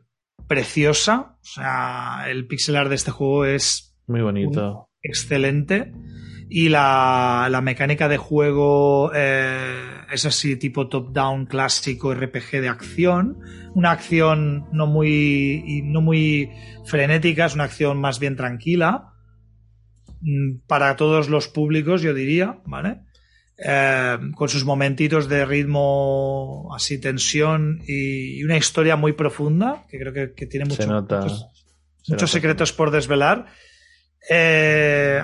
preciosa. 0.47 1.35
O 1.41 1.45
sea, 1.45 2.27
el 2.29 2.47
pixel 2.47 2.77
art 2.77 2.87
de 2.87 2.95
este 2.95 3.11
juego 3.11 3.43
es 3.43 3.93
muy 4.07 4.21
bonito. 4.21 4.87
Excelente 5.01 5.91
y 6.49 6.69
la, 6.69 7.47
la 7.51 7.61
mecánica 7.61 8.07
de 8.07 8.17
juego 8.17 9.11
eh, 9.13 10.01
es 10.11 10.25
así 10.25 10.55
tipo 10.55 10.87
top-down 10.87 11.45
clásico 11.45 12.13
RPG 12.13 12.61
de 12.61 12.69
acción, 12.69 13.39
una 13.73 13.91
acción 13.91 14.65
no 14.71 14.87
muy, 14.87 15.81
no 15.85 16.01
muy 16.01 16.49
frenética, 16.85 17.45
es 17.45 17.55
una 17.55 17.65
acción 17.65 17.99
más 17.99 18.19
bien 18.19 18.37
tranquila 18.37 19.13
mm, 20.21 20.59
para 20.67 20.95
todos 20.95 21.27
los 21.29 21.49
públicos, 21.49 22.01
yo 22.01 22.13
diría, 22.13 22.59
¿vale? 22.65 23.01
Eh, 23.57 24.17
con 24.35 24.47
sus 24.47 24.63
momentitos 24.63 25.27
de 25.27 25.43
ritmo, 25.45 26.69
así 26.73 27.01
tensión 27.01 27.81
y, 27.87 28.39
y, 28.39 28.43
una 28.43 28.55
historia 28.55 28.95
muy 28.95 29.13
profunda, 29.13 29.85
que 29.89 29.99
creo 29.99 30.13
que, 30.13 30.33
que 30.33 30.45
tiene 30.45 30.65
mucho, 30.65 30.83
se 30.83 30.87
nota, 30.87 31.21
muchos, 31.21 31.39
se 32.03 32.13
muchos 32.13 32.21
nota. 32.21 32.27
secretos 32.27 32.71
por 32.71 32.91
desvelar. 32.91 33.47
Eh, 34.29 35.21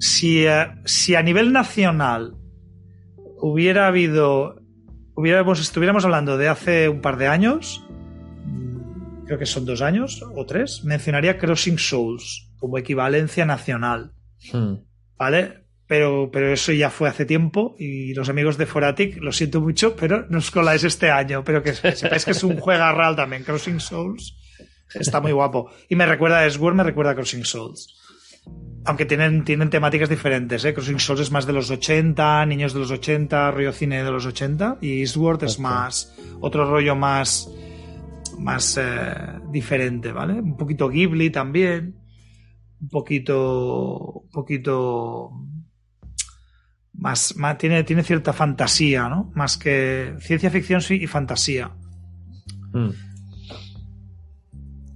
si, 0.00 0.46
si, 0.86 1.14
a 1.14 1.22
nivel 1.22 1.52
nacional 1.52 2.34
hubiera 3.38 3.86
habido, 3.86 4.56
hubiéramos, 5.14 5.60
estuviéramos 5.60 6.04
hablando 6.04 6.38
de 6.38 6.48
hace 6.48 6.88
un 6.88 7.02
par 7.02 7.18
de 7.18 7.28
años, 7.28 7.84
creo 9.26 9.38
que 9.38 9.46
son 9.46 9.66
dos 9.66 9.82
años 9.82 10.24
o 10.34 10.46
tres, 10.46 10.84
mencionaría 10.84 11.38
Crossing 11.38 11.78
Souls 11.78 12.50
como 12.56 12.78
equivalencia 12.78 13.44
nacional. 13.44 14.12
Hmm. 14.52 14.76
¿Vale? 15.18 15.66
Pero, 15.86 16.30
pero 16.32 16.50
eso 16.50 16.72
ya 16.72 16.88
fue 16.88 17.08
hace 17.08 17.26
tiempo 17.26 17.74
y 17.78 18.14
los 18.14 18.30
amigos 18.30 18.56
de 18.56 18.64
Foratic, 18.64 19.20
lo 19.20 19.32
siento 19.32 19.60
mucho, 19.60 19.96
pero 19.96 20.26
nos 20.30 20.50
coláis 20.50 20.82
este 20.84 21.10
año. 21.10 21.44
Pero 21.44 21.62
que 21.62 21.74
sepáis 21.74 22.24
que 22.24 22.30
es 22.30 22.42
un 22.42 22.56
juego 22.56 22.92
real 22.92 23.16
también, 23.16 23.44
Crossing 23.44 23.80
Souls. 23.80 24.36
Está 24.94 25.20
muy 25.20 25.32
guapo. 25.32 25.70
Y 25.88 25.96
me 25.96 26.06
recuerda 26.06 26.44
a 26.44 26.50
Sword, 26.50 26.74
me 26.74 26.84
recuerda 26.84 27.12
a 27.12 27.14
Crossing 27.14 27.44
Souls 27.44 27.99
aunque 28.84 29.04
tienen, 29.04 29.44
tienen 29.44 29.70
temáticas 29.70 30.08
diferentes, 30.08 30.64
¿eh? 30.64 30.72
Crossing 30.72 30.98
Souls 30.98 31.20
es 31.20 31.30
más 31.30 31.46
de 31.46 31.52
los 31.52 31.70
80, 31.70 32.46
niños 32.46 32.72
de 32.72 32.80
los 32.80 32.90
80, 32.90 33.50
rollo 33.50 33.72
cine 33.72 34.02
de 34.02 34.10
los 34.10 34.26
80, 34.26 34.78
y 34.80 35.00
Eastward 35.00 35.44
es 35.44 35.58
más, 35.58 36.14
otro 36.40 36.68
rollo 36.68 36.96
más, 36.96 37.50
más 38.38 38.78
eh, 38.80 39.14
diferente, 39.50 40.12
¿vale? 40.12 40.34
Un 40.34 40.56
poquito 40.56 40.88
Ghibli 40.88 41.30
también, 41.30 41.96
un 42.80 42.88
poquito, 42.88 44.22
un 44.24 44.30
poquito 44.30 45.30
más, 46.94 47.36
más 47.36 47.58
tiene, 47.58 47.84
tiene 47.84 48.02
cierta 48.02 48.32
fantasía, 48.32 49.08
¿no? 49.08 49.30
Más 49.34 49.58
que 49.58 50.14
ciencia 50.20 50.50
ficción 50.50 50.80
sí 50.80 50.94
y 50.94 51.06
fantasía. 51.06 51.70
Mm. 52.72 52.90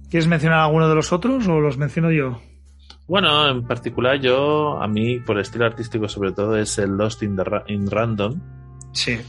¿Quieres 0.09 0.27
mencionar 0.27 0.59
alguno 0.59 0.89
de 0.89 0.95
los 0.95 1.13
otros 1.13 1.47
o 1.47 1.59
los 1.59 1.77
menciono 1.77 2.11
yo? 2.11 2.41
Bueno, 3.07 3.47
en 3.49 3.63
particular 3.67 4.19
yo, 4.19 4.81
a 4.81 4.87
mí, 4.87 5.19
por 5.19 5.39
estilo 5.39 5.65
artístico 5.65 6.07
sobre 6.09 6.31
todo, 6.31 6.57
es 6.57 6.77
el 6.79 6.91
Lost 6.91 7.21
in, 7.23 7.35
the 7.35 7.43
Ra- 7.43 7.63
in 7.67 7.89
Random. 7.89 8.39
Sí. 8.93 9.19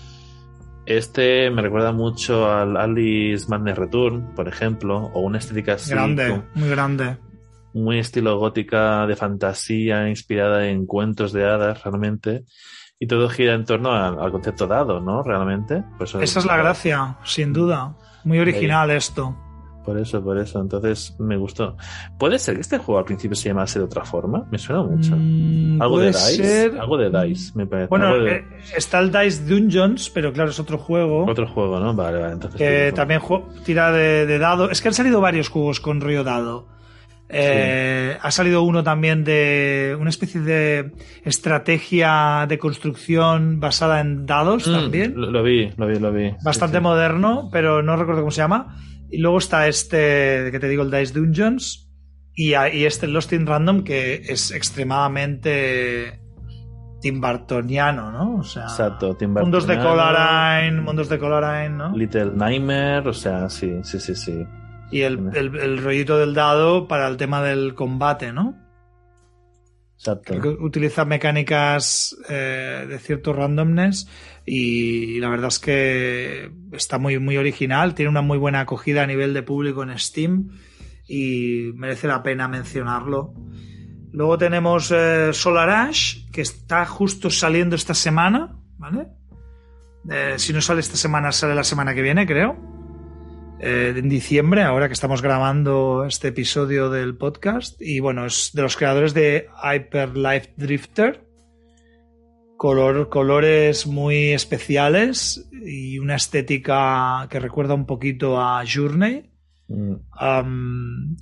Este 0.87 1.51
me 1.51 1.63
recuerda 1.63 1.93
mucho 1.93 2.51
al 2.51 2.77
Alice 2.77 3.47
Madness 3.49 3.77
Return, 3.77 4.35
por 4.35 4.47
ejemplo, 4.49 5.11
o 5.13 5.21
una 5.21 5.39
estética 5.39 5.75
así, 5.75 5.91
grande, 5.91 6.43
muy 6.55 6.69
grande. 6.69 7.17
muy 7.75 7.99
estilo 7.99 8.39
gótica 8.39 9.07
de 9.07 9.17
fantasía, 9.17 10.09
inspirada 10.09 10.69
en 10.69 10.87
cuentos 10.87 11.33
de 11.33 11.45
hadas, 11.45 11.83
realmente. 11.85 12.45
Y 12.99 13.07
todo 13.09 13.29
gira 13.29 13.53
en 13.55 13.65
torno 13.67 13.93
al, 13.93 14.19
al 14.19 14.31
concepto 14.33 14.67
dado, 14.67 15.01
¿no? 15.01 15.23
Realmente. 15.23 15.83
Por 15.99 16.07
eso- 16.07 16.21
Esa 16.21 16.39
es 16.39 16.47
la 16.47 16.57
gracia, 16.57 17.19
sin 17.25 17.53
duda. 17.53 17.95
Muy 18.25 18.39
original 18.39 18.91
esto. 18.91 19.37
Por 19.86 19.98
eso, 19.98 20.23
por 20.23 20.36
eso. 20.36 20.60
Entonces 20.60 21.15
me 21.20 21.36
gustó. 21.36 21.76
¿Puede 22.18 22.39
ser 22.39 22.56
que 22.56 22.60
este 22.60 22.76
juego 22.78 22.98
al 22.98 23.05
principio 23.06 23.36
se 23.36 23.48
llamase 23.48 23.78
de 23.78 23.84
otra 23.86 24.05
forma? 24.05 24.44
Me 24.50 24.58
suena 24.58 24.82
mucho. 24.82 25.15
Mm, 25.16 25.81
Algo 25.81 26.00
de 26.00 26.08
Dice. 26.08 26.44
ser- 26.44 26.78
Algo 26.78 26.98
de 26.98 27.26
Dice, 27.26 27.52
me 27.55 27.66
parece. 27.66 27.89
Bueno, 27.89 28.18
de- 28.18 28.36
eh, 28.39 28.44
está 28.76 28.98
el 28.98 29.10
Dice 29.12 29.44
Dungeons, 29.44 30.10
pero 30.10 30.32
claro, 30.32 30.50
es 30.50 30.58
otro 30.60 30.76
juego. 30.76 31.24
Otro 31.24 31.47
juego, 31.47 31.78
¿no? 31.81 31.94
Vale, 31.94 32.18
vale. 32.18 32.32
Entonces, 32.34 32.58
que 32.58 32.89
sí, 32.90 32.94
también 32.97 33.20
ju- 33.20 33.44
tira 33.65 33.92
de, 33.92 34.26
de 34.26 34.39
dado. 34.39 34.68
Es 34.70 34.82
que 34.82 34.89
han 34.89 34.94
salido 34.94 35.20
varios 35.20 35.48
juegos 35.48 35.81
con 35.81 36.00
rollo 36.00 36.24
dado. 36.24 36.66
Eh, 37.28 38.16
Ha 38.23 38.31
salido 38.31 38.62
uno 38.62 38.84
también 38.84 39.24
de 39.24 39.97
una 40.00 40.10
especie 40.10 40.40
de 40.40 40.92
estrategia 41.24 42.47
de 42.48 42.58
construcción 42.58 43.58
basada 43.60 44.00
en 44.00 44.26
dados 44.26 44.66
Mm, 44.68 44.73
también. 44.73 45.12
Lo, 45.16 45.31
lo 45.31 45.42
vi, 45.42 45.70
lo 45.76 45.86
vi, 45.86 45.98
lo 45.98 46.12
vi. 46.12 46.31
Sí, 46.31 46.36
Bastante 46.44 46.78
sí. 46.78 46.82
moderno, 46.82 47.48
pero 47.52 47.82
no 47.82 47.97
recuerdo 47.97 48.23
cómo 48.23 48.31
se 48.31 48.42
llama. 48.42 48.76
Y 49.10 49.18
luego 49.18 49.39
está 49.39 49.68
este 49.68 50.49
que 50.51 50.59
te 50.60 50.68
digo, 50.68 50.83
el 50.83 50.91
Dice 50.91 51.15
Dungeons. 51.18 51.83
Y, 52.35 52.51
y 52.55 52.85
este 52.85 53.07
Lost 53.07 53.33
in 53.33 53.47
Random, 53.47 53.83
que 53.83 54.17
es 54.28 54.51
extremadamente 54.51 56.20
Tim 57.01 57.20
Burtoniano, 57.20 58.10
¿no? 58.10 58.36
O 58.41 58.43
sea, 58.43 58.65
Exacto, 58.65 59.17
Tim 59.17 59.33
mundos 59.33 59.67
de 59.67 59.78
Colorine, 59.78 60.81
mundos 60.83 61.09
de 61.09 61.18
Colorine, 61.18 61.70
¿no? 61.70 61.97
Little 61.97 62.33
Nightmare, 62.35 63.09
o 63.09 63.12
sea, 63.15 63.49
sí, 63.49 63.73
sí, 63.85 64.01
sí, 64.01 64.15
sí. 64.15 64.44
Y 64.91 65.01
el, 65.02 65.31
el- 65.35 65.57
el 65.57 65.83
rollito 65.83 66.18
del 66.18 66.35
dado 66.35 66.86
para 66.89 67.09
el 67.09 67.17
tema 67.17 67.43
del 67.43 67.75
combate, 67.75 68.33
¿no? 68.33 68.55
Exacto. 69.99 70.39
Que 70.41 70.49
utiliza 70.49 71.05
mecánicas 71.07 72.15
eh, 72.28 72.85
de 72.86 72.99
cierto 72.99 73.33
randomness 73.33 74.09
y 74.47 75.18
la 75.18 75.28
verdad 75.28 75.49
es 75.49 75.58
que 75.58 76.52
está 76.73 76.99
muy, 76.99 77.18
muy 77.18 77.36
original, 77.36 77.94
tiene 77.94 78.10
una 78.10 78.23
muy 78.23 78.39
buena 78.39 78.60
acogida 78.60 79.02
a 79.02 79.07
nivel 79.07 79.34
de 79.34 79.42
público 79.42 79.83
en 79.83 79.99
Steam 79.99 80.50
y 81.08 81.73
merece 81.75 82.07
la 82.07 82.23
pena 82.23 82.47
mencionarlo. 82.47 83.34
Luego 84.12 84.39
tenemos 84.39 84.92
eh, 84.92 85.33
Solar 85.33 85.68
Ash, 85.68 86.31
que 86.31 86.42
está 86.42 86.86
justo 86.86 87.28
saliendo 87.28 87.75
esta 87.75 87.92
semana, 87.92 88.57
¿vale? 88.78 89.08
Eh, 90.08 90.34
si 90.36 90.52
no 90.52 90.60
sale 90.60 90.81
esta 90.81 90.97
semana, 90.97 91.33
sale 91.33 91.55
la 91.55 91.65
semana 91.65 91.94
que 91.94 92.02
viene, 92.02 92.25
creo. 92.25 92.57
Eh, 93.58 93.94
en 93.97 94.08
diciembre, 94.08 94.62
ahora 94.62 94.86
que 94.86 94.94
estamos 94.94 95.23
grabando 95.23 96.05
este 96.07 96.28
episodio 96.28 96.89
del 96.89 97.16
podcast. 97.16 97.81
Y 97.83 98.00
bueno, 98.00 98.26
es 98.26 98.52
de 98.55 98.62
los 98.62 98.76
creadores 98.76 99.12
de 99.12 99.49
Hyper 99.62 100.16
Life 100.16 100.55
Drifter. 100.57 101.26
Color, 102.57 103.09
colores 103.09 103.86
muy 103.86 104.33
especiales 104.33 105.49
y 105.52 105.99
una 105.99 106.17
estética 106.17 107.26
que 107.31 107.39
recuerda 107.41 107.75
un 107.75 107.86
poquito 107.86 108.41
a 108.41 108.62
Journey. 108.67 109.31
Mm, 109.68 109.94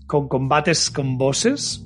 con 0.06 0.28
combates 0.28 0.90
con 0.90 1.16
bosses. 1.18 1.84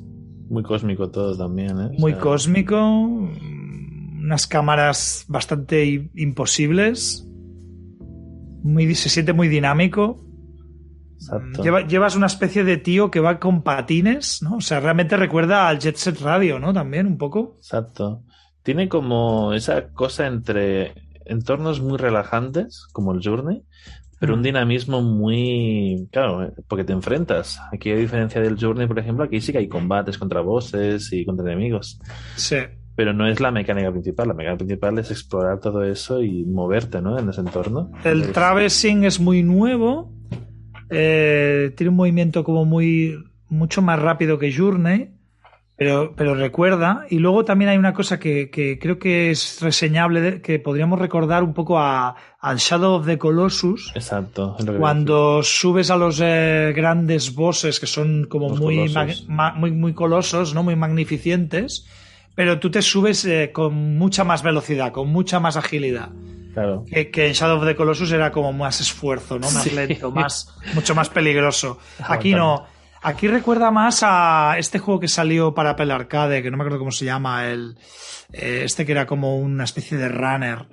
Muy 0.51 0.63
cósmico 0.63 1.11
todo 1.11 1.37
también, 1.37 1.71
¿eh? 1.81 1.91
O 1.97 2.01
Muy 2.01 2.13
sea, 2.13 2.21
cósmico. 2.21 2.77
Unas 2.81 4.47
cámaras 4.47 5.25
bastante 5.29 6.11
imposibles. 6.15 7.27
Muy, 8.63 8.95
se 8.95 9.09
siente 9.09 9.33
muy 9.33 9.49
dinámico. 9.49 10.25
Exacto. 11.15 11.63
Lleva- 11.63 11.87
llevas 11.87 12.17
una 12.17 12.27
especie 12.27 12.65
de 12.65 12.77
tío 12.77 13.11
que 13.11 13.21
va 13.21 13.39
con 13.39 13.63
patines, 13.63 14.43
¿no? 14.43 14.57
O 14.57 14.61
sea, 14.61 14.81
realmente 14.81 15.17
recuerda 15.17 15.69
al 15.69 15.79
Jet 15.79 15.97
Set 15.97 16.21
Radio, 16.21 16.59
¿no? 16.59 16.73
También 16.73 17.07
un 17.07 17.19
poco. 17.19 17.55
Exacto. 17.59 18.25
Tiene 18.63 18.89
como 18.89 19.53
esa 19.55 19.89
cosa 19.89 20.27
entre 20.27 20.95
entornos 21.25 21.81
muy 21.81 21.99
relajantes, 21.99 22.87
como 22.93 23.13
el 23.13 23.21
Journey, 23.23 23.63
pero 24.21 24.35
un 24.35 24.43
dinamismo 24.43 25.01
muy... 25.01 26.09
Claro, 26.11 26.53
porque 26.67 26.85
te 26.85 26.93
enfrentas. 26.93 27.61
Aquí, 27.73 27.91
a 27.91 27.97
diferencia 27.97 28.41
del 28.41 28.59
Journey, 28.59 28.87
por 28.87 28.99
ejemplo, 28.99 29.25
aquí 29.25 29.41
sí 29.41 29.53
que 29.53 29.59
hay 29.59 29.69
combates 29.69 30.19
contra 30.19 30.41
bosses 30.41 31.13
y 31.13 31.25
contra 31.25 31.47
enemigos. 31.47 32.01
Sí. 32.35 32.57
Pero 32.97 33.13
no 33.13 33.29
es 33.29 33.39
la 33.39 33.53
mecánica 33.53 33.93
principal. 33.93 34.27
La 34.27 34.35
mecánica 34.35 34.59
principal 34.59 34.99
es 34.99 35.13
explorar 35.13 35.61
todo 35.61 35.85
eso 35.85 36.21
y 36.21 36.45
moverte, 36.45 37.01
¿no? 37.01 37.17
En 37.17 37.29
ese 37.29 37.43
entorno. 37.43 37.93
El 38.03 38.33
traversing 38.33 39.05
es 39.05 39.21
muy 39.21 39.45
nuevo. 39.45 40.13
eh, 40.91 41.73
tiene 41.77 41.91
un 41.91 41.97
movimiento 41.97 42.43
como 42.43 42.65
muy. 42.65 43.17
mucho 43.49 43.83
más 43.83 44.01
rápido 44.03 44.37
que 44.41 44.53
Journey. 44.53 45.11
Pero, 45.79 46.13
pero 46.17 46.35
recuerda. 46.35 47.07
Y 47.09 47.21
luego 47.21 47.45
también 47.45 47.69
hay 47.71 47.79
una 47.79 47.93
cosa 47.95 48.19
que, 48.19 48.51
que 48.51 48.81
creo 48.81 48.99
que 48.99 49.31
es 49.31 49.61
reseñable, 49.63 50.21
de- 50.21 50.43
que 50.43 50.59
podríamos 50.59 50.99
recordar 50.99 51.45
un 51.45 51.55
poco 51.55 51.79
a, 51.79 52.17
al 52.41 52.57
Shadow 52.59 52.95
of 52.97 53.07
the 53.07 53.17
Colossus. 53.17 53.93
Exacto. 53.95 54.57
Cuando 54.79 55.41
subes 55.45 55.91
a 55.93 55.97
los 55.97 56.21
eh, 56.21 56.73
grandes 56.75 57.33
bosses 57.35 57.79
que 57.79 57.87
son 57.87 58.27
como 58.29 58.49
muy, 58.49 58.93
muy, 59.57 59.71
muy 59.71 59.93
colosos, 59.95 60.53
¿no? 60.53 60.65
Muy 60.65 60.75
magnificentes, 60.75 61.87
pero 62.35 62.59
tú 62.59 62.71
te 62.73 62.83
subes 62.83 63.25
eh, 63.25 63.51
con 63.53 63.97
mucha 63.99 64.25
más 64.25 64.43
velocidad, 64.43 64.91
con 64.93 65.09
mucha 65.09 65.39
más 65.39 65.57
agilidad. 65.57 66.09
Claro. 66.55 66.85
Que, 66.93 67.11
que 67.13 67.29
en 67.29 67.35
Shadow 67.35 67.59
of 67.59 67.67
the 67.67 67.77
Colossus 67.77 68.11
era 68.11 68.33
como 68.33 68.53
más 68.53 68.81
esfuerzo, 68.81 69.39
¿no? 69.39 69.49
Más 69.51 69.63
Sí. 69.63 69.71
lento, 69.71 70.11
más, 70.13 70.53
mucho 70.75 70.97
más 70.97 71.09
peligroso. 71.09 71.79
Aquí 72.03 72.33
no. 72.35 72.67
Aquí 73.03 73.29
recuerda 73.29 73.71
más 73.71 74.01
a 74.03 74.57
este 74.59 74.79
juego 74.79 75.01
que 75.01 75.09
salió 75.09 75.55
para 75.55 75.71
Apple 75.71 75.93
Arcade, 75.93 76.43
que 76.43 76.51
no 76.51 76.57
me 76.57 76.63
acuerdo 76.65 76.79
cómo 76.81 76.91
se 76.91 77.05
llama, 77.05 77.47
el, 77.47 77.77
eh, 78.33 78.63
este 78.65 78.85
que 78.85 78.93
era 78.93 79.07
como 79.07 79.39
una 79.39 79.65
especie 79.65 79.97
de 79.97 80.09
runner, 80.09 80.69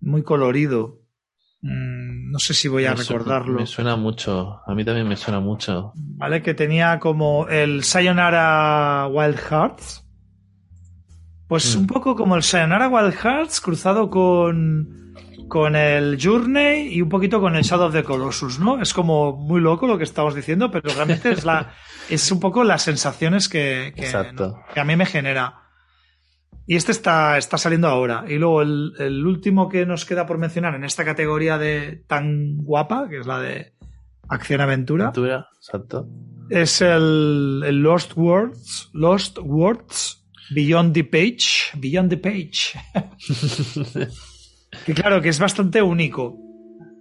muy 0.00 0.22
colorido. 0.22 1.00
Mm, 1.62 2.30
no 2.30 2.38
sé 2.38 2.52
si 2.52 2.68
voy 2.68 2.84
a 2.84 2.90
Me 2.90 2.96
recordarlo. 2.96 3.58
Me 3.60 3.66
suena 3.66 3.96
mucho. 3.96 4.60
A 4.66 4.74
mí 4.74 4.84
también 4.84 5.08
me 5.08 5.16
suena 5.16 5.40
mucho. 5.40 5.92
¿Vale? 5.96 6.42
Que 6.42 6.52
tenía 6.52 6.98
como 6.98 7.48
el 7.48 7.82
Sayonara 7.84 9.08
Wild 9.10 9.38
Hearts. 9.38 10.02
Pues 11.48 11.74
Mm. 11.76 11.80
un 11.80 11.86
poco 11.86 12.16
como 12.16 12.36
el 12.36 12.42
Sayonara 12.42 12.88
Wild 12.88 13.14
Hearts 13.14 13.60
cruzado 13.62 14.10
con, 14.10 15.03
con 15.48 15.76
el 15.76 16.18
Journey 16.20 16.94
y 16.94 17.02
un 17.02 17.08
poquito 17.08 17.40
con 17.40 17.56
el 17.56 17.62
Shadow 17.62 17.88
of 17.88 17.92
the 17.92 18.02
Colossus, 18.02 18.58
¿no? 18.58 18.80
Es 18.80 18.92
como 18.92 19.36
muy 19.36 19.60
loco 19.60 19.86
lo 19.86 19.98
que 19.98 20.04
estamos 20.04 20.34
diciendo, 20.34 20.70
pero 20.70 20.92
realmente 20.94 21.30
es 21.30 21.44
la 21.44 21.72
es 22.10 22.30
un 22.30 22.40
poco 22.40 22.64
las 22.64 22.82
sensaciones 22.82 23.48
que, 23.48 23.92
que, 23.94 24.80
a 24.80 24.84
mí 24.84 24.96
me 24.96 25.06
genera. 25.06 25.60
Y 26.66 26.76
este 26.76 26.92
está, 26.92 27.36
está 27.36 27.58
saliendo 27.58 27.88
ahora. 27.88 28.24
Y 28.26 28.36
luego 28.36 28.62
el, 28.62 28.94
el 28.98 29.26
último 29.26 29.68
que 29.68 29.84
nos 29.84 30.06
queda 30.06 30.24
por 30.24 30.38
mencionar 30.38 30.74
en 30.74 30.84
esta 30.84 31.04
categoría 31.04 31.58
de 31.58 32.02
tan 32.06 32.56
guapa, 32.58 33.08
que 33.08 33.18
es 33.18 33.26
la 33.26 33.38
de 33.38 33.74
acción-aventura, 34.28 35.04
Aventura, 35.04 35.48
Exacto. 35.56 36.08
es 36.48 36.80
el, 36.80 37.62
el 37.66 37.82
Lost 37.82 38.16
Words, 38.16 38.90
Lost 38.94 39.38
Words 39.42 40.24
Beyond 40.50 40.94
the 40.94 41.04
Page, 41.04 41.72
Beyond 41.76 42.10
the 42.10 42.16
Page. 42.16 42.78
que 44.84 44.94
claro, 44.94 45.20
que 45.20 45.28
es 45.28 45.38
bastante 45.38 45.82
único. 45.82 46.38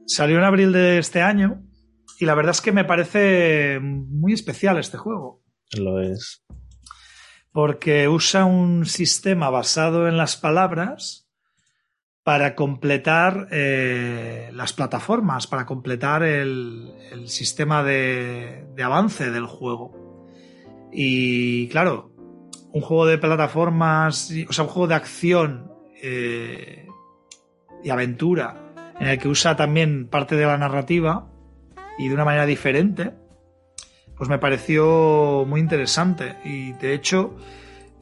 Salió 0.06 0.38
en 0.38 0.44
abril 0.44 0.72
de 0.72 0.98
este 0.98 1.22
año 1.22 1.64
y 2.20 2.26
la 2.26 2.36
verdad 2.36 2.52
es 2.52 2.62
que 2.62 2.72
me 2.72 2.86
parece 2.86 3.80
muy 3.82 4.34
especial 4.34 4.78
este 4.78 4.98
juego. 4.98 5.42
Lo 5.78 6.02
es. 6.02 6.44
Porque 7.52 8.08
usa 8.08 8.46
un 8.46 8.86
sistema 8.86 9.50
basado 9.50 10.08
en 10.08 10.18
las 10.18 10.38
palabras 10.38 11.30
para 12.24 12.56
completar 12.56 13.48
eh, 13.52 14.50
las 14.54 14.74
plataformas, 14.74 15.46
para 15.46 15.66
completar 15.66 16.24
el, 16.24 16.94
el 17.12 17.28
sistema 17.28 17.84
de, 17.84 18.66
de 18.76 18.84
avance 18.84 19.30
del 19.30 19.46
juego. 19.46 20.30
Y 20.92 21.68
claro, 21.70 22.14
un 22.72 22.82
juego 22.82 23.06
de 23.06 23.18
plataformas, 23.18 24.32
o 24.48 24.54
sea, 24.54 24.64
un 24.64 24.70
juego 24.70 24.88
de 24.88 24.96
acción 24.96 25.72
eh, 26.02 26.88
y 27.84 27.90
aventura, 27.90 28.74
en 29.00 29.08
el 29.08 29.20
que 29.20 29.28
usa 29.28 29.56
también 29.56 30.08
parte 30.08 30.36
de 30.36 30.46
la 30.46 30.58
narrativa 30.58 31.28
y 31.98 32.08
de 32.08 32.14
una 32.14 32.26
manera 32.26 32.46
diferente, 32.46 33.12
pues 34.16 34.30
me 34.30 34.40
pareció 34.40 35.46
muy 35.48 35.60
interesante. 35.60 36.36
Y 36.44 36.74
de 36.74 36.94
hecho, 36.94 37.36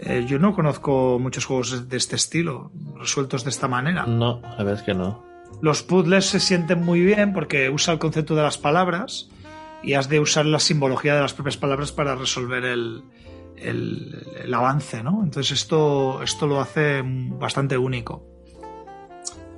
Eh, 0.03 0.25
yo 0.25 0.39
no 0.39 0.55
conozco 0.55 1.19
muchos 1.19 1.45
juegos 1.45 1.87
de 1.87 1.95
este 1.95 2.15
estilo, 2.15 2.71
resueltos 2.97 3.43
de 3.43 3.51
esta 3.51 3.67
manera. 3.67 4.07
No, 4.07 4.41
a 4.57 4.63
ver 4.63 4.73
es 4.73 4.81
que 4.81 4.95
no. 4.95 5.23
Los 5.61 5.83
puzzles 5.83 6.25
se 6.25 6.39
sienten 6.39 6.83
muy 6.83 7.01
bien 7.01 7.33
porque 7.33 7.69
usa 7.69 7.93
el 7.93 7.99
concepto 7.99 8.33
de 8.33 8.41
las 8.41 8.57
palabras 8.57 9.29
y 9.83 9.93
has 9.93 10.09
de 10.09 10.19
usar 10.19 10.47
la 10.47 10.57
simbología 10.57 11.13
de 11.13 11.21
las 11.21 11.35
propias 11.35 11.57
palabras 11.57 11.91
para 11.91 12.15
resolver 12.15 12.65
el, 12.65 13.03
el, 13.57 14.25
el 14.43 14.51
avance, 14.51 15.03
¿no? 15.03 15.21
Entonces 15.23 15.51
esto, 15.51 16.23
esto 16.23 16.47
lo 16.47 16.59
hace 16.59 17.03
bastante 17.05 17.77
único. 17.77 18.25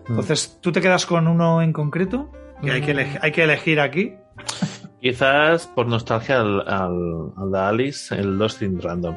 Entonces, 0.10 0.58
¿tú 0.62 0.72
te 0.72 0.82
quedas 0.82 1.06
con 1.06 1.28
uno 1.28 1.62
en 1.62 1.72
concreto? 1.74 2.32
Que 2.62 2.72
hay, 2.72 2.82
que 2.82 2.96
eleg- 2.96 3.20
hay 3.22 3.32
que 3.32 3.44
elegir 3.44 3.80
aquí. 3.80 4.14
Quizás 5.02 5.68
por 5.68 5.88
nostalgia 5.88 6.40
al, 6.42 6.62
al, 6.68 7.32
al 7.38 7.52
de 7.52 7.60
Alice, 7.60 8.16
el 8.16 8.38
Lost 8.38 8.62
in 8.62 8.82
Random. 8.82 9.16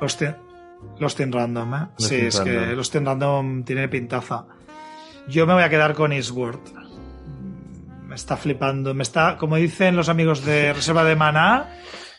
Lost 0.00 0.22
in, 0.22 0.34
Lost 0.98 1.20
in 1.20 1.32
Random, 1.32 1.74
¿eh? 1.74 1.78
Lost 1.98 2.08
sí, 2.10 2.16
es 2.16 2.40
que. 2.40 2.74
Lost 2.74 2.94
in 2.96 3.06
Random 3.06 3.62
tiene 3.64 3.88
pintaza. 3.88 4.46
Yo 5.28 5.46
me 5.46 5.54
voy 5.54 5.62
a 5.62 5.68
quedar 5.68 5.94
con 5.94 6.12
Eastward. 6.12 6.58
Me 8.06 8.16
está 8.16 8.36
flipando. 8.36 8.92
Me 8.92 9.02
está, 9.04 9.36
como 9.36 9.54
dicen 9.56 9.94
los 9.94 10.08
amigos 10.08 10.44
de 10.44 10.72
Reserva 10.74 11.04
de 11.04 11.14
Maná, 11.14 11.68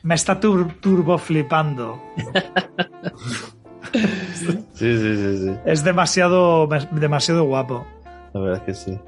me 0.04 0.16
está 0.16 0.40
tur- 0.40 0.80
turbo 0.80 1.18
flipando. 1.18 2.02
Sí, 3.94 4.48
sí, 4.74 5.16
sí, 5.18 5.38
sí. 5.38 5.52
Es 5.66 5.84
demasiado, 5.84 6.68
demasiado 6.92 7.44
guapo. 7.44 7.86
La 8.34 8.40
verdad 8.42 8.58
es 8.60 8.64
que 8.64 8.74
sí. 8.74 9.00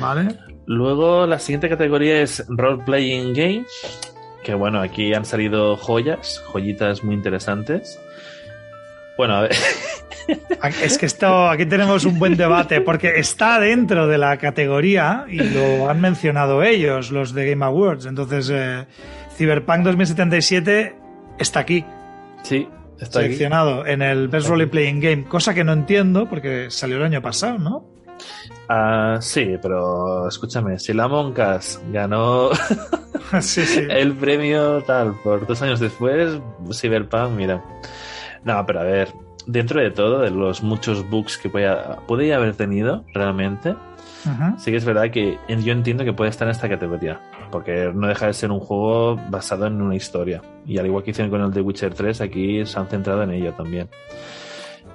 ¿Vale? 0.00 0.28
Luego 0.66 1.26
la 1.26 1.38
siguiente 1.38 1.68
categoría 1.68 2.20
es 2.22 2.44
Role 2.48 2.82
Playing 2.84 3.34
Game. 3.34 3.64
Que 4.42 4.54
bueno, 4.54 4.80
aquí 4.80 5.14
han 5.14 5.24
salido 5.24 5.76
joyas, 5.76 6.42
joyitas 6.46 7.02
muy 7.04 7.14
interesantes. 7.14 7.98
Bueno, 9.16 9.36
a 9.36 9.40
ver, 9.42 9.52
Es 10.82 10.98
que 10.98 11.06
esto, 11.06 11.48
aquí 11.48 11.66
tenemos 11.66 12.04
un 12.04 12.18
buen 12.18 12.36
debate, 12.36 12.80
porque 12.80 13.18
está 13.18 13.60
dentro 13.60 14.06
de 14.06 14.18
la 14.18 14.36
categoría 14.38 15.26
y 15.28 15.38
lo 15.38 15.88
han 15.88 16.00
mencionado 16.00 16.62
ellos, 16.62 17.10
los 17.10 17.34
de 17.34 17.50
Game 17.50 17.64
Awards. 17.64 18.06
Entonces, 18.06 18.50
eh, 18.52 18.86
Cyberpunk 19.36 19.82
2077 19.84 20.96
está 21.38 21.60
aquí, 21.60 21.84
sí, 22.42 22.68
está 22.98 23.18
aquí. 23.20 23.26
seleccionado 23.26 23.86
en 23.86 24.02
el 24.02 24.28
Best 24.28 24.48
Role 24.48 24.66
Playing 24.66 25.00
Game, 25.00 25.24
cosa 25.24 25.54
que 25.54 25.64
no 25.64 25.72
entiendo 25.72 26.26
porque 26.28 26.70
salió 26.70 26.96
el 26.96 27.04
año 27.04 27.20
pasado, 27.20 27.58
¿no? 27.58 27.93
Ah, 28.68 29.18
sí, 29.20 29.56
pero 29.60 30.28
escúchame, 30.28 30.78
si 30.78 30.92
la 30.94 31.06
Moncas 31.06 31.80
ganó 31.92 32.50
sí, 33.40 33.62
sí. 33.66 33.86
el 33.88 34.14
premio 34.14 34.82
tal 34.82 35.14
por 35.22 35.46
dos 35.46 35.60
años 35.62 35.80
después, 35.80 36.38
Cyberpunk, 36.72 37.32
mira. 37.32 37.62
No, 38.42 38.64
pero 38.66 38.80
a 38.80 38.84
ver, 38.84 39.08
dentro 39.46 39.80
de 39.80 39.90
todo, 39.90 40.20
de 40.20 40.30
los 40.30 40.62
muchos 40.62 41.08
bugs 41.08 41.38
que 41.38 41.48
podía, 41.48 41.98
podía 42.06 42.36
haber 42.36 42.54
tenido 42.54 43.04
realmente, 43.12 43.74
sí 44.58 44.70
que 44.70 44.78
es 44.78 44.84
verdad 44.84 45.10
que 45.10 45.38
yo 45.48 45.72
entiendo 45.72 46.04
que 46.04 46.12
puede 46.12 46.30
estar 46.30 46.48
en 46.48 46.52
esta 46.52 46.68
categoría, 46.68 47.20
porque 47.50 47.90
no 47.94 48.06
deja 48.08 48.26
de 48.26 48.32
ser 48.32 48.50
un 48.50 48.60
juego 48.60 49.16
basado 49.30 49.66
en 49.66 49.80
una 49.80 49.94
historia. 49.94 50.40
Y 50.66 50.78
al 50.78 50.86
igual 50.86 51.04
que 51.04 51.10
hicieron 51.10 51.30
con 51.30 51.42
el 51.42 51.52
The 51.52 51.60
Witcher 51.60 51.92
3, 51.92 52.20
aquí 52.22 52.64
se 52.64 52.78
han 52.78 52.88
centrado 52.88 53.22
en 53.22 53.32
ello 53.32 53.52
también. 53.52 53.88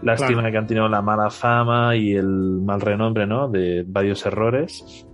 Lástima 0.01 0.39
Claro. 0.39 0.51
que 0.51 0.57
han 0.57 0.67
tenido 0.67 0.87
la 0.87 1.01
mala 1.01 1.29
fama 1.29 1.95
y 1.95 2.13
el 2.15 2.27
mal 2.27 2.79
renombre, 2.81 3.27
¿no? 3.27 3.49
De 3.49 3.83
varios 3.85 4.25
errores. 4.25 5.05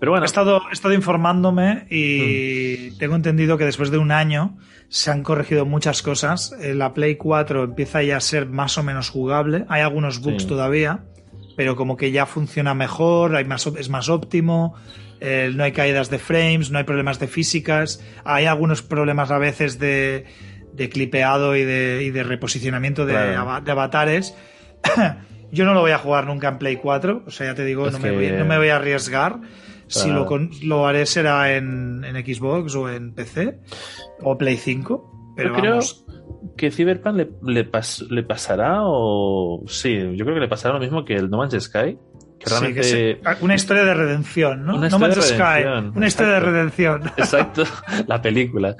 Pero 0.00 0.12
bueno, 0.12 0.24
He 0.24 0.26
estado, 0.26 0.60
he 0.70 0.72
estado 0.72 0.94
informándome 0.94 1.86
y 1.90 2.90
Mm. 2.94 2.98
tengo 2.98 3.16
entendido 3.16 3.56
que 3.58 3.64
después 3.64 3.90
de 3.90 3.98
un 3.98 4.10
año 4.10 4.56
se 4.88 5.10
han 5.10 5.22
corregido 5.22 5.64
muchas 5.66 6.02
cosas. 6.02 6.54
Eh, 6.60 6.74
La 6.74 6.92
Play 6.94 7.16
4 7.16 7.64
empieza 7.64 8.02
ya 8.02 8.16
a 8.18 8.20
ser 8.20 8.46
más 8.46 8.76
o 8.78 8.82
menos 8.82 9.08
jugable. 9.10 9.64
Hay 9.68 9.80
algunos 9.82 10.20
bugs 10.20 10.42
Sí. 10.42 10.48
todavía, 10.48 11.04
pero 11.56 11.76
como 11.76 11.96
que 11.96 12.10
ya 12.10 12.26
funciona 12.26 12.74
mejor, 12.74 13.34
hay 13.36 13.44
más, 13.44 13.66
es 13.66 13.88
más 13.88 14.08
óptimo. 14.08 14.74
eh, 15.26 15.50
no 15.54 15.64
hay 15.64 15.72
caídas 15.72 16.10
de 16.10 16.18
frames, 16.18 16.70
no 16.70 16.76
hay 16.76 16.84
problemas 16.84 17.18
de 17.18 17.28
físicas. 17.28 18.04
Hay 18.24 18.44
algunos 18.44 18.82
problemas 18.82 19.30
a 19.30 19.38
veces 19.38 19.78
de, 19.78 20.26
de 20.74 20.88
clipeado 20.88 21.54
y 21.56 21.64
de, 21.64 22.02
y 22.04 22.10
de 22.10 22.22
reposicionamiento 22.24 23.06
de, 23.06 23.12
Claro. 23.14 23.40
ava- 23.40 23.60
de 23.62 23.70
avatares. 23.72 24.36
Yo 25.52 25.64
no 25.64 25.72
lo 25.74 25.80
voy 25.82 25.92
a 25.92 25.98
jugar 25.98 26.26
nunca 26.26 26.48
en 26.48 26.58
Play 26.58 26.76
4, 26.76 27.22
o 27.26 27.30
sea, 27.30 27.46
ya 27.46 27.54
te 27.54 27.64
digo, 27.64 27.88
no, 27.90 27.98
me 28.00 28.10
voy, 28.10 28.30
no 28.32 28.44
me 28.44 28.56
voy 28.58 28.68
a 28.70 28.76
arriesgar. 28.76 29.38
Si 29.86 30.10
lo, 30.10 30.26
con- 30.26 30.50
lo 30.62 30.86
haré 30.86 31.06
será 31.06 31.54
en, 31.56 32.02
en 32.04 32.16
Xbox 32.16 32.74
o 32.74 32.88
en 32.90 33.12
PC 33.14 33.58
o 34.22 34.36
Play 34.36 34.56
5. 34.56 35.34
Pero 35.36 35.50
Yo 35.50 35.60
creo 35.60 35.70
vamos, 35.72 36.04
que 36.56 36.70
Cyberpunk 36.70 37.16
le, 37.16 37.28
le, 37.44 37.70
pas- 37.70 38.04
le 38.08 38.22
pasará 38.24 38.78
o... 38.82 39.62
Sí, 39.68 39.94
yo 40.16 40.24
creo 40.24 40.34
que 40.34 40.40
le 40.40 40.48
pasará 40.48 40.74
lo 40.74 40.80
mismo 40.80 41.04
que 41.04 41.14
el 41.14 41.28
No 41.30 41.38
Man's 41.38 41.60
Sky. 41.62 41.98
Sí, 42.44 42.82
se- 42.82 43.20
una 43.40 43.54
historia 43.54 43.84
de 43.84 43.94
redención, 43.94 44.64
¿no? 44.64 44.76
Una 44.76 44.88
no 44.88 44.96
historia 44.96 45.08
Man's 45.08 45.16
de 45.16 45.34
Sky, 45.34 45.62
redención, 45.64 45.92
una 45.96 46.06
historia 46.06 46.32
de 46.34 46.40
redención. 46.40 47.02
Exacto, 47.16 47.62
la 48.06 48.20
película. 48.22 48.76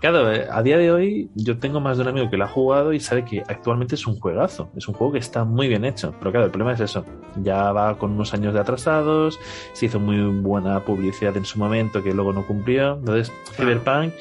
Claro, 0.00 0.32
eh, 0.32 0.46
a 0.50 0.62
día 0.62 0.78
de 0.78 0.90
hoy 0.92 1.30
yo 1.34 1.58
tengo 1.58 1.80
más 1.80 1.96
de 1.96 2.02
un 2.02 2.08
amigo 2.08 2.30
que 2.30 2.36
la 2.36 2.44
ha 2.44 2.48
jugado 2.48 2.92
y 2.92 3.00
sabe 3.00 3.24
que 3.24 3.42
actualmente 3.46 3.94
es 3.94 4.06
un 4.06 4.18
juegazo. 4.18 4.70
Es 4.76 4.88
un 4.88 4.94
juego 4.94 5.12
que 5.14 5.18
está 5.18 5.44
muy 5.44 5.68
bien 5.68 5.84
hecho. 5.84 6.14
Pero 6.18 6.30
claro, 6.30 6.46
el 6.46 6.50
problema 6.52 6.72
es 6.72 6.80
eso. 6.80 7.04
Ya 7.42 7.72
va 7.72 7.96
con 7.98 8.12
unos 8.12 8.32
años 8.34 8.54
de 8.54 8.60
atrasados, 8.60 9.38
se 9.72 9.86
hizo 9.86 9.98
muy 10.00 10.18
buena 10.40 10.80
publicidad 10.80 11.36
en 11.36 11.44
su 11.44 11.58
momento 11.58 12.02
que 12.02 12.12
luego 12.12 12.32
no 12.32 12.46
cumplió. 12.46 12.94
Entonces. 12.94 13.32
Cyberpunk, 13.56 14.12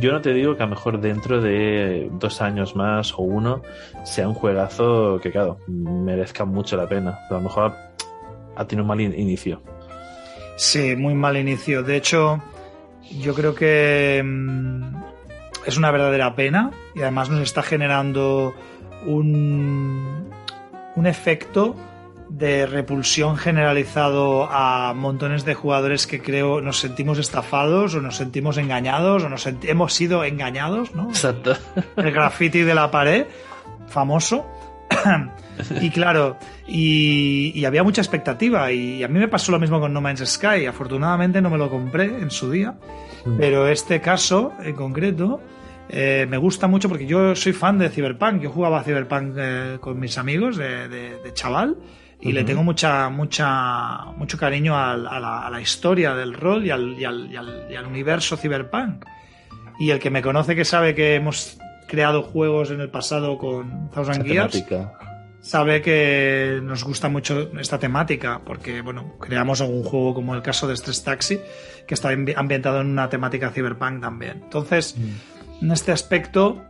yo 0.00 0.12
no 0.12 0.20
te 0.20 0.32
digo 0.32 0.56
que 0.56 0.62
a 0.62 0.66
lo 0.66 0.70
mejor 0.70 1.00
dentro 1.00 1.40
de 1.40 2.10
dos 2.18 2.40
años 2.42 2.74
más 2.76 3.12
o 3.14 3.18
uno 3.22 3.62
sea 4.04 4.28
un 4.28 4.34
juegazo 4.34 5.18
que, 5.22 5.30
claro, 5.30 5.58
merezca 5.68 6.44
mucho 6.44 6.76
la 6.76 6.88
pena. 6.88 7.18
Pero 7.28 7.38
a 7.38 7.42
lo 7.42 7.48
mejor 7.48 7.72
ha 8.56 8.66
tenido 8.66 8.82
un 8.84 8.88
mal 8.88 9.00
in- 9.00 9.18
inicio. 9.18 9.62
Sí, 10.56 10.96
muy 10.96 11.14
mal 11.14 11.36
inicio. 11.36 11.82
De 11.82 11.96
hecho, 11.96 12.42
yo 13.20 13.34
creo 13.34 13.54
que 13.54 14.22
mm, 14.24 14.96
es 15.66 15.76
una 15.76 15.90
verdadera 15.90 16.34
pena 16.34 16.70
y 16.94 17.02
además 17.02 17.28
nos 17.30 17.40
está 17.40 17.62
generando 17.62 18.54
un, 19.06 20.30
un 20.96 21.06
efecto 21.06 21.76
de 22.28 22.66
repulsión 22.66 23.36
generalizado 23.36 24.48
a 24.50 24.92
montones 24.94 25.44
de 25.44 25.54
jugadores 25.54 26.08
que 26.08 26.20
creo 26.20 26.60
nos 26.60 26.80
sentimos 26.80 27.18
estafados 27.18 27.94
o 27.94 28.00
nos 28.00 28.16
sentimos 28.16 28.58
engañados 28.58 29.22
o 29.22 29.28
nos 29.28 29.46
hemos 29.62 29.92
sido 29.94 30.24
engañados, 30.24 30.92
¿no? 30.94 31.08
Exacto. 31.08 31.56
el 31.96 32.10
graffiti 32.10 32.62
de 32.62 32.74
la 32.74 32.90
pared, 32.90 33.26
famoso. 33.86 34.44
y 35.80 35.90
claro, 35.90 36.36
y, 36.66 37.52
y 37.54 37.64
había 37.64 37.82
mucha 37.82 38.00
expectativa. 38.00 38.70
Y 38.72 39.02
a 39.02 39.08
mí 39.08 39.18
me 39.18 39.28
pasó 39.28 39.52
lo 39.52 39.58
mismo 39.58 39.80
con 39.80 39.92
No 39.92 40.00
Man's 40.00 40.24
Sky. 40.26 40.66
Afortunadamente 40.66 41.40
no 41.40 41.50
me 41.50 41.58
lo 41.58 41.68
compré 41.70 42.04
en 42.06 42.30
su 42.30 42.50
día. 42.50 42.74
Pero 43.38 43.66
este 43.68 44.00
caso 44.00 44.52
en 44.62 44.74
concreto 44.76 45.40
eh, 45.88 46.26
me 46.28 46.36
gusta 46.36 46.66
mucho 46.68 46.88
porque 46.88 47.06
yo 47.06 47.34
soy 47.34 47.52
fan 47.52 47.78
de 47.78 47.88
Cyberpunk. 47.88 48.40
Yo 48.42 48.50
jugaba 48.50 48.80
a 48.80 48.82
Cyberpunk 48.84 49.34
eh, 49.36 49.78
con 49.80 49.98
mis 49.98 50.16
amigos 50.18 50.56
de, 50.56 50.88
de- 50.88 51.18
de 51.22 51.34
chaval. 51.34 51.76
Y 52.18 52.32
le 52.32 52.44
tengo 52.44 52.62
mucha, 52.62 53.10
mucha, 53.10 54.06
mucho 54.16 54.38
cariño 54.38 54.74
a, 54.76 54.96
la, 54.96 55.46
a 55.46 55.50
la 55.50 55.60
historia 55.60 56.14
del 56.14 56.32
rol 56.32 56.64
y 56.64 56.70
al, 56.70 56.98
y 56.98 57.04
al- 57.04 57.30
y 57.30 57.36
al- 57.36 57.66
y 57.70 57.74
al 57.74 57.84
universo 57.86 58.36
Cyberpunk. 58.38 59.04
Y 59.78 59.90
el 59.90 59.98
que 59.98 60.08
me 60.10 60.22
conoce 60.22 60.56
que 60.56 60.64
sabe 60.64 60.94
que 60.94 61.14
hemos 61.16 61.58
creado 61.86 62.22
juegos 62.22 62.70
en 62.70 62.80
el 62.80 62.88
pasado 62.88 63.36
con 63.36 63.90
Thousand 63.90 64.24
Gears, 64.26 64.52
temática. 64.52 64.92
Sabe 65.46 65.80
que 65.80 66.58
nos 66.62 66.82
gusta 66.84 67.08
mucho 67.08 67.50
esta 67.60 67.78
temática, 67.78 68.40
porque 68.44 68.80
bueno, 68.80 69.14
creamos 69.20 69.60
algún 69.60 69.84
juego 69.84 70.14
como 70.14 70.34
el 70.34 70.42
caso 70.42 70.66
de 70.66 70.76
Stress 70.76 71.04
Taxi, 71.04 71.38
que 71.86 71.94
está 71.94 72.10
ambi- 72.12 72.34
ambientado 72.36 72.80
en 72.80 72.88
una 72.88 73.08
temática 73.08 73.50
cyberpunk 73.50 74.00
también. 74.00 74.40
Entonces, 74.44 74.96
en 75.62 75.70
este 75.70 75.92
aspecto, 75.92 76.64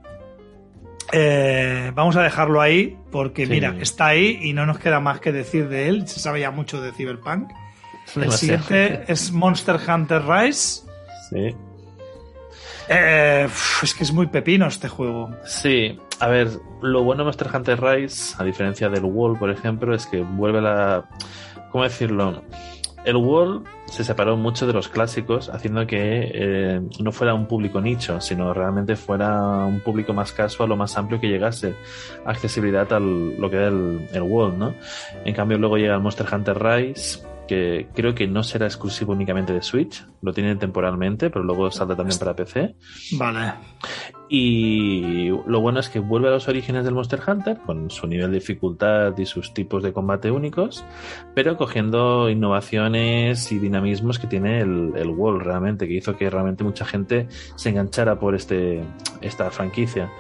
eh, 1.13 1.91
vamos 1.95 2.17
a 2.17 2.23
dejarlo 2.23 2.61
ahí, 2.61 2.97
porque 3.11 3.47
Sí. 3.47 3.53
mira, 3.53 3.75
está 3.81 4.07
ahí 4.09 4.41
y 4.43 4.53
no 4.53 4.67
nos 4.67 4.79
queda 4.79 5.01
más 5.01 5.21
que 5.21 5.33
decir 5.33 5.69
de 5.69 5.89
él, 5.89 6.07
se 6.09 6.21
sabe 6.21 6.41
ya 6.41 6.51
mucho 6.51 6.81
de 6.83 6.93
cyberpunk. 6.93 7.51
El 8.15 8.31
siguiente 8.33 9.05
es 9.09 9.33
Monster 9.33 9.79
Hunter 9.89 10.23
Rise. 10.27 10.83
Sí. 11.31 11.55
Eh, 12.89 13.49
es 13.83 13.95
que 13.95 14.05
es 14.05 14.13
muy 14.13 14.27
pepino 14.29 14.67
este 14.69 14.89
juego. 14.89 15.31
Sí, 15.45 15.99
a 16.20 16.28
ver, 16.28 16.49
lo 16.83 17.03
bueno 17.05 17.23
de 17.23 17.25
Monster 17.25 17.49
Hunter 17.55 17.81
Rise, 17.81 18.35
a 18.39 18.45
diferencia 18.45 18.89
del 18.89 19.05
Wall, 19.05 19.39
por 19.39 19.51
ejemplo, 19.51 19.95
es 19.95 20.07
que 20.07 20.23
vuelve 20.23 20.61
la. 20.61 21.09
¿Cómo 21.70 21.85
decirlo? 21.85 22.43
El 23.05 23.17
Wall 23.17 23.62
se 23.86 24.03
separó 24.03 24.36
mucho 24.36 24.67
de 24.67 24.73
los 24.73 24.89
clásicos, 24.89 25.49
haciendo 25.49 25.86
que 25.86 26.31
eh, 26.35 26.81
no 26.99 27.12
fuera 27.12 27.35
un 27.35 27.47
público 27.47 27.81
nicho, 27.81 28.20
sino 28.20 28.53
realmente 28.53 28.97
fuera 28.97 29.65
un 29.65 29.81
público 29.81 30.12
más 30.12 30.33
casual 30.33 30.73
o 30.73 30.77
más 30.77 30.97
amplio 30.99 31.20
que 31.20 31.28
llegase 31.28 31.75
accesibilidad 32.25 32.93
a 32.93 32.99
lo 32.99 33.49
que 33.49 33.57
era 33.57 33.69
el, 33.69 34.09
el 34.12 34.23
Wall, 34.23 34.59
¿no? 34.59 34.75
En 35.25 35.35
cambio, 35.35 35.57
luego 35.57 35.77
llega 35.77 35.95
el 35.95 36.01
Monster 36.01 36.27
Hunter 36.33 36.59
Rise 36.61 37.20
que 37.47 37.89
creo 37.94 38.15
que 38.15 38.26
no 38.26 38.42
será 38.42 38.66
exclusivo 38.66 39.12
únicamente 39.12 39.52
de 39.52 39.62
Switch, 39.62 40.05
lo 40.23 40.33
tienen 40.33 40.58
temporalmente, 40.58 41.31
pero 41.31 41.44
luego 41.44 41.70
salta 41.70 41.97
también 41.97 42.18
para 42.18 42.34
PC. 42.34 42.75
Vale. 43.12 43.55
Y 44.28 45.28
lo 45.47 45.60
bueno 45.60 45.78
es 45.78 45.89
que 45.89 46.00
vuelve 46.00 46.28
a 46.28 46.33
los 46.33 46.49
orígenes 46.49 46.84
del 46.84 46.94
Monster 46.94 47.20
Hunter, 47.26 47.58
con 47.58 47.91
su 47.91 48.07
nivel 48.07 48.31
de 48.31 48.39
dificultad 48.39 49.16
y 49.16 49.25
sus 49.25 49.55
tipos 49.55 49.83
de 49.83 49.92
combate 49.92 50.31
únicos, 50.31 50.84
pero 51.34 51.57
cogiendo 51.57 52.28
innovaciones 52.28 53.52
y 53.52 53.58
dinamismos 53.58 54.18
que 54.18 54.26
tiene 54.26 54.60
el, 54.60 54.92
el 54.97 55.08
World 55.08 55.42
realmente, 55.42 55.86
que 55.86 55.94
hizo 55.94 56.16
que 56.16 56.28
realmente 56.28 56.65
mucha 56.65 56.84
gente 56.84 57.28
se 57.55 57.68
enganchara 57.70 58.18
por 58.18 58.34
este, 58.34 58.83
esta 59.20 59.50
franquicia. 59.50 60.10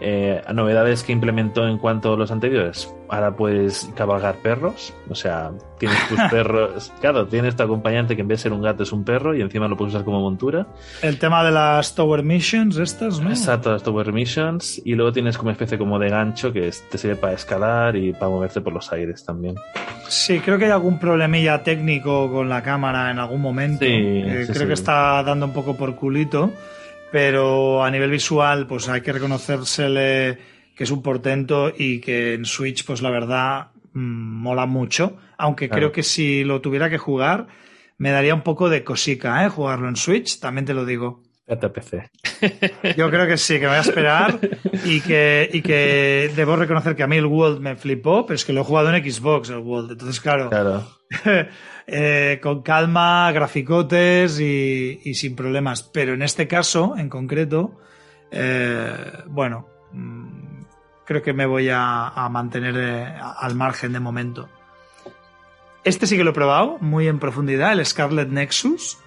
Eh, 0.00 0.42
novedades 0.52 1.02
que 1.02 1.12
implementó 1.12 1.66
en 1.66 1.78
cuanto 1.78 2.12
a 2.12 2.16
los 2.16 2.30
anteriores. 2.30 2.92
Ahora 3.08 3.34
puedes 3.36 3.88
cabalgar 3.94 4.34
perros, 4.36 4.92
o 5.08 5.14
sea, 5.14 5.52
tienes 5.78 5.96
tus 6.08 6.20
perros. 6.30 6.92
Claro, 7.00 7.26
tienes 7.26 7.56
tu 7.56 7.62
acompañante 7.62 8.14
que 8.14 8.22
en 8.22 8.28
vez 8.28 8.40
de 8.40 8.42
ser 8.42 8.52
un 8.52 8.60
gato 8.62 8.82
es 8.82 8.92
un 8.92 9.04
perro 9.04 9.34
y 9.34 9.40
encima 9.40 9.68
lo 9.68 9.76
puedes 9.76 9.94
usar 9.94 10.04
como 10.04 10.20
montura. 10.20 10.66
El 11.02 11.18
tema 11.18 11.42
de 11.44 11.52
las 11.52 11.94
Tower 11.94 12.22
Missions, 12.22 12.76
estas, 12.78 13.20
¿no? 13.20 13.30
Exacto, 13.30 13.72
las 13.72 13.82
Tower 13.82 14.12
Missions. 14.12 14.82
Y 14.84 14.94
luego 14.96 15.12
tienes 15.12 15.38
como 15.38 15.50
especie 15.50 15.78
como 15.78 15.98
de 15.98 16.10
gancho 16.10 16.52
que 16.52 16.70
te 16.90 16.98
sirve 16.98 17.16
para 17.16 17.32
escalar 17.32 17.96
y 17.96 18.12
para 18.12 18.28
moverte 18.28 18.60
por 18.60 18.72
los 18.74 18.92
aires 18.92 19.24
también. 19.24 19.54
Sí, 20.08 20.40
creo 20.40 20.58
que 20.58 20.66
hay 20.66 20.70
algún 20.72 20.98
problemilla 20.98 21.62
técnico 21.62 22.30
con 22.30 22.48
la 22.48 22.62
cámara 22.62 23.10
en 23.10 23.18
algún 23.18 23.40
momento. 23.40 23.84
Sí, 23.84 23.92
Eh, 23.92 24.44
sí, 24.46 24.52
creo 24.52 24.62
sí. 24.62 24.66
que 24.68 24.74
está 24.74 25.22
dando 25.22 25.46
un 25.46 25.52
poco 25.52 25.74
por 25.76 25.94
culito, 25.96 26.50
pero 27.16 27.82
a 27.82 27.90
nivel 27.90 28.10
visual, 28.10 28.66
pues 28.66 28.90
hay 28.90 29.00
que 29.00 29.10
reconocérsele 29.10 30.36
que 30.76 30.84
es 30.84 30.90
un 30.90 31.00
portento 31.00 31.72
y 31.74 31.98
que 31.98 32.34
en 32.34 32.44
Switch, 32.44 32.84
pues 32.84 33.00
la 33.00 33.08
verdad, 33.08 33.68
mm, 33.94 34.42
mola 34.42 34.66
mucho. 34.66 35.16
Aunque 35.38 35.68
Claro. 35.68 35.80
creo 35.80 35.92
que 35.92 36.02
si 36.02 36.44
lo 36.44 36.60
tuviera 36.60 36.90
que 36.90 36.98
jugar, 36.98 37.46
me 37.96 38.10
daría 38.10 38.34
un 38.34 38.42
poco 38.42 38.68
de 38.68 38.84
cosica, 38.84 39.42
¿eh? 39.46 39.48
Jugarlo 39.48 39.88
en 39.88 39.96
Switch, 39.96 40.38
también 40.40 40.66
te 40.66 40.74
lo 40.74 40.84
digo. 40.84 41.22
Yo 42.96 43.08
creo 43.10 43.26
que 43.26 43.36
sí, 43.36 43.54
que 43.54 43.60
me 43.60 43.68
voy 43.68 43.76
a 43.76 43.80
esperar 43.80 44.38
y 44.84 45.00
que, 45.00 45.48
y 45.52 45.62
que 45.62 46.32
debo 46.34 46.56
reconocer 46.56 46.96
que 46.96 47.02
a 47.02 47.06
mí 47.06 47.16
el 47.16 47.26
World 47.26 47.60
me 47.60 47.76
flipó, 47.76 48.26
pero 48.26 48.34
es 48.34 48.44
que 48.44 48.52
lo 48.52 48.62
he 48.62 48.64
jugado 48.64 48.92
en 48.92 49.10
Xbox, 49.10 49.50
el 49.50 49.58
World. 49.58 49.92
Entonces, 49.92 50.20
claro, 50.20 50.50
Claro. 50.50 50.86
eh, 51.86 52.40
con 52.42 52.62
calma, 52.62 53.30
graficotes 53.32 54.40
y, 54.40 55.00
y 55.04 55.14
sin 55.14 55.36
problemas. 55.36 55.82
Pero 55.84 56.14
en 56.14 56.22
este 56.22 56.48
caso, 56.48 56.94
en 56.96 57.08
concreto, 57.08 57.78
eh, 58.30 58.96
bueno, 59.26 59.68
mm, 59.92 60.62
creo 61.04 61.22
que 61.22 61.32
me 61.32 61.46
voy 61.46 61.68
a, 61.68 62.08
a 62.08 62.28
mantener 62.28 62.74
eh, 62.76 63.14
al 63.38 63.54
margen 63.54 63.92
de 63.92 64.00
momento. 64.00 64.48
Este 65.84 66.08
sí 66.08 66.16
que 66.16 66.24
lo 66.24 66.30
he 66.30 66.34
probado 66.34 66.78
muy 66.80 67.06
en 67.06 67.20
profundidad, 67.20 67.72
el 67.72 67.86
Scarlet 67.86 68.28
Nexus. 68.28 68.98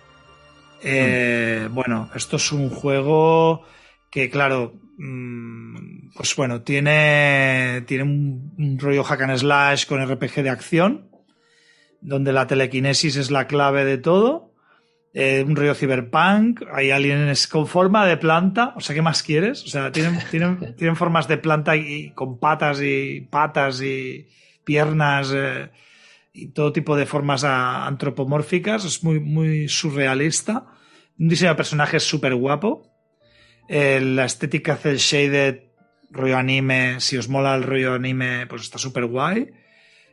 Eh, 0.81 1.67
Bueno, 1.71 2.09
esto 2.15 2.37
es 2.37 2.51
un 2.51 2.69
juego 2.69 3.63
que, 4.09 4.29
claro, 4.29 4.73
mm, 4.97 6.11
pues 6.15 6.35
bueno, 6.35 6.61
tiene, 6.61 7.83
tiene 7.87 8.03
un, 8.03 8.53
un 8.57 8.79
rollo 8.79 9.03
hack 9.03 9.21
and 9.21 9.37
slash 9.37 9.85
con 9.85 10.05
RPG 10.05 10.43
de 10.43 10.49
acción, 10.49 11.09
donde 12.01 12.33
la 12.33 12.47
telequinesis 12.47 13.15
es 13.15 13.31
la 13.31 13.47
clave 13.47 13.85
de 13.85 13.97
todo. 13.97 14.49
Eh, 15.11 15.43
un 15.45 15.55
rollo 15.55 15.73
cyberpunk, 15.73 16.61
hay 16.71 16.91
aliens 16.91 17.47
con 17.47 17.65
forma 17.65 18.05
de 18.05 18.17
planta, 18.17 18.73
o 18.75 18.79
sea, 18.79 18.93
¿qué 18.93 19.01
más 19.01 19.23
quieres? 19.23 19.63
O 19.63 19.67
sea, 19.67 19.91
tienen, 19.91 20.19
tienen, 20.31 20.75
tienen 20.75 20.95
formas 20.95 21.27
de 21.27 21.37
planta 21.37 21.75
y, 21.75 22.11
con 22.11 22.39
patas 22.39 22.79
y 22.81 23.21
patas 23.21 23.81
y 23.81 24.27
piernas 24.63 25.33
eh, 25.35 25.71
y 26.31 26.51
todo 26.51 26.71
tipo 26.73 26.95
de 26.95 27.05
formas 27.05 27.43
antropomórficas, 27.43 28.85
es 28.85 29.03
muy, 29.03 29.19
muy 29.19 29.67
surrealista. 29.67 30.67
Un 31.17 31.27
diseño 31.27 31.51
de 31.51 31.57
personajes 31.57 32.03
súper 32.03 32.35
guapo. 32.35 32.89
Eh, 33.67 33.99
la 34.01 34.25
estética 34.25 34.73
hace 34.73 34.91
el 34.91 34.97
shaded 34.97 35.69
rollo 36.11 36.37
anime, 36.37 36.99
si 36.99 37.17
os 37.17 37.29
mola 37.29 37.55
el 37.55 37.63
rollo 37.63 37.93
anime, 37.93 38.47
pues 38.47 38.63
está 38.63 38.77
súper 38.77 39.05
guay. 39.05 39.51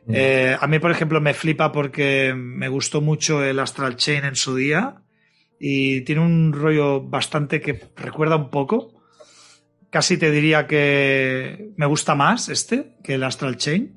Eh, 0.09 0.55
a 0.59 0.67
mí, 0.67 0.79
por 0.79 0.91
ejemplo, 0.91 1.19
me 1.19 1.33
flipa 1.33 1.71
porque 1.71 2.33
me 2.35 2.69
gustó 2.69 3.01
mucho 3.01 3.43
el 3.43 3.59
Astral 3.59 3.97
Chain 3.97 4.23
en 4.23 4.35
su 4.35 4.55
día 4.55 5.01
y 5.59 6.01
tiene 6.01 6.21
un 6.21 6.53
rollo 6.53 7.01
bastante 7.01 7.59
que 7.59 7.79
recuerda 7.95 8.35
un 8.35 8.49
poco. 8.49 9.01
Casi 9.89 10.17
te 10.17 10.31
diría 10.31 10.67
que 10.67 11.71
me 11.75 11.85
gusta 11.85 12.15
más 12.15 12.49
este 12.49 12.95
que 13.03 13.15
el 13.15 13.23
Astral 13.23 13.57
Chain. 13.57 13.96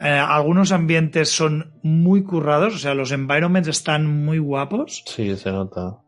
Eh, 0.00 0.08
algunos 0.08 0.72
ambientes 0.72 1.28
son 1.30 1.74
muy 1.82 2.22
currados, 2.22 2.74
o 2.74 2.78
sea, 2.78 2.94
los 2.94 3.12
environments 3.12 3.68
están 3.68 4.06
muy 4.24 4.38
guapos. 4.38 5.02
Sí, 5.06 5.36
se 5.36 5.52
nota. 5.52 5.98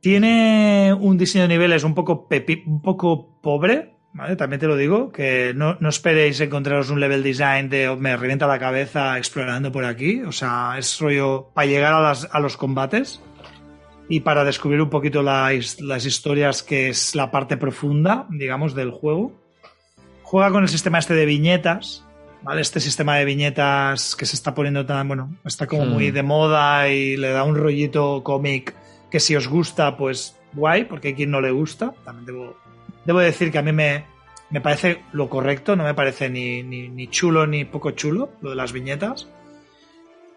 Tiene 0.00 0.92
un 0.98 1.18
diseño 1.18 1.42
de 1.42 1.48
niveles 1.48 1.84
un 1.84 1.94
poco, 1.94 2.28
pepi- 2.28 2.64
un 2.66 2.82
poco 2.82 3.40
pobre, 3.40 3.94
¿vale? 4.14 4.36
También 4.36 4.60
te 4.60 4.66
lo 4.66 4.76
digo, 4.76 5.10
que 5.12 5.52
no, 5.54 5.76
no 5.80 5.88
esperéis 5.88 6.40
encontraros 6.40 6.90
un 6.90 7.00
level 7.00 7.22
design 7.22 7.68
de 7.68 7.88
"Oh, 7.88 7.96
me 7.96 8.16
revienta 8.16 8.46
la 8.46 8.58
cabeza 8.58 9.18
explorando 9.18 9.70
por 9.72 9.84
aquí. 9.84 10.22
O 10.22 10.32
sea, 10.32 10.74
es 10.78 10.98
rollo 11.00 11.50
para 11.54 11.66
llegar 11.66 11.94
a, 11.94 12.00
las- 12.00 12.28
a 12.32 12.40
los 12.40 12.56
combates 12.56 13.20
y 14.08 14.20
para 14.20 14.44
descubrir 14.44 14.80
un 14.80 14.90
poquito 14.90 15.22
las, 15.22 15.80
las 15.80 16.06
historias 16.06 16.62
que 16.62 16.88
es 16.88 17.14
la 17.14 17.30
parte 17.30 17.56
profunda, 17.56 18.26
digamos, 18.30 18.74
del 18.74 18.90
juego. 18.90 19.32
Juega 20.22 20.50
con 20.50 20.62
el 20.62 20.68
sistema 20.68 20.98
este 20.98 21.14
de 21.14 21.26
viñetas, 21.26 22.04
¿vale? 22.42 22.60
Este 22.60 22.80
sistema 22.80 23.16
de 23.16 23.24
viñetas 23.24 24.16
que 24.16 24.26
se 24.26 24.36
está 24.36 24.54
poniendo 24.54 24.84
tan, 24.86 25.08
bueno, 25.08 25.34
está 25.44 25.66
como 25.66 25.84
Hmm. 25.84 25.90
muy 25.90 26.10
de 26.10 26.22
moda 26.22 26.88
y 26.88 27.16
le 27.16 27.30
da 27.30 27.44
un 27.44 27.56
rollito 27.56 28.22
cómic 28.24 28.74
que 29.10 29.20
si 29.20 29.36
os 29.36 29.48
gusta, 29.48 29.96
pues 29.96 30.36
guay, 30.52 30.84
porque 30.84 31.08
hay 31.08 31.14
quien 31.14 31.30
no 31.30 31.40
le 31.40 31.50
gusta. 31.50 31.94
También 32.04 32.26
debo, 32.26 32.56
debo 33.04 33.18
decir 33.20 33.50
que 33.50 33.58
a 33.58 33.62
mí 33.62 33.72
me, 33.72 34.04
me 34.50 34.60
parece 34.60 35.02
lo 35.12 35.28
correcto, 35.28 35.76
no 35.76 35.84
me 35.84 35.94
parece 35.94 36.28
ni, 36.28 36.62
ni, 36.62 36.88
ni 36.88 37.08
chulo 37.08 37.46
ni 37.46 37.64
poco 37.64 37.90
chulo 37.92 38.30
lo 38.40 38.50
de 38.50 38.56
las 38.56 38.72
viñetas. 38.72 39.28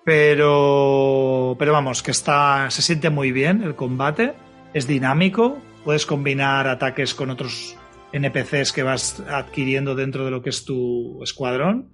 Pero, 0.04 1.56
pero 1.60 1.74
vamos, 1.74 2.02
que 2.02 2.12
está, 2.12 2.70
se 2.72 2.82
siente 2.82 3.10
muy 3.10 3.32
bien 3.32 3.62
el 3.62 3.76
combate, 3.76 4.34
es 4.74 4.88
dinámico, 4.88 5.60
puedes 5.86 6.06
combinar 6.08 6.68
ataques 6.68 7.14
con 7.14 7.30
otros 7.30 7.76
NPCs 8.14 8.72
que 8.72 8.84
vas 8.84 9.20
adquiriendo 9.22 9.96
dentro 9.96 10.26
de 10.26 10.32
lo 10.32 10.42
que 10.42 10.50
es 10.50 10.66
tu 10.66 11.22
escuadrón 11.24 11.94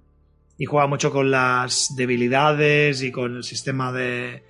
y 0.56 0.64
juega 0.64 0.86
mucho 0.86 1.12
con 1.12 1.30
las 1.30 1.94
debilidades 1.96 3.02
y 3.02 3.12
con 3.12 3.36
el 3.36 3.44
sistema 3.44 3.92
de 3.92 4.42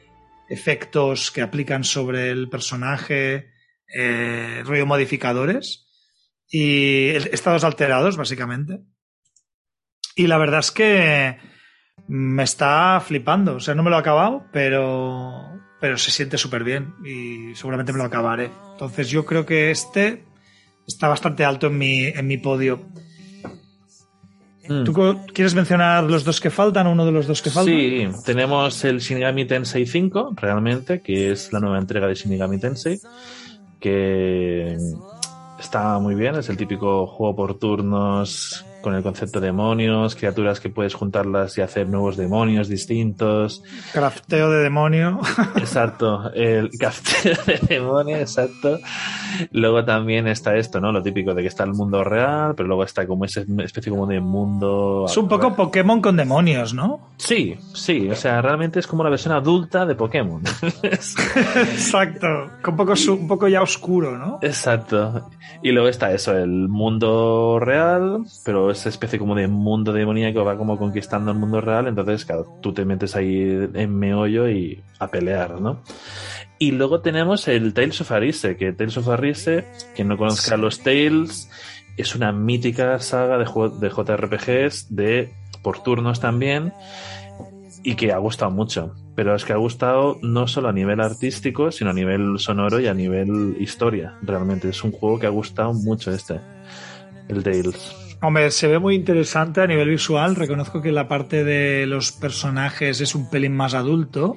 efectos 0.48 1.30
que 1.30 1.42
aplican 1.42 1.84
sobre 1.84 2.30
el 2.30 2.48
personaje, 2.48 3.50
eh, 3.94 4.62
rollo 4.64 4.86
modificadores 4.86 5.86
y 6.50 7.08
estados 7.10 7.64
alterados, 7.64 8.16
básicamente. 8.16 8.80
Y 10.16 10.26
la 10.26 10.38
verdad 10.38 10.60
es 10.60 10.70
que 10.70 11.36
me 12.08 12.42
está 12.42 13.00
flipando. 13.04 13.56
O 13.56 13.60
sea, 13.60 13.74
no 13.74 13.82
me 13.82 13.90
lo 13.90 13.96
he 13.96 14.00
acabado, 14.00 14.46
pero, 14.52 15.60
pero 15.80 15.98
se 15.98 16.10
siente 16.10 16.38
súper 16.38 16.64
bien 16.64 16.94
y 17.04 17.54
seguramente 17.54 17.92
me 17.92 17.98
lo 17.98 18.04
acabaré. 18.04 18.50
Entonces 18.72 19.10
yo 19.10 19.26
creo 19.26 19.44
que 19.44 19.70
este 19.70 20.24
está 20.88 21.06
bastante 21.06 21.44
alto 21.44 21.68
en 21.68 21.78
mi, 21.78 22.04
en 22.06 22.26
mi 22.26 22.38
podio. 22.38 22.80
Mm. 24.68 24.84
¿Tú 24.84 24.92
quieres 25.32 25.54
mencionar 25.54 26.04
los 26.04 26.24
dos 26.24 26.40
que 26.40 26.50
faltan 26.50 26.86
o 26.86 26.92
uno 26.92 27.06
de 27.06 27.12
los 27.12 27.26
dos 27.26 27.40
que 27.40 27.50
faltan? 27.50 27.74
Sí, 27.74 28.08
tenemos 28.24 28.84
el 28.84 28.98
Shinigami 28.98 29.44
Tensei 29.44 29.86
5, 29.86 30.34
realmente, 30.36 31.00
que 31.00 31.30
es 31.30 31.52
la 31.52 31.60
nueva 31.60 31.78
entrega 31.78 32.06
de 32.06 32.14
Shinigami 32.14 32.58
Tensei, 32.58 32.98
que 33.80 34.76
está 35.58 35.98
muy 35.98 36.14
bien, 36.14 36.34
es 36.34 36.48
el 36.48 36.56
típico 36.56 37.06
juego 37.06 37.36
por 37.36 37.58
turnos 37.58 38.64
con 38.82 38.94
el 38.94 39.02
concepto 39.02 39.40
de 39.40 39.48
demonios, 39.48 40.14
criaturas 40.14 40.60
que 40.60 40.70
puedes 40.70 40.94
juntarlas 40.94 41.56
y 41.58 41.62
hacer 41.62 41.88
nuevos 41.88 42.16
demonios 42.16 42.68
distintos. 42.68 43.62
Crafteo 43.92 44.50
de 44.50 44.62
demonio. 44.62 45.20
Exacto, 45.56 46.30
el 46.34 46.70
cafteo 46.78 47.36
de 47.46 47.58
demonio, 47.68 48.16
exacto. 48.16 48.78
Luego 49.52 49.84
también 49.84 50.26
está 50.28 50.56
esto, 50.56 50.80
¿no? 50.80 50.92
Lo 50.92 51.02
típico 51.02 51.34
de 51.34 51.42
que 51.42 51.48
está 51.48 51.64
el 51.64 51.72
mundo 51.72 52.04
real, 52.04 52.54
pero 52.56 52.66
luego 52.66 52.84
está 52.84 53.06
como 53.06 53.24
esa 53.24 53.42
especie 53.58 53.90
como 53.90 54.06
de 54.06 54.20
mundo... 54.20 55.06
es 55.08 55.16
un 55.16 55.28
poco 55.28 55.54
Pokémon 55.54 56.00
con 56.00 56.16
demonios, 56.16 56.74
¿no? 56.74 57.12
Sí, 57.16 57.56
sí, 57.74 58.08
o 58.10 58.14
sea, 58.14 58.40
realmente 58.42 58.78
es 58.78 58.86
como 58.86 59.04
la 59.04 59.10
versión 59.10 59.34
adulta 59.34 59.86
de 59.86 59.94
Pokémon. 59.94 60.42
Exacto. 60.82 62.26
Un 62.66 62.76
poco, 62.76 62.94
un 63.10 63.28
poco 63.28 63.48
ya 63.48 63.62
oscuro, 63.62 64.16
¿no? 64.18 64.38
Exacto. 64.42 65.30
Y 65.62 65.72
luego 65.72 65.88
está 65.88 66.12
eso, 66.12 66.36
el 66.36 66.68
mundo 66.68 67.58
real, 67.60 68.24
pero 68.44 68.67
esa 68.70 68.88
especie 68.88 69.18
como 69.18 69.34
de 69.34 69.48
mundo 69.48 69.92
demoníaco 69.92 70.44
va 70.44 70.56
como 70.56 70.78
conquistando 70.78 71.30
el 71.30 71.38
mundo 71.38 71.60
real, 71.60 71.86
entonces, 71.86 72.24
claro, 72.24 72.58
tú 72.60 72.72
te 72.72 72.84
metes 72.84 73.16
ahí 73.16 73.68
en 73.74 73.98
meollo 73.98 74.48
y 74.48 74.82
a 74.98 75.08
pelear, 75.08 75.60
¿no? 75.60 75.82
Y 76.58 76.72
luego 76.72 77.00
tenemos 77.00 77.46
el 77.48 77.72
Tales 77.72 78.00
of 78.00 78.10
Arise, 78.10 78.56
que 78.56 78.72
Tales 78.72 78.96
of 78.96 79.08
Arise, 79.08 79.64
quien 79.94 80.08
no 80.08 80.16
conozca 80.16 80.56
los 80.56 80.80
Tales, 80.80 81.48
es 81.96 82.14
una 82.14 82.32
mítica 82.32 82.98
saga 83.00 83.38
de, 83.38 83.44
de 83.44 83.90
JRPGs 83.90 84.94
de 84.94 85.32
por 85.62 85.82
turnos 85.82 86.20
también. 86.20 86.72
y 87.84 87.94
que 87.94 88.12
ha 88.12 88.18
gustado 88.18 88.50
mucho. 88.50 88.94
Pero 89.14 89.34
es 89.34 89.44
que 89.44 89.52
ha 89.52 89.56
gustado 89.56 90.18
no 90.22 90.46
solo 90.48 90.68
a 90.68 90.72
nivel 90.72 91.00
artístico, 91.00 91.70
sino 91.70 91.90
a 91.90 91.92
nivel 91.92 92.38
sonoro 92.38 92.80
y 92.80 92.86
a 92.88 92.94
nivel 92.94 93.56
historia. 93.60 94.18
Realmente 94.22 94.68
es 94.68 94.82
un 94.82 94.92
juego 94.92 95.18
que 95.18 95.26
ha 95.26 95.30
gustado 95.30 95.72
mucho 95.72 96.10
este, 96.12 96.40
el 97.28 97.42
Tales. 97.42 98.07
Hombre, 98.20 98.50
se 98.50 98.66
ve 98.66 98.78
muy 98.80 98.96
interesante 98.96 99.60
a 99.60 99.66
nivel 99.66 99.88
visual. 99.90 100.34
Reconozco 100.34 100.82
que 100.82 100.90
la 100.90 101.06
parte 101.06 101.44
de 101.44 101.86
los 101.86 102.10
personajes 102.12 103.00
es 103.00 103.14
un 103.14 103.30
pelín 103.30 103.54
más 103.56 103.74
adulto. 103.74 104.36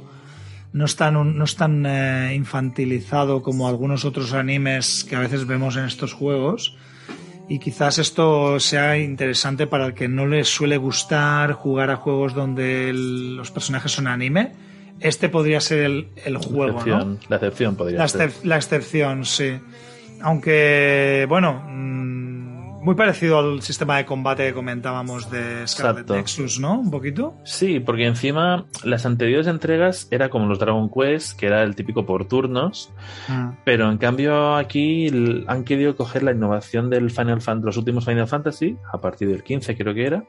No 0.74 0.86
es 0.86 0.96
tan, 0.96 1.36
no 1.38 1.44
es 1.44 1.56
tan 1.56 1.86
eh, 1.86 2.34
infantilizado 2.36 3.42
como 3.42 3.68
algunos 3.68 4.06
otros 4.06 4.34
animes 4.34 5.04
que 5.04 5.16
a 5.16 5.20
veces 5.20 5.48
vemos 5.48 5.78
en 5.78 5.86
estos 5.86 6.14
juegos. 6.14 6.78
Y 7.50 7.60
quizás 7.60 7.98
esto 7.98 8.60
sea 8.60 8.98
interesante 9.00 9.68
para 9.68 9.88
el 9.88 9.94
que 9.96 10.08
no 10.08 10.28
le 10.28 10.44
suele 10.46 10.78
gustar 10.78 11.54
jugar 11.54 11.90
a 11.90 11.98
juegos 11.98 12.34
donde 12.34 12.90
el- 12.90 13.36
los 13.36 13.52
personajes 13.52 13.92
son 13.92 14.08
anime. 14.08 14.52
Este 15.02 15.28
podría 15.28 15.60
ser 15.60 15.80
el, 15.80 16.08
el 16.24 16.38
juego, 16.38 16.78
excepción, 16.78 17.14
¿no? 17.16 17.20
La 17.28 17.36
excepción 17.38 17.76
podría 17.76 17.98
La, 17.98 18.08
ser. 18.08 18.32
la 18.44 18.56
excepción, 18.58 19.26
sí. 19.26 19.54
Aunque, 20.22 21.26
bueno, 21.28 21.64
muy 22.82 22.96
parecido 22.96 23.40
al 23.40 23.62
sistema 23.62 23.98
de 23.98 24.06
combate 24.06 24.48
que 24.48 24.54
comentábamos 24.54 25.30
de 25.30 25.68
Scarlet 25.68 26.02
Exacto. 26.02 26.16
Nexus, 26.16 26.60
¿no? 26.60 26.80
Un 26.80 26.92
poquito. 26.92 27.36
Sí, 27.44 27.80
porque 27.80 28.06
encima 28.06 28.66
las 28.84 29.06
anteriores 29.06 29.48
entregas 29.48 30.08
era 30.12 30.30
como 30.30 30.48
los 30.48 30.60
Dragon 30.60 30.90
Quest, 30.90 31.40
que 31.40 31.46
era 31.48 31.64
el 31.64 31.76
típico 31.76 32.06
por 32.06 32.28
turnos, 32.28 32.92
Mm. 33.28 33.50
pero 33.64 33.92
en 33.92 33.98
cambio 33.98 34.56
aquí 34.56 35.08
han 35.48 35.64
querido 35.64 35.96
coger 35.96 36.24
la 36.24 36.32
innovación 36.32 36.90
del 36.90 37.12
Final 37.12 37.42
Fantasy, 37.42 37.66
los 37.68 37.78
últimos 37.78 38.06
Final 38.06 38.28
Fantasy, 38.28 38.78
a 38.92 39.00
partir 39.00 39.30
del 39.30 39.44
15 39.44 39.78
creo 39.78 39.94
que 39.94 40.06
era, 40.06 40.24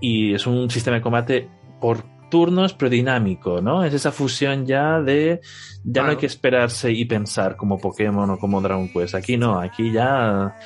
y 0.00 0.34
es 0.34 0.46
un 0.46 0.70
sistema 0.70 0.96
de 0.96 1.02
combate 1.02 1.48
por 1.80 2.04
turnos 2.28 2.74
pero 2.74 2.90
dinámico, 2.90 3.60
¿no? 3.60 3.84
Es 3.84 3.94
esa 3.94 4.10
fusión 4.10 4.66
ya 4.66 5.00
de 5.00 5.40
ya 5.84 6.02
no 6.02 6.10
hay 6.10 6.16
que 6.16 6.26
esperarse 6.26 6.90
y 6.90 7.04
pensar 7.04 7.54
como 7.56 7.78
Pokémon 7.78 8.28
o 8.30 8.38
como 8.38 8.60
Dragon 8.60 8.88
Quest. 8.88 9.14
Aquí 9.14 9.36
no, 9.36 9.60
aquí 9.60 9.92
ya 9.92 10.56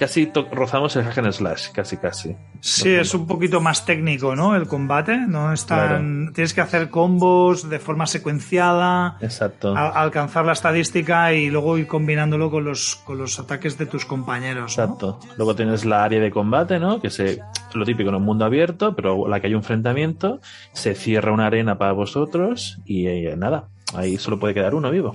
casi 0.00 0.32
rozamos 0.50 0.96
el 0.96 1.04
hack 1.04 1.18
and 1.18 1.32
slash, 1.32 1.68
casi 1.72 1.98
casi. 1.98 2.34
Sí, 2.60 2.88
es 2.88 3.12
un 3.12 3.26
poquito 3.26 3.60
más 3.60 3.84
técnico, 3.84 4.34
¿no? 4.34 4.56
El 4.56 4.66
combate. 4.66 5.18
No 5.28 5.52
es 5.52 5.66
tan... 5.66 6.32
Tienes 6.32 6.54
que 6.54 6.62
hacer 6.62 6.88
combos 6.88 7.68
de 7.68 7.78
forma 7.78 8.06
secuenciada. 8.06 9.18
Exacto. 9.20 9.76
alcanzar 9.76 10.46
la 10.46 10.52
estadística 10.52 11.34
y 11.34 11.50
luego 11.50 11.76
ir 11.76 11.86
combinándolo 11.86 12.50
con 12.50 12.64
los, 12.64 12.96
con 13.04 13.18
los 13.18 13.38
ataques 13.38 13.76
de 13.76 13.84
tus 13.84 14.06
compañeros. 14.06 14.78
¿no? 14.78 14.84
Exacto. 14.84 15.20
Luego 15.36 15.54
tienes 15.54 15.84
la 15.84 16.02
área 16.02 16.20
de 16.20 16.30
combate, 16.30 16.78
¿no? 16.80 17.00
Que 17.02 17.10
se 17.10 17.40
lo 17.74 17.84
típico 17.84 18.08
en 18.08 18.16
un 18.16 18.22
mundo 18.22 18.46
abierto, 18.46 18.96
pero 18.96 19.28
la 19.28 19.40
que 19.40 19.48
hay 19.48 19.54
un 19.54 19.60
enfrentamiento, 19.60 20.40
se 20.72 20.94
cierra 20.94 21.30
una 21.30 21.46
arena 21.46 21.76
para 21.76 21.92
vosotros 21.92 22.80
y 22.86 23.06
eh, 23.06 23.36
nada, 23.36 23.68
ahí 23.94 24.16
solo 24.16 24.38
puede 24.38 24.54
quedar 24.54 24.74
uno 24.74 24.90
vivo. 24.90 25.14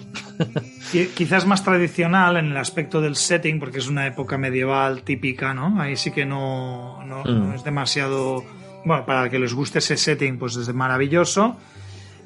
Qui- 0.91 1.09
Quizás 1.13 1.45
más 1.45 1.63
tradicional 1.63 2.37
en 2.37 2.47
el 2.51 2.57
aspecto 2.57 3.01
del 3.01 3.15
setting, 3.15 3.59
porque 3.59 3.79
es 3.79 3.87
una 3.87 4.05
época 4.07 4.37
medieval 4.37 5.01
típica, 5.03 5.53
¿no? 5.53 5.79
Ahí 5.81 5.95
sí 5.95 6.11
que 6.11 6.25
no, 6.25 7.03
no, 7.05 7.23
Mm. 7.23 7.47
no 7.49 7.53
es 7.53 7.63
demasiado. 7.63 8.43
Bueno, 8.85 9.05
para 9.05 9.29
que 9.29 9.39
les 9.39 9.53
guste 9.53 9.79
ese 9.79 9.97
setting, 9.97 10.37
pues 10.37 10.55
es 10.55 10.71
maravilloso. 10.73 11.57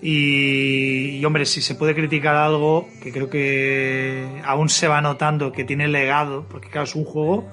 Y, 0.02 1.18
y, 1.20 1.26
hombre, 1.26 1.46
si 1.46 1.62
se 1.62 1.76
puede 1.76 1.94
criticar 1.94 2.36
algo, 2.36 2.88
que 3.04 3.12
creo 3.12 3.30
que 3.30 4.42
aún 4.46 4.70
se 4.70 4.88
va 4.88 5.02
notando 5.02 5.52
que 5.52 5.64
tiene 5.66 5.88
legado, 5.88 6.46
porque 6.50 6.70
claro, 6.70 6.86
es 6.86 6.96
un 6.96 7.04
juego 7.06 7.48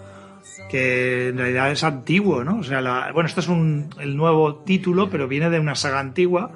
que 0.70 1.28
en 1.28 1.38
realidad 1.38 1.70
es 1.70 1.82
antiguo, 1.84 2.44
¿no? 2.44 2.60
O 2.60 2.62
sea, 2.64 2.80
la- 2.80 3.10
bueno, 3.12 3.28
esto 3.28 3.40
es 3.40 3.48
un, 3.48 3.90
el 4.00 4.16
nuevo 4.16 4.56
título, 4.56 5.10
pero 5.10 5.26
viene 5.28 5.50
de 5.50 5.58
una 5.60 5.74
saga 5.74 5.98
antigua. 6.00 6.50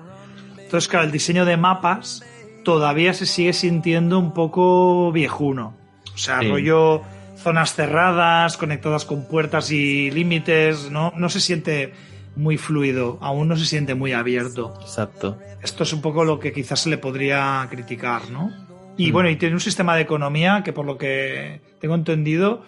Entonces, 0.59 0.89
claro, 0.89 1.07
el 1.07 1.13
diseño 1.13 1.45
de 1.45 1.57
mapas 1.57 2.25
todavía 2.65 3.13
se 3.15 3.27
sigue 3.27 3.53
sintiendo 3.53 4.19
un 4.19 4.33
poco 4.35 5.13
viejuno. 5.13 5.75
O 6.15 6.19
sea, 6.19 6.41
Sí. 6.41 6.49
rollo 6.49 7.03
zonas 7.37 7.75
cerradas, 7.75 8.57
conectadas 8.59 9.05
con 9.07 9.27
puertas 9.27 9.71
y 9.71 10.11
límites, 10.11 10.91
no, 10.91 11.13
no 11.17 11.29
se 11.31 11.41
siente 11.41 11.95
muy 12.37 12.59
fluido, 12.59 13.19
aún 13.23 13.49
no 13.49 13.57
se 13.57 13.65
siente 13.67 13.95
muy 13.95 14.13
abierto. 14.13 14.75
Exacto. 14.83 15.39
Esto 15.63 15.83
es 15.85 15.93
un 15.93 16.01
poco 16.03 16.25
lo 16.25 16.39
que 16.39 16.53
quizás 16.53 16.81
se 16.81 16.91
le 16.91 16.99
podría 16.99 17.67
criticar, 17.71 18.31
¿no? 18.31 18.51
Y 18.99 19.11
Mm. 19.11 19.13
bueno, 19.13 19.31
y 19.31 19.37
tiene 19.37 19.55
un 19.55 19.61
sistema 19.61 19.97
de 19.97 20.03
economía 20.03 20.63
que 20.65 20.73
por 20.75 20.85
lo 20.85 20.99
que 20.99 21.61
tengo 21.81 21.95
entendido 21.95 22.63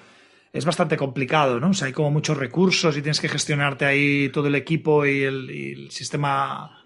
es 0.55 0.65
bastante 0.65 0.97
complicado, 0.97 1.61
¿no? 1.61 1.71
O 1.71 1.75
sea, 1.75 1.87
hay 1.87 1.93
como 1.93 2.11
muchos 2.11 2.37
recursos 2.39 2.97
y 2.97 3.03
tienes 3.03 3.21
que 3.21 3.29
gestionarte 3.29 3.85
ahí 3.85 4.31
todo 4.31 4.49
el 4.49 4.55
equipo 4.55 5.05
y 5.07 5.23
el, 5.23 5.51
y 5.51 5.73
el 5.73 5.91
sistema 5.91 6.82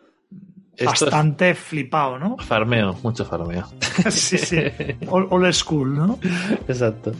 Es 0.77 0.87
bastante 0.87 1.55
flipado, 1.55 2.19
¿no? 2.19 2.37
farmeo, 2.47 2.97
mucho 3.03 3.25
farmeo. 3.25 3.67
sí, 4.11 4.39
sí. 4.39 4.59
Old, 5.09 5.53
school, 5.53 5.95
¿no? 5.95 6.19
Exacto. 6.69 7.13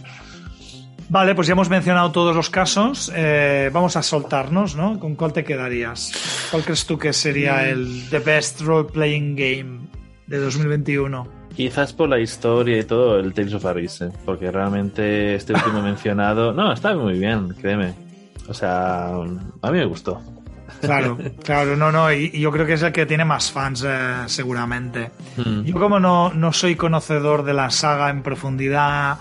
Vale, 1.09 1.35
pues 1.35 1.47
ya 1.47 1.53
hemos 1.53 1.71
mencionado 1.71 2.11
todos 2.11 2.35
los 2.35 2.51
casos. 2.51 3.13
Eh, 3.15 3.71
vamos 3.73 3.97
a 3.97 4.03
soltarnos, 4.03 4.75
¿no? 4.75 4.99
¿Con 4.99 5.15
cuál 5.15 5.33
te 5.33 5.45
quedarías? 5.45 6.49
¿Cuál 6.51 6.65
crees 6.65 6.85
tú 6.85 6.99
que 6.99 7.13
sería 7.13 7.69
el 7.69 8.09
The 8.11 8.19
Best 8.19 8.61
Role 8.63 8.89
Playing 8.91 9.37
Game 9.37 9.81
de 10.27 10.39
2021? 10.39 11.29
Quizás 11.55 11.93
por 11.93 12.09
la 12.09 12.19
historia 12.19 12.79
y 12.79 12.85
todo, 12.85 13.19
el 13.19 13.33
Tales 13.33 13.55
of 13.55 13.65
Arise, 13.65 14.11
porque 14.25 14.51
realmente 14.51 15.37
este 15.37 15.55
último 15.55 15.81
mencionado, 15.83 16.53
no, 16.53 16.73
está 16.73 16.95
muy 16.95 17.19
bien, 17.19 17.49
créeme. 17.61 17.95
O 18.49 18.55
sea, 18.55 19.15
a 19.15 19.71
mí 19.71 19.79
me 19.79 19.87
gustó. 19.87 20.21
Claro, 20.81 21.19
claro, 21.45 21.77
no, 21.77 21.91
no, 21.93 22.13
y, 22.13 22.31
y 22.33 22.41
yo 22.41 22.51
creo 22.53 22.67
que 22.67 22.75
es 22.75 22.83
el 22.83 22.93
que 22.93 23.07
tiene 23.07 23.25
más 23.25 23.51
fans, 23.51 23.85
eh, 23.87 24.15
seguramente. 24.27 25.11
Mm. 25.37 25.63
Yo 25.63 25.75
como 25.75 25.99
no, 26.01 26.33
no 26.33 26.53
soy 26.53 26.77
conocedor 26.77 27.45
de 27.45 27.55
la 27.55 27.71
saga 27.71 28.11
en 28.11 28.23
profundidad, 28.23 29.19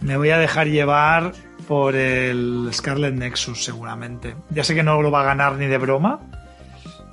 me 0.00 0.16
voy 0.16 0.30
a 0.30 0.38
dejar 0.38 0.68
llevar 0.68 1.32
por 1.66 1.94
el 1.96 2.68
Scarlet 2.72 3.14
Nexus, 3.14 3.64
seguramente. 3.64 4.34
Ya 4.50 4.64
sé 4.64 4.74
que 4.74 4.82
no 4.82 5.00
lo 5.00 5.10
va 5.10 5.22
a 5.22 5.24
ganar 5.24 5.54
ni 5.54 5.66
de 5.66 5.78
broma, 5.78 6.20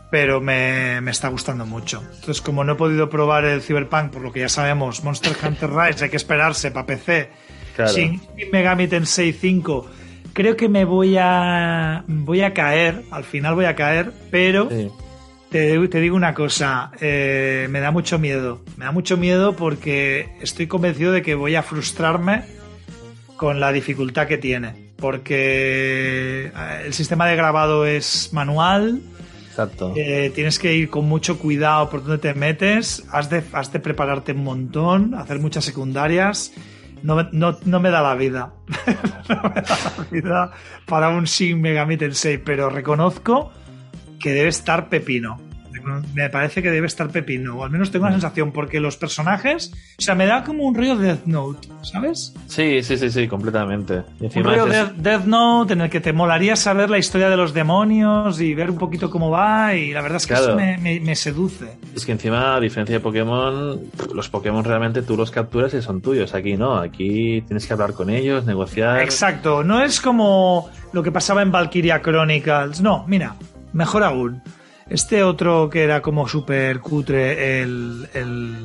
pero 0.10 0.42
me, 0.42 1.00
me 1.02 1.12
está 1.12 1.30
gustando 1.30 1.66
mucho. 1.66 2.02
Entonces, 2.16 2.42
como 2.42 2.64
no 2.64 2.74
he 2.74 2.76
podido 2.76 3.10
probar 3.10 3.46
el 3.46 3.62
Cyberpunk, 3.62 4.12
por 4.12 4.22
lo 4.22 4.34
que 4.34 4.42
ya 4.42 4.50
sabemos, 4.50 5.04
Monster 5.04 5.36
Hunter 5.42 5.70
Rise, 5.72 6.04
hay 6.06 6.10
que 6.10 6.18
esperarse 6.18 6.72
para 6.72 6.86
PC, 6.86 7.30
Claro. 7.74 7.94
Shin 7.94 8.22
Megami 8.52 8.88
Tensei 8.90 9.32
5, 9.32 9.90
creo 10.34 10.56
que 10.56 10.70
me 10.70 10.86
voy 10.86 11.18
a, 11.18 12.04
voy 12.08 12.42
a 12.42 12.54
caer, 12.54 13.04
al 13.12 13.24
final 13.24 13.56
voy 13.56 13.66
a 13.66 13.76
caer, 13.76 14.12
pero... 14.30 14.70
Sí. 14.70 14.90
Te, 15.50 15.86
te 15.90 16.00
digo 16.00 16.16
una 16.16 16.34
cosa, 16.34 16.94
eh, 17.02 17.68
me 17.70 17.82
da 17.82 17.92
mucho 17.92 18.18
miedo. 18.18 18.62
Me 18.78 18.86
da 18.86 18.94
mucho 18.94 19.18
miedo 19.18 19.54
porque 19.54 20.30
estoy 20.40 20.68
convencido 20.68 21.12
de 21.12 21.22
que 21.22 21.36
voy 21.36 21.56
a 21.56 21.62
frustrarme 21.62 22.46
con 23.36 23.60
la 23.60 23.74
dificultad 23.74 24.28
que 24.28 24.38
tiene. 24.38 24.94
Porque 24.96 26.46
eh, 26.56 26.84
el 26.86 26.94
sistema 26.94 27.28
de 27.28 27.36
grabado 27.36 27.86
es 27.86 28.30
manual, 28.32 29.02
Exacto. 29.50 29.92
eh, 29.98 30.32
tienes 30.34 30.58
que 30.58 30.74
ir 30.74 30.90
con 30.90 31.10
mucho 31.10 31.38
cuidado 31.38 31.90
por 31.90 32.06
donde 32.06 32.20
te 32.20 32.34
metes, 32.34 33.04
has 33.12 33.30
de, 33.30 33.44
has 33.52 33.74
de 33.74 33.82
prepararte 33.82 34.32
un 34.32 34.46
montón, 34.46 35.16
hacer 35.16 35.40
muchas 35.40 35.66
secundarias. 35.66 36.54
No, 37.04 37.24
no, 37.32 37.58
no 37.66 37.80
me 37.80 37.90
da 37.90 38.02
la 38.02 38.16
vida. 38.16 38.54
no 39.30 39.50
me 39.50 39.62
da 39.62 39.78
la 39.98 40.04
vida 40.10 40.52
para 40.86 41.10
un 41.10 41.26
Shin 41.26 41.62
Megami 41.62 41.98
Tensei, 41.98 42.38
pero 42.38 42.70
reconozco 42.70 43.52
que 44.20 44.32
debe 44.34 44.50
estar 44.50 44.90
pepino. 44.90 45.51
Me 46.14 46.30
parece 46.30 46.62
que 46.62 46.70
debe 46.72 46.88
estar 46.88 47.10
pepino, 47.10 47.58
o 47.58 47.64
al 47.64 47.70
menos 47.72 47.92
tengo 47.92 48.06
la 48.06 48.12
sensación, 48.12 48.52
porque 48.52 48.80
los 48.80 48.98
personajes, 48.98 49.72
o 49.98 50.02
sea, 50.02 50.16
me 50.16 50.26
da 50.26 50.44
como 50.44 50.64
un 50.64 50.76
río 50.76 50.96
Death 50.98 51.26
Note, 51.26 51.68
¿sabes? 51.84 52.34
Sí, 52.48 52.84
sí, 52.84 52.98
sí, 52.98 53.10
sí, 53.10 53.28
completamente. 53.28 54.04
Un 54.20 54.30
río 54.32 54.66
es- 54.68 54.72
Death, 54.72 54.92
Death 54.96 55.26
Note 55.26 55.74
en 55.74 55.82
el 55.82 55.90
que 55.90 56.00
te 56.02 56.14
molaría 56.14 56.56
saber 56.56 56.90
la 56.90 56.98
historia 56.98 57.30
de 57.30 57.38
los 57.38 57.54
demonios 57.54 58.40
y 58.42 58.54
ver 58.54 58.70
un 58.72 58.78
poquito 58.78 59.10
cómo 59.10 59.30
va, 59.30 59.74
y 59.76 59.92
la 59.94 60.02
verdad 60.02 60.18
es 60.18 60.28
que 60.28 60.34
Claro. 60.34 60.48
eso 60.50 60.56
me, 60.56 60.78
me- 60.78 61.00
me 61.00 61.16
seduce. 61.16 61.78
Es 61.96 62.06
que 62.06 62.12
encima, 62.12 62.56
a 62.56 62.60
diferencia 62.60 62.96
de 62.96 63.00
Pokémon, 63.00 63.80
los 64.14 64.30
Pokémon 64.30 64.64
realmente 64.64 65.02
tú 65.02 65.18
los 65.18 65.32
capturas 65.32 65.74
y 65.74 65.82
son 65.82 66.02
tuyos. 66.02 66.34
Aquí 66.34 66.56
no, 66.58 66.78
aquí 66.78 67.42
tienes 67.48 67.66
que 67.68 67.74
hablar 67.74 67.94
con 67.94 68.10
ellos, 68.10 68.46
negociar. 68.46 69.02
Exacto, 69.02 69.64
no 69.64 69.84
es 69.84 70.00
como 70.02 70.70
lo 70.94 71.04
que 71.04 71.12
pasaba 71.12 71.42
en 71.42 71.52
Valkyria 71.52 72.02
Chronicles. 72.02 72.82
No, 72.82 73.06
mira, 73.08 73.36
mejor 73.74 74.04
aún. 74.04 74.42
Este 74.92 75.24
otro 75.24 75.70
que 75.70 75.84
era 75.84 76.02
como 76.02 76.28
súper 76.28 76.82
cutre, 76.82 77.62
el, 77.62 78.10
el, 78.14 78.56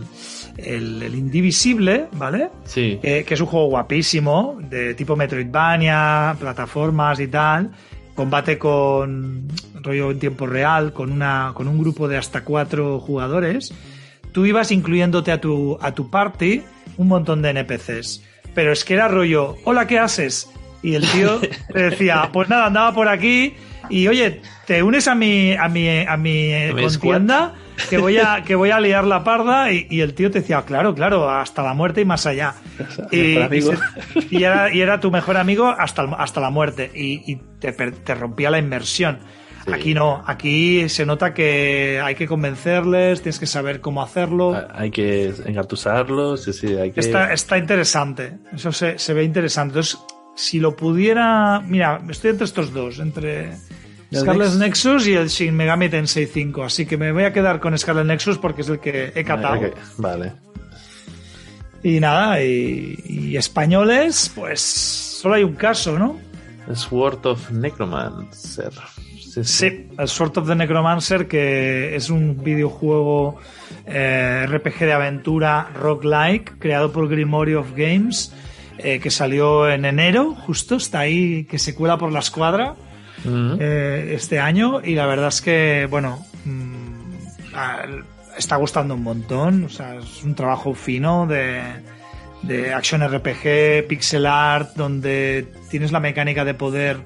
el, 0.56 1.02
el 1.02 1.14
Indivisible, 1.14 2.08
¿vale? 2.14 2.50
Sí, 2.64 2.98
Que, 3.00 3.22
que 3.22 3.34
es 3.34 3.40
un 3.40 3.46
juego 3.46 3.66
guapísimo, 3.66 4.58
de 4.60 4.94
tipo 4.94 5.14
Metroidvania, 5.14 6.34
plataformas 6.40 7.20
y 7.20 7.28
tal. 7.28 7.70
Combate 8.16 8.58
con 8.58 9.46
rollo 9.80 10.10
en 10.10 10.18
tiempo 10.18 10.48
real, 10.48 10.92
con, 10.92 11.12
una, 11.12 11.52
con 11.54 11.68
un 11.68 11.78
grupo 11.78 12.08
de 12.08 12.16
hasta 12.16 12.42
cuatro 12.42 12.98
jugadores. 12.98 13.72
Tú 14.32 14.46
ibas 14.46 14.72
incluyéndote 14.72 15.30
a 15.30 15.40
tu, 15.40 15.78
a 15.80 15.94
tu 15.94 16.10
party 16.10 16.60
un 16.96 17.06
montón 17.06 17.40
de 17.40 17.50
NPCs. 17.50 18.24
Pero 18.52 18.72
es 18.72 18.84
que 18.84 18.94
era 18.94 19.06
rollo, 19.06 19.58
hola, 19.62 19.86
¿qué 19.86 20.00
haces? 20.00 20.50
Y 20.82 20.96
el 20.96 21.08
tío 21.08 21.38
te 21.72 21.82
decía, 21.90 22.30
pues 22.32 22.48
nada, 22.48 22.66
andaba 22.66 22.92
por 22.92 23.06
aquí 23.08 23.54
y 23.90 24.08
oye, 24.08 24.40
te 24.66 24.82
unes 24.82 25.08
a 25.08 25.14
mi, 25.14 25.54
a 25.54 25.68
mi, 25.68 25.88
a 26.06 26.16
mi 26.16 26.52
¿A 26.54 26.72
mi 26.74 26.82
contienda 26.82 27.54
que 27.90 27.98
voy 27.98 28.16
a, 28.18 28.42
que 28.42 28.54
voy 28.54 28.70
a 28.70 28.80
liar 28.80 29.04
la 29.04 29.22
parda 29.22 29.70
y, 29.72 29.86
y 29.90 30.00
el 30.00 30.14
tío 30.14 30.30
te 30.30 30.40
decía, 30.40 30.62
claro, 30.62 30.94
claro, 30.94 31.28
hasta 31.30 31.62
la 31.62 31.74
muerte 31.74 32.00
y 32.00 32.04
más 32.04 32.24
allá. 32.26 32.54
Y, 33.12 33.34
Mejor 33.34 33.42
amigo. 33.42 33.72
y 33.72 34.20
se- 34.22 34.34
y 34.36 34.42
era, 34.44 34.74
y 34.74 34.80
era 34.80 34.98
tu 35.00 35.10
mejor 35.10 35.36
amigo 35.36 35.66
hasta, 35.68 36.02
el- 36.02 36.14
hasta 36.18 36.40
la 36.40 36.50
muerte 36.50 36.90
y, 36.94 37.30
y 37.30 37.36
te, 37.60 37.72
per- 37.72 37.92
te 37.96 38.14
rompía 38.14 38.50
la 38.50 38.58
inversión. 38.58 39.18
Sí. 39.66 39.72
Aquí 39.72 39.94
no, 39.94 40.22
aquí 40.26 40.88
se 40.88 41.04
nota 41.04 41.34
que 41.34 42.00
hay 42.02 42.14
que 42.14 42.26
convencerles, 42.28 43.20
tienes 43.20 43.38
que 43.40 43.46
saber 43.46 43.80
cómo 43.80 44.00
hacerlo. 44.00 44.54
Ah, 44.54 44.68
Hay 44.76 44.90
que 44.92 45.32
engatusarlos, 45.44 46.44
sí, 46.44 46.52
sí, 46.52 46.68
hay 46.76 46.92
que... 46.92 47.00
Está, 47.00 47.32
está 47.32 47.58
interesante, 47.58 48.38
eso 48.54 48.70
se, 48.72 48.98
se 48.98 49.12
ve 49.12 49.24
interesante. 49.24 49.70
Entonces, 49.70 49.98
si 50.36 50.60
lo 50.60 50.76
pudiera. 50.76 51.60
Mira, 51.66 52.00
estoy 52.08 52.30
entre 52.30 52.44
estos 52.44 52.72
dos, 52.72 53.00
entre 53.00 53.54
¿El 53.54 53.56
Scarlet 54.14 54.48
Nex? 54.48 54.56
Nexus 54.58 55.06
y 55.08 55.14
el 55.14 55.28
Shin 55.28 55.54
Megami 55.54 55.88
Tensei 55.88 56.26
5. 56.26 56.64
Así 56.64 56.86
que 56.86 56.96
me 56.96 57.12
voy 57.12 57.24
a 57.24 57.32
quedar 57.32 57.60
con 57.60 57.76
Scarlet 57.76 58.06
Nexus 58.06 58.38
porque 58.38 58.62
es 58.62 58.68
el 58.68 58.78
que 58.78 59.12
he 59.14 59.24
catado. 59.24 59.70
Vale. 59.98 60.32
Y 61.82 62.00
nada, 62.00 62.42
y, 62.42 62.98
y 63.04 63.36
españoles, 63.36 64.32
pues 64.34 64.60
solo 64.60 65.34
hay 65.34 65.44
un 65.44 65.54
caso, 65.54 65.98
¿no? 65.98 66.18
Sword 66.74 67.26
of 67.26 67.50
Necromancer. 67.50 68.72
Sí, 69.20 69.44
sí. 69.44 69.44
Sí, 69.44 69.88
el 69.98 70.08
Sword 70.08 70.38
of 70.38 70.48
the 70.48 70.54
Necromancer, 70.54 71.28
que 71.28 71.94
es 71.94 72.10
un 72.10 72.42
videojuego 72.42 73.36
eh, 73.86 74.46
RPG 74.48 74.78
de 74.80 74.92
aventura 74.92 75.70
roguelike 75.74 76.58
creado 76.58 76.90
por 76.90 77.08
Grimorio 77.08 77.60
of 77.60 77.72
Games, 77.76 78.32
eh, 78.78 78.98
que 78.98 79.10
salió 79.10 79.68
en 79.68 79.84
enero, 79.84 80.34
justo, 80.34 80.76
está 80.76 81.00
ahí, 81.00 81.44
que 81.44 81.58
se 81.58 81.74
cuela 81.74 81.98
por 81.98 82.12
la 82.12 82.20
escuadra 82.20 82.74
Eh, 83.26 84.12
este 84.14 84.38
año, 84.38 84.80
y 84.84 84.94
la 84.94 85.06
verdad 85.06 85.28
es 85.28 85.40
que, 85.40 85.86
bueno, 85.90 86.24
mm, 86.44 87.12
está 88.36 88.56
gustando 88.56 88.94
un 88.94 89.02
montón, 89.02 89.64
o 89.64 89.68
sea, 89.68 89.96
es 89.96 90.22
un 90.22 90.34
trabajo 90.34 90.74
fino 90.74 91.26
de, 91.26 91.60
de 92.42 92.72
action 92.72 93.02
RPG, 93.02 93.88
pixel 93.88 94.26
art, 94.26 94.76
donde 94.76 95.48
tienes 95.70 95.92
la 95.92 96.00
mecánica 96.00 96.44
de 96.44 96.54
poder 96.54 96.98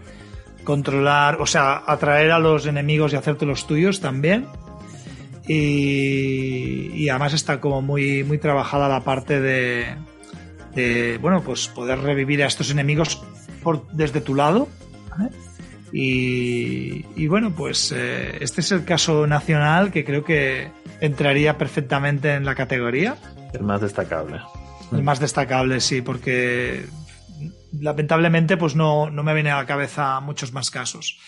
controlar, 0.65 1.40
o 1.40 1.47
sea, 1.47 1.82
atraer 1.86 2.31
a 2.32 2.39
los 2.39 2.66
enemigos 2.66 3.12
y 3.12 3.16
hacerte 3.16 3.47
los 3.47 3.66
tuyos 3.66 4.00
también. 4.00 4.47
Y, 5.49 7.08
además 7.08 7.32
está 7.32 7.60
como 7.60 7.82
muy, 7.82 8.23
muy 8.23 8.39
trabajada 8.39 8.89
la 8.89 9.00
parte 9.00 9.40
de, 9.40 11.18
bueno, 11.20 11.42
pues 11.42 11.66
poder 11.68 11.99
revivir 12.00 12.42
a 12.44 12.47
estos 12.47 12.70
enemigos 12.70 13.20
desde 13.92 14.20
tu 14.20 14.34
lado. 14.34 14.68
Y, 15.93 17.05
y 17.17 17.27
bueno, 17.27 17.52
pues 17.55 17.93
eh, 17.94 18.39
este 18.41 18.60
es 18.60 18.73
el 18.73 18.85
caso 18.85 19.27
nacional 19.27 19.91
que 19.91 20.05
creo 20.05 20.25
que 20.25 20.70
entraría 21.01 21.59
perfectamente 21.59 22.35
en 22.35 22.44
la 22.44 22.55
categoría. 22.55 23.17
El 23.52 23.62
más 23.62 23.81
destacable. 23.81 24.41
El 24.93 25.02
más 25.02 25.20
destacable, 25.20 25.81
sí, 25.81 26.02
porque 26.02 26.86
lamentablemente 27.78 28.57
pues 28.57 28.75
no, 28.75 29.10
no 29.10 29.23
me 29.23 29.35
viene 29.35 29.51
a 29.51 29.59
la 29.59 29.67
cabeza 29.67 30.20
muchos 30.20 30.52
más 30.52 30.70
casos. 30.70 31.19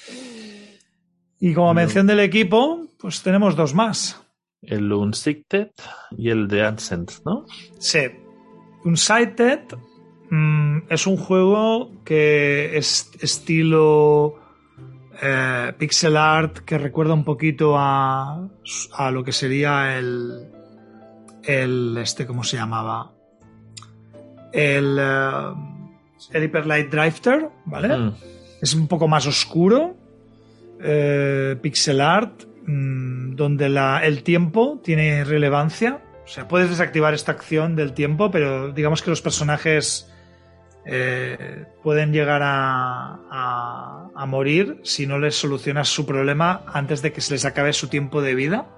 Y 1.41 1.55
como 1.55 1.75
mención 1.75 2.07
del 2.07 2.21
equipo, 2.21 2.87
pues 2.99 3.23
tenemos 3.23 3.57
dos 3.57 3.75
más. 3.75 4.21
El 4.61 4.93
Unsighted 4.93 5.71
y 6.17 6.31
el 6.31 6.47
de 6.47 6.63
Ascent, 6.63 7.11
¿no? 7.25 7.47
Sí. 7.81 8.01
Unsighted 8.85 9.61
mm, 10.31 10.79
es 10.89 11.07
un 11.07 11.17
juego 11.17 11.91
que 12.05 12.77
es 12.77 13.11
estilo 13.21 14.39
eh, 15.21 15.73
pixel 15.79 16.17
art 16.17 16.59
que 16.61 16.79
recuerda 16.79 17.15
un 17.15 17.25
poquito 17.25 17.75
a, 17.77 18.49
a 18.97 19.11
lo 19.11 19.25
que 19.25 19.33
sería 19.33 19.99
el. 19.99 20.49
El. 21.43 21.99
Este, 22.01 22.27
¿cómo 22.27 22.45
se 22.45 22.57
llamaba? 22.57 23.13
El. 24.53 24.99
eh, 25.01 25.55
el 26.33 26.45
Hyper 26.45 26.67
Light 26.67 26.91
Drifter, 26.91 27.49
¿vale? 27.65 27.97
Mm. 27.97 28.13
es 28.61 28.75
un 28.75 28.87
poco 28.87 29.09
más 29.09 29.27
oscuro, 29.27 29.97
eh, 30.81 31.57
pixel 31.61 32.01
art, 32.01 32.45
mm, 32.65 33.35
donde 33.35 33.69
la- 33.69 34.05
el 34.05 34.23
tiempo 34.23 34.81
tiene 34.85 35.25
relevancia. 35.25 36.01
O 36.25 36.29
sea, 36.29 36.47
puedes 36.47 36.71
desactivar 36.71 37.13
esta 37.13 37.33
acción 37.33 37.75
del 37.75 37.93
tiempo, 37.93 38.31
pero 38.31 38.71
digamos 38.73 39.03
que 39.03 39.11
los 39.11 39.21
personajes 39.21 40.12
eh, 40.85 41.65
pueden 41.83 42.13
llegar 42.13 42.43
a, 42.45 44.09
morir 44.27 44.81
si 44.85 45.07
no 45.07 45.19
les 45.19 45.35
solucionas 45.35 45.89
su 45.89 46.07
problema 46.07 46.63
antes 46.73 47.03
de 47.03 47.13
que 47.13 47.21
se 47.21 47.35
les 47.35 47.45
acabe 47.45 47.73
su 47.73 47.89
tiempo 47.89 48.23
de 48.23 48.35
vida. 48.35 48.69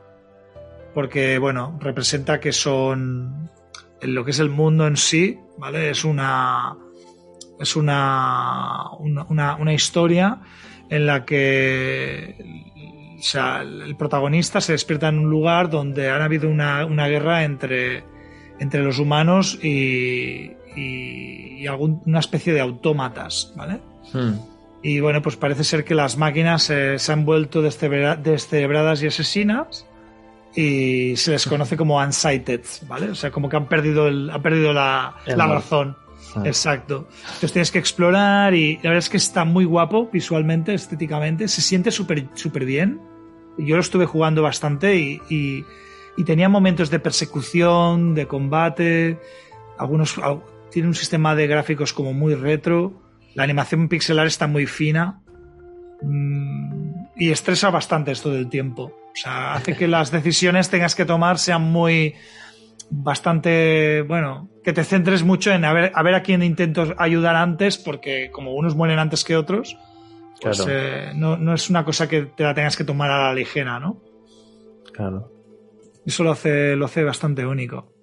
Porque, 0.94 1.38
bueno, 1.38 1.78
representa 1.80 2.40
que 2.40 2.52
son 2.52 3.50
lo 4.00 4.24
que 4.24 4.30
es 4.30 4.38
el 4.38 4.48
mundo 4.48 4.86
en 4.86 4.96
sí, 4.96 5.38
¿vale? 5.58 5.90
Es 5.90 6.04
una 6.04 6.76
es 7.60 7.76
una, 7.76 8.90
una, 8.98 9.72
historia 9.72 10.40
en 10.90 11.06
la 11.06 11.24
que 11.24 12.36
el 13.34 13.96
protagonista 13.96 14.60
se 14.60 14.72
despierta 14.72 15.08
en 15.08 15.18
un 15.20 15.30
lugar 15.30 15.70
donde 15.70 16.10
han 16.10 16.22
habido 16.22 16.48
una, 16.48 16.84
una 16.84 17.06
guerra 17.06 17.44
entre, 17.44 18.04
entre 18.58 18.82
los 18.82 18.98
humanos 18.98 19.58
y, 19.62 20.52
y, 20.76 21.60
y 21.62 21.66
algún- 21.66 22.02
una 22.06 22.20
especie 22.20 22.52
de 22.52 22.60
autómatas, 22.60 23.52
¿vale? 23.56 23.80
Mm. 24.12 24.32
Y 24.82 25.00
bueno, 25.00 25.22
pues 25.22 25.36
parece 25.36 25.64
ser 25.64 25.84
que 25.84 25.94
las 25.94 26.16
máquinas 26.18 26.68
eh, 26.70 26.98
se 26.98 27.12
han 27.12 27.24
vuelto 27.24 27.62
descebra- 27.62 28.16
descerebradas 28.16 29.02
y 29.02 29.06
asesinas 29.06 29.86
y 30.54 31.16
se 31.16 31.30
les 31.32 31.46
conoce 31.46 31.76
como 31.76 31.98
unsighted, 31.98 32.60
¿vale? 32.86 33.10
O 33.10 33.14
sea, 33.14 33.30
como 33.30 33.48
que 33.48 33.56
han 33.56 33.66
perdido, 33.66 34.06
el, 34.08 34.30
han 34.30 34.42
perdido 34.42 34.72
la, 34.72 35.16
la 35.26 35.46
razón. 35.46 35.96
Ah. 36.36 36.42
Exacto. 36.44 37.08
Entonces 37.26 37.52
tienes 37.52 37.70
que 37.70 37.78
explorar 37.78 38.54
y 38.54 38.76
la 38.76 38.82
verdad 38.90 38.98
es 38.98 39.08
que 39.08 39.16
está 39.16 39.44
muy 39.44 39.64
guapo 39.64 40.08
visualmente, 40.12 40.74
estéticamente, 40.74 41.48
se 41.48 41.60
siente 41.62 41.90
súper 41.90 42.26
súper 42.34 42.64
bien. 42.64 43.00
Yo 43.58 43.76
lo 43.76 43.80
estuve 43.80 44.04
jugando 44.06 44.42
bastante 44.42 44.96
y, 44.96 45.20
y- 45.30 45.64
y 46.16 46.24
tenía 46.24 46.48
momentos 46.48 46.90
de 46.90 46.98
persecución, 47.00 48.14
de 48.14 48.26
combate, 48.28 49.18
algunos 49.78 50.16
al- 50.18 50.40
tiene 50.74 50.88
un 50.88 50.96
sistema 50.96 51.36
de 51.36 51.46
gráficos 51.46 51.92
como 51.92 52.12
muy 52.12 52.34
retro, 52.34 53.00
la 53.36 53.44
animación 53.44 53.88
pixelar 53.88 54.26
está 54.26 54.48
muy 54.48 54.66
fina 54.66 55.20
mm, 56.02 56.94
y 57.14 57.30
estresa 57.30 57.70
bastante 57.70 58.10
esto 58.10 58.30
del 58.32 58.48
tiempo. 58.48 58.86
O 58.86 59.14
sea, 59.14 59.54
hace 59.54 59.76
que 59.76 59.86
las 59.86 60.10
decisiones 60.10 60.70
tengas 60.70 60.96
que 60.96 61.04
tomar 61.04 61.38
sean 61.38 61.62
muy 61.62 62.16
bastante, 62.90 64.02
bueno, 64.02 64.50
que 64.64 64.72
te 64.72 64.82
centres 64.82 65.22
mucho 65.22 65.52
en 65.52 65.64
a 65.64 65.72
ver 65.72 65.92
a, 65.94 66.02
ver 66.02 66.16
a 66.16 66.24
quién 66.24 66.42
intento 66.42 66.92
ayudar 66.98 67.36
antes, 67.36 67.78
porque 67.78 68.30
como 68.32 68.54
unos 68.54 68.74
mueren 68.74 68.98
antes 68.98 69.22
que 69.22 69.36
otros, 69.36 69.78
pues 70.42 70.60
Claro. 70.60 70.72
eh, 70.76 71.12
no, 71.14 71.36
no 71.36 71.54
es 71.54 71.70
una 71.70 71.84
cosa 71.84 72.08
que 72.08 72.22
te 72.22 72.42
la 72.42 72.52
tengas 72.52 72.76
que 72.76 72.82
tomar 72.82 73.12
a 73.12 73.28
la 73.28 73.32
ligera, 73.34 73.78
¿no? 73.78 74.02
Claro. 74.92 75.30
Eso 76.04 76.24
lo 76.24 76.32
hace, 76.32 76.74
lo 76.74 76.86
hace 76.86 77.04
bastante 77.04 77.46
único. 77.46 77.93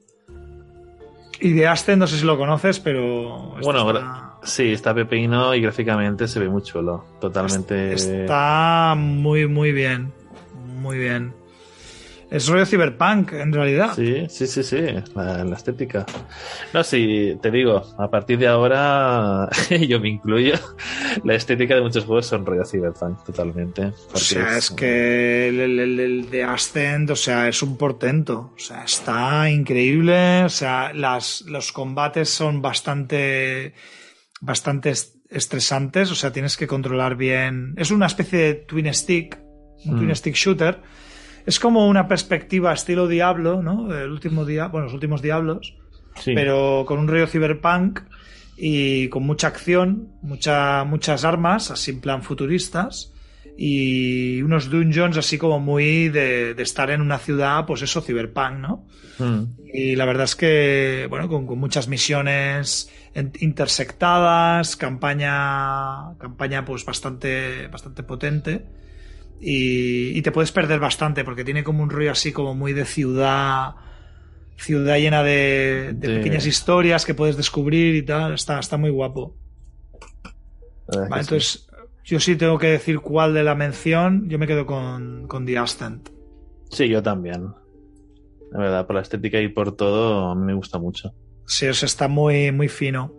Y 1.41 1.53
de 1.53 1.67
Aston, 1.67 1.97
no 1.97 2.07
sé 2.07 2.17
si 2.17 2.25
lo 2.25 2.37
conoces, 2.37 2.79
pero. 2.79 3.55
esto 3.57 3.71
Bueno, 3.73 3.89
está, 3.91 4.35
Sí, 4.43 4.71
está 4.71 4.93
pepino 4.93 5.53
y 5.55 5.61
gráficamente 5.61 6.27
se 6.27 6.39
ve 6.39 6.47
muy 6.47 6.61
chulo. 6.61 7.03
Totalmente. 7.19 7.93
está 7.93 8.93
muy, 8.95 9.47
muy 9.47 9.71
bien. 9.71 10.11
Muy 10.81 10.99
bien. 10.99 11.33
Es 12.31 12.47
rollo 12.47 12.65
cyberpunk, 12.65 13.33
en 13.33 13.51
realidad. 13.51 13.91
Sí, 13.93 14.25
sí, 14.29 14.47
sí, 14.47 14.63
sí, 14.63 14.77
la, 15.15 15.43
la 15.43 15.55
estética. 15.57 16.05
No, 16.73 16.81
sí, 16.81 17.37
te 17.41 17.51
digo, 17.51 17.83
a 17.99 18.09
partir 18.09 18.39
de 18.39 18.47
ahora, 18.47 19.49
yo 19.87 19.99
me 19.99 20.07
incluyo, 20.07 20.53
la 21.25 21.35
estética 21.35 21.75
de 21.75 21.81
muchos 21.81 22.05
juegos 22.05 22.27
son 22.27 22.45
rollo 22.45 22.63
cyberpunk, 22.63 23.25
totalmente. 23.25 23.91
O 24.13 24.17
sea, 24.17 24.57
es 24.57 24.71
que 24.71 25.49
el, 25.49 25.59
el- 25.59 25.99
el- 25.99 26.29
de 26.29 26.43
Ascent, 26.45 27.09
o 27.09 27.17
sea, 27.17 27.49
es 27.49 27.61
un 27.61 27.75
portento. 27.77 28.53
O 28.55 28.59
sea, 28.59 28.83
está 28.85 29.49
increíble. 29.49 30.45
O 30.45 30.49
sea, 30.49 30.93
las, 30.93 31.41
los 31.41 31.73
combates 31.73 32.29
son 32.29 32.61
bastante, 32.61 33.73
bastante 34.39 34.91
est- 34.91 35.17
estresantes. 35.29 36.09
O 36.11 36.15
sea, 36.15 36.31
tienes 36.31 36.55
que 36.55 36.65
controlar 36.67 37.17
bien. 37.17 37.73
Es 37.75 37.91
una 37.91 38.05
especie 38.05 38.39
de 38.39 38.53
twin 38.53 38.93
stick, 38.93 39.37
un 39.85 39.95
Mm. 39.95 39.97
twin 39.99 40.15
stick 40.15 40.35
shooter. 40.35 40.79
Es 41.45 41.59
como 41.59 41.87
una 41.87 42.07
perspectiva 42.07 42.73
estilo 42.73 43.07
Diablo, 43.07 43.61
¿no? 43.61 43.95
El 43.95 44.11
último 44.11 44.45
día, 44.45 44.67
bueno, 44.67 44.85
los 44.85 44.93
últimos 44.93 45.21
Diablos 45.21 45.75
sí, 46.15 46.33
pero 46.35 46.85
con 46.87 46.99
un 46.99 47.07
rollo 47.07 47.27
cyberpunk 47.27 48.01
y 48.57 49.07
con 49.09 49.23
mucha 49.23 49.47
acción, 49.47 50.09
mucha, 50.21 50.83
muchas 50.83 51.25
armas, 51.25 51.71
así 51.71 51.91
en 51.91 52.01
plan 52.01 52.21
futuristas. 52.23 53.11
y 53.57 54.41
unos 54.41 54.69
dungeons 54.69 55.17
así 55.17 55.37
como 55.37 55.59
muy 55.59 56.09
de, 56.09 56.53
de 56.53 56.63
estar 56.63 56.89
en 56.89 57.01
una 57.01 57.17
ciudad, 57.17 57.65
pues 57.65 57.81
eso, 57.81 58.01
cyberpunk, 58.01 58.53
¿no? 58.57 58.87
Mm. 59.19 59.43
Y 59.73 59.95
la 59.95 60.05
verdad 60.05 60.23
es 60.23 60.35
que, 60.35 61.07
bueno, 61.09 61.27
con, 61.27 61.45
con 61.45 61.59
muchas 61.59 61.87
misiones 61.87 62.89
intersectadas, 63.39 64.75
campaña, 64.75 66.17
campaña 66.17 66.63
pues 66.65 66.85
bastante, 66.85 67.67
bastante 67.67 68.03
potente. 68.03 68.65
Y, 69.43 70.15
y 70.17 70.21
te 70.21 70.31
puedes 70.31 70.51
perder 70.51 70.79
bastante 70.79 71.23
porque 71.23 71.43
tiene 71.43 71.63
como 71.63 71.81
un 71.81 71.89
rollo 71.89 72.11
así 72.11 72.31
como 72.31 72.53
muy 72.53 72.73
de 72.73 72.85
ciudad, 72.85 73.73
ciudad 74.55 74.97
llena 74.97 75.23
de, 75.23 75.93
de 75.95 76.07
De- 76.07 76.15
pequeñas 76.17 76.45
historias 76.45 77.05
que 77.05 77.15
puedes 77.15 77.37
descubrir 77.37 77.95
y 77.95 78.03
tal. 78.03 78.33
Está, 78.33 78.59
está 78.59 78.77
muy 78.77 78.91
guapo. 78.91 79.35
Vale, 80.87 81.07
sí. 81.07 81.19
entonces, 81.19 81.67
yo 82.03 82.19
sí 82.19 82.35
tengo 82.35 82.57
que 82.59 82.67
decir 82.67 82.99
cuál 82.99 83.33
de 83.33 83.43
la 83.43 83.55
mención. 83.55 84.29
Yo 84.29 84.37
me 84.37 84.45
quedo 84.47 84.65
con, 84.65 85.27
con 85.27 85.45
The 85.45 85.57
Ascent. 85.57 86.09
Sí, 86.69 86.87
yo 86.87 87.01
también. 87.01 87.47
La 88.51 88.59
verdad, 88.59 88.85
por 88.85 88.95
la 88.97 89.01
estética 89.01 89.39
y 89.39 89.47
por 89.47 89.75
todo, 89.75 90.29
a 90.29 90.35
mí 90.35 90.43
me 90.45 90.53
gusta 90.53 90.77
mucho. 90.77 91.13
Sí, 91.47 91.65
o 91.67 91.73
sea, 91.73 91.87
está 91.87 92.07
muy, 92.07 92.51
muy 92.51 92.67
fino. 92.67 93.13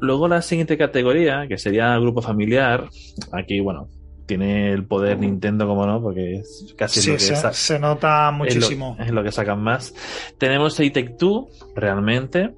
Luego 0.00 0.28
la 0.28 0.42
siguiente 0.42 0.76
categoría, 0.76 1.46
que 1.48 1.58
sería 1.58 1.96
grupo 1.98 2.20
familiar, 2.22 2.88
aquí, 3.32 3.60
bueno, 3.60 3.88
tiene 4.26 4.72
el 4.72 4.84
poder 4.86 5.18
Nintendo, 5.18 5.66
como 5.66 5.86
no, 5.86 6.00
porque 6.00 6.36
es 6.36 6.74
casi 6.76 7.00
Sí, 7.00 7.10
lo 7.10 7.16
que 7.16 7.52
se, 7.54 7.78
nota 7.78 8.28
es 8.28 8.32
lo- 8.32 8.38
muchísimo. 8.38 8.96
Es 9.00 9.10
lo, 9.10 9.22
que 9.22 9.32
sacan 9.32 9.62
más. 9.62 9.94
Tenemos 10.38 10.76
Take 10.76 11.16
Two, 11.18 11.48
realmente. 11.74 12.54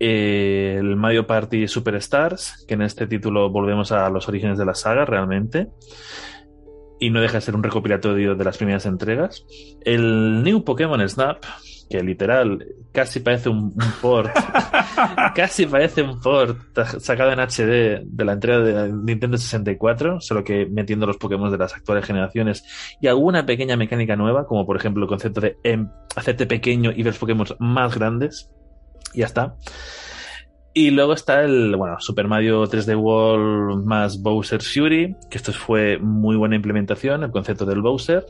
Eh, 0.00 0.76
el 0.78 0.96
Mario 0.96 1.26
Party 1.26 1.68
Superstars, 1.68 2.64
que 2.66 2.74
en 2.74 2.82
este 2.82 3.06
título 3.06 3.50
volvemos 3.50 3.92
a 3.92 4.08
los 4.10 4.28
orígenes 4.28 4.58
de 4.58 4.64
la 4.64 4.74
saga, 4.74 5.04
realmente. 5.04 5.68
Y 7.00 7.10
no 7.10 7.20
deja 7.20 7.34
de 7.34 7.40
ser 7.42 7.54
un 7.54 7.62
recopilatorio 7.62 8.34
de 8.34 8.44
las 8.44 8.56
primeras 8.56 8.86
entregas. 8.86 9.44
El 9.84 10.42
New 10.42 10.64
Pokémon 10.64 11.06
Snap, 11.08 11.44
que 11.88 12.02
literal 12.02 12.64
casi 12.92 13.20
parece 13.20 13.48
un, 13.48 13.74
un 13.74 13.92
port. 14.00 14.32
casi 15.34 15.66
parece 15.66 16.02
un 16.02 16.20
port 16.20 16.58
sacado 17.00 17.32
en 17.32 17.40
HD 17.40 18.04
de 18.04 18.24
la 18.24 18.32
entrega 18.32 18.60
de 18.60 18.92
Nintendo 18.92 19.36
64, 19.36 20.20
solo 20.20 20.44
que 20.44 20.66
metiendo 20.66 21.06
los 21.06 21.16
Pokémon 21.16 21.50
de 21.50 21.58
las 21.58 21.74
actuales 21.74 22.04
generaciones 22.04 22.64
y 23.00 23.06
alguna 23.06 23.44
pequeña 23.44 23.76
mecánica 23.76 24.16
nueva, 24.16 24.46
como 24.46 24.64
por 24.66 24.76
ejemplo 24.76 25.02
el 25.02 25.08
concepto 25.08 25.40
de 25.40 25.56
em, 25.64 25.88
hacerte 26.16 26.46
pequeño 26.46 26.92
y 26.94 27.02
ver 27.02 27.14
Pokémon 27.14 27.46
más 27.58 27.94
grandes. 27.94 28.50
Y 29.12 29.20
ya 29.20 29.26
está. 29.26 29.56
Y 30.76 30.90
luego 30.90 31.12
está 31.12 31.42
el, 31.44 31.76
bueno, 31.76 32.00
Super 32.00 32.26
Mario 32.26 32.64
3D 32.64 33.00
World 33.00 33.84
más 33.84 34.20
Bowser 34.20 34.60
Fury, 34.60 35.14
que 35.30 35.38
esto 35.38 35.52
fue 35.52 35.98
muy 35.98 36.34
buena 36.34 36.56
implementación, 36.56 37.22
el 37.22 37.30
concepto 37.30 37.64
del 37.64 37.80
Bowser. 37.80 38.26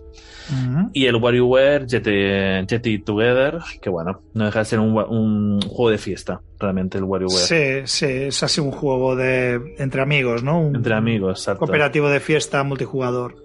Y 0.93 1.07
el 1.07 1.17
WarioWare 1.17 1.87
Jetty, 1.89 2.67
Jetty 2.69 2.99
Together, 2.99 3.61
que 3.81 3.89
bueno, 3.89 4.21
no 4.35 4.45
deja 4.45 4.59
de 4.59 4.65
ser 4.67 4.79
un, 4.79 4.95
un 4.95 5.63
juego 5.63 5.89
de 5.89 5.97
fiesta, 5.97 6.43
realmente 6.59 6.99
el 6.99 7.05
WarioWare. 7.05 7.47
Sí, 7.47 7.87
sí, 7.87 8.13
es 8.27 8.43
así 8.43 8.61
un 8.61 8.73
juego 8.73 9.17
de 9.17 9.59
entre 9.79 10.03
amigos, 10.03 10.43
¿no? 10.43 10.61
Un 10.61 10.77
Entre 10.77 10.95
amigos, 10.95 11.41
exacto. 11.41 11.61
cooperativo 11.61 12.11
de 12.11 12.21
fiesta 12.21 12.63
multijugador. 12.63 13.37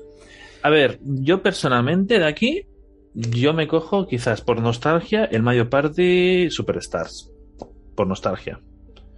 A 0.61 0.69
ver, 0.69 0.99
yo 1.01 1.41
personalmente 1.41 2.19
de 2.19 2.25
aquí, 2.25 2.65
yo 3.13 3.53
me 3.53 3.69
cojo 3.69 4.07
quizás 4.07 4.41
por 4.41 4.61
nostalgia 4.61 5.23
el 5.23 5.41
Mario 5.41 5.69
Party 5.69 6.49
Superstars. 6.49 7.31
Por 7.95 8.05
nostalgia. 8.05 8.59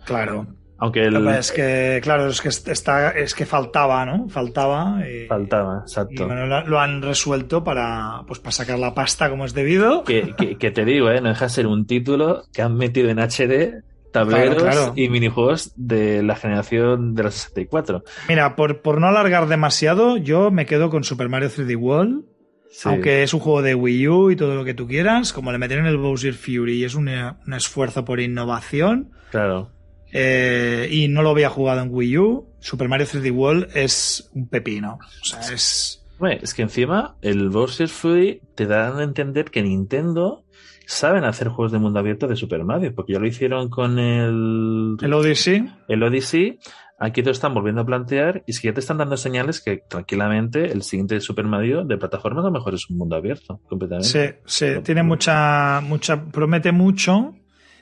Claro. 0.05 0.47
Aunque 0.77 1.03
el... 1.03 1.27
Es 1.27 1.51
que, 1.51 1.99
claro, 2.01 2.27
es 2.27 2.41
que 2.41 2.49
está, 2.49 3.11
es 3.11 3.35
que 3.35 3.45
faltaba, 3.45 4.03
¿no? 4.03 4.27
Faltaba. 4.29 4.99
y- 5.07 5.27
Faltaba, 5.27 5.75
Y 5.77 5.81
exacto. 5.81 6.25
bueno, 6.25 6.47
lo, 6.63 6.79
han 6.79 7.03
resuelto 7.03 7.63
para, 7.63 8.23
pues, 8.27 8.39
para 8.39 8.51
sacar 8.51 8.79
la 8.79 8.95
pasta 8.95 9.29
como 9.29 9.45
es 9.45 9.53
debido. 9.53 10.03
Que, 10.03 10.33
que- 10.35 10.57
que 10.57 10.71
te 10.71 10.83
digo, 10.83 11.11
¿eh? 11.11 11.21
no 11.21 11.29
deja 11.29 11.45
de 11.45 11.49
ser 11.51 11.67
un 11.67 11.85
título 11.85 12.43
que 12.51 12.63
han 12.63 12.75
metido 12.77 13.09
en 13.09 13.19
HD 13.19 13.83
tableros 14.11 14.55
Claro, 14.55 14.71
claro. 14.71 14.93
y 14.95 15.07
minijuegos 15.09 15.71
de 15.77 16.23
la 16.23 16.35
generación 16.35 17.13
de 17.13 17.23
la 17.23 17.31
64. 17.31 18.03
Mira, 18.27 18.55
por, 18.55 18.81
por 18.81 18.99
no 18.99 19.07
alargar 19.07 19.47
demasiado, 19.47 20.17
yo 20.17 20.49
me 20.51 20.65
quedo 20.65 20.89
con 20.89 21.03
Super 21.03 21.29
Mario 21.29 21.49
3D 21.49 21.77
World. 21.77 22.25
Sí. 22.71 22.89
Aunque 22.89 23.21
es 23.23 23.33
un 23.33 23.39
juego 23.41 23.61
de 23.61 23.75
Wii 23.75 24.07
U 24.07 24.31
y 24.31 24.35
todo 24.35 24.55
lo 24.55 24.65
que 24.65 24.73
tú 24.73 24.87
quieras, 24.87 25.31
como 25.31 25.51
le 25.51 25.57
metieron 25.59 25.85
el 25.85 25.97
Bowser 25.97 26.33
Fury 26.33 26.79
y 26.79 26.83
es 26.85 26.95
un, 26.95 27.07
un 27.09 27.53
esfuerzo 27.53 28.03
por 28.03 28.19
innovación, 28.19 29.11
Claro. 29.29 29.69
Eh, 30.11 30.87
y 30.91 31.07
no 31.07 31.21
lo 31.21 31.29
había 31.29 31.49
jugado 31.49 31.81
en 31.81 31.93
Wii 31.93 32.17
U, 32.17 32.47
Super 32.59 32.87
Mario 32.87 33.07
3D 33.07 33.31
World 33.33 33.69
es 33.75 34.29
un 34.33 34.47
pepino. 34.47 34.99
O 35.21 35.25
sea, 35.25 35.39
es. 35.53 35.97
Es 36.41 36.53
que 36.53 36.61
encima 36.61 37.15
el 37.23 37.49
Bowser 37.49 37.87
Fury 37.87 38.41
te 38.53 38.67
dan 38.67 38.99
a 38.99 39.03
entender 39.03 39.45
que 39.45 39.63
Nintendo 39.63 40.45
saben 40.85 41.23
hacer 41.23 41.47
juegos 41.47 41.71
de 41.71 41.79
mundo 41.79 41.99
abierto 41.99 42.27
de 42.27 42.35
Super 42.35 42.63
Mario, 42.63 42.93
porque 42.93 43.13
ya 43.13 43.19
lo 43.19 43.25
hicieron 43.25 43.69
con 43.69 43.97
el, 43.97 44.97
El 45.01 45.13
Odyssey. 45.13 45.65
el 45.87 46.03
Odyssey. 46.03 46.59
Aquí 46.99 47.23
te 47.23 47.29
lo 47.29 47.31
están 47.31 47.55
volviendo 47.55 47.81
a 47.81 47.85
plantear 47.85 48.43
y 48.45 48.51
es 48.51 48.59
que 48.59 48.67
ya 48.67 48.73
te 48.75 48.81
están 48.81 48.99
dando 48.99 49.17
señales 49.17 49.61
que 49.61 49.81
tranquilamente 49.89 50.71
el 50.71 50.83
siguiente 50.83 51.19
Super 51.19 51.45
Mario 51.45 51.83
de 51.83 51.97
plataformas 51.97 52.43
a 52.43 52.49
lo 52.49 52.53
mejor 52.53 52.75
es 52.75 52.87
un 52.91 52.97
mundo 52.99 53.15
abierto 53.15 53.59
completamente. 53.67 54.07
Sí, 54.07 54.35
sí, 54.45 54.81
tiene 54.83 55.01
mucha, 55.01 55.81
mucha, 55.81 56.23
promete 56.23 56.71
mucho 56.71 57.33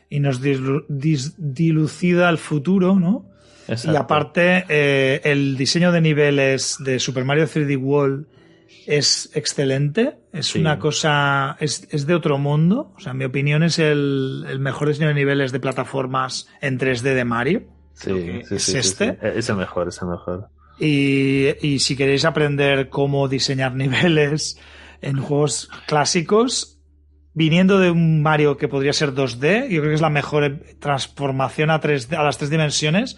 y 0.10 0.20
nos 0.20 0.42
dilu- 0.42 0.86
dis- 0.88 1.34
dilucida 1.38 2.30
el 2.30 2.38
futuro, 2.38 2.96
¿no? 3.00 3.26
Exacto. 3.68 3.94
Y 3.94 3.96
aparte, 3.96 4.66
eh, 4.68 5.22
el 5.24 5.56
diseño 5.56 5.92
de 5.92 6.02
niveles 6.02 6.78
de 6.80 7.00
Super 7.00 7.24
Mario 7.26 7.46
3D 7.46 7.78
World 7.78 8.26
es 8.88 9.30
excelente. 9.36 10.18
Es 10.34 10.48
Sí. 10.48 10.60
una 10.60 10.80
cosa. 10.80 11.56
Es, 11.60 11.88
es 11.92 12.08
de 12.08 12.16
otro 12.16 12.40
mundo. 12.40 12.94
O 12.98 13.00
sea, 13.00 13.12
en 13.12 13.20
mi 13.20 13.26
opinión, 13.26 13.62
es 13.62 13.78
el, 13.78 14.46
el 14.50 14.60
mejor 14.60 14.88
diseño 14.88 15.10
de 15.10 15.14
niveles 15.14 15.52
de 15.52 15.60
plataformas 15.60 16.48
en 16.62 16.80
3D 16.80 17.14
de 17.14 17.26
Mario. 17.26 17.64
Sí, 17.94 18.12
sí, 18.12 18.56
es 18.56 18.64
sí, 18.64 18.72
sí, 18.72 18.78
este. 18.80 19.12
sí. 19.12 19.18
Es 19.36 19.50
el 19.50 19.58
mejor, 19.58 19.88
es 19.90 20.02
el 20.02 20.08
mejor. 20.08 20.48
Y, 20.80 21.50
y 21.62 21.80
si 21.80 21.96
queréis 21.96 22.26
aprender 22.26 22.90
cómo 22.90 23.28
diseñar 23.28 23.76
niveles 23.76 24.58
en 25.02 25.18
juegos 25.22 25.70
clásicos, 25.88 26.78
viniendo 27.40 27.80
de 27.80 27.90
un 27.90 28.22
Mario 28.22 28.58
que 28.58 28.68
podría 28.68 28.92
ser 28.92 29.14
2D, 29.14 29.69
yo 29.69 29.80
creo 29.80 29.92
que 29.92 29.95
es 29.95 30.01
la 30.01 30.09
mejor 30.09 30.59
transformación 30.80 31.69
a, 31.72 31.80
3D, 31.80 32.18
a 32.18 32.24
las 32.24 32.38
tres 32.38 32.50
dimensiones, 32.50 33.18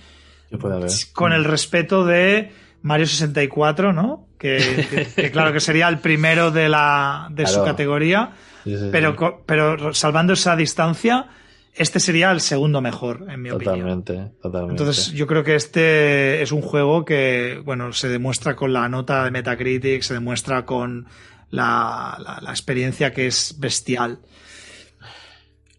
puede 0.60 0.76
haber. 0.76 0.90
con 1.14 1.34
el 1.34 1.44
respeto 1.44 2.06
de 2.06 2.52
Mario 2.84 3.08
64, 3.08 3.94
¿no? 3.94 4.28
Que, 4.38 4.86
que- 4.90 5.08
que 5.24 5.32
claro 5.32 5.52
que 5.54 5.60
sería 5.60 5.88
el 5.90 5.98
primero 6.00 6.52
de, 6.52 6.70
la, 6.70 7.28
de 7.32 7.48
su 7.48 7.64
categoría, 7.64 8.32
Sí, 8.64 8.78
sí, 8.78 8.90
pero, 8.92 9.16
sí. 9.18 9.26
pero 9.48 9.92
salvando 9.96 10.34
esa 10.34 10.56
distancia, 10.56 11.26
este 11.74 12.00
sería 12.00 12.30
el 12.32 12.42
segundo 12.42 12.80
mejor, 12.80 13.26
en 13.28 13.42
mi 13.42 13.50
opinión. 13.50 14.04
Totalmente. 14.04 14.32
Entonces, 14.70 15.14
yo 15.14 15.26
creo 15.26 15.44
que 15.44 15.56
este 15.56 16.44
es 16.44 16.52
un 16.52 16.62
juego 16.62 17.06
que, 17.06 17.60
bueno, 17.66 17.92
se 17.94 18.08
demuestra 18.08 18.56
con 18.56 18.72
la 18.72 18.88
nota 18.88 19.24
de 19.24 19.32
Metacritic, 19.32 20.04
se 20.04 20.14
demuestra 20.14 20.64
con 20.66 21.08
la, 21.52 22.18
la- 22.24 22.40
la 22.42 22.50
experiencia 22.50 23.14
que 23.14 23.28
es 23.28 23.56
bestial. 23.60 24.20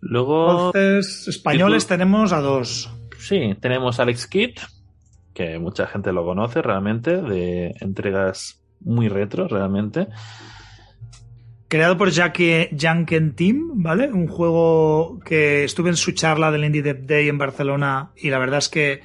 Luego, 0.00 0.66
Entonces, 0.74 1.28
españoles 1.28 1.84
tipo- 1.84 1.94
tenemos 1.94 2.32
a 2.32 2.40
dos. 2.40 2.90
sí, 3.18 3.54
tenemos 3.60 4.00
Alex 4.00 4.26
Kidd, 4.26 4.58
que 5.32 5.58
mucha 5.58 5.86
gente 5.86 6.12
lo 6.12 6.24
conoce 6.24 6.60
realmente, 6.62 7.22
de 7.22 7.74
entregas 7.80 8.60
muy 8.80 9.08
retro 9.08 9.46
realmente. 9.48 10.08
Creado 11.68 11.96
por 11.96 12.10
Jackie 12.10 12.68
Janken 12.76 13.34
Team, 13.34 13.82
¿vale? 13.82 14.12
Un 14.12 14.26
juego 14.28 15.20
que 15.24 15.64
estuve 15.64 15.88
en 15.90 15.96
su 15.96 16.12
charla 16.12 16.50
del 16.50 16.64
Indie 16.64 16.82
Dev 16.82 17.06
Day 17.06 17.28
en 17.28 17.38
Barcelona 17.38 18.10
y 18.16 18.28
la 18.28 18.38
verdad 18.38 18.58
es 18.58 18.68
que 18.68 19.00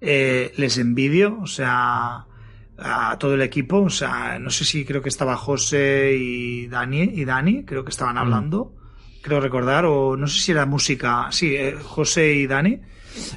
eh, 0.00 0.52
les 0.56 0.78
envidio, 0.78 1.38
o 1.42 1.46
sea, 1.46 2.24
a 2.82 3.16
todo 3.18 3.34
el 3.34 3.42
equipo, 3.42 3.78
o 3.82 3.90
sea, 3.90 4.38
no 4.38 4.50
sé 4.50 4.64
si 4.64 4.84
creo 4.84 5.02
que 5.02 5.08
estaba 5.08 5.36
José 5.36 6.14
y 6.18 6.66
Dani, 6.66 7.02
y 7.14 7.24
Dani 7.24 7.64
creo 7.64 7.84
que 7.84 7.90
estaban 7.90 8.16
hablando, 8.18 8.74
creo 9.22 9.40
recordar, 9.40 9.84
o 9.84 10.16
no 10.16 10.26
sé 10.26 10.40
si 10.40 10.52
era 10.52 10.66
música, 10.66 11.28
sí, 11.30 11.54
eh, 11.56 11.74
José 11.82 12.32
y 12.34 12.46
Dani. 12.46 12.78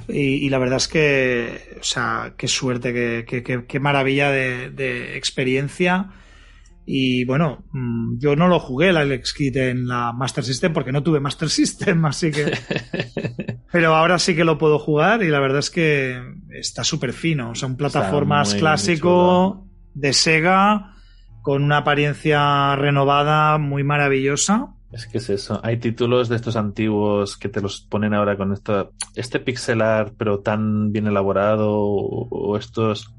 Y, 0.07 0.45
y 0.45 0.49
la 0.49 0.59
verdad 0.59 0.77
es 0.77 0.87
que, 0.87 1.77
o 1.79 1.83
sea, 1.83 2.33
qué 2.37 2.47
suerte, 2.47 2.93
qué, 2.93 3.25
qué- 3.27 3.41
qué- 3.43 3.65
qué 3.67 3.79
maravilla 3.79 4.29
de, 4.29 4.69
de 4.69 5.17
experiencia. 5.17 6.11
Y 6.85 7.23
bueno, 7.25 7.63
mm, 7.71 8.17
yo 8.17 8.35
no 8.35 8.47
lo 8.47 8.59
jugué 8.59 8.89
el 8.89 8.97
Alex 8.97 9.33
en 9.39 9.87
la 9.87 10.11
Master 10.11 10.43
System 10.43 10.73
porque 10.73 10.91
no 10.91 11.03
tuve 11.03 11.19
Master 11.19 11.49
System, 11.49 12.05
así 12.05 12.31
que. 12.31 12.51
Pero 13.71 13.95
ahora 13.95 14.19
sí 14.19 14.35
que 14.35 14.43
lo 14.43 14.57
puedo 14.57 14.77
jugar 14.77 15.23
y 15.23 15.29
la 15.29 15.39
verdad 15.39 15.59
es 15.59 15.69
que 15.69 16.21
está 16.51 16.83
súper 16.83 17.13
fino. 17.13 17.51
O 17.51 17.55
sea, 17.55 17.67
un 17.67 17.77
plataformas 17.77 18.53
clásico 18.53 19.67
de 19.93 20.13
Sega 20.13 20.93
con 21.41 21.63
una 21.63 21.77
apariencia 21.77 22.75
renovada 22.75 23.57
muy 23.57 23.83
maravillosa. 23.83 24.75
Es 24.91 25.07
que 25.07 25.17
es 25.17 25.29
eso. 25.31 25.59
Hay 25.63 25.77
títulos 25.77 26.29
de 26.29 26.35
estos 26.35 26.55
antiguos 26.55 27.35
que 27.35 27.49
te 27.49 27.61
los 27.61 27.81
ponen 27.81 28.13
ahora 28.13 28.37
con 28.37 28.53
esta, 28.53 28.89
este 29.15 29.39
pixel 29.39 29.81
art, 29.81 30.13
pero 30.17 30.39
tan 30.41 30.91
bien 30.91 31.07
elaborado, 31.07 31.71
o, 31.71 32.27
o 32.29 32.57
estos. 32.57 33.11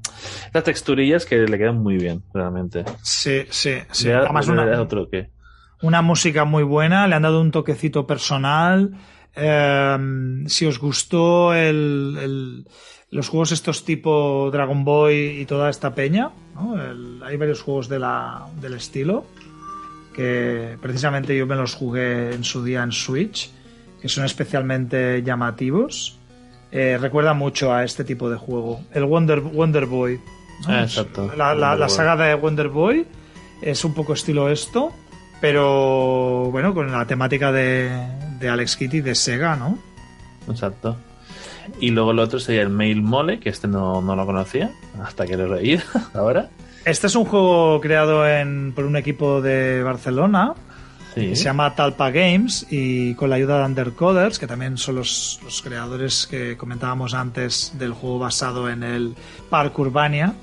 Las 0.53 0.63
texturillas 0.63 1.25
que 1.25 1.37
le 1.47 1.57
quedan 1.57 1.81
muy 1.81 1.97
bien, 1.97 2.23
realmente. 2.33 2.85
Sí, 3.01 3.43
sí, 3.49 3.75
sí. 3.91 4.09
Da- 4.09 4.19
Además, 4.19 4.47
una, 4.47 4.81
otro 4.81 5.09
que. 5.09 5.29
una 5.81 6.01
música 6.01 6.45
muy 6.45 6.63
buena, 6.63 7.07
le 7.07 7.15
han 7.15 7.23
dado 7.23 7.41
un 7.41 7.51
toquecito 7.51 8.05
personal. 8.07 8.91
Eh, 9.35 9.97
si 10.47 10.65
os 10.65 10.79
gustó 10.79 11.53
el, 11.53 12.17
el- 12.21 12.67
los 13.11 13.29
juegos 13.29 13.51
estos 13.51 13.85
tipo 13.85 14.49
Dragon 14.51 14.83
Boy 14.83 15.39
y 15.41 15.45
toda 15.45 15.69
esta 15.69 15.93
peña, 15.93 16.31
¿no? 16.55 16.81
El- 16.81 17.21
hay 17.23 17.37
varios 17.37 17.61
juegos 17.61 17.87
de 17.89 17.99
la, 17.99 18.45
del 18.61 18.73
estilo 18.75 19.25
que 20.15 20.77
precisamente 20.81 21.35
yo 21.37 21.45
me 21.45 21.55
los 21.55 21.75
jugué 21.75 22.33
en 22.33 22.43
su 22.45 22.63
día 22.63 22.83
en 22.83 22.91
Switch, 22.93 23.49
que 24.01 24.07
son 24.07 24.23
especialmente 24.23 25.21
llamativos. 25.23 26.17
Eh, 26.71 26.97
recuerda 26.99 27.33
mucho 27.33 27.73
a 27.73 27.83
este 27.83 28.03
tipo 28.05 28.29
de 28.29 28.37
juego. 28.37 28.81
El 28.93 29.03
Wonder, 29.05 29.41
Wonder 29.41 29.85
Boy. 29.85 30.19
¿No? 30.61 30.73
Ah, 30.73 30.83
exacto. 30.83 31.31
La, 31.35 31.89
saga 31.89 32.15
de 32.15 32.33
Wonder 32.35 32.69
Boy 32.69 33.05
es 33.61 33.83
un 33.85 33.93
poco 33.93 34.13
estilo 34.13 34.49
esto, 34.49 34.91
pero 35.41 36.49
bueno, 36.51 36.73
con 36.73 36.91
la 36.91 37.05
temática 37.05 37.51
de, 37.51 37.89
de 38.39 38.49
Alex 38.49 38.75
Kitty 38.77 39.01
de 39.01 39.15
Sega, 39.15 39.55
¿no? 39.55 39.77
Exacto. 40.49 40.97
Y 41.79 41.91
luego 41.91 42.11
el 42.11 42.19
otro 42.19 42.39
sería 42.39 42.61
el 42.61 42.69
Mail 42.69 43.01
Mole, 43.01 43.39
que 43.39 43.49
este 43.49 43.67
no, 43.67 44.01
no 44.01 44.15
lo 44.15 44.25
conocía, 44.25 44.71
hasta 45.03 45.25
que 45.25 45.35
lo 45.35 45.45
he 45.45 45.47
reído 45.47 45.83
ahora. 46.13 46.49
Este 46.85 47.07
es 47.07 47.15
un 47.15 47.25
juego 47.25 47.81
creado 47.81 48.27
en, 48.27 48.71
por 48.73 48.85
un 48.85 48.95
equipo 48.95 49.41
de 49.41 49.81
Barcelona 49.81 50.53
Sí. 51.15 51.29
que 51.29 51.35
se 51.35 51.45
llama 51.45 51.73
Talpa 51.75 52.11
Games 52.11 52.67
y 52.69 53.13
con 53.15 53.29
la 53.29 53.37
ayuda 53.37 53.59
de 53.59 53.65
Undercoders, 53.65 54.37
que 54.37 54.47
también 54.47 54.77
son 54.77 54.95
los, 54.95 55.39
los 55.43 55.61
creadores 55.61 56.27
que 56.29 56.57
comentábamos 56.57 57.13
antes 57.13 57.71
del 57.79 57.93
juego 57.93 58.19
basado 58.19 58.69
en 58.69 58.83
el 58.83 59.15
Park 59.49 59.79
Urbania. 59.79 60.33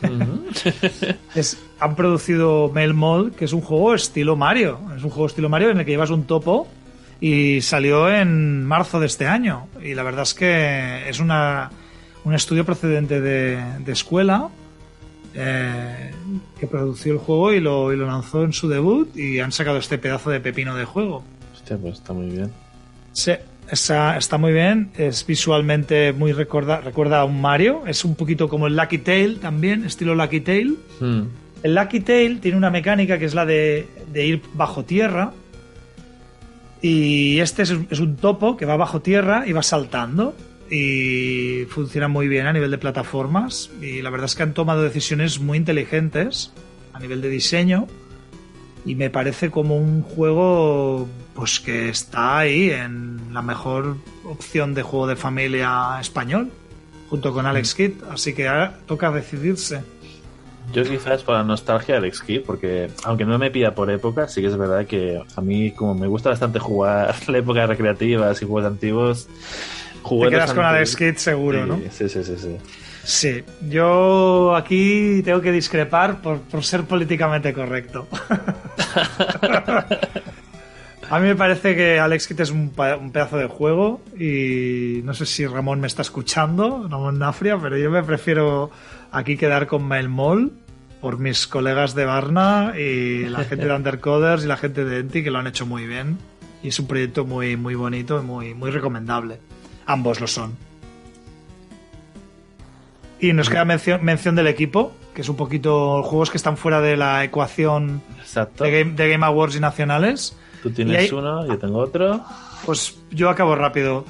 Es- 1.34 1.58
han 1.80 1.94
producido 1.96 2.70
Mail 2.72 2.94
Mall, 2.94 3.32
que 3.32 3.44
es 3.44 3.52
un 3.52 3.60
juego 3.60 3.94
estilo 3.94 4.36
Mario. 4.36 4.78
Es 4.96 5.04
un 5.04 5.10
juego 5.10 5.26
estilo 5.26 5.48
Mario 5.48 5.70
en 5.70 5.78
el 5.80 5.84
que 5.84 5.90
llevas 5.90 6.10
un 6.10 6.24
topo 6.24 6.66
y 7.20 7.60
salió 7.60 8.08
en 8.10 8.64
marzo 8.64 9.00
de 9.00 9.06
este 9.06 9.26
año. 9.26 9.66
Y 9.82 9.94
la 9.94 10.02
verdad 10.02 10.22
es 10.22 10.34
que 10.34 11.08
es 11.08 11.20
una, 11.20 11.70
un 12.24 12.34
estudio 12.34 12.64
procedente 12.64 13.20
de, 13.20 13.62
de 13.80 13.92
escuela 13.92 14.48
eh, 15.34 16.12
que 16.58 16.66
produció 16.66 17.12
el 17.12 17.18
juego 17.18 17.52
y 17.52 17.60
lo, 17.60 17.92
y 17.92 17.96
lo 17.96 18.06
lanzó 18.06 18.44
en 18.44 18.52
su 18.52 18.68
debut 18.68 19.16
y 19.16 19.40
han 19.40 19.52
sacado 19.52 19.78
este 19.78 19.98
pedazo 19.98 20.30
de 20.30 20.40
pepino 20.40 20.76
de 20.76 20.84
juego. 20.84 21.24
Hostia, 21.54 21.76
pues 21.76 21.94
está 21.94 22.12
muy 22.12 22.26
bien. 22.26 22.50
Sí, 23.12 23.32
está, 23.70 24.16
está 24.16 24.38
muy 24.38 24.52
bien, 24.52 24.90
es 24.96 25.26
visualmente 25.26 26.12
muy 26.12 26.32
recuerda, 26.32 26.80
recuerda 26.80 27.20
a 27.20 27.24
un 27.24 27.40
Mario, 27.40 27.82
es 27.86 28.04
un 28.04 28.14
poquito 28.14 28.48
como 28.48 28.66
el 28.66 28.76
Lucky 28.76 28.98
Tail 28.98 29.40
también, 29.40 29.84
estilo 29.84 30.14
Lucky 30.14 30.40
Tail. 30.40 30.78
Mm. 31.00 31.22
El 31.62 31.74
Lucky 31.74 32.00
Tail 32.00 32.40
tiene 32.40 32.56
una 32.56 32.70
mecánica 32.70 33.18
que 33.18 33.24
es 33.24 33.34
la 33.34 33.46
de, 33.46 33.88
de 34.12 34.26
ir 34.26 34.42
bajo 34.54 34.84
tierra. 34.84 35.32
Y 36.82 37.38
este 37.38 37.62
es, 37.62 37.74
es 37.88 37.98
un 38.00 38.16
topo 38.16 38.58
que 38.58 38.66
va 38.66 38.76
bajo 38.76 39.00
tierra 39.00 39.44
y 39.46 39.52
va 39.52 39.62
saltando. 39.62 40.34
Y 40.70 41.66
funciona 41.68 42.08
muy 42.08 42.28
bien 42.28 42.46
a 42.46 42.52
nivel 42.52 42.70
de 42.70 42.78
plataformas. 42.78 43.70
Y 43.80 44.02
la 44.02 44.10
verdad 44.10 44.26
es 44.26 44.34
que 44.34 44.42
han 44.42 44.54
tomado 44.54 44.82
decisiones 44.82 45.40
muy 45.40 45.58
inteligentes 45.58 46.52
a 46.92 47.00
nivel 47.00 47.20
de 47.20 47.28
diseño. 47.28 47.86
Y 48.86 48.94
me 48.94 49.10
parece 49.10 49.50
como 49.50 49.76
un 49.76 50.02
juego 50.02 51.08
pues 51.34 51.60
que 51.60 51.88
está 51.88 52.38
ahí 52.38 52.70
en 52.70 53.32
la 53.32 53.42
mejor 53.42 53.96
opción 54.24 54.74
de 54.74 54.82
juego 54.82 55.06
de 55.06 55.16
familia 55.16 55.98
español. 56.00 56.50
Junto 57.10 57.32
con 57.32 57.46
Alex 57.46 57.74
Kidd. 57.74 57.92
Así 58.10 58.34
que 58.34 58.48
ahora 58.48 58.78
toca 58.86 59.10
decidirse. 59.10 59.82
Yo 60.72 60.82
quizás 60.82 61.22
por 61.22 61.34
la 61.34 61.44
nostalgia 61.44 62.00
del 62.00 62.12
Kidd, 62.12 62.42
porque 62.42 62.90
aunque 63.04 63.24
no 63.24 63.38
me 63.38 63.50
pida 63.50 63.74
por 63.74 63.90
época, 63.90 64.28
sí 64.28 64.40
que 64.40 64.48
es 64.48 64.56
verdad 64.56 64.86
que 64.86 65.22
a 65.36 65.40
mí 65.40 65.70
como 65.72 65.94
me 65.94 66.06
gusta 66.06 66.30
bastante 66.30 66.58
jugar 66.58 67.14
la 67.28 67.38
época 67.38 67.66
recreativas 67.66 68.40
y 68.40 68.46
juegos 68.46 68.64
antiguos, 68.64 69.28
Te 70.04 70.30
quedas 70.30 70.52
con 70.52 70.58
bastante- 70.62 70.76
Alex 70.76 70.96
Kidd 70.96 71.16
seguro, 71.16 71.62
Sí, 71.62 71.68
¿no? 71.68 71.80
Sí, 71.90 72.08
sí, 72.08 72.24
sí, 72.24 72.36
sí. 72.38 72.56
Sí, 73.04 73.44
yo 73.68 74.54
aquí 74.56 75.20
tengo 75.24 75.40
que 75.40 75.52
discrepar 75.52 76.22
por, 76.22 76.40
por 76.40 76.64
ser 76.64 76.84
políticamente 76.84 77.52
correcto. 77.52 78.08
A 81.10 81.20
mí 81.20 81.26
me 81.26 81.36
parece 81.36 81.76
que 81.76 81.98
Alex 81.98 82.26
Kidd 82.26 82.40
es 82.40 82.50
un, 82.50 82.70
pedazo 82.70 83.36
de 83.36 83.46
juego 83.46 84.00
y 84.18 85.00
no 85.04 85.12
sé 85.12 85.26
si 85.26 85.46
Ramón 85.46 85.80
me 85.80 85.86
está 85.86 86.02
escuchando, 86.02 86.88
Ramón 86.88 87.18
Nafria, 87.18 87.58
pero 87.58 87.76
yo 87.76 87.90
me 87.90 88.02
prefiero 88.02 88.70
aquí 89.12 89.36
quedar 89.36 89.66
con 89.66 89.86
Mail 89.86 90.08
Mall 90.08 90.52
por 91.00 91.18
mis 91.18 91.46
colegas 91.46 91.94
de 91.94 92.06
Varna 92.06 92.72
y 92.78 93.26
la 93.26 93.44
gente 93.44 93.66
de 93.66 93.74
Undercoders 93.76 94.44
y 94.44 94.46
la 94.46 94.56
gente 94.56 94.84
de 94.84 95.00
Enti 95.00 95.22
que 95.22 95.30
lo 95.30 95.38
han 95.38 95.46
hecho 95.46 95.66
muy 95.66 95.86
bien 95.86 96.16
y 96.62 96.68
es 96.68 96.78
un 96.78 96.86
proyecto 96.86 97.26
muy, 97.26 97.56
muy 97.56 97.74
bonito 97.74 98.18
y 98.18 98.22
muy, 98.22 98.54
muy 98.54 98.70
recomendable. 98.70 99.38
Ambos 99.86 100.20
lo 100.20 100.26
son. 100.26 100.56
Y 103.20 103.32
nos 103.32 103.48
queda 103.48 103.64
mención, 103.64 104.04
mención 104.04 104.34
del 104.34 104.46
equipo, 104.48 104.92
que 105.14 105.22
es 105.22 105.28
un 105.28 105.36
poquito 105.36 106.02
juegos 106.02 106.30
que 106.30 106.36
están 106.36 106.56
fuera 106.56 106.80
de 106.80 106.96
la 106.96 107.24
ecuación 107.24 108.02
Exacto. 108.20 108.64
de 108.64 108.70
Game, 108.70 108.92
de 108.96 109.08
Game 109.10 109.24
Awards 109.24 109.56
y 109.56 109.60
nacionales. 109.60 110.36
Tú 110.62 110.70
tienes 110.70 110.98
hay- 110.98 111.10
uno, 111.18 111.46
yo 111.46 111.58
tengo 111.58 111.78
otro. 111.78 112.22
Pues 112.66 112.96
yo 113.10 113.30
acabo 113.30 113.54
rápido. 113.54 114.04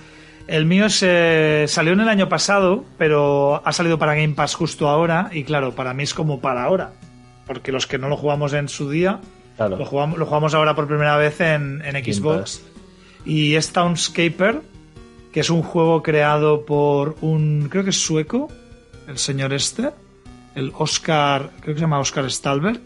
El 0.47 0.67
mío 0.67 0.89
se 0.91 1.65
salió 1.69 1.93
en 1.93 2.01
el 2.01 2.09
año 2.09 2.29
pasado, 2.29 2.85
pero 2.99 3.63
ha 3.65 3.73
salido 3.73 3.99
para 3.99 4.15
Game 4.15 4.35
Pass 4.35 4.55
justo 4.55 4.89
ahora. 4.89 5.31
Y 5.33 5.45
claro, 5.45 5.73
para 5.75 5.95
mí 5.95 6.03
es 6.03 6.13
como 6.15 6.41
para 6.41 6.65
ahora. 6.65 6.93
Porque 7.47 7.73
los 7.73 7.87
que 7.87 7.99
no 7.99 8.09
lo 8.09 8.17
jugamos 8.17 8.53
en 8.53 8.69
su 8.69 8.91
día, 8.91 9.21
Claro. 9.57 9.77
lo 9.77 9.85
jugamos, 9.85 10.19
lo 10.19 10.27
jugamos 10.27 10.55
ahora 10.55 10.75
por 10.75 10.87
primera 10.87 11.17
vez 11.17 11.41
en, 11.41 11.83
en 11.85 12.03
Xbox. 12.05 12.63
Y 13.25 13.55
es 13.55 13.73
Townscaper, 13.73 14.61
que 15.35 15.41
es 15.41 15.51
un 15.51 15.65
juego 15.65 16.01
creado 16.01 16.65
por 16.65 17.17
un, 17.21 17.67
creo 17.69 17.83
que 17.83 17.91
es 17.91 18.01
sueco, 18.01 18.47
el 19.09 19.19
señor 19.19 19.53
este, 19.53 19.91
el 20.55 20.71
Oscar, 20.79 21.51
creo 21.61 21.75
que 21.75 21.81
se 21.81 21.85
llama 21.87 21.99
Oscar 21.99 22.31
Stalberg, 22.31 22.83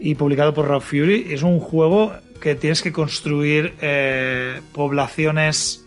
y 0.00 0.16
publicado 0.16 0.52
por 0.52 0.66
Raw 0.66 0.80
Fury. 0.80 1.28
Es 1.30 1.44
un 1.44 1.60
juego 1.60 2.12
que 2.40 2.56
tienes 2.56 2.82
que 2.82 2.90
construir 2.90 3.74
eh, 3.80 4.60
poblaciones 4.72 5.86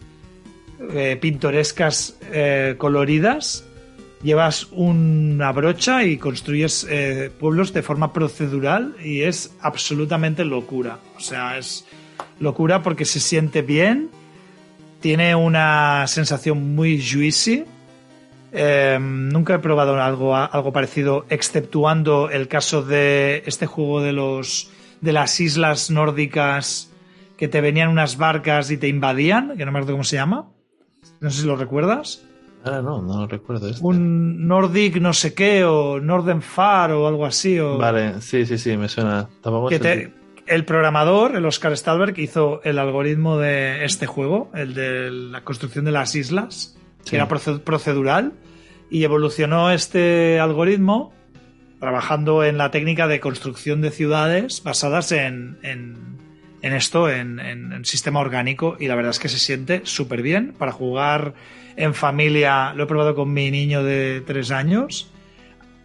eh, 0.93 1.17
pintorescas 1.19 2.17
eh, 2.31 2.75
coloridas. 2.77 3.65
Llevas 4.21 4.69
una 4.71 5.51
brocha 5.51 6.05
y 6.05 6.15
construyes 6.15 6.87
pueblos 7.41 7.73
de 7.73 7.81
forma 7.81 8.13
procedural 8.13 8.95
y 9.03 9.23
es 9.23 9.53
absolutamente 9.59 10.45
locura. 10.45 10.99
O 11.17 11.19
sea, 11.19 11.57
es 11.57 11.83
locura 12.39 12.81
porque 12.81 13.03
se 13.03 13.19
siente 13.19 13.61
bien, 13.63 14.11
tiene 15.03 15.35
una 15.35 16.07
sensación 16.07 16.75
muy 16.75 16.97
juicy. 17.03 17.65
Eh, 18.53 18.97
nunca 19.01 19.55
he 19.55 19.59
probado 19.59 20.01
algo, 20.01 20.33
algo 20.33 20.71
parecido, 20.71 21.25
exceptuando 21.29 22.29
el 22.29 22.47
caso 22.47 22.81
de 22.83 23.43
este 23.45 23.65
juego 23.65 24.01
de 24.01 24.13
los 24.13 24.71
de 25.01 25.11
las 25.11 25.41
islas 25.41 25.91
nórdicas 25.91 26.89
que 27.35 27.49
te 27.49 27.59
venían 27.59 27.89
unas 27.89 28.15
barcas 28.17 28.71
y 28.71 28.77
te 28.77 28.87
invadían, 28.87 29.57
que 29.57 29.65
no 29.65 29.73
me 29.73 29.79
acuerdo 29.79 29.95
cómo 29.95 30.05
se 30.05 30.15
llama. 30.15 30.47
No 31.19 31.29
sé 31.29 31.41
si 31.41 31.47
lo 31.47 31.57
recuerdas. 31.57 32.23
Ah, 32.63 32.79
no, 32.81 33.01
no 33.01 33.19
lo 33.19 33.27
recuerdo. 33.27 33.67
Este. 33.67 33.83
Un 33.85 34.47
Nordic 34.47 35.01
no 35.01 35.11
sé 35.11 35.33
qué, 35.33 35.65
o 35.65 35.99
Northern 35.99 36.41
Far, 36.41 36.91
o 36.91 37.09
algo 37.09 37.25
así. 37.25 37.59
O... 37.59 37.77
Vale, 37.77 38.21
sí, 38.21 38.45
sí, 38.45 38.57
sí, 38.57 38.77
me 38.77 38.87
suena. 38.87 39.27
Tampoco 39.41 39.67
que 39.67 39.79
te- 39.79 40.13
el 40.47 40.65
programador, 40.65 41.35
el 41.35 41.45
Oscar 41.45 41.75
Stalberg, 41.77 42.17
hizo 42.19 42.61
el 42.63 42.79
algoritmo 42.79 43.37
de 43.37 43.85
este 43.85 44.05
juego, 44.05 44.51
el 44.53 44.73
de 44.73 45.09
la 45.11 45.41
construcción 45.43 45.85
de 45.85 45.91
las 45.91 46.15
islas, 46.15 46.77
que 47.09 47.15
era 47.17 47.27
proce- 47.27 47.59
procedural, 47.59 48.33
y 48.89 49.03
evolucionó 49.03 49.71
este 49.71 50.39
algoritmo 50.39 51.13
trabajando 51.79 52.43
en 52.43 52.57
la 52.57 52.71
técnica 52.71 53.07
de 53.07 53.19
construcción 53.19 53.81
de 53.81 53.91
ciudades 53.91 54.61
basadas 54.63 55.11
en, 55.11 55.57
en- 55.63 56.17
en 56.61 56.73
esto, 56.73 57.09
en, 57.09 57.39
en- 57.39 57.73
en 57.73 57.85
sistema 57.85 58.19
orgánico, 58.21 58.77
y 58.79 58.87
la 58.87 58.95
verdad 58.95 59.11
es 59.11 59.19
que 59.19 59.27
se 59.29 59.39
siente 59.39 59.81
súper 59.83 60.21
bien 60.21 60.53
para 60.57 60.71
jugar 60.71 61.33
en 61.75 61.93
familia. 61.93 62.73
Lo 62.73 62.83
he 62.83 62.87
probado 62.87 63.15
con 63.15 63.33
mi 63.33 63.51
niño 63.51 63.83
de 63.83 64.23
tres 64.25 64.51
años 64.51 65.09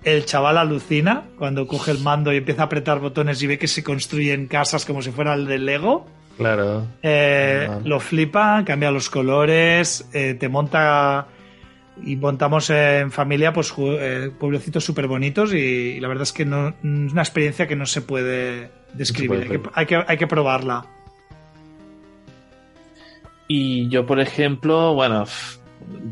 el 0.04 0.24
chaval 0.24 0.58
alucina 0.58 1.24
cuando 1.38 1.66
coge 1.66 1.90
el 1.90 1.98
mando 2.00 2.32
y 2.32 2.36
empieza 2.36 2.62
a 2.62 2.64
apretar 2.66 3.00
botones 3.00 3.42
y 3.42 3.46
ve 3.46 3.58
que 3.58 3.68
se 3.68 3.82
construyen 3.82 4.46
casas 4.46 4.84
como 4.84 5.02
si 5.02 5.10
fuera 5.10 5.34
el 5.34 5.46
de 5.46 5.58
Lego. 5.58 6.06
Claro. 6.36 6.86
Eh. 7.02 7.68
Lo 7.84 7.98
flipa, 7.98 8.62
cambia 8.64 8.90
los 8.90 9.10
colores, 9.10 10.08
eh, 10.12 10.34
te 10.34 10.48
monta 10.48 11.26
y 12.04 12.14
montamos 12.14 12.70
en 12.70 13.10
familia 13.10 13.52
pues 13.52 13.74
eh, 13.76 14.30
pueblecitos 14.38 14.84
súper 14.84 15.08
bonitos 15.08 15.52
y, 15.52 15.56
y 15.56 16.00
la 16.00 16.06
verdad 16.06 16.22
es 16.22 16.32
que 16.32 16.44
no, 16.44 16.68
es 16.68 16.74
una 16.82 17.22
experiencia 17.22 17.66
que 17.66 17.74
no 17.74 17.86
se 17.86 18.02
puede 18.02 18.70
describir, 18.92 19.28
puede 19.28 19.42
hay, 19.74 19.86
que, 19.86 19.96
hay, 19.96 20.04
que, 20.04 20.12
hay 20.12 20.16
que 20.16 20.26
probarla. 20.28 20.86
Y 23.50 23.88
yo, 23.88 24.04
por 24.04 24.20
ejemplo, 24.20 24.94
bueno, 24.94 25.24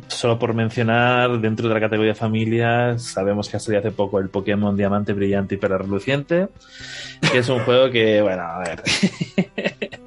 solo 0.08 0.38
por 0.38 0.54
mencionar, 0.54 1.40
dentro 1.40 1.68
de 1.68 1.74
la 1.74 1.80
categoría 1.80 2.14
familia, 2.14 2.98
sabemos 2.98 3.48
que 3.48 3.56
ha 3.56 3.60
salido 3.60 3.80
hace 3.80 3.90
poco 3.90 4.18
el 4.18 4.28
Pokémon 4.28 4.76
Diamante 4.76 5.12
Brillante 5.12 5.54
y 5.54 5.58
Reluciente, 5.58 6.48
que 7.32 7.38
es 7.38 7.48
un 7.48 7.58
juego 7.64 7.90
que, 7.90 8.22
bueno, 8.22 8.42
a 8.42 8.58
ver. 8.60 8.82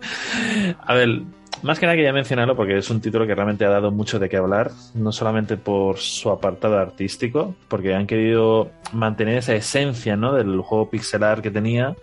a 0.79 0.93
ver, 0.93 1.21
más 1.61 1.77
que 1.77 1.85
nada 1.85 1.95
quería 1.95 2.13
mencionarlo 2.13 2.55
porque 2.55 2.77
es 2.77 2.89
un 2.89 3.01
título 3.01 3.27
que 3.27 3.35
realmente 3.35 3.65
ha 3.65 3.69
dado 3.69 3.91
mucho 3.91 4.17
de 4.17 4.29
qué 4.29 4.37
hablar, 4.37 4.71
no 4.93 5.11
solamente 5.11 5.57
por 5.57 5.97
su 5.97 6.29
apartado 6.29 6.77
artístico, 6.77 7.53
porque 7.67 7.93
han 7.93 8.07
querido 8.07 8.71
mantener 8.93 9.39
esa 9.39 9.53
esencia 9.55 10.15
¿no? 10.15 10.33
del 10.33 10.61
juego 10.61 10.89
pixelar 10.89 11.41
que 11.41 11.51
tenía 11.51 11.95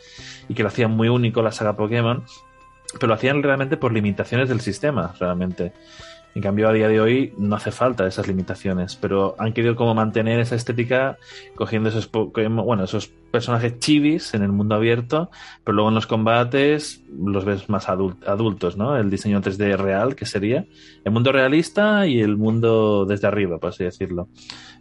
y 0.49 0.55
que 0.55 0.63
lo 0.63 0.69
hacía 0.69 0.89
muy 0.89 1.09
único 1.09 1.43
la 1.43 1.53
saga 1.53 1.75
Pokémon, 1.75 2.25
pero 2.95 3.09
lo 3.09 3.15
hacían 3.15 3.43
realmente 3.43 3.77
por 3.77 3.93
limitaciones 3.93 4.49
del 4.49 4.61
sistema, 4.61 5.15
realmente. 5.19 5.73
En 6.37 6.43
cambio, 6.43 6.69
a 6.69 6.73
día 6.75 6.87
de 6.87 7.01
hoy 7.01 7.33
no 7.39 7.57
hace 7.57 7.71
falta 7.71 8.07
esas 8.07 8.29
limitaciones, 8.29 8.95
pero 8.95 9.37
han 9.39 9.55
querido 9.55 9.75
como 9.75 9.95
mantener 9.95 10.39
esa 10.39 10.55
estética 10.55 11.17
cogiendo 11.55 11.89
esos, 11.89 12.11
bueno, 12.13 12.85
esos 12.85 13.07
personajes 13.07 13.79
chivis 13.79 14.35
en 14.35 14.43
el 14.43 14.53
mundo 14.53 14.75
abierto, 14.75 15.31
pero 15.65 15.77
luego 15.77 15.89
en 15.89 15.95
los 15.95 16.07
combates 16.07 17.03
los 17.11 17.47
ves 17.47 17.71
más 17.71 17.89
adultos, 17.89 18.77
¿no? 18.77 18.99
El 18.99 19.09
diseño 19.09 19.41
3D 19.41 19.79
real, 19.79 20.15
que 20.15 20.27
sería 20.27 20.67
el 21.07 21.11
mundo 21.11 21.33
realista 21.33 22.07
y 22.07 22.21
el 22.21 22.37
mundo 22.37 23.07
desde 23.07 23.29
arriba, 23.29 23.57
por 23.57 23.71
así 23.71 23.85
decirlo. 23.85 24.29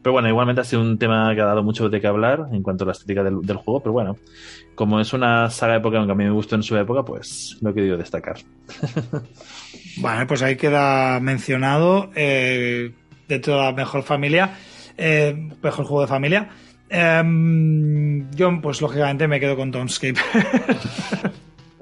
Pero 0.03 0.11
bueno, 0.11 0.27
igualmente 0.27 0.59
ha 0.59 0.65
sido 0.65 0.81
un 0.81 0.97
tema 0.97 1.33
que 1.35 1.39
ha 1.39 1.45
dado 1.45 1.63
mucho 1.63 1.87
de 1.87 2.01
qué 2.01 2.07
hablar 2.07 2.49
en 2.51 2.63
cuanto 2.63 2.83
a 2.83 2.87
la 2.87 2.91
estética 2.91 3.23
del, 3.23 3.39
del 3.43 3.55
juego, 3.55 3.79
pero 3.79 3.93
bueno, 3.93 4.17
como 4.75 4.99
es 4.99 5.13
una 5.13 5.49
saga 5.49 5.75
de 5.75 5.79
Pokémon 5.79 6.05
que 6.05 6.11
a 6.11 6.15
mí 6.15 6.25
me 6.25 6.31
gustó 6.31 6.55
en 6.55 6.63
su 6.63 6.75
época, 6.75 7.05
pues 7.05 7.57
lo 7.61 7.69
he 7.69 7.73
querido 7.73 7.95
destacar. 7.95 8.39
Vale, 9.97 10.25
pues 10.25 10.41
ahí 10.41 10.55
queda 10.55 11.19
mencionado 11.19 12.09
eh, 12.15 12.91
dentro 13.27 13.55
de 13.55 13.61
la 13.61 13.71
mejor 13.71 14.03
familia, 14.03 14.57
eh, 14.97 15.49
mejor 15.61 15.85
juego 15.85 16.01
de 16.01 16.07
familia. 16.07 16.49
Em, 16.89 18.29
yo, 18.31 18.59
pues 18.61 18.81
lógicamente 18.81 19.27
me 19.27 19.39
quedo 19.39 19.55
con 19.55 19.71
Townscape. 19.71 20.19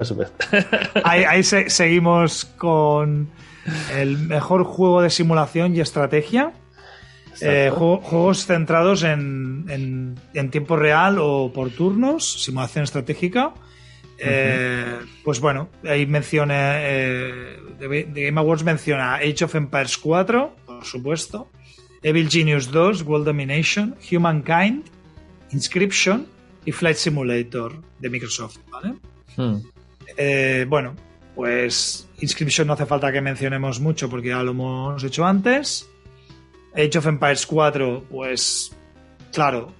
ahí, 1.03 1.24
ahí 1.24 1.43
seguimos 1.43 2.45
con 2.45 3.30
el 3.95 4.17
mejor 4.17 4.64
juego 4.64 5.01
de 5.01 5.09
simulación 5.09 5.75
y 5.75 5.80
estrategia. 5.80 6.51
Eh, 7.42 7.72
juegos 7.74 8.45
centrados 8.45 9.03
en, 9.03 9.66
en, 10.33 10.50
tiempo 10.51 10.77
real 10.77 11.17
o 11.19 11.51
por 11.51 11.72
turnos, 11.72 12.43
simulación 12.43 12.83
estratégica. 12.83 13.53
Eh, 14.17 15.00
pues 15.24 15.40
bueno, 15.40 15.69
ahí 15.83 16.06
menciona, 16.06 16.75
eh, 16.82 17.59
The 17.80 18.25
Game 18.25 18.40
Awards 18.40 18.64
menciona 18.64 19.16
Age 19.16 19.45
of 19.45 19.56
Empires 19.56 19.98
4, 19.98 20.56
por 20.66 20.85
supuesto, 20.85 21.50
Evil 22.01 22.30
Genius 22.30 22.72
2, 22.72 23.03
World 23.03 23.25
Domination, 23.25 23.95
Humankind, 24.11 24.85
Inscription 25.51 26.27
y 26.66 26.72
Flight 26.72 26.98
Simulator 26.98 27.80
de 28.00 28.09
Microsoft, 28.09 28.58
¿vale? 28.69 28.95
Hmm. 29.35 29.58
Eh, 30.17 30.66
bueno, 30.67 30.95
pues 31.35 32.08
Inscription 32.19 32.67
no 32.67 32.74
hace 32.74 32.85
falta 32.85 33.11
que 33.11 33.22
mencionemos 33.22 33.80
mucho 33.80 34.09
porque 34.09 34.30
ya 34.30 34.43
lo 34.43 34.51
hemos 34.51 35.03
hecho 35.03 35.25
antes. 35.25 35.90
Age 36.75 36.98
of 36.98 37.08
Empires 37.08 37.45
4, 37.45 38.06
pues 38.09 38.72
claro, 39.32 39.74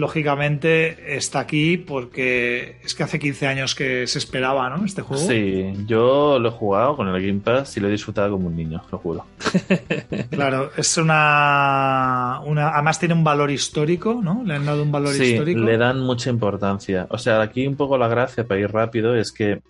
lógicamente 0.00 1.16
está 1.16 1.40
aquí 1.40 1.76
porque 1.76 2.78
es 2.82 2.94
que 2.94 3.02
hace 3.02 3.18
15 3.18 3.46
años 3.46 3.74
que 3.74 4.06
se 4.06 4.18
esperaba, 4.18 4.68
¿no? 4.70 4.84
Este 4.84 5.02
juego. 5.02 5.22
Sí, 5.22 5.72
yo 5.86 6.38
lo 6.38 6.48
he 6.48 6.52
jugado 6.52 6.96
con 6.96 7.06
el 7.08 7.24
Game 7.24 7.40
Pass 7.40 7.76
y 7.76 7.80
lo 7.80 7.88
he 7.88 7.90
disfrutado 7.90 8.32
como 8.32 8.48
un 8.48 8.56
niño, 8.56 8.82
lo 8.90 8.98
juro. 8.98 9.26
Claro, 10.30 10.70
es 10.76 10.96
una, 10.96 12.40
una. 12.44 12.70
Además 12.70 12.98
tiene 12.98 13.14
un 13.14 13.24
valor 13.24 13.50
histórico, 13.50 14.20
¿no? 14.22 14.42
Le 14.44 14.54
han 14.54 14.64
dado 14.64 14.82
un 14.82 14.90
valor 14.90 15.12
sí, 15.12 15.24
histórico. 15.24 15.60
Le 15.60 15.76
dan 15.76 16.00
mucha 16.00 16.30
importancia. 16.30 17.06
O 17.10 17.18
sea, 17.18 17.42
aquí 17.42 17.66
un 17.66 17.76
poco 17.76 17.98
la 17.98 18.08
gracia 18.08 18.46
para 18.46 18.60
ir 18.60 18.70
rápido 18.70 19.14
es 19.14 19.32
que 19.32 19.60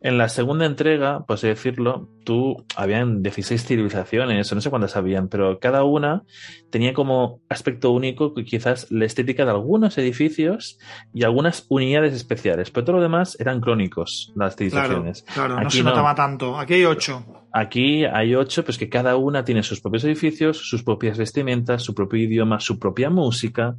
en 0.00 0.18
la 0.18 0.28
segunda 0.28 0.66
entrega, 0.66 1.24
por 1.24 1.34
así 1.34 1.48
decirlo, 1.48 2.08
tú 2.24 2.64
habían 2.76 3.22
16 3.22 3.64
civilizaciones, 3.64 4.50
o 4.50 4.54
no 4.54 4.60
sé 4.60 4.70
cuántas 4.70 4.96
habían, 4.96 5.28
pero 5.28 5.58
cada 5.58 5.84
una 5.84 6.22
tenía 6.70 6.92
como 6.92 7.40
aspecto 7.48 7.92
único 7.92 8.34
quizás 8.34 8.90
la 8.90 9.04
estética 9.04 9.44
de 9.44 9.52
algunos 9.52 9.96
edificios 9.98 10.78
y 11.12 11.24
algunas 11.24 11.66
unidades 11.68 12.14
especiales, 12.14 12.70
pero 12.70 12.84
todo 12.84 12.96
lo 12.96 13.02
demás 13.02 13.36
eran 13.38 13.60
crónicos, 13.60 14.32
las 14.34 14.56
civilizaciones. 14.56 15.24
Claro, 15.32 15.60
no 15.60 15.70
se 15.70 15.82
notaba 15.82 16.14
tanto. 16.14 16.58
Aquí 16.58 16.74
hay 16.74 16.84
ocho. 16.84 17.24
Aquí 17.56 18.04
hay 18.04 18.34
ocho, 18.34 18.64
pues 18.64 18.78
que 18.78 18.88
cada 18.88 19.16
una 19.16 19.44
tiene 19.44 19.62
sus 19.62 19.80
propios 19.80 20.02
edificios, 20.02 20.68
sus 20.68 20.82
propias 20.82 21.16
vestimentas, 21.16 21.84
su 21.84 21.94
propio 21.94 22.18
idioma, 22.18 22.58
su 22.58 22.80
propia 22.80 23.10
música. 23.10 23.76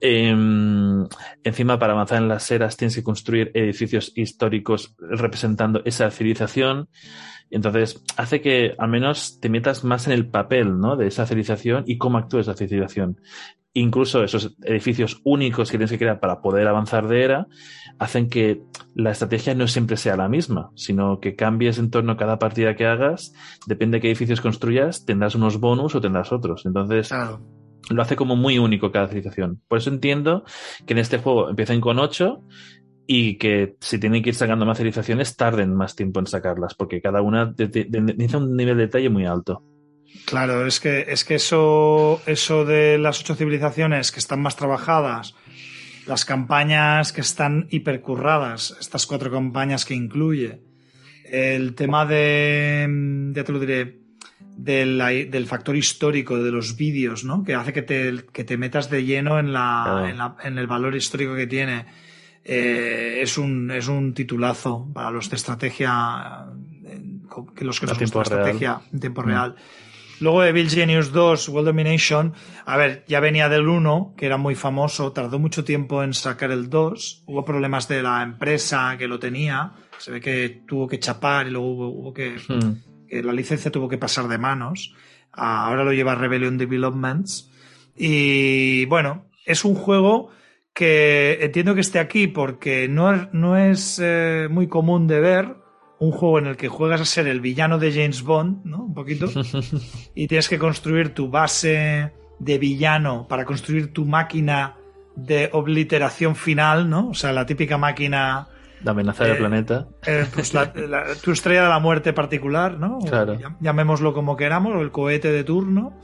Em, 0.00 1.06
encima, 1.42 1.78
para 1.78 1.94
avanzar 1.94 2.18
en 2.18 2.28
las 2.28 2.50
eras, 2.50 2.76
tienes 2.76 2.94
que 2.94 3.02
construir 3.02 3.52
edificios 3.54 4.12
históricos 4.14 4.94
representando 4.98 5.80
esa 5.86 6.10
civilización. 6.10 6.90
Entonces, 7.50 8.02
hace 8.16 8.40
que 8.40 8.74
al 8.78 8.88
menos 8.88 9.38
te 9.40 9.48
metas 9.48 9.84
más 9.84 10.06
en 10.06 10.12
el 10.12 10.28
papel 10.28 10.78
¿no? 10.78 10.96
de 10.96 11.06
esa 11.06 11.26
civilización 11.26 11.84
y 11.86 11.98
cómo 11.98 12.18
actúa 12.18 12.40
esa 12.40 12.54
civilización 12.54 13.18
incluso 13.80 14.24
esos 14.24 14.56
edificios 14.62 15.20
únicos 15.24 15.70
que 15.70 15.76
tienes 15.76 15.90
que 15.90 15.98
crear 15.98 16.18
para 16.18 16.40
poder 16.40 16.66
avanzar 16.66 17.08
de 17.08 17.22
era, 17.22 17.46
hacen 17.98 18.30
que 18.30 18.62
la 18.94 19.10
estrategia 19.10 19.54
no 19.54 19.68
siempre 19.68 19.98
sea 19.98 20.16
la 20.16 20.28
misma, 20.28 20.70
sino 20.74 21.20
que 21.20 21.36
cambies 21.36 21.78
en 21.78 21.90
torno 21.90 22.12
a 22.12 22.16
cada 22.16 22.38
partida 22.38 22.74
que 22.74 22.86
hagas, 22.86 23.34
depende 23.66 23.98
de 23.98 24.00
qué 24.00 24.08
edificios 24.08 24.40
construyas, 24.40 25.04
tendrás 25.04 25.34
unos 25.34 25.60
bonus 25.60 25.94
o 25.94 26.00
tendrás 26.00 26.32
otros. 26.32 26.64
Entonces, 26.64 27.12
lo 27.90 28.02
hace 28.02 28.16
como 28.16 28.34
muy 28.34 28.58
único 28.58 28.90
cada 28.90 29.08
civilización. 29.08 29.60
Por 29.68 29.78
eso 29.78 29.90
entiendo 29.90 30.44
que 30.86 30.94
en 30.94 30.98
este 30.98 31.18
juego 31.18 31.50
empiecen 31.50 31.82
con 31.82 31.98
8 31.98 32.42
y 33.06 33.36
que 33.38 33.76
si 33.80 33.98
tienen 33.98 34.22
que 34.22 34.30
ir 34.30 34.34
sacando 34.34 34.66
más 34.66 34.78
civilizaciones 34.78 35.36
tarden 35.36 35.74
más 35.74 35.94
tiempo 35.94 36.20
en 36.20 36.26
sacarlas, 36.26 36.74
porque 36.74 37.00
cada 37.00 37.22
una 37.22 37.54
necesita 37.56 38.38
un 38.38 38.56
nivel 38.56 38.76
de 38.76 38.86
detalle 38.86 39.10
muy 39.10 39.26
alto. 39.26 39.62
Claro, 40.24 40.66
es 40.66 40.80
que, 40.80 41.06
es 41.08 41.24
que 41.24 41.36
eso, 41.36 42.20
eso 42.26 42.64
de 42.64 42.98
las 42.98 43.20
ocho 43.20 43.34
civilizaciones 43.34 44.10
que 44.10 44.18
están 44.18 44.40
más 44.40 44.56
trabajadas, 44.56 45.34
las 46.06 46.24
campañas 46.24 47.12
que 47.12 47.20
están 47.20 47.68
hipercurradas, 47.70 48.76
estas 48.80 49.06
cuatro 49.06 49.30
campañas 49.30 49.84
que 49.84 49.94
incluye, 49.94 50.60
el 51.24 51.74
tema 51.74 52.06
de, 52.06 53.32
ya 53.34 53.44
te 53.44 53.52
lo 53.52 53.60
diré, 53.60 54.00
del, 54.56 54.98
del 55.30 55.46
factor 55.46 55.76
histórico 55.76 56.42
de 56.42 56.50
los 56.50 56.76
vídeos, 56.76 57.24
¿no? 57.24 57.44
Que 57.44 57.54
hace 57.54 57.72
que 57.72 57.82
te, 57.82 58.24
que 58.32 58.44
te 58.44 58.56
metas 58.56 58.90
de 58.90 59.04
lleno 59.04 59.38
en, 59.38 59.52
la, 59.52 60.06
en, 60.08 60.18
la, 60.18 60.36
en, 60.42 60.58
el 60.58 60.66
valor 60.66 60.96
histórico 60.96 61.34
que 61.34 61.46
tiene. 61.46 61.84
Eh, 62.48 63.18
es, 63.22 63.38
un, 63.38 63.72
es 63.72 63.88
un 63.88 64.14
titulazo 64.14 64.88
para 64.94 65.10
los 65.10 65.28
de 65.28 65.34
estrategia, 65.34 66.46
que 67.56 67.64
los 67.64 67.80
que 67.80 67.86
nos 67.86 67.98
gusta 67.98 68.22
estrategia 68.22 68.80
en 68.92 69.00
tiempo 69.00 69.22
mm. 69.22 69.26
real. 69.26 69.56
Luego 70.20 70.42
de 70.42 70.52
Bill 70.52 70.70
Genius 70.70 71.10
2, 71.10 71.48
World 71.48 71.66
Domination, 71.66 72.34
a 72.64 72.76
ver, 72.76 73.04
ya 73.08 73.18
venía 73.18 73.48
del 73.48 73.66
1, 73.66 74.14
que 74.16 74.26
era 74.26 74.36
muy 74.36 74.54
famoso, 74.54 75.10
tardó 75.10 75.40
mucho 75.40 75.64
tiempo 75.64 76.04
en 76.04 76.14
sacar 76.14 76.52
el 76.52 76.70
2, 76.70 77.24
hubo 77.26 77.44
problemas 77.44 77.88
de 77.88 78.02
la 78.04 78.22
empresa 78.22 78.94
que 78.96 79.08
lo 79.08 79.18
tenía, 79.18 79.72
se 79.98 80.12
ve 80.12 80.20
que 80.20 80.62
tuvo 80.68 80.86
que 80.86 81.00
chapar 81.00 81.48
y 81.48 81.50
luego 81.50 81.88
hubo, 81.88 82.14
que, 82.14 82.36
hmm. 82.48 83.08
que, 83.08 83.24
la 83.24 83.32
licencia 83.32 83.72
tuvo 83.72 83.88
que 83.88 83.98
pasar 83.98 84.28
de 84.28 84.38
manos, 84.38 84.94
ah, 85.32 85.66
ahora 85.66 85.82
lo 85.82 85.92
lleva 85.92 86.14
Rebellion 86.14 86.58
Developments, 86.58 87.50
y 87.96 88.84
bueno, 88.86 89.26
es 89.44 89.64
un 89.64 89.74
juego 89.74 90.30
que 90.76 91.38
entiendo 91.40 91.74
que 91.74 91.80
esté 91.80 91.98
aquí 91.98 92.26
porque 92.26 92.86
no, 92.86 93.30
no 93.32 93.56
es 93.56 93.98
eh, 93.98 94.46
muy 94.50 94.68
común 94.68 95.06
de 95.06 95.20
ver, 95.20 95.56
un 95.98 96.12
juego 96.12 96.38
en 96.38 96.46
el 96.46 96.58
que 96.58 96.68
juegas 96.68 97.00
a 97.00 97.06
ser 97.06 97.26
el 97.26 97.40
villano 97.40 97.78
de 97.78 97.92
James 97.92 98.22
Bond, 98.22 98.66
¿no? 98.66 98.84
Un 98.84 98.92
poquito. 98.92 99.26
y 100.14 100.28
tienes 100.28 100.50
que 100.50 100.58
construir 100.58 101.14
tu 101.14 101.30
base 101.30 102.12
de 102.38 102.58
villano 102.58 103.26
para 103.26 103.46
construir 103.46 103.94
tu 103.94 104.04
máquina 104.04 104.76
de 105.14 105.48
obliteración 105.54 106.36
final, 106.36 106.90
¿no? 106.90 107.08
O 107.08 107.14
sea, 107.14 107.32
la 107.32 107.46
típica 107.46 107.78
máquina... 107.78 108.48
De 108.82 108.90
amenaza 108.90 109.24
del 109.24 109.32
eh, 109.32 109.38
planeta. 109.38 109.88
Eh, 110.06 110.26
pues 110.34 110.52
tu 111.22 111.32
estrella 111.32 111.62
de 111.62 111.68
la 111.70 111.78
muerte 111.78 112.12
particular, 112.12 112.78
¿no? 112.78 112.98
Claro. 112.98 113.38
llamémoslo 113.60 114.12
como 114.12 114.36
queramos, 114.36 114.76
o 114.76 114.82
el 114.82 114.90
cohete 114.90 115.32
de 115.32 115.42
turno. 115.42 115.98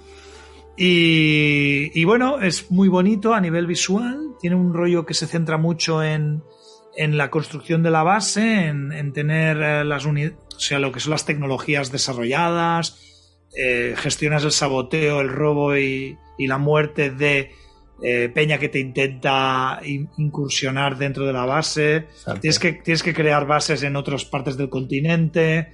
Y, 0.76 1.91
y 1.99 2.05
bueno, 2.05 2.41
es 2.41 2.70
muy 2.70 2.89
bonito 2.89 3.34
a 3.34 3.41
nivel 3.41 3.67
visual. 3.67 4.34
Tiene 4.41 4.57
un 4.57 4.73
rollo 4.73 5.05
que 5.05 5.15
se 5.15 5.26
centra 5.26 5.59
mucho 5.59 6.02
en, 6.02 6.42
en 6.97 7.17
la 7.17 7.31
construcción 7.31 7.83
de 7.83 7.91
la 7.91 8.02
base, 8.02 8.67
en, 8.67 9.12
tener 9.12 9.57
eh, 9.62 9.84
las 9.84 10.05
unidades, 10.05 10.39
o 10.57 10.60
sea, 10.60 10.78
lo 10.78 10.92
que 10.92 11.01
son 11.01 11.12
las 11.12 11.25
tecnologías 11.25 11.91
desarrolladas, 11.91 12.99
eh, 13.57 13.94
gestionas 13.97 14.44
el 14.44 14.52
saboteo, 14.52 15.20
el 15.20 15.28
robo 15.28 15.76
y, 15.76 16.18
la 16.39 16.59
muerte 16.59 17.12
de 17.12 17.52
eh, 18.02 18.28
Peña 18.34 18.59
que 18.59 18.68
te 18.68 18.81
intenta 18.81 19.81
incursionar 20.17 20.99
dentro 20.99 21.25
de 21.25 21.33
la 21.33 21.44
base. 21.44 22.09
Tienes 22.41 22.59
que, 22.59 22.73
tienes 22.73 23.01
que 23.01 23.15
crear 23.15 23.47
bases 23.47 23.84
en 23.84 23.94
otras 23.94 24.25
partes 24.25 24.57
del 24.57 24.68
continente 24.68 25.73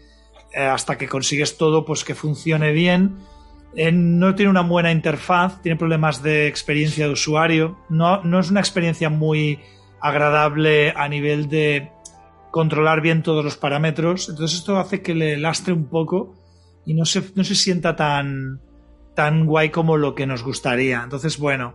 hasta 0.54 0.98
que 0.98 1.08
consigues 1.08 1.56
todo 1.56 1.86
pues 1.86 2.04
que 2.04 2.14
funcione 2.14 2.72
bien. 2.72 3.16
Eh, 3.74 3.92
no 3.92 4.34
tiene 4.34 4.50
una 4.50 4.62
buena 4.62 4.90
interfaz, 4.90 5.60
tiene 5.62 5.76
problemas 5.76 6.22
de 6.22 6.46
experiencia 6.46 7.06
de 7.06 7.12
usuario. 7.12 7.78
No, 7.88 8.22
no 8.24 8.40
es 8.40 8.50
una 8.50 8.60
experiencia 8.60 9.10
muy 9.10 9.60
agradable 10.00 10.92
a 10.96 11.08
nivel 11.08 11.48
de 11.48 11.90
controlar 12.50 13.00
bien 13.00 13.22
todos 13.22 13.44
los 13.44 13.56
parámetros. 13.56 14.28
Entonces 14.28 14.58
esto 14.58 14.78
hace 14.78 15.02
que 15.02 15.14
le 15.14 15.36
lastre 15.36 15.72
un 15.72 15.88
poco 15.88 16.34
y 16.84 16.94
no 16.94 17.04
se, 17.04 17.22
no 17.34 17.44
se 17.44 17.54
sienta 17.54 17.94
tan, 17.94 18.60
tan 19.14 19.46
guay 19.46 19.70
como 19.70 19.96
lo 19.96 20.14
que 20.14 20.26
nos 20.26 20.42
gustaría. 20.42 21.02
Entonces, 21.02 21.38
bueno, 21.38 21.74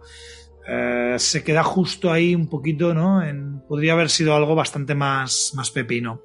eh, 0.68 1.16
se 1.18 1.44
queda 1.44 1.64
justo 1.64 2.12
ahí 2.12 2.36
un 2.36 2.48
poquito, 2.48 2.94
¿no? 2.94 3.22
En, 3.22 3.62
podría 3.68 3.94
haber 3.94 4.10
sido 4.10 4.36
algo 4.36 4.56
bastante 4.56 4.96
más, 4.96 5.52
más 5.56 5.70
pepino. 5.70 6.22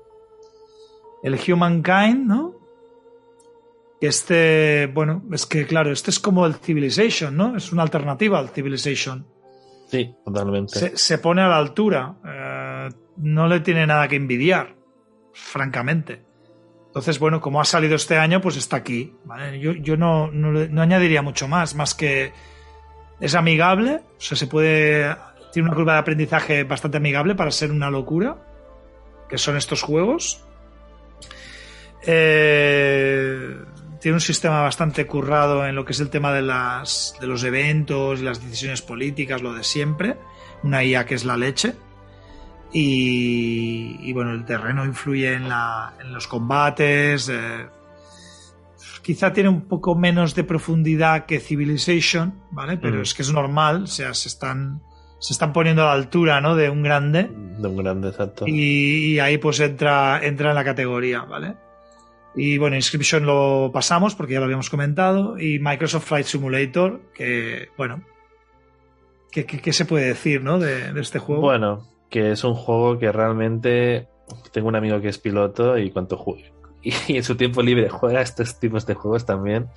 El 1.22 1.34
Humankind, 1.34 2.26
¿no? 2.26 2.57
Este, 4.00 4.88
bueno, 4.92 5.24
es 5.32 5.46
que 5.46 5.66
claro, 5.66 5.90
este 5.90 6.10
es 6.10 6.20
como 6.20 6.46
el 6.46 6.54
Civilization, 6.54 7.36
¿no? 7.36 7.56
Es 7.56 7.72
una 7.72 7.82
alternativa 7.82 8.38
al 8.38 8.50
Civilization. 8.50 9.26
Sí, 9.88 10.14
totalmente. 10.24 10.96
Se, 10.96 11.18
pone 11.18 11.42
a 11.42 11.48
la 11.48 11.56
altura. 11.56 12.14
Eh, 12.24 12.88
no 13.16 13.48
le 13.48 13.60
tiene 13.60 13.86
nada 13.86 14.06
que 14.06 14.16
envidiar, 14.16 14.76
francamente. 15.32 16.22
Entonces, 16.86 17.18
bueno, 17.18 17.40
como 17.40 17.60
ha 17.60 17.64
salido 17.64 17.96
este 17.96 18.16
año, 18.16 18.40
pues 18.40 18.56
está 18.56 18.76
aquí. 18.76 19.14
Yo, 19.60 19.72
yo 19.72 19.96
no, 19.96 20.30
no, 20.30 20.82
añadiría 20.82 21.22
mucho 21.22 21.48
más, 21.48 21.74
más 21.74 21.94
que 21.94 22.32
es 23.20 23.34
amigable, 23.34 24.00
o 24.16 24.20
sea, 24.20 24.36
se 24.36 24.46
puede. 24.46 25.14
Tiene 25.52 25.68
una 25.68 25.76
curva 25.76 25.94
de 25.94 25.98
aprendizaje 26.00 26.64
bastante 26.64 26.98
amigable 26.98 27.34
para 27.34 27.50
ser 27.50 27.72
una 27.72 27.90
locura, 27.90 28.36
que 29.28 29.38
son 29.38 29.56
estos 29.56 29.82
juegos. 29.82 30.44
Eh, 32.06 33.56
tiene 34.00 34.16
un 34.16 34.20
sistema 34.20 34.62
bastante 34.62 35.06
currado 35.06 35.66
en 35.66 35.74
lo 35.74 35.84
que 35.84 35.92
es 35.92 36.00
el 36.00 36.10
tema 36.10 36.32
de, 36.32 36.42
las, 36.42 37.16
de 37.20 37.26
los 37.26 37.42
eventos 37.44 38.20
y 38.20 38.24
las 38.24 38.42
decisiones 38.42 38.82
políticas, 38.82 39.42
lo 39.42 39.54
de 39.54 39.64
siempre. 39.64 40.16
Una 40.62 40.84
IA 40.84 41.04
que 41.06 41.14
es 41.14 41.24
la 41.24 41.36
leche. 41.36 41.74
Y, 42.72 44.12
bueno, 44.12 44.32
el 44.32 44.44
terreno 44.44 44.84
influye 44.84 45.32
en, 45.32 45.48
la, 45.48 45.94
en 46.00 46.12
los 46.12 46.26
combates. 46.26 47.28
Eh, 47.28 47.66
quizá 49.02 49.32
tiene 49.32 49.48
un 49.48 49.62
poco 49.62 49.94
menos 49.94 50.34
de 50.34 50.44
profundidad 50.44 51.24
que 51.24 51.40
Civilization, 51.40 52.42
¿vale? 52.50 52.76
Pero 52.76 52.98
mm. 52.98 53.02
es 53.02 53.14
que 53.14 53.22
es 53.22 53.32
normal, 53.32 53.84
o 53.84 53.86
sea, 53.86 54.12
se 54.12 54.28
están, 54.28 54.82
se 55.18 55.32
están 55.32 55.52
poniendo 55.52 55.82
a 55.82 55.86
la 55.86 55.92
altura, 55.92 56.40
¿no? 56.40 56.56
De 56.56 56.68
un 56.68 56.82
grande. 56.82 57.30
De 57.58 57.68
un 57.68 57.76
grande, 57.76 58.08
exacto. 58.08 58.44
Y, 58.46 59.18
ahí 59.18 59.38
pues 59.38 59.60
entra, 59.60 60.20
entra 60.22 60.50
en 60.50 60.54
la 60.54 60.64
categoría, 60.64 61.22
¿vale? 61.22 61.56
Y 62.38 62.56
bueno, 62.56 62.76
Inscription 62.76 63.26
lo 63.26 63.70
pasamos 63.72 64.14
porque 64.14 64.34
ya 64.34 64.38
lo 64.38 64.44
habíamos 64.44 64.70
comentado. 64.70 65.38
Y 65.38 65.58
Microsoft 65.58 66.06
Flight 66.06 66.26
Simulator, 66.26 67.00
que, 67.12 67.68
bueno, 67.76 68.02
¿qué, 69.32 69.72
se 69.72 69.84
puede 69.84 70.06
decir, 70.06 70.42
¿no? 70.42 70.58
De, 70.58 70.92
de 70.92 71.00
este 71.00 71.18
juego. 71.18 71.42
Bueno, 71.42 71.86
que 72.08 72.32
es 72.32 72.44
un 72.44 72.54
juego 72.54 72.98
que 72.98 73.12
realmente 73.12 74.08
tengo 74.52 74.68
un 74.68 74.76
amigo 74.76 75.00
que 75.00 75.08
es 75.08 75.18
piloto 75.18 75.76
y 75.78 75.90
cuanto 75.90 76.16
y 76.82 77.16
en 77.16 77.24
su 77.24 77.36
tiempo 77.36 77.62
libre 77.62 77.88
juega 77.88 78.20
estos 78.20 78.58
tipos 78.60 78.86
de 78.86 78.94
juegos 78.94 79.26
también 79.26 79.68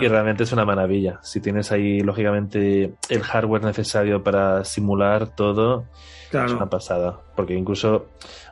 y 0.00 0.06
realmente 0.06 0.42
es 0.42 0.52
una 0.52 0.64
maravilla 0.64 1.18
si 1.22 1.40
tienes 1.40 1.72
ahí 1.72 2.00
lógicamente 2.00 2.94
el 3.08 3.22
hardware 3.22 3.64
necesario 3.64 4.22
para 4.22 4.64
simular 4.64 5.34
todo 5.34 5.86
es 6.30 6.52
una 6.52 6.68
pasada 6.68 7.20
porque 7.34 7.54
incluso 7.54 8.08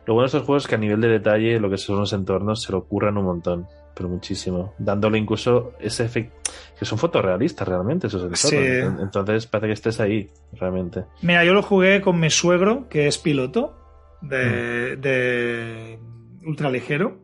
lo 0.07 0.15
bueno 0.15 0.25
de 0.25 0.27
estos 0.27 0.43
juegos 0.43 0.65
es 0.65 0.69
que 0.69 0.75
a 0.75 0.79
nivel 0.79 1.01
de 1.01 1.09
detalle 1.09 1.59
lo 1.61 1.71
que 1.71 1.79
son 1.79 1.99
los 1.99 2.13
entornos 2.13 2.63
se 2.63 2.73
lo 2.73 2.85
curran 2.85 3.17
un 3.17 3.25
montón 3.25 3.67
pero 3.95 4.09
muchísimo. 4.09 4.75
Dándole 4.79 5.19
incluso 5.19 5.73
ese 5.79 6.05
efecto 6.05 6.35
que 6.79 6.85
son 6.85 6.99
fotorrealistas 6.99 7.67
realmente 7.67 8.09
esos 8.09 8.23
entornos. 8.25 9.03
Entonces 9.03 9.47
parece 9.47 9.69
que 9.69 9.73
estés 9.73 10.01
ahí 10.01 10.29
realmente. 10.53 11.05
Mira 11.23 11.45
yo 11.45 11.55
lo 11.55 11.63
jugué 11.63 12.01
con 12.01 12.19
mi 12.19 12.31
suegro 12.31 12.89
que 12.89 13.07
es 13.07 13.19
piloto 13.19 13.79
de, 14.21 14.97
mm. 14.97 15.01
de 15.01 15.99
ultraligero. 16.45 17.23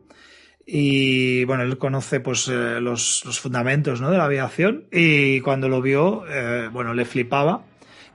Y 0.65 1.43
bueno, 1.45 1.63
él 1.63 1.77
conoce 1.77 2.21
pues 2.21 2.47
eh, 2.47 2.79
los, 2.79 3.23
fundamentos 3.41 3.99
¿no? 3.99 4.09
de 4.09 4.17
la 4.17 4.25
aviación. 4.25 4.85
Y 4.91 5.41
cuando 5.41 5.67
lo 5.67 5.81
vio, 5.81 6.23
eh, 6.29 6.69
bueno, 6.71 6.93
le 6.93 7.03
flipaba, 7.03 7.63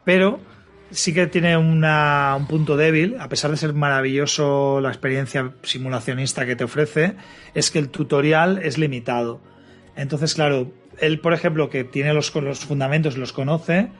pero 0.04 0.40
sí 0.96 1.12
que 1.12 1.26
tiene 1.26 1.56
un 1.56 1.84
punto 2.48 2.76
débil, 2.76 3.16
a 3.20 3.28
pesar 3.28 3.50
de 3.50 3.58
ser 3.58 3.74
maravilloso 3.74 4.80
la 4.80 4.88
experiencia 4.88 5.52
simulacionista 5.62 6.46
que 6.46 6.56
te 6.56 6.64
ofrece, 6.64 7.16
es 7.54 7.70
que 7.70 7.78
el 7.78 7.90
tutorial 7.90 8.60
es 8.62 8.78
limitado. 8.78 9.40
Entonces, 9.94 10.34
claro, 10.34 10.72
él, 10.98 11.20
por 11.20 11.34
ejemplo, 11.34 11.68
que 11.68 11.84
tiene 11.84 12.14
los, 12.14 12.34
los 12.34 12.60
fundamentos, 12.60 13.18
los 13.18 13.32
conoce, 13.32 13.90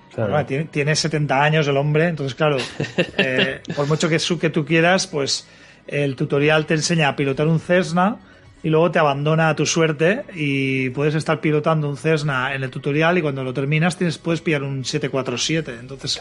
tiene, 0.71 0.97
70 0.97 1.43
años 1.43 1.69
el 1.69 1.77
hombre, 1.77 2.09
entonces, 2.09 2.35
claro, 2.35 2.57
eh, 3.19 3.61
por 3.75 3.87
mucho 3.87 4.09
que, 4.09 4.19
que 4.41 4.51
tú 4.51 4.65
quieras, 4.65 5.07
pues 5.07 5.47
el 5.87 6.17
tutorial 6.17 6.65
te 6.65 6.75
enseña 6.75 7.09
a 7.09 7.17
pilotar 7.17 7.47
un 7.47 7.61
Cessna, 7.61 8.19
y 8.63 8.71
luego 8.71 8.91
te 8.91 8.99
abandona 8.99 9.51
a 9.51 9.57
tu 9.57 9.67
suerte 9.67 10.25
y 10.35 10.91
puedes 10.91 11.15
estar 11.15 11.41
pilotando 11.41 11.89
un 11.89 11.97
Cessna 11.97 12.55
en 12.55 12.65
el 12.65 12.71
tutorial 12.71 13.19
y 13.19 13.23
cuando 13.23 13.45
lo 13.45 13.53
terminas 13.55 13.97
tienes, 13.97 14.19
puedes 14.19 14.41
pillar 14.41 14.63
un 14.63 14.85
747. 14.85 15.77
Entonces 15.79 16.19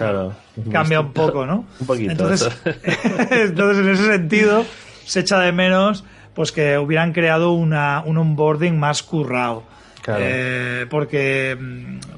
cambia 0.72 1.00
un 1.00 1.12
poco, 1.14 1.46
¿no? 1.46 1.66
un 1.80 1.88
poquito. 1.88 2.12
Entonces, 2.12 2.50
entonces, 3.32 3.86
en 3.86 3.90
ese 3.90 4.06
sentido, 4.06 4.66
se 5.06 5.22
echa 5.22 5.40
de 5.40 5.52
menos 5.52 6.04
pues 6.36 6.52
que 6.52 6.78
hubieran 6.78 7.14
creado 7.14 7.54
una, 7.54 8.04
un 8.06 8.18
onboarding 8.18 8.78
más 8.78 9.02
currado. 9.02 9.64
Eh, 10.08 10.86
porque, 10.90 11.58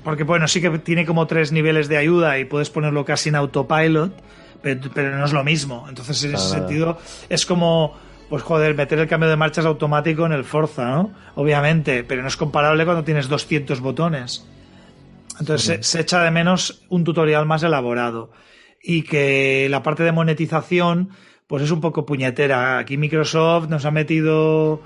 porque, 0.03 0.23
bueno, 0.23 0.47
sí 0.47 0.59
que 0.59 0.69
tiene 0.79 1.05
como 1.05 1.25
tres 1.27 1.51
niveles 1.51 1.87
de 1.87 1.97
ayuda 1.97 2.37
y 2.37 2.45
puedes 2.45 2.69
ponerlo 2.69 3.05
casi 3.05 3.29
en 3.29 3.35
autopilot, 3.35 4.11
pero, 4.61 5.17
no 5.17 5.25
es 5.25 5.31
lo 5.31 5.43
mismo. 5.43 5.85
Entonces, 5.87 6.21
en 6.25 6.35
ese 6.35 6.49
sentido, 6.49 6.97
es 7.29 7.45
como 7.45 7.95
pues 8.29 8.43
joder, 8.43 8.75
meter 8.75 8.99
el 8.99 9.07
cambio 9.07 9.29
de 9.29 9.35
marchas 9.35 9.65
automático 9.65 10.25
en 10.25 10.33
el 10.33 10.43
Forza, 10.43 10.85
¿no? 10.85 11.13
Obviamente, 11.35 12.03
pero 12.03 12.21
no 12.21 12.27
es 12.27 12.37
comparable 12.37 12.85
cuando 12.85 13.03
tienes 13.03 13.27
200 13.29 13.79
botones. 13.79 14.45
Entonces 15.39 15.85
se, 15.85 16.01
echa 16.01 16.23
de 16.23 16.31
menos 16.31 16.83
un 16.89 17.03
tutorial 17.03 17.45
más 17.45 17.63
elaborado. 17.63 18.31
Y 18.81 19.03
que 19.03 19.67
la 19.69 19.83
parte 19.83 20.03
de 20.03 20.11
monetización, 20.11 21.09
pues 21.47 21.63
es 21.63 21.71
un 21.71 21.81
poco 21.81 22.05
puñetera. 22.05 22.79
Aquí 22.79 22.97
Microsoft 22.97 23.69
nos 23.69 23.85
ha 23.85 23.91
metido 23.91 24.81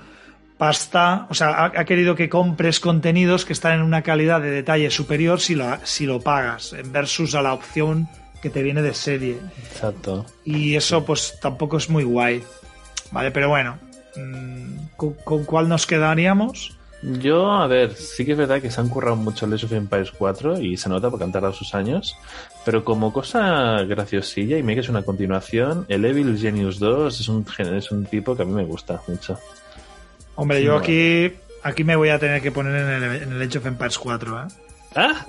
pasta, 0.58 1.26
o 1.28 1.34
sea, 1.34 1.64
ha, 1.64 1.84
querido 1.84 2.14
que 2.14 2.28
compres 2.28 2.78
contenidos 2.78 3.44
que 3.44 3.52
están 3.52 3.74
en 3.74 3.82
una 3.82 4.02
calidad 4.02 4.40
de 4.40 4.50
detalle 4.50 4.90
superior 4.90 5.40
si 5.40 5.56
lo, 5.56 5.66
si 5.82 6.06
lo 6.06 6.20
pagas, 6.20 6.76
versus 6.92 7.34
a 7.34 7.42
la 7.42 7.52
opción 7.52 8.08
que 8.40 8.50
te 8.50 8.62
viene 8.62 8.82
de 8.82 8.94
serie. 8.94 9.38
Exacto. 9.58 10.24
Y 10.44 10.76
eso 10.76 11.04
pues 11.04 11.38
tampoco 11.40 11.78
es 11.78 11.90
muy 11.90 12.04
guay. 12.04 12.44
Vale, 13.12 13.30
pero 13.30 13.48
bueno, 13.48 13.78
mm, 14.16 14.96
¿con, 14.96 15.44
cuál 15.44 15.68
nos 15.68 15.86
quedaríamos? 15.86 16.76
Yo, 17.02 17.50
a 17.50 17.66
ver, 17.66 17.94
sí 17.94 18.24
que 18.24 18.32
es 18.32 18.38
verdad 18.38 18.62
que 18.62 18.70
se 18.70 18.80
han 18.80 18.88
currado 18.88 19.16
mucho 19.16 19.44
el 19.44 19.54
Age 19.54 19.66
of 19.66 19.72
Empires 19.72 20.12
4 20.16 20.60
y 20.60 20.76
se 20.76 20.88
nota 20.88 21.10
porque 21.10 21.24
han 21.24 21.32
tardado 21.32 21.52
sus 21.52 21.74
años, 21.74 22.16
pero 22.64 22.84
como 22.84 23.12
cosa 23.12 23.82
graciosilla 23.82 24.56
y 24.56 24.62
me 24.62 24.74
que 24.74 24.80
es 24.80 24.88
una 24.88 25.02
continuación, 25.02 25.84
el 25.88 26.04
Evil 26.04 26.38
Genius 26.38 26.78
2 26.78 27.20
es 27.20 27.28
un, 27.28 27.44
es 27.58 27.90
un 27.90 28.04
tipo 28.06 28.36
que 28.36 28.42
a 28.42 28.46
mí 28.46 28.52
me 28.52 28.64
gusta 28.64 29.00
mucho. 29.08 29.36
Hombre, 30.36 30.62
yo 30.62 30.76
aquí, 30.76 31.32
aquí 31.64 31.82
me 31.82 31.96
voy 31.96 32.10
a 32.10 32.20
tener 32.20 32.40
que 32.40 32.52
poner 32.52 32.74
en 32.76 33.02
el, 33.02 33.22
en 33.22 33.32
el 33.32 33.42
Age 33.42 33.58
of 33.58 33.66
Empires 33.66 33.98
4, 33.98 34.42
¿eh? 34.42 34.46
¿Ah? 34.94 35.26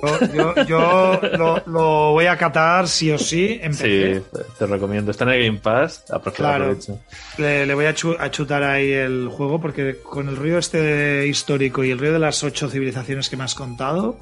Yo, 0.67 1.22
lo, 1.66 2.11
voy 2.11 2.25
a 2.25 2.38
catar 2.38 2.88
sí 2.88 3.11
o 3.11 3.17
sí 3.17 3.59
en 3.61 3.74
Sí, 3.74 4.22
te 4.58 4.66
recomiendo. 4.66 5.11
Está 5.11 5.24
en 5.25 5.30
el 5.32 5.45
Game 5.45 5.59
Pass. 5.59 6.03
Claro, 6.33 6.75
le, 7.38 7.66
le, 7.66 7.74
voy 7.74 7.85
a, 7.85 7.93
chutar 7.93 8.64
ahí 8.64 8.92
el 8.92 9.30
juego 9.30 9.59
porque 9.59 9.98
con 10.01 10.30
el 10.30 10.38
río 10.38 10.58
este 10.58 11.27
histórico 11.27 11.83
y 11.83 11.92
el 11.92 12.00
río 12.00 12.14
de 12.14 12.19
las 12.19 12.43
ocho 12.43 12.69
civilizaciones 12.69 13.30
que 13.30 13.38
me 13.38 13.43
has 13.43 13.56
contado, 13.56 14.17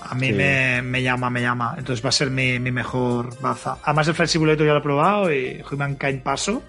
a 0.00 0.14
mí 0.14 0.32
me, 0.32 1.02
llama, 1.02 1.30
me 1.30 1.42
llama. 1.42 1.74
Entonces 1.78 2.04
va 2.04 2.10
a 2.10 2.12
ser 2.12 2.30
mi, 2.30 2.58
mejor 2.58 3.38
baza. 3.40 3.78
Además 3.82 4.08
el 4.08 4.14
Flight 4.14 4.30
Simulator 4.30 4.66
ya 4.66 4.72
lo 4.72 4.78
he 4.78 4.82
probado 4.82 5.32
y 5.32 5.62
Humankind 5.70 6.22
paso. 6.22 6.62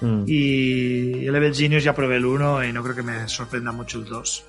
Mm. 0.00 0.24
Y 0.26 1.26
el 1.26 1.32
Level 1.32 1.54
Genius 1.54 1.84
ya 1.84 1.94
probé 1.94 2.16
el 2.16 2.26
1 2.26 2.64
y 2.64 2.72
no 2.72 2.82
creo 2.82 2.94
que 2.94 3.02
me 3.02 3.28
sorprenda 3.28 3.72
mucho 3.72 3.98
el 3.98 4.04
2. 4.04 4.44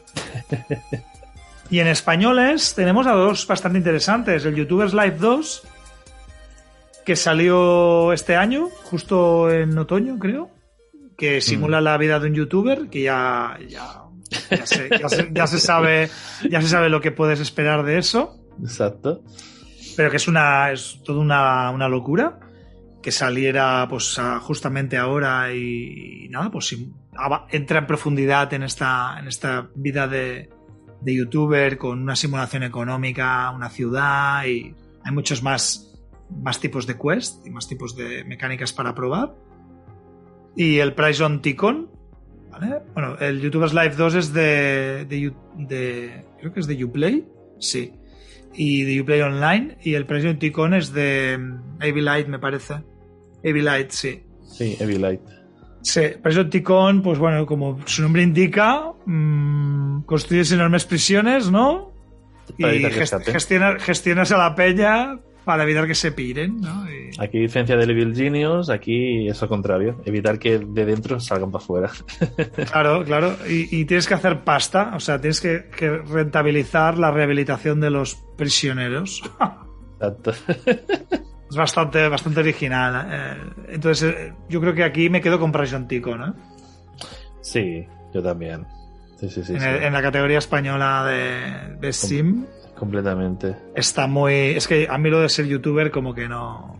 Y 1.69 1.79
en 1.79 1.87
españoles 1.87 2.73
tenemos 2.75 3.07
a 3.07 3.11
dos 3.11 3.45
bastante 3.45 3.77
interesantes. 3.77 4.45
El 4.45 4.55
YouTubers 4.55 4.93
Live 4.93 5.17
2, 5.19 5.63
que 7.05 7.15
salió 7.15 8.13
este 8.13 8.35
año, 8.35 8.69
justo 8.83 9.51
en 9.51 9.77
otoño, 9.77 10.17
creo, 10.17 10.49
que 11.17 11.41
simula 11.41 11.81
mm. 11.81 11.83
la 11.83 11.97
vida 11.97 12.19
de 12.19 12.27
un 12.27 12.35
youtuber, 12.35 12.89
que 12.89 13.01
ya, 13.01 13.57
ya, 13.67 14.03
ya, 14.49 14.65
se, 14.65 14.89
ya, 15.33 15.47
se, 15.47 15.59
sabe, 15.59 16.09
ya 16.49 16.61
se 16.61 16.69
sabe 16.69 16.89
lo 16.89 17.01
que 17.01 17.11
puedes 17.11 17.41
esperar 17.41 17.83
de 17.83 17.97
eso. 17.97 18.39
Exacto. 18.61 19.23
Pero 19.97 20.09
que 20.09 20.17
es 20.17 20.27
una, 20.27 20.71
es 20.71 21.01
toda 21.03 21.19
una, 21.19 21.71
una 21.71 21.89
locura 21.89 22.39
que 23.01 23.11
saliera 23.11 23.87
pues 23.89 24.19
justamente 24.41 24.97
ahora 24.97 25.53
y, 25.53 26.25
y 26.25 26.29
nada, 26.29 26.49
pues 26.49 26.75
entra 27.51 27.79
en 27.79 27.87
profundidad 27.87 28.53
en 28.53 28.63
esta, 28.63 29.17
en 29.19 29.27
esta 29.27 29.69
vida 29.75 30.07
de, 30.07 30.49
de 31.01 31.15
youtuber 31.15 31.77
con 31.77 32.01
una 32.01 32.15
simulación 32.15 32.63
económica, 32.63 33.51
una 33.51 33.69
ciudad 33.69 34.45
y 34.45 34.73
hay 35.03 35.11
muchos 35.11 35.43
más, 35.43 35.93
más 36.43 36.59
tipos 36.59 36.87
de 36.87 36.97
quest 36.97 37.45
y 37.45 37.49
más 37.49 37.67
tipos 37.67 37.95
de 37.95 38.23
mecánicas 38.23 38.73
para 38.73 38.93
probar. 38.93 39.33
Y 40.55 40.79
el 40.79 40.93
Price 40.93 41.23
on 41.23 41.41
Ticon, 41.41 41.89
¿vale? 42.49 42.81
Bueno, 42.93 43.17
el 43.19 43.41
YouTubers 43.41 43.73
Live 43.73 43.95
2 43.95 44.15
es 44.15 44.33
de, 44.33 45.05
de, 45.05 45.33
de 45.55 46.25
creo 46.39 46.53
que 46.53 46.59
es 46.59 46.67
de 46.67 46.83
Uplay, 46.83 47.27
sí. 47.59 47.93
Y 48.53 48.83
de 48.83 49.01
Uplay 49.01 49.21
Online 49.21 49.77
y 49.83 49.93
el 49.93 50.05
Price 50.05 50.27
on 50.27 50.39
Ticon 50.39 50.73
es 50.73 50.91
de 50.91 51.37
Light 51.79 52.27
me 52.27 52.39
parece. 52.39 52.75
Light 53.43 53.91
sí. 53.91 54.23
Sí, 54.41 54.77
Light 54.79 55.36
Sí, 55.87 56.01
Price 56.21 56.37
on 56.37 56.49
Ticon, 56.49 57.01
pues 57.01 57.17
bueno, 57.17 57.45
como 57.45 57.79
su 57.85 58.01
nombre 58.01 58.21
indica, 58.21 58.91
mmm, 59.05 60.01
construyes 60.01 60.51
enormes 60.51 60.83
prisiones, 60.83 61.49
¿no? 61.49 61.93
y 62.57 62.63
gestionas, 62.89 63.81
gestionas 63.81 64.31
a 64.33 64.37
la 64.37 64.53
peña 64.53 65.17
para 65.45 65.63
evitar 65.63 65.87
que 65.87 65.95
se 65.95 66.11
piren. 66.11 66.59
¿no? 66.59 66.85
Y... 66.91 67.11
Aquí, 67.19 67.39
diferencia 67.39 67.77
del 67.77 67.91
Evil 67.91 68.13
Genius, 68.13 68.69
aquí 68.69 69.29
es 69.29 69.41
lo 69.41 69.47
contrario, 69.47 70.01
evitar 70.03 70.37
que 70.39 70.59
de 70.59 70.85
dentro 70.85 71.21
salgan 71.21 71.51
para 71.51 71.63
afuera. 71.63 71.91
claro, 72.69 73.05
claro, 73.05 73.37
y, 73.47 73.85
tienes 73.85 74.07
que 74.07 74.13
hacer 74.13 74.43
pasta, 74.43 74.91
o 74.93 74.99
sea, 74.99 75.21
tienes 75.21 75.39
que, 75.39 75.69
rentabilizar 76.05 76.97
la 76.97 77.11
rehabilitación 77.11 77.79
de 77.79 77.91
los 77.91 78.15
prisioneros. 78.35 79.23
Exacto. 80.01 80.33
es 81.49 81.55
bastante, 81.55 82.07
bastante 82.09 82.39
original. 82.41 83.07
¿eh? 83.09 83.73
Entonces, 83.75 84.15
eh, 84.15 84.33
yo 84.49 84.59
creo 84.61 84.73
que 84.73 84.83
aquí 84.83 85.09
me 85.09 85.21
quedo 85.21 85.39
con 85.39 85.51
Price 85.51 85.77
Tico, 85.87 86.15
¿no? 86.17 86.35
Sí, 87.41 87.85
yo 88.13 88.21
también. 88.21 88.65
Sí, 89.19 89.29
sí, 89.29 89.43
sí, 89.43 89.53
en, 89.55 89.93
la 89.93 90.01
categoría 90.01 90.37
española 90.37 91.05
de, 91.05 91.75
de 91.79 91.93
Sim. 91.93 92.45
Completamente. 92.77 93.55
Está 93.73 94.05
muy. 94.05 94.33
Es 94.33 94.67
que 94.67 94.87
a 94.87 94.97
mí 94.97 95.09
lo 95.09 95.21
de 95.21 95.29
ser 95.29 95.47
youtuber, 95.47 95.89
como 95.89 96.13
que 96.13 96.27
no. 96.27 96.77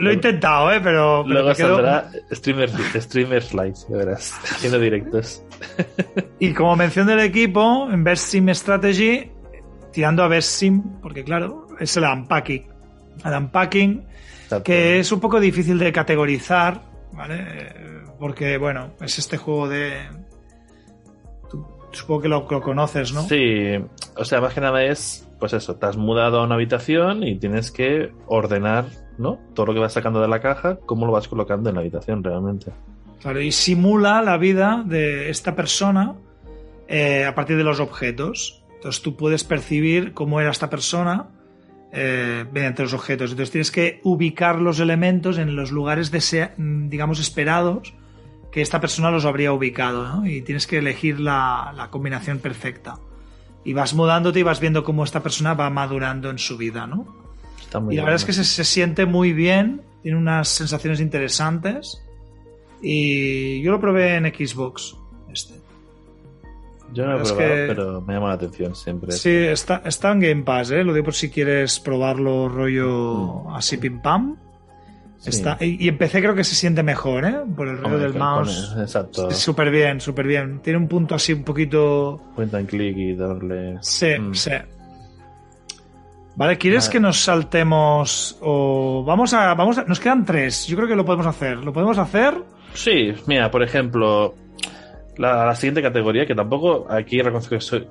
lo, 0.00 0.10
he 0.10 0.14
intentado, 0.14 0.72
¿eh? 0.72 0.80
Pero. 0.82 1.26
Luego 1.26 1.54
saldrá 1.54 2.10
streamer, 2.32 2.70
streamers 2.94 3.52
live, 3.52 3.74
de 3.88 3.96
veras, 3.96 4.32
haciendo 4.44 4.78
directos. 4.78 5.44
y 6.38 6.54
como 6.54 6.74
mención 6.76 7.06
del 7.06 7.20
equipo, 7.20 7.88
en 7.90 8.02
Best 8.02 8.28
Sim 8.28 8.48
Strategy, 8.54 9.30
tirando 9.92 10.22
a 10.22 10.28
Best 10.28 10.50
Sim, 10.50 10.82
porque 11.02 11.22
claro, 11.22 11.67
es 11.78 11.96
el 11.96 12.04
unpacking. 12.04 12.66
El 13.24 13.34
unpacking, 13.34 14.06
que 14.64 15.00
es 15.00 15.12
un 15.12 15.20
poco 15.20 15.40
difícil 15.40 15.78
de 15.78 15.92
categorizar, 15.92 16.82
¿vale? 17.12 17.74
Porque, 18.18 18.58
bueno, 18.58 18.92
es 19.00 19.18
este 19.18 19.36
juego 19.36 19.68
de 19.68 20.08
Supongo 21.92 22.20
que 22.20 22.28
lo, 22.28 22.46
conoces, 22.46 23.12
¿no? 23.12 23.22
Sí, 23.22 23.74
o 24.16 24.24
sea, 24.24 24.40
más 24.40 24.52
que 24.52 24.60
nada 24.60 24.84
es, 24.84 25.26
pues 25.38 25.52
eso, 25.54 25.76
te 25.76 25.86
has 25.86 25.96
mudado 25.96 26.40
a 26.40 26.44
una 26.44 26.54
habitación 26.54 27.22
y 27.22 27.38
tienes 27.38 27.70
que 27.70 28.12
ordenar, 28.26 28.86
¿no? 29.16 29.38
Todo 29.54 29.66
lo 29.66 29.74
que 29.74 29.80
vas 29.80 29.94
sacando 29.94 30.20
de 30.20 30.28
la 30.28 30.40
caja, 30.40 30.78
cómo 30.84 31.06
lo 31.06 31.12
vas 31.12 31.28
colocando 31.28 31.70
en 31.70 31.76
la 31.76 31.80
habitación 31.80 32.22
realmente. 32.22 32.72
Claro, 33.20 33.40
y 33.40 33.52
simula 33.52 34.22
la 34.22 34.36
vida 34.36 34.84
de 34.86 35.30
esta 35.30 35.56
persona 35.56 36.14
eh, 36.88 37.24
a 37.24 37.34
partir 37.34 37.56
de 37.56 37.64
los 37.64 37.80
objetos. 37.80 38.62
Entonces 38.74 39.02
tú 39.02 39.16
puedes 39.16 39.42
percibir 39.42 40.12
cómo 40.12 40.40
era 40.40 40.50
esta 40.50 40.70
persona 40.70 41.26
eh, 41.92 42.44
mediante 42.52 42.82
los 42.82 42.92
objetos. 42.92 43.30
Entonces 43.30 43.50
tienes 43.50 43.70
que 43.70 44.00
ubicar 44.04 44.60
los 44.60 44.78
elementos 44.80 45.38
en 45.38 45.56
los 45.56 45.70
lugares, 45.70 46.10
digamos, 46.58 47.20
esperados 47.20 47.94
que 48.50 48.60
esta 48.60 48.80
persona 48.80 49.10
los 49.10 49.24
habría 49.24 49.52
ubicado, 49.52 50.06
¿no? 50.06 50.26
Y 50.26 50.42
tienes 50.42 50.66
que 50.66 50.78
elegir 50.78 51.20
la, 51.20 51.88
combinación 51.90 52.38
perfecta. 52.38 52.98
Y 53.64 53.72
vas 53.72 53.94
mudándote 53.94 54.40
y 54.40 54.42
vas 54.42 54.60
viendo 54.60 54.84
cómo 54.84 55.04
esta 55.04 55.22
persona 55.22 55.54
va 55.54 55.70
madurando 55.70 56.30
en 56.30 56.38
su 56.38 56.56
vida, 56.56 56.86
¿no? 56.86 57.16
y 57.90 57.96
la 57.96 58.04
verdad 58.04 58.14
es 58.14 58.24
que 58.24 58.32
se, 58.32 58.64
siente 58.64 59.04
muy 59.04 59.34
bien, 59.34 59.82
tiene 60.02 60.16
unas 60.16 60.48
sensaciones 60.48 61.00
interesantes. 61.00 62.02
Y 62.80 63.60
yo 63.60 63.72
lo 63.72 63.80
probé 63.80 64.14
en 64.14 64.24
Xbox. 64.24 64.96
Este. 65.30 65.67
Yo 66.92 67.04
no 67.04 67.18
lo 67.18 67.20
he 67.20 67.22
probado, 67.22 67.66
pero 67.66 68.00
me 68.00 68.14
llama 68.14 68.28
la 68.28 68.34
atención 68.34 68.74
siempre. 68.74 69.12
Sí, 69.12 69.30
está, 69.30 69.82
está 69.84 70.12
en 70.12 70.20
Game 70.20 70.42
Pass, 70.42 70.70
¿eh? 70.70 70.84
Lo 70.84 70.92
digo 70.92 71.04
por 71.04 71.14
si 71.14 71.30
quieres 71.30 71.80
probarlo 71.80 72.48
rollo 72.48 73.44
mm. 73.44 73.54
así 73.54 73.76
pim 73.76 74.00
pam 74.00 74.36
y, 75.60 75.88
empecé 75.88 76.20
creo 76.20 76.34
que 76.34 76.44
se 76.44 76.54
siente 76.54 76.82
mejor, 76.82 77.24
¿eh? 77.24 77.36
Por 77.56 77.68
el 77.68 77.78
rollo 77.78 77.98
del 77.98 78.14
mouse. 78.14 78.74
exacto. 78.78 79.30
Súper 79.30 79.70
bien, 79.70 80.00
súper 80.00 80.26
bien. 80.26 80.60
Tiene 80.60 80.78
un 80.78 80.86
punto 80.86 81.14
así 81.14 81.32
un 81.32 81.42
poquito. 81.42 82.20
Cuenta 82.34 82.60
en 82.60 82.66
clic 82.66 82.96
y 82.96 83.14
darle. 83.14 83.78
Sí, 83.80 84.18
mm. 84.18 84.34
sí. 84.34 84.50
Vale, 86.36 86.56
¿quieres 86.56 86.88
que 86.88 87.00
nos 87.00 87.18
saltemos 87.18 88.38
o 88.40 89.02
vamos 89.04 89.34
a, 89.34 89.54
vamos 89.54 89.78
a, 89.78 89.84
nos 89.84 89.98
quedan 89.98 90.24
tres? 90.24 90.68
Yo 90.68 90.76
creo 90.76 90.88
que 90.88 90.94
lo 90.94 91.04
podemos 91.04 91.26
hacer. 91.26 91.58
¿Lo 91.58 91.72
podemos 91.72 91.98
hacer? 91.98 92.34
Sí, 92.74 93.12
mira, 93.26 93.50
por 93.50 93.64
ejemplo, 93.64 94.36
la, 95.18 95.46
la 95.46 95.54
siguiente 95.54 95.82
categoría 95.82 96.26
que 96.26 96.34
tampoco 96.34 96.86
aquí 96.88 97.20
reconozco 97.20 97.56
que 97.56 97.60
soy, 97.60 97.86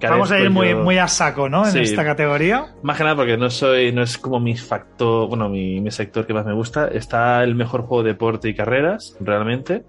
Vamos 0.00 0.30
a 0.30 0.40
ir 0.40 0.50
muy, 0.50 0.74
muy 0.74 0.98
a 0.98 1.08
saco, 1.08 1.48
¿no? 1.48 1.68
En 1.68 1.76
esta 1.76 2.04
categoría. 2.04 2.74
Más 2.82 2.96
que 2.96 3.04
nada 3.04 3.16
porque 3.16 3.36
no 3.36 3.50
soy, 3.50 3.92
no 3.92 4.02
es 4.02 4.16
como 4.16 4.40
mi 4.40 4.56
factor, 4.56 5.28
bueno, 5.28 5.48
mi, 5.48 5.80
mi, 5.80 5.90
sector 5.90 6.26
que 6.26 6.32
más 6.32 6.46
me 6.46 6.54
gusta. 6.54 6.88
Está 6.88 7.42
el 7.44 7.54
mejor 7.54 7.82
juego 7.82 8.02
de 8.02 8.10
deporte 8.10 8.48
y 8.48 8.54
carreras, 8.54 9.16
realmente. 9.20 9.84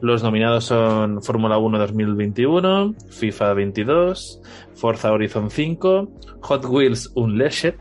Los 0.00 0.22
nominados 0.22 0.64
son 0.64 1.22
Fórmula 1.22 1.58
1 1.58 1.78
2021, 1.78 2.94
FIFA 3.10 3.54
22, 3.54 4.40
Forza 4.74 5.12
Horizon 5.12 5.50
5, 5.50 6.08
Hot 6.40 6.64
Wheels 6.64 7.12
Unleashed 7.14 7.74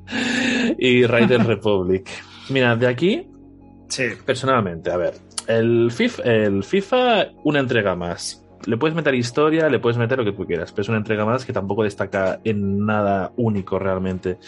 y 0.78 1.06
Rider 1.06 1.44
Republic. 1.46 2.08
Mira, 2.48 2.74
de 2.74 2.88
aquí, 2.88 3.30
sí. 3.88 4.04
personalmente, 4.26 4.90
a 4.90 4.96
ver, 4.96 5.14
el 5.48 5.90
FIFA, 5.90 6.22
el 6.22 6.64
FIFA, 6.64 7.26
una 7.44 7.60
entrega 7.60 7.94
más 7.94 8.42
le 8.66 8.76
puedes 8.76 8.94
meter 8.94 9.14
historia, 9.14 9.68
le 9.68 9.78
puedes 9.78 9.98
meter 9.98 10.18
lo 10.18 10.24
que 10.24 10.32
tú 10.32 10.46
quieras, 10.46 10.72
pero 10.72 10.82
es 10.82 10.88
una 10.88 10.98
entrega 10.98 11.24
más 11.24 11.44
que 11.44 11.52
tampoco 11.52 11.84
destaca 11.84 12.40
en 12.44 12.84
nada 12.84 13.32
único 13.36 13.78
realmente. 13.78 14.38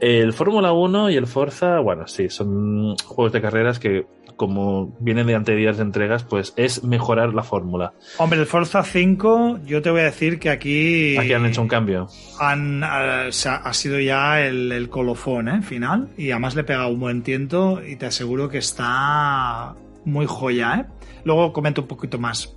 El 0.00 0.32
Fórmula 0.32 0.72
1 0.72 1.10
y 1.10 1.16
el 1.16 1.26
Forza, 1.26 1.78
bueno, 1.80 2.06
sí, 2.06 2.28
son 2.28 2.96
juegos 2.96 3.32
de 3.32 3.40
carreras 3.40 3.78
que 3.78 4.06
como 4.36 4.96
vienen 4.98 5.28
de 5.28 5.36
anteriores 5.36 5.78
entregas, 5.78 6.24
pues 6.24 6.54
es 6.56 6.82
mejorar 6.82 7.34
la 7.34 7.44
fórmula. 7.44 7.92
Hombre, 8.18 8.40
el 8.40 8.46
Forza 8.46 8.82
5, 8.82 9.60
yo 9.64 9.80
te 9.80 9.90
voy 9.90 10.00
a 10.00 10.04
decir 10.04 10.40
que 10.40 10.50
aquí... 10.50 11.16
Aquí 11.16 11.32
han 11.32 11.46
hecho 11.46 11.62
un 11.62 11.68
cambio. 11.68 12.08
Han, 12.40 12.82
ha, 12.82 13.30
sido 13.30 14.00
ya 14.00 14.40
el, 14.40 14.88
colofón 14.90 15.48
¿eh? 15.48 15.62
final 15.62 16.08
y 16.16 16.32
además 16.32 16.56
le 16.56 16.62
he 16.62 16.64
pegado 16.64 16.88
un 16.88 16.98
buen 16.98 17.22
tiento 17.22 17.80
y 17.86 17.94
te 17.94 18.06
aseguro 18.06 18.48
que 18.48 18.58
está 18.58 19.76
muy 20.04 20.26
joya. 20.26 20.74
¿eh? 20.80 21.08
Luego 21.24 21.52
comento 21.52 21.82
un 21.82 21.88
poquito 21.88 22.18
más. 22.18 22.56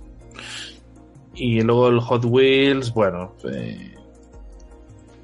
Y 1.34 1.60
luego 1.62 1.88
el 1.88 2.00
Hot 2.00 2.24
Wheels, 2.24 2.92
bueno. 2.92 3.36
Eh, 3.50 3.94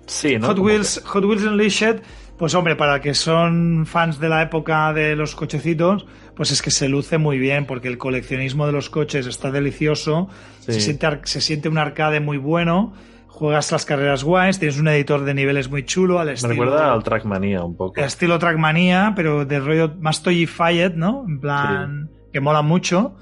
sí, 0.06 0.38
¿no? 0.38 0.48
Hot 0.48 0.58
Wheels, 0.58 1.02
Hot 1.04 1.24
Wheels 1.24 1.42
Unleashed, 1.44 2.02
pues 2.38 2.54
hombre, 2.54 2.76
para 2.76 3.00
que 3.00 3.14
son 3.14 3.84
fans 3.86 4.20
de 4.20 4.28
la 4.28 4.42
época 4.42 4.92
de 4.92 5.16
los 5.16 5.34
cochecitos, 5.34 6.06
pues 6.36 6.52
es 6.52 6.62
que 6.62 6.70
se 6.70 6.88
luce 6.88 7.18
muy 7.18 7.38
bien, 7.38 7.66
porque 7.66 7.88
el 7.88 7.98
coleccionismo 7.98 8.66
de 8.66 8.72
los 8.72 8.90
coches 8.90 9.26
está 9.26 9.50
delicioso, 9.50 10.28
se, 10.60 10.80
siente, 10.80 11.20
se 11.24 11.40
siente 11.40 11.68
un 11.68 11.78
arcade 11.78 12.20
muy 12.20 12.38
bueno 12.38 12.92
juegas 13.34 13.72
las 13.72 13.84
carreras 13.84 14.22
guays, 14.22 14.60
tienes 14.60 14.78
un 14.78 14.86
editor 14.86 15.24
de 15.24 15.34
niveles 15.34 15.68
muy 15.68 15.84
chulo 15.84 16.20
al 16.20 16.28
estilo... 16.28 16.54
Me 16.54 16.60
recuerda 16.60 16.92
al 16.92 17.02
Trackmania 17.02 17.64
un 17.64 17.76
poco. 17.76 18.00
estilo 18.00 18.38
Trackmania, 18.38 19.12
pero 19.16 19.44
de 19.44 19.58
rollo 19.58 19.92
más 19.98 20.22
toyified, 20.22 20.94
¿no? 20.94 21.24
En 21.26 21.40
plan, 21.40 22.10
que 22.34 22.40
mola 22.40 22.62
mucho 22.62 23.16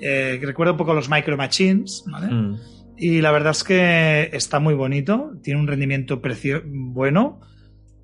eh, 0.00 0.38
recuerda 0.42 0.72
un 0.72 0.78
poco 0.78 0.94
los 0.94 1.10
Micro 1.10 1.36
Machines, 1.36 2.04
¿vale? 2.06 2.28
Mm. 2.28 2.58
Y 2.96 3.20
la 3.20 3.32
verdad 3.32 3.52
es 3.52 3.64
que 3.64 4.30
está 4.32 4.58
muy 4.60 4.74
bonito, 4.74 5.32
tiene 5.42 5.60
un 5.60 5.66
rendimiento 5.66 6.20
precio 6.20 6.62
bueno. 6.64 7.40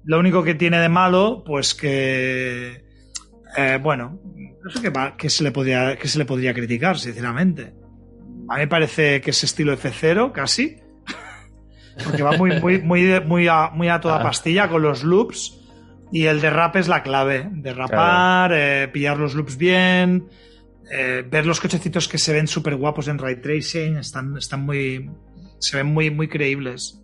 Lo 0.04 0.18
único 0.18 0.42
que 0.42 0.54
tiene 0.54 0.78
de 0.78 0.88
malo, 0.88 1.42
pues 1.44 1.74
que. 1.74 2.84
Eh, 3.56 3.78
bueno, 3.82 4.20
no 4.62 4.70
sé 4.70 4.92
qué, 5.16 5.30
se 5.30 5.42
le 5.42 5.50
podría, 5.50 5.96
qué 5.96 6.08
se 6.08 6.18
le 6.18 6.24
podría 6.24 6.54
criticar, 6.54 6.98
sinceramente. 6.98 7.74
A 8.48 8.54
mí 8.54 8.60
me 8.60 8.68
parece 8.68 9.20
que 9.20 9.30
es 9.30 9.44
estilo 9.44 9.76
F0, 9.76 10.32
casi. 10.32 10.76
Porque 12.04 12.22
va 12.22 12.32
muy, 12.32 12.60
muy, 12.60 12.80
muy, 12.82 13.20
muy, 13.20 13.48
a, 13.48 13.70
muy 13.70 13.88
a 13.88 14.00
toda 14.00 14.20
ah. 14.20 14.22
pastilla 14.22 14.68
con 14.68 14.82
los 14.82 15.02
loops. 15.02 15.65
Y 16.12 16.26
el 16.26 16.40
derrape 16.40 16.78
es 16.78 16.88
la 16.88 17.02
clave. 17.02 17.48
Derrapar, 17.50 18.52
eh, 18.54 18.88
pillar 18.92 19.18
los 19.18 19.34
loops 19.34 19.56
bien. 19.56 20.28
Eh, 20.90 21.24
ver 21.28 21.46
los 21.46 21.60
cochecitos 21.60 22.08
que 22.08 22.18
se 22.18 22.32
ven 22.32 22.46
súper 22.46 22.76
guapos 22.76 23.08
en 23.08 23.18
ray 23.18 23.36
tracing, 23.36 23.96
están, 23.96 24.36
están 24.36 24.60
muy. 24.60 25.10
se 25.58 25.76
ven 25.78 25.86
muy, 25.86 26.10
muy 26.10 26.28
creíbles. 26.28 27.02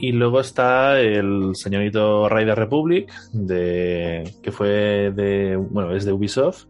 Y 0.00 0.12
luego 0.12 0.38
está 0.38 1.00
el 1.00 1.56
señorito 1.56 2.28
Rider 2.28 2.56
Republic, 2.56 3.10
de, 3.32 4.32
que 4.44 4.52
fue 4.52 5.10
de, 5.12 5.56
bueno, 5.56 5.92
es 5.92 6.04
de 6.04 6.12
Ubisoft. 6.12 6.66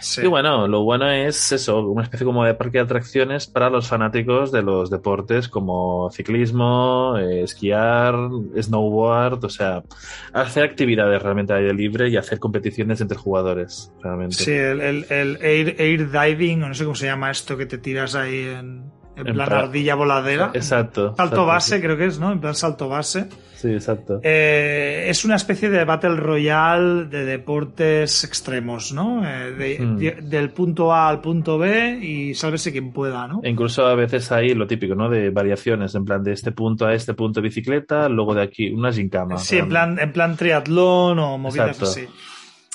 Sí. 0.00 0.20
Y 0.22 0.26
bueno, 0.28 0.68
lo 0.68 0.84
bueno 0.84 1.10
es 1.10 1.50
eso, 1.50 1.80
una 1.88 2.04
especie 2.04 2.24
como 2.24 2.44
de 2.44 2.54
parque 2.54 2.78
de 2.78 2.84
atracciones 2.84 3.48
para 3.48 3.68
los 3.68 3.88
fanáticos 3.88 4.52
de 4.52 4.62
los 4.62 4.90
deportes 4.90 5.48
como 5.48 6.08
ciclismo, 6.12 7.16
eh, 7.18 7.42
esquiar, 7.42 8.14
snowboard, 8.56 9.44
o 9.44 9.48
sea, 9.50 9.82
hacer 10.32 10.62
actividades 10.62 11.20
realmente 11.20 11.52
al 11.54 11.58
aire 11.62 11.74
libre 11.74 12.08
y 12.10 12.16
hacer 12.16 12.38
competiciones 12.38 13.00
entre 13.00 13.18
jugadores, 13.18 13.92
realmente. 14.00 14.36
Sí, 14.36 14.52
el, 14.52 14.80
el- 14.80 15.06
el 15.10 15.38
air, 15.42 15.74
air 15.80 16.10
diving, 16.12 16.62
o 16.62 16.68
no 16.68 16.74
sé 16.74 16.84
cómo 16.84 16.94
se 16.94 17.06
llama 17.06 17.32
esto, 17.32 17.56
que 17.56 17.66
te 17.66 17.78
tiras 17.78 18.14
ahí 18.14 18.44
en, 18.56 18.84
en 19.18 19.26
En 19.28 19.34
plan 19.34 19.48
pra- 19.48 19.58
ardilla 19.64 19.94
voladera. 19.94 20.50
Exacto. 20.54 21.08
Salto 21.08 21.22
exacto, 21.22 21.46
base, 21.46 21.80
creo 21.80 21.96
que 21.96 22.06
es, 22.06 22.18
¿no? 22.18 22.32
En 22.32 22.40
plan 22.40 22.54
salto 22.54 22.88
base. 22.88 23.26
Sí, 23.54 23.68
exacto. 23.72 24.20
Eh, 24.22 25.06
es 25.08 25.24
una 25.24 25.34
especie 25.34 25.68
de 25.68 25.84
Battle 25.84 26.14
Royale 26.16 27.06
de 27.06 27.24
deportes 27.24 28.22
extremos, 28.22 28.92
¿no? 28.92 29.28
Eh, 29.28 29.52
de- 29.52 29.78
Hmm. 29.80 29.96
de- 29.96 30.18
del 30.22 30.50
punto 30.50 30.92
A 30.94 31.08
al 31.08 31.20
punto 31.20 31.58
B 31.58 31.98
y 32.00 32.34
sálvese 32.34 32.70
quien 32.70 32.92
pueda, 32.92 33.26
¿no? 33.26 33.40
E 33.42 33.50
incluso 33.50 33.84
a 33.86 33.94
veces 33.96 34.30
hay 34.30 34.54
lo 34.54 34.66
típico, 34.68 34.94
¿no? 34.94 35.08
De 35.10 35.30
variaciones, 35.30 35.94
en 35.96 36.04
plan 36.04 36.22
de 36.22 36.32
este 36.32 36.52
punto 36.52 36.86
a 36.86 36.94
este 36.94 37.14
punto 37.14 37.40
de 37.40 37.48
bicicleta, 37.48 38.08
luego 38.08 38.32
de 38.34 38.42
aquí 38.42 38.70
una 38.70 38.92
gincama. 38.92 39.38
Sí, 39.38 39.56
en 39.58 39.68
plan, 39.68 39.98
en 39.98 40.12
plan 40.12 40.36
triatlón 40.36 41.18
o 41.18 41.36
movidas 41.38 41.70
Exacto. 41.80 41.86
así. 41.86 42.06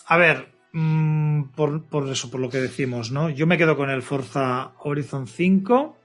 A 0.08 0.18
ver, 0.18 0.50
mm, 0.74 1.44
por, 1.56 1.86
por 1.86 2.10
eso, 2.10 2.30
por 2.30 2.42
lo 2.42 2.50
que 2.50 2.58
decimos, 2.58 3.10
¿no? 3.12 3.30
Yo 3.30 3.48
me 3.48 3.58
quedo 3.58 3.78
con 3.78 3.90
el 3.90 4.02
Forza 4.02 4.72
Horizon 4.80 5.28
5 5.28 5.98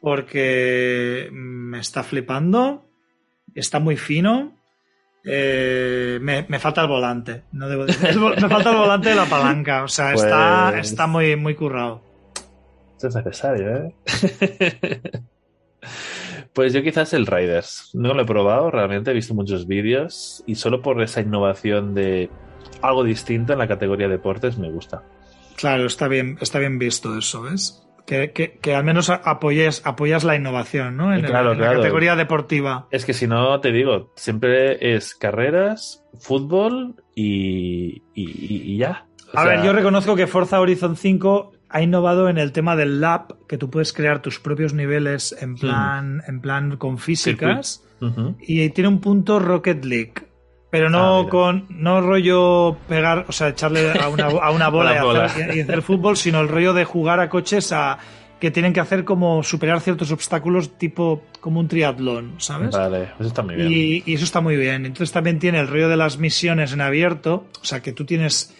Porque 0.00 1.28
me 1.32 1.78
está 1.80 2.02
flipando, 2.02 2.86
está 3.54 3.78
muy 3.80 3.96
fino. 3.96 4.56
eh, 5.24 6.18
me, 6.22 6.46
me 6.48 6.58
falta 6.58 6.80
el 6.80 6.88
volante, 6.88 7.42
no 7.52 7.68
debo 7.68 7.84
decir- 7.86 8.18
me 8.40 8.48
falta 8.48 8.70
el 8.70 8.76
volante 8.78 9.10
de 9.10 9.14
la 9.16 9.26
palanca, 9.26 9.84
o 9.84 9.88
sea, 9.88 10.14
está, 10.14 10.70
Pues- 10.72 10.90
está 10.90 11.06
muy, 11.06 11.36
muy 11.36 11.54
currado. 11.54 12.02
Esto 12.96 13.08
es 13.08 13.14
necesario, 13.16 13.76
¿eh? 13.76 13.94
pues 16.54 16.72
yo 16.72 16.82
quizás 16.82 17.12
el 17.12 17.26
Riders. 17.26 17.90
No 17.94 18.14
lo 18.14 18.22
he 18.22 18.26
probado, 18.26 18.70
realmente 18.70 19.10
he 19.10 19.14
visto 19.14 19.34
muchos 19.34 19.66
vídeos 19.66 20.42
y 20.46 20.54
solo 20.54 20.82
por 20.82 21.00
esa 21.02 21.20
innovación 21.20 21.94
de 21.94 22.30
algo 22.82 23.04
distinto 23.04 23.52
en 23.52 23.58
la 23.58 23.68
categoría 23.68 24.08
deportes 24.08 24.58
me 24.58 24.70
gusta. 24.70 25.02
Claro, 25.56 25.86
está 25.86 26.08
bien, 26.08 26.38
está 26.40 26.58
bien 26.58 26.78
visto 26.78 27.16
eso, 27.18 27.42
¿ves? 27.42 27.82
Que, 28.06 28.32
que- 28.32 28.58
que 28.60 28.74
al 28.74 28.84
menos 28.84 29.10
apoyes, 29.10 29.82
apoyas 29.84 30.24
la 30.24 30.36
innovación, 30.36 30.96
¿no? 30.96 31.12
En, 31.12 31.20
el- 31.20 31.26
claro, 31.26 31.54
la 31.54 31.74
categoría 31.76 32.16
deportiva. 32.16 32.86
Es 32.90 33.04
que 33.04 33.12
si 33.14 33.26
no, 33.26 33.60
te 33.60 33.72
digo, 33.72 34.12
siempre 34.16 34.94
es 34.94 35.14
carreras, 35.14 36.04
fútbol 36.18 36.96
y, 37.14 38.02
y, 38.14 38.76
ya. 38.78 39.06
O 39.32 39.38
A 39.38 39.42
sea, 39.42 39.50
ver, 39.56 39.62
yo 39.64 39.72
reconozco 39.72 40.16
que 40.16 40.26
Forza 40.26 40.60
Horizon 40.60 40.96
5 40.96 41.52
ha 41.68 41.82
innovado 41.82 42.28
en 42.28 42.38
el 42.38 42.50
tema 42.52 42.74
del 42.74 43.00
lab, 43.00 43.46
que 43.46 43.56
tú 43.58 43.70
puedes 43.70 43.92
crear 43.92 44.22
tus 44.22 44.40
propios 44.40 44.74
niveles 44.74 45.36
en 45.40 45.54
plan, 45.54 46.22
en 46.26 46.40
plan 46.40 46.76
con 46.78 46.98
físicas, 46.98 47.84
y 48.40 48.70
tiene 48.70 48.88
un 48.88 49.00
punto 49.00 49.38
Rocket 49.38 49.84
League. 49.84 50.14
Pero 50.70 50.86
Ah, 50.86 50.90
no 50.90 51.18
mira. 51.20 51.30
con 51.30 51.66
no 51.70 52.00
rollo 52.00 52.76
pegar, 52.88 53.24
o 53.28 53.32
sea, 53.32 53.48
echarle 53.48 53.90
a 53.98 54.08
una, 54.08 54.26
a 54.26 54.50
una 54.50 54.68
bola, 54.70 54.96
y, 54.96 55.00
bola. 55.04 55.24
Hacer, 55.24 55.56
y 55.56 55.60
hacer 55.60 55.82
fútbol, 55.82 56.16
sino 56.16 56.40
el 56.40 56.48
rollo 56.48 56.72
de 56.74 56.84
jugar 56.84 57.18
a 57.20 57.28
coches 57.28 57.72
a 57.72 57.98
que 58.38 58.50
tienen 58.50 58.72
que 58.72 58.80
hacer 58.80 59.04
como 59.04 59.42
superar 59.42 59.80
ciertos 59.80 60.10
obstáculos 60.12 60.78
tipo 60.78 61.24
como 61.40 61.60
un 61.60 61.68
triatlón, 61.68 62.34
¿sabes? 62.38 62.70
Vale, 62.74 63.10
eso 63.18 63.28
está 63.28 63.42
muy 63.42 63.54
bien. 63.56 63.68
Y, 63.70 64.02
y 64.06 64.14
eso 64.14 64.24
está 64.24 64.40
muy 64.40 64.56
bien. 64.56 64.86
Entonces 64.86 65.12
también 65.12 65.38
tiene 65.38 65.60
el 65.60 65.68
rollo 65.68 65.88
de 65.90 65.96
las 65.98 66.16
misiones 66.18 66.72
en 66.72 66.80
abierto. 66.80 67.46
O 67.60 67.64
sea, 67.64 67.80
que 67.82 67.92
tú 67.92 68.04
tienes. 68.06 68.54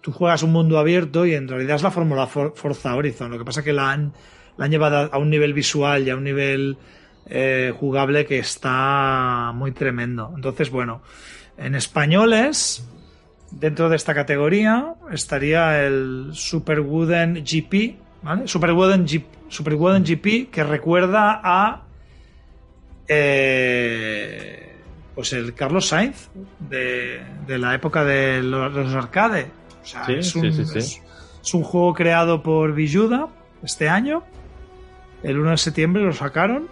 Tú 0.00 0.12
juegas 0.12 0.42
un 0.44 0.52
mundo 0.52 0.78
abierto 0.78 1.26
y 1.26 1.34
en 1.34 1.48
realidad 1.48 1.76
es 1.76 1.82
la 1.82 1.90
fórmula 1.90 2.26
For- 2.28 2.52
Forza 2.54 2.94
Horizon. 2.94 3.30
Lo 3.30 3.38
que 3.38 3.44
pasa 3.44 3.60
es 3.60 3.64
que 3.64 3.72
la 3.72 3.90
han, 3.90 4.12
la 4.56 4.66
han 4.66 4.70
llevado 4.70 4.96
a- 4.98 5.04
a 5.06 5.18
un 5.18 5.28
nivel 5.28 5.52
visual 5.52 6.06
y 6.06 6.10
a 6.10 6.16
un 6.16 6.22
nivel 6.24 6.78
eh, 7.28 7.74
jugable 7.76 8.24
que 8.24 8.38
está 8.38 9.50
muy 9.54 9.72
tremendo. 9.72 10.32
Entonces, 10.34 10.70
bueno, 10.70 11.02
en 11.58 11.74
españoles, 11.74 12.86
dentro 13.50 13.88
de 13.88 13.96
esta 13.96 14.14
categoría, 14.14 14.94
estaría 15.12 15.82
el 15.84 16.30
Super 16.32 16.80
Wooden 16.80 17.44
GP. 17.44 17.96
¿Vale? 18.22 18.48
Super 18.48 18.72
Wooden, 18.72 19.06
G- 19.06 19.24
Super 19.48 19.74
Wooden 19.74 20.02
GP 20.04 20.50
que 20.50 20.64
recuerda 20.64 21.40
a 21.44 21.82
eh, 23.08 24.72
pues 25.14 25.32
el 25.32 25.54
Carlos 25.54 25.88
Sainz 25.88 26.28
de, 26.58 27.20
de 27.46 27.58
la 27.58 27.74
época 27.74 28.04
de 28.04 28.42
los, 28.42 28.72
los 28.72 28.94
arcade. 28.94 29.50
O 29.82 29.86
sea, 29.86 30.04
Sí, 30.06 30.12
es, 30.14 30.30
sí, 30.30 30.38
un, 30.40 30.52
sí, 30.52 30.64
sí. 30.64 30.78
es- 30.78 31.02
es 31.42 31.54
un 31.54 31.62
juego 31.62 31.94
creado 31.94 32.42
por 32.42 32.74
Villuda 32.74 33.28
este 33.62 33.88
año. 33.88 34.24
El 35.22 35.38
1 35.38 35.52
de 35.52 35.56
septiembre 35.58 36.02
lo 36.02 36.12
sacaron. 36.12 36.66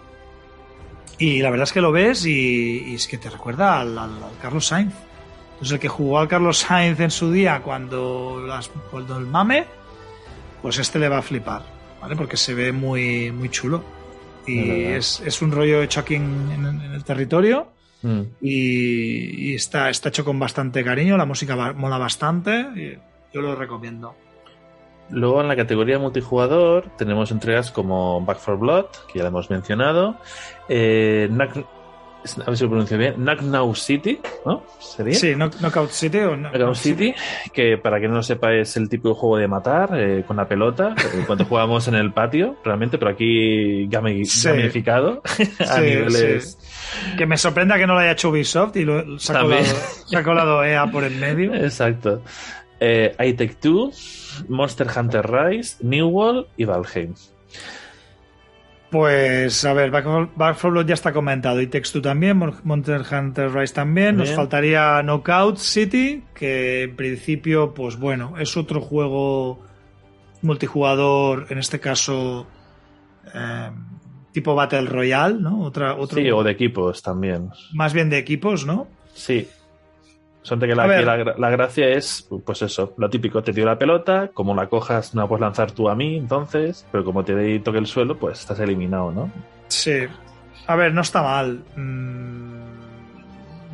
Y 1.17 1.41
la 1.41 1.49
verdad 1.49 1.63
es 1.63 1.71
que 1.73 1.81
lo 1.81 1.91
ves 1.91 2.25
y, 2.25 2.83
y 2.87 2.95
es 2.95 3.07
que 3.07 3.17
te 3.17 3.29
recuerda 3.29 3.79
al, 3.79 3.97
al- 3.97 4.23
al 4.23 4.37
Carlos 4.41 4.67
Sainz. 4.67 4.93
Entonces 5.53 5.73
el 5.73 5.79
que 5.79 5.87
jugó 5.87 6.19
al 6.19 6.27
Carlos 6.27 6.57
Sainz 6.57 6.99
en 6.99 7.11
su 7.11 7.31
día 7.31 7.61
cuando, 7.61 8.43
las, 8.45 8.69
cuando 8.91 9.17
el 9.17 9.25
mame, 9.25 9.65
pues 10.61 10.77
este 10.79 10.99
le 10.99 11.07
va 11.07 11.19
a 11.19 11.21
flipar, 11.21 11.63
¿vale? 12.01 12.15
Porque 12.17 12.35
se 12.35 12.53
ve 12.53 12.71
muy, 12.73 13.31
muy 13.31 13.49
chulo. 13.49 13.83
Y 14.45 14.69
Es 14.83 15.21
es, 15.25 15.41
un 15.41 15.51
rollo 15.51 15.81
hecho 15.81 16.01
aquí 16.01 16.15
en, 16.15 16.51
en- 16.51 16.81
en 16.81 16.91
el 16.93 17.03
territorio 17.03 17.73
Mm. 18.03 18.21
y, 18.41 19.49
y 19.51 19.55
está, 19.55 19.89
está 19.89 20.09
hecho 20.09 20.23
con 20.23 20.37
bastante 20.37 20.83
cariño, 20.83 21.17
la 21.17 21.25
música 21.25 21.73
mola 21.73 21.97
bastante, 21.97 22.67
y 22.75 22.99
yo 23.33 23.41
lo 23.41 23.55
recomiendo. 23.55 24.15
Luego 25.11 25.41
en 25.41 25.47
la 25.47 25.55
categoría 25.55 25.99
multijugador 25.99 26.85
tenemos 26.97 27.31
entregas 27.31 27.69
como 27.71 28.21
Back 28.21 28.37
4 28.43 28.57
Blood, 28.57 28.85
que 29.11 29.19
ya 29.19 29.23
la 29.23 29.29
hemos 29.29 29.49
mencionado, 29.49 30.17
eh, 30.67 31.27
Knack- 31.31 31.65
a 32.41 32.45
ver 32.47 32.57
si 32.57 32.63
lo 32.63 32.71
pronuncio 32.71 32.97
bien, 32.97 33.13
Knock 33.17 33.41
Now 33.43 33.75
City, 33.75 34.19
¿no? 34.47 34.63
¿Sería? 34.79 35.13
Sí, 35.13 35.33
Knock- 35.35 35.57
Knockout 35.59 35.91
City 35.91 36.17
o 36.21 36.35
no- 36.35 36.49
Knockout 36.49 36.75
City, 36.75 37.13
que 37.53 37.77
para 37.77 37.99
quien 37.99 38.09
no 38.09 38.17
lo 38.17 38.23
sepa 38.23 38.51
es 38.51 38.75
el 38.77 38.89
típico 38.89 39.13
juego 39.13 39.37
de 39.37 39.47
matar 39.47 39.91
eh, 39.93 40.23
con 40.27 40.37
la 40.37 40.47
pelota, 40.47 40.95
eh, 40.97 41.23
cuando 41.27 41.45
jugamos 41.49 41.87
en 41.87 41.93
el 41.93 42.11
patio, 42.11 42.55
realmente, 42.65 42.97
pero 42.97 43.11
aquí 43.11 43.87
gami- 43.87 44.25
Sí. 44.25 44.47
gamificado 44.49 45.21
a 45.59 45.75
Sí, 45.75 45.81
niveles... 45.81 46.57
Que 47.15 47.27
me 47.27 47.37
sorprenda 47.37 47.77
que 47.77 47.85
no 47.85 47.93
lo 47.93 47.99
haya 47.99 48.13
hecho 48.13 48.29
Ubisoft 48.29 48.75
y 48.77 48.85
lo, 48.85 49.19
se, 49.19 49.31
ha 49.31 49.41
colado, 49.41 49.63
se 50.07 50.17
ha 50.17 50.23
colado 50.23 50.63
EA 50.63 50.87
por 50.87 51.03
en 51.03 51.19
medio. 51.19 51.53
Exacto. 51.53 52.23
Eh, 52.79 53.15
I 53.19 53.33
Take 53.33 53.55
Two, 53.61 53.91
Monster 54.49 54.87
Hunter 54.95 55.25
Rise, 55.29 55.77
New 55.81 56.07
World 56.09 56.47
y 56.57 56.65
Valheim. 56.65 57.13
Pues 58.91 59.65
a 59.65 59.73
ver, 59.73 59.91
Back 59.91 60.05
4 60.05 60.31
Back 60.35 60.55
4 60.55 60.71
Blood 60.71 60.85
ya 60.87 60.93
está 60.93 61.11
comentado. 61.11 61.59
Y 61.59 61.67
Text 61.67 61.93
2 61.95 62.03
también, 62.03 62.37
Mon- 62.37 62.55
Monster 62.63 63.01
Hunter 63.11 63.51
Rise 63.51 63.73
también. 63.73 64.15
Nos 64.17 64.31
faltaría 64.31 65.01
Knockout 65.03 65.57
City, 65.57 66.23
que 66.33 66.83
en 66.83 66.95
principio, 66.95 67.73
pues 67.73 67.97
bueno, 67.97 68.35
es 68.39 68.55
otro 68.55 68.81
juego 68.81 69.59
multijugador, 70.41 71.47
en 71.49 71.57
este 71.57 71.79
caso 71.79 72.45
eh, 73.33 73.71
tipo 74.31 74.53
Battle 74.55 74.81
Royale, 74.85 75.35
¿no? 75.39 75.63
Otra, 75.63 75.95
otro, 75.95 76.17
Sí, 76.21 76.29
o 76.29 76.43
de 76.43 76.51
equipos 76.51 77.01
también. 77.01 77.49
más 77.73 77.93
bien 77.93 78.09
de 78.09 78.19
equipos, 78.19 78.65
¿no? 78.65 78.87
Sí. 79.13 79.47
Solamente 80.45 80.67
que 80.67 80.75
la, 80.75 81.15
que 81.17 81.25
la, 81.25 81.35
la 81.37 81.49
gracia 81.49 81.87
es, 81.89 82.27
pues 82.45 82.61
eso, 82.61 82.93
lo 82.97 83.09
típico, 83.09 83.41
te 83.41 83.51
tiro 83.51 83.65
la 83.65 83.79
pelota, 83.79 84.29
como 84.31 84.53
la 84.53 84.67
cojas 84.67 85.15
no 85.15 85.23
la 85.23 85.27
puedes 85.27 85.41
lanzar 85.41 85.71
tú 85.71 85.89
a 85.89 85.95
mí, 85.95 86.17
entonces, 86.17 86.85
pero 86.91 87.03
como 87.03 87.25
te 87.25 87.59
toque 87.61 87.79
el 87.79 87.87
suelo, 87.87 88.15
pues 88.19 88.41
estás 88.41 88.59
eliminado, 88.59 89.11
¿no? 89.11 89.31
Sí. 89.69 90.03
A 90.67 90.75
ver, 90.75 90.93
no 90.93 91.01
está 91.01 91.23
mal. 91.23 91.63
Mm, 91.75 92.65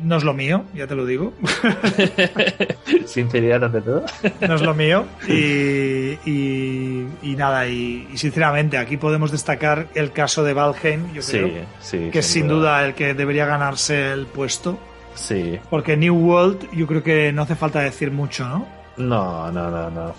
no 0.08 0.16
es 0.16 0.24
lo 0.24 0.32
mío, 0.32 0.64
ya 0.74 0.86
te 0.86 0.94
lo 0.94 1.04
digo. 1.04 1.34
Sinceridad 3.06 3.62
ante 3.64 3.80
todo. 3.82 4.04
no 4.48 4.54
es 4.54 4.62
lo 4.62 4.74
mío. 4.74 5.04
Y, 5.28 5.32
y- 6.24 7.06
y 7.22 7.36
nada, 7.36 7.66
y, 7.68 8.08
y 8.12 8.16
sinceramente 8.16 8.78
aquí 8.78 8.96
podemos 8.96 9.30
destacar 9.30 9.88
el 9.94 10.12
caso 10.12 10.42
de 10.42 10.54
Valheim, 10.54 11.12
yo 11.12 11.22
creo, 11.22 11.50
sí. 11.80 12.08
que 12.10 12.18
es 12.20 12.26
sin 12.26 12.48
duda 12.48 12.84
el 12.86 12.94
que 12.94 13.14
debería 13.14 13.46
ganarse 13.46 14.12
el 14.12 14.26
puesto. 14.26 14.78
Sí. 15.14 15.58
Porque 15.70 15.96
New 15.96 16.14
World 16.16 16.70
yo 16.72 16.86
creo 16.86 17.02
que 17.02 17.32
no 17.32 17.42
hace 17.42 17.54
falta 17.54 17.80
decir 17.80 18.10
mucho, 18.10 18.46
¿no? 18.48 18.66
No, 18.96 19.50
no, 19.52 19.70
no, 19.70 19.90
no. 19.90 20.14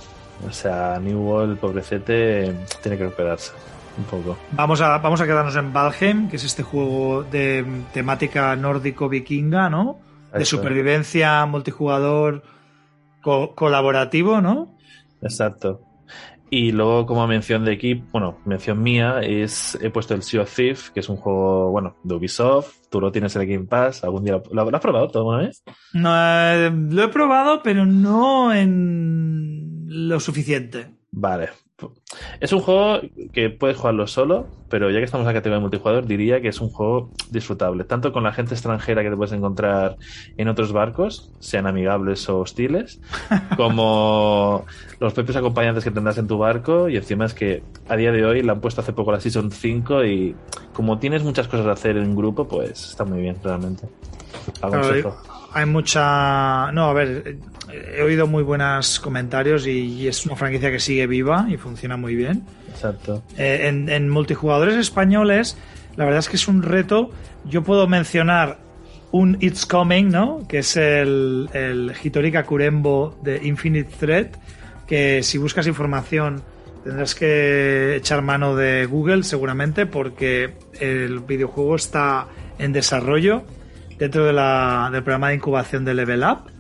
O 0.47 0.51
sea, 0.51 0.99
New 1.01 1.19
World, 1.22 1.57
pobrecete, 1.59 2.53
tiene 2.81 2.97
que 2.97 3.03
recuperarse 3.05 3.51
un 3.97 4.03
poco. 4.05 4.38
Vamos 4.51 4.81
a, 4.81 4.97
vamos 4.97 5.22
a 5.22 5.25
quedarnos 5.25 5.55
en 5.55 5.72
Valheim, 5.72 6.30
que 6.30 6.35
es 6.38 6.43
este 6.43 6.63
juego 6.63 7.23
de 7.23 7.65
temática 7.93 8.55
nórdico-vikinga, 8.55 9.69
¿no? 9.69 9.97
De 10.33 10.45
supervivencia 10.45 11.45
multijugador 11.45 12.43
co- 13.22 13.53
colaborativo, 13.55 14.41
¿no? 14.41 14.75
Exacto. 15.22 15.81
Y 16.56 16.72
luego, 16.72 17.07
como 17.07 17.25
mención 17.25 17.65
de 17.65 17.72
equipo, 17.72 18.06
bueno, 18.11 18.38
mención 18.45 18.83
mía, 18.83 19.22
es 19.22 19.75
he 19.82 19.90
puesto 19.90 20.14
el 20.14 20.22
Sea 20.22 20.43
of 20.43 20.56
Thief, 20.56 20.91
que 20.91 20.99
es 20.99 21.09
un 21.09 21.15
juego, 21.15 21.72
bueno, 21.72 21.95
de 22.03 22.14
Ubisoft. 22.14 22.75
Tú 22.91 23.01
lo 23.01 23.11
tienes 23.11 23.35
en 23.35 23.41
el 23.41 23.48
Game 23.48 23.65
Pass. 23.65 24.03
¿Algún 24.03 24.23
día 24.23 24.40
lo, 24.51 24.53
lo 24.53 24.75
has 24.75 24.82
probado 24.83 25.07
todo 25.07 25.23
alguna 25.23 25.48
vez? 25.48 25.64
No, 25.93 26.11
eh, 26.14 26.69
lo 26.72 27.03
he 27.06 27.07
probado, 27.07 27.64
pero 27.64 27.88
no 27.88 28.53
en 28.53 29.85
lo 29.88 30.19
suficiente. 30.19 30.91
Vale. 31.09 31.49
Es 32.39 32.53
un 32.53 32.59
juego 32.59 33.01
que 33.31 33.49
puedes 33.49 33.77
jugarlo 33.77 34.07
solo, 34.07 34.47
pero 34.69 34.89
ya 34.91 34.99
que 34.99 35.05
estamos 35.05 35.23
en 35.23 35.27
la 35.27 35.33
categoría 35.33 35.57
de 35.57 35.61
multijugador, 35.61 36.05
diría 36.05 36.41
que 36.41 36.49
es 36.49 36.61
un 36.61 36.69
juego 36.69 37.09
disfrutable, 37.29 37.83
tanto 37.83 38.11
con 38.11 38.23
la 38.23 38.33
gente 38.33 38.53
extranjera 38.53 39.03
que 39.03 39.09
te 39.09 39.15
puedes 39.15 39.33
encontrar 39.33 39.97
en 40.37 40.47
otros 40.47 40.71
barcos, 40.71 41.31
sean 41.39 41.67
amigables 41.67 42.27
o 42.29 42.39
hostiles, 42.39 42.99
como 43.57 44.65
los 44.99 45.13
propios 45.13 45.37
acompañantes 45.37 45.83
que 45.83 45.91
tendrás 45.91 46.17
en 46.17 46.27
tu 46.27 46.37
barco, 46.37 46.89
y 46.89 46.97
encima 46.97 47.25
es 47.25 47.33
que 47.33 47.63
a 47.87 47.95
día 47.95 48.11
de 48.11 48.25
hoy 48.25 48.41
la 48.41 48.53
han 48.53 48.61
puesto 48.61 48.81
hace 48.81 48.93
poco 48.93 49.11
la 49.11 49.19
Season 49.19 49.51
5 49.51 50.05
y 50.05 50.35
como 50.73 50.99
tienes 50.99 51.23
muchas 51.23 51.47
cosas 51.47 51.67
a 51.67 51.71
hacer 51.71 51.97
en 51.97 52.15
grupo, 52.15 52.47
pues 52.47 52.89
está 52.89 53.05
muy 53.05 53.21
bien, 53.21 53.37
realmente. 53.43 53.87
Claro, 54.59 55.15
hay 55.53 55.65
mucha... 55.65 56.71
No, 56.71 56.85
a 56.85 56.93
ver, 56.93 57.37
he 57.73 58.01
oído 58.01 58.27
muy 58.27 58.43
buenos 58.43 58.99
comentarios 58.99 59.65
y, 59.67 60.07
es 60.07 60.25
una 60.25 60.35
franquicia 60.35 60.71
que 60.71 60.79
sigue 60.79 61.07
viva 61.07 61.47
y 61.49 61.57
funciona 61.57 61.97
muy 61.97 62.15
bien. 62.15 62.43
Exacto. 62.69 63.23
Eh, 63.37 63.67
en, 63.67 63.89
en, 63.89 64.09
multijugadores 64.09 64.75
españoles, 64.75 65.57
la 65.95 66.05
verdad 66.05 66.19
es 66.19 66.29
que 66.29 66.35
es 66.35 66.47
un 66.47 66.61
reto. 66.61 67.11
Yo 67.45 67.63
puedo 67.63 67.87
mencionar 67.87 68.59
un 69.11 69.37
It's 69.41 69.65
Coming, 69.65 70.09
¿no? 70.09 70.45
Que 70.47 70.59
es 70.59 70.75
el, 70.75 71.49
el 71.53 71.93
Hitorika 72.03 72.43
Kurembo 72.43 73.17
de 73.21 73.39
Infinite 73.43 73.91
Thread, 73.99 74.27
que 74.87 75.21
si 75.23 75.37
buscas 75.37 75.67
información 75.67 76.41
tendrás 76.83 77.15
que 77.15 77.95
echar 77.95 78.21
mano 78.21 78.55
de 78.55 78.85
Google 78.85 79.23
seguramente 79.23 79.85
porque 79.85 80.55
el 80.79 81.19
videojuego 81.19 81.75
está 81.75 82.27
en 82.59 82.73
desarrollo 82.73 83.43
dentro 83.97 84.25
de 84.25 84.33
la, 84.33 84.89
del 84.91 85.03
programa 85.03 85.29
de 85.29 85.35
incubación 85.35 85.85
de 85.85 85.93
Level 85.93 86.23
Up. 86.23 86.52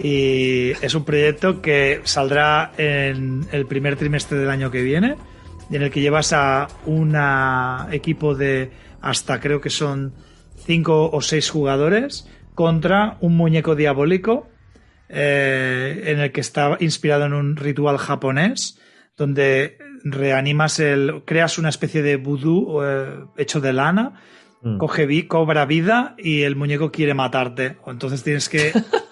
Y 0.00 0.70
es 0.80 0.94
un 0.94 1.04
proyecto 1.04 1.60
que 1.60 2.00
saldrá 2.04 2.72
en 2.78 3.46
el 3.52 3.66
primer 3.66 3.96
trimestre 3.96 4.38
del 4.38 4.50
año 4.50 4.70
que 4.70 4.82
viene, 4.82 5.16
en 5.70 5.82
el 5.82 5.90
que 5.90 6.00
llevas 6.00 6.32
a 6.32 6.68
un 6.86 7.16
equipo 7.92 8.34
de 8.34 8.70
hasta 9.00 9.40
creo 9.40 9.60
que 9.60 9.70
son 9.70 10.14
cinco 10.56 11.10
o 11.10 11.20
seis 11.20 11.50
jugadores 11.50 12.28
contra 12.54 13.16
un 13.20 13.36
muñeco 13.36 13.76
diabólico 13.76 14.48
eh, 15.08 16.02
en 16.06 16.20
el 16.20 16.32
que 16.32 16.40
está 16.40 16.76
inspirado 16.80 17.26
en 17.26 17.32
un 17.32 17.56
ritual 17.56 17.96
japonés 17.96 18.78
donde 19.16 19.78
reanimas 20.04 20.80
el 20.80 21.22
creas 21.24 21.58
una 21.58 21.68
especie 21.68 22.02
de 22.02 22.16
vudú 22.16 22.82
eh, 22.82 23.24
hecho 23.36 23.60
de 23.60 23.72
lana 23.72 24.20
Mm. 24.62 24.78
Coge 24.78 25.28
cobra 25.28 25.66
vida 25.66 26.14
y 26.18 26.42
el 26.42 26.56
muñeco 26.56 26.90
quiere 26.90 27.14
matarte. 27.14 27.76
Entonces 27.86 28.22
tienes 28.22 28.48
que. 28.48 28.72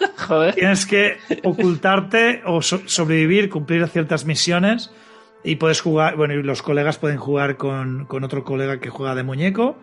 Tienes 0.55 0.87
que 0.87 1.19
ocultarte 1.43 2.43
o 2.45 2.63
sobrevivir, 2.63 3.49
cumplir 3.49 3.87
ciertas 3.89 4.25
misiones. 4.25 4.91
Y 5.45 5.57
puedes 5.57 5.81
jugar. 5.81 6.17
Bueno, 6.17 6.35
y 6.35 6.43
los 6.43 6.63
colegas 6.63 6.99
pueden 6.99 7.19
jugar 7.19 7.57
con, 7.57 8.07
con 8.07 8.25
otro 8.25 8.45
colega 8.45 8.81
que 8.81 8.91
juega 8.91 9.15
de 9.15 9.23
muñeco. 9.23 9.77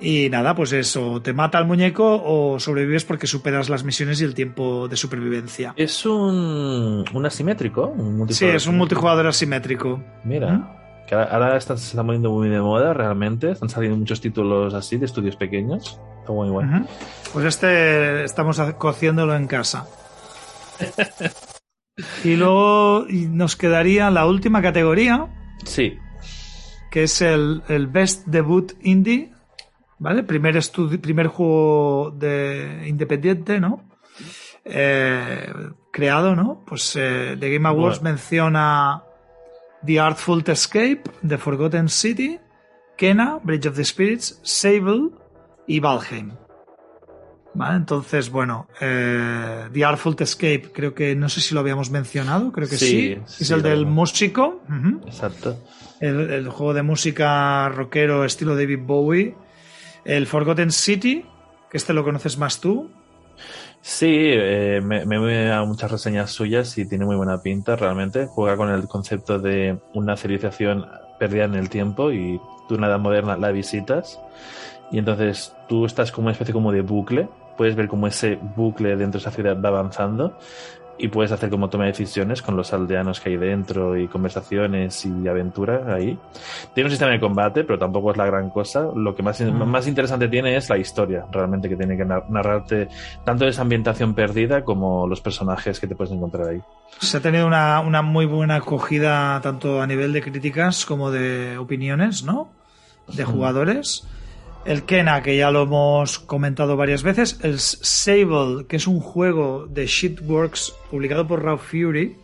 Y 0.00 0.28
nada, 0.30 0.54
pues 0.54 0.72
eso, 0.72 1.20
te 1.22 1.32
mata 1.32 1.58
el 1.58 1.66
muñeco 1.66 2.22
o 2.24 2.60
sobrevives 2.60 3.04
porque 3.04 3.26
superas 3.26 3.68
las 3.68 3.82
misiones 3.82 4.20
y 4.20 4.24
el 4.24 4.34
tiempo 4.34 4.86
de 4.86 4.96
supervivencia. 4.96 5.74
¿Es 5.76 6.06
un, 6.06 7.04
un 7.12 7.26
asimétrico? 7.26 7.94
sí, 8.28 8.46
es 8.46 8.66
un 8.66 8.76
multijugador 8.76 9.26
asimétrico. 9.26 10.00
Mira. 10.24 10.52
¿Mm? 10.52 10.77
Que 11.08 11.14
ahora 11.14 11.56
está, 11.56 11.76
se 11.76 11.86
está 11.86 12.04
poniendo 12.04 12.30
muy 12.30 12.48
de 12.50 12.60
moda 12.60 12.92
realmente. 12.92 13.50
Están 13.50 13.70
saliendo 13.70 13.96
muchos 13.96 14.20
títulos 14.20 14.74
así 14.74 14.98
de 14.98 15.06
estudios 15.06 15.36
pequeños. 15.36 15.98
Está 16.20 16.32
muy 16.32 16.50
bueno. 16.50 16.86
Pues 17.32 17.46
este 17.46 18.24
estamos 18.24 18.60
cociéndolo 18.76 19.34
en 19.34 19.46
casa. 19.46 19.86
y 22.24 22.36
luego 22.36 23.06
nos 23.08 23.56
quedaría 23.56 24.10
la 24.10 24.26
última 24.26 24.60
categoría. 24.60 25.28
Sí. 25.64 25.98
Que 26.90 27.04
es 27.04 27.22
el, 27.22 27.62
el 27.68 27.86
Best 27.86 28.26
Debut 28.26 28.72
Indie. 28.82 29.32
¿Vale? 29.98 30.22
Primer, 30.22 30.60
primer 31.00 31.26
juego 31.26 32.12
de 32.12 32.84
independiente, 32.86 33.58
¿no? 33.58 33.82
Eh, 34.64 35.52
creado, 35.90 36.36
¿no? 36.36 36.62
Pues 36.66 36.94
eh, 36.96 37.36
The 37.40 37.50
Game 37.50 37.66
Awards 37.66 38.02
menciona 38.02 39.02
The 39.84 40.00
Artful 40.00 40.42
Escape, 40.46 41.02
The 41.26 41.38
Forgotten 41.38 41.88
City, 41.88 42.38
Kena, 42.96 43.40
Bridge 43.42 43.66
of 43.66 43.76
the 43.76 43.84
Spirits, 43.84 44.40
Sable 44.42 45.10
y 45.66 45.80
Valheim. 45.80 46.32
¿Vale? 47.54 47.76
Entonces, 47.76 48.30
bueno, 48.30 48.68
eh, 48.80 49.68
The 49.72 49.84
Artful 49.84 50.16
Escape, 50.18 50.70
creo 50.72 50.94
que 50.94 51.14
no 51.14 51.28
sé 51.28 51.40
si 51.40 51.54
lo 51.54 51.60
habíamos 51.60 51.90
mencionado, 51.90 52.52
creo 52.52 52.68
que 52.68 52.76
sí. 52.76 53.18
es 53.26 53.50
el 53.50 53.62
del 53.62 53.86
músico. 53.86 54.62
Exacto. 55.06 55.58
El, 56.00 56.30
el, 56.30 56.48
juego 56.48 56.74
de 56.74 56.82
música 56.82 57.68
rockero 57.70 58.24
estilo 58.24 58.54
David 58.54 58.80
Bowie. 58.82 59.34
El 60.04 60.26
Forgotten 60.26 60.70
City, 60.70 61.24
que 61.70 61.76
este 61.76 61.92
lo 61.92 62.04
conoces 62.04 62.38
más 62.38 62.60
tú. 62.60 62.90
Sí, 63.90 64.06
eh, 64.10 64.82
me, 64.84 65.06
me 65.06 65.50
a 65.50 65.64
muchas 65.64 65.90
reseñas 65.90 66.30
suyas 66.30 66.76
y 66.76 66.86
tiene 66.86 67.06
muy 67.06 67.16
buena 67.16 67.40
pinta 67.40 67.74
realmente. 67.74 68.26
Juega 68.26 68.54
con 68.54 68.68
el 68.68 68.86
concepto 68.86 69.38
de 69.38 69.78
una 69.94 70.14
civilización 70.14 70.84
perdida 71.18 71.44
en 71.44 71.54
el 71.54 71.70
tiempo 71.70 72.12
y 72.12 72.38
tú 72.68 72.74
una 72.74 72.88
edad 72.88 72.98
moderna 72.98 73.38
la 73.38 73.50
visitas 73.50 74.20
y 74.90 74.98
entonces 74.98 75.56
tú 75.70 75.86
estás 75.86 76.12
como 76.12 76.26
una 76.26 76.32
especie 76.32 76.52
como 76.52 76.70
de 76.70 76.82
bucle. 76.82 77.30
Puedes 77.56 77.76
ver 77.76 77.88
cómo 77.88 78.06
ese 78.06 78.38
bucle 78.56 78.90
dentro 78.90 79.18
de 79.18 79.22
esa 79.22 79.30
ciudad 79.30 79.58
va 79.58 79.70
avanzando 79.70 80.38
y 80.98 81.08
puedes 81.08 81.32
hacer 81.32 81.48
como 81.50 81.70
toma 81.70 81.84
de 81.84 81.90
decisiones 81.90 82.42
con 82.42 82.56
los 82.56 82.72
aldeanos 82.72 83.20
que 83.20 83.30
hay 83.30 83.36
dentro 83.36 83.96
y 83.96 84.08
conversaciones 84.08 85.06
y 85.06 85.28
aventura 85.28 85.94
ahí. 85.94 86.18
Tiene 86.74 86.86
un 86.86 86.90
sistema 86.90 87.12
de 87.12 87.20
combate, 87.20 87.64
pero 87.64 87.78
tampoco 87.78 88.10
es 88.10 88.16
la 88.16 88.26
gran 88.26 88.50
cosa. 88.50 88.88
Lo 88.94 89.14
que 89.14 89.22
más, 89.22 89.40
más 89.40 89.86
interesante 89.86 90.28
tiene 90.28 90.56
es 90.56 90.68
la 90.68 90.78
historia, 90.78 91.24
realmente, 91.30 91.68
que 91.68 91.76
tiene 91.76 91.96
que 91.96 92.04
narrarte 92.04 92.88
tanto 93.24 93.46
esa 93.46 93.62
ambientación 93.62 94.14
perdida 94.14 94.64
como 94.64 95.06
los 95.06 95.20
personajes 95.20 95.78
que 95.78 95.86
te 95.86 95.94
puedes 95.94 96.12
encontrar 96.12 96.48
ahí. 96.48 96.60
Se 96.98 97.18
ha 97.18 97.20
tenido 97.20 97.46
una, 97.46 97.80
una 97.80 98.02
muy 98.02 98.26
buena 98.26 98.56
acogida 98.56 99.40
tanto 99.40 99.80
a 99.80 99.86
nivel 99.86 100.12
de 100.12 100.22
críticas 100.22 100.84
como 100.84 101.10
de 101.10 101.58
opiniones, 101.58 102.24
¿no? 102.24 102.48
De 103.06 103.24
jugadores 103.24 104.06
el 104.68 104.82
Kena, 104.82 105.22
que 105.22 105.34
ya 105.34 105.50
lo 105.50 105.62
hemos 105.62 106.18
comentado 106.18 106.76
varias 106.76 107.02
veces, 107.02 107.40
el 107.42 107.58
Sable, 107.58 108.66
que 108.68 108.76
es 108.76 108.86
un 108.86 109.00
juego 109.00 109.66
de 109.66 109.86
Shitworks 109.86 110.74
publicado 110.90 111.26
por 111.26 111.42
Raw 111.42 111.56
Fury, 111.56 112.16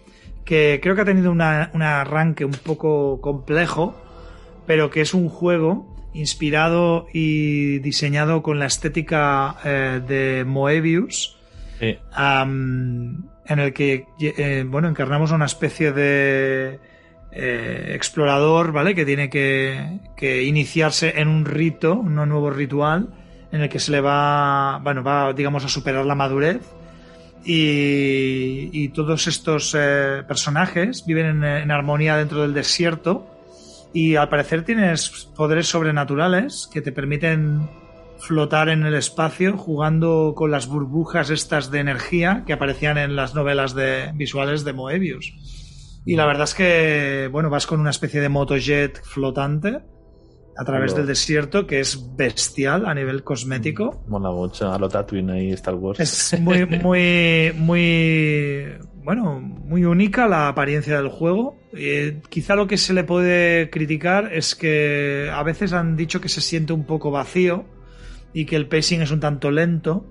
que 0.44 0.78
creo 0.82 0.94
que 0.94 1.00
ha 1.00 1.06
tenido 1.06 1.32
un 1.32 1.40
arranque 1.40 2.44
un 2.44 2.52
poco 2.52 3.18
complejo, 3.22 3.98
pero 4.66 4.90
que 4.90 5.00
es 5.00 5.14
un 5.14 5.30
juego 5.30 5.96
inspirado 6.12 7.06
y 7.14 7.78
diseñado 7.78 8.42
con 8.42 8.58
la 8.58 8.66
estética 8.66 9.56
eh, 9.64 10.02
de 10.06 10.44
Moebius, 10.44 11.38
en 11.80 13.30
el 13.48 13.72
que 13.72 14.06
eh, 14.20 14.64
bueno 14.68 14.88
encarnamos 14.88 15.32
una 15.32 15.46
especie 15.46 15.92
de 15.92 16.78
eh, 17.36 17.92
explorador, 17.94 18.70
¿vale? 18.70 18.94
Que 18.94 19.04
tiene 19.04 19.28
que, 19.28 20.44
iniciarse 20.44 21.14
en 21.16 21.26
un 21.26 21.44
rito, 21.44 21.94
un 21.94 22.14
nuevo 22.14 22.50
ritual, 22.50 23.08
en 23.50 23.62
el 23.62 23.68
que 23.68 23.80
se 23.80 23.90
le 23.90 24.00
va, 24.00 24.78
bueno, 24.82 25.02
va, 25.02 25.32
digamos, 25.32 25.64
a 25.64 25.68
superar 25.68 26.06
la 26.06 26.14
madurez. 26.14 26.62
Y, 27.44 28.88
todos 28.90 29.26
estos 29.26 29.74
eh, 29.76 30.22
personajes 30.26 31.04
viven 31.04 31.42
en, 31.44 31.70
armonía 31.70 32.16
dentro 32.16 32.42
del 32.42 32.54
desierto. 32.54 33.26
Y 33.92 34.16
al 34.16 34.28
parecer 34.28 34.64
tienes 34.64 35.28
poderes 35.36 35.66
sobrenaturales 35.66 36.68
que 36.72 36.80
te 36.80 36.92
permiten 36.92 37.68
flotar 38.18 38.68
en 38.68 38.84
el 38.86 38.94
espacio 38.94 39.56
jugando 39.56 40.34
con 40.36 40.50
las 40.50 40.66
burbujas 40.66 41.30
estas 41.30 41.70
de 41.70 41.80
energía 41.80 42.44
que 42.46 42.52
aparecían 42.52 42.96
en 42.96 43.16
las 43.16 43.34
novelas 43.34 43.74
de, 43.74 44.12
visuales 44.14 44.64
de 44.64 44.72
Moebius. 44.72 45.34
Y 46.04 46.16
la 46.16 46.26
verdad 46.26 46.44
es 46.44 46.54
que, 46.54 47.28
bueno, 47.32 47.48
vas 47.50 47.66
con 47.66 47.80
una 47.80 47.90
especie 47.90 48.20
de 48.20 48.28
motojet 48.28 49.02
flotante 49.02 49.82
a 50.56 50.64
través 50.64 50.94
del 50.94 51.06
desierto 51.06 51.66
que 51.66 51.80
es 51.80 52.14
bestial 52.16 52.86
a 52.86 52.94
nivel 52.94 53.24
cosmético. 53.24 54.02
Mm, 54.06 54.10
mola 54.10 54.30
mucho, 54.30 54.72
a 54.72 54.78
lo 54.78 54.88
Tatooine 54.88 55.30
ahí 55.30 55.50
Star 55.52 55.74
Wars. 55.74 56.00
Es 56.00 56.38
muy, 56.40 56.66
muy, 56.82 57.52
muy, 57.56 58.66
bueno, 59.02 59.40
muy 59.40 59.84
única 59.84 60.28
la 60.28 60.48
apariencia 60.48 60.96
del 60.96 61.08
juego. 61.08 61.56
Eh, 61.72 62.20
quizá 62.28 62.54
lo 62.54 62.66
que 62.66 62.76
se 62.76 62.92
le 62.92 63.04
puede 63.04 63.70
criticar 63.70 64.32
es 64.32 64.54
que 64.54 65.30
a 65.32 65.42
veces 65.42 65.72
han 65.72 65.96
dicho 65.96 66.20
que 66.20 66.28
se 66.28 66.40
siente 66.40 66.72
un 66.72 66.84
poco 66.84 67.10
vacío 67.10 67.64
y 68.32 68.46
que 68.46 68.56
el 68.56 68.68
pacing 68.68 69.02
es 69.02 69.10
un 69.10 69.20
tanto 69.20 69.50
lento. 69.50 70.06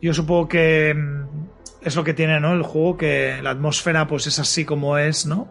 Yo 0.00 0.12
supongo 0.12 0.48
que 0.48 0.94
mm, 0.94 1.53
es 1.84 1.96
lo 1.96 2.04
que 2.04 2.14
tiene, 2.14 2.40
¿no? 2.40 2.52
El 2.52 2.62
juego, 2.62 2.96
que 2.96 3.40
la 3.42 3.50
atmósfera 3.50 4.06
pues 4.06 4.26
es 4.26 4.38
así 4.38 4.64
como 4.64 4.98
es, 4.98 5.26
¿no? 5.26 5.48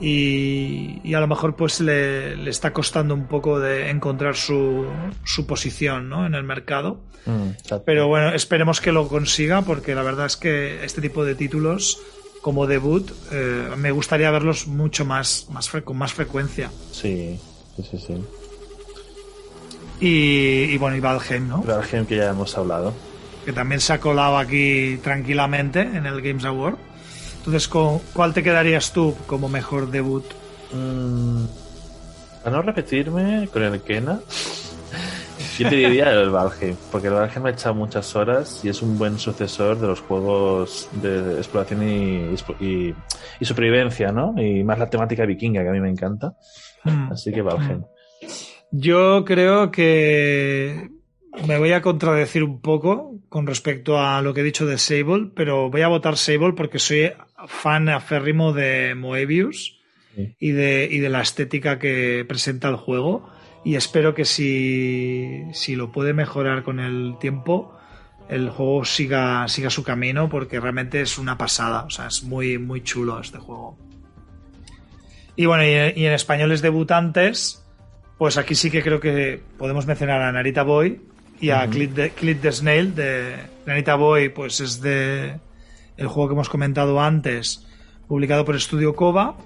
y, 0.00 1.14
a 1.14 1.20
lo 1.20 1.26
mejor 1.26 1.56
pues 1.56 1.80
le, 1.80 2.48
está 2.48 2.72
costando 2.72 3.14
un 3.14 3.26
poco 3.26 3.60
de 3.60 3.90
encontrar 3.90 4.34
su, 4.34 4.86
su 5.24 5.46
posición 5.46 6.08
¿no? 6.08 6.26
en 6.26 6.34
el 6.34 6.42
mercado. 6.42 7.00
Mm, 7.26 7.50
Pero 7.84 8.08
bueno, 8.08 8.30
esperemos 8.34 8.80
que 8.80 8.92
lo 8.92 9.08
consiga 9.08 9.62
porque 9.62 9.94
la 9.94 10.02
verdad 10.02 10.26
es 10.26 10.36
que 10.36 10.84
este 10.84 11.02
tipo 11.02 11.24
de 11.24 11.34
títulos 11.34 12.00
como 12.40 12.66
debut 12.66 13.10
eh, 13.30 13.68
me 13.76 13.90
gustaría 13.90 14.30
verlos 14.30 14.66
mucho 14.66 15.04
más, 15.04 15.46
más 15.50 15.68
con 15.84 15.98
más 15.98 16.14
frecuencia. 16.14 16.70
Sí, 16.92 17.38
sí, 17.76 17.82
sí, 17.90 17.98
sí. 17.98 18.24
Y, 20.02 20.78
bueno, 20.78 20.96
y 20.96 21.00
Valheim, 21.00 21.46
¿no? 21.46 21.62
Valheim 21.62 22.06
que 22.06 22.16
ya 22.16 22.30
hemos 22.30 22.56
hablado. 22.56 22.94
Que 23.44 23.52
también 23.52 23.80
se 23.80 23.92
ha 23.92 24.00
colado 24.00 24.38
aquí 24.38 24.98
tranquilamente 25.02 25.80
en 25.80 26.06
el 26.06 26.20
Games 26.20 26.44
Award. 26.44 26.76
Entonces, 27.38 27.68
¿cuál 27.68 28.34
te 28.34 28.42
quedarías 28.42 28.92
tú 28.92 29.16
como 29.26 29.48
mejor 29.48 29.90
debut? 29.90 30.24
Mm, 30.72 31.44
para 32.44 32.56
no 32.56 32.62
repetirme 32.62 33.48
con 33.52 33.62
el 33.62 33.80
Kena, 33.80 34.20
yo 35.58 35.68
te 35.68 35.74
diría 35.74 36.10
el 36.12 36.30
Valheim, 36.30 36.76
porque 36.92 37.08
el 37.08 37.14
Valheim 37.14 37.46
ha 37.46 37.50
echado 37.50 37.74
muchas 37.74 38.14
horas 38.14 38.60
y 38.62 38.68
es 38.68 38.82
un 38.82 38.98
buen 38.98 39.18
sucesor 39.18 39.80
de 39.80 39.86
los 39.86 40.00
juegos 40.00 40.88
de 41.00 41.36
exploración 41.38 41.82
y, 41.82 43.44
supervivencia, 43.44 44.12
¿no? 44.12 44.34
Y 44.36 44.62
más 44.62 44.78
la 44.78 44.90
temática 44.90 45.24
vikinga, 45.24 45.62
que 45.62 45.68
a 45.68 45.72
mí 45.72 45.80
me 45.80 45.90
encanta. 45.90 46.34
Hmm. 46.84 47.12
Así 47.12 47.32
que 47.32 47.40
Valheim. 47.40 47.84
Yo 48.70 49.24
creo 49.24 49.70
que 49.70 50.99
me 51.46 51.58
voy 51.58 51.72
a 51.72 51.82
contradecir 51.82 52.42
un 52.42 52.60
poco 52.60 53.14
con 53.28 53.46
respecto 53.46 53.98
a 53.98 54.20
lo 54.22 54.34
que 54.34 54.40
he 54.40 54.44
dicho 54.44 54.66
de 54.66 54.78
Sable, 54.78 55.30
pero 55.34 55.70
voy 55.70 55.82
a 55.82 55.88
votar 55.88 56.16
Sable 56.16 56.52
porque 56.52 56.78
soy 56.78 57.12
fan 57.46 57.88
aférrimo 57.88 58.52
de 58.52 58.94
Moebius 58.94 59.78
y, 60.38 60.50
de, 60.50 60.88
y 60.90 60.98
de 60.98 61.08
la 61.08 61.22
estética 61.22 61.78
que 61.78 62.24
presenta 62.28 62.68
el 62.68 62.76
juego. 62.76 63.28
Y 63.64 63.76
espero 63.76 64.14
que 64.14 64.24
si, 64.24 65.44
si 65.52 65.76
lo 65.76 65.92
puede 65.92 66.14
mejorar 66.14 66.62
con 66.62 66.80
el 66.80 67.16
tiempo, 67.20 67.76
el 68.28 68.48
juego 68.48 68.84
siga, 68.84 69.46
siga 69.48 69.70
su 69.70 69.82
camino 69.82 70.28
porque 70.28 70.60
realmente 70.60 71.00
es 71.00 71.18
una 71.18 71.36
pasada. 71.36 71.84
O 71.84 71.90
sea, 71.90 72.06
es 72.06 72.22
muy, 72.22 72.58
muy 72.58 72.82
chulo 72.82 73.20
este 73.20 73.38
juego. 73.38 73.76
Y 75.36 75.46
bueno, 75.46 75.64
y, 75.64 75.72
en 75.72 76.12
españoles 76.12 76.62
debutantes, 76.62 77.64
pues 78.18 78.36
aquí 78.36 78.54
sí 78.54 78.70
que 78.70 78.82
creo 78.82 79.00
que 79.00 79.42
podemos 79.58 79.86
mencionar 79.86 80.22
a 80.22 80.32
Narita 80.32 80.62
Boy 80.62 81.00
y 81.40 81.50
a 81.50 81.66
Clint, 81.68 81.94
the, 81.94 82.52
Snail 82.52 82.94
de 82.94 83.36
Narita 83.66 83.94
Boy, 83.94 84.28
pues 84.28 84.60
es 84.60 84.80
de 84.80 85.38
el 85.96 86.06
juego 86.06 86.28
que 86.28 86.34
hemos 86.34 86.48
comentado 86.48 87.00
antes, 87.00 87.66
publicado 88.06 88.44
por 88.44 88.56
Estudio 88.56 88.94
Kova. 88.94 89.36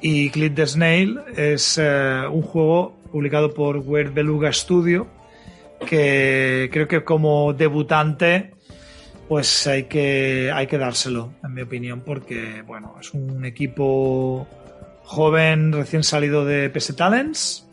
Y 0.00 0.30
Clint 0.30 0.56
the 0.56 0.66
Snail 0.66 1.20
es 1.36 1.78
eh, 1.78 2.22
un 2.30 2.42
juego 2.42 2.96
publicado 3.12 3.52
por 3.52 3.78
Weird 3.78 4.12
Beluga 4.12 4.52
Studio, 4.52 5.06
que 5.86 6.68
creo 6.72 6.88
que 6.88 7.04
como 7.04 7.52
debutante 7.52 8.52
pues 9.28 9.66
hay 9.66 9.84
que, 9.84 10.52
hay 10.54 10.66
que 10.66 10.78
dárselo, 10.78 11.32
en 11.42 11.54
mi 11.54 11.62
opinión, 11.62 12.00
porque 12.00 12.62
bueno, 12.66 12.94
es 13.00 13.12
un 13.12 13.44
equipo 13.44 14.46
joven 15.02 15.72
recién 15.72 16.02
salido 16.04 16.44
de 16.44 16.70
PS 16.70 16.94
Talents, 16.94 17.65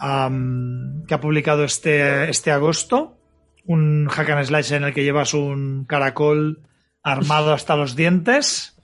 que 0.00 1.14
ha 1.14 1.20
publicado 1.20 1.64
este, 1.64 2.30
este 2.30 2.50
agosto, 2.50 3.18
un 3.66 4.08
hack 4.08 4.30
and 4.30 4.44
slash 4.44 4.72
en 4.72 4.84
el 4.84 4.94
que 4.94 5.04
llevas 5.04 5.34
un 5.34 5.84
caracol 5.84 6.60
armado 7.02 7.52
hasta 7.52 7.76
los 7.76 7.96
dientes. 7.96 8.76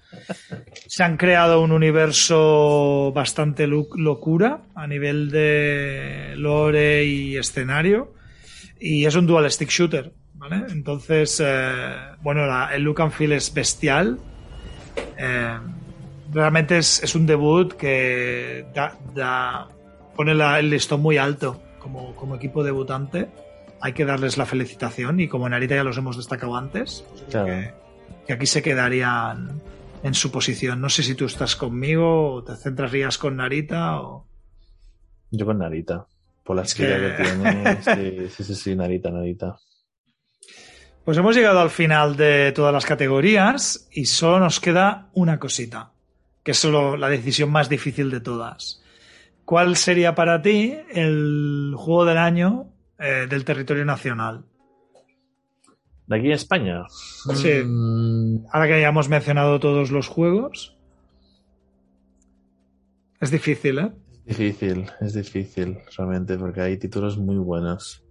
Se 0.87 1.03
han 1.03 1.17
creado 1.17 1.61
un 1.61 1.73
universo 1.73 3.13
bastante 3.15 3.67
locura 3.67 4.63
a 4.75 4.87
nivel 4.87 5.31
de 5.31 6.35
lore 6.37 7.05
y 7.05 7.37
escenario. 7.37 8.15
Y 8.79 9.07
es 9.07 9.15
un 9.15 9.27
dual 9.27 9.51
stick 9.51 9.71
shooter, 9.71 10.13
¿vale? 10.35 10.65
Entonces, 10.71 11.43
eh, 11.43 11.95
bueno, 12.23 12.43
el 12.71 12.83
look 12.83 13.01
and 13.01 13.13
feel 13.13 13.33
es 13.33 13.53
bestial. 13.53 14.19
Eh, 15.19 15.59
realmente 16.33 16.79
es, 16.79 17.15
un 17.15 17.27
debut 17.27 17.73
que 17.73 18.67
pone 20.17 20.33
el 20.33 20.71
listón 20.71 21.03
muy 21.03 21.19
alto 21.19 21.63
como, 21.79 22.17
como 22.17 22.35
equipo 22.35 22.65
debutante. 22.65 23.29
Hay 23.81 23.93
que 23.93 24.05
darles 24.05 24.39
la 24.39 24.47
felicitación 24.47 25.21
y 25.21 25.29
como 25.29 25.49
Narita 25.49 25.77
ya 25.77 25.85
los 25.85 25.99
hemos 25.99 26.17
destacado 26.17 26.57
antes, 26.57 27.05
pues 27.09 27.37
que 28.27 28.33
aquí 28.33 28.47
se 28.47 28.63
quedarían 28.63 29.61
en 30.03 30.15
su 30.15 30.31
posición. 30.33 30.81
No 30.81 30.89
sé 30.89 31.03
si 31.03 31.15
tú 31.15 31.27
estás 31.27 31.55
conmigo 31.55 32.33
o 32.33 32.45
te 32.45 32.57
centrarías 32.57 33.19
con 33.19 33.37
Narita 33.37 34.01
o... 34.01 34.27
Yo 35.31 35.47
con 35.47 35.59
Narita, 35.59 36.07
por 36.43 36.57
la 36.57 36.63
esquina 36.63 36.97
que... 36.97 37.23
tiene. 37.23 37.83
Sí, 37.83 38.29
sí, 38.35 38.45
sí, 38.45 38.55
sí, 38.55 38.77
Narita, 38.77 39.11
Narita. 39.11 39.57
Pues 41.05 41.19
hemos 41.19 41.37
llegado 41.37 41.61
al 41.61 41.71
final 41.71 42.17
de 42.17 42.51
todas 42.53 42.73
las 42.73 42.85
categorías 42.85 43.87
y 43.93 44.07
solo 44.07 44.41
nos 44.41 44.59
queda 44.59 45.09
una 45.13 45.39
cosita, 45.39 45.93
que 46.43 46.51
es 46.51 46.59
solo 46.59 46.97
la 46.97 47.09
decisión 47.09 47.51
más 47.51 47.69
difícil 47.69 48.11
de 48.11 48.21
todas. 48.21 48.83
¿Cuál 49.47 49.77
sería 49.77 50.17
para 50.17 50.43
ti 50.43 50.77
el 50.91 51.73
juego 51.77 52.05
del 52.05 52.19
año 52.19 52.67
eh, 52.99 53.29
del 53.31 53.45
territorio 53.45 53.85
nacional? 53.85 54.45
¿De 56.09 56.17
aquí 56.17 56.33
a 56.33 56.35
España? 56.35 56.83
Sí. 56.89 57.63
Mm. 57.65 58.47
Ahora 58.51 58.67
que 58.67 58.75
hayamos 58.75 59.09
mencionado 59.09 59.61
todos 59.61 59.93
los 59.93 60.09
juegos. 60.09 60.77
Es 63.21 63.31
difícil, 63.31 63.79
¿eh? 63.79 63.93
Es 64.27 64.37
difícil, 64.37 64.91
es 65.01 65.15
difícil, 65.15 65.79
realmente, 65.97 66.37
porque 66.37 66.61
hay 66.61 66.77
títulos 66.77 67.17
muy 67.17 67.37
buenos. 67.37 68.05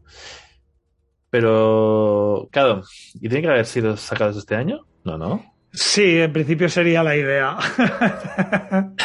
Pero, 1.30 2.48
claro, 2.50 2.84
¿y 3.16 3.28
tiene 3.28 3.42
que 3.42 3.50
haber 3.50 3.66
sido 3.66 3.98
sacados 3.98 4.38
este 4.38 4.56
año? 4.56 4.88
No, 5.04 5.18
no. 5.18 5.55
Sí, 5.76 6.20
en 6.20 6.32
principio 6.32 6.70
sería 6.70 7.04
la 7.04 7.16
idea. 7.16 7.58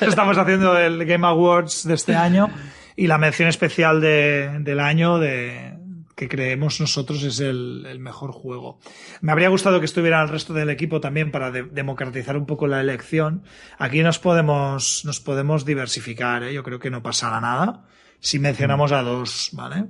Estamos 0.00 0.36
haciendo 0.36 0.76
el 0.78 1.04
Game 1.04 1.26
Awards 1.26 1.86
de 1.86 1.94
este 1.94 2.14
año 2.14 2.48
y 2.96 3.06
la 3.06 3.18
mención 3.18 3.48
especial 3.48 4.00
del 4.00 4.80
año 4.80 5.18
de, 5.18 5.78
que 6.18 6.28
creemos 6.28 6.80
nosotros 6.80 7.22
es 7.22 7.38
el, 7.38 7.98
mejor 8.00 8.32
juego. 8.32 8.80
Me 9.20 9.30
habría 9.30 9.48
gustado 9.48 9.78
que 9.78 9.86
estuviera 9.86 10.20
el 10.20 10.28
resto 10.28 10.52
del 10.52 10.68
equipo 10.68 11.00
también 11.00 11.30
para 11.30 11.52
democratizar 11.52 12.36
un 12.36 12.44
poco 12.44 12.66
la 12.66 12.80
elección. 12.80 13.44
Aquí 13.78 14.02
nos 14.02 14.18
podemos, 14.18 15.04
nos 15.04 15.20
podemos 15.20 15.64
diversificar, 15.64 16.42
¿eh? 16.42 16.52
yo 16.52 16.64
creo 16.64 16.80
que 16.80 16.90
no 16.90 17.02
pasará 17.04 17.40
nada 17.40 17.86
si 18.18 18.40
mencionamos 18.40 18.90
a 18.90 19.02
dos, 19.02 19.50
¿vale? 19.52 19.86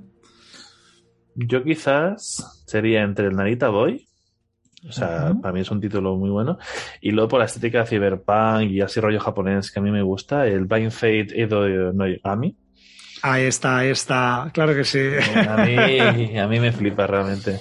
Yo 1.33 1.63
quizás 1.63 2.63
sería 2.67 3.01
entre 3.01 3.27
el 3.27 3.35
Narita 3.35 3.69
Boy, 3.69 4.08
o 4.87 4.91
sea, 4.91 5.33
para 5.41 5.53
mí 5.53 5.61
es 5.61 5.71
un 5.71 5.81
título 5.81 6.15
muy 6.15 6.29
bueno, 6.29 6.57
y 7.01 7.11
luego 7.11 7.29
por 7.29 7.39
la 7.39 7.45
estética 7.45 7.85
cyberpunk 7.85 8.69
y 8.69 8.81
así 8.81 8.99
rollo 8.99 9.19
japonés 9.19 9.71
que 9.71 9.79
a 9.79 9.83
mí 9.83 9.91
me 9.91 10.01
gusta, 10.01 10.47
el 10.47 10.65
Blind 10.65 10.91
Fate 10.91 11.41
Edo 11.41 11.93
no 11.93 12.05
Ami 12.23 12.55
Ahí 13.21 13.43
está, 13.45 13.79
ahí 13.79 13.89
está. 13.89 14.49
Claro 14.53 14.73
que 14.73 14.83
sí. 14.83 14.99
A 15.35 15.57
mí, 15.57 16.37
a 16.37 16.47
mí 16.47 16.59
me 16.59 16.71
flipa 16.71 17.05
realmente. 17.05 17.59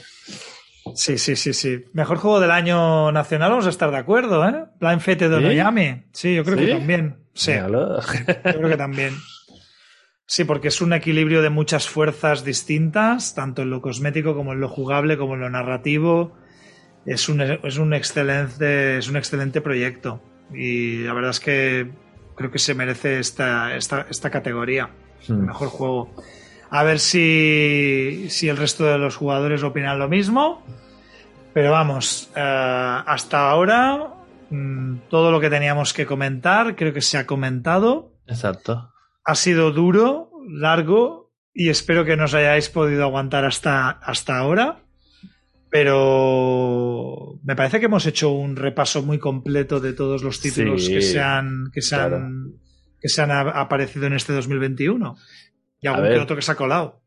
Sí, 0.94 1.18
sí, 1.18 1.36
sí, 1.36 1.52
sí. 1.52 1.84
Mejor 1.92 2.18
juego 2.18 2.40
del 2.40 2.50
año 2.50 3.12
nacional, 3.12 3.50
vamos 3.50 3.66
a 3.66 3.70
estar 3.70 3.90
de 3.90 3.96
acuerdo, 3.96 4.48
¿eh? 4.48 4.64
Blind 4.80 5.00
Fate 5.00 5.28
de 5.28 5.40
Miami. 5.40 6.04
Sí, 6.12 6.34
yo 6.34 6.44
creo 6.44 6.56
que 6.56 6.68
también. 6.68 7.16
Sí. 7.34 7.52
Yo 7.54 7.98
creo 8.42 8.68
que 8.68 8.76
también. 8.76 9.14
Sí, 10.26 10.44
porque 10.44 10.68
es 10.68 10.80
un 10.80 10.92
equilibrio 10.92 11.40
de 11.42 11.50
muchas 11.50 11.88
fuerzas 11.88 12.44
distintas, 12.44 13.34
tanto 13.34 13.62
en 13.62 13.70
lo 13.70 13.80
cosmético 13.80 14.34
como 14.34 14.52
en 14.52 14.60
lo 14.60 14.68
jugable, 14.68 15.16
como 15.16 15.34
en 15.34 15.40
lo 15.40 15.50
narrativo. 15.50 16.36
Es 17.08 17.28
un, 17.28 17.40
es 17.40 17.78
un, 17.78 17.94
excelente, 17.94 18.98
es 18.98 19.08
un 19.08 19.16
excelente 19.16 19.60
proyecto. 19.60 20.20
Y 20.52 21.04
la 21.04 21.14
verdad 21.14 21.30
es 21.30 21.40
que 21.40 21.90
creo 22.34 22.50
que 22.50 22.58
se 22.58 22.74
merece 22.74 23.18
esta, 23.18 23.74
esta, 23.76 24.06
esta 24.10 24.30
categoría. 24.30 24.90
Hmm. 25.26 25.46
mejor 25.46 25.68
juego. 25.68 26.14
A 26.70 26.82
ver 26.84 26.98
si, 26.98 28.28
el 28.42 28.56
resto 28.56 28.84
de 28.84 28.98
los 28.98 29.16
jugadores 29.16 29.62
opinan 29.62 29.98
lo 29.98 30.08
mismo. 30.08 30.62
Pero 31.54 31.72
vamos, 31.72 32.30
eh, 32.36 32.40
hasta 33.06 33.50
ahora 33.50 34.14
mm, 34.50 34.98
todo 35.08 35.32
lo 35.32 35.40
que 35.40 35.50
teníamos 35.50 35.92
que 35.92 36.06
comentar 36.06 36.76
creo 36.76 36.92
que 36.92 37.00
se 37.00 37.18
ha 37.18 37.26
comentado. 37.26 38.12
Exacto. 38.26 38.92
Ha 39.24 39.34
sido 39.34 39.72
duro, 39.72 40.30
largo 40.48 41.32
y 41.54 41.70
espero 41.70 42.04
que 42.04 42.16
nos 42.16 42.34
hayáis 42.34 42.68
podido 42.68 43.02
aguantar 43.02 43.44
hasta, 43.44 43.88
hasta 43.88 44.38
ahora. 44.38 44.82
Pero 45.70 47.38
me 47.42 47.54
parece 47.54 47.78
que 47.78 47.86
hemos 47.86 48.06
hecho 48.06 48.30
un 48.30 48.56
repaso 48.56 49.02
muy 49.02 49.18
completo 49.18 49.80
de 49.80 49.92
todos 49.92 50.22
los 50.22 50.40
títulos 50.40 50.88
que 50.88 51.02
se 51.02 51.20
han, 51.20 51.70
que 51.72 51.82
se 51.82 51.94
han 51.94 52.54
que 53.00 53.08
se 53.08 53.22
han 53.22 53.30
aparecido 53.30 54.06
en 54.06 54.14
este 54.14 54.32
2021. 54.32 55.16
Y 55.80 55.86
algún 55.86 56.08
que 56.08 56.18
otro 56.18 56.36
que 56.36 56.42
se 56.42 56.52
ha 56.52 56.56
colado. 56.56 57.02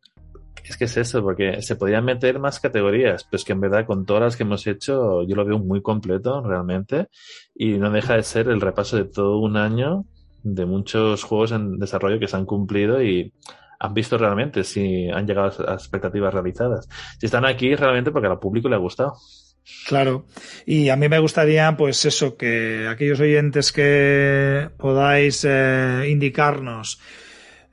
Es 0.63 0.77
que 0.77 0.85
es 0.85 0.95
eso, 0.95 1.21
porque 1.23 1.61
se 1.61 1.75
podían 1.75 2.05
meter 2.05 2.39
más 2.39 2.59
categorías, 2.59 3.23
pero 3.23 3.37
es 3.37 3.43
que 3.43 3.53
en 3.53 3.61
verdad 3.61 3.85
con 3.85 4.05
todas 4.05 4.23
las 4.23 4.37
que 4.37 4.43
hemos 4.43 4.65
hecho 4.67 5.23
yo 5.23 5.35
lo 5.35 5.43
veo 5.43 5.59
muy 5.59 5.81
completo 5.81 6.41
realmente 6.41 7.09
y 7.55 7.77
no 7.77 7.89
deja 7.89 8.15
de 8.15 8.23
ser 8.23 8.47
el 8.47 8.61
repaso 8.61 8.95
de 8.97 9.05
todo 9.05 9.39
un 9.39 9.57
año 9.57 10.05
de 10.43 10.65
muchos 10.65 11.23
juegos 11.23 11.51
en 11.51 11.79
desarrollo 11.79 12.19
que 12.19 12.27
se 12.27 12.37
han 12.37 12.45
cumplido 12.45 13.01
y 13.01 13.33
han 13.83 13.95
visto 13.95 14.15
realmente 14.15 14.63
si 14.63 15.09
han 15.09 15.25
llegado 15.25 15.67
a 15.67 15.73
expectativas 15.73 16.31
realizadas. 16.31 16.87
Si 17.19 17.25
están 17.25 17.45
aquí 17.45 17.73
realmente 17.73 18.11
porque 18.11 18.27
al 18.27 18.37
público 18.37 18.69
le 18.69 18.75
ha 18.75 18.79
gustado. 18.79 19.15
Claro. 19.87 20.25
Y 20.67 20.89
a 20.89 20.95
mí 20.95 21.09
me 21.09 21.17
gustaría, 21.17 21.75
pues 21.75 22.05
eso, 22.05 22.37
que 22.37 22.87
aquellos 22.87 23.19
oyentes 23.19 23.71
que 23.71 24.69
podáis 24.77 25.43
eh, 25.49 26.07
indicarnos 26.09 26.99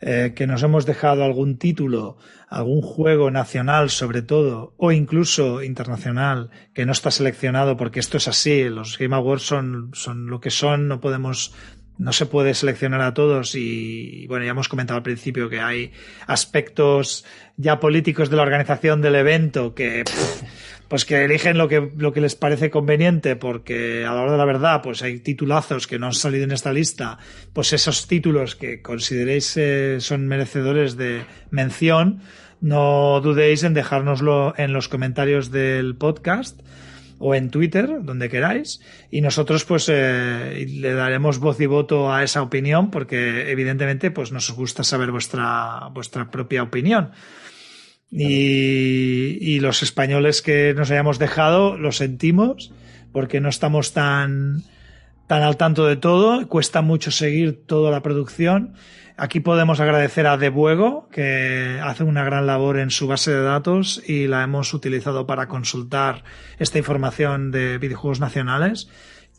eh, 0.01 0.33
que 0.35 0.47
nos 0.47 0.63
hemos 0.63 0.87
dejado 0.87 1.25
algún 1.25 1.59
título, 1.59 2.17
algún 2.49 2.81
juego 2.81 3.31
nacional 3.31 3.91
sobre 3.91 4.23
todo, 4.23 4.73
o 4.79 4.93
incluso 4.93 5.63
internacional, 5.63 6.51
que 6.73 6.87
no 6.87 6.93
está 6.93 7.11
seleccionado 7.11 7.77
porque 7.77 8.01
esto 8.01 8.17
es 8.17 8.29
así, 8.29 8.65
los 8.71 8.97
Game 8.97 9.15
Awards 9.15 9.43
son, 9.43 9.91
son 9.93 10.29
lo 10.29 10.41
que 10.41 10.51
son, 10.51 10.89
no 10.89 11.01
podemos 11.01 11.53
no 11.99 12.13
se 12.13 12.27
puede 12.27 12.55
seleccionar 12.55 13.01
a 13.01 13.13
todos 13.13 13.55
y 13.55 14.27
bueno, 14.29 14.45
ya 14.45 14.53
hemos 14.53 14.69
comentado 14.69 14.97
al 14.97 15.03
principio 15.03 15.49
que 15.49 15.61
hay 15.61 15.93
aspectos 16.27 17.25
ya 17.57 17.81
políticos 17.81 18.31
de 18.31 18.37
la 18.37 18.43
organización 18.43 19.03
del 19.03 19.17
evento 19.17 19.75
que 19.75 20.05
pues 20.89 21.05
que 21.05 21.25
eligen 21.25 21.59
lo 21.59 21.69
que, 21.69 21.91
lo 21.97 22.13
que 22.15 22.23
les 22.23 22.35
parece 22.35 22.71
conveniente, 22.71 23.37
porque 23.37 24.07
a 24.07 24.15
la 24.15 24.23
hora 24.23 24.33
de 24.33 24.39
la 24.39 24.47
verdad, 24.47 24.81
pues 24.83 25.03
hay 25.03 25.19
titulazos 25.21 25.87
que 25.87 25.99
no 25.99 26.07
han 26.07 26.15
salido 26.15 26.45
en 26.45 26.53
esta 26.53 26.73
lista, 26.73 27.19
pues 27.53 27.75
esos 27.75 28.09
títulos 28.09 28.57
que 28.57 28.81
consideréis 28.81 29.55
eh, 29.59 29.99
son 30.01 30.27
merecedores 30.27 30.97
de 30.97 31.25
mención, 31.51 32.23
no 32.63 33.21
dudéis 33.21 33.65
en 33.65 33.75
dejárnoslo 33.75 34.55
en 34.57 34.73
los 34.73 34.89
comentarios 34.89 35.51
del 35.51 35.95
podcast 35.95 36.59
o 37.19 37.35
en 37.35 37.51
Twitter, 37.51 38.03
donde 38.03 38.29
queráis, 38.29 38.81
y 39.11 39.21
nosotros 39.21 39.65
pues 39.65 39.89
eh, 39.89 40.67
le 40.69 40.93
daremos 40.95 41.39
voz 41.39 41.61
y 41.61 41.67
voto 41.67 42.13
a 42.13 42.23
esa 42.23 42.43
opinión, 42.43 42.91
porque 42.91 43.51
evidentemente 43.51 44.11
pues 44.11 44.33
nos 44.33 44.51
gusta 44.53 44.85
saber 44.85 45.11
vuestra, 45.11 45.89
vuestra 45.93 46.31
propia 46.31 46.63
opinión. 46.63 47.11
Y, 48.11 49.61
los 49.61 49.83
españoles 49.83 50.41
que 50.41 50.73
nos 50.75 50.91
hayamos 50.91 51.19
dejado, 51.19 51.77
lo 51.77 51.93
sentimos, 51.93 52.73
porque 53.13 53.41
no 53.41 53.49
estamos 53.49 53.93
tan, 53.93 54.63
tan 55.27 55.43
al 55.43 55.57
tanto 55.57 55.87
de 55.87 55.97
todo, 55.97 56.49
cuesta 56.49 56.81
mucho 56.81 57.11
seguir 57.11 57.67
toda 57.67 57.91
la 57.91 58.03
producción. 58.03 58.75
Aquí 59.21 59.41
podemos 59.41 59.81
agradecer 59.81 60.29
a 60.29 60.37
Debuego, 60.37 61.09
que 61.11 61.81
hace 61.83 62.05
una 62.05 62.23
gran 62.23 62.47
labor 62.47 62.79
en 62.79 62.91
su 62.91 63.09
base 63.09 63.33
de 63.33 63.43
datos 63.43 64.01
y 64.07 64.29
la 64.29 64.45
hemos 64.45 64.73
utilizado 64.75 65.27
para 65.27 65.49
consultar 65.49 66.23
esta 66.61 66.79
información 66.79 67.51
de 67.51 67.79
videojuegos 67.79 68.21
nacionales, 68.21 68.89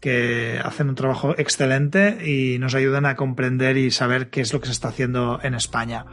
que 0.02 0.60
hacen 0.62 0.90
un 0.90 0.96
trabajo 0.96 1.34
excelente 1.38 2.18
y 2.30 2.60
nos 2.60 2.76
ayudan 2.76 3.06
a 3.06 3.16
comprender 3.16 3.78
y 3.78 3.90
saber 3.90 4.30
qué 4.30 4.42
es 4.42 4.52
lo 4.52 4.60
que 4.60 4.66
se 4.66 4.74
está 4.74 4.90
haciendo 4.90 5.40
en 5.44 5.54
España. 5.54 6.06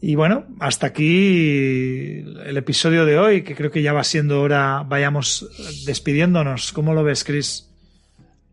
Y 0.00 0.14
bueno, 0.14 0.44
hasta 0.60 0.86
aquí 0.86 2.22
el 2.44 2.56
episodio 2.56 3.04
de 3.04 3.18
hoy, 3.18 3.42
que 3.42 3.56
creo 3.56 3.72
que 3.72 3.82
ya 3.82 3.92
va 3.92 4.04
siendo 4.04 4.42
hora, 4.42 4.84
vayamos 4.86 5.50
despidiéndonos. 5.86 6.72
¿Cómo 6.72 6.94
lo 6.94 7.02
ves, 7.02 7.24
Chris? 7.24 7.68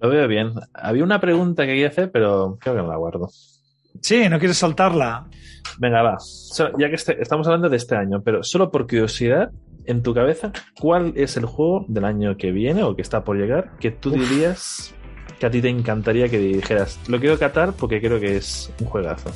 Lo 0.02 0.10
veo 0.10 0.28
bien. 0.28 0.54
Había 0.74 1.04
una 1.04 1.22
pregunta 1.22 1.64
que 1.64 1.74
quería 1.74 1.90
hacer, 1.90 2.12
pero 2.12 2.58
creo 2.60 2.76
que 2.76 2.82
no 2.82 2.88
la 2.88 2.98
guardo. 2.98 3.30
Sí, 4.02 4.30
¿no 4.30 4.40
quieres 4.40 4.58
soltarla? 4.58 5.28
Venga, 5.80 6.02
va. 6.02 6.18
ya 6.78 6.90
que 6.90 6.96
este, 6.96 7.22
estamos 7.22 7.48
hablando 7.48 7.70
de 7.70 7.78
este 7.78 7.96
año, 7.96 8.22
pero 8.24 8.44
solo 8.44 8.72
por 8.72 8.88
curiosidad, 8.88 9.52
en 9.86 10.04
tu 10.04 10.14
cabeza, 10.14 10.52
¿cuál 10.80 11.14
es 11.16 11.38
el 11.38 11.46
juego 11.46 11.86
del 11.88 12.06
año 12.06 12.38
que 12.38 12.52
viene 12.52 12.84
o 12.84 12.96
que 12.96 13.02
está 13.02 13.24
por 13.24 13.38
llegar 13.38 13.72
que 13.80 13.92
tú 13.92 14.12
dirías 14.12 14.94
que 15.40 15.46
a 15.46 15.50
ti 15.50 15.62
te 15.62 15.70
encantaría 15.70 16.28
que 16.30 16.38
dijeras? 16.38 17.00
Lo 17.08 17.20
quiero 17.20 17.40
catar 17.40 17.74
porque 17.74 18.02
creo 18.02 18.20
que 18.20 18.38
es 18.38 18.72
un 18.82 18.88
juegazo. 18.88 19.32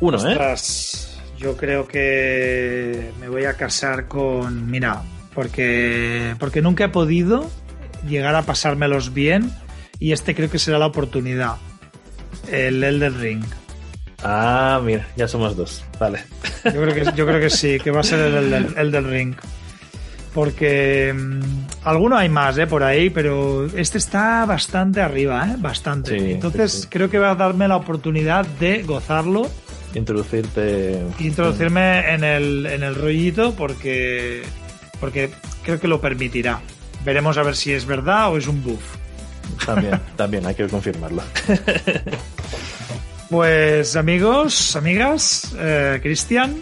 Uno, 0.00 0.18
¿eh? 0.28 0.36
Yo 1.38 1.56
creo 1.56 1.86
que 1.86 3.10
me 3.20 3.28
voy 3.28 3.44
a 3.44 3.54
casar 3.54 4.08
con. 4.08 4.70
Mira, 4.70 5.02
porque, 5.34 6.34
porque 6.38 6.62
nunca 6.62 6.84
he 6.84 6.88
podido 6.88 7.48
llegar 8.08 8.34
a 8.34 8.42
pasármelos 8.42 9.14
bien 9.14 9.50
y 9.98 10.12
este 10.12 10.34
creo 10.34 10.50
que 10.50 10.58
será 10.58 10.78
la 10.78 10.86
oportunidad. 10.86 11.56
El 12.50 12.82
Elder 12.82 13.12
Ring. 13.14 13.44
Ah, 14.22 14.80
mira, 14.82 15.06
ya 15.16 15.26
somos 15.26 15.56
dos. 15.56 15.84
Vale. 15.98 16.24
Yo 16.64 16.80
creo 16.82 16.94
que, 16.94 17.04
yo 17.16 17.26
creo 17.26 17.40
que 17.40 17.50
sí, 17.50 17.78
que 17.80 17.90
va 17.90 18.00
a 18.00 18.04
ser 18.04 18.20
el 18.20 18.52
Elder, 18.76 19.04
Ring. 19.04 19.34
Porque 20.32 21.12
mm, 21.14 21.40
alguno 21.84 22.16
hay 22.16 22.28
más, 22.28 22.56
¿eh? 22.56 22.66
Por 22.66 22.82
ahí, 22.82 23.10
pero 23.10 23.66
este 23.66 23.98
está 23.98 24.46
bastante 24.46 25.00
arriba, 25.00 25.46
¿eh? 25.50 25.56
Bastante. 25.58 26.32
Entonces 26.32 26.86
creo 26.90 27.10
que 27.10 27.18
va 27.18 27.32
a 27.32 27.34
darme 27.34 27.68
la 27.68 27.76
oportunidad 27.76 28.46
de 28.46 28.82
gozarlo 28.82 29.50
introducirte. 29.94 31.02
Introducirme 31.18 32.12
en 32.14 32.24
el, 32.24 32.66
en 32.66 32.82
el 32.82 32.94
rollito 32.94 33.54
porque, 33.54 34.42
porque 35.00 35.30
creo 35.62 35.80
que 35.80 35.88
lo 35.88 36.00
permitirá. 36.00 36.60
Veremos 37.04 37.38
a 37.38 37.42
ver 37.42 37.56
si 37.56 37.72
es 37.72 37.84
verdad 37.84 38.32
o 38.32 38.36
es 38.36 38.46
un 38.46 38.62
buff. 38.62 38.96
También, 39.66 40.00
también 40.16 40.46
hay 40.46 40.54
que 40.54 40.66
confirmarlo. 40.66 41.22
Pues 43.32 43.96
amigos, 43.96 44.76
amigas, 44.76 45.56
eh, 45.58 46.00
Cristian, 46.02 46.54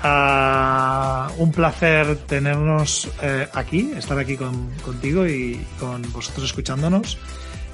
ah, 0.00 1.30
un 1.36 1.52
placer 1.52 2.16
tenernos 2.16 3.10
eh, 3.20 3.46
aquí, 3.52 3.92
estar 3.94 4.18
aquí 4.18 4.38
contigo 4.38 5.26
y 5.26 5.62
con 5.78 6.00
vosotros 6.10 6.46
escuchándonos. 6.46 7.18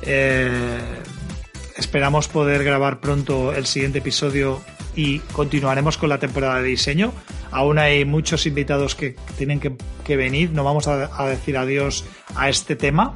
Eh, 0.02 0.80
Esperamos 1.78 2.26
poder 2.26 2.64
grabar 2.64 2.98
pronto 2.98 3.54
el 3.54 3.64
siguiente 3.64 3.98
episodio 3.98 4.60
y 4.96 5.20
continuaremos 5.20 5.96
con 5.96 6.08
la 6.08 6.18
temporada 6.18 6.60
de 6.60 6.70
diseño. 6.70 7.12
Aún 7.52 7.78
hay 7.78 8.04
muchos 8.04 8.46
invitados 8.46 8.96
que 8.96 9.14
tienen 9.36 9.60
que, 9.60 10.16
venir. 10.16 10.50
No 10.50 10.64
vamos 10.64 10.88
a, 10.88 11.24
decir 11.28 11.56
adiós 11.56 12.04
a 12.34 12.48
este 12.48 12.74
tema, 12.74 13.14